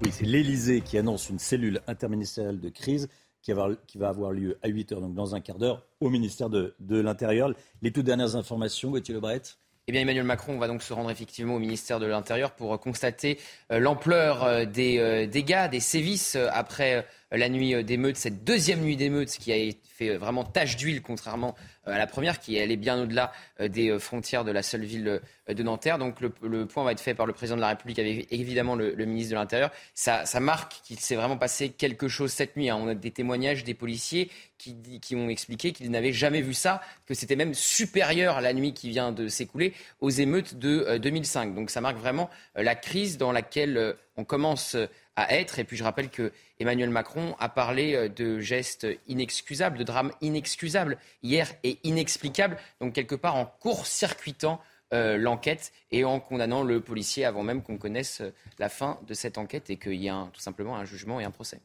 Oui, 0.04 0.10
c'est 0.12 0.26
l'Elysée 0.26 0.82
qui 0.82 0.98
annonce 0.98 1.30
une 1.30 1.40
cellule 1.40 1.80
interministérielle 1.86 2.60
de 2.60 2.70
crise 2.70 3.08
qui 3.44 3.54
va, 3.54 4.10
avoir 4.10 4.32
lieu 4.32 4.58
à 4.64 4.68
8 4.68 4.94
heures, 4.94 5.02
donc 5.02 5.14
dans 5.14 5.36
un 5.36 5.42
quart 5.42 5.60
d'heure, 5.60 5.86
au 6.00 6.10
ministère 6.10 6.50
de, 6.50 6.74
de 6.80 7.00
l'Intérieur. 7.00 7.54
Les 7.84 7.92
toutes 7.92 8.06
dernières 8.06 8.36
informations, 8.36 8.90
Gauthier 8.90 9.14
Lebret? 9.14 9.44
Eh 9.88 9.92
bien, 9.92 10.02
Emmanuel 10.02 10.24
Macron 10.24 10.58
va 10.58 10.68
donc 10.68 10.82
se 10.82 10.94
rendre 10.94 11.12
effectivement 11.12 11.56
au 11.56 11.60
ministère 11.60 12.00
de 12.00 12.08
l'Intérieur 12.08 12.54
pour 12.54 12.80
constater 12.80 13.40
euh, 13.72 13.78
l'ampleur 13.78 14.44
euh, 14.44 14.66
des 14.66 14.98
euh, 14.98 15.28
dégâts, 15.28 15.70
des 15.70 15.80
sévices 15.80 16.36
après 16.52 17.08
la 17.32 17.50
nuit 17.50 17.84
d'émeutes, 17.84 18.18
cette 18.18 18.44
deuxième 18.44 18.82
nuit 18.82 18.96
d'émeutes 18.98 19.32
qui 19.32 19.52
a 19.52 19.72
fait 19.84 20.16
vraiment 20.18 20.44
tache 20.44 20.78
d'huile, 20.78 21.02
contrairement 21.02 21.56
à 21.86 21.98
la 21.98 22.08
première, 22.08 22.40
qui 22.40 22.60
allait 22.60 22.76
bien 22.76 23.02
au-delà 23.02 23.32
des 23.60 23.98
frontières 24.00 24.44
de 24.44 24.52
la 24.52 24.64
seule 24.64 24.84
ville 24.84 25.22
de 25.48 25.64
Nanterre. 25.64 25.98
Donc 25.98 26.20
le, 26.22 26.66
point 26.66 26.84
va 26.84 26.92
être 26.92 27.00
fait 27.00 27.14
par 27.14 27.26
le 27.26 27.34
président 27.34 27.56
de 27.56 27.62
la 27.62 27.70
République 27.70 28.00
avec 28.00 28.32
évidemment 28.32 28.76
le, 28.76 28.94
ministre 29.06 29.32
de 29.32 29.36
l'Intérieur. 29.36 29.72
Ça, 29.94 30.26
marque 30.40 30.82
qu'il 30.84 31.00
s'est 31.00 31.16
vraiment 31.16 31.38
passé 31.38 31.70
quelque 31.70 32.08
chose 32.08 32.32
cette 32.32 32.58
nuit. 32.58 32.70
Hein. 32.70 32.78
On 32.80 32.88
a 32.88 32.96
des 32.96 33.12
témoignages 33.12 33.64
des 33.64 33.74
policiers 33.74 34.30
qui 34.58 35.16
ont 35.16 35.30
expliqué 35.30 35.74
qu'ils 35.74 35.92
n'avaient 35.92 36.14
jamais 36.14 36.42
vu 36.42 36.54
ça, 36.54 36.82
que 37.06 37.14
c'était 37.14 37.36
même 37.36 37.54
supérieur 37.54 38.38
à 38.38 38.42
la 38.42 38.54
nuit 38.54 38.74
qui 38.74 38.90
vient 38.90 39.12
de 39.12 39.28
s'écouler 39.28 39.74
aux 40.02 40.10
émeutes 40.10 40.56
de 40.56 40.98
2005. 40.98 41.54
Donc 41.54 41.70
ça 41.70 41.82
marque 41.82 41.98
vraiment 41.98 42.30
la 42.56 42.76
crise 42.76 43.18
dans 43.18 43.32
laquelle 43.32 43.96
on 44.18 44.24
commence 44.24 44.76
à 45.16 45.34
être. 45.34 45.60
Et 45.60 45.64
puis 45.64 45.78
je 45.78 45.84
rappelle 45.84 46.10
que 46.10 46.32
Emmanuel 46.60 46.90
Macron 46.90 47.36
a 47.40 47.50
parlé 47.50 47.96
euh, 47.96 48.10
de 48.10 48.40
gestes 48.40 48.88
inexcusables, 49.08 49.78
de 49.78 49.84
drames 49.84 50.12
inexcusables 50.22 50.98
hier 51.24 51.54
et 51.64 51.80
inexplicables, 51.84 52.58
donc 52.82 52.94
quelque 52.94 53.16
part 53.16 53.36
en 53.36 53.46
court-circuitant 53.46 54.60
euh, 54.94 55.18
l'enquête 55.18 55.72
et 55.92 56.06
en 56.06 56.20
condamnant 56.20 56.64
le 56.64 56.80
policier 56.80 57.26
avant 57.26 57.44
même 57.44 57.64
qu'on 57.64 57.78
connaisse 57.78 58.22
euh, 58.22 58.34
la 58.60 58.70
fin 58.70 59.00
de 59.08 59.14
cette 59.14 59.38
enquête 59.38 59.70
et 59.70 59.78
qu'il 59.78 59.96
y 59.96 60.08
ait 60.08 60.30
tout 60.32 60.42
simplement 60.42 60.78
un 60.78 60.86
jugement 60.86 61.20
et 61.20 61.24
un 61.24 61.32
procès. 61.32 61.60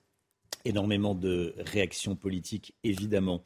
Énormément 0.65 1.15
de 1.15 1.55
réactions 1.59 2.17
politiques, 2.17 2.75
évidemment 2.83 3.43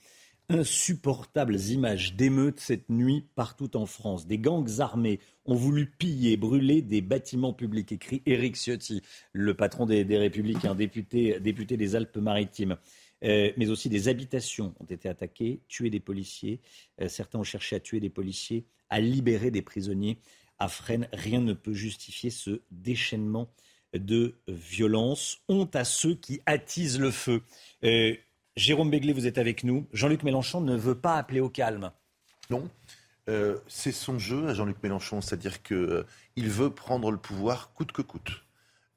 insupportables 0.49 1.59
images 1.59 2.15
d'émeutes 2.15 2.61
cette 2.61 2.89
nuit 2.91 3.25
partout 3.35 3.77
en 3.77 3.87
France. 3.87 4.27
Des 4.27 4.39
gangs 4.39 4.81
armés 4.81 5.21
ont 5.47 5.55
voulu 5.55 5.87
piller, 5.87 6.37
brûler 6.37 6.83
des 6.83 7.01
bâtiments 7.01 7.53
publics, 7.53 7.93
écrit 7.93 8.23
Éric 8.27 8.57
Ciotti, 8.57 9.03
le 9.33 9.55
patron 9.55 9.87
des, 9.87 10.05
Républicains, 10.19 10.75
député, 10.75 11.41
député 11.41 11.77
des 11.77 11.97
Alpes-Maritimes. 11.97 12.77
Euh, 13.25 13.53
mais 13.57 13.71
aussi 13.71 13.89
des 13.89 14.09
habitations 14.09 14.75
ont 14.81 14.85
été 14.85 15.09
attaquées, 15.09 15.61
tuer 15.69 15.89
des 15.89 16.01
policiers. 16.01 16.61
Euh, 17.01 17.09
certains 17.09 17.39
ont 17.39 17.45
cherché 17.45 17.77
à 17.77 17.81
tuer 17.81 17.99
des 17.99 18.11
policiers, 18.11 18.67
à 18.91 19.01
libérer 19.01 19.51
des 19.51 19.63
prisonniers. 19.63 20.19
À 20.59 20.69
Fresnes, 20.69 21.09
rien 21.13 21.41
ne 21.41 21.55
peut 21.55 21.73
justifier 21.73 22.29
ce 22.29 22.61
déchaînement 22.71 23.51
de 23.95 24.35
violence. 24.49 25.39
Honte 25.49 25.75
à 25.77 25.85
ceux 25.85 26.15
qui 26.15 26.41
attisent 26.47 27.01
le 27.01 27.11
feu. 27.11 27.43
Euh, 27.85 28.15
Jérôme 28.57 28.89
Béglé, 28.89 29.13
vous 29.13 29.27
êtes 29.27 29.39
avec 29.39 29.65
nous. 29.65 29.85
Jean-Luc 29.93 30.23
Mélenchon 30.23 30.61
ne 30.61 30.77
veut 30.77 30.95
pas 30.95 31.17
appeler 31.17 31.41
au 31.41 31.49
calme. 31.49 31.91
Non. 32.51 32.69
Euh, 33.29 33.57
c'est 33.67 33.91
son 33.91 34.19
jeu 34.19 34.47
à 34.47 34.55
Jean-Luc 34.55 34.81
Mélenchon, 34.83 35.21
c'est-à-dire 35.21 35.61
qu'il 35.63 35.77
euh, 35.77 36.05
veut 36.37 36.71
prendre 36.71 37.11
le 37.11 37.17
pouvoir 37.17 37.73
coûte 37.75 37.91
que 37.91 38.03
coûte. 38.03 38.45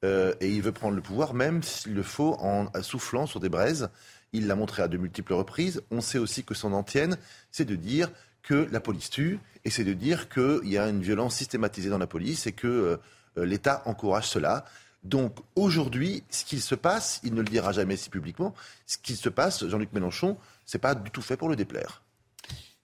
Euh, 0.04 0.32
et 0.40 0.48
il 0.48 0.62
veut 0.62 0.70
prendre 0.70 0.94
le 0.94 1.02
pouvoir 1.02 1.34
même 1.34 1.64
s'il 1.64 1.94
le 1.94 2.04
faut 2.04 2.36
en 2.38 2.70
soufflant 2.82 3.26
sur 3.26 3.40
des 3.40 3.48
braises. 3.48 3.90
Il 4.32 4.46
l'a 4.46 4.54
montré 4.54 4.82
à 4.82 4.88
de 4.88 4.96
multiples 4.96 5.32
reprises. 5.32 5.82
On 5.90 6.00
sait 6.00 6.18
aussi 6.18 6.44
que 6.44 6.54
son 6.54 6.72
antienne, 6.72 7.18
c'est 7.50 7.64
de 7.64 7.74
dire 7.74 8.12
que 8.42 8.68
la 8.70 8.78
police 8.78 9.10
tue 9.10 9.40
et 9.64 9.70
c'est 9.70 9.82
de 9.82 9.92
dire 9.92 10.28
qu'il 10.28 10.68
y 10.68 10.78
a 10.78 10.88
une 10.88 11.02
violence 11.02 11.34
systématisée 11.34 11.90
dans 11.90 11.98
la 11.98 12.06
police 12.06 12.46
et 12.46 12.52
que 12.52 13.00
l'État 13.36 13.82
encourage 13.86 14.28
cela. 14.28 14.64
Donc 15.04 15.36
aujourd'hui, 15.54 16.24
ce 16.30 16.44
qu'il 16.44 16.60
se 16.60 16.74
passe, 16.74 17.20
il 17.22 17.34
ne 17.34 17.40
le 17.40 17.48
dira 17.48 17.72
jamais 17.72 17.96
si 17.96 18.10
publiquement, 18.10 18.54
ce 18.86 18.98
qu'il 18.98 19.16
se 19.16 19.28
passe, 19.28 19.66
Jean-Luc 19.66 19.92
Mélenchon, 19.92 20.36
c'est 20.66 20.78
pas 20.78 20.94
du 20.94 21.10
tout 21.10 21.22
fait 21.22 21.36
pour 21.36 21.48
le 21.48 21.56
déplaire. 21.56 22.02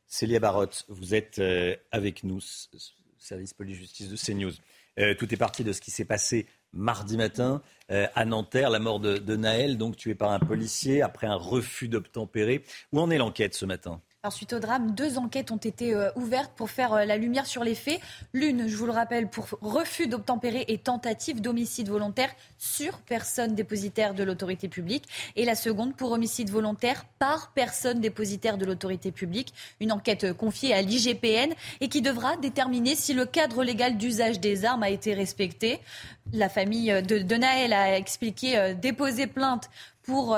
Célia 0.07 0.39
Barotte, 0.39 0.85
vous 0.89 1.15
êtes 1.15 1.41
euh, 1.41 1.75
avec 1.91 2.23
nous, 2.23 2.41
service 3.19 3.53
police-justice 3.53 4.09
de 4.09 4.17
CNews. 4.17 4.53
Euh, 5.01 5.15
tout 5.15 5.33
est 5.35 5.37
parti 5.37 5.65
de 5.65 5.73
ce 5.73 5.81
qui 5.81 5.91
s'est 5.91 6.05
passé 6.05 6.47
mardi 6.73 7.17
matin 7.17 7.63
euh, 7.91 8.07
à 8.15 8.25
Nanterre, 8.25 8.71
la 8.71 8.79
mort 8.79 9.01
de, 9.01 9.37
Naël, 9.37 9.77
donc 9.77 9.97
tué 9.97 10.15
par 10.15 10.31
un 10.31 10.39
policier 10.39 11.03
après 11.03 11.27
un 11.27 11.35
refus 11.35 11.89
d'obtempérer. 11.89 12.65
Où 12.93 13.01
en 13.01 13.11
est 13.11 13.19
l'enquête 13.19 13.55
ce 13.55 13.65
matin? 13.65 14.01
Suite 14.31 14.53
au 14.53 14.59
drame, 14.59 14.93
deux 14.93 15.19
enquêtes 15.19 15.51
ont 15.51 15.57
été 15.57 15.95
euh, 15.95 16.11
ouvertes 16.17 16.53
pour 16.57 16.71
faire 16.71 16.93
euh, 16.95 17.05
la 17.05 17.17
lumière 17.17 17.47
sur 17.47 17.65
les 17.65 17.75
faits. 17.75 18.01
L'une, 18.33 18.69
je 18.69 18.77
vous 18.77 18.87
le 18.87 18.93
rappelle, 18.93 19.29
pour 19.29 19.47
refus 19.61 20.07
d'obtempérer 20.07 20.65
et 20.69 20.79
tentative 20.79 21.41
d'homicide 21.41 21.89
volontaire 21.89 22.31
sur 22.59 22.99
personne 22.99 23.55
dépositaire 23.55 24.15
de 24.15 24.25
l'autorité 24.25 24.69
publique. 24.69 25.05
Et 25.37 25.45
la 25.45 25.55
seconde, 25.55 25.95
pour 25.95 26.13
homicide 26.13 26.51
volontaire 26.51 27.05
par 27.19 27.53
personne 27.53 28.01
dépositaire 28.01 28.59
de 28.59 28.65
l'autorité 28.65 29.13
publique. 29.13 29.53
Une 29.81 29.93
enquête 29.93 30.33
confiée 30.33 30.75
à 30.75 30.83
l'IGPN 30.83 31.53
et 31.81 31.89
qui 31.89 32.03
devra 32.03 32.37
déterminer 32.37 32.95
si 32.95 33.15
le 33.15 33.27
cadre 33.27 33.63
légal 33.63 33.97
d'usage 33.97 34.41
des 34.41 34.65
armes 34.65 34.83
a 34.83 34.91
été 34.91 35.15
respecté. 35.15 35.81
La 36.33 36.49
famille 36.49 36.91
de, 37.03 37.19
de 37.19 37.37
Naël 37.37 37.73
a 37.73 37.97
expliqué 37.99 38.57
euh, 38.57 38.75
déposer 38.75 39.27
plainte 39.27 39.71
pour 40.03 40.37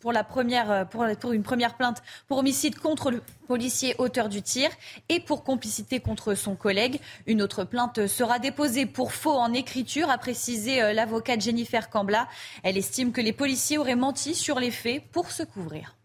pour, 0.00 0.12
la 0.12 0.24
première, 0.24 0.70
euh, 0.70 0.84
pour, 0.84 1.32
une 1.32 1.42
première 1.42 1.76
plainte 1.76 2.02
pour 2.26 2.38
homicide 2.38 2.78
contre 2.78 3.10
le 3.10 3.22
policier 3.46 3.94
auteur 3.98 4.28
du 4.28 4.42
tir 4.42 4.70
et 5.08 5.20
pour 5.20 5.44
complicité 5.44 6.00
contre 6.00 6.34
son 6.34 6.54
collègue. 6.54 7.00
Une 7.26 7.42
autre 7.42 7.64
plainte 7.64 8.06
sera 8.06 8.38
déposée 8.38 8.86
pour 8.86 9.12
faux 9.12 9.36
en 9.36 9.52
écriture, 9.52 10.10
a 10.10 10.18
précisé 10.18 10.82
euh, 10.82 10.92
l'avocate 10.92 11.40
Jennifer 11.40 11.90
Cambla. 11.90 12.28
Elle 12.62 12.76
estime 12.76 13.12
que 13.12 13.20
les 13.20 13.32
policiers 13.32 13.78
auraient 13.78 13.96
menti 13.96 14.34
sur 14.34 14.58
les 14.58 14.70
faits 14.70 15.02
pour 15.10 15.30
se 15.30 15.42
couvrir. 15.42 15.96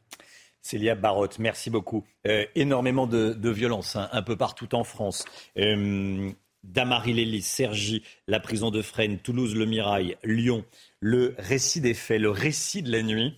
Célia 0.64 0.96
Barotte, 0.96 1.40
merci 1.40 1.70
beaucoup. 1.70 2.06
Euh, 2.26 2.46
énormément 2.56 3.06
de, 3.06 3.34
de 3.34 3.50
violence 3.50 3.98
hein, 3.98 4.08
un 4.14 4.22
peu 4.22 4.38
partout 4.38 4.74
en 4.76 4.86
France. 4.86 5.26
Euh, 5.58 6.32
Damary-Lélis, 6.64 7.42
Sergi, 7.42 8.04
la 8.28 8.40
prison 8.40 8.72
de 8.72 8.82
Fresnes, 8.82 9.20
Toulouse, 9.20 9.56
le 9.56 9.66
Mirail, 9.66 10.18
Lyon. 10.24 10.64
Le 11.02 11.36
récit 11.38 11.82
des 11.82 11.94
faits, 11.94 12.22
le 12.22 12.30
récit 12.30 12.82
de 12.82 12.92
la 12.92 13.04
nuit 13.04 13.38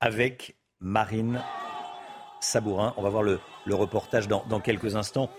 avec 0.00 0.56
Marine 0.80 1.40
Sabourin. 2.40 2.94
On 2.96 3.02
va 3.02 3.10
voir 3.10 3.22
le, 3.22 3.40
reportage 3.70 4.26
dans, 4.28 4.60
quelques 4.60 4.96
instants. 4.96 5.30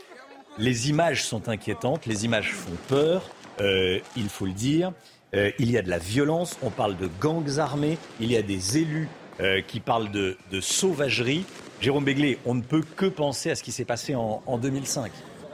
Les 0.57 0.89
images 0.89 1.23
sont 1.23 1.49
inquiétantes, 1.49 2.05
les 2.05 2.25
images 2.25 2.53
font 2.53 2.77
peur, 2.88 3.29
euh, 3.59 3.99
il 4.15 4.29
faut 4.29 4.45
le 4.45 4.53
dire. 4.53 4.91
Euh, 5.33 5.51
il 5.59 5.71
y 5.71 5.77
a 5.77 5.81
de 5.81 5.89
la 5.89 5.97
violence, 5.97 6.57
on 6.61 6.69
parle 6.69 6.97
de 6.97 7.09
gangs 7.19 7.59
armés, 7.59 7.97
il 8.19 8.31
y 8.31 8.38
a 8.38 8.41
des 8.41 8.77
élus 8.77 9.07
euh, 9.39 9.61
qui 9.61 9.79
parlent 9.79 10.11
de, 10.11 10.38
sauvagerie. 10.59 11.45
Jérôme 11.79 12.03
Béglé, 12.03 12.38
on 12.45 12.53
ne 12.53 12.61
peut 12.61 12.83
que 12.95 13.05
penser 13.05 13.49
à 13.49 13.55
ce 13.55 13.63
qui 13.63 13.71
s'est 13.71 13.85
passé 13.85 14.13
en, 14.13 14.43
en 14.45 14.57
2005. 14.57 15.11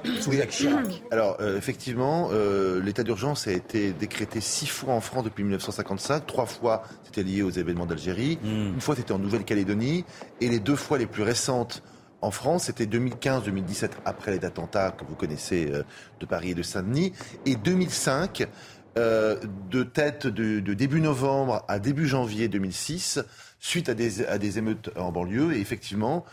Alors, 1.11 1.38
euh, 1.39 1.57
effectivement, 1.57 2.29
euh, 2.31 2.81
l'état 2.81 3.03
d'urgence 3.03 3.47
a 3.47 3.51
été 3.51 3.91
décrété 3.93 4.41
six 4.41 4.67
fois 4.67 4.93
en 4.93 5.01
France 5.01 5.23
depuis 5.23 5.43
1955. 5.43 6.25
Trois 6.25 6.45
fois, 6.45 6.84
c'était 7.03 7.23
lié 7.23 7.41
aux 7.41 7.49
événements 7.49 7.85
d'Algérie. 7.85 8.38
Hmm. 8.43 8.73
Une 8.75 8.81
fois, 8.81 8.95
c'était 8.95 9.11
en 9.11 9.19
Nouvelle-Calédonie. 9.19 10.05
Et 10.41 10.49
les 10.49 10.59
deux 10.59 10.75
fois 10.75 10.97
les 10.97 11.05
plus 11.05 11.23
récentes 11.23 11.84
en 12.21 12.31
France, 12.31 12.63
c'était 12.65 12.85
2015-2017, 12.85 13.91
après 14.05 14.31
les 14.31 14.43
attentats 14.43 14.91
que 14.91 15.05
vous 15.05 15.15
connaissez 15.15 15.69
euh, 15.71 15.84
de 16.19 16.25
Paris 16.25 16.51
et 16.51 16.55
de 16.55 16.63
Saint-Denis. 16.63 17.13
Et 17.45 17.55
2005, 17.55 18.47
de 18.95 19.84
tête 19.84 20.25
de, 20.25 20.73
début 20.73 21.01
novembre 21.01 21.63
à 21.67 21.77
début 21.77 22.07
janvier 22.07 22.47
2006, 22.47 23.19
suite 23.59 23.89
à 23.89 23.93
des, 23.93 24.25
à 24.25 24.39
des 24.39 24.57
émeutes 24.57 24.89
en 24.95 25.11
banlieue. 25.11 25.53
Et 25.53 25.59
effectivement, 25.59 26.25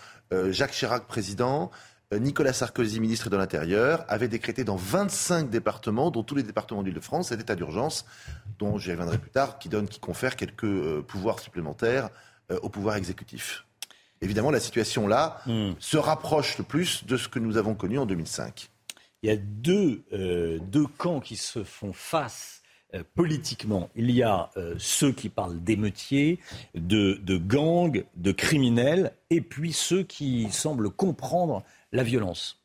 Jacques 0.48 0.70
Chirac, 0.70 1.06
président, 1.06 1.70
Nicolas 2.12 2.52
Sarkozy, 2.52 3.01
ministre 3.01 3.31
de 3.31 3.36
l'Intérieur, 3.36 4.05
avait 4.09 4.28
décrété 4.28 4.64
dans 4.64 4.76
25 4.76 5.51
départements, 5.51 6.10
dont 6.10 6.22
tous 6.22 6.35
les 6.35 6.43
départements 6.43 6.82
d'Île-de-France, 6.82 7.28
cet 7.28 7.40
état 7.40 7.55
d'urgence, 7.55 8.05
dont 8.59 8.78
j'y 8.78 8.90
reviendrai 8.90 9.18
plus 9.18 9.31
tard, 9.31 9.59
qui 9.59 9.68
donne, 9.68 9.89
qui 9.89 10.01
confère 10.01 10.36
quelques 10.36 10.64
euh, 10.64 11.02
pouvoirs 11.02 11.40
supplémentaires 11.40 12.10
euh, 12.51 12.59
au 12.62 12.68
pouvoir 12.68 12.97
exécutif. 12.97 13.64
Évidemment, 14.20 14.51
la 14.51 14.60
situation 14.60 15.06
là 15.06 15.40
hmm. 15.47 15.72
se 15.78 15.97
rapproche 15.97 16.59
le 16.59 16.64
plus 16.64 17.05
de 17.05 17.16
ce 17.16 17.28
que 17.28 17.39
nous 17.39 17.56
avons 17.56 17.74
connu 17.74 17.98
en 17.98 18.06
2005. 18.06 18.70
Il 19.22 19.28
y 19.28 19.32
a 19.32 19.36
deux, 19.36 20.05
deux 20.60 20.86
camps 20.86 21.20
qui 21.20 21.36
se 21.36 21.64
font 21.64 21.94
face 21.94 22.60
politiquement. 23.14 23.89
Il 23.97 24.10
y 24.10 24.22
a 24.22 24.51
ceux 24.76 25.12
qui 25.12 25.31
parlent 25.31 25.64
d'émeutiers, 25.64 26.40
de, 26.74 27.18
de 27.22 27.39
gangs, 27.39 28.05
de 28.16 28.32
criminels, 28.32 29.12
et 29.31 29.40
puis 29.40 29.72
ceux 29.72 30.02
qui 30.02 30.47
semblent 30.52 30.90
comprendre 30.90 31.64
la 31.94 32.02
violence. 32.02 32.58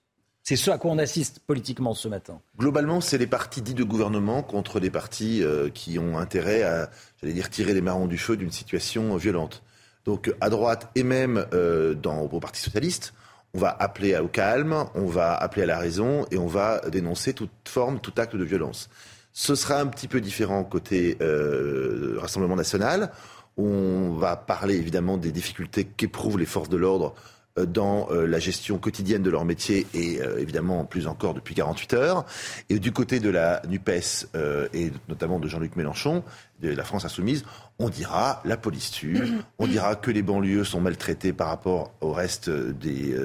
C'est 0.43 0.55
ce 0.55 0.71
à 0.71 0.79
quoi 0.79 0.91
on 0.91 0.97
assiste 0.97 1.39
politiquement 1.45 1.93
ce 1.93 2.07
matin. 2.07 2.41
Globalement, 2.57 3.01
c'est 3.01 3.19
les 3.19 3.27
partis 3.27 3.61
dits 3.61 3.75
de 3.75 3.83
gouvernement 3.83 4.41
contre 4.41 4.79
les 4.79 4.89
partis 4.89 5.43
euh, 5.43 5.69
qui 5.69 5.99
ont 5.99 6.17
intérêt 6.17 6.63
à, 6.63 6.89
tirer 7.51 7.73
les 7.73 7.81
marrons 7.81 8.07
du 8.07 8.17
feu 8.17 8.35
d'une 8.35 8.51
situation 8.51 9.15
violente. 9.15 9.61
Donc, 10.05 10.33
à 10.41 10.49
droite 10.49 10.89
et 10.95 11.03
même 11.03 11.45
euh, 11.53 11.93
dans, 11.93 12.21
au 12.21 12.39
Parti 12.39 12.61
socialiste, 12.61 13.13
on 13.53 13.59
va 13.59 13.69
appeler 13.79 14.17
au 14.17 14.27
calme, 14.27 14.85
on 14.95 15.05
va 15.05 15.35
appeler 15.35 15.63
à 15.63 15.67
la 15.67 15.77
raison 15.77 16.25
et 16.31 16.37
on 16.37 16.47
va 16.47 16.81
dénoncer 16.89 17.33
toute 17.33 17.51
forme, 17.67 17.99
tout 17.99 18.13
acte 18.17 18.35
de 18.35 18.43
violence. 18.43 18.89
Ce 19.33 19.53
sera 19.53 19.79
un 19.79 19.85
petit 19.85 20.07
peu 20.07 20.19
différent 20.19 20.63
côté 20.63 21.17
euh, 21.21 22.17
Rassemblement 22.19 22.55
national. 22.55 23.11
On 23.57 24.13
va 24.13 24.35
parler 24.35 24.75
évidemment 24.75 25.17
des 25.17 25.31
difficultés 25.31 25.85
qu'éprouvent 25.85 26.39
les 26.39 26.45
forces 26.45 26.69
de 26.69 26.77
l'ordre 26.77 27.13
dans 27.65 28.07
euh, 28.11 28.25
la 28.25 28.39
gestion 28.39 28.77
quotidienne 28.77 29.23
de 29.23 29.29
leur 29.29 29.45
métier 29.45 29.87
et 29.93 30.21
euh, 30.21 30.39
évidemment 30.39 30.85
plus 30.85 31.07
encore 31.07 31.33
depuis 31.33 31.55
48 31.55 31.93
heures. 31.93 32.25
Et 32.69 32.79
du 32.79 32.91
côté 32.91 33.19
de 33.19 33.29
la 33.29 33.61
NUPES 33.67 34.27
et 34.73 34.91
notamment 35.07 35.39
de 35.39 35.47
Jean-Luc 35.47 35.75
Mélenchon, 35.75 36.23
de 36.61 36.69
la 36.69 36.83
France 36.83 37.05
insoumise, 37.05 37.45
on 37.77 37.89
dira 37.89 38.41
la 38.45 38.57
police 38.57 38.91
tue, 38.91 39.21
on 39.59 39.67
dira 39.67 39.95
que 39.95 40.11
les 40.11 40.21
banlieues 40.21 40.65
sont 40.65 40.81
maltraitées 40.81 41.31
par 41.31 41.47
rapport 41.47 41.93
au 42.01 42.11
reste 42.11 42.49
des 42.49 43.15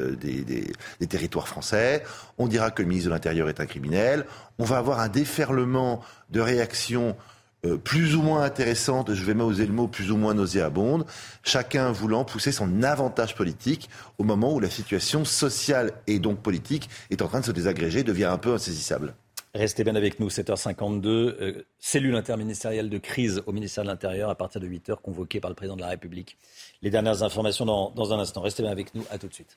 territoires 1.09 1.48
français, 1.48 2.05
on 2.39 2.47
dira 2.47 2.70
que 2.70 2.82
le 2.82 2.89
ministre 2.89 3.09
de 3.09 3.15
l'Intérieur 3.15 3.48
est 3.48 3.61
un 3.61 3.66
criminel, 3.66 4.24
on 4.59 4.65
va 4.65 4.78
avoir 4.78 5.01
un 5.01 5.09
déferlement 5.09 6.01
de 6.31 6.40
réactions 6.40 7.16
euh, 7.65 7.77
plus 7.77 8.15
ou 8.15 8.23
moins 8.23 8.43
intéressante, 8.43 9.15
je 9.15 9.24
vais 9.24 9.35
oser 9.41 9.66
le 9.66 9.73
mot, 9.73 9.89
plus 9.89 10.11
ou 10.11 10.16
moins 10.16 10.35
nauséabonde, 10.35 11.07
chacun 11.43 11.93
voulant 11.93 12.24
pousser 12.24 12.53
son 12.53 12.82
avantage 12.82 13.35
politique 13.35 13.89
au 14.19 14.24
moment 14.24 14.53
où 14.55 14.61
la 14.61 14.70
situation 14.70 15.24
sociale 15.24 15.93
et 16.07 16.19
donc 16.19 16.41
politique 16.41 16.89
est 17.11 17.23
en 17.23 17.28
train 17.28 17.41
de 17.41 17.47
se 17.47 17.53
désagréger, 17.53 18.03
devient 18.03 18.24
un 18.24 18.39
peu 18.39 18.53
insaisissable. 18.53 19.15
Restez 19.55 19.85
bien 19.85 19.95
avec 19.95 20.19
nous, 20.19 20.28
7h52. 20.28 21.07
Euh, 21.07 21.66
cellule 21.78 22.16
interministérielle 22.16 22.91
de 22.91 22.99
crise 22.99 23.41
au 23.47 23.53
ministère 23.53 23.85
de 23.85 23.89
l'Intérieur 23.89 24.28
à 24.28 24.35
partir 24.35 24.61
de 24.61 24.66
8h, 24.66 25.01
convoquée 25.01 25.39
par 25.41 25.49
le 25.49 25.55
président 25.55 25.77
de 25.77 25.81
la 25.81 25.89
République. 25.89 26.36
Les 26.82 26.91
dernières 26.91 27.23
informations 27.23 27.65
dans, 27.65 27.91
dans 27.91 28.12
un 28.12 28.19
instant. 28.19 28.41
Restez 28.41 28.65
bien 28.65 28.73
avec 28.73 28.95
nous, 28.97 29.05
à 29.11 29.19
tout 29.19 29.28
de 29.28 29.35
suite. 29.35 29.57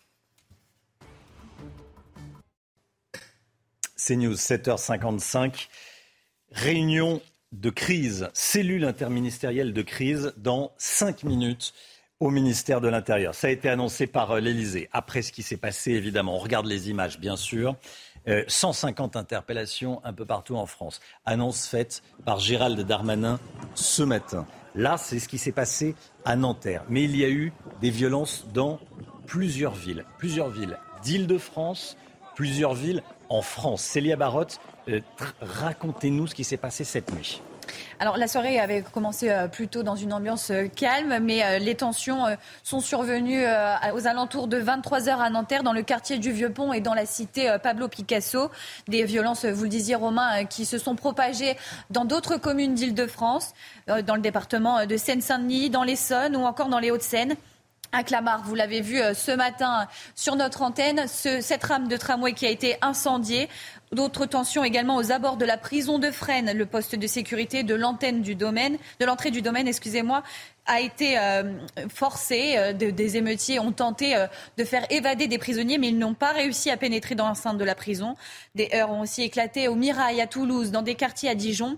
CNews, 3.97 4.35
7h55. 4.35 5.67
Réunion 6.51 7.19
de 7.61 7.69
crise, 7.69 8.29
cellule 8.33 8.85
interministérielle 8.85 9.73
de 9.73 9.81
crise 9.81 10.33
dans 10.37 10.71
cinq 10.77 11.23
minutes 11.23 11.73
au 12.19 12.29
ministère 12.29 12.81
de 12.81 12.87
l'Intérieur. 12.87 13.35
Ça 13.35 13.47
a 13.47 13.49
été 13.49 13.69
annoncé 13.69 14.07
par 14.07 14.31
euh, 14.31 14.39
l'Elysée. 14.39 14.89
Après 14.91 15.21
ce 15.21 15.31
qui 15.31 15.43
s'est 15.43 15.57
passé, 15.57 15.91
évidemment, 15.91 16.35
on 16.35 16.39
regarde 16.39 16.65
les 16.65 16.89
images, 16.89 17.19
bien 17.19 17.35
sûr. 17.35 17.75
150 18.47 19.15
euh, 19.15 19.19
interpellations 19.19 20.01
un 20.03 20.13
peu 20.13 20.25
partout 20.25 20.55
en 20.55 20.65
France. 20.65 20.99
Annonce 21.25 21.67
faite 21.67 22.03
par 22.25 22.39
Gérald 22.39 22.79
Darmanin 22.79 23.39
ce 23.73 24.03
matin. 24.03 24.45
Là, 24.75 24.97
c'est 24.97 25.19
ce 25.19 25.27
qui 25.27 25.37
s'est 25.37 25.51
passé 25.51 25.95
à 26.25 26.35
Nanterre. 26.35 26.83
Mais 26.89 27.03
il 27.03 27.15
y 27.15 27.23
a 27.23 27.29
eu 27.29 27.53
des 27.81 27.89
violences 27.89 28.45
dans 28.53 28.79
plusieurs 29.25 29.75
villes. 29.75 30.05
Plusieurs 30.17 30.49
villes 30.49 30.77
d'Île-de-France, 31.03 31.97
plusieurs 32.35 32.73
villes 32.73 33.01
en 33.29 33.41
France. 33.41 33.81
Célia 33.81 34.15
Barotte, 34.15 34.59
racontez-nous 35.41 36.27
ce 36.27 36.35
qui 36.35 36.43
s'est 36.43 36.57
passé 36.57 36.83
cette 36.83 37.13
nuit. 37.13 37.41
alors 37.99 38.17
la 38.17 38.27
soirée 38.27 38.59
avait 38.59 38.81
commencé 38.81 39.29
euh, 39.29 39.47
plutôt 39.47 39.83
dans 39.83 39.95
une 39.95 40.13
ambiance 40.13 40.51
euh, 40.51 40.67
calme, 40.67 41.19
mais 41.21 41.43
euh, 41.43 41.59
les 41.59 41.75
tensions 41.75 42.25
sont 42.63 42.79
survenues 42.79 43.43
aux 43.93 44.07
alentours 44.07 44.47
de 44.47 44.57
23 44.57 45.09
heures 45.09 45.21
à 45.21 45.29
Nanterre, 45.29 45.63
dans 45.63 45.73
le 45.73 45.81
quartier 45.81 46.17
du 46.17 46.31
Vieux-Pont 46.31 46.73
et 46.73 46.81
dans 46.81 46.93
la 46.93 47.05
cité 47.05 47.55
Pablo 47.61 47.87
Picasso. 47.87 48.49
Des 48.87 49.03
violences, 49.03 49.45
vous 49.45 49.63
le 49.63 49.69
disiez 49.69 49.95
Romain, 49.95 50.45
qui 50.45 50.65
se 50.65 50.77
sont 50.77 50.95
propagées 50.95 51.55
dans 51.89 52.05
d'autres 52.05 52.37
communes 52.37 52.73
d'Île-de-France, 52.73 53.53
dans 53.87 54.15
le 54.15 54.21
département 54.21 54.85
de 54.85 54.97
Seine-Saint-Denis, 54.97 55.69
dans 55.69 55.83
l'Essonne 55.83 56.35
ou 56.35 56.41
encore 56.41 56.69
dans 56.69 56.79
les 56.79 56.91
Hauts-de-Seine 56.91 57.35
à 57.91 58.03
Clamart. 58.03 58.43
Vous 58.43 58.55
l'avez 58.55 58.81
vu 58.81 58.99
ce 59.13 59.31
matin 59.31 59.87
sur 60.15 60.35
notre 60.35 60.61
antenne, 60.61 61.07
cette 61.07 61.63
rame 61.63 61.87
de 61.87 61.97
tramway 61.97 62.33
qui 62.33 62.45
a 62.45 62.49
été 62.49 62.77
incendiée. 62.81 63.49
D'autres 63.93 64.25
tensions 64.25 64.65
également 64.65 64.97
aux 64.97 65.13
abords 65.13 65.37
de 65.37 65.45
la 65.45 65.57
prison 65.57 65.97
de 65.97 66.11
Fresnes. 66.11 66.51
Le 66.51 66.65
poste 66.65 66.95
de 66.95 67.07
sécurité 67.07 67.63
de 67.63 67.73
l'antenne 67.73 68.21
du 68.21 68.35
domaine, 68.35 68.77
de 68.99 69.05
l'entrée 69.05 69.31
du 69.31 69.41
domaine, 69.41 69.65
excusez-moi, 69.65 70.23
a 70.65 70.81
été 70.81 71.17
euh, 71.17 71.53
forcé. 71.87 72.55
Euh, 72.57 72.73
des 72.73 73.15
émeutiers 73.15 73.59
ont 73.59 73.71
tenté 73.71 74.15
euh, 74.15 74.27
de 74.57 74.65
faire 74.65 74.85
évader 74.89 75.27
des 75.27 75.37
prisonniers, 75.37 75.77
mais 75.77 75.87
ils 75.87 75.97
n'ont 75.97 76.13
pas 76.13 76.33
réussi 76.33 76.69
à 76.69 76.75
pénétrer 76.75 77.15
dans 77.15 77.27
l'enceinte 77.27 77.57
de 77.57 77.63
la 77.63 77.75
prison. 77.75 78.15
Des 78.55 78.69
heurts 78.73 78.91
ont 78.91 79.01
aussi 79.01 79.23
éclaté 79.23 79.69
au 79.69 79.75
Mirail, 79.75 80.19
à 80.19 80.27
Toulouse, 80.27 80.71
dans 80.71 80.81
des 80.81 80.95
quartiers 80.95 81.29
à 81.29 81.35
Dijon. 81.35 81.77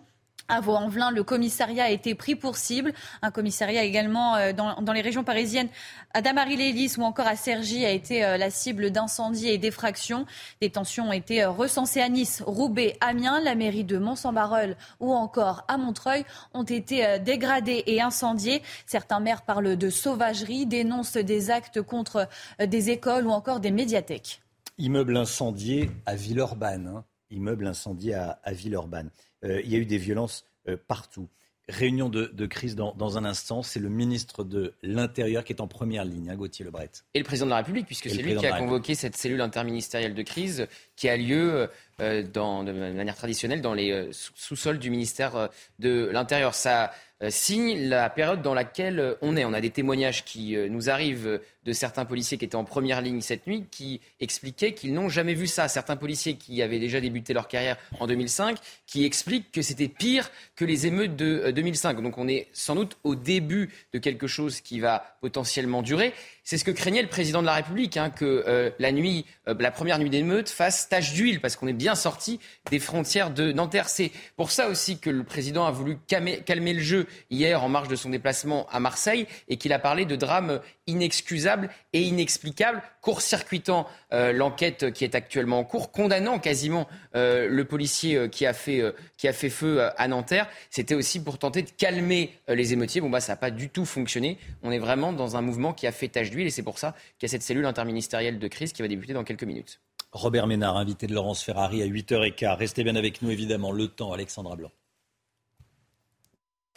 À 0.52 0.62
Vaux-en-Velin, 0.62 1.12
le 1.12 1.24
commissariat 1.24 1.84
a 1.84 1.90
été 1.92 2.16
pris 2.16 2.36
pour 2.36 2.58
cible. 2.58 2.92
Un 3.22 3.30
commissariat 3.30 3.84
également 3.84 4.36
euh, 4.36 4.52
dans, 4.52 4.94
les 4.94 5.02
régions 5.02 5.24
parisiennes, 5.24 5.70
à 6.16 6.24
Damary-Lélis 6.24 6.96
ou 6.98 7.04
encore 7.04 7.28
à 7.28 7.36
Cergy, 7.36 7.86
a 7.86 7.92
été 7.92 8.26
euh, 8.26 8.36
la 8.36 8.50
cible 8.50 8.90
d'incendies 8.90 9.50
et 9.50 9.60
d'effractions. 9.60 10.26
Des 10.60 10.72
tensions 10.72 11.10
ont 11.10 11.14
été 11.14 11.44
euh, 11.44 11.52
recensées 11.52 12.02
à 12.02 12.10
Nice, 12.10 12.42
Roubaix, 12.44 12.98
Amiens, 13.00 13.40
la 13.42 13.54
mairie 13.54 13.84
de 13.84 14.00
Mont-Saint-Barreul 14.00 14.76
ou 15.00 15.14
encore 15.14 15.66
à 15.68 15.78
Montreuil 15.78 16.26
ont 16.56 16.64
été 16.64 17.20
dégradées 17.20 17.84
et 17.86 18.02
incendiées. 18.02 18.64
Certains 18.88 19.20
maires 19.20 19.44
parlent 19.44 19.78
de 19.78 19.90
sauvagerie, 19.92 20.66
dénoncent 20.66 21.18
des 21.18 21.52
actes 21.52 21.84
contre 21.84 22.28
des 22.60 22.90
écoles 22.90 23.28
ou 23.28 23.32
encore 23.32 23.60
des 23.60 23.72
médiathèques. 23.72 24.42
Immeuble 24.80 25.16
incendié 25.16 25.92
à 26.08 26.16
Villeurbanne. 26.16 26.88
Hein. 26.88 27.06
Immeuble 27.30 27.68
incendié 27.68 28.16
à 28.16 28.40
Villeurbanne. 28.48 29.12
Euh, 29.44 29.62
il 29.64 29.72
y 29.72 29.76
a 29.76 29.80
eu 29.80 29.86
des 29.86 29.98
violences 29.98 30.46
euh, 30.68 30.78
partout. 30.88 31.28
Réunion 31.68 32.10
de, 32.10 32.46
crise 32.48 32.76
dans, 32.76 33.18
un 33.18 33.26
instant. 33.26 33.62
C'est 33.62 33.80
le 33.80 33.90
ministre 33.90 34.44
de 34.44 34.74
l'Intérieur 34.82 35.44
qui 35.44 35.54
est 35.54 35.62
en 35.62 35.68
première 35.68 36.04
ligne, 36.04 36.32
hein, 36.32 36.36
Gauthier 36.36 36.66
Lebret. 36.66 36.90
Et 37.14 37.20
le 37.20 37.24
président 37.24 37.46
de 37.46 37.52
la 37.52 37.58
République, 37.58 37.86
puisque 37.86 38.10
c'est 38.10 38.24
lui 38.24 38.36
qui 38.36 38.48
a 38.48 38.58
convoqué 38.58 38.96
cette 38.96 39.16
cellule 39.16 39.42
interministérielle 39.42 40.16
de 40.16 40.24
crise 40.24 40.68
qui 41.00 41.08
a 41.08 41.18
lieu 41.18 41.70
euh, 42.02 42.22
de 42.24 42.72
manière 42.72 43.16
traditionnelle 43.16 43.62
dans 43.62 43.74
les 43.74 44.10
sous-sols 44.12 44.80
du 44.80 44.90
ministère 44.90 45.50
de 45.80 46.10
l'Intérieur. 46.12 46.54
Ça 46.54 46.92
signe 47.30 47.90
la 47.90 48.10
période 48.10 48.42
dans 48.42 48.54
laquelle 48.54 49.16
on 49.22 49.36
est. 49.36 49.44
On 49.44 49.54
a 49.54 49.60
des 49.60 49.72
témoignages 49.72 50.24
qui 50.24 50.56
nous 50.70 50.90
arrivent 50.90 51.42
de 51.70 51.74
certains 51.74 52.06
policiers 52.06 52.38
qui 52.38 52.46
étaient 52.46 52.56
en 52.56 52.64
première 52.64 53.02
ligne 53.02 53.22
cette 53.22 53.46
nuit 53.46 53.66
qui 53.70 54.02
expliquaient 54.20 54.74
qu'ils 54.74 54.94
n'ont 54.94 55.10
jamais 55.10 55.36
vu 55.36 55.46
ça. 55.46 55.68
Certains 55.68 55.98
policiers 55.98 56.36
qui 56.36 56.62
avaient 56.62 56.80
déjà 56.80 57.00
débuté 57.00 57.34
leur 57.34 57.48
carrière 57.48 57.78
en 58.00 58.08
2005 58.08 58.58
qui 58.88 59.06
expliquent 59.06 59.52
que 59.52 59.62
c'était 59.62 59.88
pire 59.88 60.32
que 60.56 60.66
les 60.66 60.88
émeutes 60.88 61.16
de 61.16 61.52
2005. 61.52 61.98
Euh, 61.98 62.02
Donc 62.02 62.18
on 62.18 62.28
est 62.28 62.48
sans 62.54 62.76
doute 62.76 62.98
au 63.04 63.16
début 63.16 63.70
de 63.94 64.00
quelque 64.00 64.28
chose 64.28 64.62
qui 64.62 64.80
va 64.80 65.18
potentiellement 65.22 65.82
durer. 65.82 66.14
C'est 66.50 66.58
ce 66.58 66.64
que 66.64 66.72
craignait 66.72 67.04
le 67.04 67.08
président 67.08 67.42
de 67.42 67.46
la 67.46 67.54
République, 67.54 67.96
hein, 67.96 68.10
que 68.10 68.26
euh, 68.26 68.72
euh, 68.80 69.56
la 69.60 69.70
première 69.70 70.00
nuit 70.00 70.10
d'émeute 70.10 70.50
fasse 70.50 70.90
tache 70.90 71.14
d'huile, 71.14 71.42
parce 71.42 71.56
qu'on 71.56 71.68
est 71.68 71.74
bien 71.74 71.94
sorti 71.94 72.40
des 72.72 72.80
frontières 72.80 73.30
de 73.30 73.52
Nanterre. 73.52 73.88
C'est 73.88 74.10
pour 74.36 74.50
ça 74.50 74.68
aussi 74.68 74.98
que 74.98 75.12
le 75.12 75.24
président 75.24 75.68
a 75.68 75.72
voulu 75.72 76.00
calmer, 76.08 76.42
le 76.48 76.80
jeu 76.80 77.06
hier 77.30 77.64
en 77.64 77.70
marge 77.70 77.88
de 77.88 77.96
son 77.96 78.10
déplacement 78.10 78.66
à 78.72 78.80
Marseille 78.80 79.28
et 79.48 79.58
qu'il 79.58 79.74
a 79.74 79.78
parlé 79.78 80.06
de 80.06 80.16
drames 80.16 80.60
inexcusables 80.88 81.70
et 81.94 82.02
inexplicables, 82.02 82.82
court-circuitant 83.02 83.86
euh, 84.12 84.34
l'enquête 84.34 84.92
qui 84.92 85.04
est 85.04 85.14
actuellement 85.14 85.60
en 85.60 85.64
cours, 85.64 85.92
condamnant 85.92 86.40
quasiment 86.40 86.88
le 87.14 87.64
policier 87.64 88.28
qui, 88.30 88.48
a 88.48 88.54
fait, 88.54 88.82
qui 89.18 89.28
a 89.28 89.34
fait 89.34 89.50
feu 89.50 89.82
à 89.98 90.08
Nanterre. 90.08 90.48
C'était 90.72 90.96
aussi 90.96 91.24
pour 91.24 91.38
tenter 91.38 91.62
de 91.62 91.70
calmer 91.70 92.34
les 92.48 92.74
émeutiers. 92.74 93.02
Bon, 93.02 93.10
bah, 93.10 93.20
ça 93.20 93.34
n'a 93.34 93.38
pas 93.38 93.52
du 93.52 93.70
tout 93.70 93.86
fonctionné. 93.86 94.38
On 94.64 94.72
est 94.72 94.80
vraiment 94.80 95.14
dans 95.14 95.36
un 95.36 95.42
mouvement 95.42 95.74
qui 95.74 95.86
a 95.86 95.92
fait 95.92 96.08
tache 96.08 96.32
d'huile 96.32 96.39
et 96.48 96.52
c'est 96.52 96.64
pour 96.64 96.80
ça 96.80 96.96
qu'il 97.18 97.28
y 97.28 97.30
a 97.30 97.32
cette 97.32 97.44
cellule 97.44 97.66
interministérielle 97.66 98.40
de 98.40 98.48
crise 98.48 98.74
qui 98.74 98.82
va 98.82 98.88
débuter 98.88 99.14
dans 99.14 99.24
quelques 99.24 99.44
minutes. 99.44 99.80
Robert 100.12 100.48
Ménard, 100.48 100.78
invité 100.78 101.08
de 101.08 101.14
Laurence 101.14 101.44
Ferrari 101.44 101.82
à 101.84 101.86
8h15. 101.86 102.58
Restez 102.58 102.84
bien 102.84 102.96
avec 102.96 103.22
nous, 103.22 103.30
évidemment. 103.30 103.72
Le 103.72 103.88
temps, 103.88 104.12
Alexandra 104.12 104.56
Blanc. 104.56 104.72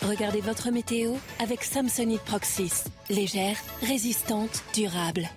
Regardez 0.03 0.41
votre 0.41 0.71
météo 0.71 1.15
avec 1.39 1.63
Samsonite 1.63 2.23
Proxys. 2.23 2.85
Légère, 3.09 3.57
résistante, 3.83 4.65
durable. 4.75 5.29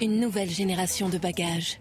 Une 0.00 0.18
nouvelle 0.18 0.50
génération 0.50 1.08
de 1.08 1.18
bagages. 1.18 1.78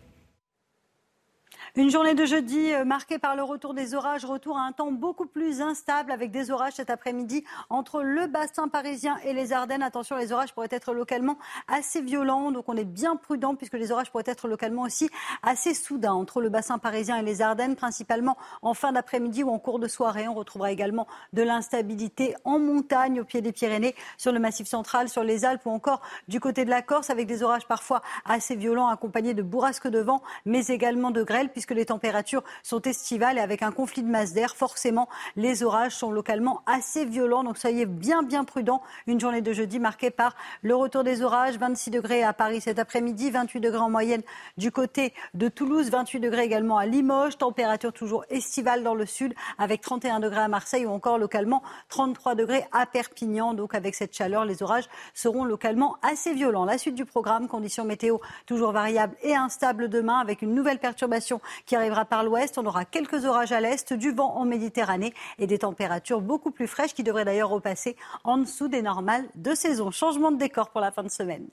Une 1.75 1.89
journée 1.89 2.13
de 2.13 2.23
jeudi 2.23 2.71
euh, 2.71 2.85
marquée 2.85 3.17
par 3.17 3.35
le 3.35 3.41
retour 3.41 3.73
des 3.73 3.95
orages, 3.95 4.25
retour 4.25 4.59
à 4.59 4.61
un 4.61 4.73
temps 4.73 4.91
beaucoup 4.91 5.25
plus 5.25 5.59
instable 5.59 6.11
avec 6.11 6.29
des 6.29 6.51
orages 6.51 6.73
cet 6.73 6.91
après-midi 6.91 7.43
entre 7.71 8.03
le 8.03 8.27
bassin 8.27 8.67
parisien 8.67 9.17
et 9.25 9.33
les 9.33 9.53
Ardennes. 9.53 9.81
Attention, 9.81 10.15
les 10.15 10.31
orages 10.31 10.53
pourraient 10.53 10.67
être 10.69 10.93
localement 10.93 11.35
assez 11.67 11.99
violents, 11.99 12.51
donc 12.51 12.65
on 12.67 12.77
est 12.77 12.85
bien 12.85 13.15
prudent 13.15 13.55
puisque 13.55 13.73
les 13.73 13.91
orages 13.91 14.11
pourraient 14.11 14.23
être 14.27 14.47
localement 14.47 14.83
aussi 14.83 15.09
assez 15.41 15.73
soudains 15.73 16.13
entre 16.13 16.41
le 16.41 16.49
bassin 16.49 16.77
parisien 16.77 17.17
et 17.17 17.23
les 17.23 17.41
Ardennes, 17.41 17.75
principalement 17.75 18.37
en 18.61 18.75
fin 18.75 18.91
d'après-midi 18.91 19.41
ou 19.41 19.49
en 19.49 19.57
cours 19.57 19.79
de 19.79 19.87
soirée. 19.87 20.27
On 20.27 20.35
retrouvera 20.35 20.71
également 20.71 21.07
de 21.33 21.41
l'instabilité 21.41 22.35
en 22.43 22.59
montagne 22.59 23.19
au 23.19 23.25
pied 23.25 23.41
des 23.41 23.51
Pyrénées, 23.51 23.95
sur 24.19 24.31
le 24.31 24.37
massif 24.37 24.67
central, 24.67 25.09
sur 25.09 25.23
les 25.23 25.43
Alpes 25.43 25.65
ou 25.65 25.71
encore 25.71 26.03
du 26.27 26.39
côté 26.39 26.65
de 26.65 26.69
la 26.69 26.83
Corse 26.83 27.09
avec 27.09 27.25
des 27.25 27.41
orages 27.41 27.65
parfois 27.65 28.03
assez 28.25 28.55
violents 28.55 28.89
accompagnés 28.89 29.33
de 29.33 29.41
bourrasques 29.41 29.87
de 29.87 30.01
vent, 30.01 30.21
mais 30.45 30.67
également 30.67 31.09
de 31.09 31.23
grêle 31.23 31.49
les 31.71 31.85
températures 31.85 32.43
sont 32.63 32.81
estivales 32.81 33.37
et 33.37 33.41
avec 33.41 33.63
un 33.63 33.71
conflit 33.71 34.03
de 34.03 34.09
masse 34.09 34.33
d'air, 34.33 34.55
forcément, 34.55 35.07
les 35.35 35.63
orages 35.63 35.95
sont 35.95 36.11
localement 36.11 36.61
assez 36.65 37.05
violents. 37.05 37.43
Donc 37.43 37.57
soyez 37.57 37.85
bien, 37.85 38.23
bien 38.23 38.43
prudents. 38.43 38.81
Une 39.07 39.19
journée 39.19 39.41
de 39.41 39.53
jeudi 39.53 39.79
marquée 39.79 40.09
par 40.09 40.35
le 40.61 40.75
retour 40.75 41.03
des 41.03 41.21
orages. 41.21 41.57
26 41.57 41.91
degrés 41.91 42.23
à 42.23 42.33
Paris 42.33 42.61
cet 42.61 42.79
après-midi, 42.79 43.31
28 43.31 43.59
degrés 43.59 43.79
en 43.79 43.89
moyenne 43.89 44.21
du 44.57 44.71
côté 44.71 45.13
de 45.33 45.47
Toulouse, 45.47 45.89
28 45.89 46.19
degrés 46.19 46.43
également 46.43 46.77
à 46.77 46.85
Limoges. 46.85 47.37
Température 47.37 47.93
toujours 47.93 48.25
estivale 48.29 48.83
dans 48.83 48.95
le 48.95 49.05
sud 49.05 49.33
avec 49.57 49.81
31 49.81 50.19
degrés 50.19 50.41
à 50.41 50.47
Marseille 50.47 50.85
ou 50.85 50.91
encore 50.91 51.17
localement 51.17 51.63
33 51.89 52.35
degrés 52.35 52.65
à 52.71 52.85
Perpignan. 52.85 53.53
Donc 53.53 53.75
avec 53.75 53.95
cette 53.95 54.15
chaleur, 54.15 54.45
les 54.45 54.63
orages 54.63 54.89
seront 55.13 55.43
localement 55.43 55.97
assez 56.01 56.33
violents. 56.33 56.65
La 56.65 56.77
suite 56.77 56.95
du 56.95 57.05
programme, 57.05 57.47
conditions 57.47 57.85
météo 57.85 58.17
toujours 58.45 58.71
variables 58.71 59.15
et 59.21 59.35
instables 59.35 59.89
demain 59.89 60.19
avec 60.19 60.41
une 60.41 60.53
nouvelle 60.53 60.79
perturbation 60.79 61.41
qui 61.65 61.75
arrivera 61.75 62.05
par 62.05 62.23
l'ouest. 62.23 62.57
On 62.57 62.65
aura 62.65 62.85
quelques 62.85 63.25
orages 63.25 63.51
à 63.51 63.59
l'est, 63.59 63.93
du 63.93 64.11
vent 64.11 64.35
en 64.35 64.45
Méditerranée 64.45 65.13
et 65.39 65.47
des 65.47 65.59
températures 65.59 66.21
beaucoup 66.21 66.51
plus 66.51 66.67
fraîches 66.67 66.93
qui 66.93 67.03
devraient 67.03 67.25
d'ailleurs 67.25 67.49
repasser 67.49 67.95
en 68.23 68.37
dessous 68.37 68.67
des 68.67 68.81
normales 68.81 69.25
de 69.35 69.55
saison. 69.55 69.91
Changement 69.91 70.31
de 70.31 70.37
décor 70.37 70.69
pour 70.69 70.81
la 70.81 70.91
fin 70.91 71.03
de 71.03 71.09
semaine. 71.09 71.47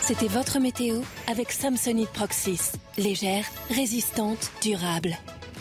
C'était 0.00 0.28
votre 0.28 0.60
météo 0.60 1.00
avec 1.26 1.50
Samsonite 1.50 2.10
Proxys. 2.10 2.72
Légère, 2.98 3.44
résistante, 3.68 4.52
durable. 4.62 5.16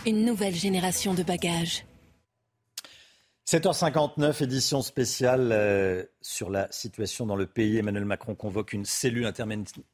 Une 0.05 0.25
nouvelle 0.25 0.53
génération 0.53 1.13
de 1.13 1.23
bagages. 1.23 1.85
7h59, 3.47 4.43
édition 4.43 4.81
spéciale 4.81 5.49
euh, 5.51 6.03
sur 6.21 6.49
la 6.49 6.71
situation 6.71 7.25
dans 7.25 7.35
le 7.35 7.47
pays. 7.47 7.77
Emmanuel 7.77 8.05
Macron 8.05 8.33
convoque 8.33 8.71
une 8.71 8.85
cellule 8.85 9.29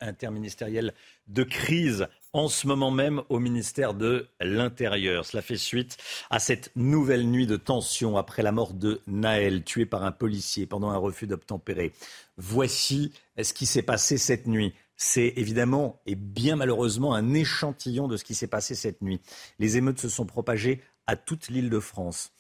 interministérielle 0.01 0.93
de 1.27 1.43
crise 1.43 2.07
en 2.33 2.47
ce 2.47 2.67
moment 2.67 2.91
même 2.91 3.21
au 3.29 3.39
ministère 3.39 3.93
de 3.93 4.27
l'Intérieur. 4.39 5.25
Cela 5.25 5.41
fait 5.41 5.57
suite 5.57 5.97
à 6.29 6.39
cette 6.39 6.71
nouvelle 6.75 7.27
nuit 7.27 7.47
de 7.47 7.57
tension 7.57 8.17
après 8.17 8.43
la 8.43 8.51
mort 8.51 8.73
de 8.73 9.01
Naël, 9.07 9.63
tué 9.63 9.85
par 9.85 10.03
un 10.03 10.11
policier 10.11 10.65
pendant 10.65 10.89
un 10.89 10.97
refus 10.97 11.27
d'obtempérer. 11.27 11.93
Voici 12.37 13.11
ce 13.41 13.53
qui 13.53 13.65
s'est 13.65 13.81
passé 13.81 14.17
cette 14.17 14.47
nuit? 14.47 14.73
C'est 14.95 15.33
évidemment 15.35 16.01
et 16.05 16.15
bien 16.15 16.55
malheureusement 16.55 17.13
un 17.13 17.33
échantillon 17.33 18.07
de 18.07 18.17
ce 18.17 18.23
qui 18.23 18.35
s'est 18.35 18.47
passé 18.47 18.75
cette 18.75 19.01
nuit. 19.01 19.21
Les 19.59 19.77
émeutes 19.77 19.99
se 19.99 20.09
sont 20.09 20.25
propagées 20.25 20.81
à 21.05 21.15
toute 21.15 21.49
l'île 21.49 21.69
de 21.69 21.79
France 21.79 22.31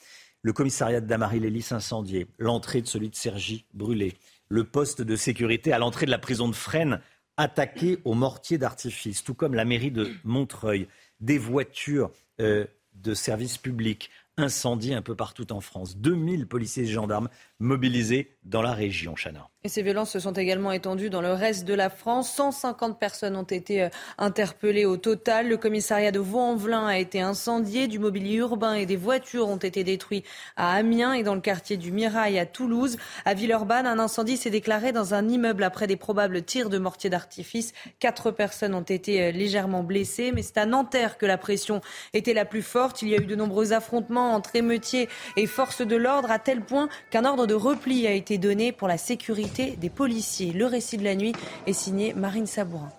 le 0.41 0.53
commissariat 0.53 1.01
de 1.01 1.07
Damary-Lélis 1.07 1.67
incendié, 1.71 2.27
l'entrée 2.37 2.81
de 2.81 2.87
celui 2.87 3.09
de 3.09 3.15
Cergy 3.15 3.65
brûlé, 3.73 4.15
le 4.49 4.63
poste 4.63 5.01
de 5.01 5.15
sécurité 5.17 5.73
à 5.73 5.77
l'entrée 5.77 6.05
de 6.05 6.11
la 6.11 6.19
prison 6.19 6.47
de 6.47 6.55
Fresnes 6.55 7.01
attaqué 7.37 7.99
au 8.03 8.13
mortier 8.13 8.57
d'artifice, 8.57 9.23
tout 9.23 9.33
comme 9.33 9.53
la 9.53 9.65
mairie 9.65 9.91
de 9.91 10.11
Montreuil, 10.23 10.87
des 11.19 11.37
voitures 11.37 12.11
euh, 12.41 12.65
de 12.93 13.13
service 13.13 13.57
public, 13.57 14.09
incendies 14.37 14.93
un 14.93 15.01
peu 15.01 15.15
partout 15.15 15.51
en 15.51 15.61
France. 15.61 15.97
2000 15.97 16.47
policiers 16.47 16.83
et 16.83 16.87
gendarmes 16.87 17.29
mobilisés 17.59 18.36
dans 18.47 18.61
la 18.61 18.71
région, 18.71 19.13
Chana. 19.15 19.49
Et 19.63 19.69
ces 19.69 19.81
violences 19.81 20.11
se 20.11 20.19
sont 20.19 20.31
également 20.31 20.71
étendues 20.71 21.09
dans 21.09 21.19
le 21.19 21.33
reste 21.33 21.65
de 21.65 21.73
la 21.73 21.89
France. 21.89 22.31
150 22.31 22.97
personnes 22.97 23.35
ont 23.35 23.43
été 23.43 23.83
euh, 23.83 23.89
interpellées 24.17 24.85
au 24.85 24.95
total. 24.95 25.49
Le 25.49 25.57
commissariat 25.57 26.11
de 26.11 26.19
Vaux-en-Velin 26.19 26.87
a 26.87 26.97
été 26.97 27.19
incendié. 27.19 27.87
Du 27.87 27.99
mobilier 27.99 28.35
urbain 28.35 28.75
et 28.75 28.85
des 28.85 28.95
voitures 28.95 29.49
ont 29.49 29.57
été 29.57 29.83
détruits 29.83 30.23
à 30.55 30.73
Amiens 30.75 31.11
et 31.11 31.23
dans 31.23 31.35
le 31.35 31.41
quartier 31.41 31.75
du 31.75 31.91
Mirail 31.91 32.39
à 32.39 32.45
Toulouse. 32.45 32.97
À 33.25 33.33
Villeurbanne, 33.33 33.87
un 33.87 33.99
incendie 33.99 34.37
s'est 34.37 34.49
déclaré 34.49 34.93
dans 34.93 35.13
un 35.13 35.27
immeuble 35.27 35.63
après 35.63 35.87
des 35.87 35.97
probables 35.97 36.43
tirs 36.43 36.69
de 36.69 36.77
mortier 36.77 37.09
d'artifice. 37.09 37.73
Quatre 37.99 38.31
personnes 38.31 38.73
ont 38.73 38.81
été 38.81 39.21
euh, 39.21 39.31
légèrement 39.31 39.83
blessées, 39.83 40.31
mais 40.31 40.43
c'est 40.43 40.59
à 40.59 40.65
Nanterre 40.65 41.17
que 41.17 41.25
la 41.25 41.37
pression 41.37 41.81
était 42.13 42.33
la 42.33 42.45
plus 42.45 42.61
forte. 42.61 43.01
Il 43.01 43.09
y 43.09 43.15
a 43.15 43.17
eu 43.17 43.25
de 43.25 43.35
nombreux 43.35 43.73
affrontements 43.73 44.33
entre 44.33 44.55
émeutiers 44.55 45.09
et 45.35 45.45
forces 45.45 45.81
de 45.81 45.95
l'ordre 45.97 46.31
à 46.31 46.39
tel 46.39 46.61
point 46.61 46.87
qu'un 47.09 47.25
ordre 47.25 47.47
de 47.47 47.53
repli 47.53 48.07
a 48.07 48.11
été 48.11 48.36
donné 48.37 48.71
pour 48.71 48.87
la 48.87 48.97
sécurité 48.97 49.75
des 49.75 49.89
policiers. 49.89 50.51
Le 50.51 50.65
récit 50.65 50.97
de 50.97 51.03
la 51.03 51.15
nuit 51.15 51.33
est 51.65 51.73
signé 51.73 52.13
Marine 52.13 52.45
Sabourin. 52.45 52.91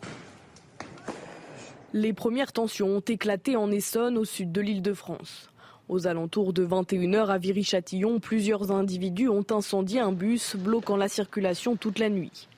Les 1.93 2.13
premières 2.13 2.53
tensions 2.53 2.89
ont 2.89 3.01
éclaté 3.01 3.57
en 3.57 3.71
Essonne, 3.71 4.19
au 4.19 4.25
sud 4.25 4.53
de 4.53 4.61
l'île 4.61 4.83
de 4.83 4.93
France. 4.93 5.51
Aux 5.89 6.07
alentours 6.07 6.53
de 6.53 6.67
21h 6.67 7.29
à 7.29 7.39
Viry-Châtillon, 7.39 8.21
plusieurs 8.21 8.71
individus 8.71 9.29
ont 9.29 9.47
incendié 9.51 10.01
un 10.01 10.13
bus, 10.13 10.55
bloquant 10.55 10.97
la 10.97 11.09
circulation 11.09 11.77
toute 11.77 11.99
la 11.99 12.11
nuit. 12.11 12.49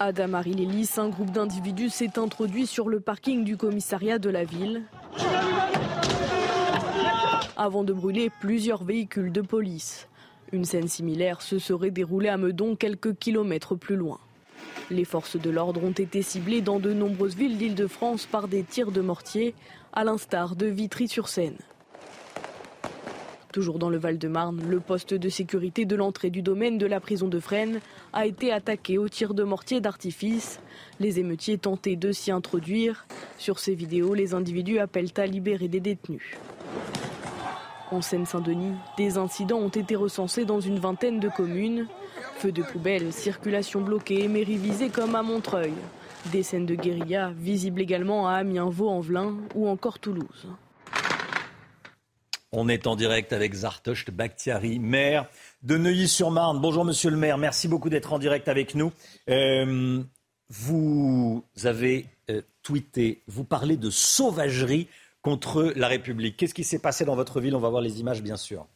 À 0.00 0.12
Damary-Lélis, 0.12 0.90
un 0.98 1.08
groupe 1.08 1.30
d'individus 1.30 1.88
s'est 1.88 2.18
introduit 2.18 2.66
sur 2.66 2.88
le 2.88 3.00
parking 3.00 3.44
du 3.44 3.56
commissariat 3.56 4.18
de 4.18 4.28
la 4.28 4.44
ville 4.44 4.82
avant 7.56 7.84
de 7.84 7.92
brûler 7.92 8.30
plusieurs 8.40 8.84
véhicules 8.84 9.32
de 9.32 9.40
police. 9.40 10.08
Une 10.52 10.64
scène 10.64 10.88
similaire 10.88 11.42
se 11.42 11.58
serait 11.58 11.90
déroulée 11.90 12.28
à 12.28 12.36
Meudon, 12.36 12.76
quelques 12.76 13.16
kilomètres 13.18 13.74
plus 13.74 13.96
loin. 13.96 14.20
Les 14.90 15.04
forces 15.04 15.36
de 15.36 15.50
l'ordre 15.50 15.82
ont 15.82 15.92
été 15.92 16.22
ciblées 16.22 16.60
dans 16.60 16.78
de 16.78 16.92
nombreuses 16.92 17.36
villes 17.36 17.56
d'Île-de-France 17.56 18.26
par 18.26 18.48
des 18.48 18.62
tirs 18.62 18.92
de 18.92 19.00
mortier, 19.00 19.54
à 19.92 20.04
l'instar 20.04 20.56
de 20.56 20.66
Vitry-sur-Seine. 20.66 21.58
Toujours 23.52 23.78
dans 23.78 23.88
le 23.88 23.98
Val-de-Marne, 23.98 24.62
le 24.68 24.80
poste 24.80 25.14
de 25.14 25.28
sécurité 25.28 25.84
de 25.84 25.94
l'entrée 25.94 26.30
du 26.30 26.42
domaine 26.42 26.76
de 26.76 26.86
la 26.86 26.98
prison 26.98 27.28
de 27.28 27.38
Fresnes 27.38 27.78
a 28.12 28.26
été 28.26 28.50
attaqué 28.50 28.98
au 28.98 29.08
tir 29.08 29.32
de 29.32 29.44
mortier 29.44 29.80
d'artifice. 29.80 30.58
Les 30.98 31.20
émeutiers 31.20 31.56
tentaient 31.56 31.94
de 31.94 32.10
s'y 32.10 32.32
introduire. 32.32 33.06
Sur 33.38 33.60
ces 33.60 33.76
vidéos, 33.76 34.12
les 34.12 34.34
individus 34.34 34.80
appellent 34.80 35.12
à 35.16 35.26
libérer 35.26 35.68
des 35.68 35.78
détenus. 35.78 36.36
En 37.90 38.00
Seine-Saint-Denis, 38.00 38.74
des 38.96 39.18
incidents 39.18 39.58
ont 39.58 39.68
été 39.68 39.94
recensés 39.94 40.44
dans 40.44 40.60
une 40.60 40.78
vingtaine 40.78 41.20
de 41.20 41.28
communes. 41.28 41.86
Feux 42.36 42.52
de 42.52 42.62
poubelles, 42.62 43.12
circulation 43.12 43.80
bloquée, 43.80 44.26
mairie 44.28 44.56
visée 44.56 44.88
comme 44.88 45.14
à 45.14 45.22
Montreuil. 45.22 45.74
Des 46.32 46.42
scènes 46.42 46.66
de 46.66 46.74
guérilla 46.74 47.32
visibles 47.36 47.82
également 47.82 48.26
à 48.28 48.34
Amiens, 48.34 48.70
Vaux-en-Velin 48.70 49.36
ou 49.54 49.68
encore 49.68 49.98
Toulouse. 49.98 50.48
On 52.52 52.68
est 52.68 52.86
en 52.86 52.96
direct 52.96 53.32
avec 53.32 53.52
Zartocht 53.52 54.10
Bakhtiari, 54.10 54.78
maire 54.78 55.26
de 55.62 55.76
Neuilly-sur-Marne. 55.76 56.60
Bonjour 56.60 56.84
monsieur 56.84 57.10
le 57.10 57.16
maire, 57.16 57.36
merci 57.36 57.68
beaucoup 57.68 57.90
d'être 57.90 58.12
en 58.12 58.18
direct 58.18 58.48
avec 58.48 58.74
nous. 58.74 58.92
Euh, 59.28 60.02
vous 60.48 61.44
avez 61.64 62.06
euh, 62.30 62.42
tweeté, 62.62 63.22
vous 63.26 63.44
parlez 63.44 63.76
de 63.76 63.90
sauvagerie 63.90 64.88
contre 65.24 65.72
la 65.74 65.88
République. 65.88 66.36
Qu'est-ce 66.36 66.54
qui 66.54 66.64
s'est 66.64 66.82
passé 66.82 67.06
dans 67.06 67.16
votre 67.16 67.40
ville? 67.40 67.56
On 67.56 67.60
va 67.60 67.70
voir 67.70 67.80
les 67.80 67.98
images, 67.98 68.22
bien 68.22 68.36
sûr. 68.36 68.68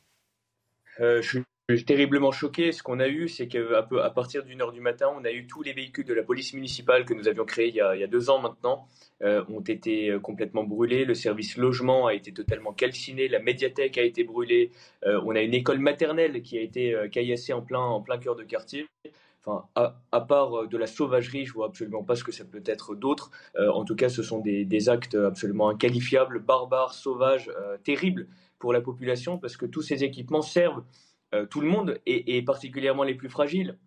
Euh, 0.99 1.21
je 1.21 1.43
suis 1.77 1.85
terriblement 1.85 2.33
choqué. 2.33 2.73
Ce 2.73 2.83
qu'on 2.83 3.01
a 3.01 3.07
eu, 3.07 3.29
c'est 3.29 3.49
qu'à 3.49 3.61
à 4.03 4.11
partir 4.11 4.43
d'une 4.43 4.63
heure 4.63 4.73
du 4.73 4.81
matin, 4.81 5.09
on 5.15 5.25
a 5.27 5.31
eu 5.31 5.47
tous 5.47 5.63
les 5.63 5.75
véhicules 5.75 6.07
de 6.07 6.15
la 6.15 6.23
police 6.23 6.55
municipale 6.55 7.05
que 7.05 7.13
nous 7.13 7.29
avions 7.29 7.45
créés 7.45 7.69
il 7.69 7.75
y 7.75 7.81
a, 7.81 8.07
deux 8.07 8.31
ans 8.31 8.41
maintenant, 8.41 8.89
euh, 9.23 9.45
ont 9.51 9.61
été 9.61 10.09
euh, 10.09 10.19
complètement 10.19 10.65
brûlés. 10.65 11.05
Le 11.05 11.13
service 11.13 11.59
logement 11.59 12.07
a 12.07 12.15
été 12.15 12.33
totalement 12.33 12.73
calciné. 12.73 13.29
La 13.29 13.41
médiathèque 13.41 13.99
a 13.99 14.03
été 14.03 14.25
brûlée. 14.25 14.73
on 15.05 15.37
a 15.37 15.43
une 15.43 15.55
école 15.55 15.81
maternelle 15.81 16.41
qui 16.41 16.57
a 16.57 16.63
été 16.63 16.97
caillassée 17.13 17.53
en 17.53 17.61
plein, 17.61 17.81
en 17.81 18.01
plein 18.01 18.17
cœur 18.17 18.37
de 18.37 18.45
quartier. 18.45 18.87
Enfin, 19.45 19.65
à, 20.13 20.21
part 20.21 20.63
euh, 20.63 20.67
de 20.67 20.77
la 20.77 20.87
sauvagerie, 20.87 21.47
je 21.47 21.53
vois 21.53 21.67
absolument 21.67 22.03
pas 22.03 22.17
ce 22.17 22.25
que 22.25 22.33
ça 22.33 22.45
peut 22.45 22.63
être 22.67 22.95
d'autre. 22.95 23.31
Euh, 23.57 23.71
en 23.71 23.85
tout 23.85 23.95
cas, 23.95 24.09
ce 24.09 24.23
sont 24.23 24.41
des, 24.41 24.89
actes 24.89 25.15
absolument 25.15 25.69
inqualifiables, 25.69 26.41
barbares, 26.41 26.95
sauvages, 26.95 27.51
euh, 27.57 27.77
terribles 27.79 28.29
pour 28.59 28.73
la 28.73 28.81
population, 28.81 29.39
parce 29.39 29.57
que 29.57 29.67
tous 29.67 29.83
ces 29.83 30.05
équipements 30.05 30.43
servent 30.43 30.83
tout 31.51 31.61
le 31.61 31.69
monde, 31.69 32.01
et, 32.07 32.43
particulièrement 32.43 33.03
les 33.03 33.15
plus 33.15 33.29
fragiles. 33.29 33.79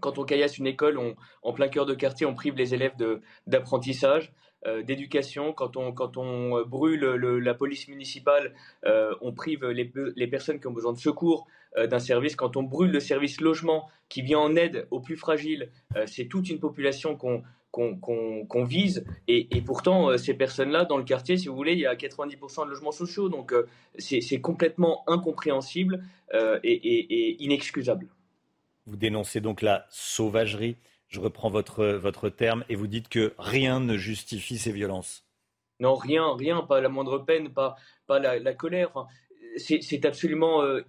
Quand 0.00 0.16
on 0.16 0.24
caillasse 0.24 0.56
une 0.56 0.66
école, 0.66 0.98
en 1.42 1.52
plein 1.52 1.68
cœur 1.68 1.84
de 1.84 1.92
quartier, 1.92 2.24
on 2.24 2.34
prive 2.34 2.56
les 2.56 2.74
élèves 2.74 2.94
d'apprentissage. 3.46 4.32
d'éducation. 4.86 5.52
Quand 5.52 5.76
on, 5.76 5.92
quand 5.92 6.16
on 6.16 6.62
brûle 6.62 7.04
la 7.04 7.52
police 7.52 7.86
municipale, 7.86 8.54
on 9.20 9.32
prive 9.34 9.66
les, 9.66 9.92
les, 10.16 10.26
personnes 10.26 10.58
qui 10.58 10.66
ont 10.68 10.72
besoin 10.72 10.94
de 10.94 10.98
secours 10.98 11.46
d'un 11.76 11.98
service. 11.98 12.36
Quand 12.36 12.56
on 12.56 12.62
brûle 12.62 12.90
le 12.90 13.00
service 13.00 13.40
logement 13.40 13.88
qui 14.08 14.22
vient 14.22 14.40
en 14.40 14.56
aide 14.56 14.86
aux 14.90 15.00
plus 15.00 15.16
fragiles, 15.16 15.70
euh, 15.96 16.04
c'est 16.06 16.26
toute 16.26 16.48
une 16.50 16.58
population 16.58 17.16
qu'on 17.16 18.64
vise. 18.64 19.04
Et, 19.28 19.60
pourtant, 19.62 20.10
euh, 20.10 20.16
ces 20.16 20.34
personnes-là, 20.34 20.84
dans 20.84 20.98
le 20.98 21.04
quartier, 21.04 21.36
si 21.36 21.48
vous 21.48 21.54
voulez, 21.54 21.72
il 21.72 21.78
y 21.80 21.86
a 21.86 21.94
90% 21.94 22.64
de 22.64 22.70
logements 22.70 22.92
sociaux. 22.92 23.28
Donc, 23.28 23.54
c'est 23.98 24.40
complètement 24.40 25.04
incompréhensible 25.06 26.04
et, 26.62 27.42
inexcusable. 27.42 28.08
Vous 28.86 28.96
dénoncez 28.96 29.40
donc 29.40 29.62
la 29.62 29.86
sauvagerie. 29.90 30.76
Je 31.08 31.20
reprends 31.20 31.50
votre, 31.50 31.84
votre 31.84 32.28
terme 32.28 32.64
et 32.68 32.76
vous 32.76 32.86
dites 32.86 33.08
que 33.08 33.34
rien 33.38 33.80
ne 33.80 33.96
justifie 33.96 34.58
ces 34.58 34.72
violences. 34.72 35.24
Non, 35.80 35.94
rien, 35.94 36.34
rien, 36.36 36.60
pas 36.60 36.80
la 36.80 36.90
moindre 36.90 37.18
peine, 37.18 37.48
pas, 37.48 37.74
pas 38.06 38.18
la, 38.18 38.54
colère 38.54 39.06
c'est 39.56 40.04
absolument 40.04 40.62
euh, 40.62 40.80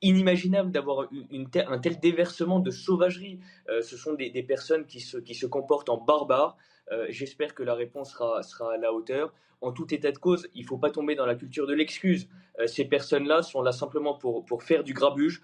inimaginable 0.00 0.70
d'avoir 0.70 1.08
un 1.54 1.78
tel 1.78 2.00
déversement 2.00 2.60
de 2.60 2.70
sauvagerie. 2.70 3.38
Euh, 3.68 3.82
ce 3.82 3.96
sont 3.96 4.14
des, 4.14 4.42
personnes 4.42 4.86
qui 4.86 5.00
se, 5.00 5.18
qui 5.18 5.34
se, 5.34 5.46
comportent 5.46 5.88
en 5.88 5.98
barbares. 5.98 6.56
Euh, 6.90 7.06
j'espère 7.10 7.54
que 7.54 7.62
la 7.62 7.74
réponse 7.74 8.12
sera, 8.12 8.72
à 8.72 8.76
la 8.76 8.92
hauteur. 8.92 9.32
En 9.60 9.70
tout 9.70 9.94
état 9.94 10.10
de 10.10 10.18
cause, 10.18 10.48
il 10.54 10.62
ne 10.62 10.66
faut 10.66 10.78
pas 10.78 10.90
tomber 10.90 11.14
dans 11.14 11.26
la 11.26 11.36
culture 11.36 11.68
de 11.68 11.74
l'excuse. 11.74 12.28
ces 12.66 12.84
personnes-là 12.84 13.42
sont 13.42 13.62
là 13.62 13.70
simplement 13.70 14.14
pour, 14.14 14.62
faire 14.64 14.82
du 14.82 14.92
grabuge, 14.92 15.40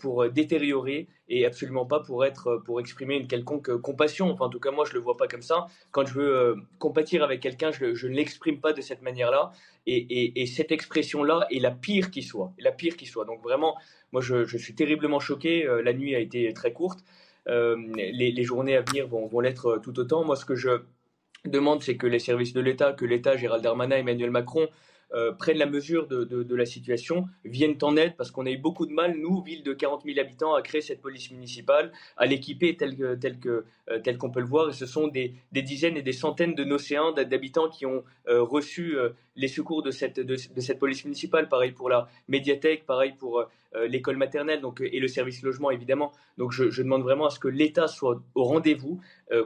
pour 0.00 0.28
détériorer 0.28 1.08
et 1.30 1.46
absolument 1.46 1.86
pas 1.86 2.00
pour, 2.00 2.26
être, 2.26 2.62
pour 2.66 2.78
exprimer 2.78 3.16
une 3.16 3.26
quelconque 3.26 3.74
compassion. 3.78 4.30
Enfin, 4.30 4.44
en 4.44 4.50
tout 4.50 4.60
cas, 4.60 4.70
moi, 4.70 4.84
je 4.84 4.90
ne 4.90 4.96
le 4.96 5.00
vois 5.00 5.16
pas 5.16 5.28
comme 5.28 5.40
ça. 5.40 5.66
Quand 5.92 6.04
je 6.04 6.12
veux 6.12 6.56
compatir 6.78 7.24
avec 7.24 7.40
quelqu'un, 7.40 7.70
je, 7.70 7.94
je 7.94 8.06
ne 8.06 8.14
l'exprime 8.14 8.60
pas 8.60 8.74
de 8.74 8.82
cette 8.82 9.00
manière-là. 9.00 9.52
Et, 9.86 10.46
cette 10.46 10.72
expression-là 10.72 11.46
est 11.50 11.58
la 11.58 11.70
pire 11.70 12.10
qui 12.10 12.22
soit. 12.22 12.52
La 12.58 12.72
pire 12.72 12.96
qui 12.96 13.06
soit. 13.06 13.24
Donc 13.24 13.42
vraiment, 13.42 13.76
moi, 14.12 14.22
je, 14.22 14.56
suis 14.56 14.74
terriblement 14.74 15.20
choqué. 15.20 15.66
Euh, 15.66 15.82
la 15.82 15.92
nuit 15.92 16.14
a 16.14 16.20
été 16.20 16.52
très 16.54 16.72
courte. 16.72 17.00
Euh, 17.48 17.76
les, 17.96 18.42
journées 18.42 18.76
à 18.76 18.82
venir 18.82 19.06
vont, 19.06 19.40
l'être 19.40 19.80
tout 19.82 19.98
autant. 19.98 20.24
Moi, 20.24 20.36
ce 20.36 20.44
que 20.44 20.54
je 20.54 20.70
demande, 21.44 21.82
c'est 21.82 21.96
que 21.96 22.06
les 22.06 22.18
services 22.18 22.52
de 22.52 22.60
l'État, 22.60 22.92
que 22.92 23.04
l'État, 23.04 23.36
Gérald 23.36 23.62
Darmanin, 23.62 23.96
Emmanuel 23.96 24.30
Macron, 24.30 24.68
euh, 25.14 25.32
prennent 25.32 25.58
la 25.58 25.66
mesure 25.66 26.08
de, 26.08 26.54
la 26.56 26.66
situation, 26.66 27.26
viennent 27.44 27.78
en 27.82 27.96
aide, 27.96 28.16
parce 28.16 28.32
qu'on 28.32 28.46
a 28.46 28.50
eu 28.50 28.56
beaucoup 28.56 28.84
de 28.84 28.92
mal, 28.92 29.16
nous, 29.16 29.42
ville 29.42 29.62
de 29.62 29.72
40 29.72 30.02
000 30.04 30.18
habitants, 30.18 30.54
à 30.54 30.62
créer 30.62 30.80
cette 30.80 31.00
police 31.00 31.30
municipale, 31.30 31.92
à 32.16 32.26
l'équiper 32.26 32.76
telle, 32.76 32.96
que, 32.96 33.64
euh, 33.90 33.98
tel 34.02 34.18
qu'on 34.18 34.30
peut 34.30 34.40
le 34.40 34.46
voir. 34.46 34.70
Et 34.70 34.72
ce 34.72 34.86
sont 34.86 35.06
des, 35.06 35.34
dizaines 35.52 35.96
et 35.96 36.02
des 36.02 36.12
centaines 36.12 36.54
de 36.54 36.64
nocéens, 36.64 37.12
d'habitants 37.12 37.68
qui 37.68 37.86
ont 37.86 38.02
euh, 38.26 38.42
reçu 38.42 38.96
les 39.36 39.48
secours 39.48 39.82
de 39.82 39.90
cette, 39.90 40.20
police 40.78 41.04
municipale. 41.04 41.48
Pareil 41.48 41.72
pour 41.72 41.88
la 41.88 42.08
médiathèque, 42.28 42.86
pareil 42.86 43.14
pour 43.18 43.44
l'école 43.88 44.16
maternelle 44.16 44.60
donc, 44.60 44.80
et 44.80 45.00
le 45.00 45.08
service 45.08 45.42
logement, 45.42 45.70
évidemment. 45.70 46.12
Donc 46.38 46.52
je, 46.52 46.82
demande 46.82 47.02
vraiment 47.02 47.26
à 47.26 47.30
ce 47.30 47.38
que 47.38 47.48
l'État 47.48 47.88
soit 47.88 48.22
au 48.34 48.44
rendez-vous, 48.44 49.00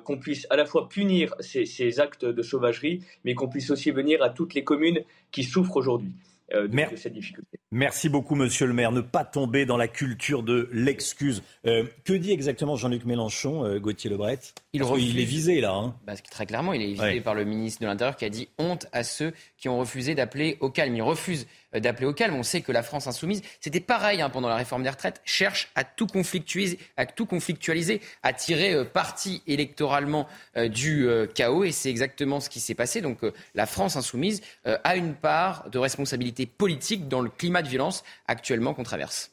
qu'on 0.05 0.19
puisse 0.19 0.47
à 0.51 0.57
la 0.57 0.67
fois 0.67 0.89
punir 0.89 1.35
ces 1.41 2.01
actes 2.01 2.25
de 2.25 2.43
sauvagerie, 2.43 3.03
mais 3.25 3.35
qu'on 3.35 3.49
puisse 3.49 3.71
aussi 3.71 3.91
venir 3.91 4.23
à 4.23 4.31
toutes 4.31 4.55
les 4.55 4.65
communes 4.65 5.03
qui 5.31 5.45
souffrent 5.45 5.77
aujourd'hui. 5.77 6.13
Euh, 6.55 6.67
de, 6.67 6.97
cette 6.97 7.13
difficulté. 7.13 7.59
Merci 7.71 8.09
beaucoup, 8.09 8.35
monsieur 8.35 8.67
le 8.67 8.73
maire. 8.73 8.91
Ne 8.91 9.03
pas 9.03 9.25
tomber 9.25 9.67
dans 9.67 9.77
la 9.77 9.87
culture 9.87 10.43
de 10.43 10.71
l'excuse. 10.73 11.43
Euh, 11.67 11.85
que 12.05 12.15
dit 12.15 12.33
exactement 12.33 12.75
Jean-Luc 12.75 13.05
Mélenchon, 13.05 13.67
euh, 13.67 13.79
Gauthier 13.79 14.09
Lebret 14.09 14.39
il, 14.73 14.83
il, 14.99 15.21
est 15.21 15.25
visé 15.25 15.61
là. 15.61 15.75
Hein. 15.75 15.95
Parce 16.07 16.23
que 16.23 16.31
très 16.31 16.47
clairement, 16.47 16.73
il 16.73 16.81
est 16.81 16.93
visé 16.93 17.21
par 17.21 17.35
le 17.35 17.45
ministre 17.45 17.83
de 17.83 17.87
l'Intérieur 17.87 18.17
qui 18.17 18.25
a 18.25 18.31
dit 18.31 18.49
honte 18.59 18.87
à 18.93 19.05
ceux 19.05 19.33
qui 19.59 19.69
ont 19.69 19.79
refusé 19.79 20.15
d'appeler 20.15 20.57
au 20.61 20.71
calme. 20.71 20.95
Il 20.97 21.03
refuse 21.03 21.47
d'appeler 21.73 22.07
au 22.07 22.13
calme. 22.13 22.35
On 22.35 22.43
sait 22.43 22.61
que 22.61 22.73
la 22.73 22.83
France 22.83 23.07
insoumise, 23.07 23.43
c'était 23.61 23.81
pareil 23.81 24.21
hein, 24.21 24.31
pendant 24.31 24.49
la 24.49 24.57
réforme 24.57 24.83
des 24.83 24.91
retraites, 24.91 25.21
cherche 25.25 25.71
à 25.75 25.85
tout 25.85 26.07
conflictualiser, 26.07 26.79
à, 26.97 27.07
tout 27.07 27.27
conflictualiser, 27.27 28.01
à 28.23 28.33
tirer 28.33 28.85
parti 28.85 29.43
électoralement 29.47 30.27
du 30.57 31.09
chaos. 31.35 31.65
Et 31.65 31.73
c'est 31.73 31.91
exactement 31.91 32.41
ce 32.41 32.49
qui 32.49 32.61
s'est 32.61 32.75
passé. 32.75 33.01
Donc 33.01 33.19
la 33.55 33.67
France 33.67 33.97
insoumise 33.97 34.41
a 34.65 34.97
une 34.97 35.15
part 35.15 35.69
de 35.71 35.79
responsabilité 35.79 36.47
politique 36.47 37.09
dans 37.09 37.21
le 37.21 37.31
climat 37.31 37.63
de 37.63 37.69
violence 37.69 38.05
actuellement 38.27 38.75
qu'on 38.75 38.85
traverse. 38.85 39.31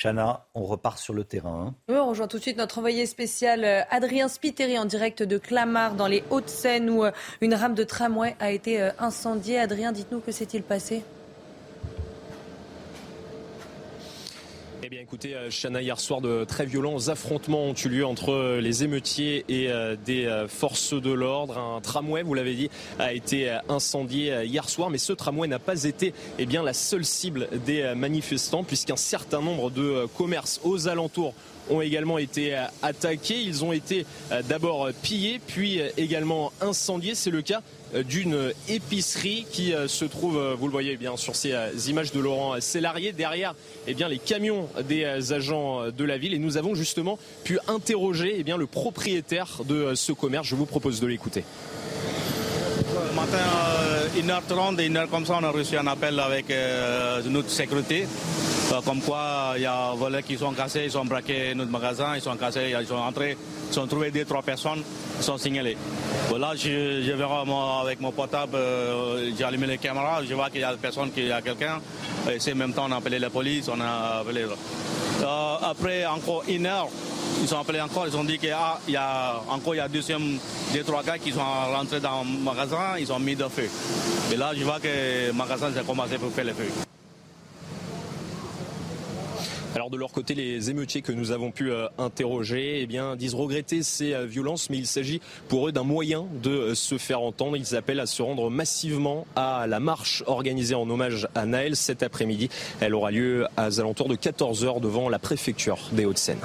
Chana, 0.00 0.46
on 0.54 0.62
repart 0.62 0.98
sur 0.98 1.12
le 1.12 1.24
terrain. 1.24 1.74
Oui, 1.88 1.96
on 1.96 2.10
rejoint 2.10 2.28
tout 2.28 2.36
de 2.36 2.42
suite 2.42 2.56
notre 2.56 2.78
envoyé 2.78 3.04
spécial 3.04 3.64
euh, 3.64 3.82
Adrien 3.90 4.28
Spiteri 4.28 4.78
en 4.78 4.84
direct 4.84 5.24
de 5.24 5.38
Clamart 5.38 5.94
dans 5.94 6.06
les 6.06 6.22
Hauts-de-Seine 6.30 6.88
où 6.88 7.04
euh, 7.04 7.10
une 7.40 7.52
rame 7.52 7.74
de 7.74 7.82
tramway 7.82 8.36
a 8.38 8.52
été 8.52 8.80
euh, 8.80 8.90
incendiée. 9.00 9.58
Adrien, 9.58 9.90
dites-nous 9.90 10.20
que 10.20 10.30
s'est-il 10.30 10.62
passé? 10.62 11.02
Écoutez, 15.10 15.34
Chana, 15.48 15.80
hier 15.80 15.98
soir, 15.98 16.20
de 16.20 16.44
très 16.44 16.66
violents 16.66 17.08
affrontements 17.08 17.64
ont 17.64 17.72
eu 17.72 17.88
lieu 17.88 18.04
entre 18.04 18.58
les 18.60 18.84
émeutiers 18.84 19.42
et 19.48 19.70
des 20.04 20.44
forces 20.48 20.92
de 20.92 21.10
l'ordre. 21.10 21.56
Un 21.56 21.80
tramway, 21.80 22.22
vous 22.22 22.34
l'avez 22.34 22.54
dit, 22.54 22.68
a 22.98 23.14
été 23.14 23.56
incendié 23.70 24.44
hier 24.44 24.68
soir, 24.68 24.90
mais 24.90 24.98
ce 24.98 25.14
tramway 25.14 25.48
n'a 25.48 25.58
pas 25.58 25.84
été 25.84 26.12
eh 26.38 26.44
bien, 26.44 26.62
la 26.62 26.74
seule 26.74 27.06
cible 27.06 27.48
des 27.64 27.94
manifestants, 27.96 28.64
puisqu'un 28.64 28.96
certain 28.96 29.40
nombre 29.40 29.70
de 29.70 30.06
commerces 30.18 30.60
aux 30.62 30.88
alentours 30.88 31.32
ont 31.70 31.80
également 31.80 32.18
été 32.18 32.54
euh, 32.54 32.64
attaqués. 32.82 33.40
Ils 33.40 33.64
ont 33.64 33.72
été 33.72 34.06
euh, 34.32 34.42
d'abord 34.42 34.88
pillés, 35.02 35.40
puis 35.46 35.80
euh, 35.80 35.88
également 35.96 36.52
incendiés. 36.60 37.14
C'est 37.14 37.30
le 37.30 37.42
cas 37.42 37.62
d'une 38.06 38.52
épicerie 38.68 39.46
qui 39.50 39.72
se 39.86 40.04
trouve, 40.04 40.38
vous 40.58 40.66
le 40.66 40.72
voyez 40.72 40.98
bien 40.98 41.16
sur 41.16 41.34
ces 41.34 41.54
images 41.88 42.12
de 42.12 42.20
Laurent 42.20 42.60
Célarier, 42.60 43.12
derrière 43.12 43.54
eh 43.86 43.94
bien, 43.94 44.08
les 44.08 44.18
camions 44.18 44.68
des 44.86 45.32
agents 45.32 45.90
de 45.90 46.04
la 46.04 46.18
ville. 46.18 46.34
Et 46.34 46.38
nous 46.38 46.58
avons 46.58 46.74
justement 46.74 47.18
pu 47.44 47.58
interroger 47.66 48.34
eh 48.36 48.44
bien, 48.44 48.58
le 48.58 48.66
propriétaire 48.66 49.62
de 49.66 49.94
ce 49.94 50.12
commerce. 50.12 50.46
Je 50.46 50.54
vous 50.54 50.66
propose 50.66 51.00
de 51.00 51.06
l'écouter. 51.06 51.44
Matin, 53.14 53.38
1h30 54.16 54.80
et 54.80 54.88
1h 54.88 55.08
comme 55.08 55.26
ça, 55.26 55.38
on 55.40 55.44
a 55.44 55.50
reçu 55.50 55.76
un 55.76 55.86
appel 55.86 56.18
avec 56.20 56.46
notre 57.26 57.50
sécurité. 57.50 58.06
Euh, 58.70 58.80
comme 58.84 59.00
quoi, 59.00 59.54
il 59.56 59.62
y 59.62 59.66
a 59.66 59.92
volets 59.96 60.22
qui 60.22 60.36
sont 60.36 60.52
cassés, 60.52 60.82
ils 60.84 60.98
ont 60.98 61.04
braqué 61.04 61.54
notre 61.54 61.70
magasin, 61.70 62.14
ils 62.16 62.20
sont 62.20 62.36
cassés, 62.36 62.74
ils 62.78 62.86
sont 62.86 62.96
entrés, 62.96 63.36
ils 63.72 63.80
ont 63.80 63.86
trouvé 63.86 64.10
deux, 64.10 64.26
trois 64.26 64.42
personnes, 64.42 64.82
ils 65.16 65.22
sont 65.24 65.38
signalés. 65.38 65.76
Voilà, 66.28 66.54
je, 66.54 67.02
je 67.02 67.12
verrai 67.12 67.50
avec 67.82 68.00
mon 68.00 68.12
portable, 68.12 68.56
euh, 68.56 69.30
j'ai 69.36 69.44
allumé 69.44 69.66
les 69.66 69.78
caméras, 69.78 70.20
je 70.28 70.34
vois 70.34 70.50
qu'il 70.50 70.60
y 70.60 70.64
a 70.64 70.74
personne, 70.74 71.10
qu'il 71.10 71.28
y 71.28 71.32
a 71.32 71.40
quelqu'un. 71.40 71.80
Et 72.30 72.38
c'est 72.40 72.52
en 72.52 72.56
même 72.56 72.74
temps, 72.74 72.86
on 72.88 72.92
a 72.92 72.96
appelé 72.96 73.18
la 73.18 73.30
police, 73.30 73.70
on 73.74 73.80
a 73.80 74.20
appelé. 74.20 74.42
Euh, 74.42 75.56
après 75.62 76.04
encore 76.04 76.42
une 76.46 76.66
heure, 76.66 76.88
ils 77.42 77.54
ont 77.54 77.60
appelé 77.60 77.80
encore, 77.80 78.06
ils 78.06 78.16
ont 78.16 78.24
dit 78.24 78.38
qu'il 78.38 78.52
ah, 78.52 78.78
y 78.88 78.96
a 78.96 79.40
encore 79.48 79.74
il 79.74 79.78
y 79.78 79.80
a 79.80 79.88
deuxième, 79.88 80.38
deux, 80.72 80.82
trois 80.82 81.02
gars 81.02 81.18
qui 81.18 81.32
sont 81.32 81.40
rentrés 81.40 82.00
dans 82.00 82.22
le 82.22 82.44
magasin, 82.44 82.98
ils 82.98 83.12
ont 83.12 83.18
mis 83.18 83.36
de 83.36 83.44
feu. 83.48 83.68
Et 84.32 84.36
là, 84.36 84.52
je 84.54 84.64
vois 84.64 84.80
que 84.80 85.28
le 85.28 85.32
magasin 85.32 85.68
a 85.76 85.82
commencé 85.82 86.14
à 86.14 86.18
faire 86.18 86.44
le 86.44 86.52
feu. 86.52 86.97
Alors 89.78 89.90
de 89.90 89.96
leur 89.96 90.10
côté, 90.10 90.34
les 90.34 90.70
émeutiers 90.70 91.02
que 91.02 91.12
nous 91.12 91.30
avons 91.30 91.52
pu 91.52 91.70
euh, 91.70 91.86
interroger 91.98 92.80
eh 92.82 92.86
bien, 92.88 93.14
disent 93.14 93.36
regretter 93.36 93.84
ces 93.84 94.12
euh, 94.12 94.26
violences, 94.26 94.70
mais 94.70 94.76
il 94.76 94.88
s'agit 94.88 95.20
pour 95.46 95.68
eux 95.68 95.72
d'un 95.72 95.84
moyen 95.84 96.26
de 96.42 96.50
euh, 96.50 96.74
se 96.74 96.98
faire 96.98 97.20
entendre. 97.20 97.56
Ils 97.56 97.76
appellent 97.76 98.00
à 98.00 98.06
se 98.06 98.20
rendre 98.20 98.50
massivement 98.50 99.24
à 99.36 99.68
la 99.68 99.78
marche 99.78 100.24
organisée 100.26 100.74
en 100.74 100.90
hommage 100.90 101.28
à 101.36 101.46
Naël 101.46 101.76
cet 101.76 102.02
après-midi. 102.02 102.48
Elle 102.80 102.92
aura 102.92 103.12
lieu 103.12 103.46
à 103.56 103.66
alentours 103.66 104.08
de 104.08 104.16
14h 104.16 104.80
devant 104.80 105.08
la 105.08 105.20
préfecture 105.20 105.78
des 105.92 106.06
Hauts-de-Seine. 106.06 106.40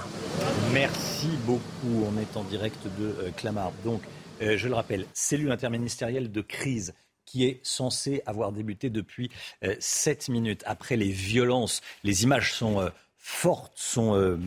Merci 0.71 1.29
beaucoup. 1.47 2.05
On 2.05 2.15
est 2.21 2.37
en 2.37 2.43
direct 2.43 2.85
de 2.99 3.31
Clamart. 3.35 3.71
Donc, 3.83 4.03
je 4.41 4.67
le 4.67 4.75
rappelle, 4.75 5.07
cellule 5.13 5.51
interministérielle 5.51 6.31
de 6.31 6.41
crise 6.41 6.93
qui 7.25 7.45
est 7.45 7.61
censée 7.63 8.21
avoir 8.27 8.51
débuté 8.51 8.91
depuis 8.91 9.31
7 9.79 10.29
minutes 10.29 10.61
après 10.67 10.97
les 10.97 11.09
violences. 11.09 11.81
Les 12.03 12.23
images 12.23 12.53
sont 12.53 12.91
fortes 13.23 13.71
sont... 13.75 14.15
Euh, 14.15 14.37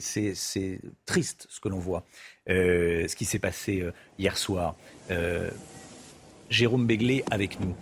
c'est 0.00 0.80
triste 1.06 1.46
ce 1.48 1.60
que 1.60 1.68
l'on 1.68 1.78
voit, 1.78 2.04
euh, 2.48 3.08
ce 3.08 3.16
qui 3.16 3.24
s'est 3.24 3.38
passé 3.38 3.80
euh, 3.80 3.92
hier 4.18 4.36
soir. 4.36 4.76
Jérôme 6.50 6.86
Béglé 6.86 7.24
avec 7.30 7.60
nous. 7.60 7.74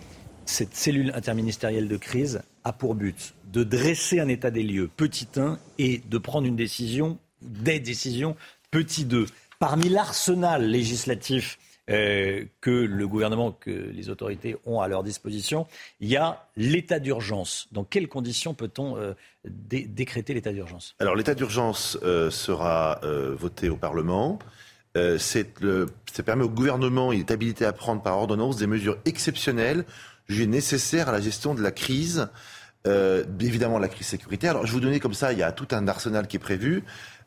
Cette 0.44 0.74
cellule 0.74 1.10
interministérielle 1.14 1.88
de 1.88 1.96
crise 1.96 2.42
a 2.64 2.72
pour 2.72 2.94
but 2.94 3.34
de 3.46 3.64
dresser 3.64 4.20
un 4.20 4.28
état 4.28 4.50
des 4.50 4.62
lieux, 4.62 4.90
petit 4.94 5.28
1, 5.36 5.58
et 5.78 6.02
de 6.06 6.18
prendre 6.18 6.46
une 6.46 6.56
décision, 6.56 7.18
des 7.40 7.80
décisions, 7.80 8.36
petit 8.70 9.06
2. 9.06 9.26
Parmi 9.58 9.88
l'arsenal 9.88 10.68
législatif 10.68 11.58
euh, 11.90 12.44
que 12.60 12.70
le 12.70 13.08
gouvernement, 13.08 13.52
que 13.52 13.70
les 13.70 14.10
autorités 14.10 14.56
ont 14.66 14.80
à 14.80 14.88
leur 14.88 15.02
disposition. 15.02 15.66
Il 16.00 16.08
y 16.08 16.16
a 16.16 16.46
l'état 16.56 16.98
d'urgence. 16.98 17.66
Dans 17.72 17.84
quelles 17.84 18.08
conditions 18.08 18.52
peut-on 18.52 18.98
euh, 18.98 19.14
décréter 19.44 20.34
l'état 20.34 20.52
d'urgence? 20.52 20.94
Alors 20.98 21.16
l'état 21.16 21.34
d'urgence 21.34 21.98
euh, 22.02 22.30
sera 22.30 23.00
voté 23.02 23.70
au 23.70 23.76
Parlement. 23.76 24.38
ça 24.94 26.22
permet 26.24 26.44
au 26.44 26.50
gouvernement, 26.50 27.12
il 27.12 27.20
est 27.20 27.30
habilité 27.30 27.64
à 27.64 27.72
prendre 27.72 28.02
par 28.02 28.18
ordonnance 28.18 28.56
des 28.56 28.66
mesures 28.66 28.98
exceptionnelles 29.06 29.84
jugées 30.28 30.46
nécessaires 30.46 31.08
à 31.08 31.12
la 31.12 31.20
gestion 31.20 31.54
de 31.54 31.62
la 31.62 31.70
crise. 31.70 32.28
évidemment 32.84 33.78
la 33.78 33.88
crise 33.88 34.08
sécuritaire. 34.08 34.50
Alors 34.50 34.66
je 34.66 34.72
vous 34.72 34.80
donner 34.80 35.00
comme 35.00 35.14
ça, 35.14 35.32
il 35.32 35.38
y 35.38 35.42
a 35.42 35.52
tout 35.52 35.68
un 35.70 35.88
arsenal 35.88 36.26
qui 36.26 36.36
est 36.36 36.40
prévu. 36.40 36.84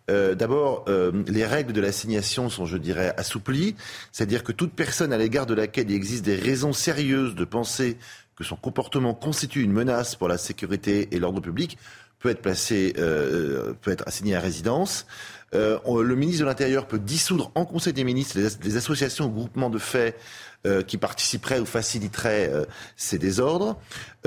Euh, 0.10 0.36
d'abord, 0.36 0.86
euh, 0.88 1.12
les 1.28 1.46
règles 1.46 1.74
de 1.74 1.82
l'assignation 1.82 2.50
sont, 2.50 2.66
je 2.66 2.78
dirais, 2.78 3.14
assouplies. 3.18 3.76
C'est-à-dire 4.12 4.44
que 4.44 4.52
toute 4.52 4.74
personne 4.74 5.14
à 5.14 5.18
l'égard 5.18 5.46
de 5.46 5.54
laquelle 5.54 5.90
il 5.90 5.96
existe 5.96 6.26
des 6.26 6.36
raisons 6.36 6.74
sérieuses 6.74 7.36
de 7.36 7.46
penser 7.46 7.98
que 8.36 8.44
son 8.44 8.56
comportement 8.56 9.14
constitue 9.14 9.62
une 9.62 9.72
menace 9.72 10.16
pour 10.16 10.28
la 10.28 10.38
sécurité 10.38 11.10
et 11.12 11.20
l'ordre 11.20 11.42
public 11.42 11.78
peut 12.20 12.30
être 12.30 12.42
placé, 12.42 12.94
euh, 12.98 13.74
peut 13.82 13.92
être 13.92 14.08
à 14.08 14.40
résidence. 14.40 15.08
le 15.54 16.16
ministre 16.16 16.42
de 16.42 16.46
l'Intérieur 16.46 16.88
peut 16.88 17.00
dissoudre 17.00 17.52
en 17.56 17.66
Conseil 17.66 17.94
des 17.94 18.04
ministres 18.04 18.38
les, 18.64 18.78
associations 18.78 19.26
ou 19.26 19.30
groupements 19.30 19.70
de 19.70 19.80
faits 19.80 20.16
euh, 20.68 20.84
qui 20.84 20.98
participeraient 20.98 21.60
ou 21.60 21.66
faciliteraient 21.66 22.48
euh, 22.54 22.66
ces 22.96 23.18
désordres. 23.18 23.78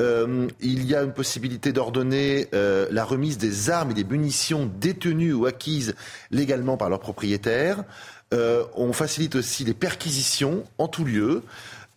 Euh, 0.00 0.48
il 0.60 0.84
y 0.84 0.96
a 0.96 1.02
une 1.02 1.12
possibilité 1.12 1.72
d'ordonner 1.72 2.48
la 2.52 3.04
remise 3.04 3.38
des 3.38 3.70
armes 3.70 3.92
et 3.92 3.94
des 3.94 4.02
munitions 4.02 4.68
détenues 4.80 5.32
ou 5.32 5.46
acquises 5.46 5.94
légalement 6.32 6.76
par 6.76 6.90
leurs 6.90 6.98
propriétaires. 6.98 7.84
on 8.32 8.92
facilite 8.92 9.36
aussi 9.36 9.64
les 9.64 9.74
perquisitions 9.74 10.64
en 10.78 10.88
tout 10.88 11.04
lieu. 11.04 11.42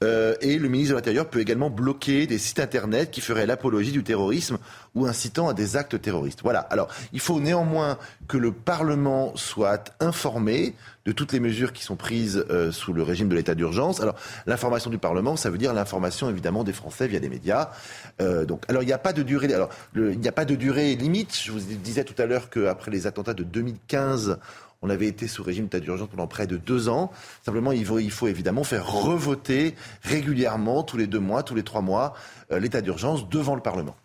Euh, 0.04 0.36
et 0.42 0.60
le 0.60 0.70
ministre 0.70 0.94
de 0.94 0.98
l'Intérieur 0.98 1.28
peut 1.28 1.40
également 1.40 1.70
bloquer 1.70 2.28
des 2.28 2.38
sites 2.38 2.60
Internet 2.60 3.10
qui 3.12 3.22
feraient 3.22 3.46
l'apologie 3.46 3.92
du 3.92 4.04
terrorisme 4.04 4.58
ou 4.96 5.06
incitant 5.06 5.50
à 5.50 5.54
des 5.54 5.76
actes 5.76 6.00
terroristes. 6.02 6.42
Voilà. 6.44 6.60
Alors, 6.60 6.88
il 7.14 7.20
faut 7.20 7.40
néanmoins 7.40 7.98
que 8.28 8.38
le 8.38 8.52
Parlement 8.52 9.36
soit 9.36 9.96
informé 10.00 10.76
de 11.06 11.12
toutes 11.14 11.32
les 11.32 11.40
mesures 11.40 11.72
qui 11.72 11.84
sont 11.84 11.96
prises 11.96 12.46
euh, 12.50 12.72
sous 12.72 12.94
le 12.94 13.02
régime 13.02 13.30
de 13.30 13.36
l'état 13.36 13.56
d'urgence. 13.56 14.02
Alors, 14.02 14.16
l'information 14.46 14.90
du 14.90 14.98
Parlement, 14.98 15.36
ça 15.38 15.50
veut 15.50 15.58
dire 15.58 15.74
l'information 15.74 16.30
évidemment 16.30 16.64
des 16.64 16.74
Français 16.74 17.08
via 17.08 17.20
des 17.20 17.30
médias. 17.30 17.70
Euh, 18.22 18.46
donc, 18.46 18.64
alors 18.68 18.84
il 18.84 18.88
n'y 18.88 18.94
a 18.94 18.98
pas 18.98 19.14
de 19.14 19.24
durée. 19.24 19.52
Alors, 19.54 19.70
il 19.96 20.20
n'y 20.20 20.28
a 20.28 20.34
pas 20.34 20.46
de 20.46 20.56
durée 20.56 20.96
limite. 20.96 21.40
Je 21.42 21.52
vous 21.52 21.60
disais 21.60 22.04
tout 22.04 22.22
à 22.22 22.26
l'heure 22.26 22.50
qu'après 22.50 22.92
les 22.92 23.08
attentats 23.08 23.34
de 23.34 23.44
2015, 23.44 24.38
on 24.82 24.90
avait 24.90 25.08
été 25.08 25.28
sous 25.28 25.44
régime 25.44 25.66
d'état 25.66 25.80
d'urgence 25.80 26.10
pendant 26.10 26.28
près 26.28 26.48
de 26.48 26.58
deux 26.58 26.90
ans. 26.90 27.12
Simplement, 27.44 27.72
il 27.72 27.86
faut, 27.86 28.28
évidemment 28.28 28.64
faire 28.64 28.92
revoter 28.92 29.76
régulièrement, 30.04 30.84
tous 30.84 30.98
les 30.98 31.08
deux 31.08 31.20
mois, 31.20 31.44
tous 31.44 31.56
les 31.56 31.64
trois 31.64 31.82
mois, 31.82 32.14
euh, 32.52 32.60
l'état 32.60 32.82
d'urgence 32.82 33.28
devant 33.30 33.56
le 33.56 33.62
Parlement. 33.62 33.96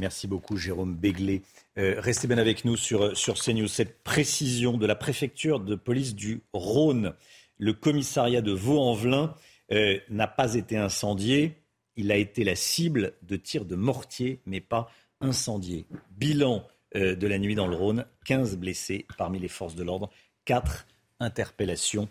Merci 0.00 0.26
beaucoup, 0.26 0.56
Jérôme 0.56 0.94
Béglé. 0.94 1.42
Euh, 1.78 1.96
restez 1.98 2.26
bien 2.26 2.38
avec 2.38 2.64
nous 2.64 2.76
sur, 2.76 3.16
sur 3.16 3.34
CNews. 3.34 3.68
Cette 3.68 4.02
précision 4.02 4.78
de 4.78 4.86
la 4.86 4.94
préfecture 4.94 5.60
de 5.60 5.74
police 5.74 6.14
du 6.14 6.42
Rhône, 6.52 7.14
le 7.58 7.72
commissariat 7.74 8.40
de 8.40 8.52
Vaux-en-Velin 8.52 9.34
euh, 9.72 9.98
n'a 10.08 10.26
pas 10.26 10.54
été 10.54 10.76
incendié. 10.76 11.56
Il 11.96 12.10
a 12.10 12.16
été 12.16 12.44
la 12.44 12.56
cible 12.56 13.12
de 13.22 13.36
tirs 13.36 13.66
de 13.66 13.76
mortier, 13.76 14.40
mais 14.46 14.60
pas 14.60 14.90
incendié. 15.20 15.86
Bilan 16.16 16.64
de 16.94 17.26
la 17.26 17.38
nuit 17.38 17.54
dans 17.54 17.66
le 17.66 17.76
Rhône. 17.76 18.04
15 18.24 18.56
blessés 18.56 19.06
parmi 19.16 19.38
les 19.38 19.48
forces 19.48 19.74
de 19.74 19.84
l'ordre, 19.84 20.10
4 20.44 20.86
interpellations. 21.20 22.08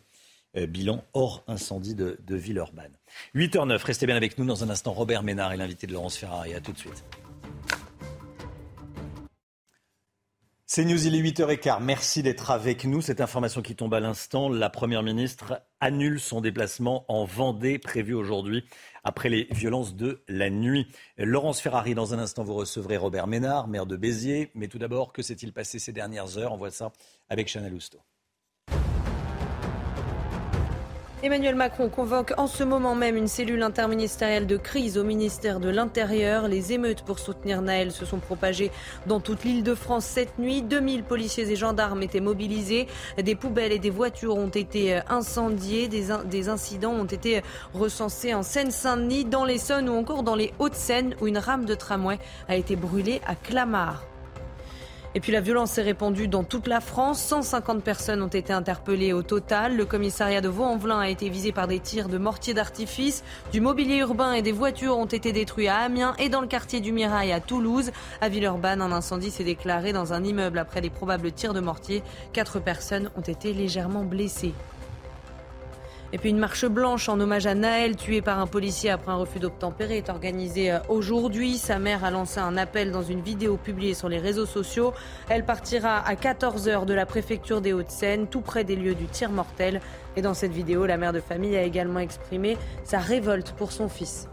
Euh, 0.58 0.66
bilan 0.66 1.04
hors 1.14 1.44
incendie 1.48 1.94
de, 1.94 2.18
Villeurbanne. 2.28 2.98
8h09, 3.36 3.84
restez 3.84 4.08
bien 4.08 4.16
avec 4.16 4.38
nous 4.40 4.46
dans 4.46 4.64
un 4.64 4.70
instant. 4.70 4.94
Robert 4.94 5.22
Ménard 5.22 5.54
est 5.54 5.58
l'invité 5.58 5.86
de 5.86 5.94
Laurence 5.94 6.18
Ferrari. 6.18 6.56
A 6.56 6.60
tout 6.60 6.72
de 6.72 6.78
suite. 6.78 7.04
C'est 10.72 10.86
News, 10.86 11.08
il 11.08 11.16
est 11.16 11.32
8h15. 11.32 11.82
Merci 11.82 12.22
d'être 12.22 12.52
avec 12.52 12.86
nous. 12.86 13.02
Cette 13.02 13.22
information 13.22 13.64
qui 13.64 13.76
tombe 13.76 13.92
à 13.96 14.00
l'instant, 14.00 14.50
la 14.50 14.70
Première 14.70 15.02
ministre 15.02 15.64
annule 15.80 16.20
son 16.20 16.42
déplacement 16.42 17.06
en 17.08 17.26
Vendée 17.26 17.80
prévu 17.80 18.14
aujourd'hui 18.14 18.64
après 19.04 19.30
les 19.30 19.48
violences 19.50 19.96
de 19.96 20.22
la 20.28 20.52
nuit. 20.52 20.86
Laurence 21.18 21.60
Ferrari, 21.60 21.96
dans 21.96 22.14
un 22.14 22.20
instant, 22.20 22.44
vous 22.44 22.54
recevrez 22.54 22.98
Robert 22.98 23.26
Ménard, 23.26 23.68
maire 23.68 23.88
de 23.88 23.98
Béziers. 23.98 24.52
Mais 24.54 24.68
tout 24.68 24.78
d'abord, 24.78 25.12
que 25.12 25.24
s'est-il 25.24 25.54
passé 25.54 25.80
ces 25.80 25.92
dernières 25.92 26.38
heures? 26.38 26.54
On 26.54 26.58
voit 26.58 26.70
ça 26.70 26.92
avec 27.30 27.48
Chanel 27.48 27.74
Housteau. 27.74 27.98
Emmanuel 31.22 31.56
Macron 31.56 31.90
convoque 31.90 32.34
en 32.38 32.48
ce 32.48 32.64
moment 32.64 32.96
même 32.96 33.18
une 33.18 33.28
cellule 33.28 33.62
interministérielle 33.62 34.48
de 34.48 34.56
crise 34.56 34.98
au 34.98 35.04
ministère 35.04 35.60
de 35.60 35.68
l'Intérieur. 35.68 36.48
Les 36.48 36.72
émeutes 36.72 37.02
pour 37.02 37.20
soutenir 37.20 37.62
Naël 37.62 37.92
se 37.92 38.06
sont 38.06 38.20
propagées 38.20 38.72
dans 39.06 39.20
toute 39.20 39.44
l'île 39.44 39.64
de 39.64 39.76
France 39.76 40.06
cette 40.06 40.40
nuit. 40.40 40.62
2000 40.62 41.04
policiers 41.04 41.52
et 41.52 41.58
gendarmes 41.58 42.04
étaient 42.04 42.22
mobilisés. 42.22 42.88
Des 43.22 43.36
poubelles 43.36 43.74
et 43.74 43.80
des 43.80 43.90
voitures 43.90 44.38
ont 44.38 44.48
été 44.48 45.02
incendiées. 45.10 45.90
Des, 45.90 46.48
incidents 46.48 46.94
ont 46.94 47.04
été 47.04 47.42
recensés 47.74 48.34
en 48.34 48.42
Seine-Saint-Denis, 48.42 49.26
dans 49.26 49.44
l'Essonne 49.44 49.90
ou 49.90 49.98
encore 49.98 50.24
dans 50.24 50.36
les 50.36 50.54
Hauts-de-Seine 50.58 51.16
où 51.20 51.28
une 51.28 51.38
rame 51.38 51.66
de 51.66 51.76
tramway 51.76 52.18
a 52.48 52.56
été 52.56 52.78
brûlée 52.78 53.20
à 53.28 53.36
Clamart. 53.36 54.06
Et 55.16 55.22
puis 55.22 55.32
la 55.32 55.42
violence 55.42 55.72
s'est 55.72 55.82
répandue 55.82 56.28
dans 56.28 56.44
toute 56.44 56.68
la 56.68 56.82
France. 56.82 57.20
150 57.20 57.84
personnes 57.84 58.22
ont 58.22 58.28
été 58.28 58.54
interpellées 58.54 59.12
au 59.12 59.24
total. 59.24 59.76
Le 59.76 59.86
commissariat 59.86 60.40
de 60.40 60.50
Vaux-en-Velin 60.50 61.00
a 61.00 61.10
été 61.10 61.30
visé 61.30 61.52
par 61.52 61.68
des 61.68 61.80
tirs 61.80 62.10
de 62.10 62.20
mortier 62.20 62.54
d'artifice. 62.54 63.24
Du 63.52 63.60
mobilier 63.60 63.98
urbain 63.98 64.34
et 64.34 64.44
des 64.44 64.52
voitures 64.52 64.98
ont 64.98 65.06
été 65.06 65.32
détruits 65.32 65.68
à 65.68 65.78
Amiens 65.78 66.14
et 66.20 66.30
dans 66.30 66.42
le 66.42 66.48
quartier 66.48 66.80
du 66.80 66.92
Mirail 66.92 67.32
à 67.32 67.40
Toulouse. 67.40 67.92
À 68.22 68.30
Villeurbanne, 68.30 68.84
un 68.84 68.92
incendie 68.92 69.32
s'est 69.32 69.44
déclaré 69.44 69.94
dans 69.94 70.14
un 70.14 70.24
immeuble 70.24 70.60
après 70.60 70.82
des 70.82 70.92
probables 70.92 71.32
tirs 71.32 71.56
de 71.56 71.60
mortier. 71.60 72.04
Quatre 72.32 72.60
personnes 72.60 73.10
ont 73.18 73.22
été 73.22 73.52
légèrement 73.54 74.04
blessées. 74.04 74.54
Et 76.12 76.18
puis 76.18 76.32
une 76.32 76.40
marche 76.40 76.66
blanche 76.66 77.08
en 77.08 77.20
hommage 77.20 77.46
à 77.46 77.54
Naël, 77.54 77.96
tué 77.96 78.22
par 78.22 78.40
un 78.40 78.48
policier 78.48 78.90
après 78.90 79.12
un 79.12 79.16
refus 79.16 79.40
d'obtempérer, 79.40 79.98
est 79.98 80.10
organisée 80.10 80.72
euh, 80.72 80.80
aujourd'hui. 80.90 81.58
Sa 81.58 81.78
mère 81.78 82.04
a 82.04 82.10
lancé 82.10 82.40
un 82.40 82.58
appel 82.58 82.92
dans 82.92 83.04
une 83.04 83.22
vidéo 83.22 83.58
publiée 83.58 83.94
sur 83.94 84.10
les 84.10 84.18
réseaux 84.18 84.48
sociaux. 84.48 84.94
Elle 85.30 85.46
partira 85.46 85.98
à 86.00 86.16
14h 86.16 86.86
de 86.86 86.94
la 86.96 87.06
préfecture 87.06 87.62
des 87.62 87.74
Hauts-de-Seine, 87.74 88.28
tout 88.28 88.42
près 88.42 88.64
des 88.64 88.76
lieux 88.76 88.96
du 88.96 89.06
tir 89.06 89.32
mortel. 89.32 89.82
Et 90.16 90.24
dans 90.24 90.34
cette 90.34 90.52
vidéo, 90.52 90.88
la 90.88 90.98
mère 90.98 91.14
de 91.14 91.22
famille 91.22 91.56
a 91.56 91.62
également 91.62 92.00
exprimé 92.00 92.58
sa 92.84 92.98
révolte 92.98 93.52
pour 93.52 93.72
son 93.72 93.88
fils. 93.88 94.28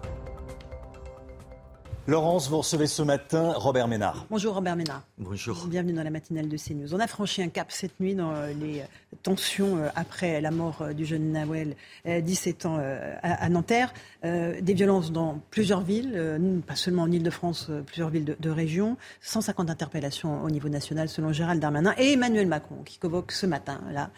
Laurence, 2.09 2.49
vous 2.49 2.59
recevez 2.59 2.87
ce 2.87 3.03
matin 3.03 3.53
Robert 3.57 3.89
Ménard. 3.89 4.27
Bonjour 4.31 4.55
Robert 4.55 4.77
Ménard. 4.77 5.03
Bonjour. 5.19 5.67
Bienvenue 5.67 5.93
dans 5.93 6.05
la 6.05 6.11
matinale 6.11 6.49
de 6.49 6.57
CNews. 6.57 6.95
On 6.95 7.01
a 7.01 7.09
franchi 7.09 7.43
un 7.43 7.49
cap 7.49 7.73
cette 7.73 7.99
nuit 7.99 8.15
dans 8.15 8.31
euh, 8.31 8.53
les 8.53 8.79
euh, 8.79 8.85
tensions 9.25 9.77
euh, 9.77 9.89
après 9.97 10.41
la 10.41 10.53
mort 10.53 10.87
du 10.95 11.05
jeune 11.05 11.33
Nawel, 11.33 11.75
17 12.05 12.67
ans, 12.67 12.79
à 13.23 13.49
Nanterre. 13.49 13.93
Des 14.23 14.75
violences 14.75 15.11
dans 15.11 15.41
plusieurs 15.51 15.81
villes, 15.81 16.63
pas 16.67 16.77
seulement 16.77 17.03
en 17.03 17.11
Ile-de-France, 17.11 17.71
plusieurs 17.87 18.11
villes 18.11 18.25
de, 18.25 18.37
de 18.39 18.51
région. 18.51 18.97
150 19.23 19.69
interpellations 19.69 20.45
au 20.45 20.51
niveau 20.51 20.69
national 20.69 21.09
selon 21.09 21.33
Gérald 21.33 21.61
Darmanin 21.61 21.93
et 21.99 22.13
Emmanuel 22.13 22.47
Macron 22.47 22.77
qui 22.85 22.99
convoque 22.99 23.33
ce 23.33 23.47
matin 23.47 23.81
là 23.91 24.11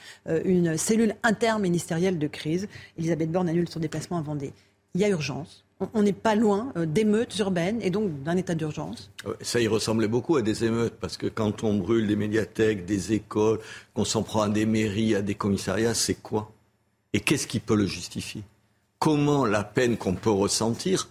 une 0.44 0.76
cellule 0.76 1.14
interministérielle 1.22 2.18
de 2.18 2.26
crise. 2.26 2.68
Elisabeth 2.98 3.30
Borne 3.30 3.48
annule 3.48 3.68
son 3.68 3.80
déplacement 3.80 4.18
à 4.18 4.22
Vendée. 4.22 4.52
Il 4.94 5.00
y 5.00 5.04
a 5.04 5.08
urgence 5.08 5.64
on 5.94 6.02
n'est 6.02 6.12
pas 6.12 6.34
loin 6.34 6.72
euh, 6.76 6.86
d'émeutes 6.86 7.38
urbaines 7.38 7.80
et 7.82 7.90
donc 7.90 8.22
d'un 8.22 8.36
état 8.36 8.54
d'urgence. 8.54 9.10
Ça 9.40 9.60
y 9.60 9.68
ressemblait 9.68 10.08
beaucoup 10.08 10.36
à 10.36 10.42
des 10.42 10.64
émeutes, 10.64 10.94
parce 11.00 11.16
que 11.16 11.26
quand 11.26 11.64
on 11.64 11.74
brûle 11.74 12.06
des 12.06 12.16
médiathèques, 12.16 12.84
des 12.84 13.12
écoles, 13.12 13.60
qu'on 13.94 14.04
s'en 14.04 14.22
prend 14.22 14.42
à 14.42 14.48
des 14.48 14.66
mairies, 14.66 15.14
à 15.14 15.22
des 15.22 15.34
commissariats, 15.34 15.94
c'est 15.94 16.14
quoi? 16.14 16.52
Et 17.12 17.20
qu'est-ce 17.20 17.46
qui 17.46 17.60
peut 17.60 17.76
le 17.76 17.86
justifier? 17.86 18.42
Comment 18.98 19.46
la 19.46 19.64
peine 19.64 19.96
qu'on 19.96 20.14
peut 20.14 20.30
ressentir, 20.30 21.08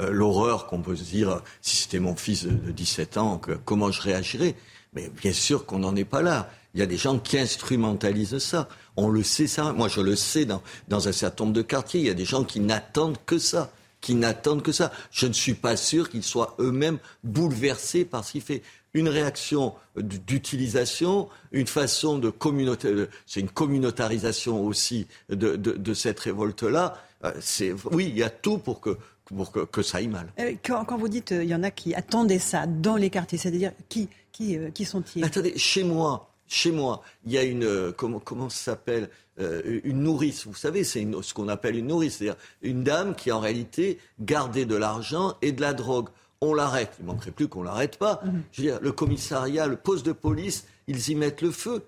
euh, 0.00 0.10
l'horreur 0.10 0.66
qu'on 0.66 0.82
peut 0.82 0.96
se 0.96 1.04
dire, 1.04 1.42
si 1.60 1.76
c'était 1.76 1.98
mon 1.98 2.14
fils 2.14 2.44
de, 2.44 2.72
17 2.72 3.16
ans, 3.16 3.40
comment 3.64 3.90
je 3.90 4.02
réagirais? 4.02 4.54
Mais 4.92 5.08
bien 5.08 5.32
sûr 5.32 5.64
qu'on 5.64 5.78
n'en 5.78 5.96
est 5.96 6.04
pas 6.04 6.20
là. 6.20 6.50
Il 6.74 6.80
y 6.80 6.82
a 6.82 6.86
des 6.86 6.96
gens 6.96 7.18
qui 7.18 7.38
instrumentalisent 7.38 8.38
ça. 8.38 8.68
On 8.96 9.08
le 9.08 9.22
sait 9.22 9.46
ça. 9.46 9.72
Moi, 9.72 9.88
je 9.88 10.00
le 10.00 10.16
sais 10.16 10.44
dans, 10.44 10.62
dans 10.88 11.08
un 11.08 11.12
certain 11.12 11.44
nombre 11.44 11.56
de 11.56 11.62
quartiers. 11.62 12.00
Il 12.00 12.06
y 12.06 12.10
a 12.10 12.14
des 12.14 12.24
gens 12.24 12.44
qui 12.44 12.60
n'attendent 12.60 13.18
que 13.26 13.38
ça 13.38 13.72
qui 14.02 14.16
n'attendent 14.16 14.62
que 14.62 14.72
ça. 14.72 14.92
Je 15.10 15.26
ne 15.26 15.32
suis 15.32 15.54
pas 15.54 15.76
sûr 15.76 16.10
qu'ils 16.10 16.24
soient 16.24 16.56
eux-mêmes 16.58 16.98
bouleversés 17.24 18.04
par 18.04 18.24
ce 18.24 18.32
qu'il 18.32 18.42
fait. 18.42 18.62
Une 18.94 19.08
réaction 19.08 19.74
d'utilisation, 19.96 21.28
une 21.52 21.66
façon 21.66 22.18
de 22.18 22.28
communauté, 22.28 23.06
c'est 23.26 23.40
une 23.40 23.48
communautarisation 23.48 24.62
aussi 24.66 25.06
de, 25.30 25.56
de, 25.56 25.72
de 25.72 25.94
cette 25.94 26.20
révolte-là. 26.20 27.00
Euh, 27.24 27.32
c'est, 27.40 27.72
oui, 27.90 28.08
il 28.10 28.18
y 28.18 28.22
a 28.22 28.28
tout 28.28 28.58
pour 28.58 28.80
que, 28.80 28.98
pour 29.24 29.52
que, 29.52 29.60
que 29.60 29.82
ça 29.82 29.98
aille 29.98 30.08
mal. 30.08 30.30
Euh, 30.40 30.54
quand, 30.62 30.84
quand 30.84 30.98
vous 30.98 31.08
dites 31.08 31.30
il 31.30 31.36
euh, 31.36 31.44
y 31.44 31.54
en 31.54 31.62
a 31.62 31.70
qui 31.70 31.94
attendaient 31.94 32.40
ça 32.40 32.66
dans 32.66 32.96
les 32.96 33.08
quartiers, 33.08 33.38
c'est-à-dire 33.38 33.70
qui, 33.88 34.08
qui, 34.32 34.58
qui 34.74 34.84
sont-ils? 34.84 35.24
Attendez, 35.24 35.56
chez 35.56 35.84
moi, 35.84 36.31
chez 36.52 36.70
moi, 36.70 37.02
il 37.24 37.32
y 37.32 37.38
a 37.38 37.42
une 37.42 37.64
euh, 37.64 37.92
comment 37.92 38.18
comment 38.18 38.50
ça 38.50 38.72
s'appelle 38.72 39.08
euh, 39.40 39.80
une 39.84 40.02
nourrice. 40.02 40.46
Vous 40.46 40.54
savez, 40.54 40.84
c'est 40.84 41.06
ce 41.22 41.32
qu'on 41.32 41.48
appelle 41.48 41.76
une 41.76 41.86
nourrice, 41.86 42.18
c'est-à-dire 42.18 42.36
une 42.60 42.84
dame 42.84 43.14
qui 43.14 43.32
en 43.32 43.40
réalité 43.40 43.98
gardait 44.20 44.66
de 44.66 44.76
l'argent 44.76 45.36
et 45.40 45.52
de 45.52 45.62
la 45.62 45.72
drogue. 45.72 46.08
On 46.42 46.52
l'arrête. 46.52 46.92
Il 47.00 47.06
manquerait 47.06 47.30
plus 47.30 47.48
qu'on 47.48 47.62
l'arrête 47.62 47.96
pas. 47.96 48.20
Mhm. 48.24 48.42
Je 48.52 48.62
veux 48.62 48.68
dire, 48.68 48.78
le 48.82 48.92
commissariat, 48.92 49.66
le 49.66 49.76
poste 49.76 50.04
de 50.04 50.12
police, 50.12 50.66
ils 50.88 51.08
y 51.08 51.14
mettent 51.14 51.40
le 51.40 51.52
feu. 51.52 51.84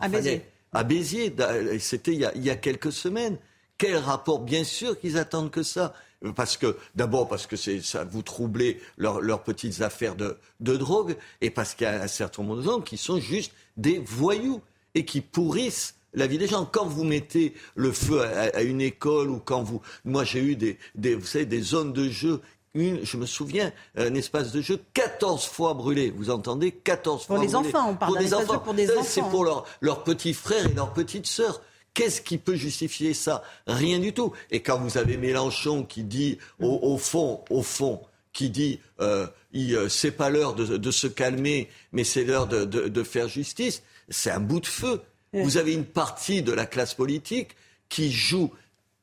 À 0.00 0.08
Béziers. 0.08 0.42
À 0.72 0.82
Béziers. 0.82 1.32
C'était 1.78 2.14
il, 2.14 2.30
il 2.34 2.44
y 2.44 2.50
a 2.50 2.56
quelques 2.56 2.92
semaines. 2.92 3.36
Quel 3.78 3.96
rapport? 3.96 4.40
Bien 4.40 4.64
sûr 4.64 4.98
qu'ils 4.98 5.18
attendent 5.18 5.50
que 5.50 5.62
ça. 5.62 5.94
Parce 6.36 6.56
que, 6.58 6.76
d'abord, 6.94 7.28
parce 7.28 7.46
que 7.46 7.56
ça 7.56 8.04
vous 8.04 8.22
troublez 8.22 8.80
leurs 8.98 9.42
petites 9.42 9.80
affaires 9.80 10.16
de, 10.16 10.36
de 10.60 10.76
drogue, 10.76 11.16
et 11.40 11.50
parce 11.50 11.74
qu'il 11.74 11.86
y 11.86 11.90
a 11.90 12.02
un 12.02 12.08
certain 12.08 12.42
nombre 12.42 12.56
de 12.56 12.62
gens 12.62 12.80
qui 12.80 12.98
sont 12.98 13.18
juste 13.18 13.52
des 13.76 13.98
voyous 13.98 14.60
et 14.94 15.04
qui 15.04 15.20
pourrissent 15.20 15.94
la 16.12 16.26
vie 16.26 16.38
des 16.38 16.46
gens. 16.46 16.68
Quand 16.70 16.86
vous 16.86 17.04
mettez 17.04 17.54
le 17.74 17.92
feu 17.92 18.22
à, 18.22 18.62
une 18.62 18.80
école 18.80 19.30
ou 19.30 19.38
quand 19.38 19.62
vous, 19.62 19.80
moi 20.04 20.24
j'ai 20.24 20.40
eu 20.40 20.56
des, 20.56 20.78
des, 20.94 21.14
vous 21.14 21.26
savez, 21.26 21.46
des 21.46 21.62
zones 21.62 21.92
de 21.92 22.08
jeu. 22.08 22.40
Une, 22.74 23.04
je 23.04 23.16
me 23.16 23.26
souviens, 23.26 23.72
un 23.96 24.14
espace 24.14 24.52
de 24.52 24.60
jeu 24.60 24.78
14 24.94 25.44
fois 25.44 25.74
brûlé. 25.74 26.12
Vous 26.16 26.30
entendez 26.30 26.70
14 26.70 27.26
fois 27.26 27.36
brûlé. 27.36 27.50
Pour 27.50 27.62
les 27.62 27.68
enfants, 27.68 27.90
on 27.90 27.96
parle 27.96 28.12
pour 28.12 28.20
des 28.20 28.34
enfants. 28.34 28.62
C'est 29.02 29.22
pour 29.22 29.44
leurs 29.80 30.04
petits 30.04 30.34
frères 30.34 30.66
et 30.66 30.74
leurs 30.74 30.92
petites 30.92 31.26
sœurs. 31.26 31.60
Qu'est-ce 31.94 32.20
qui 32.20 32.38
peut 32.38 32.54
justifier 32.54 33.14
ça? 33.14 33.42
Rien 33.66 33.98
du 33.98 34.12
tout. 34.12 34.32
Et 34.50 34.60
quand 34.60 34.78
vous 34.78 34.96
avez 34.96 35.16
Mélenchon 35.16 35.84
qui 35.84 36.04
dit, 36.04 36.38
au, 36.60 36.96
fond, 36.98 37.44
au 37.50 37.62
fond, 37.62 38.00
qui 38.32 38.50
dit, 38.50 38.80
euh, 39.00 39.26
euh 39.54 39.88
c'est 39.88 40.12
pas 40.12 40.30
l'heure 40.30 40.54
de, 40.54 40.90
se 40.90 41.06
calmer, 41.06 41.68
mais 41.92 42.04
c'est 42.04 42.24
l'heure 42.24 42.46
de, 42.46 43.02
faire 43.02 43.28
justice, 43.28 43.82
c'est 44.08 44.30
un 44.30 44.40
bout 44.40 44.60
de 44.60 44.66
feu. 44.66 45.02
Vous 45.32 45.56
avez 45.56 45.74
une 45.74 45.84
partie 45.84 46.42
de 46.42 46.52
la 46.52 46.66
classe 46.66 46.94
politique 46.94 47.50
qui 47.88 48.10
joue. 48.10 48.50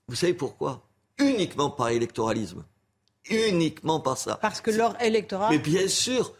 Vous 0.07 0.15
savez 0.15 0.33
pourquoi? 0.33 0.83
Uniquement 1.19 1.69
par 1.69 1.89
électoralisme. 1.89 2.63
Uniquement 3.29 3.99
par 3.99 4.17
ça. 4.17 4.37
Parce 4.41 4.61
que 4.61 4.71
leur 4.71 5.01
électorat. 5.01 5.49
Mais 5.49 5.59
bien 5.59 5.87
sûr. 5.87 6.33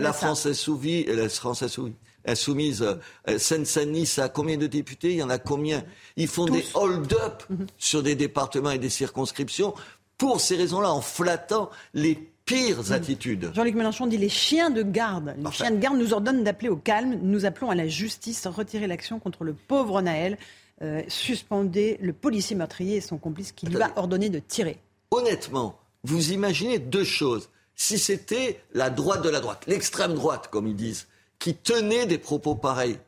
la, 0.00 0.12
France 0.12 0.46
insoumise, 0.46 1.06
la 1.06 1.28
France 1.28 1.62
insoumise, 1.62 1.94
insoumise 2.26 2.82
euh, 2.82 3.38
Seine-Saint-Denis, 3.38 4.06
ça 4.06 4.24
a 4.24 4.28
combien 4.28 4.56
de 4.56 4.66
députés? 4.66 5.12
Il 5.12 5.18
y 5.18 5.22
en 5.22 5.30
a 5.30 5.38
combien? 5.38 5.84
Ils 6.16 6.28
font 6.28 6.46
des 6.46 6.64
hold-up 6.74 7.44
mhm. 7.48 7.66
sur 7.78 8.02
des 8.02 8.14
départements 8.14 8.70
et 8.70 8.78
des 8.78 8.88
circonscriptions 8.88 9.74
pour 10.16 10.40
ces 10.40 10.56
raisons-là, 10.56 10.92
en 10.92 11.00
flattant 11.00 11.70
les 11.94 12.14
pires 12.44 12.82
mhm. 12.84 12.92
attitudes. 12.92 13.50
Jean-Luc 13.54 13.74
Mélenchon 13.74 14.06
dit 14.06 14.18
les 14.18 14.28
chiens 14.28 14.70
de 14.70 14.82
garde. 14.82 15.34
Les 15.38 15.50
chiens 15.52 15.70
de 15.70 15.78
garde 15.78 15.96
nous 15.96 16.12
ordonnent 16.12 16.44
d'appeler 16.44 16.68
au 16.68 16.76
calme. 16.76 17.18
Nous 17.22 17.44
appelons 17.44 17.70
à 17.70 17.74
la 17.74 17.86
justice, 17.86 18.46
retirer 18.46 18.86
l'action 18.86 19.18
contre 19.20 19.44
le 19.44 19.54
pauvre 19.54 20.02
Naël, 20.02 20.38
euh, 20.82 21.02
suspendez 21.08 21.98
le 22.00 22.12
policier 22.12 22.54
meurtrier 22.54 22.96
et 22.96 23.00
son 23.00 23.18
complice 23.18 23.52
qui 23.52 23.66
lui 23.66 23.80
a 23.80 23.92
ordonné 23.96 24.28
de 24.28 24.38
tirer. 24.38 24.78
Honnêtement, 25.10 25.78
vous 26.04 26.32
imaginez 26.32 26.78
deux 26.78 27.04
choses. 27.04 27.50
Si 27.74 27.98
c'était 27.98 28.60
la 28.72 28.90
droite 28.90 29.22
de 29.22 29.28
la 29.28 29.40
droite, 29.40 29.64
l'extrême 29.66 30.14
droite, 30.14 30.48
comme 30.50 30.66
ils 30.66 30.76
disent, 30.76 31.06
qui 31.38 31.54
tenait 31.54 32.06
des 32.06 32.18
propos 32.18 32.54
pareils 32.54 32.98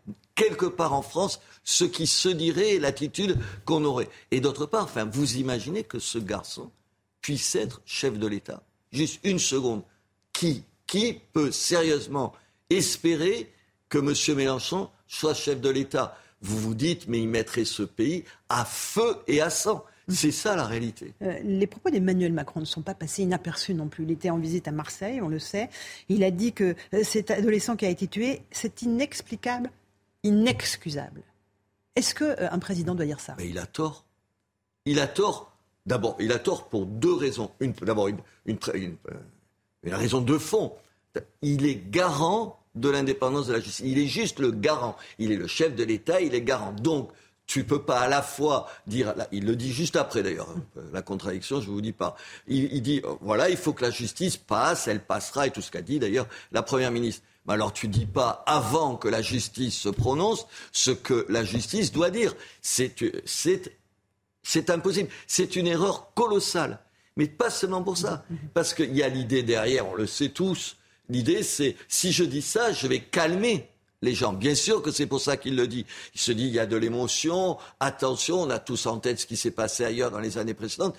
quelque 0.41 0.67
part 0.67 0.95
en 0.95 1.03
France, 1.03 1.41
ce 1.65 1.85
qui 1.85 2.07
se 2.07 2.31
dirait 2.31 2.79
l'attitude 2.79 3.39
qu'on 3.67 3.85
aurait. 3.85 4.09
Et 4.31 4.41
d'autre 4.41 4.65
part, 4.65 4.85
enfin, 4.85 5.05
vous 5.05 5.37
imaginez 5.37 5.85
que 5.85 5.99
ce 5.99 6.19
garçon 6.19 6.71
puisse 7.21 7.55
être 7.55 7.83
chef 7.85 8.19
de 8.19 8.27
l'État 8.27 8.63
Juste 8.91 9.21
une 9.23 9.39
seconde. 9.39 9.83
Qui, 10.33 10.65
qui 10.87 11.21
peut 11.33 11.53
sérieusement 11.53 12.33
espérer 12.71 13.53
que 13.91 13.99
M. 13.99 14.37
Mélenchon 14.37 14.89
soit 15.07 15.35
chef 15.35 15.61
de 15.61 15.69
l'État? 15.69 16.17
Vous 16.41 16.59
vous 16.59 16.75
dites, 16.75 17.07
mais 17.07 17.21
il 17.21 17.29
mettrait 17.29 17.67
ce 17.67 17.83
pays 17.83 18.25
à 18.49 18.65
feu 18.65 19.19
et 19.27 19.43
à 19.43 19.51
sang. 19.51 19.85
C'est 20.11 20.31
ça 20.31 20.57
la 20.57 20.65
réalité. 20.65 21.15
Euh, 21.23 21.39
les 21.43 21.67
propos 21.67 21.91
d'Emmanuel 21.91 22.33
Macron 22.33 22.61
ne 22.61 22.65
sont 22.65 22.83
pas 22.83 22.95
passés 22.95 23.23
inaperçus 23.23 23.75
non 23.75 23.89
plus. 23.89 24.05
Il 24.05 24.11
était 24.11 24.31
en 24.31 24.39
visite 24.39 24.69
à 24.69 24.73
Marseille, 24.73 25.21
on 25.21 25.29
le 25.29 25.39
sait. 25.39 25.71
Il 26.09 26.25
a 26.25 26.31
dit 26.31 26.53
que 26.53 26.75
euh, 26.95 27.03
cet 27.03 27.31
adolescent 27.31 27.77
qui 27.77 27.87
a 27.87 27.89
été 27.89 28.07
tué, 28.07 28.43
c'est 28.51 28.83
inexplicable, 28.83 29.71
inexcusable. 30.23 31.23
Est-ce 31.97 32.15
qu'un 32.15 32.27
euh, 32.27 32.59
président 32.59 32.95
doit 32.95 33.07
dire 33.07 33.21
ça? 33.21 33.35
Mais 33.39 33.49
Il 33.49 33.59
a 33.59 33.67
tort. 33.67 34.05
Il 34.85 35.01
a 35.01 35.07
tort. 35.07 35.53
D'abord, 35.87 36.17
il 36.21 36.33
a 36.33 36.39
tort 36.39 36.69
pour 36.69 36.87
deux 36.87 37.15
raisons. 37.15 37.51
D'abord, 37.83 38.09
une, 38.09 38.19
une, 38.47 38.59
une, 38.75 39.95
raison 39.95 40.21
de 40.21 40.39
fond. 40.39 40.73
Il 41.43 41.67
est 41.67 41.91
garant 41.91 42.61
de 42.75 42.89
l'indépendance 42.89 43.49
de 43.49 43.55
la 43.55 43.61
justice. 43.61 43.85
Il 43.85 43.99
est 43.99 44.07
juste 44.07 44.39
le 44.39 44.51
garant. 44.51 44.97
Il 45.19 45.33
est 45.33 45.37
le 45.37 45.47
chef 45.47 45.75
de 45.75 45.83
l'État, 45.83 46.21
il 46.21 46.35
est 46.35 46.43
garant. 46.43 46.73
Donc, 46.73 47.11
tu 47.51 47.65
peux 47.65 47.83
pas 47.83 47.99
à 47.99 48.09
la 48.09 48.23
fois 48.23 48.69
dire, 48.87 49.13
il 49.33 49.45
le 49.45 49.57
dit 49.57 49.73
juste 49.73 49.97
après 49.97 50.23
d'ailleurs, 50.23 50.49
hein, 50.51 50.83
la 50.93 51.03
contradiction, 51.03 51.61
je 51.61 51.69
vous 51.69 51.81
dis 51.81 51.91
pas. 51.91 52.15
Il, 52.47 52.81
dit, 52.81 53.03
euh, 53.05 53.15
voilà, 53.23 53.51
il 53.51 53.57
faut 53.57 53.73
que 53.73 53.83
la 53.83 53.91
justice 53.91 54.37
passe, 54.37 54.87
elle 54.87 55.01
passera, 55.01 55.49
et 55.49 55.51
tout 55.51 55.61
ce 55.61 55.73
qu'a 55.73 55.83
dit 55.83 55.99
d'ailleurs 55.99 56.29
la 56.53 56.63
première 56.63 56.93
ministre. 56.93 57.25
Mais 57.47 57.55
alors 57.55 57.73
tu 57.73 57.89
dis 57.89 58.07
pas 58.07 58.45
avant 58.47 58.95
que 58.95 59.09
la 59.09 59.21
justice 59.21 59.77
se 59.77 59.89
prononce 59.89 60.47
ce 60.71 60.93
que 60.93 61.27
la 61.29 61.43
justice 61.43 61.91
doit 61.91 62.11
dire. 62.11 62.37
C'est, 62.63 62.95
c'est 63.25 64.71
impossible. 64.71 65.09
C'est 65.27 65.57
une 65.57 65.67
erreur 65.67 66.15
colossale. 66.15 66.79
Mais 67.17 67.27
pas 67.27 67.51
seulement 67.51 67.83
pour 67.83 67.99
ça. 67.99 68.25
Parce 68.55 68.75
qu'il 68.75 68.97
y 68.97 69.03
a 69.03 69.09
l'idée 69.09 69.43
derrière, 69.43 69.89
on 69.89 69.95
le 69.95 70.07
sait 70.07 70.29
tous. 70.29 70.77
L'idée, 71.09 71.43
c'est 71.43 71.75
si 71.89 72.13
je 72.13 72.23
dis 72.23 72.43
ça, 72.43 72.71
je 72.71 72.87
vais 72.87 73.01
calmer 73.01 73.69
les 74.03 74.15
gens. 74.15 74.33
Bien 74.33 74.55
sûr 74.55 74.83
que 74.83 74.91
c'est 74.91 75.07
pour 75.07 75.21
ça 75.21 75.37
qu'il 75.37 75.57
le 75.57 75.67
dit. 75.67 75.87
Il 76.15 76.21
se 76.21 76.33
dit, 76.33 76.47
il 76.47 76.55
y 76.55 76.59
a 76.59 76.67
de 76.67 76.77
l'émotion, 76.77 77.59
attention, 77.81 78.43
on 78.43 78.51
a 78.51 78.59
tous 78.59 78.87
en 78.87 78.99
tête 78.99 79.21
ce 79.21 79.27
qui 79.27 79.37
s'est 79.37 79.51
passé 79.51 79.85
ailleurs 79.85 80.11
dans 80.11 80.21
les 80.21 80.39
années 80.39 80.55
précédentes. 80.55 80.97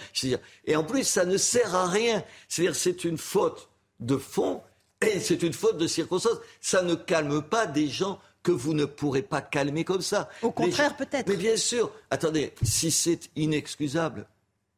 Et 0.65 0.75
en 0.75 0.83
plus, 0.83 1.03
ça 1.03 1.25
ne 1.25 1.37
sert 1.37 1.75
à 1.75 1.87
rien. 1.87 2.23
C'est-à-dire, 2.47 2.75
c'est 2.75 3.03
une 3.03 3.17
faute 3.17 3.69
de 3.99 4.17
fond 4.17 4.61
et 5.01 5.19
c'est 5.19 5.41
une 5.41 5.53
faute 5.53 5.77
de 5.77 5.87
circonstance. 5.87 6.37
Ça 6.59 6.83
ne 6.83 6.95
calme 6.95 7.41
pas 7.41 7.65
des 7.65 7.87
gens 7.87 8.19
que 8.43 8.51
vous 8.51 8.73
ne 8.73 8.85
pourrez 8.85 9.21
pas 9.21 9.41
calmer 9.41 9.83
comme 9.83 10.01
ça. 10.01 10.29
Au 10.41 10.51
contraire, 10.51 10.95
peut-être. 10.95 11.27
Mais 11.27 11.35
bien 11.35 11.57
sûr. 11.57 11.91
Attendez, 12.09 12.53
si 12.63 12.91
c'est 12.91 13.29
inexcusable, 13.35 14.25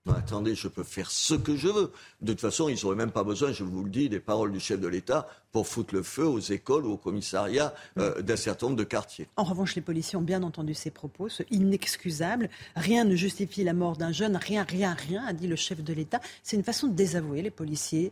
non, 0.06 0.16
attendez, 0.16 0.54
je 0.54 0.68
peux 0.68 0.84
faire 0.84 1.10
ce 1.10 1.34
que 1.34 1.56
je 1.56 1.70
veux. 1.70 1.92
De 2.22 2.34
toute 2.34 2.42
façon, 2.42 2.68
ils 2.68 2.78
n'auraient 2.84 2.98
même 2.98 3.12
pas 3.12 3.24
besoin, 3.24 3.54
je 3.54 3.64
vous 3.64 3.86
le 3.86 3.90
dis, 3.90 4.10
des 4.10 4.20
paroles 4.20 4.52
du 4.52 4.60
chef 4.60 4.78
de 4.82 4.88
l'État 4.90 5.30
pour 5.54 5.66
foutre 5.66 5.96
le 5.96 6.04
feu 6.04 6.26
aux 6.26 6.40
écoles 6.40 6.86
ou 6.86 6.92
aux 6.92 6.98
commissariats 6.98 7.74
euh, 7.98 8.22
d'un 8.22 8.36
certain 8.36 8.66
nombre 8.66 8.78
de 8.78 8.84
quartiers. 8.84 9.30
En 9.38 9.46
revanche, 9.46 9.76
les 9.76 9.82
policiers 9.82 10.18
ont 10.18 10.24
bien 10.24 10.44
entendu 10.44 10.74
ces 10.74 10.92
propos, 10.92 11.30
ce 11.30 11.44
inexcusable. 11.52 12.50
Rien 12.76 13.06
ne 13.06 13.16
justifie 13.16 13.64
la 13.64 13.72
mort 13.72 13.96
d'un 13.96 14.12
jeune, 14.12 14.36
rien, 14.36 14.66
rien, 14.68 14.94
rien, 14.94 15.26
a 15.26 15.32
dit 15.32 15.48
le 15.48 15.56
chef 15.56 15.82
de 15.82 15.94
l'État. 15.94 16.20
C'est 16.44 16.58
une 16.58 16.66
façon 16.66 16.88
de 16.88 16.94
désavouer 16.94 17.42
les 17.42 17.52
policiers. 17.52 18.12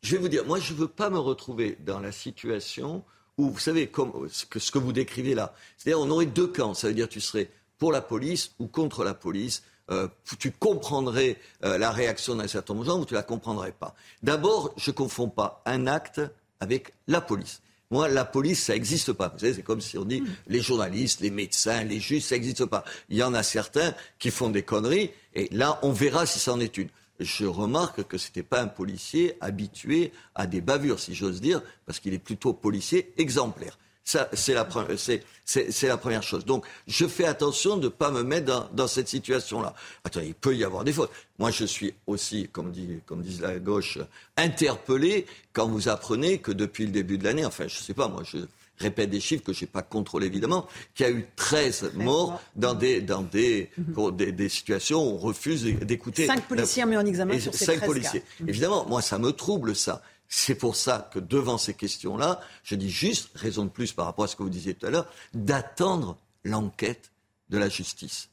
Je 0.00 0.16
vais 0.16 0.22
vous 0.22 0.28
dire, 0.28 0.46
moi, 0.46 0.58
je 0.58 0.72
ne 0.72 0.78
veux 0.78 0.88
pas 0.88 1.10
me 1.10 1.18
retrouver 1.18 1.76
dans 1.84 2.00
la 2.00 2.10
situation 2.10 3.04
où, 3.36 3.50
vous 3.50 3.58
savez, 3.58 3.86
comme 3.86 4.28
ce 4.30 4.46
que, 4.46 4.58
ce 4.58 4.72
que 4.72 4.78
vous 4.78 4.94
décrivez 4.94 5.34
là, 5.34 5.54
c'est-à-dire 5.76 6.00
on 6.00 6.08
aurait 6.08 6.24
deux 6.24 6.46
camps. 6.46 6.72
Ça 6.72 6.88
veut 6.88 6.94
dire 6.94 7.08
tu 7.08 7.20
serais 7.20 7.50
pour 7.76 7.92
la 7.92 8.00
police 8.00 8.54
ou 8.58 8.66
contre 8.66 9.04
la 9.04 9.12
police 9.12 9.62
euh, 9.90 10.08
tu 10.38 10.52
comprendrais 10.52 11.38
euh, 11.64 11.76
la 11.78 11.90
réaction 11.90 12.36
d'un 12.36 12.48
certain 12.48 12.74
nombre 12.74 12.86
de 12.86 12.90
gens 12.90 13.00
ou 13.00 13.04
tu 13.04 13.14
la 13.14 13.22
comprendrais 13.22 13.72
pas. 13.72 13.94
D'abord, 14.22 14.72
je 14.76 14.90
ne 14.90 14.94
confonds 14.94 15.28
pas 15.28 15.62
un 15.66 15.86
acte 15.86 16.20
avec 16.60 16.94
la 17.08 17.20
police. 17.20 17.60
Moi, 17.90 18.08
la 18.08 18.24
police, 18.24 18.64
ça 18.64 18.72
n'existe 18.72 19.12
pas. 19.12 19.28
Vous 19.28 19.40
savez, 19.40 19.54
c'est 19.54 19.62
comme 19.62 19.82
si 19.82 19.98
on 19.98 20.04
dit 20.04 20.22
les 20.46 20.62
journalistes, 20.62 21.20
les 21.20 21.30
médecins, 21.30 21.84
les 21.84 22.00
juges, 22.00 22.22
ça 22.22 22.36
n'existe 22.36 22.64
pas. 22.64 22.84
Il 23.10 23.18
y 23.18 23.22
en 23.22 23.34
a 23.34 23.42
certains 23.42 23.94
qui 24.18 24.30
font 24.30 24.48
des 24.48 24.62
conneries, 24.62 25.10
et 25.34 25.48
là, 25.52 25.78
on 25.82 25.92
verra 25.92 26.24
si 26.24 26.38
c'en 26.38 26.58
est 26.58 26.78
une. 26.78 26.88
Je 27.20 27.44
remarque 27.44 28.04
que 28.04 28.16
ce 28.16 28.28
n'était 28.28 28.42
pas 28.42 28.62
un 28.62 28.66
policier 28.66 29.36
habitué 29.42 30.12
à 30.34 30.46
des 30.46 30.62
bavures, 30.62 31.00
si 31.00 31.14
j'ose 31.14 31.42
dire, 31.42 31.60
parce 31.84 32.00
qu'il 32.00 32.14
est 32.14 32.18
plutôt 32.18 32.54
policier 32.54 33.12
exemplaire. 33.18 33.78
Ça, 34.04 34.28
c'est 34.32 34.52
la, 34.54 34.66
la, 34.66 35.96
première 35.96 36.22
chose. 36.22 36.44
Donc, 36.44 36.66
je 36.88 37.06
fais 37.06 37.24
attention 37.24 37.76
de 37.76 37.84
ne 37.84 37.88
pas 37.88 38.10
me 38.10 38.22
mettre 38.24 38.46
dans, 38.46 38.68
dans 38.72 38.88
cette 38.88 39.08
situation-là. 39.08 39.74
Attends, 40.04 40.20
il 40.20 40.34
peut 40.34 40.56
y 40.56 40.64
avoir 40.64 40.82
des 40.82 40.92
fautes. 40.92 41.10
Moi, 41.38 41.52
je 41.52 41.64
suis 41.64 41.94
aussi, 42.08 42.48
comme, 42.50 42.72
dit, 42.72 42.98
comme 43.06 43.22
disent 43.22 43.40
la 43.40 43.58
gauche, 43.58 43.98
interpellé 44.36 45.26
quand 45.52 45.68
vous 45.68 45.88
apprenez 45.88 46.38
que 46.38 46.50
depuis 46.50 46.86
le 46.86 46.90
début 46.90 47.16
de 47.16 47.24
l'année, 47.24 47.44
enfin, 47.44 47.68
je 47.68 47.78
ne 47.78 47.82
sais 47.82 47.94
pas, 47.94 48.08
moi, 48.08 48.22
je 48.24 48.38
répète 48.78 49.10
des 49.10 49.20
chiffres 49.20 49.44
que 49.44 49.52
je 49.52 49.60
n'ai 49.60 49.66
pas 49.68 49.82
contrôlés, 49.82 50.26
évidemment, 50.26 50.66
qu'il 50.94 51.06
y 51.06 51.08
a 51.08 51.12
eu 51.12 51.26
13 51.36 51.92
morts 51.94 52.42
dans 52.56 52.74
des, 52.74 53.00
dans 53.00 53.22
des, 53.22 53.70
mhm. 53.78 54.16
des, 54.16 54.32
des, 54.32 54.48
situations 54.48 55.02
où 55.02 55.14
on 55.14 55.18
refuse 55.18 55.64
d'écouter. 55.64 56.26
Cinq 56.26 56.48
policiers 56.48 56.84
mis 56.86 56.96
en 56.96 57.06
examen 57.06 57.38
sur 57.38 57.54
ces 57.54 57.66
13 57.66 57.80
policiers. 57.80 58.22
Mhm. 58.40 58.48
Évidemment, 58.48 58.86
moi, 58.88 59.00
ça 59.00 59.18
me 59.18 59.30
trouble, 59.32 59.76
ça. 59.76 60.02
C'est 60.34 60.54
pour 60.54 60.76
ça 60.76 61.10
que 61.12 61.18
devant 61.18 61.58
ces 61.58 61.74
questions-là, 61.74 62.40
je 62.64 62.74
dis 62.74 62.88
juste, 62.88 63.28
raison 63.34 63.66
de 63.66 63.68
plus 63.68 63.92
par 63.92 64.06
rapport 64.06 64.24
à 64.24 64.28
ce 64.28 64.34
que 64.34 64.42
vous 64.42 64.48
disiez 64.48 64.72
tout 64.72 64.86
à 64.86 64.90
l'heure, 64.90 65.06
d'attendre 65.34 66.16
l'enquête 66.42 67.12
de 67.50 67.58
la 67.58 67.68
justice. 67.68 68.30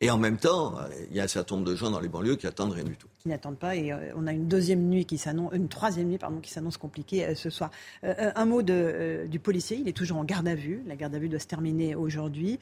Et 0.00 0.10
en 0.10 0.16
même 0.16 0.38
temps, 0.38 0.76
il 1.10 1.16
y 1.16 1.20
a 1.20 1.24
un 1.24 1.28
certain 1.28 1.56
nombre 1.56 1.68
de 1.68 1.76
gens 1.76 1.90
dans 1.90 2.00
les 2.00 2.08
banlieues 2.08 2.36
qui 2.36 2.46
attendent 2.46 2.72
rien 2.72 2.84
du 2.84 2.96
tout. 2.96 3.06
Qui 3.18 3.28
n'attendent 3.28 3.58
pas. 3.58 3.76
Et 3.76 3.92
euh, 3.92 4.14
on 4.16 4.26
a 4.26 4.32
une 4.32 4.48
deuxième 4.48 4.80
nuit 4.88 5.04
qui 5.04 5.18
s'annonce, 5.18 5.52
une 5.52 5.68
troisième 5.68 6.08
nuit 6.08 6.16
pardon, 6.16 6.40
qui 6.40 6.50
s'annonce 6.50 6.78
compliquée 6.78 7.26
euh, 7.26 7.34
ce 7.34 7.50
soir. 7.50 7.70
Euh, 8.02 8.32
un 8.34 8.44
mot 8.46 8.62
du 8.62 9.38
policier. 9.38 9.76
Il 9.76 9.86
est 9.88 9.96
toujours 9.96 10.16
en 10.16 10.24
garde 10.24 10.48
à 10.48 10.54
vue. 10.54 10.82
La 10.86 10.96
garde 10.96 11.14
à 11.14 11.18
vue 11.18 11.28
doit 11.28 11.38
se 11.38 11.46
terminer 11.46 11.94
aujourd'hui. 11.94 12.58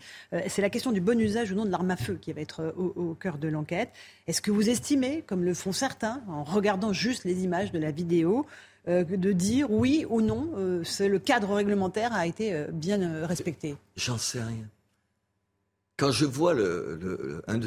c'est 0.48 0.62
la 0.62 0.68
question 0.68 0.90
du 0.90 1.00
bon 1.00 1.18
usage 1.18 1.52
ou 1.52 1.54
non 1.54 1.64
de 1.64 1.70
l'arme 1.70 1.92
à 1.92 1.96
feu 1.96 2.18
qui 2.20 2.32
va 2.32 2.40
être 2.40 2.74
au, 2.76 2.92
au 2.96 3.14
cœur 3.14 3.38
de 3.38 3.46
l'enquête. 3.46 3.90
Est-ce 4.26 4.42
que 4.42 4.50
vous 4.50 4.68
estimez, 4.68 5.22
comme 5.22 5.44
le 5.44 5.54
font 5.54 5.72
certains, 5.72 6.22
en 6.28 6.42
regardant 6.42 6.92
juste 6.92 7.24
les 7.24 7.44
images 7.44 7.70
de 7.70 7.78
la 7.78 7.92
vidéo, 7.92 8.46
de 8.90 9.32
dire 9.32 9.70
oui 9.70 10.06
ou 10.08 10.20
non, 10.20 10.50
euh, 10.56 10.82
le 11.00 11.18
cadre 11.18 11.54
réglementaire 11.54 12.12
a 12.12 12.26
été 12.26 12.54
euh, 12.54 12.66
bien 12.72 13.26
respecté 13.26 13.76
J'en 13.96 14.18
sais 14.18 14.42
rien. 14.42 14.68
Quand 15.96 16.12
je 16.12 16.24
vois 16.24 16.54
un, 17.46 17.58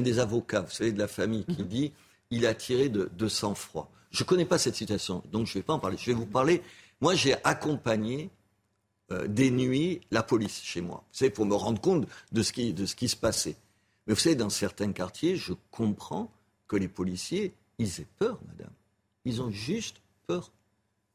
des 0.00 0.18
avocats, 0.18 0.62
vous 0.62 0.70
savez, 0.70 0.92
de 0.92 0.98
la 0.98 1.08
famille 1.08 1.44
qui 1.44 1.62
mhm. 1.62 1.68
dit 1.68 1.92
il 2.30 2.46
a 2.46 2.54
tiré 2.54 2.88
de, 2.88 3.28
sang-froid. 3.28 3.90
Je 4.10 4.22
ne 4.22 4.26
connais 4.26 4.46
pas 4.46 4.56
cette 4.56 4.76
citation, 4.76 5.22
donc 5.30 5.46
je 5.46 5.52
ne 5.52 5.54
vais 5.54 5.62
pas 5.62 5.74
en 5.74 5.78
parler. 5.78 5.98
Je 5.98 6.06
vais 6.06 6.16
vous 6.16 6.24
parler. 6.24 6.62
Moi, 7.02 7.14
j'ai 7.14 7.34
accompagné 7.44 8.30
des 9.26 9.50
nuits 9.50 10.00
la 10.10 10.22
police 10.22 10.62
chez 10.62 10.80
moi. 10.80 11.04
Vous 11.12 11.18
savez, 11.18 11.30
pour 11.30 11.44
me 11.44 11.54
rendre 11.54 11.82
compte 11.82 12.08
de 12.32 12.42
ce, 12.42 12.54
qui, 12.54 12.72
de 12.72 12.86
ce 12.86 12.96
qui 12.96 13.08
se 13.08 13.16
passait. 13.16 13.56
Mais 14.06 14.14
vous 14.14 14.20
savez, 14.20 14.36
dans 14.36 14.48
certains 14.48 14.92
quartiers, 14.92 15.36
je 15.36 15.52
comprends 15.70 16.32
que 16.66 16.76
les 16.76 16.88
policiers, 16.88 17.52
ils 17.78 18.00
aient 18.00 18.08
peur, 18.18 18.38
madame. 18.48 18.72
Ils 19.26 19.42
ont 19.42 19.50
juste 19.50 19.96
peur. 20.26 20.50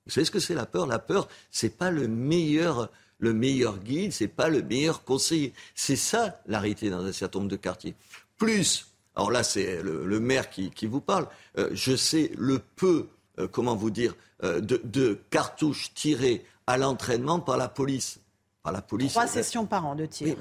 Vous 0.08 0.14
savez 0.14 0.26
ce 0.26 0.32
que 0.32 0.40
c'est 0.40 0.54
la 0.54 0.66
peur? 0.66 0.88
La 0.88 1.00
peur, 1.00 1.28
c'est 1.52 1.78
pas 1.78 1.92
le 1.92 2.08
meilleur, 2.08 2.90
le 3.20 3.34
meilleur 3.34 3.78
guide, 3.80 4.14
c'est 4.14 4.30
pas 4.30 4.48
le 4.48 4.62
meilleur 4.62 5.04
conseiller. 5.04 5.54
C'est 5.76 5.98
ça 5.98 6.40
la 6.48 6.60
réalité 6.60 6.90
dans 6.90 7.04
un 7.04 7.12
certain 7.12 7.40
nombre 7.40 7.52
de 7.52 7.58
quartiers. 7.58 7.94
Plus, 8.38 8.88
alors 9.16 9.32
là 9.32 9.44
c'est 9.44 9.82
le, 9.84 10.20
maire 10.20 10.50
qui, 10.50 10.72
vous 10.84 11.02
parle, 11.02 11.28
euh, 11.58 11.70
je 11.74 11.96
sais 11.96 12.32
le 12.38 12.60
peu, 12.60 13.08
euh, 13.40 13.48
comment 13.48 13.76
vous 13.76 13.90
dire, 13.90 14.16
euh, 14.44 14.62
de, 14.62 15.20
cartouches 15.30 15.94
tirées 15.94 16.46
à 16.68 16.78
l'entraînement 16.78 17.40
par 17.40 17.58
la 17.58 17.68
police. 17.68 18.20
Par 18.64 18.72
la 18.72 18.82
police. 18.82 19.12
Trois 19.12 19.28
sessions 19.28 19.66
par 19.66 19.86
an 19.86 19.96
de 19.96 20.06
tir. 20.06 20.36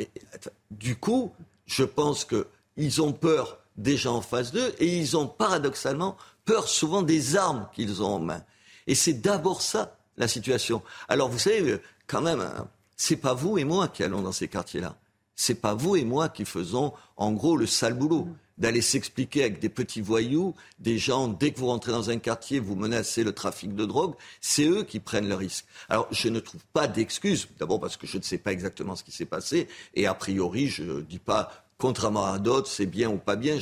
du 0.71 0.97
coup, 0.97 1.33
je 1.67 1.85
pense 1.85 2.25
qu'ils 2.25 3.03
ont 3.03 3.13
peur 3.13 3.59
des 3.77 3.97
gens 3.97 4.17
en 4.17 4.21
face 4.21 4.53
d'eux 4.53 4.75
et 4.79 4.97
ils 4.99 5.17
ont 5.17 5.27
paradoxalement 5.27 6.17
peur 6.45 6.69
souvent 6.69 7.03
des 7.03 7.37
armes 7.37 7.69
qu'ils 7.75 8.03
ont 8.03 8.15
en 8.15 8.21
main. 8.21 8.43
Et 8.87 8.95
c'est 8.95 9.15
d'abord 9.15 9.63
ça, 9.63 9.99
la 10.17 10.29
situation. 10.29 10.83
Alors, 11.09 11.29
vous 11.29 11.39
savez, 11.39 11.79
quand 12.07 12.23
même, 12.23 12.41
hein, 12.41 12.69
c'est 12.97 13.17
pas 13.17 13.35
vous 13.35 13.59
et 13.59 13.65
moi 13.65 13.89
qui 13.89 14.03
allons 14.03 14.23
dans 14.23 14.33
ces 14.33 14.49
quartiers-là. 14.49 14.97
C'est 15.35 15.61
pas 15.61 15.75
vous 15.75 15.97
et 15.97 16.05
moi 16.05 16.29
qui 16.29 16.45
faisons, 16.45 16.93
en 17.17 17.33
gros, 17.33 17.57
le 17.57 17.67
sale 17.67 17.95
boulot. 17.95 18.29
D'aller 18.57 18.81
s'expliquer 18.81 19.43
avec 19.43 19.59
des 19.59 19.69
petits 19.69 20.01
voyous, 20.01 20.55
des 20.79 20.97
gens, 20.97 21.29
dès 21.29 21.51
que 21.51 21.59
vous 21.59 21.67
rentrez 21.67 21.93
dans 21.93 22.09
un 22.09 22.17
quartier, 22.17 22.59
vous 22.59 22.75
menacez 22.75 23.23
le 23.23 23.35
trafic 23.35 23.75
de 23.75 23.85
drogue, 23.85 24.15
c'est 24.41 24.65
eux 24.65 24.83
qui 24.83 24.99
prennent 24.99 25.29
le 25.29 25.35
risque. 25.35 25.67
Alors, 25.91 26.09
je 26.11 26.31
ne 26.31 26.41
trouve 26.41 26.65
pas 26.73 26.89
d'excuses, 26.89 27.49
d'abord 27.59 27.81
parce 27.81 27.99
que 27.99 28.07
je 28.07 28.17
ne 28.17 28.23
sais 28.23 28.39
pas 28.39 28.53
exactement 28.53 28.97
ce 28.97 29.05
qui 29.05 29.13
s'est 29.13 29.27
passé, 29.27 29.69
et 29.93 30.07
a 30.07 30.15
priori, 30.15 30.69
je 30.69 30.85
ne 30.85 31.01
dis 31.03 31.19
pas, 31.19 31.67
contrairement 31.77 32.25
à 32.25 32.39
d'autres, 32.39 32.69
c'est 32.69 32.87
bien 32.87 33.11
ou 33.11 33.19
pas 33.19 33.37
bien, 33.37 33.59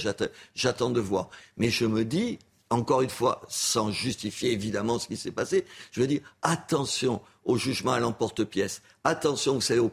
j'attends 0.55 0.90
de 0.90 1.01
voir. 1.01 1.28
Mais 1.56 1.70
je 1.70 1.86
me 1.86 2.05
dis, 2.05 2.38
encore 2.74 3.02
une 3.02 3.10
fois, 3.10 3.40
sans 3.48 3.90
justifier 3.90 4.52
évidemment 4.52 4.98
ce 4.98 5.06
qui 5.06 5.16
s'est 5.16 5.30
passé, 5.30 5.64
je 5.92 6.01
veux 6.01 6.06
dire 6.06 6.20
attention 6.42 7.20
au 7.44 7.56
jugement 7.56 7.92
à 7.92 8.01
l'emporte-pièce, 8.01 8.82
attention, 9.05 9.55
vous 9.55 9.60
savez, 9.60 9.80
aux 9.80 9.92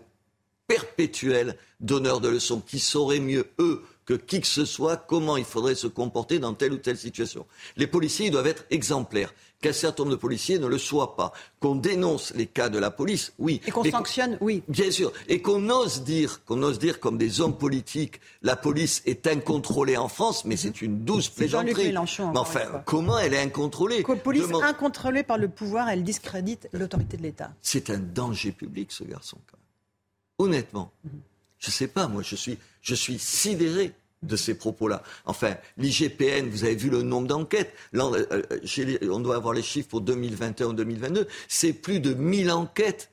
perpétuels 0.68 1.58
donneurs 1.80 2.22
de 2.22 2.30
leçons 2.30 2.62
qui 2.62 2.80
sauraient 2.80 3.20
mieux, 3.20 3.52
eux, 3.60 3.84
que 4.06 4.14
qui 4.14 4.42
que 4.42 4.48
ce 4.48 4.66
soit, 4.66 4.98
comment 4.98 5.38
il 5.38 5.46
faudrait 5.46 5.76
se 5.76 5.88
comporter 5.88 6.40
dans 6.40 6.54
telle 6.54 6.74
ou 6.74 6.78
telle 6.78 6.98
situation. 6.98 7.46
Les 7.78 7.88
policiers 7.88 8.30
doivent 8.30 8.48
être 8.48 8.66
exemplaires 8.70 9.34
qu'un 9.62 9.74
certain 9.74 10.04
nombre 10.04 10.16
de 10.16 10.20
policiers 10.20 10.60
ne 10.60 10.66
le 10.66 10.78
soient 10.78 11.16
pas, 11.16 11.32
qu'on 11.60 11.76
dénonce 11.76 12.34
les 12.36 12.48
cas 12.48 12.70
de 12.70 12.80
la 12.80 12.90
police, 12.90 13.32
oui. 13.38 13.62
Et 13.66 13.72
qu'on 13.72 13.84
sanctionne, 13.84 14.38
oui. 14.42 14.64
Bien 14.68 14.90
sûr. 14.90 15.14
Et 15.28 15.42
qu'on 15.42 15.70
ose 15.70 16.04
dire, 16.04 16.44
qu'on 16.46 16.62
ose 16.64 16.80
dire 16.80 17.00
comme 17.00 17.18
des 17.18 17.42
hommes 17.42 17.58
politiques, 17.58 18.20
la 18.42 18.56
police 18.56 19.04
est 19.06 19.28
incontrôlée 19.28 19.98
en 19.98 20.08
France, 20.08 20.46
mais 20.46 20.58
c'est 20.58 20.82
une 20.82 21.06
douce 21.06 21.30
plaisanterie. 21.30 21.86
Mélenchon. 21.86 22.32
Mais 22.32 22.40
enfin, 22.40 22.82
comment 22.86 23.20
elle 23.20 23.36
est 23.36 23.42
incontrôlée 23.42 24.04
La 24.08 24.16
police 24.16 24.52
incontrôlée 24.64 25.24
par 25.24 25.38
le 25.38 25.48
pouvoir, 25.48 25.90
elle 25.90 26.04
discrédite 26.04 26.68
l'autorité 26.74 27.18
de 27.18 27.24
l'État. 27.24 27.52
C'est 27.62 27.90
un 27.92 28.00
danger 28.00 28.52
public, 28.52 28.92
ce 28.92 29.04
garçon, 29.04 29.38
quand 29.50 29.58
même. 29.58 30.50
Honnêtement. 30.50 30.92
Mhm. 31.04 31.12
Je 31.60 31.68
ne 31.68 31.72
sais 31.72 31.88
pas, 31.88 32.08
moi, 32.08 32.24
je 32.24 32.36
suis, 32.36 32.58
je 32.82 32.96
suis 32.96 33.20
sidéré 33.20 33.94
de 34.24 34.36
ces 34.36 34.56
propos-là. 34.56 35.04
Enfin, 35.26 35.56
l'IGPN, 35.78 36.50
vous 36.50 36.64
avez 36.64 36.76
vu 36.76 36.90
le 36.90 37.02
nombre 37.02 37.28
d'enquêtes. 37.28 37.74
Euh, 37.96 38.26
euh, 38.32 38.98
on 39.10 39.20
doit 39.20 39.36
avoir 39.36 39.54
les 39.54 39.64
chiffres 39.64 39.90
pour 39.90 40.02
2021 40.02 40.68
ou 40.68 40.74
2022. 40.74 41.28
C'est 41.48 41.74
plus 41.74 42.00
de 42.00 42.14
1000 42.14 42.52
enquêtes 42.52 43.10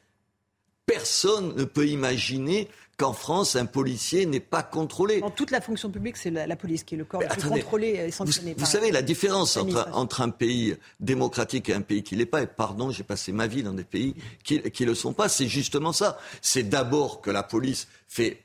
personne 0.89 1.55
ne 1.55 1.65
peut 1.65 1.87
imaginer 1.87 2.69
qu'en 2.97 3.13
France, 3.13 3.55
un 3.55 3.67
policier 3.67 4.27
n'est 4.27 4.41
pas 4.41 4.65
contrôlé. 4.65 5.21
Dans 5.21 5.31
toute 5.31 5.53
la 5.53 5.61
fonction 5.61 5.89
publique, 5.89 6.17
c'est 6.17 6.31
la, 6.31 6.57
police 6.57 6.83
qui 6.83 6.97
est 6.97 6.99
le 6.99 7.05
corps 7.05 7.23
le 7.23 7.29
plus 7.29 7.49
contrôlé 7.49 7.89
et 7.91 8.11
sanctionné. 8.11 8.57
Vous, 8.59 8.67
savez 8.67 8.91
la 8.91 9.03
différence 9.03 9.57
entre, 9.57 9.89
entre, 9.93 10.21
un 10.21 10.31
pays 10.31 10.77
démocratique 10.99 11.69
et 11.69 11.75
un 11.75 11.83
pays 11.83 12.03
qui 12.03 12.15
ne 12.15 12.21
l'est 12.21 12.27
pas. 12.27 12.43
Et 12.43 12.49
pardon, 12.49 12.91
j'ai 12.91 13.05
passé 13.05 13.31
ma 13.31 13.47
vie 13.47 13.63
dans 13.63 13.75
des 13.75 13.85
pays 13.85 14.17
qui 14.43 14.61
ne 14.81 14.87
le 14.87 14.95
sont 14.97 15.13
pas. 15.13 15.29
C'est 15.29 15.47
justement 15.47 15.93
ça. 15.93 16.19
C'est 16.43 16.65
d'abord 16.65 17.21
que 17.21 17.31
la 17.31 17.45
police 17.45 17.87
fait 18.09 18.43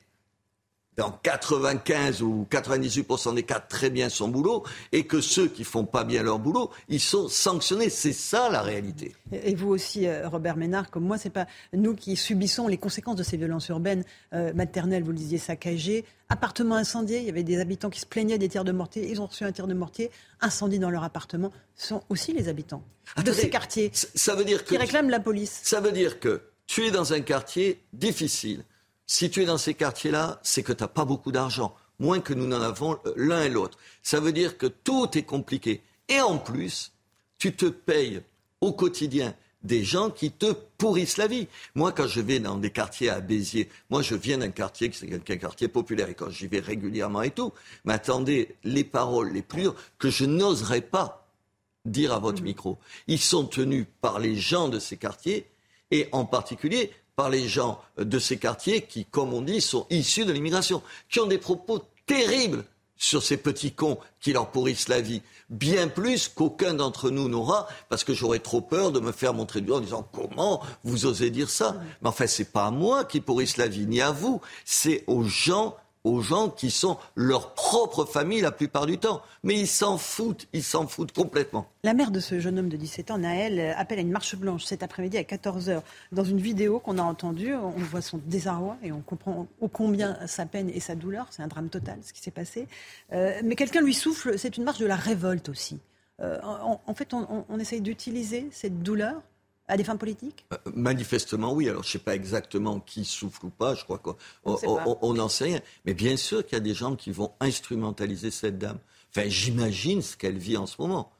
dans 0.97 1.11
95 1.11 2.21
ou 2.21 2.47
98% 2.49 3.35
des 3.35 3.43
cas 3.43 3.59
très 3.59 3.89
bien 3.89 4.09
son 4.09 4.27
boulot 4.27 4.63
et 4.91 5.05
que 5.05 5.21
ceux 5.21 5.47
qui 5.47 5.63
font 5.63 5.85
pas 5.85 6.03
bien 6.03 6.23
leur 6.23 6.39
boulot, 6.39 6.71
ils 6.89 6.99
sont 6.99 7.27
sanctionnés. 7.27 7.89
C'est 7.89 8.13
ça 8.13 8.49
la 8.49 8.61
réalité. 8.61 9.15
Et 9.31 9.55
vous 9.55 9.69
aussi, 9.69 10.07
euh, 10.07 10.27
Robert 10.27 10.57
Ménard, 10.57 10.91
comme 10.91 11.05
moi, 11.05 11.17
c'est 11.17 11.29
pas 11.29 11.47
nous 11.73 11.95
qui 11.95 12.15
subissons 12.15 12.67
les 12.67 12.77
conséquences 12.77 13.15
de 13.15 13.23
ces 13.23 13.37
violences 13.37 13.67
urbaines 13.69 14.03
euh, 14.33 14.53
maternelles, 14.53 15.03
vous 15.03 15.11
le 15.11 15.17
disiez, 15.17 15.37
saccagées, 15.37 16.05
appartements 16.29 16.75
incendiés. 16.75 17.19
Il 17.19 17.25
y 17.25 17.29
avait 17.29 17.43
des 17.43 17.59
habitants 17.59 17.89
qui 17.89 17.99
se 17.99 18.05
plaignaient 18.05 18.37
des 18.37 18.49
tirs 18.49 18.63
de 18.63 18.71
mortier. 18.71 19.09
Ils 19.09 19.21
ont 19.21 19.25
reçu 19.25 19.43
un 19.43 19.51
tir 19.51 19.67
de 19.67 19.73
mortier, 19.73 20.11
incendie 20.41 20.79
dans 20.79 20.89
leur 20.89 21.03
appartement. 21.03 21.51
Ce 21.75 21.87
sont 21.87 22.03
aussi 22.09 22.33
les 22.33 22.49
habitants 22.49 22.83
de 23.23 23.31
ces 23.31 23.49
quartiers 23.49 23.91
ça 23.93 24.35
veut 24.35 24.45
dire 24.45 24.63
qui 24.63 24.77
réclament 24.77 25.09
la 25.09 25.19
police. 25.19 25.61
Ça 25.63 25.81
veut 25.81 25.91
dire 25.91 26.19
que 26.19 26.41
tu 26.67 26.85
es 26.85 26.91
dans 26.91 27.13
un 27.13 27.21
quartier 27.21 27.83
difficile 27.93 28.63
si 29.05 29.29
tu 29.29 29.41
es 29.41 29.45
dans 29.45 29.57
ces 29.57 29.73
quartiers-là, 29.73 30.39
c'est 30.43 30.63
que 30.63 30.73
tu 30.73 30.83
n'as 30.83 30.87
pas 30.87 31.05
beaucoup 31.05 31.31
d'argent, 31.31 31.75
moins 31.99 32.19
que 32.19 32.33
nous 32.33 32.47
n'en 32.47 32.61
avons 32.61 32.99
euh, 33.05 33.13
l'un 33.15 33.43
et 33.43 33.49
l'autre. 33.49 33.77
Ça 34.01 34.19
veut 34.19 34.31
dire 34.31 34.57
que 34.57 34.67
tout 34.67 35.17
est 35.17 35.23
compliqué. 35.23 35.81
Et 36.09 36.21
en 36.21 36.37
plus, 36.37 36.91
tu 37.37 37.53
te 37.55 37.65
payes 37.65 38.21
au 38.61 38.71
quotidien 38.71 39.35
des 39.63 39.83
gens 39.83 40.09
qui 40.09 40.31
te 40.31 40.53
pourrissent 40.77 41.17
la 41.17 41.27
vie. 41.27 41.47
Moi, 41.75 41.91
quand 41.91 42.07
je 42.07 42.19
vais 42.19 42.39
dans 42.39 42.57
des 42.57 42.69
quartiers 42.69 43.09
à 43.09 43.21
Béziers, 43.21 43.69
moi, 43.89 44.01
je 44.01 44.15
viens 44.15 44.37
d'un 44.37 44.51
quartier 44.51 44.89
qui 44.89 45.05
est 45.05 45.31
un 45.31 45.37
quartier 45.37 45.67
populaire 45.67 46.09
et 46.09 46.15
quand 46.15 46.29
j'y 46.29 46.47
vais 46.47 46.59
régulièrement 46.59 47.21
et 47.21 47.31
tout, 47.31 47.53
mais 47.85 47.93
attendez, 47.93 48.55
les 48.63 48.83
paroles 48.83 49.31
les 49.31 49.41
plus 49.41 49.61
dures 49.61 49.75
que 49.97 50.09
je 50.09 50.25
n'oserais 50.25 50.81
pas 50.81 51.27
dire 51.85 52.13
à 52.13 52.19
votre 52.19 52.41
mmh. 52.41 52.45
micro, 52.45 52.77
ils 53.07 53.19
sont 53.19 53.45
tenus 53.45 53.85
par 54.01 54.19
les 54.19 54.35
gens 54.35 54.69
de 54.69 54.79
ces 54.79 54.97
quartiers 54.97 55.49
et 55.91 56.07
en 56.11 56.25
particulier 56.25 56.91
par 57.15 57.29
les 57.29 57.47
gens 57.47 57.79
de 57.97 58.19
ces 58.19 58.37
quartiers 58.37 58.81
qui, 58.81 59.05
comme 59.05 59.33
on 59.33 59.41
dit, 59.41 59.61
sont 59.61 59.85
issus 59.89 60.25
de 60.25 60.31
l'immigration, 60.31 60.81
qui 61.09 61.19
ont 61.19 61.27
des 61.27 61.37
propos 61.37 61.81
terribles 62.05 62.65
sur 62.95 63.21
ces 63.21 63.37
petits 63.37 63.73
cons 63.73 63.97
qui 64.21 64.33
leur 64.33 64.49
pourrissent 64.49 64.87
la 64.87 65.01
vie, 65.01 65.21
bien 65.49 65.89
plus 65.89 66.29
qu'aucun 66.29 66.73
d'entre 66.73 67.09
nous 67.09 67.27
n'aura, 67.27 67.67
parce 67.89 68.03
que 68.03 68.13
j'aurais 68.13 68.39
trop 68.39 68.61
peur 68.61 68.91
de 68.91 68.99
me 68.99 69.11
faire 69.11 69.33
montrer 69.33 69.59
du 69.59 69.67
doigt 69.67 69.77
en 69.77 69.81
disant 69.81 70.07
comment 70.13 70.61
vous 70.83 71.05
osez 71.05 71.29
dire 71.29 71.49
ça? 71.49 71.75
Mais 72.01 72.09
enfin, 72.09 72.27
c'est 72.27 72.51
pas 72.51 72.67
à 72.67 72.71
moi 72.71 73.03
qui 73.03 73.19
pourrissent 73.19 73.57
la 73.57 73.67
vie, 73.67 73.85
ni 73.87 73.99
à 73.99 74.11
vous, 74.11 74.41
c'est 74.63 75.03
aux 75.07 75.23
gens 75.23 75.75
aux 76.03 76.21
gens 76.21 76.49
qui 76.49 76.71
sont 76.71 76.97
leur 77.15 77.53
propre 77.53 78.05
famille 78.05 78.41
la 78.41 78.51
plupart 78.51 78.85
du 78.85 78.97
temps. 78.97 79.21
Mais 79.43 79.59
ils 79.59 79.67
s'en 79.67 79.97
foutent, 79.97 80.47
ils 80.53 80.63
s'en 80.63 80.87
foutent 80.87 81.11
complètement. 81.11 81.67
La 81.83 81.93
mère 81.93 82.11
de 82.11 82.19
ce 82.19 82.39
jeune 82.39 82.59
homme 82.59 82.69
de 82.69 82.77
17 82.77 83.11
ans, 83.11 83.17
Naël, 83.17 83.73
appelle 83.77 83.99
à 83.99 84.01
une 84.01 84.11
marche 84.11 84.35
blanche 84.35 84.63
cet 84.65 84.83
après-midi 84.83 85.17
à 85.17 85.23
14h. 85.23 85.81
Dans 86.11 86.23
une 86.23 86.39
vidéo 86.39 86.79
qu'on 86.79 86.97
a 86.97 87.03
entendue, 87.03 87.53
on 87.53 87.71
voit 87.71 88.01
son 88.01 88.19
désarroi 88.25 88.77
et 88.83 88.91
on 88.91 89.01
comprend 89.01 89.47
ô 89.61 89.67
combien 89.67 90.17
sa 90.27 90.45
peine 90.45 90.69
et 90.69 90.79
sa 90.79 90.95
douleur. 90.95 91.27
C'est 91.31 91.41
un 91.41 91.47
drame 91.47 91.69
total 91.69 91.99
ce 92.01 92.13
qui 92.13 92.21
s'est 92.21 92.31
passé. 92.31 92.67
Euh, 93.13 93.39
mais 93.43 93.55
quelqu'un 93.55 93.81
lui 93.81 93.93
souffle, 93.93 94.37
c'est 94.37 94.57
une 94.57 94.63
marche 94.63 94.79
de 94.79 94.85
la 94.85 94.95
révolte 94.95 95.49
aussi. 95.49 95.79
Euh, 96.21 96.39
en, 96.41 96.93
fait, 96.93 97.13
on, 97.13 97.45
on 97.49 97.59
essaye 97.59 97.81
d'utiliser 97.81 98.47
cette 98.51 98.83
douleur 98.83 99.21
à 99.67 99.77
des 99.77 99.83
fins 99.83 99.95
politiques? 99.95 100.45
Euh, 100.53 100.57
Manifestement, 100.75 101.53
oui. 101.53 101.69
Alors, 101.69 101.83
je 101.83 101.89
ne 101.89 101.91
sais 101.93 101.99
pas 101.99 102.15
exactement 102.15 102.79
qui 102.79 103.05
souffle 103.05 103.45
ou 103.45 103.49
pas. 103.49 103.75
Je 103.75 103.83
crois 103.83 103.99
qu'on 103.99 105.13
n'en 105.13 105.29
sait 105.29 105.45
rien. 105.45 105.61
Mais 105.85 105.93
bien 105.93 106.17
sûr 106.17 106.45
qu'il 106.45 106.53
y 106.53 106.57
a 106.57 106.63
des 106.63 106.73
gens 106.73 106.95
qui 106.95 107.11
vont 107.11 107.31
instrumentaliser 107.39 108.31
cette 108.31 108.57
dame. 108.57 108.77
Enfin, 109.15 109.29
j'imagine 109.29 110.01
ce 110.01 110.17
qu'elle 110.17 110.37
vit 110.37 110.57
en 110.57 110.65
ce 110.65 110.75
moment. 110.79 111.11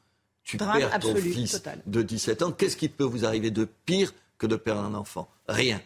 Tu 0.42 0.58
perds 0.58 0.98
ton 1.00 1.14
fils 1.16 1.62
de 1.86 2.02
17 2.02 2.42
ans. 2.42 2.52
Qu'est-ce 2.52 2.76
qui 2.76 2.88
peut 2.88 3.04
vous 3.04 3.24
arriver 3.24 3.50
de 3.50 3.66
pire 3.86 4.12
que 4.36 4.46
de 4.46 4.56
perdre 4.56 4.82
un 4.82 4.94
enfant? 4.94 5.28
Rien. 5.48 5.80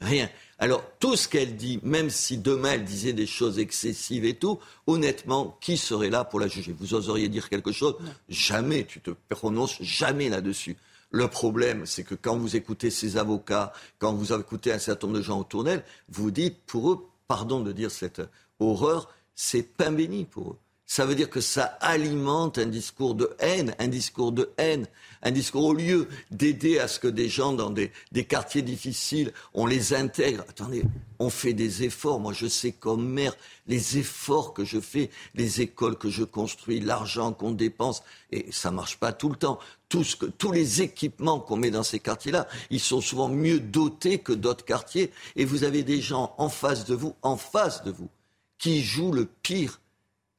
Rien. 0.00 0.30
Alors, 0.60 0.82
tout 1.00 1.16
ce 1.16 1.28
qu'elle 1.28 1.56
dit, 1.56 1.80
même 1.82 2.08
si 2.08 2.38
demain 2.38 2.72
elle 2.74 2.84
disait 2.84 3.12
des 3.12 3.26
choses 3.26 3.58
excessives 3.58 4.24
et 4.24 4.34
tout, 4.34 4.60
honnêtement, 4.86 5.58
qui 5.60 5.76
serait 5.76 6.08
là 6.08 6.24
pour 6.24 6.40
la 6.40 6.46
juger? 6.46 6.72
Vous 6.78 6.94
oseriez 6.94 7.28
dire 7.28 7.48
quelque 7.48 7.72
chose? 7.72 7.96
Jamais. 8.28 8.84
Tu 8.84 9.00
te 9.00 9.10
prononces 9.28 9.76
jamais 9.82 10.28
là-dessus. 10.28 10.76
Le 11.10 11.28
problème, 11.28 11.86
c'est 11.86 12.04
que 12.04 12.14
quand 12.14 12.36
vous 12.36 12.56
écoutez 12.56 12.90
ces 12.90 13.16
avocats, 13.16 13.72
quand 13.98 14.12
vous 14.12 14.32
écoutez 14.32 14.72
un 14.72 14.78
certain 14.78 15.06
nombre 15.06 15.18
de 15.18 15.22
gens 15.22 15.40
autour 15.40 15.64
d'elle, 15.64 15.84
vous 16.08 16.30
dites, 16.30 16.60
pour 16.66 16.90
eux, 16.90 17.08
pardon 17.26 17.60
de 17.60 17.72
dire 17.72 17.90
cette 17.90 18.22
horreur, 18.60 19.12
c'est 19.34 19.62
pain 19.62 19.92
béni 19.92 20.24
pour 20.24 20.52
eux 20.52 20.58
ça 20.88 21.04
veut 21.04 21.14
dire 21.14 21.28
que 21.28 21.42
ça 21.42 21.64
alimente 21.82 22.56
un 22.56 22.64
discours 22.64 23.14
de 23.14 23.36
haine, 23.40 23.74
un 23.78 23.88
discours 23.88 24.32
de 24.32 24.50
haine, 24.56 24.86
un 25.22 25.30
discours 25.30 25.66
au 25.66 25.74
lieu 25.74 26.08
d'aider 26.30 26.78
à 26.78 26.88
ce 26.88 26.98
que 26.98 27.08
des 27.08 27.28
gens 27.28 27.52
dans 27.52 27.68
des, 27.68 27.92
quartiers 28.24 28.62
difficiles, 28.62 29.34
on 29.52 29.66
les 29.66 29.92
intègre. 29.92 30.46
Attendez, 30.48 30.82
on 31.18 31.28
fait 31.28 31.52
des 31.52 31.84
efforts. 31.84 32.20
Moi, 32.20 32.32
je 32.32 32.46
sais 32.46 32.72
comme 32.72 33.06
maire 33.06 33.36
les 33.66 33.98
efforts 33.98 34.54
que 34.54 34.64
je 34.64 34.80
fais, 34.80 35.10
les 35.34 35.60
écoles 35.60 35.98
que 35.98 36.08
je 36.08 36.24
construis, 36.24 36.80
l'argent 36.80 37.34
qu'on 37.34 37.52
dépense, 37.52 38.02
et 38.32 38.46
ça 38.50 38.70
marche 38.70 38.96
pas 38.96 39.12
tout 39.12 39.28
le 39.28 39.36
temps. 39.36 39.58
Tous 39.90 40.52
les 40.52 40.80
équipements 40.80 41.38
qu'on 41.38 41.56
met 41.56 41.70
dans 41.70 41.82
ces 41.82 42.00
quartiers-là, 42.00 42.48
ils 42.70 42.80
sont 42.80 43.02
souvent 43.02 43.28
mieux 43.28 43.60
dotés 43.60 44.20
que 44.20 44.32
d'autres 44.32 44.64
quartiers. 44.64 45.12
Et 45.36 45.44
vous 45.44 45.64
avez 45.64 45.82
des 45.82 46.00
gens 46.00 46.34
en 46.38 46.48
face 46.48 46.86
de 46.86 46.94
vous, 46.94 47.14
en 47.20 47.36
face 47.36 47.84
de 47.84 47.90
vous, 47.90 48.08
qui 48.56 48.82
jouent 48.82 49.12
le 49.12 49.26
pire 49.26 49.80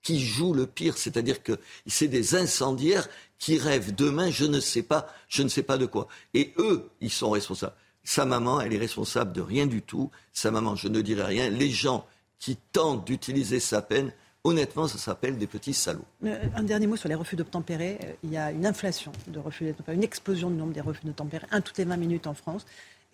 qui 0.02 0.20
jouent 0.20 0.54
le 0.54 0.66
pire, 0.66 0.98
c'est-à-dire 0.98 1.44
que 1.44 1.60
c'est 1.88 2.08
des 2.08 2.36
incendiaires 2.36 3.08
qui 3.38 3.58
rêvent 3.58 3.94
demain, 3.96 4.30
je 4.30 4.46
ne 4.46 4.60
sais 4.60 4.84
pas, 4.84 5.08
je 5.28 5.44
ne 5.44 5.50
sais 5.50 5.64
pas 5.64 5.78
de 5.78 5.86
quoi. 5.86 6.08
Et 6.34 6.54
eux, 6.58 6.90
ils 7.02 7.12
sont 7.12 7.30
responsables. 7.30 7.76
Sa 8.04 8.26
maman, 8.26 8.62
elle 8.62 8.74
est 8.74 8.78
responsable 8.80 9.34
de 9.34 9.42
rien 9.42 9.68
du 9.68 9.82
tout. 9.82 10.10
Sa 10.34 10.52
maman, 10.52 10.76
je 10.76 10.88
ne 10.88 11.02
dirai 11.02 11.24
rien. 11.24 11.50
Les 11.50 11.70
gens 11.70 12.06
qui 12.40 12.58
tentent 12.72 13.06
d'utiliser 13.06 13.60
sa 13.60 13.82
peine, 13.82 14.12
honnêtement, 14.44 14.88
ça 14.88 14.98
s'appelle 14.98 15.38
des 15.38 15.48
petits 15.48 15.74
salauds. 15.74 16.06
Euh, 16.26 16.38
un 16.56 16.64
dernier 16.64 16.88
mot 16.88 16.96
sur 16.96 17.10
les 17.10 17.16
refus 17.16 17.36
d'obtempérer. 17.36 18.00
Euh, 18.04 18.14
il 18.24 18.32
y 18.32 18.38
a 18.38 18.52
une 18.52 18.66
inflation 18.66 19.12
de 19.28 19.40
refus 19.40 19.66
d'obtempérer, 19.66 19.96
une 19.96 20.04
explosion 20.04 20.50
du 20.50 20.56
nombre 20.56 20.74
des 20.74 20.82
refus 20.82 21.06
d'obtempérer, 21.06 21.46
un 21.52 21.62
toutes 21.62 21.78
les 21.78 21.86
20 21.86 21.98
minutes 21.98 22.28
en 22.28 22.34
France. 22.34 22.66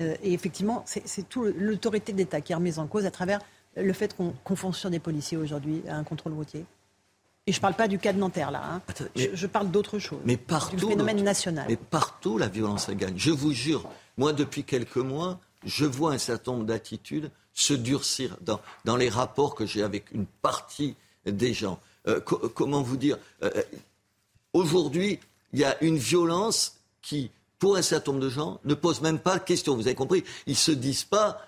Euh, 0.02 0.16
et 0.24 0.34
effectivement, 0.34 0.84
c'est 0.86 1.28
toute 1.30 1.56
l'autorité 1.58 2.14
d'État 2.14 2.42
qui 2.42 2.52
est 2.52 2.56
remise 2.56 2.80
en 2.80 2.88
cause 2.88 3.06
à 3.06 3.12
travers 3.12 3.40
le 3.76 3.94
fait 3.94 4.16
qu'on 4.16 4.56
fonctionne 4.56 4.92
des 4.92 5.00
policiers 5.00 5.38
aujourd'hui 5.38 5.84
à 5.88 5.98
un 5.98 6.04
contrôle 6.04 6.34
routier 6.34 6.66
et 7.48 7.52
je 7.52 7.58
ne 7.58 7.62
parle 7.62 7.76
pas 7.76 7.88
du 7.88 8.00
cas 8.00 8.12
de 8.12 8.18
Nanterre, 8.18 8.50
là. 8.50 8.64
Hein. 8.64 8.82
je, 9.16 9.46
parle 9.46 9.70
d'autre 9.70 10.00
chose. 10.00 10.20
Mais 10.26 10.36
partout. 10.36 10.78
Du 10.78 10.88
phénomène 10.88 11.24
national. 11.24 11.66
Mais 11.70 11.76
partout, 11.76 12.40
la 12.40 12.48
violence, 12.48 12.90
elle 12.90 12.98
gagne. 12.98 13.14
Je 13.18 13.30
vous 13.30 13.52
jure, 13.52 13.88
moi, 14.18 14.34
depuis 14.34 14.64
quelques 14.64 14.98
mois, 14.98 15.40
je 15.64 15.86
vois 15.86 16.14
un 16.14 16.18
certain 16.18 16.54
nombre 16.54 16.66
d'attitudes 16.66 17.30
se 17.54 17.74
durcir 17.74 18.36
dans, 18.42 18.60
dans 18.84 18.96
les 18.96 19.10
rapports 19.10 19.54
que 19.54 19.66
j'ai 19.66 19.84
avec 19.84 20.12
une 20.12 20.26
partie 20.26 20.96
des 21.26 21.54
gens. 21.54 21.80
Euh, 22.08 22.20
comment 22.20 22.82
vous 22.82 22.98
dire 22.98 23.18
euh, 23.44 23.52
euh, 23.56 23.62
Aujourd'hui, 24.54 25.20
il 25.54 25.60
y 25.60 25.64
a 25.66 25.82
une 25.84 25.98
violence 25.98 26.78
qui, 27.04 27.30
pour 27.60 27.78
un 27.78 27.82
certain 27.84 28.12
nombre 28.12 28.24
de 28.24 28.30
gens, 28.30 28.60
ne 28.66 28.74
pose 28.74 29.02
même 29.02 29.20
pas 29.20 29.38
de 29.38 29.44
question. 29.44 29.76
Vous 29.76 29.86
avez 29.86 29.96
compris 29.96 30.24
Ils 30.48 30.52
ne 30.52 30.56
se 30.56 30.72
disent 30.72 31.04
pas 31.04 31.42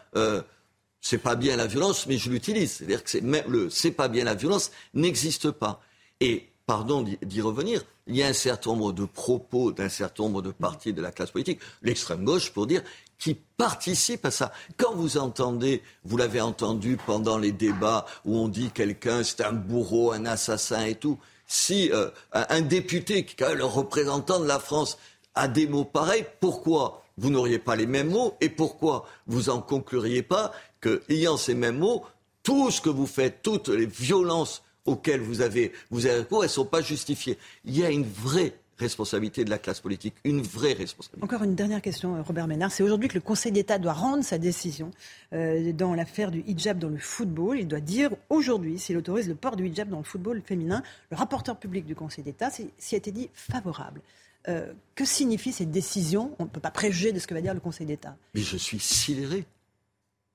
c'est 0.99 1.19
pas 1.19 1.35
bien 1.35 1.55
la 1.55 1.67
violence, 1.67 2.05
mais 2.07 2.17
je 2.17 2.29
l'utilise. 2.29 2.71
C'est-à-dire 2.73 3.03
que 3.03 3.17
le 3.47 3.69
c'est 3.69 3.91
pas 3.91 4.07
bien 4.07 4.25
la 4.25 4.33
violence 4.33 4.71
n'existe 4.93 5.51
pas. 5.51 5.81
Et, 6.19 6.47
pardon 6.65 7.05
d'y 7.21 7.41
revenir, 7.41 7.83
il 8.07 8.15
y 8.15 8.23
a 8.23 8.27
un 8.27 8.33
certain 8.33 8.71
nombre 8.71 8.93
de 8.93 9.05
propos 9.05 9.71
d'un 9.71 9.89
certain 9.89 10.23
nombre 10.23 10.41
de 10.41 10.51
partis 10.51 10.93
de 10.93 11.01
la 11.01 11.11
classe 11.11 11.31
politique, 11.31 11.59
l'extrême 11.81 12.23
gauche 12.23 12.51
pour 12.51 12.67
dire, 12.67 12.81
qui 13.19 13.35
participent 13.57 14.25
à 14.25 14.31
ça. 14.31 14.51
Quand 14.77 14.93
vous 14.93 15.17
entendez, 15.17 15.81
vous 16.03 16.17
l'avez 16.17 16.41
entendu 16.41 16.97
pendant 17.05 17.37
les 17.37 17.51
débats 17.51 18.05
où 18.25 18.37
on 18.37 18.47
dit 18.47 18.71
quelqu'un 18.71 19.23
c'est 19.23 19.41
un 19.41 19.53
bourreau, 19.53 20.11
un 20.11 20.25
assassin 20.25 20.85
et 20.85 20.95
tout, 20.95 21.17
si 21.47 21.91
euh, 21.91 22.09
un 22.33 22.61
député 22.61 23.25
qui 23.25 23.41
est 23.43 23.55
le 23.55 23.65
représentant 23.65 24.39
de 24.39 24.47
la 24.47 24.59
France 24.59 24.97
a 25.35 25.47
des 25.47 25.67
mots 25.67 25.85
pareils, 25.85 26.25
pourquoi 26.39 27.03
vous 27.17 27.29
n'auriez 27.29 27.59
pas 27.59 27.75
les 27.75 27.87
mêmes 27.87 28.09
mots 28.09 28.35
et 28.41 28.49
pourquoi 28.49 29.05
vous 29.25 29.49
en 29.49 29.61
concluriez 29.61 30.23
pas 30.23 30.51
que, 30.81 31.01
ayant 31.09 31.37
ces 31.37 31.55
mêmes 31.55 31.79
mots, 31.79 32.03
tout 32.43 32.69
ce 32.69 32.81
que 32.81 32.89
vous 32.89 33.07
faites, 33.07 33.41
toutes 33.41 33.69
les 33.69 33.85
violences 33.85 34.63
auxquelles 34.87 35.21
vous 35.21 35.41
avez, 35.41 35.71
vous 35.91 36.07
avez 36.07 36.19
recours, 36.19 36.43
elles 36.43 36.49
ne 36.49 36.53
sont 36.53 36.65
pas 36.65 36.81
justifiées. 36.81 37.37
Il 37.65 37.77
y 37.77 37.85
a 37.85 37.91
une 37.91 38.05
vraie 38.05 38.53
responsabilité 38.77 39.43
de 39.43 39.49
la 39.49 39.57
classe 39.57 39.79
politique, 39.79 40.13
une 40.23 40.41
vraie 40.41 40.73
responsabilité. 40.73 41.23
Encore 41.23 41.43
une 41.43 41.55
dernière 41.55 41.81
question, 41.81 42.15
euh, 42.15 42.21
Robert 42.21 42.47
Ménard. 42.47 42.71
C'est 42.71 42.83
aujourd'hui 42.83 43.09
que 43.09 43.15
le 43.15 43.21
Conseil 43.21 43.51
d'État 43.51 43.79
doit 43.79 43.93
rendre 43.93 44.23
sa 44.23 44.37
décision 44.37 44.91
euh, 45.33 45.71
dans 45.73 45.93
l'affaire 45.93 46.31
du 46.31 46.43
hijab 46.45 46.77
dans 46.77 46.89
le 46.89 46.97
football. 46.97 47.59
Il 47.59 47.67
doit 47.67 47.79
dire 47.79 48.11
aujourd'hui 48.29 48.77
s'il 48.77 48.97
autorise 48.97 49.27
le 49.27 49.35
port 49.35 49.55
du 49.55 49.67
hijab 49.67 49.89
dans 49.89 49.97
le 49.97 50.03
football 50.03 50.41
féminin. 50.45 50.83
Le 51.09 51.17
rapporteur 51.17 51.57
public 51.57 51.85
du 51.85 51.95
Conseil 51.95 52.23
d'État 52.23 52.49
s'y 52.51 52.95
a 52.95 52.97
été 52.97 53.11
dit 53.11 53.29
favorable. 53.33 54.01
Euh, 54.47 54.71
que 54.95 55.05
signifie 55.05 55.51
cette 55.51 55.71
décision? 55.71 56.35
On 56.39 56.43
ne 56.43 56.49
peut 56.49 56.61
pas 56.61 56.71
préjuger 56.71 57.11
de 57.11 57.19
ce 57.19 57.27
que 57.27 57.33
va 57.33 57.41
dire 57.41 57.53
le 57.53 57.59
Conseil 57.59 57.87
d'État. 57.87 58.15
Mais 58.33 58.41
je 58.41 58.57
suis 58.57 58.79
sidéré. 58.79 59.45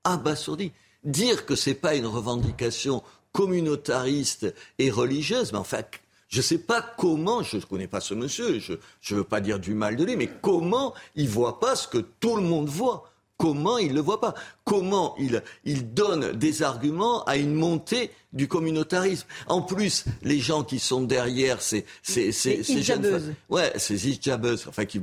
abasourdi. 0.04 0.72
Dire 1.04 1.46
que 1.46 1.56
c'est 1.56 1.74
pas 1.74 1.94
une 1.94 2.06
revendication 2.06 3.02
communautariste 3.32 4.54
et 4.78 4.90
religieuse, 4.90 5.52
mais 5.52 5.58
enfin, 5.58 5.82
je 6.28 6.38
ne 6.38 6.42
sais 6.42 6.58
pas 6.58 6.80
comment, 6.80 7.42
je 7.42 7.56
ne 7.56 7.62
connais 7.62 7.88
pas 7.88 8.00
ce 8.00 8.14
monsieur, 8.14 8.58
je 8.58 8.72
ne 8.72 9.18
veux 9.18 9.24
pas 9.24 9.40
dire 9.40 9.58
du 9.58 9.74
mal 9.74 9.96
de 9.96 10.04
lui, 10.04 10.16
mais 10.16 10.30
comment 10.40 10.94
il 11.14 11.28
voit 11.28 11.60
pas 11.60 11.76
ce 11.76 11.88
que 11.88 11.98
tout 11.98 12.36
le 12.36 12.42
monde 12.42 12.68
voit 12.68 13.11
Comment 13.38 13.78
il 13.78 13.88
ne 13.88 13.94
le 13.94 14.00
voit 14.00 14.20
pas? 14.20 14.34
Comment 14.62 15.16
il, 15.18 15.42
il 15.64 15.92
donne 15.92 16.32
des 16.32 16.62
arguments 16.62 17.24
à 17.24 17.36
une 17.36 17.54
montée 17.54 18.10
du 18.32 18.46
communautarisme? 18.46 19.26
En 19.48 19.62
plus, 19.62 20.04
les 20.22 20.38
gens 20.38 20.62
qui 20.62 20.78
sont 20.78 21.02
derrière 21.02 21.60
ces, 21.60 21.84
ces, 22.02 22.30
ces, 22.30 22.62
ces 22.62 22.82
jeunes... 22.82 23.34
Ouais, 23.48 23.72
ces 23.76 24.08
hijabeuses, 24.08 24.66
enfin, 24.68 24.84
qui, 24.84 25.00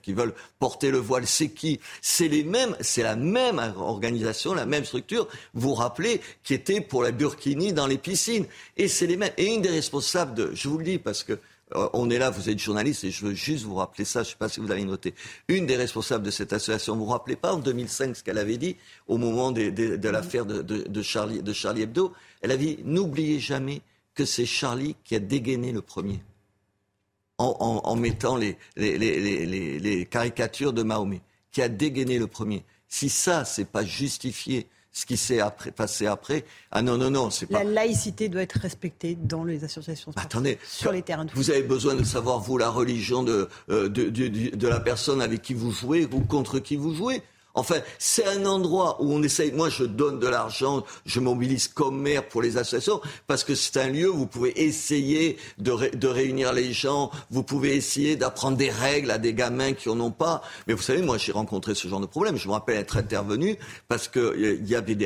qui 0.00 0.12
veulent 0.12 0.34
porter 0.60 0.92
le 0.92 0.98
voile, 0.98 1.26
c'est 1.26 1.48
qui? 1.48 1.80
C'est 2.00 2.28
les 2.28 2.44
mêmes, 2.44 2.76
c'est 2.80 3.02
la 3.02 3.16
même 3.16 3.60
organisation, 3.78 4.54
la 4.54 4.66
même 4.66 4.84
structure, 4.84 5.26
vous 5.52 5.70
vous 5.70 5.74
rappelez, 5.74 6.20
qui 6.44 6.54
était 6.54 6.80
pour 6.80 7.02
la 7.02 7.10
burkini 7.10 7.72
dans 7.72 7.88
les 7.88 7.98
piscines. 7.98 8.46
Et 8.76 8.86
c'est 8.86 9.08
les 9.08 9.16
mêmes. 9.16 9.32
Et 9.38 9.52
une 9.52 9.62
des 9.62 9.70
responsables 9.70 10.34
de... 10.34 10.52
Je 10.54 10.68
vous 10.68 10.78
le 10.78 10.84
dis 10.84 10.98
parce 10.98 11.24
que 11.24 11.40
on 11.74 12.10
est 12.10 12.18
là, 12.18 12.30
vous 12.30 12.48
êtes 12.48 12.58
journaliste, 12.58 13.04
et 13.04 13.10
je 13.10 13.26
veux 13.26 13.34
juste 13.34 13.64
vous 13.64 13.74
rappeler 13.74 14.04
ça, 14.04 14.22
je 14.22 14.28
ne 14.28 14.30
sais 14.32 14.38
pas 14.38 14.48
si 14.48 14.60
vous 14.60 14.70
avez 14.70 14.84
noté. 14.84 15.14
Une 15.48 15.66
des 15.66 15.76
responsables 15.76 16.24
de 16.24 16.30
cette 16.30 16.52
association, 16.52 16.94
vous 16.94 17.06
vous 17.06 17.10
rappelez 17.10 17.36
pas 17.36 17.52
en 17.52 17.58
2005 17.58 18.16
ce 18.16 18.22
qu'elle 18.22 18.38
avait 18.38 18.56
dit 18.56 18.76
au 19.08 19.18
moment 19.18 19.50
de 19.50 20.08
l'affaire 20.08 20.46
de, 20.46 21.02
Charlie, 21.02 21.42
de 21.42 21.52
Charlie 21.52 21.82
Hebdo 21.82 22.12
Elle 22.40 22.52
avait 22.52 22.64
dit, 22.64 22.78
n'oubliez 22.84 23.40
jamais 23.40 23.82
que 24.14 24.24
c'est 24.24 24.46
Charlie 24.46 24.96
qui 25.04 25.16
a 25.16 25.18
dégainé 25.18 25.72
le 25.72 25.82
premier. 25.82 26.20
En, 27.38 27.96
mettant 27.96 28.36
les, 28.36 28.56
les, 28.76 30.08
caricatures 30.10 30.72
de 30.72 30.82
Mahomet, 30.82 31.20
qui 31.52 31.60
a 31.60 31.68
dégainé 31.68 32.18
le 32.18 32.26
premier. 32.26 32.64
Si 32.88 33.10
ça, 33.10 33.44
c'est 33.44 33.68
pas 33.68 33.84
justifié 33.84 34.68
ce 34.96 35.04
qui 35.04 35.18
s'est 35.18 35.40
passé 35.76 36.06
après. 36.06 36.46
Ah 36.70 36.80
non, 36.80 36.96
non, 36.96 37.10
non, 37.10 37.28
c'est 37.28 37.44
pas. 37.44 37.62
La 37.62 37.70
laïcité 37.70 38.30
doit 38.30 38.40
être 38.40 38.58
respectée 38.58 39.14
dans 39.14 39.44
les 39.44 39.62
associations 39.62 40.10
sportives. 40.10 40.26
Attendez, 40.26 40.58
sur 40.66 40.90
les 40.90 41.02
terrains 41.02 41.26
de 41.26 41.30
foot. 41.30 41.36
Vous 41.36 41.50
avez 41.50 41.62
besoin 41.62 41.94
de 41.96 42.02
savoir, 42.02 42.40
vous, 42.40 42.56
la 42.56 42.70
religion 42.70 43.22
de, 43.22 43.46
euh, 43.68 43.90
de, 43.90 44.08
de, 44.08 44.56
de 44.56 44.68
la 44.68 44.80
personne 44.80 45.20
avec 45.20 45.42
qui 45.42 45.52
vous 45.52 45.70
jouez 45.70 46.08
ou 46.10 46.20
contre 46.20 46.60
qui 46.60 46.76
vous 46.76 46.94
jouez. 46.94 47.20
Enfin, 47.56 47.76
c'est 47.98 48.26
un 48.26 48.44
endroit 48.44 48.98
où 49.00 49.12
on 49.12 49.22
essaye. 49.22 49.50
Moi, 49.50 49.70
je 49.70 49.84
donne 49.84 50.20
de 50.20 50.28
l'argent, 50.28 50.84
je 51.06 51.20
mobilise 51.20 51.68
comme 51.68 52.00
maire 52.00 52.28
pour 52.28 52.42
les 52.42 52.58
associations 52.58 53.00
parce 53.26 53.44
que 53.44 53.54
c'est 53.54 53.78
un 53.78 53.88
lieu 53.88 54.10
où 54.10 54.16
vous 54.16 54.26
pouvez 54.26 54.62
essayer 54.62 55.38
de, 55.56 56.06
réunir 56.06 56.52
les 56.52 56.74
gens, 56.74 57.10
vous 57.30 57.42
pouvez 57.42 57.74
essayer 57.74 58.16
d'apprendre 58.16 58.58
des 58.58 58.70
règles 58.70 59.10
à 59.10 59.16
des 59.16 59.32
gamins 59.32 59.72
qui 59.72 59.88
en 59.88 59.98
ont 60.00 60.10
pas. 60.10 60.42
Mais 60.66 60.74
vous 60.74 60.82
savez, 60.82 61.00
moi, 61.00 61.16
j'ai 61.16 61.32
rencontré 61.32 61.74
ce 61.74 61.88
genre 61.88 62.00
de 62.00 62.06
problème. 62.06 62.36
Je 62.36 62.46
me 62.46 62.52
rappelle 62.52 62.76
être 62.76 62.98
intervenu 62.98 63.56
parce 63.88 64.06
qu'il 64.06 64.20
euh, 64.20 64.60
y 64.62 64.74
avait 64.74 64.98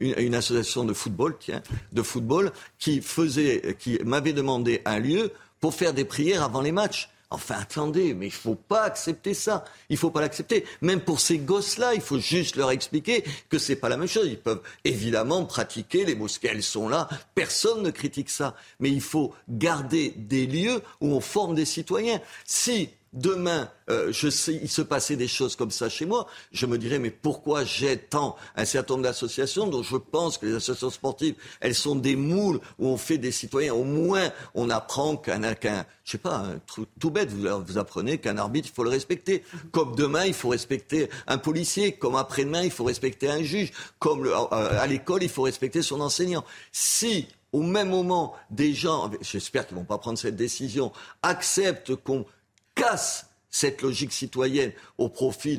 une, 0.00 0.34
association 0.34 0.84
de 0.84 0.94
football, 0.94 1.36
tiens, 1.38 1.60
de 1.92 2.02
football, 2.02 2.50
qui 2.78 3.02
faisait, 3.02 3.76
qui 3.78 3.98
m'avait 4.06 4.32
demandé 4.32 4.80
un 4.86 4.98
lieu 4.98 5.32
pour 5.60 5.74
faire 5.74 5.92
des 5.92 6.06
prières 6.06 6.42
avant 6.42 6.62
les 6.62 6.72
matchs. 6.72 7.10
Enfin, 7.32 7.56
attendez, 7.60 8.12
mais 8.12 8.26
il 8.26 8.32
faut 8.32 8.56
pas 8.56 8.82
accepter 8.82 9.34
ça. 9.34 9.64
Il 9.88 9.96
faut 9.96 10.10
pas 10.10 10.20
l'accepter. 10.20 10.64
Même 10.80 11.00
pour 11.00 11.20
ces 11.20 11.38
gosses-là, 11.38 11.94
il 11.94 12.00
faut 12.00 12.18
juste 12.18 12.56
leur 12.56 12.72
expliquer 12.72 13.22
que 13.48 13.56
c'est 13.56 13.76
pas 13.76 13.88
la 13.88 13.96
même 13.96 14.08
chose. 14.08 14.26
Ils 14.26 14.38
peuvent 14.38 14.62
évidemment 14.84 15.44
pratiquer 15.44 16.04
les 16.04 16.16
mosquées, 16.16 16.48
elles 16.52 16.64
sont 16.64 16.88
là. 16.88 17.08
Personne 17.36 17.82
ne 17.82 17.90
critique 17.90 18.30
ça. 18.30 18.56
Mais 18.80 18.90
il 18.90 19.00
faut 19.00 19.32
garder 19.48 20.12
des 20.16 20.46
lieux 20.46 20.82
où 21.00 21.14
on 21.14 21.20
forme 21.20 21.54
des 21.54 21.64
citoyens. 21.64 22.20
Si 22.44 22.90
demain, 23.12 23.68
euh, 23.88 24.12
je 24.12 24.28
sais, 24.28 24.54
il 24.54 24.68
se 24.68 24.82
passait 24.82 25.16
des 25.16 25.28
choses 25.28 25.56
comme 25.56 25.70
ça 25.70 25.88
chez 25.88 26.06
moi, 26.06 26.26
je 26.52 26.66
me 26.66 26.78
dirais, 26.78 26.98
mais 26.98 27.10
pourquoi 27.10 27.64
j'ai 27.64 27.96
tant 27.96 28.36
un 28.56 28.64
certain 28.64 28.94
nombre 28.94 29.04
d'associations 29.04 29.66
dont 29.66 29.82
je 29.82 29.96
pense 29.96 30.38
que 30.38 30.46
les 30.46 30.54
associations 30.54 30.90
sportives, 30.90 31.34
elles 31.60 31.74
sont 31.74 31.96
des 31.96 32.16
moules 32.16 32.60
où 32.78 32.86
on 32.88 32.96
fait 32.96 33.18
des 33.18 33.32
citoyens. 33.32 33.74
Au 33.74 33.84
moins, 33.84 34.30
on 34.54 34.70
apprend 34.70 35.16
qu'un, 35.16 35.54
qu'un 35.54 35.84
je 36.04 36.12
sais 36.12 36.18
pas, 36.18 36.36
un 36.36 36.58
truc 36.66 36.88
tout 36.98 37.10
bête, 37.10 37.30
vous, 37.30 37.78
apprenez 37.78 38.18
qu'un 38.18 38.36
arbitre, 38.36 38.68
il 38.70 38.74
faut 38.74 38.84
le 38.84 38.90
respecter. 38.90 39.44
Comme 39.72 39.94
demain, 39.94 40.26
il 40.26 40.34
faut 40.34 40.48
respecter 40.48 41.08
un 41.26 41.38
policier. 41.38 41.92
Comme 41.92 42.16
après-demain, 42.16 42.62
il 42.62 42.70
faut 42.70 42.84
respecter 42.84 43.28
un 43.28 43.42
juge. 43.42 43.72
Comme 43.98 44.26
euh, 44.26 44.48
à 44.50 44.86
l'école, 44.86 45.22
il 45.22 45.28
faut 45.28 45.42
respecter 45.42 45.82
son 45.82 46.00
enseignant. 46.00 46.44
Si 46.72 47.26
au 47.52 47.62
même 47.62 47.90
moment, 47.90 48.34
des 48.50 48.72
gens, 48.72 49.10
j'espère 49.20 49.66
qu'ils 49.66 49.76
vont 49.76 49.84
pas 49.84 49.98
prendre 49.98 50.18
cette 50.18 50.36
décision, 50.36 50.92
acceptent 51.22 51.96
qu'on 51.96 52.24
casse 52.80 53.26
cette 53.50 53.82
logique 53.82 54.12
citoyenne 54.12 54.72
au 54.98 55.08
profit 55.08 55.58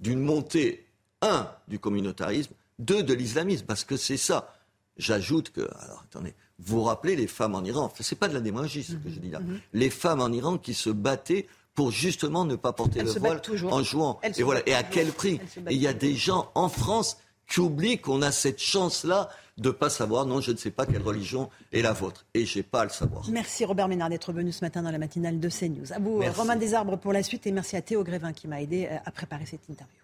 d'une 0.00 0.20
montée, 0.20 0.86
un, 1.22 1.48
du 1.68 1.78
communautarisme, 1.78 2.52
deux, 2.78 3.02
de 3.02 3.14
l'islamisme, 3.14 3.64
parce 3.66 3.84
que 3.84 3.96
c'est 3.96 4.16
ça. 4.16 4.54
J'ajoute 4.98 5.50
que, 5.50 5.62
alors 5.80 6.04
attendez, 6.04 6.34
vous 6.58 6.76
vous 6.76 6.82
rappelez 6.82 7.16
les 7.16 7.26
femmes 7.26 7.54
en 7.54 7.64
Iran, 7.64 7.92
c'est 7.98 8.18
pas 8.18 8.28
de 8.28 8.34
la 8.34 8.40
démagogie 8.40 8.84
ce 8.84 8.92
que 8.92 9.08
je 9.08 9.18
dis 9.18 9.30
là, 9.30 9.40
mhm. 9.40 9.60
les 9.72 9.90
femmes 9.90 10.20
en 10.20 10.30
Iran 10.30 10.58
qui 10.58 10.74
se 10.74 10.90
battaient 10.90 11.46
pour 11.74 11.90
justement 11.90 12.44
ne 12.44 12.56
pas 12.56 12.72
porter 12.72 13.02
le 13.02 13.10
voile 13.10 13.40
en 13.70 13.82
jouant. 13.82 14.20
Et 14.36 14.42
voilà, 14.42 14.60
et 14.66 14.74
à 14.74 14.82
quel 14.82 15.10
prix 15.10 15.40
il 15.70 15.78
y 15.78 15.86
a 15.86 15.94
des 15.94 16.14
gens 16.14 16.50
en 16.54 16.68
France 16.68 17.16
qui 17.48 17.60
oublient 17.60 17.98
qu'on 17.98 18.20
a 18.20 18.30
cette 18.30 18.60
chance-là 18.60 19.30
de 19.58 19.68
ne 19.68 19.72
pas 19.72 19.90
savoir, 19.90 20.24
non, 20.26 20.40
je 20.40 20.52
ne 20.52 20.56
sais 20.56 20.70
pas 20.70 20.86
quelle 20.86 21.02
religion 21.02 21.50
est 21.72 21.82
la 21.82 21.92
vôtre. 21.92 22.24
Et 22.34 22.46
je 22.46 22.58
n'ai 22.58 22.62
pas 22.62 22.80
à 22.80 22.84
le 22.84 22.90
savoir. 22.90 23.24
Merci 23.30 23.64
Robert 23.64 23.88
Ménard 23.88 24.08
d'être 24.08 24.32
venu 24.32 24.50
ce 24.50 24.64
matin 24.64 24.82
dans 24.82 24.90
la 24.90 24.98
matinale 24.98 25.40
de 25.40 25.48
CNews. 25.48 25.92
À 25.92 25.98
vous, 25.98 26.22
Romain 26.34 26.56
Desarbres, 26.56 26.96
pour 26.98 27.12
la 27.12 27.22
suite. 27.22 27.46
Et 27.46 27.52
merci 27.52 27.76
à 27.76 27.82
Théo 27.82 28.02
Grévin 28.02 28.32
qui 28.32 28.48
m'a 28.48 28.62
aidé 28.62 28.88
euh, 28.90 28.96
à 29.04 29.10
préparer 29.10 29.44
cette 29.46 29.68
interview. 29.68 30.00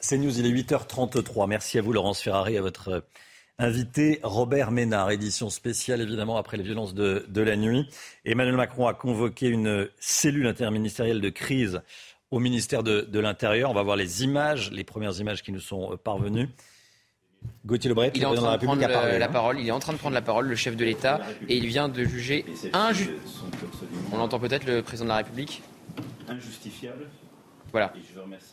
CNews, 0.00 0.38
il 0.38 0.46
est 0.46 0.62
8h33. 0.62 1.48
Merci 1.48 1.78
à 1.78 1.82
vous, 1.82 1.92
Laurence 1.92 2.20
Ferrari, 2.22 2.56
à 2.56 2.62
votre 2.62 2.88
euh, 2.88 3.00
invité, 3.58 4.20
Robert 4.22 4.70
Ménard. 4.70 5.10
Édition 5.10 5.50
spéciale, 5.50 6.00
évidemment, 6.00 6.36
après 6.36 6.56
les 6.58 6.62
violences 6.62 6.94
de, 6.94 7.26
de 7.28 7.40
la 7.40 7.56
nuit. 7.56 7.88
Emmanuel 8.24 8.54
Macron 8.54 8.86
a 8.86 8.94
convoqué 8.94 9.48
une 9.48 9.88
cellule 9.98 10.46
interministérielle 10.46 11.20
de 11.20 11.30
crise 11.30 11.82
au 12.30 12.38
ministère 12.38 12.82
de, 12.82 13.18
l'Intérieur. 13.18 13.70
On 13.70 13.74
va 13.74 13.82
voir 13.82 13.96
les 13.96 14.24
images, 14.24 14.70
les 14.70 14.84
premières 14.84 15.18
images 15.20 15.42
qui 15.42 15.52
nous 15.52 15.60
sont 15.60 15.92
euh, 15.92 15.96
parvenues. 15.96 16.48
Gauthier 17.64 17.88
Lebret, 17.88 18.10
il 18.14 18.22
est 18.22 18.26
en 18.26 18.34
train 18.34 18.56
de 18.56 18.64
prendre 18.64 18.80
la, 18.80 19.26
hein. 19.26 19.28
parole. 19.28 19.60
Il 19.60 19.68
est 19.68 19.72
en 19.72 19.78
train 19.78 19.92
de 19.92 19.98
prendre 19.98 20.14
la 20.14 20.22
parole, 20.22 20.46
le 20.46 20.56
chef 20.56 20.76
de 20.76 20.84
l'État, 20.84 21.20
et 21.48 21.56
il 21.56 21.66
vient 21.66 21.88
de 21.88 22.02
juger 22.04 22.44
injuste. 22.72 23.12
On 24.12 24.16
l'entend 24.16 24.40
peut-être, 24.40 24.66
le 24.66 24.82
président 24.82 25.04
de 25.04 25.10
la 25.10 25.16
République? 25.18 25.62
Injustifiable. 26.28 27.06
Voilà. 27.76 27.92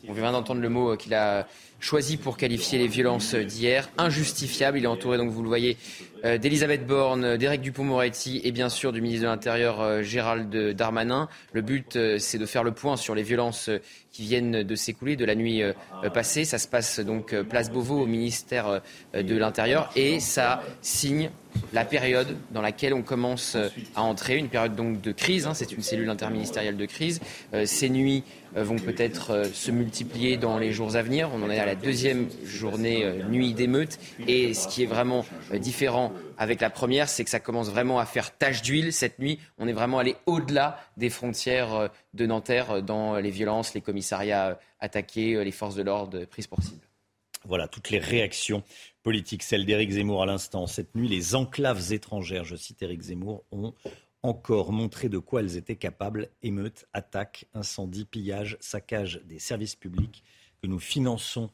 On 0.10 0.12
vient 0.12 0.34
d'entendre 0.34 0.60
le 0.60 0.68
mot 0.68 0.98
qu'il 0.98 1.14
a 1.14 1.48
choisi 1.80 2.18
pour 2.18 2.36
qualifier 2.36 2.78
les 2.78 2.88
violences 2.88 3.36
d'hier. 3.36 3.90
Injustifiable. 3.98 4.78
Il 4.78 4.84
est 4.84 4.88
entouré, 4.88 5.18
donc 5.18 5.30
vous 5.30 5.42
le 5.42 5.48
voyez, 5.48 5.78
euh, 6.26 6.38
d'Elisabeth 6.38 6.86
Borne, 6.86 7.38
d'Éric 7.38 7.62
Dupont-Moretti 7.62 8.42
et 8.44 8.52
bien 8.52 8.68
sûr 8.68 8.92
du 8.92 9.02
ministre 9.02 9.24
de 9.24 9.30
l'Intérieur 9.30 9.80
euh, 9.80 10.02
Gérald 10.02 10.54
Darmanin. 10.76 11.30
Le 11.54 11.62
but, 11.62 11.96
euh, 11.96 12.18
c'est 12.20 12.38
de 12.38 12.46
faire 12.46 12.66
le 12.66 12.74
point 12.74 12.98
sur 12.98 13.16
les 13.16 13.24
violences 13.24 13.70
qui 14.12 14.24
viennent 14.24 14.64
de 14.64 14.76
s'écouler 14.76 15.16
de 15.16 15.26
la 15.26 15.36
nuit 15.36 15.64
passée. 16.14 16.46
Ça 16.46 16.60
se 16.60 16.68
passe 16.68 17.00
donc 17.00 17.34
place 17.50 17.72
Beauvau 17.72 18.00
au 18.00 18.06
ministère 18.06 18.82
de 19.16 19.36
l'Intérieur 19.36 19.90
et 19.96 20.20
ça 20.20 20.62
signe 20.84 21.32
la 21.72 21.84
période 21.84 22.38
dans 22.52 22.62
laquelle 22.62 22.94
on 22.94 23.02
commence 23.02 23.58
à 23.96 24.04
entrer, 24.04 24.38
une 24.38 24.50
période 24.50 24.76
donc 24.76 25.02
de 25.02 25.12
crise. 25.12 25.48
Hein. 25.48 25.56
c'est 25.56 25.72
une 25.72 25.82
cellule 25.82 26.12
interministérielle 26.12 26.78
de 26.78 26.86
crise. 26.86 27.22
ces 27.66 27.90
nuits 27.90 28.24
vont 28.56 28.78
peut-être 28.78 29.46
se 29.54 29.72
multiplier 29.72 30.38
dans 30.38 30.58
les 30.58 30.72
jours 30.72 30.96
à 30.96 31.02
venir. 31.02 31.30
On 31.34 31.42
en 31.44 31.50
est 31.50 31.60
à 31.60 31.66
la 31.66 31.76
deuxième 31.76 32.28
journée 32.44 33.06
nuit 33.30 33.54
d'émeute 33.54 34.00
et 34.28 34.54
ce 34.54 34.68
qui 34.68 34.84
est 34.84 34.88
vraiment 34.88 35.26
différent 35.54 36.12
avec 36.38 36.62
la 36.62 36.70
première, 36.70 37.10
c'est 37.10 37.24
que 37.24 37.30
ça 37.30 37.40
commence 37.40 37.70
vraiment 37.70 38.00
à 38.00 38.06
faire 38.06 38.36
tache 38.38 38.62
d'huile 38.62 38.94
cette 38.94 39.20
nuit. 39.20 39.40
On 39.58 39.68
est 39.68 39.74
vraiment 39.74 40.00
allé 40.00 40.16
au-delà 40.26 40.80
des 40.98 41.10
frontières 41.10 41.74
euh, 41.74 41.88
de 42.14 42.26
Nanterre 42.26 42.72
euh, 42.72 42.82
dans 42.82 43.16
les 43.18 43.30
violences, 43.30 43.74
les 43.74 43.82
commissariats 43.82 44.50
euh, 44.50 44.56
attaqués, 44.80 45.44
les 45.44 45.52
forces 45.52 45.76
de 45.76 45.84
l'ordre 45.84 46.26
prises 46.26 46.48
pour 46.48 46.62
cible. 46.62 46.82
Voilà 47.46 47.68
toutes 47.68 47.90
les 47.90 48.00
réactions 48.00 48.64
politiques, 49.04 49.44
celles 49.44 49.66
d'Éric 49.66 49.92
Zemmour 49.92 50.24
à 50.24 50.26
l'instant. 50.26 50.66
Cette 50.66 50.96
nuit, 50.96 51.10
les 51.10 51.36
enclaves 51.36 51.92
étrangères, 51.92 52.46
je 52.46 52.56
cite 52.56 52.82
Éric 52.82 53.02
Zemmour, 53.02 53.44
ont 53.52 53.74
encore 54.24 54.72
montré 54.72 55.10
de 55.10 55.20
quoi 55.20 55.42
elles 55.42 55.58
étaient 55.58 55.76
capables. 55.76 56.30
Émeutes, 56.42 56.88
attaques, 56.94 57.46
incendies, 57.54 58.06
pillages, 58.06 58.58
saccages 58.60 59.22
des 59.26 59.40
services 59.40 59.76
publics 59.76 60.24
que 60.62 60.68
nous 60.68 60.80
finançons 60.80 61.50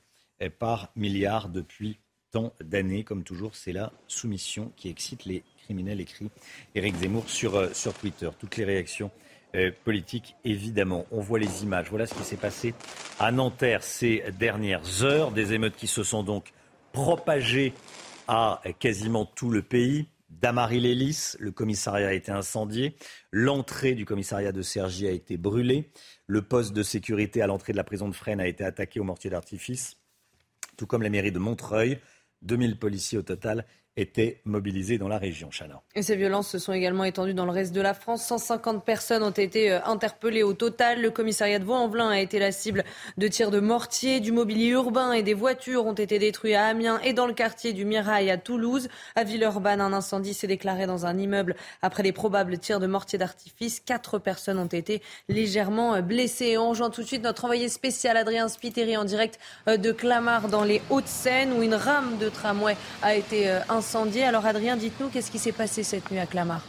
par 0.59 0.91
milliards 0.95 1.49
depuis 1.49 1.99
tant 2.31 2.53
d'années. 2.61 3.03
Comme 3.03 3.23
toujours, 3.23 3.55
c'est 3.55 3.73
la 3.73 3.91
soumission 4.07 4.71
qui 4.75 4.89
excite 4.89 5.25
les 5.25 5.43
criminels, 5.63 5.99
écrit 5.99 6.29
Éric 6.75 6.95
Zemmour 6.95 7.29
sur, 7.29 7.55
euh, 7.55 7.69
Twitter. 7.99 8.29
Toutes 8.39 8.57
les 8.57 8.65
réactions 8.65 9.11
euh, 9.55 9.71
politiques, 9.83 10.35
évidemment. 10.45 11.05
On 11.11 11.21
voit 11.21 11.39
les 11.39 11.63
images. 11.63 11.89
Voilà 11.89 12.05
ce 12.05 12.13
qui 12.13 12.23
s'est 12.23 12.37
passé 12.37 12.73
à 13.19 13.31
Nanterre 13.31 13.83
ces 13.83 14.23
dernières 14.37 15.03
heures. 15.03 15.31
Des 15.31 15.53
émeutes 15.53 15.75
qui 15.75 15.87
se 15.87 16.03
sont 16.03 16.23
donc 16.23 16.53
propagées 16.91 17.73
à 18.27 18.61
quasiment 18.79 19.25
tout 19.25 19.49
le 19.49 19.63
pays. 19.63 20.07
d'Amarie-Lélis. 20.29 21.35
Le 21.39 21.51
commissariat 21.51 22.09
a 22.09 22.13
été 22.13 22.31
incendié. 22.31 22.95
L'entrée 23.31 23.93
du 23.93 24.05
commissariat 24.05 24.51
de 24.51 24.61
Cergy 24.61 25.07
a 25.07 25.11
été 25.11 25.37
brûlée. 25.37 25.91
Le 26.27 26.41
poste 26.41 26.73
de 26.73 26.83
sécurité 26.83 27.41
à 27.41 27.47
l'entrée 27.47 27.73
de 27.73 27.77
la 27.77 27.83
prison 27.83 28.07
de 28.07 28.15
Fresnes 28.15 28.39
a 28.39 28.47
été 28.47 28.63
attaqué 28.63 28.99
au 28.99 29.03
mortier 29.03 29.29
d'artifice, 29.29 29.97
tout 30.77 30.87
comme 30.87 31.01
la 31.01 31.09
mairie 31.09 31.31
de 31.31 31.39
Montreuil. 31.39 31.99
2000 32.41 32.79
policiers 32.79 33.17
au 33.17 33.21
total 33.21 33.65
étaient 33.97 34.41
mobilisés 34.45 34.97
dans 34.97 35.07
la 35.07 35.17
région. 35.17 35.49
Chana. 35.51 35.81
Et 35.95 36.01
ces 36.01 36.15
violences 36.15 36.49
se 36.49 36.59
sont 36.59 36.73
également 36.73 37.03
étendues 37.03 37.33
dans 37.33 37.45
le 37.45 37.51
reste 37.51 37.73
de 37.73 37.81
la 37.81 37.93
France. 37.93 38.23
150 38.25 38.85
personnes 38.85 39.23
ont 39.23 39.29
été 39.29 39.71
euh, 39.71 39.83
interpellées 39.85 40.43
au 40.43 40.53
total. 40.53 41.01
Le 41.01 41.11
commissariat 41.11 41.59
de 41.59 41.65
Vaux-en-Velin 41.65 42.09
a 42.09 42.19
été 42.19 42.39
la 42.39 42.51
cible 42.51 42.83
de 43.17 43.27
tirs 43.27 43.51
de 43.51 43.59
mortier. 43.59 44.19
Du 44.19 44.31
mobilier 44.31 44.67
urbain 44.67 45.11
et 45.11 45.23
des 45.23 45.33
voitures 45.33 45.85
ont 45.85 45.93
été 45.93 46.19
détruits 46.19 46.55
à 46.55 46.65
Amiens 46.67 46.99
et 47.03 47.13
dans 47.13 47.27
le 47.27 47.33
quartier 47.33 47.73
du 47.73 47.85
Mirail 47.85 48.29
à 48.29 48.37
Toulouse. 48.37 48.89
À 49.15 49.23
Villeurbanne, 49.23 49.81
un 49.81 49.93
incendie 49.93 50.33
s'est 50.33 50.47
déclaré 50.47 50.85
dans 50.85 51.05
un 51.05 51.17
immeuble 51.17 51.55
après 51.81 52.03
les 52.03 52.13
probables 52.13 52.57
tirs 52.57 52.79
de 52.79 52.87
mortier 52.87 53.19
d'artifice. 53.19 53.79
Quatre 53.79 54.19
personnes 54.19 54.59
ont 54.59 54.65
été 54.65 55.01
légèrement 55.27 55.95
euh, 55.95 56.01
blessées. 56.01 56.57
on 56.57 56.69
rejoint 56.69 56.89
tout 56.89 57.01
de 57.01 57.07
suite 57.07 57.23
notre 57.23 57.45
envoyé 57.45 57.67
spécial 57.69 58.15
Adrien 58.17 58.47
Spiteri 58.47 58.95
en 58.95 59.03
direct 59.03 59.39
euh, 59.67 59.77
de 59.77 59.91
Clamart 59.91 60.47
dans 60.47 60.63
les 60.63 60.81
Hauts-de-Seine 60.89 61.53
où 61.53 61.63
une 61.63 61.75
rame 61.75 62.17
de 62.19 62.29
tramway 62.29 62.77
a 63.01 63.15
été 63.15 63.49
incendiée 63.69 63.78
alors 64.23 64.45
Adrien, 64.45 64.75
dites-nous, 64.75 65.09
qu'est-ce 65.09 65.31
qui 65.31 65.39
s'est 65.39 65.51
passé 65.51 65.83
cette 65.83 66.11
nuit 66.11 66.19
à 66.19 66.25
Clamart? 66.25 66.61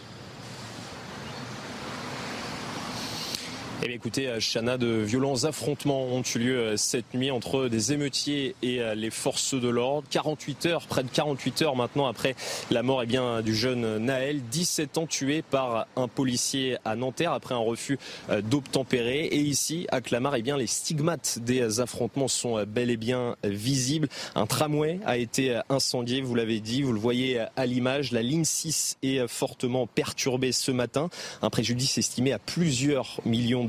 Eh 3.82 3.86
bien, 3.86 3.96
écoutez, 3.96 4.28
euh, 4.28 4.40
Chana, 4.40 4.76
de 4.76 4.88
violents 4.88 5.44
affrontements 5.44 6.02
ont 6.02 6.22
eu 6.34 6.38
lieu 6.38 6.58
euh, 6.58 6.76
cette 6.76 7.14
nuit 7.14 7.30
entre 7.30 7.66
des 7.68 7.94
émeutiers 7.94 8.54
et 8.60 8.82
euh, 8.82 8.94
les 8.94 9.08
forces 9.08 9.54
de 9.54 9.68
l'ordre. 9.70 10.06
48 10.10 10.66
heures, 10.66 10.86
près 10.86 11.02
de 11.02 11.08
48 11.08 11.62
heures 11.62 11.76
maintenant 11.76 12.06
après 12.06 12.36
la 12.70 12.82
mort 12.82 13.02
eh 13.02 13.06
bien, 13.06 13.40
du 13.40 13.54
jeune 13.54 13.96
Naël, 13.96 14.42
17 14.50 14.98
ans 14.98 15.06
tué 15.06 15.40
par 15.40 15.86
un 15.96 16.08
policier 16.08 16.76
à 16.84 16.94
Nanterre 16.94 17.32
après 17.32 17.54
un 17.54 17.58
refus 17.58 17.98
d'obtempérer. 18.42 19.24
Et 19.24 19.38
ici, 19.38 19.86
à 19.90 20.02
Clamart, 20.02 20.36
eh 20.36 20.42
bien, 20.42 20.58
les 20.58 20.66
stigmates 20.66 21.38
des 21.40 21.80
affrontements 21.80 22.28
sont 22.28 22.62
bel 22.64 22.90
et 22.90 22.98
bien 22.98 23.36
visibles. 23.44 24.08
Un 24.34 24.46
tramway 24.46 25.00
a 25.06 25.16
été 25.16 25.58
incendié, 25.70 26.20
vous 26.20 26.34
l'avez 26.34 26.60
dit, 26.60 26.82
vous 26.82 26.92
le 26.92 27.00
voyez 27.00 27.44
à 27.56 27.66
l'image. 27.66 28.12
La 28.12 28.22
ligne 28.22 28.44
6 28.44 28.98
est 29.02 29.26
fortement 29.26 29.86
perturbée 29.86 30.52
ce 30.52 30.70
matin. 30.70 31.08
Un 31.40 31.50
préjudice 31.50 31.96
estimé 31.96 32.32
à 32.32 32.38
plusieurs 32.38 33.20
millions 33.24 33.64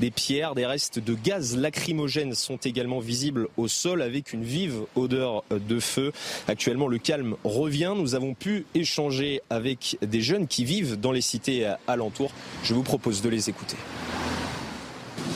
Des 0.00 0.10
pierres, 0.10 0.54
des 0.54 0.66
restes 0.66 0.98
de 0.98 1.14
gaz 1.14 1.56
lacrymogène 1.56 2.34
sont 2.34 2.56
également 2.56 3.00
visibles 3.00 3.48
au 3.56 3.68
sol 3.68 4.02
avec 4.02 4.32
une 4.32 4.44
vive 4.44 4.82
odeur 4.96 5.44
de 5.50 5.80
feu. 5.80 6.12
Actuellement, 6.48 6.88
le 6.88 6.98
calme 6.98 7.36
revient. 7.44 7.94
Nous 7.96 8.14
avons 8.14 8.34
pu 8.34 8.66
échanger 8.74 9.42
avec 9.50 9.98
des 10.02 10.20
jeunes 10.20 10.46
qui 10.46 10.64
vivent 10.64 10.98
dans 10.98 11.12
les 11.12 11.20
cités 11.20 11.72
alentours. 11.86 12.32
Je 12.62 12.74
vous 12.74 12.82
propose 12.82 13.22
de 13.22 13.28
les 13.28 13.50
écouter. 13.50 13.76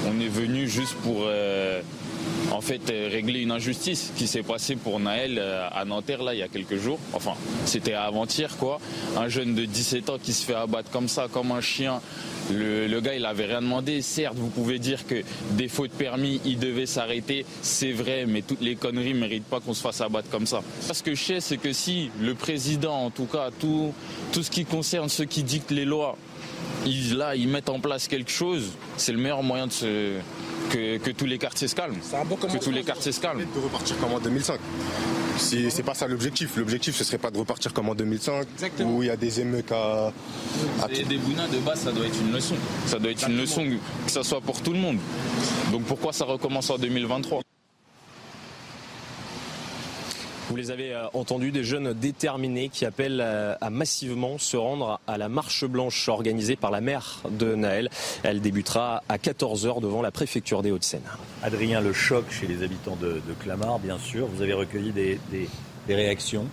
On 0.07 0.21
est 0.21 0.29
venu 0.29 0.69
juste 0.69 0.95
pour 1.03 1.25
euh, 1.27 1.81
en 2.53 2.61
fait 2.61 2.91
euh, 2.91 3.09
régler 3.11 3.41
une 3.41 3.51
injustice 3.51 4.13
qui 4.17 4.27
s'est 4.27 4.43
passée 4.43 4.77
pour 4.77 5.01
Naël 5.01 5.39
euh, 5.39 5.69
à 5.73 5.85
Nanterre 5.85 6.23
là 6.23 6.35
il 6.35 6.41
y 6.41 6.43
a 6.43 6.49
quelques 6.49 6.77
jours. 6.77 6.99
Enfin, 7.13 7.33
c'était 7.65 7.95
avant-hier 7.95 8.57
quoi. 8.57 8.81
Un 9.17 9.29
jeune 9.29 9.55
de 9.55 9.65
17 9.65 10.11
ans 10.11 10.19
qui 10.23 10.33
se 10.33 10.45
fait 10.45 10.55
abattre 10.55 10.91
comme 10.91 11.09
ça, 11.09 11.27
comme 11.33 11.53
un 11.53 11.61
chien. 11.61 12.01
Le, 12.51 13.01
gars, 13.01 13.15
il 13.15 13.27
avait 13.27 13.45
rien 13.45 13.61
demandé. 13.61 14.01
Certes, 14.01 14.37
vous 14.37 14.49
pouvez 14.49 14.79
dire 14.79 15.07
que 15.07 15.23
des 15.51 15.69
fautes 15.69 15.91
permis, 15.91 16.41
il 16.47 16.59
devait 16.59 16.87
s'arrêter. 16.87 17.45
C'est 17.61 17.93
vrai, 17.93 18.25
mais 18.27 18.41
toutes 18.41 18.63
les 18.63 18.75
conneries 18.75 19.13
ne 19.13 19.19
méritent 19.19 19.45
pas 19.45 19.61
qu'on 19.61 19.75
se 19.75 19.83
fasse 19.83 20.01
abattre 20.01 20.31
comme 20.31 20.47
ça. 20.47 20.63
Ce 20.81 21.03
que 21.03 21.15
je 21.15 21.23
sais, 21.23 21.41
c'est 21.41 21.59
que 21.59 21.75
si 21.75 22.11
le 22.21 22.35
président, 22.35 23.05
en 23.05 23.11
tout 23.11 23.27
cas, 23.27 23.51
tout, 23.59 23.93
tout 24.33 24.43
ce 24.43 24.51
qui 24.51 24.65
concerne 24.65 25.11
ceux 25.11 25.27
qui 25.27 25.43
dictent 25.43 25.73
les 25.73 25.85
lois, 25.85 26.17
ils, 26.87 27.17
là, 27.17 27.35
ils 27.35 27.49
mettent 27.49 27.69
en 27.69 27.81
place 27.81 28.09
quelque 28.09 28.31
chose, 28.31 28.73
c'est 28.97 29.13
le 29.13 29.19
meilleur 29.19 29.43
moyen 29.43 29.67
de 29.67 29.73
se, 29.73 30.19
que, 30.69 31.11
tous 31.11 31.27
les 31.27 31.39
quartiers 31.39 31.69
se 31.69 31.75
calment. 31.75 31.97
que 31.97 32.59
tous 32.59 32.71
les 32.71 32.83
quartiers 32.83 33.13
se 33.13 33.21
calment. 33.21 33.41
De 33.41 33.61
repartir 33.61 33.97
comme 33.99 34.13
en 34.13 34.21
2005. 34.21 34.59
C'est 35.39 35.83
pas 35.85 35.95
ça 35.95 36.09
l'objectif. 36.09 36.57
L'objectif, 36.57 36.97
ce 36.97 37.05
serait 37.05 37.19
pas 37.19 37.31
de 37.31 37.39
repartir 37.39 37.73
comme 37.73 37.89
en 37.89 37.95
2005, 37.95 38.47
où 38.81 39.03
il 39.03 39.07
y 39.07 39.11
a 39.11 39.17
des 39.17 39.41
émeutes 39.41 39.73
à. 39.73 40.13
Des 40.89 41.19
bounas 41.19 41.49
de 41.49 41.59
base, 41.59 41.81
ça 41.81 41.93
doit 41.93 42.07
être 42.07 42.21
une 42.21 42.33
leçon. 42.33 42.57
Ça 42.87 42.99
doit 42.99 43.11
être 43.11 43.29
une 43.29 43.37
leçon, 43.37 43.65
que 44.05 44.11
ça 44.11 44.23
soit 44.23 44.41
pour 44.41 44.61
tout 44.61 44.73
le 44.73 44.79
monde. 44.79 44.99
Donc 45.73 45.85
pourquoi 45.85 46.13
ça 46.13 46.25
recommence 46.25 46.71
en 46.71 46.79
2023 46.79 47.43
Vous 50.49 50.57
les 50.57 50.71
avez 50.71 50.95
euh, 50.95 51.05
entendus, 51.13 51.51
des 51.51 51.63
jeunes 51.63 51.93
déterminés 51.93 52.71
qui 52.71 52.87
appellent 52.87 53.21
euh, 53.21 53.55
à 53.61 53.69
massivement 53.69 54.39
se 54.39 54.57
rendre 54.57 54.99
à 55.07 55.19
la 55.19 55.29
marche 55.29 55.67
blanche 55.67 56.09
organisée 56.09 56.57
par 56.57 56.71
la 56.71 56.81
mère 56.81 57.21
de 57.31 57.55
Naël. 57.55 57.91
Elle 58.23 58.41
débutera 58.41 59.03
à 59.11 59.19
14h 59.19 59.83
devant 59.83 60.01
la 60.01 60.11
préfecture 60.11 60.63
des 60.63 60.71
Hauts-de-Seine. 60.71 61.03
Adrien, 61.43 61.83
le 61.83 61.93
choc 61.93 62.25
chez 62.31 62.47
les 62.47 62.63
habitants 62.63 62.97
de, 62.97 63.21
Clamart, 63.41 63.79
bien 63.79 63.99
sûr. 63.99 64.27
Vous 64.27 64.41
avez 64.41 64.55
recueilli 64.55 64.93
des, 64.93 65.19
réactions 65.87 66.47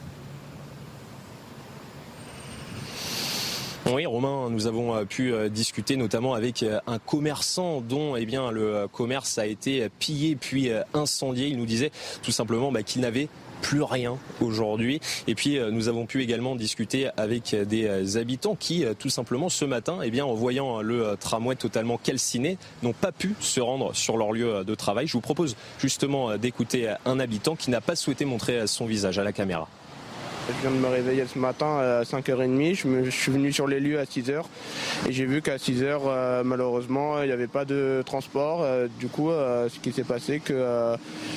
Oui, 3.85 4.05
Romain, 4.05 4.49
nous 4.49 4.67
avons 4.67 4.93
euh, 4.93 5.05
pu 5.05 5.33
discuter 5.49 5.95
notamment 5.95 6.33
avec 6.33 6.65
un 6.85 6.99
commerçant 6.99 7.79
dont 7.79 8.17
eh 8.17 8.25
bien, 8.25 8.51
le 8.51 8.87
commerce 8.91 9.37
a 9.37 9.45
été 9.45 9.87
pillé 9.99 10.35
puis 10.35 10.69
incendié. 10.93 11.47
Il 11.47 11.57
nous 11.57 11.65
disait 11.65 11.91
tout 12.23 12.31
simplement 12.31 12.73
bah, 12.73 12.83
qu'il 12.83 13.01
n'avait 13.01 13.29
plus 13.61 13.81
rien 13.81 14.17
aujourd'hui. 14.41 14.99
Et 15.27 15.35
puis 15.35 15.57
euh, 15.57 15.71
nous 15.71 15.87
avons 15.87 16.05
pu 16.05 16.21
également 16.21 16.55
discuter 16.55 17.09
avec 17.17 17.55
des 17.55 17.85
euh, 17.85 18.19
habitants 18.19 18.55
qui, 18.55 18.85
euh, 18.85 18.93
tout 18.97 19.09
simplement, 19.09 19.49
ce 19.49 19.65
matin, 19.65 19.99
eh 20.03 20.11
bien, 20.11 20.25
en 20.25 20.33
voyant 20.33 20.81
le 20.81 21.15
tramway 21.19 21.55
totalement 21.55 21.97
calciné, 21.97 22.57
n'ont 22.83 22.93
pas 22.93 23.11
pu 23.11 23.35
se 23.39 23.59
rendre 23.59 23.95
sur 23.95 24.17
leur 24.17 24.31
lieu 24.31 24.63
de 24.63 24.75
travail. 24.75 25.07
Je 25.07 25.13
vous 25.13 25.21
propose 25.21 25.55
justement 25.79 26.37
d'écouter 26.37 26.93
un 27.05 27.19
habitant 27.19 27.55
qui 27.55 27.71
n'a 27.71 27.81
pas 27.81 27.95
souhaité 27.95 28.25
montrer 28.25 28.67
son 28.67 28.85
visage 28.85 29.19
à 29.19 29.23
la 29.23 29.31
caméra. 29.31 29.67
Je 30.47 30.61
viens 30.61 30.77
de 30.77 30.79
me 30.79 30.87
réveiller 30.87 31.25
ce 31.25 31.39
matin 31.39 31.79
à 31.79 32.03
5h30. 32.03 32.75
Je, 32.75 33.09
suis 33.09 33.31
venu 33.31 33.51
sur 33.51 33.67
les 33.67 33.79
lieux 33.79 33.99
à 33.99 34.03
6h 34.03 34.43
et 35.07 35.11
j'ai 35.11 35.25
vu 35.25 35.41
qu'à 35.41 35.57
6h, 35.57 36.01
euh, 36.05 36.43
malheureusement, 36.43 37.21
il 37.23 37.27
n'y 37.27 37.31
avait 37.31 37.47
pas 37.47 37.65
de 37.65 38.03
transport. 38.05 38.61
Euh, 38.61 38.87
du 38.99 39.07
coup, 39.07 39.31
euh, 39.31 39.69
ce 39.69 39.79
qui 39.79 39.91
s'est 39.91 40.03
passé, 40.03 40.39
que 40.39 40.53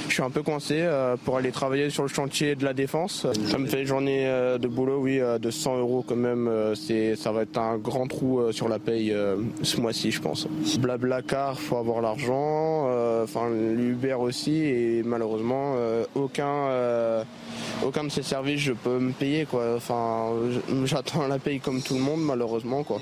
je 0.08 0.12
suis 0.12 0.22
un 0.22 0.28
peu 0.28 0.42
coincé 0.42 0.86
pour 1.24 1.38
aller 1.38 1.52
travailler 1.52 1.88
sur 1.88 2.02
le 2.02 2.08
chantier 2.08 2.54
de 2.54 2.64
la 2.64 2.74
défense. 2.74 3.26
Ça 3.50 3.56
me 3.56 3.66
fait 3.66 3.80
une 3.80 3.86
journée 3.86 4.26
de 4.26 4.68
boulot, 4.68 4.98
oui, 5.00 5.20
de 5.40 5.50
100 5.50 5.78
euros 5.78 6.04
quand 6.06 6.16
même. 6.16 6.74
ça 7.16 7.32
va 7.32 7.42
être 7.42 7.58
un 7.58 7.78
grand 7.78 8.06
trou 8.06 8.52
sur 8.52 8.68
la 8.68 8.78
paye 8.78 9.14
ce 9.62 9.80
mois-ci, 9.80 10.10
je 10.10 10.20
pense. 10.20 10.46
Blablacar, 10.78 11.58
faut 11.58 11.76
avoir 11.76 12.02
l'argent. 12.02 12.88
Enfin, 13.22 13.48
l'Uber 13.50 14.14
aussi 14.14 14.64
et 14.64 15.02
malheureusement, 15.02 15.76
aucun 16.14 17.24
aucun 17.84 18.04
de 18.04 18.10
ces 18.10 18.22
services 18.22 18.60
je 18.60 18.72
peux 18.72 18.98
me 18.98 19.12
payer 19.12 19.46
quoi. 19.46 19.76
Enfin, 19.76 20.32
j'attends 20.84 21.26
la 21.26 21.38
paye 21.38 21.60
comme 21.60 21.82
tout 21.82 21.94
le 21.94 22.00
monde 22.00 22.22
malheureusement 22.22 22.84
quoi. 22.84 23.00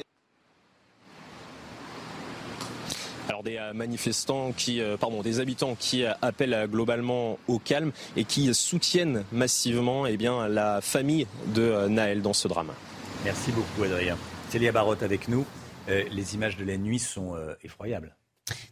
Alors 3.28 3.42
des 3.42 3.56
euh, 3.56 3.72
manifestants 3.72 4.52
qui, 4.52 4.80
euh, 4.80 4.96
pardon, 4.96 5.22
des 5.22 5.40
habitants 5.40 5.76
qui 5.78 6.04
euh, 6.04 6.12
appellent 6.22 6.68
globalement 6.70 7.38
au 7.48 7.58
calme 7.58 7.92
et 8.16 8.24
qui 8.24 8.52
soutiennent 8.54 9.24
massivement 9.32 10.06
eh 10.06 10.16
bien, 10.16 10.48
la 10.48 10.80
famille 10.80 11.26
de 11.48 11.88
Naël 11.88 12.22
dans 12.22 12.32
ce 12.32 12.46
drame. 12.46 12.70
Merci 13.24 13.50
beaucoup 13.50 13.82
Adrien. 13.82 14.16
Célia 14.48 14.70
Barotte 14.72 15.02
avec 15.02 15.28
nous. 15.28 15.44
les 15.88 16.34
images 16.34 16.56
de 16.56 16.64
la 16.64 16.76
nuit 16.76 16.98
sont 16.98 17.34
effroyables 17.62 18.14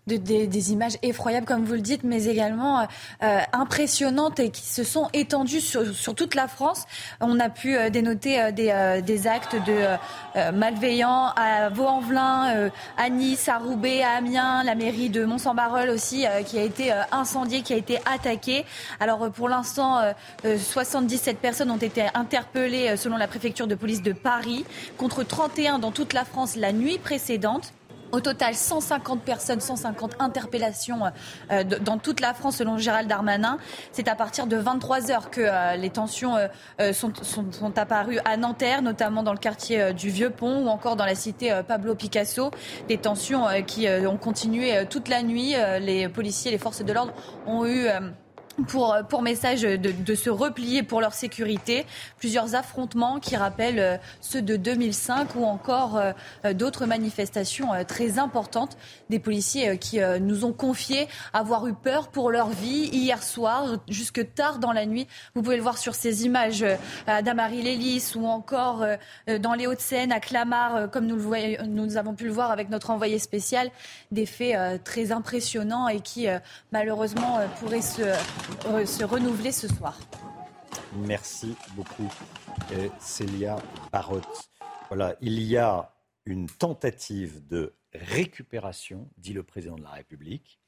des, 0.07 0.73
images 0.73 0.97
effroyables, 1.03 1.47
comme 1.47 1.65
vous 1.65 1.75
le 1.75 1.81
dites, 1.81 2.05
mais 2.05 2.27
également 2.27 2.81
euh, 2.81 2.85
euh, 3.23 3.41
impressionnantes 3.53 4.39
et 4.39 4.51
qui 4.51 4.63
se 4.63 4.85
sont 4.85 5.09
étendues 5.13 5.61
sur, 5.61 5.95
sur 5.95 6.15
toute 6.15 6.35
la 6.35 6.49
France. 6.49 6.85
On 7.21 7.41
a 7.41 7.49
pu 7.49 7.77
euh, 7.77 7.91
dénoter 7.91 8.53
des, 8.53 9.01
des, 9.05 9.27
actes 9.27 9.57
de 9.67 9.97
malveillants 10.53 11.29
à 11.37 11.71
Vaux-en-Velin, 11.71 12.71
à 12.97 13.09
Nice, 13.09 13.49
à 13.49 13.59
Roubaix, 13.59 14.03
à 14.03 14.17
Amiens, 14.17 14.63
la 14.65 14.75
mairie 14.75 15.09
de 15.09 15.25
Mont-Saint-Barreul 15.25 15.89
aussi, 15.89 16.27
qui 16.47 16.59
a 16.59 16.63
été 16.63 16.93
incendiée, 17.11 17.63
qui 17.63 17.73
a 17.73 17.77
été 17.77 17.99
attaquée. 18.05 18.65
Alors 19.01 19.31
pour 19.31 19.49
l'instant, 19.49 20.03
77 20.45 21.39
personnes 21.39 21.71
ont 21.71 21.77
été 21.77 22.05
interpellées 22.15 22.97
selon 22.97 23.17
la 23.17 23.29
préfecture 23.29 23.67
de 23.67 23.75
police 23.75 24.03
de 24.03 24.13
Paris, 24.13 24.65
contre 24.99 25.23
31 25.23 25.79
dans 25.79 25.93
toute 25.93 26.13
la 26.13 26.25
France 26.25 26.57
la 26.57 26.73
nuit 26.73 26.99
précédente. 26.99 27.73
Au 28.15 28.21
total, 28.21 28.55
150 28.55 29.23
personnes, 29.23 29.59
150 29.59 30.13
interpellations 30.21 31.01
euh, 31.51 31.65
dans 31.65 31.99
toute 31.99 32.21
la 32.21 32.33
France 32.33 32.59
selon 32.59 32.79
Gérald 32.79 33.09
Darmanin. 33.09 33.59
C'est 33.91 34.07
à 34.07 34.15
partir 34.15 34.47
de 34.47 34.57
23 34.57 35.11
heures 35.11 35.31
que 35.31 35.41
euh, 35.41 35.75
les 35.75 35.91
tensions 35.91 36.37
euh, 36.37 36.93
sont, 36.93 37.13
apparues 37.75 38.21
à 38.25 38.37
Nanterre, 38.37 38.83
notamment 38.83 39.25
dans 39.25 39.33
le 39.33 39.39
quartier 39.39 39.93
du 39.93 40.11
Vieux-Pont 40.11 40.65
ou 40.65 40.69
encore 40.69 40.95
dans 40.95 41.07
la 41.07 41.17
cité 41.17 41.61
Pablo 41.67 41.97
Picasso. 41.97 42.53
Des 42.87 42.99
tensions 42.99 43.47
qui 43.67 43.89
ont 43.89 44.17
continué 44.17 44.87
toute 44.89 45.09
la 45.09 45.25
nuit. 45.25 45.55
Les 45.81 46.09
policiers, 46.09 46.53
les 46.53 46.59
forces 46.59 46.85
de 46.85 46.93
l'ordre 46.93 47.15
ont 47.49 47.67
eu 47.67 47.89
pour, 48.69 48.95
euh, 48.95 49.03
pour 49.03 49.23
message 49.23 49.63
de, 49.63 49.77
de, 49.77 50.15
se 50.15 50.31
replier 50.31 50.83
pour 50.83 51.01
leur 51.01 51.15
sécurité. 51.15 51.87
Plusieurs 52.19 52.55
affrontements 52.55 53.19
qui 53.21 53.37
rappellent 53.37 53.79
euh, 53.79 53.97
ceux 54.21 54.43
de 54.43 54.57
2005 54.57 55.35
ou 55.37 55.45
encore 55.45 55.97
euh, 55.99 56.53
d'autres 56.53 56.87
manifestations 56.87 57.69
très 57.87 58.19
importantes. 58.19 58.77
Des 59.11 59.19
policiers 59.19 59.79
qui 59.79 60.01
nous 60.21 60.45
ont 60.45 60.53
confié 60.53 61.09
avoir 61.33 61.67
eu 61.67 61.75
peur 61.75 62.09
pour 62.09 62.31
leur 62.31 62.49
vie 62.49 62.89
hier 62.93 63.23
soir, 63.23 63.79
jusque 63.89 64.35
tard 64.35 64.59
dans 64.59 64.73
la 64.73 64.87
nuit. 64.87 65.07
Vous 65.35 65.43
pouvez 65.43 65.57
le 65.57 65.63
voir 65.63 65.79
sur 65.79 65.95
ces 65.95 66.25
images 66.25 66.65
à 67.07 67.23
Damary-Lélis 67.23 68.13
ou 68.17 68.27
encore 68.27 68.85
dans 69.41 69.55
les 69.55 69.67
Hauts-de-Seine, 69.67 70.13
à 70.13 70.21
Clamart, 70.21 70.91
comme 70.91 71.07
nous, 71.07 71.17
le 71.17 71.23
voyons, 71.23 71.59
nous 71.67 71.97
avons 71.97 72.15
pu 72.15 72.25
le 72.25 72.33
voir 72.33 72.51
avec 72.51 72.71
notre 72.71 72.91
envoyé 72.91 73.19
spécial. 73.19 73.71
Des 74.11 74.27
faits 74.27 74.85
très 74.85 75.13
impressionnants 75.13 75.89
et 75.89 76.01
qui 76.01 76.27
malheureusement 76.73 77.41
pourraient 77.61 77.83
se 77.83 78.03
se 78.87 79.05
renouveler 79.05 79.53
ce 79.53 79.69
soir. 79.69 79.99
Merci 80.97 81.55
beaucoup, 81.75 82.13
euh, 82.73 82.89
Célia 83.01 83.57
Barotte. 83.93 84.51
Voilà, 84.89 85.17
il 85.21 85.41
y 85.43 85.57
a 85.57 85.93
une 86.27 86.49
tentative 86.49 87.47
de 87.47 87.75
récupération, 87.93 89.09
dit 89.19 89.33
le 89.33 89.43
président 89.43 89.77
de 89.77 89.83
la 89.83 89.91
République. 89.91 90.61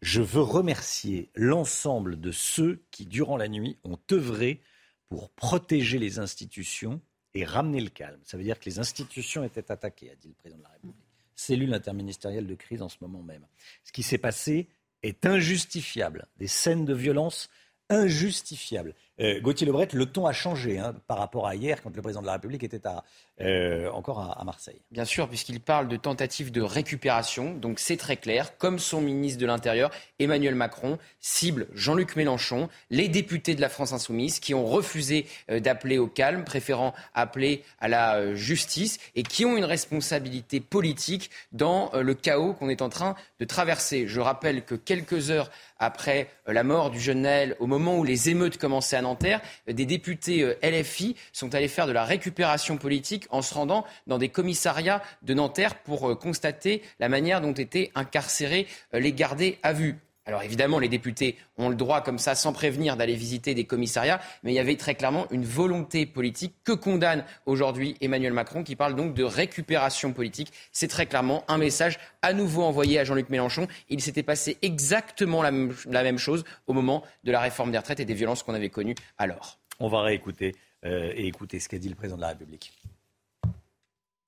Je 0.00 0.20
veux 0.20 0.42
remercier 0.42 1.30
l'ensemble 1.34 2.20
de 2.20 2.32
ceux 2.32 2.82
qui, 2.90 3.06
durant 3.06 3.36
la 3.36 3.48
nuit, 3.48 3.78
ont 3.84 3.98
œuvré 4.10 4.60
pour 5.08 5.30
protéger 5.30 5.98
les 5.98 6.18
institutions 6.18 7.00
et 7.34 7.44
ramener 7.44 7.80
le 7.80 7.90
calme. 7.90 8.20
Ça 8.24 8.36
veut 8.36 8.42
dire 8.42 8.58
que 8.58 8.64
les 8.64 8.78
institutions 8.78 9.44
étaient 9.44 9.70
attaquées, 9.70 10.10
a 10.10 10.16
dit 10.16 10.28
le 10.28 10.34
président 10.34 10.58
de 10.58 10.64
la 10.64 10.70
République. 10.70 10.96
Cellule 11.34 11.72
interministérielle 11.72 12.46
de 12.46 12.54
crise 12.54 12.82
en 12.82 12.88
ce 12.88 12.96
moment 13.00 13.22
même. 13.22 13.46
Ce 13.84 13.92
qui 13.92 14.02
s'est 14.02 14.18
passé, 14.18 14.68
est 15.02 15.26
injustifiable. 15.26 16.26
Des 16.38 16.46
scènes 16.46 16.84
de 16.84 16.94
violence 16.94 17.48
injustifiables. 17.88 18.94
Euh, 19.20 19.40
Gauthier 19.40 19.66
Lebret, 19.66 19.88
le 19.92 20.06
ton 20.06 20.26
a 20.26 20.32
changé 20.32 20.78
hein, 20.78 20.94
par 21.06 21.18
rapport 21.18 21.46
à 21.46 21.54
hier 21.54 21.82
quand 21.82 21.94
le 21.94 22.00
président 22.00 22.22
de 22.22 22.26
la 22.26 22.32
République 22.32 22.64
était 22.64 22.86
à, 22.86 23.04
euh, 23.40 23.90
encore 23.90 24.36
à, 24.38 24.42
Marseille. 24.44 24.80
Bien 24.90 25.04
sûr, 25.04 25.28
puisqu'il 25.28 25.60
parle 25.60 25.88
de 25.88 25.96
tentative 25.96 26.50
de 26.50 26.62
récupération, 26.62 27.54
donc 27.54 27.78
c'est 27.78 27.98
très 27.98 28.16
clair, 28.16 28.56
comme 28.56 28.78
son 28.78 29.00
ministre 29.00 29.40
de 29.40 29.46
l'Intérieur, 29.46 29.90
Emmanuel 30.18 30.54
Macron, 30.54 30.98
cible 31.20 31.68
Jean-Luc 31.74 32.16
Mélenchon, 32.16 32.68
les 32.90 33.08
députés 33.08 33.54
de 33.54 33.60
la 33.60 33.68
France 33.68 33.92
insoumise 33.92 34.40
qui 34.40 34.54
ont 34.54 34.64
refusé 34.64 35.26
euh, 35.50 35.60
d'appeler 35.60 35.98
au 35.98 36.06
calme, 36.06 36.44
préférant 36.44 36.94
appeler 37.14 37.64
à 37.80 37.88
la 37.88 38.34
justice, 38.34 38.98
et 39.14 39.22
qui 39.22 39.44
ont 39.44 39.56
une 39.56 39.64
responsabilité 39.64 40.60
politique 40.60 41.30
dans 41.52 41.90
le 41.94 42.14
chaos 42.14 42.54
qu'on 42.54 42.68
est 42.68 42.82
en 42.82 42.88
train 42.88 43.14
de 43.40 43.44
traverser. 43.44 44.06
Je 44.06 44.20
rappelle 44.20 44.64
que 44.64 44.74
quelques 44.74 45.30
heures 45.30 45.50
après 45.78 46.28
la 46.46 46.62
mort 46.62 46.90
du 46.90 47.00
jeune 47.00 47.22
Naël, 47.22 47.56
au 47.58 47.66
moment 47.66 47.98
où 47.98 48.04
les 48.04 48.30
émeutes 48.30 48.56
commençaient 48.56 48.96
à 48.96 49.01
Nanterre, 49.02 49.40
des 49.66 49.86
députés 49.86 50.42
euh, 50.42 50.58
LFI 50.62 51.16
sont 51.32 51.54
allés 51.54 51.68
faire 51.68 51.86
de 51.86 51.92
la 51.92 52.04
récupération 52.04 52.76
politique 52.78 53.26
en 53.30 53.42
se 53.42 53.54
rendant 53.54 53.84
dans 54.06 54.18
des 54.18 54.28
commissariats 54.28 55.02
de 55.22 55.34
Nanterre 55.34 55.76
pour 55.76 56.10
euh, 56.10 56.14
constater 56.14 56.82
la 57.00 57.08
manière 57.08 57.40
dont 57.40 57.52
étaient 57.52 57.90
incarcérés 57.94 58.66
euh, 58.94 59.00
les 59.00 59.12
gardés 59.12 59.58
à 59.62 59.72
vue. 59.72 59.98
Alors 60.24 60.42
évidemment, 60.42 60.78
les 60.78 60.88
députés 60.88 61.36
ont 61.58 61.68
le 61.68 61.74
droit, 61.74 62.00
comme 62.00 62.18
ça, 62.18 62.36
sans 62.36 62.52
prévenir, 62.52 62.96
d'aller 62.96 63.16
visiter 63.16 63.54
des 63.54 63.64
commissariats, 63.64 64.20
mais 64.44 64.52
il 64.52 64.54
y 64.54 64.60
avait 64.60 64.76
très 64.76 64.94
clairement 64.94 65.26
une 65.32 65.44
volonté 65.44 66.06
politique 66.06 66.54
que 66.62 66.72
condamne 66.72 67.24
aujourd'hui 67.44 67.96
Emmanuel 68.00 68.32
Macron, 68.32 68.62
qui 68.62 68.76
parle 68.76 68.94
donc 68.94 69.14
de 69.14 69.24
récupération 69.24 70.12
politique. 70.12 70.52
C'est 70.70 70.86
très 70.86 71.06
clairement 71.06 71.44
un 71.48 71.58
message 71.58 71.98
à 72.22 72.34
nouveau 72.34 72.62
envoyé 72.62 73.00
à 73.00 73.04
Jean-Luc 73.04 73.30
Mélenchon. 73.30 73.66
Il 73.88 74.00
s'était 74.00 74.22
passé 74.22 74.58
exactement 74.62 75.42
la 75.42 75.50
même, 75.50 76.18
chose 76.18 76.44
au 76.68 76.72
moment 76.72 77.02
de 77.24 77.32
la 77.32 77.40
réforme 77.40 77.72
des 77.72 77.78
retraites 77.78 78.00
et 78.00 78.04
des 78.04 78.14
violences 78.14 78.44
qu'on 78.44 78.54
avait 78.54 78.70
connues 78.70 78.94
alors. 79.18 79.58
On 79.80 79.88
va 79.88 80.02
réécouter 80.02 80.54
euh, 80.84 81.12
et 81.16 81.26
écouter 81.26 81.58
ce 81.58 81.68
qu'a 81.68 81.78
dit 81.78 81.88
le 81.88 81.96
président 81.96 82.16
de 82.16 82.20
la 82.20 82.28
République. 82.28 82.72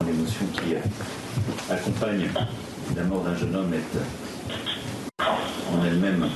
L'émotion 0.05 0.45
qui 0.47 0.75
accompagne 1.71 2.27
la 2.95 3.03
mort 3.05 3.23
d'un 3.23 3.35
jeune 3.35 3.55
homme 3.55 3.73
est 3.73 4.24
en 5.75 5.85
elle-même, 5.85 6.27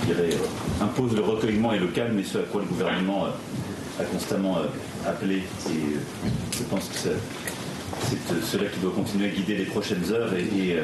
je 0.00 0.06
dirais, 0.06 0.30
euh, 0.32 0.84
impose 0.84 1.14
le 1.14 1.22
recueillement 1.22 1.72
et 1.72 1.78
le 1.78 1.88
calme, 1.88 2.18
et 2.18 2.24
ce 2.24 2.38
à 2.38 2.42
quoi 2.42 2.62
le 2.62 2.66
gouvernement 2.66 3.26
euh, 3.26 4.02
a 4.02 4.04
constamment 4.04 4.58
euh, 4.58 5.08
appelé. 5.08 5.36
Et 5.70 6.56
je 6.56 6.62
pense 6.64 6.88
que 6.88 6.96
c'est 6.96 8.18
cela 8.44 8.68
qui 8.68 8.80
doit 8.80 8.92
continuer 8.92 9.28
à 9.28 9.30
guider 9.30 9.56
les 9.56 9.64
prochaines 9.64 10.12
heures 10.12 10.32
et, 10.34 10.76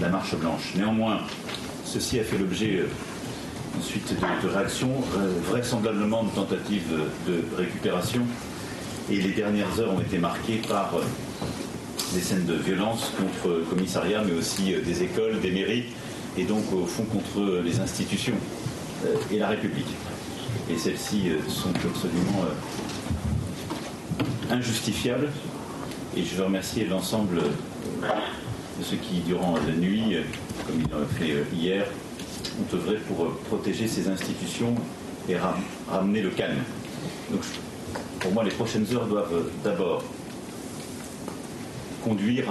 la 0.00 0.08
marche 0.08 0.34
blanche. 0.36 0.74
Néanmoins, 0.76 1.20
ceci 1.84 2.18
a 2.20 2.24
fait 2.24 2.36
l'objet 2.36 2.82
ensuite 3.78 4.12
de, 4.12 4.48
réactions, 4.48 4.92
vraisemblablement 5.48 6.24
de 6.24 6.30
tentatives 6.30 6.92
de, 7.26 7.44
récupération. 7.56 8.22
Et 9.10 9.16
les 9.16 9.32
dernières 9.32 9.78
heures 9.80 9.94
ont 9.94 10.00
été 10.00 10.18
marquées 10.18 10.60
par 10.68 10.94
des 12.12 12.20
scènes 12.20 12.44
de 12.44 12.54
violence 12.54 13.12
contre 13.16 13.64
commissariats, 13.70 14.22
mais 14.26 14.34
aussi 14.34 14.74
des 14.84 15.02
écoles, 15.02 15.40
des 15.40 15.50
mairies, 15.50 15.84
et 16.38 16.44
donc 16.44 16.72
au 16.72 16.86
fond 16.86 17.04
contre 17.04 17.60
les 17.64 17.80
institutions 17.80 18.36
euh, 19.04 19.16
et 19.32 19.38
la 19.38 19.48
République. 19.48 19.96
Et 20.70 20.78
celles-ci 20.78 21.30
euh, 21.30 21.38
sont 21.48 21.70
absolument 21.70 22.44
euh, 22.44 24.54
injustifiables. 24.54 25.30
Et 26.16 26.22
je 26.22 26.36
veux 26.36 26.44
remercier 26.44 26.86
l'ensemble 26.86 27.38
de 27.38 28.84
ceux 28.84 28.96
qui, 28.96 29.20
durant 29.20 29.56
la 29.66 29.72
nuit, 29.72 30.16
comme 30.66 30.80
ils 30.80 30.90
l'ont 30.90 31.06
fait 31.06 31.44
hier, 31.54 31.84
ont 32.60 32.74
œuvré 32.74 32.96
pour 32.96 33.30
protéger 33.48 33.86
ces 33.86 34.08
institutions 34.08 34.74
et 35.28 35.36
ramener 35.88 36.22
le 36.22 36.30
calme. 36.30 36.56
Donc, 37.30 37.42
pour 38.20 38.32
moi, 38.32 38.42
les 38.42 38.50
prochaines 38.50 38.86
heures 38.92 39.06
doivent 39.06 39.44
d'abord 39.62 40.02
conduire 42.02 42.46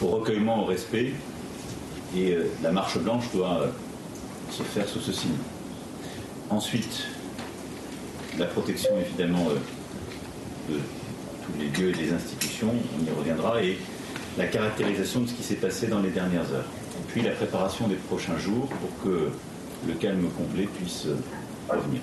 au 0.00 0.06
recueillement, 0.06 0.62
au 0.62 0.64
respect, 0.64 1.12
et 2.16 2.34
euh, 2.34 2.50
la 2.62 2.72
marche 2.72 2.98
blanche 2.98 3.30
doit 3.32 3.62
euh, 3.62 3.68
se 4.50 4.62
faire 4.62 4.88
sous 4.88 5.00
ce 5.00 5.12
signe. 5.12 5.36
Ensuite, 6.50 7.06
la 8.38 8.46
protection 8.46 8.90
évidemment 8.98 9.46
euh, 9.48 10.72
de 10.72 10.78
tous 11.44 11.58
les 11.58 11.68
lieux 11.68 11.90
et 11.90 12.04
des 12.04 12.12
institutions, 12.12 12.74
on 12.98 13.04
y 13.04 13.10
reviendra, 13.10 13.62
et 13.62 13.78
la 14.36 14.46
caractérisation 14.46 15.20
de 15.20 15.28
ce 15.28 15.34
qui 15.34 15.42
s'est 15.42 15.56
passé 15.56 15.86
dans 15.86 16.00
les 16.00 16.10
dernières 16.10 16.50
heures. 16.52 16.68
Et 17.00 17.12
puis 17.12 17.22
la 17.22 17.32
préparation 17.32 17.88
des 17.88 17.96
prochains 17.96 18.38
jours 18.38 18.68
pour 18.68 19.04
que 19.04 19.30
le 19.86 19.94
calme 19.94 20.28
complet 20.30 20.68
puisse 20.78 21.06
revenir. 21.68 22.00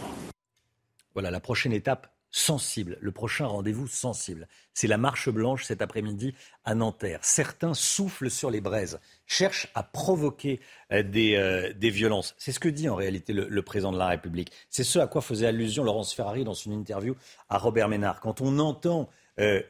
Voilà, 1.13 1.31
la 1.31 1.39
prochaine 1.39 1.73
étape 1.73 2.07
sensible, 2.31 2.97
le 3.01 3.11
prochain 3.11 3.47
rendez-vous 3.47 3.87
sensible. 3.87 4.47
C'est 4.73 4.87
la 4.87 4.97
marche 4.97 5.29
blanche 5.29 5.65
cet 5.65 5.81
après-midi 5.81 6.35
à 6.63 6.75
Nanterre. 6.75 7.19
Certains 7.23 7.73
soufflent 7.73 8.29
sur 8.29 8.51
les 8.51 8.61
braises, 8.61 8.99
cherchent 9.25 9.67
à 9.73 9.83
provoquer 9.83 10.59
euh, 10.91 11.03
euh, 11.15 11.73
des, 11.73 11.89
violences. 11.89 12.35
C'est 12.37 12.51
ce 12.51 12.59
que 12.59 12.69
dit 12.69 12.87
en 12.87 12.95
réalité 12.95 13.33
le, 13.33 13.61
président 13.61 13.91
de 13.91 13.97
la 13.97 14.07
République. 14.07 14.51
C'est 14.69 14.83
ce 14.83 14.99
à 14.99 15.07
quoi 15.07 15.21
faisait 15.21 15.47
allusion 15.47 15.83
Laurence 15.83 16.13
Ferrari 16.13 16.43
dans 16.43 16.53
une 16.53 16.73
interview 16.73 17.15
à 17.49 17.57
Robert 17.57 17.89
Ménard. 17.89 18.19
Quand 18.19 18.41
on 18.41 18.59
entend 18.59 19.09
euh, 19.39 19.61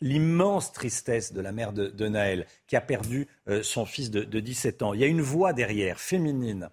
l'immense 0.00 0.72
tristesse 0.72 1.32
de 1.32 1.40
la 1.40 1.50
mère 1.50 1.72
de, 1.72 2.08
Naël, 2.08 2.46
qui 2.68 2.76
a 2.76 2.80
perdu 2.80 3.26
son 3.62 3.84
fils 3.84 4.12
de, 4.12 4.22
17 4.22 4.82
ans, 4.82 4.94
il 4.94 5.00
y 5.00 5.04
a 5.04 5.08
une 5.08 5.22
voix 5.22 5.52
derrière, 5.52 5.98
féminine, 5.98 6.70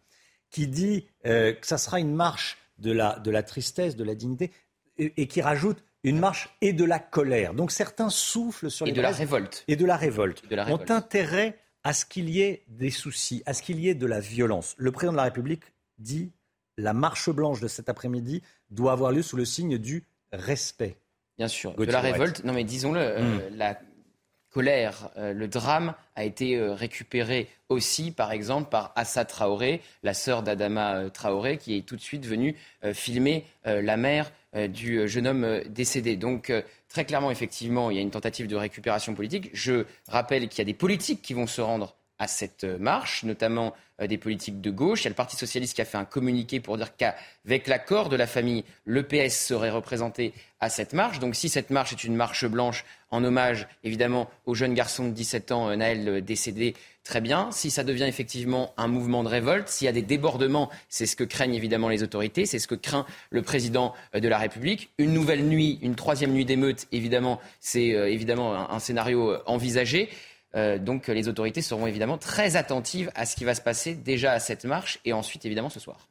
qui 0.51 0.67
dit 0.67 1.07
que 1.23 1.57
ça 1.63 1.79
sera 1.79 1.99
une 1.99 2.13
marche 2.13 2.59
de 2.77 2.91
la, 2.91 3.17
de 3.17 3.31
la 3.31 3.41
tristesse, 3.41 3.95
de 3.95 4.03
la 4.03 4.13
dignité 4.13 4.51
et, 4.97 5.27
qui 5.27 5.41
rajoute 5.41 5.83
une 6.03 6.19
marche 6.19 6.49
et 6.61 6.73
de 6.73 6.83
la 6.83 6.99
colère. 6.99 7.53
Donc 7.53 7.71
certains 7.71 8.09
soufflent 8.09 8.71
sur 8.71 8.85
les 8.85 8.91
et 8.91 8.95
de 8.95 9.01
la 9.01 9.11
révolte 9.11 9.63
et 9.67 9.75
de 9.75 9.85
la 9.85 9.95
révolte. 9.95 10.47
De 10.49 10.55
la 10.55 10.63
révolte. 10.63 10.89
Ont 10.89 10.93
intérêt 10.93 11.57
à 11.83 11.93
ce 11.93 12.05
qu'il 12.05 12.29
y 12.29 12.41
ait 12.41 12.63
des 12.67 12.91
soucis, 12.91 13.43
à 13.45 13.53
ce 13.53 13.61
qu'il 13.61 13.79
y 13.79 13.89
ait 13.89 13.95
de 13.95 14.05
la 14.05 14.19
violence. 14.19 14.75
Le 14.77 14.91
président 14.91 15.13
de 15.13 15.17
la 15.17 15.23
République 15.23 15.63
dit 15.97 16.31
la 16.77 16.93
marche 16.93 17.29
blanche 17.29 17.59
de 17.59 17.67
cet 17.67 17.89
après-midi 17.89 18.41
doit 18.69 18.91
avoir 18.91 19.11
lieu 19.11 19.21
sous 19.21 19.37
le 19.37 19.45
signe 19.45 19.77
du 19.77 20.03
respect. 20.31 20.97
Bien 21.37 21.47
sûr, 21.47 21.73
de 21.73 21.85
la 21.85 22.01
révolte. 22.01 22.43
Non 22.43 22.53
mais 22.53 22.63
disons-le, 22.63 22.99
euh, 22.99 23.21
hmm. 23.21 23.55
la 23.55 23.79
colère, 24.49 25.09
euh, 25.17 25.33
le 25.33 25.47
drame 25.47 25.93
a 26.15 26.23
été 26.23 26.57
euh, 26.57 26.73
récupéré 26.73 27.49
aussi, 27.69 28.11
par 28.11 28.31
exemple, 28.31 28.69
par 28.69 28.91
Assa 28.95 29.25
Traoré, 29.25 29.81
la 30.03 30.13
sœur 30.13 30.43
d'Adama 30.43 31.09
Traoré, 31.09 31.57
qui 31.57 31.77
est 31.77 31.81
tout 31.81 31.95
de 31.95 32.01
suite 32.01 32.25
venue 32.25 32.57
filmer 32.93 33.45
la 33.63 33.95
mère 33.95 34.31
du 34.53 34.97
euh, 34.97 35.07
jeune 35.07 35.27
homme 35.27 35.43
euh, 35.43 35.63
décédé. 35.67 36.15
Donc 36.15 36.51
très 36.89 37.05
clairement, 37.05 37.31
effectivement, 37.31 37.89
il 37.89 37.97
y 37.97 37.99
a 37.99 38.01
une 38.01 38.11
tentative 38.11 38.47
de 38.47 38.55
récupération 38.55 39.13
politique. 39.13 39.49
Je 39.53 39.85
rappelle 40.07 40.47
qu'il 40.49 40.59
y 40.59 40.61
a 40.61 40.65
des 40.65 40.73
politiques 40.73 41.21
qui 41.21 41.33
vont 41.33 41.47
se 41.47 41.61
rendre 41.61 41.95
à 42.19 42.27
cette 42.27 42.65
marche, 42.65 43.23
notamment 43.23 43.73
des 43.99 44.19
politiques 44.19 44.61
de 44.61 44.69
gauche. 44.69 45.01
Il 45.01 45.05
y 45.05 45.07
a 45.07 45.09
le 45.09 45.15
Parti 45.15 45.35
socialiste 45.35 45.73
qui 45.73 45.81
a 45.81 45.85
fait 45.85 45.97
un 45.97 46.05
communiqué 46.05 46.59
pour 46.59 46.77
dire 46.77 46.95
qu'avec 46.95 47.65
l'accord 47.65 48.09
de 48.09 48.15
la 48.15 48.27
famille, 48.27 48.63
le 48.85 49.01
PS 49.01 49.43
serait 49.47 49.71
représenté 49.71 50.31
à 50.59 50.69
cette 50.69 50.93
marche. 50.93 51.17
Donc 51.17 51.35
si 51.35 51.49
cette 51.49 51.71
marche 51.71 51.93
est 51.93 52.03
une 52.03 52.15
marche 52.15 52.45
blanche 52.45 52.85
en 53.09 53.23
hommage 53.23 53.67
évidemment 53.83 54.29
au 54.45 54.53
jeune 54.53 54.75
garçon 54.75 55.05
de 55.05 55.13
17 55.13 55.51
ans, 55.51 55.75
Naël, 55.75 56.23
décédé 56.23 56.75
très 57.03 57.21
bien. 57.21 57.49
Si 57.51 57.71
ça 57.71 57.83
devient 57.83 58.03
effectivement 58.03 58.73
un 58.77 58.87
mouvement 58.87 59.23
de 59.23 59.29
révolte, 59.29 59.67
s'il 59.67 59.85
y 59.85 59.89
a 59.89 59.93
des 59.93 60.01
débordements, 60.01 60.69
c'est 60.89 61.05
ce 61.05 61.15
que 61.15 61.23
craignent 61.23 61.55
évidemment 61.55 61.89
les 61.89 62.03
autorités, 62.03 62.45
c'est 62.45 62.59
ce 62.59 62.67
que 62.67 62.75
craint 62.75 63.05
le 63.29 63.41
président 63.41 63.93
de 64.13 64.27
la 64.27 64.37
République. 64.37 64.91
Une 64.97 65.13
nouvelle 65.13 65.45
nuit, 65.45 65.79
une 65.81 65.95
troisième 65.95 66.31
nuit 66.31 66.45
d'émeute, 66.45 66.87
évidemment, 66.91 67.39
c'est 67.59 67.87
évidemment 67.87 68.71
un, 68.71 68.79
scénario 68.79 69.37
envisagé. 69.45 70.09
donc 70.53 71.07
les 71.07 71.27
autorités 71.27 71.61
seront 71.61 71.87
évidemment 71.87 72.17
très 72.17 72.55
attentives 72.55 73.11
à 73.15 73.25
ce 73.25 73.35
qui 73.35 73.45
va 73.45 73.55
se 73.55 73.61
passer 73.61 73.95
déjà 73.95 74.33
à 74.33 74.39
cette 74.39 74.65
marche 74.65 74.99
et 75.05 75.13
ensuite 75.13 75.45
évidemment 75.45 75.69
ce 75.69 75.79
soir. 75.79 76.07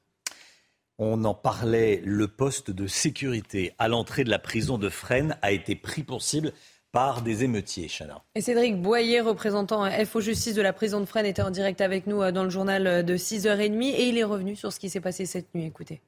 On 1.02 1.24
en 1.24 1.32
parlait, 1.32 2.02
le 2.04 2.28
poste 2.28 2.70
de 2.70 2.86
sécurité 2.86 3.72
à 3.78 3.88
l'entrée 3.88 4.22
de 4.22 4.28
la 4.28 4.38
prison 4.38 4.76
de 4.76 4.90
Fresnes 4.90 5.34
a 5.40 5.50
été 5.50 5.74
pris 5.74 6.02
pour 6.02 6.20
cible 6.20 6.52
par 6.92 7.22
des 7.22 7.44
émeutiers, 7.44 7.88
Chana. 7.88 8.22
Et 8.34 8.40
Cédric 8.40 8.80
Boyer, 8.80 9.20
représentant 9.20 9.88
FO 10.04 10.20
Justice 10.20 10.54
de 10.54 10.62
la 10.62 10.72
prison 10.72 11.00
de 11.00 11.04
Fresnes, 11.06 11.26
était 11.26 11.42
en 11.42 11.50
direct 11.50 11.80
avec 11.80 12.06
nous 12.06 12.22
euh, 12.22 12.32
dans 12.32 12.44
le 12.44 12.50
journal 12.50 12.86
euh, 12.86 13.02
de 13.02 13.16
6h30 13.16 13.82
et 13.82 14.08
il 14.08 14.18
est 14.18 14.24
revenu 14.24 14.56
sur 14.56 14.72
ce 14.72 14.80
qui 14.80 14.90
s'est 14.90 15.00
passé 15.00 15.26
cette 15.26 15.54
nuit. 15.54 15.66
Écoutez. 15.66 16.00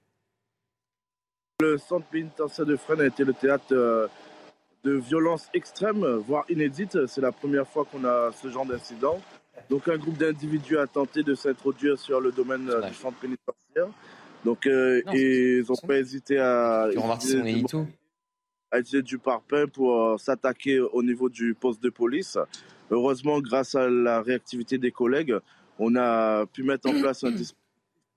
Le 1.61 1.79
centre 1.79 2.07
pénitentiaire 2.07 2.67
de 2.67 2.77
Fresnes 2.77 3.03
a 3.03 3.07
été 3.07 3.25
le 3.25 3.33
théâtre 3.33 3.73
euh, 3.73 4.09
de 4.83 4.95
violences 4.95 5.49
extrêmes, 5.55 6.05
voire 6.27 6.45
inédites. 6.49 7.07
C'est 7.07 7.21
la 7.21 7.31
première 7.33 7.69
fois 7.69 7.85
qu'on 7.85 8.05
a 8.05 8.31
ce 8.33 8.49
genre 8.49 8.67
d'incident. 8.67 9.21
Donc 9.71 9.87
un 9.87 9.97
groupe 9.97 10.19
d'individus 10.19 10.79
a 10.79 10.87
tenté 10.89 11.23
de 11.23 11.35
s'introduire 11.35 11.99
sur 11.99 12.21
le 12.21 12.33
domaine 12.33 12.67
du 12.67 12.95
centre 12.95 13.19
pénitentiaire. 13.19 13.89
Donc, 14.45 14.67
euh, 14.67 15.03
ils 15.13 15.65
n'ont 15.69 15.87
pas 15.87 15.99
hésité 15.99 16.39
à 16.39 16.89
utiliser, 16.91 17.43
du, 17.43 17.65
à 18.73 18.81
utiliser 18.81 19.03
du 19.03 19.19
parpaing 19.19 19.67
pour 19.67 19.95
euh, 19.95 20.19
s'attaquer 20.19 20.81
au 20.81 21.03
niveau 21.03 21.29
du 21.29 21.55
poste 21.55 21.83
de 21.83 21.91
police. 21.91 22.39
Heureusement, 22.91 23.41
grâce 23.41 23.75
à 23.75 23.89
la 23.89 24.23
réactivité 24.23 24.79
des 24.79 24.91
collègues, 24.91 25.37
on 25.79 25.95
a 25.95 26.47
pu 26.47 26.63
mettre 26.63 26.89
en 26.89 27.01
place 27.01 27.23
un 27.23 27.31
dispositif 27.31 27.57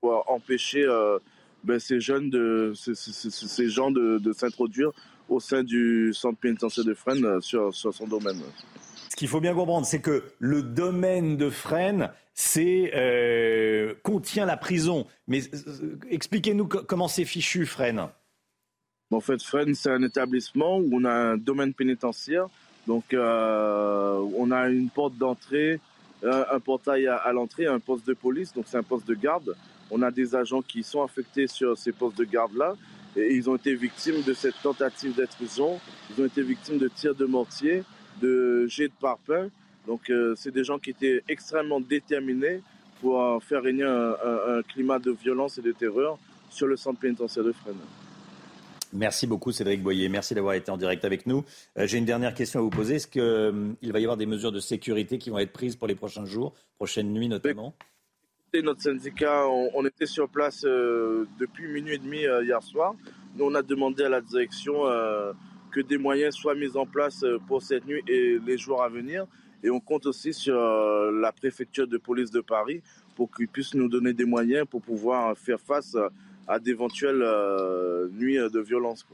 pour 0.01 0.23
empêcher 0.31 0.83
euh, 0.83 1.19
ben, 1.63 1.79
ces 1.79 1.99
jeunes, 1.99 2.29
de, 2.29 2.73
ces, 2.75 2.95
ces, 2.95 3.69
gens 3.69 3.91
de, 3.91 4.17
de 4.17 4.33
s'introduire 4.33 4.91
au 5.29 5.39
sein 5.39 5.63
du 5.63 6.13
centre 6.13 6.39
pénitentiaire 6.39 6.85
de 6.85 6.93
Fresnes 6.93 7.41
sur, 7.41 7.73
sur 7.73 7.93
son 7.93 8.07
domaine. 8.07 8.41
Ce 9.09 9.15
qu'il 9.15 9.27
faut 9.27 9.41
bien 9.41 9.53
comprendre, 9.53 9.85
c'est 9.85 10.01
que 10.01 10.23
le 10.39 10.61
domaine 10.61 11.37
de 11.37 11.49
Fresnes, 11.49 12.11
c'est 12.33 12.91
euh, 12.95 13.93
contient 14.03 14.45
la 14.45 14.57
prison. 14.57 15.07
Mais 15.27 15.41
euh, 15.53 15.97
expliquez-nous 16.09 16.67
comment 16.67 17.07
c'est 17.07 17.25
fichu, 17.25 17.65
Fresnes? 17.65 18.09
En 19.11 19.19
fait, 19.19 19.41
Fresnes, 19.43 19.75
c'est 19.75 19.91
un 19.91 20.01
établissement 20.01 20.77
où 20.77 20.89
on 20.93 21.05
a 21.05 21.11
un 21.13 21.37
domaine 21.37 21.73
pénitentiaire. 21.73 22.47
Donc, 22.87 23.13
euh, 23.13 24.19
on 24.35 24.49
a 24.51 24.67
une 24.69 24.89
porte 24.89 25.15
d'entrée, 25.15 25.79
un, 26.23 26.59
portail 26.59 27.07
à, 27.07 27.31
l'entrée, 27.31 27.67
un 27.67 27.79
poste 27.79 28.07
de 28.07 28.13
police. 28.13 28.51
Donc, 28.53 28.65
c'est 28.67 28.77
un 28.77 28.83
poste 28.83 29.07
de 29.07 29.13
garde. 29.13 29.55
On 29.91 30.01
a 30.01 30.09
des 30.09 30.35
agents 30.35 30.63
qui 30.63 30.81
sont 30.81 31.03
affectés 31.03 31.45
sur 31.45 31.77
ces 31.77 31.91
postes 31.91 32.17
de 32.17 32.23
garde-là. 32.23 32.75
Et 33.15 33.35
ils 33.35 33.47
ont 33.49 33.55
été 33.55 33.75
victimes 33.75 34.23
de 34.23 34.33
cette 34.33 34.59
tentative 34.61 35.15
d'intrusion. 35.15 35.79
Ils 36.09 36.23
ont 36.23 36.25
été 36.25 36.41
victimes 36.41 36.79
de 36.79 36.87
tirs 36.87 37.15
de 37.15 37.25
mortier 37.25 37.83
de 38.21 38.65
jets 38.67 38.87
de 38.87 38.93
parpaing. 38.99 39.49
Donc, 39.85 40.09
euh, 40.09 40.33
c'est 40.35 40.51
des 40.51 40.63
gens 40.63 40.79
qui 40.79 40.89
étaient 40.89 41.23
extrêmement 41.29 41.79
déterminés 41.79 42.61
pour 43.01 43.21
euh, 43.21 43.39
faire 43.39 43.61
régner 43.61 43.83
un, 43.83 44.61
climat 44.63 44.97
de 44.97 45.11
violence 45.11 45.59
et 45.59 45.61
de 45.61 45.71
terreur 45.73 46.17
sur 46.49 46.65
le 46.65 46.75
centre 46.75 46.99
pénitentiaire 46.99 47.43
de 47.43 47.51
Fresnes. 47.51 47.75
Merci 48.95 49.27
beaucoup 49.27 49.51
Cédric 49.51 49.83
Boyer. 49.83 50.09
Merci 50.09 50.33
d'avoir 50.33 50.53
été 50.53 50.71
en 50.71 50.77
direct 50.77 51.05
avec 51.05 51.27
nous. 51.27 51.43
Euh, 51.77 51.85
j'ai 51.85 51.97
une 51.97 52.05
dernière 52.05 52.33
question 52.33 52.59
à 52.59 52.63
vous 52.63 52.69
poser. 52.69 52.95
Est-ce 52.95 53.07
qu'il 53.07 53.91
va 53.91 53.99
y 53.99 54.03
avoir 54.03 54.17
des 54.17 54.25
mesures 54.25 54.51
de 54.51 54.59
sécurité 54.59 55.17
qui 55.17 55.29
vont 55.29 55.39
être 55.39 55.53
prises 55.53 55.75
pour 55.75 55.87
les 55.87 55.95
prochains 55.95 56.25
jours, 56.25 56.53
prochaines 56.77 57.11
nuits 57.11 57.29
notamment? 57.29 57.75
Notre 58.63 58.81
syndicat, 58.81 59.45
on, 59.47 59.85
était 59.85 60.05
sur 60.05 60.29
place 60.29 60.61
depuis 60.61 61.67
minuit 61.67 61.95
et 61.95 61.97
demi 61.97 62.19
hier 62.19 62.63
soir. 62.63 62.95
Nous, 63.35 63.43
on 63.43 63.53
a 63.53 63.61
demandé 63.61 64.05
à 64.05 64.09
la 64.09 64.21
direction 64.21 64.85
que 65.75 65.81
des 65.81 65.97
moyens 65.97 66.35
soient 66.35 66.55
mis 66.55 66.77
en 66.77 66.85
place 66.85 67.21
euh, 67.23 67.37
pour 67.47 67.61
cette 67.61 67.85
nuit 67.85 68.01
et 68.07 68.39
les 68.39 68.57
jours 68.57 68.81
à 68.81 68.87
venir. 68.87 69.27
Et 69.61 69.69
on 69.69 69.81
compte 69.81 70.05
aussi 70.05 70.33
sur 70.33 70.57
euh, 70.57 71.11
la 71.11 71.33
préfecture 71.33 71.85
de 71.85 71.97
police 71.97 72.31
de 72.31 72.39
Paris 72.39 72.81
pour 73.13 73.29
qu'ils 73.29 73.49
puissent 73.49 73.73
nous 73.73 73.89
donner 73.89 74.13
des 74.13 74.23
moyens 74.23 74.65
pour 74.69 74.81
pouvoir 74.81 75.37
faire 75.37 75.59
face 75.59 75.95
à 75.95 76.09
d'éventuelles 76.61 77.21
euh, 77.21 78.07
nuits 78.09 78.37
de 78.37 78.59
violence. 78.59 79.05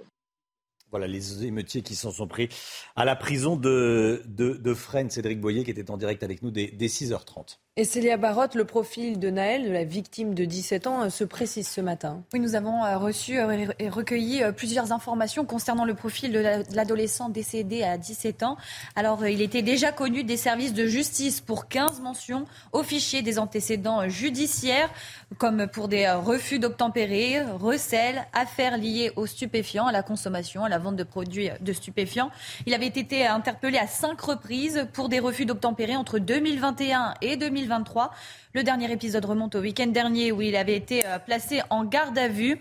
Voilà 0.92 1.08
les 1.08 1.45
émeutiers 1.45 1.82
qui 1.82 1.95
s'en 1.95 2.11
sont 2.11 2.27
pris 2.27 2.50
à 2.95 3.06
la 3.06 3.16
prison 3.16 3.56
de, 3.56 4.22
de, 4.26 4.53
de 4.53 4.74
Fresnes. 4.74 5.10
Cédric 5.10 5.40
Boyer 5.40 5.64
qui 5.64 5.72
était 5.72 5.90
en 5.90 5.98
direct 5.98 6.22
avec 6.22 6.42
nous 6.42 6.51
dès, 6.51 6.68
dès 6.68 6.88
6h30. 6.88 7.60
Et 7.77 7.85
Célia 7.85 8.17
Barotte, 8.17 8.56
le 8.56 8.66
profil 8.66 9.17
de 9.17 9.30
Naël, 9.30 9.64
de 9.64 9.72
la 9.72 9.85
victime 9.85 10.33
de 10.33 10.43
17 10.43 10.88
ans, 10.88 11.03
euh, 11.03 11.09
se 11.09 11.24
précise 11.24 11.69
ce 11.69 11.80
matin. 11.80 12.22
Oui, 12.33 12.41
nous 12.41 12.56
avons 12.56 12.83
euh, 12.83 12.98
reçu 12.98 13.40
euh, 13.40 13.67
et 13.80 13.88
recueilli 13.88 14.43
plusieurs 14.58 14.91
informations 14.91 15.45
concernant 15.45 15.85
le 15.85 15.93
profil 15.93 16.33
de 16.33 16.40
l'adolescent 16.75 17.30
décédé 17.30 17.82
à 17.83 17.98
17 17.98 18.43
ans. 18.43 18.58
Alors, 18.98 19.25
il 19.25 19.41
était 19.41 19.61
déjà 19.61 19.93
connu 19.93 20.25
des 20.25 20.35
services 20.35 20.74
de 20.74 20.85
justice 20.85 21.40
pour 21.40 21.69
15 21.69 22.01
mentions 22.01 22.45
au 22.74 22.83
fichier 22.83 23.22
des 23.22 23.40
antécédents 23.40 24.09
judiciaires, 24.09 24.90
comme 25.38 25.66
pour 25.67 25.88
des 25.88 26.09
refus 26.09 26.59
d'obtempérer, 26.59 27.41
recels, 27.41 28.27
affaires 28.33 28.77
liées 28.77 29.14
aux 29.16 29.27
stupéfiants, 29.27 29.88
à 29.88 29.93
la 29.93 30.03
consommation, 30.03 30.66
à 30.66 30.69
la 30.69 30.77
vente 30.77 30.98
de 30.98 31.06
produits 31.06 31.51
de 31.61 31.72
stupéfiants. 31.72 32.32
Il 32.66 32.74
avait 32.74 32.88
été 32.88 33.25
interpellé 33.25 33.77
à 33.77 33.88
cinq 33.88 34.19
reprises 34.19 34.88
pour 34.91 35.08
des 35.08 35.19
refus 35.19 35.45
d'obtempérer 35.45 35.95
entre 35.95 36.19
2021 36.19 37.14
et 37.22 37.38
2022. 37.38 37.60
2023. 37.61 38.11
Le 38.53 38.64
dernier 38.64 38.91
épisode 38.91 39.25
remonte 39.25 39.56
au 39.56 39.59
week-end 39.59 39.88
dernier 39.88 40.31
où 40.31 40.41
il 40.41 40.56
avait 40.56 40.75
été 40.75 41.06
euh, 41.06 41.19
placé 41.19 41.61
en 41.69 41.85
garde 41.85 42.17
à 42.17 42.27
vue. 42.27 42.59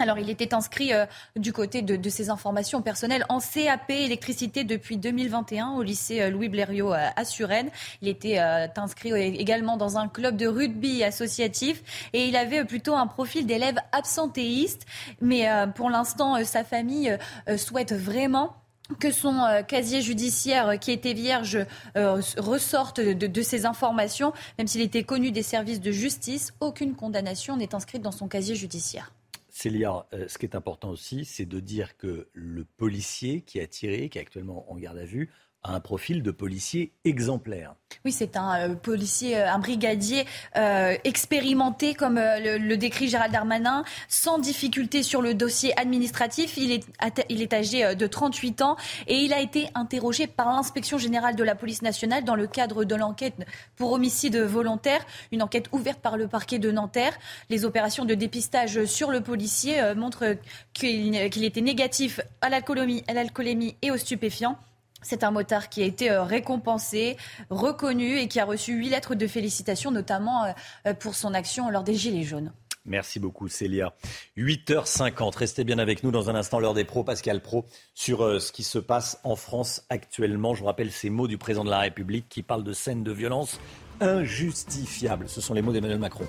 Alors, 0.00 0.18
il 0.18 0.28
était 0.28 0.54
inscrit 0.54 0.92
euh, 0.92 1.06
du 1.36 1.52
côté 1.52 1.80
de, 1.80 2.10
ses 2.10 2.28
informations 2.28 2.82
personnelles 2.82 3.24
en 3.28 3.38
CAP 3.38 3.90
électricité 3.90 4.64
depuis 4.64 4.96
2021 4.96 5.70
au 5.70 5.82
lycée 5.82 6.20
euh, 6.20 6.30
Louis 6.30 6.48
Blériot 6.48 6.92
à 6.92 7.24
Suresnes. 7.24 7.70
Il 8.02 8.08
était 8.08 8.38
inscrit 8.38 9.12
également 9.12 9.76
dans 9.76 9.96
un 9.96 10.08
club 10.08 10.36
de 10.36 10.46
rugby 10.46 11.04
associatif 11.04 12.10
et 12.12 12.26
il 12.26 12.36
avait 12.36 12.64
plutôt 12.64 12.94
un 12.94 13.06
profil 13.06 13.46
d'élève 13.46 13.76
absentéiste. 13.92 14.84
Mais 15.20 15.48
pour 15.74 15.90
l'instant, 15.90 16.42
sa 16.44 16.64
famille 16.64 17.16
souhaite 17.56 17.92
vraiment 17.92 18.56
que 18.98 19.10
son 19.10 19.38
euh, 19.38 19.62
casier 19.62 20.02
judiciaire 20.02 20.68
euh, 20.68 20.76
qui 20.76 20.92
était 20.92 21.12
vierge 21.12 21.58
euh, 21.96 22.20
ressorte 22.38 23.00
de, 23.00 23.42
ces 23.42 23.66
informations, 23.66 24.32
même 24.58 24.66
s'il 24.66 24.80
était 24.80 25.04
connu 25.04 25.30
des 25.30 25.42
services 25.42 25.80
de 25.80 25.90
justice, 25.90 26.52
aucune 26.60 26.94
condamnation 26.94 27.56
n'est 27.56 27.74
inscrite 27.74 28.02
dans 28.02 28.12
son 28.12 28.28
casier 28.28 28.54
judiciaire. 28.54 29.12
Célia, 29.48 30.06
ce 30.26 30.36
qui 30.36 30.46
est 30.46 30.56
important 30.56 30.90
aussi, 30.90 31.24
c'est 31.24 31.46
de 31.46 31.60
dire 31.60 31.96
que 31.96 32.28
le 32.32 32.64
policier 32.64 33.42
qui 33.42 33.60
a 33.60 33.66
tiré, 33.66 34.08
qui 34.08 34.18
est 34.18 34.20
actuellement 34.20 34.70
en 34.72 34.76
garde 34.76 34.98
à 34.98 35.04
vue, 35.04 35.30
un 35.64 35.80
profil 35.80 36.22
de 36.22 36.30
policier 36.30 36.92
exemplaire. 37.04 37.74
Oui, 38.04 38.12
c'est 38.12 38.36
un 38.36 38.70
euh, 38.70 38.74
policier, 38.74 39.38
euh, 39.38 39.50
un 39.50 39.58
brigadier 39.58 40.24
euh, 40.56 40.94
expérimenté, 41.04 41.94
comme 41.94 42.16
le, 42.16 42.74
décrit 42.74 43.08
Gérald 43.08 43.32
Darmanin, 43.32 43.84
sans 44.08 44.38
difficulté 44.38 45.02
sur 45.02 45.22
le 45.22 45.32
dossier 45.32 45.78
administratif. 45.78 46.56
Il 46.56 46.72
est, 46.72 46.84
il 47.30 47.40
est 47.40 47.52
âgé 47.52 47.94
de 47.94 48.06
38 48.06 48.62
ans 48.62 48.76
et 49.06 49.16
il 49.16 49.32
a 49.32 49.40
été 49.40 49.68
interrogé 49.74 50.26
par 50.26 50.48
l'inspection 50.48 50.98
générale 50.98 51.36
de 51.36 51.44
la 51.44 51.54
police 51.54 51.82
nationale 51.82 52.24
dans 52.24 52.34
le 52.34 52.46
cadre 52.46 52.84
de 52.84 52.94
l'enquête 52.94 53.34
pour 53.76 53.92
homicide 53.92 54.36
volontaire, 54.36 55.04
une 55.32 55.42
enquête 55.42 55.68
ouverte 55.72 56.00
par 56.00 56.16
le 56.16 56.26
parquet 56.28 56.58
de 56.58 56.70
Nanterre. 56.70 57.16
Les 57.48 57.64
opérations 57.64 58.04
de 58.04 58.14
dépistage 58.14 58.84
sur 58.84 59.10
le 59.10 59.20
policier 59.20 59.94
montrent 59.94 60.36
qu'il 60.72 61.44
était 61.44 61.60
négatif 61.60 62.20
à 62.40 62.48
l'alcoolémie 62.48 63.76
et 63.82 63.90
aux 63.90 63.96
stupéfiants. 63.96 64.58
C'est 65.04 65.22
un 65.22 65.30
motard 65.30 65.68
qui 65.68 65.82
a 65.82 65.84
été 65.84 66.10
euh, 66.10 66.24
récompensé, 66.24 67.16
reconnu 67.50 68.18
et 68.18 68.26
qui 68.26 68.40
a 68.40 68.44
reçu 68.44 68.72
huit 68.72 68.88
lettres 68.88 69.14
de 69.14 69.26
félicitations, 69.26 69.90
notamment 69.90 70.44
euh, 70.44 70.52
euh, 70.86 70.94
pour 70.94 71.14
son 71.14 71.34
action 71.34 71.70
lors 71.70 71.84
des 71.84 71.94
Gilets 71.94 72.24
jaunes. 72.24 72.52
Merci 72.86 73.18
beaucoup 73.20 73.48
Célia. 73.48 73.94
8h50, 74.36 75.36
restez 75.36 75.64
bien 75.64 75.78
avec 75.78 76.02
nous 76.02 76.10
dans 76.10 76.28
un 76.28 76.34
instant 76.34 76.58
l'heure 76.58 76.74
des 76.74 76.84
pros, 76.84 77.04
Pascal 77.04 77.40
Pro, 77.40 77.64
sur 77.94 78.18
ce 78.38 78.52
qui 78.52 78.62
se 78.62 78.78
passe 78.78 79.20
en 79.24 79.36
France 79.36 79.84
actuellement. 79.88 80.54
Je 80.54 80.60
vous 80.60 80.66
rappelle 80.66 80.90
ces 80.90 81.08
mots 81.08 81.26
du 81.26 81.38
président 81.38 81.64
de 81.64 81.70
la 81.70 81.78
République 81.78 82.28
qui 82.28 82.42
parle 82.42 82.62
de 82.62 82.74
scènes 82.74 83.02
de 83.02 83.10
violence 83.10 83.58
injustifiables. 84.02 85.30
Ce 85.30 85.40
sont 85.40 85.54
les 85.54 85.62
mots 85.62 85.72
d'Emmanuel 85.72 85.98
Macron. 85.98 86.26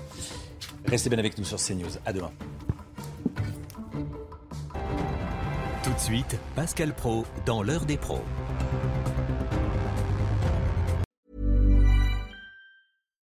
Restez 0.86 1.10
bien 1.10 1.18
avec 1.18 1.36
nous 1.36 1.44
sur 1.44 1.58
CNews. 1.58 1.98
À 2.06 2.14
demain. 2.14 2.32
Tout 5.84 5.92
de 5.92 6.00
suite, 6.00 6.36
Pascal 6.54 6.94
Pro 6.94 7.26
dans 7.44 7.62
l'heure 7.62 7.84
des 7.84 7.98
pros. 7.98 8.22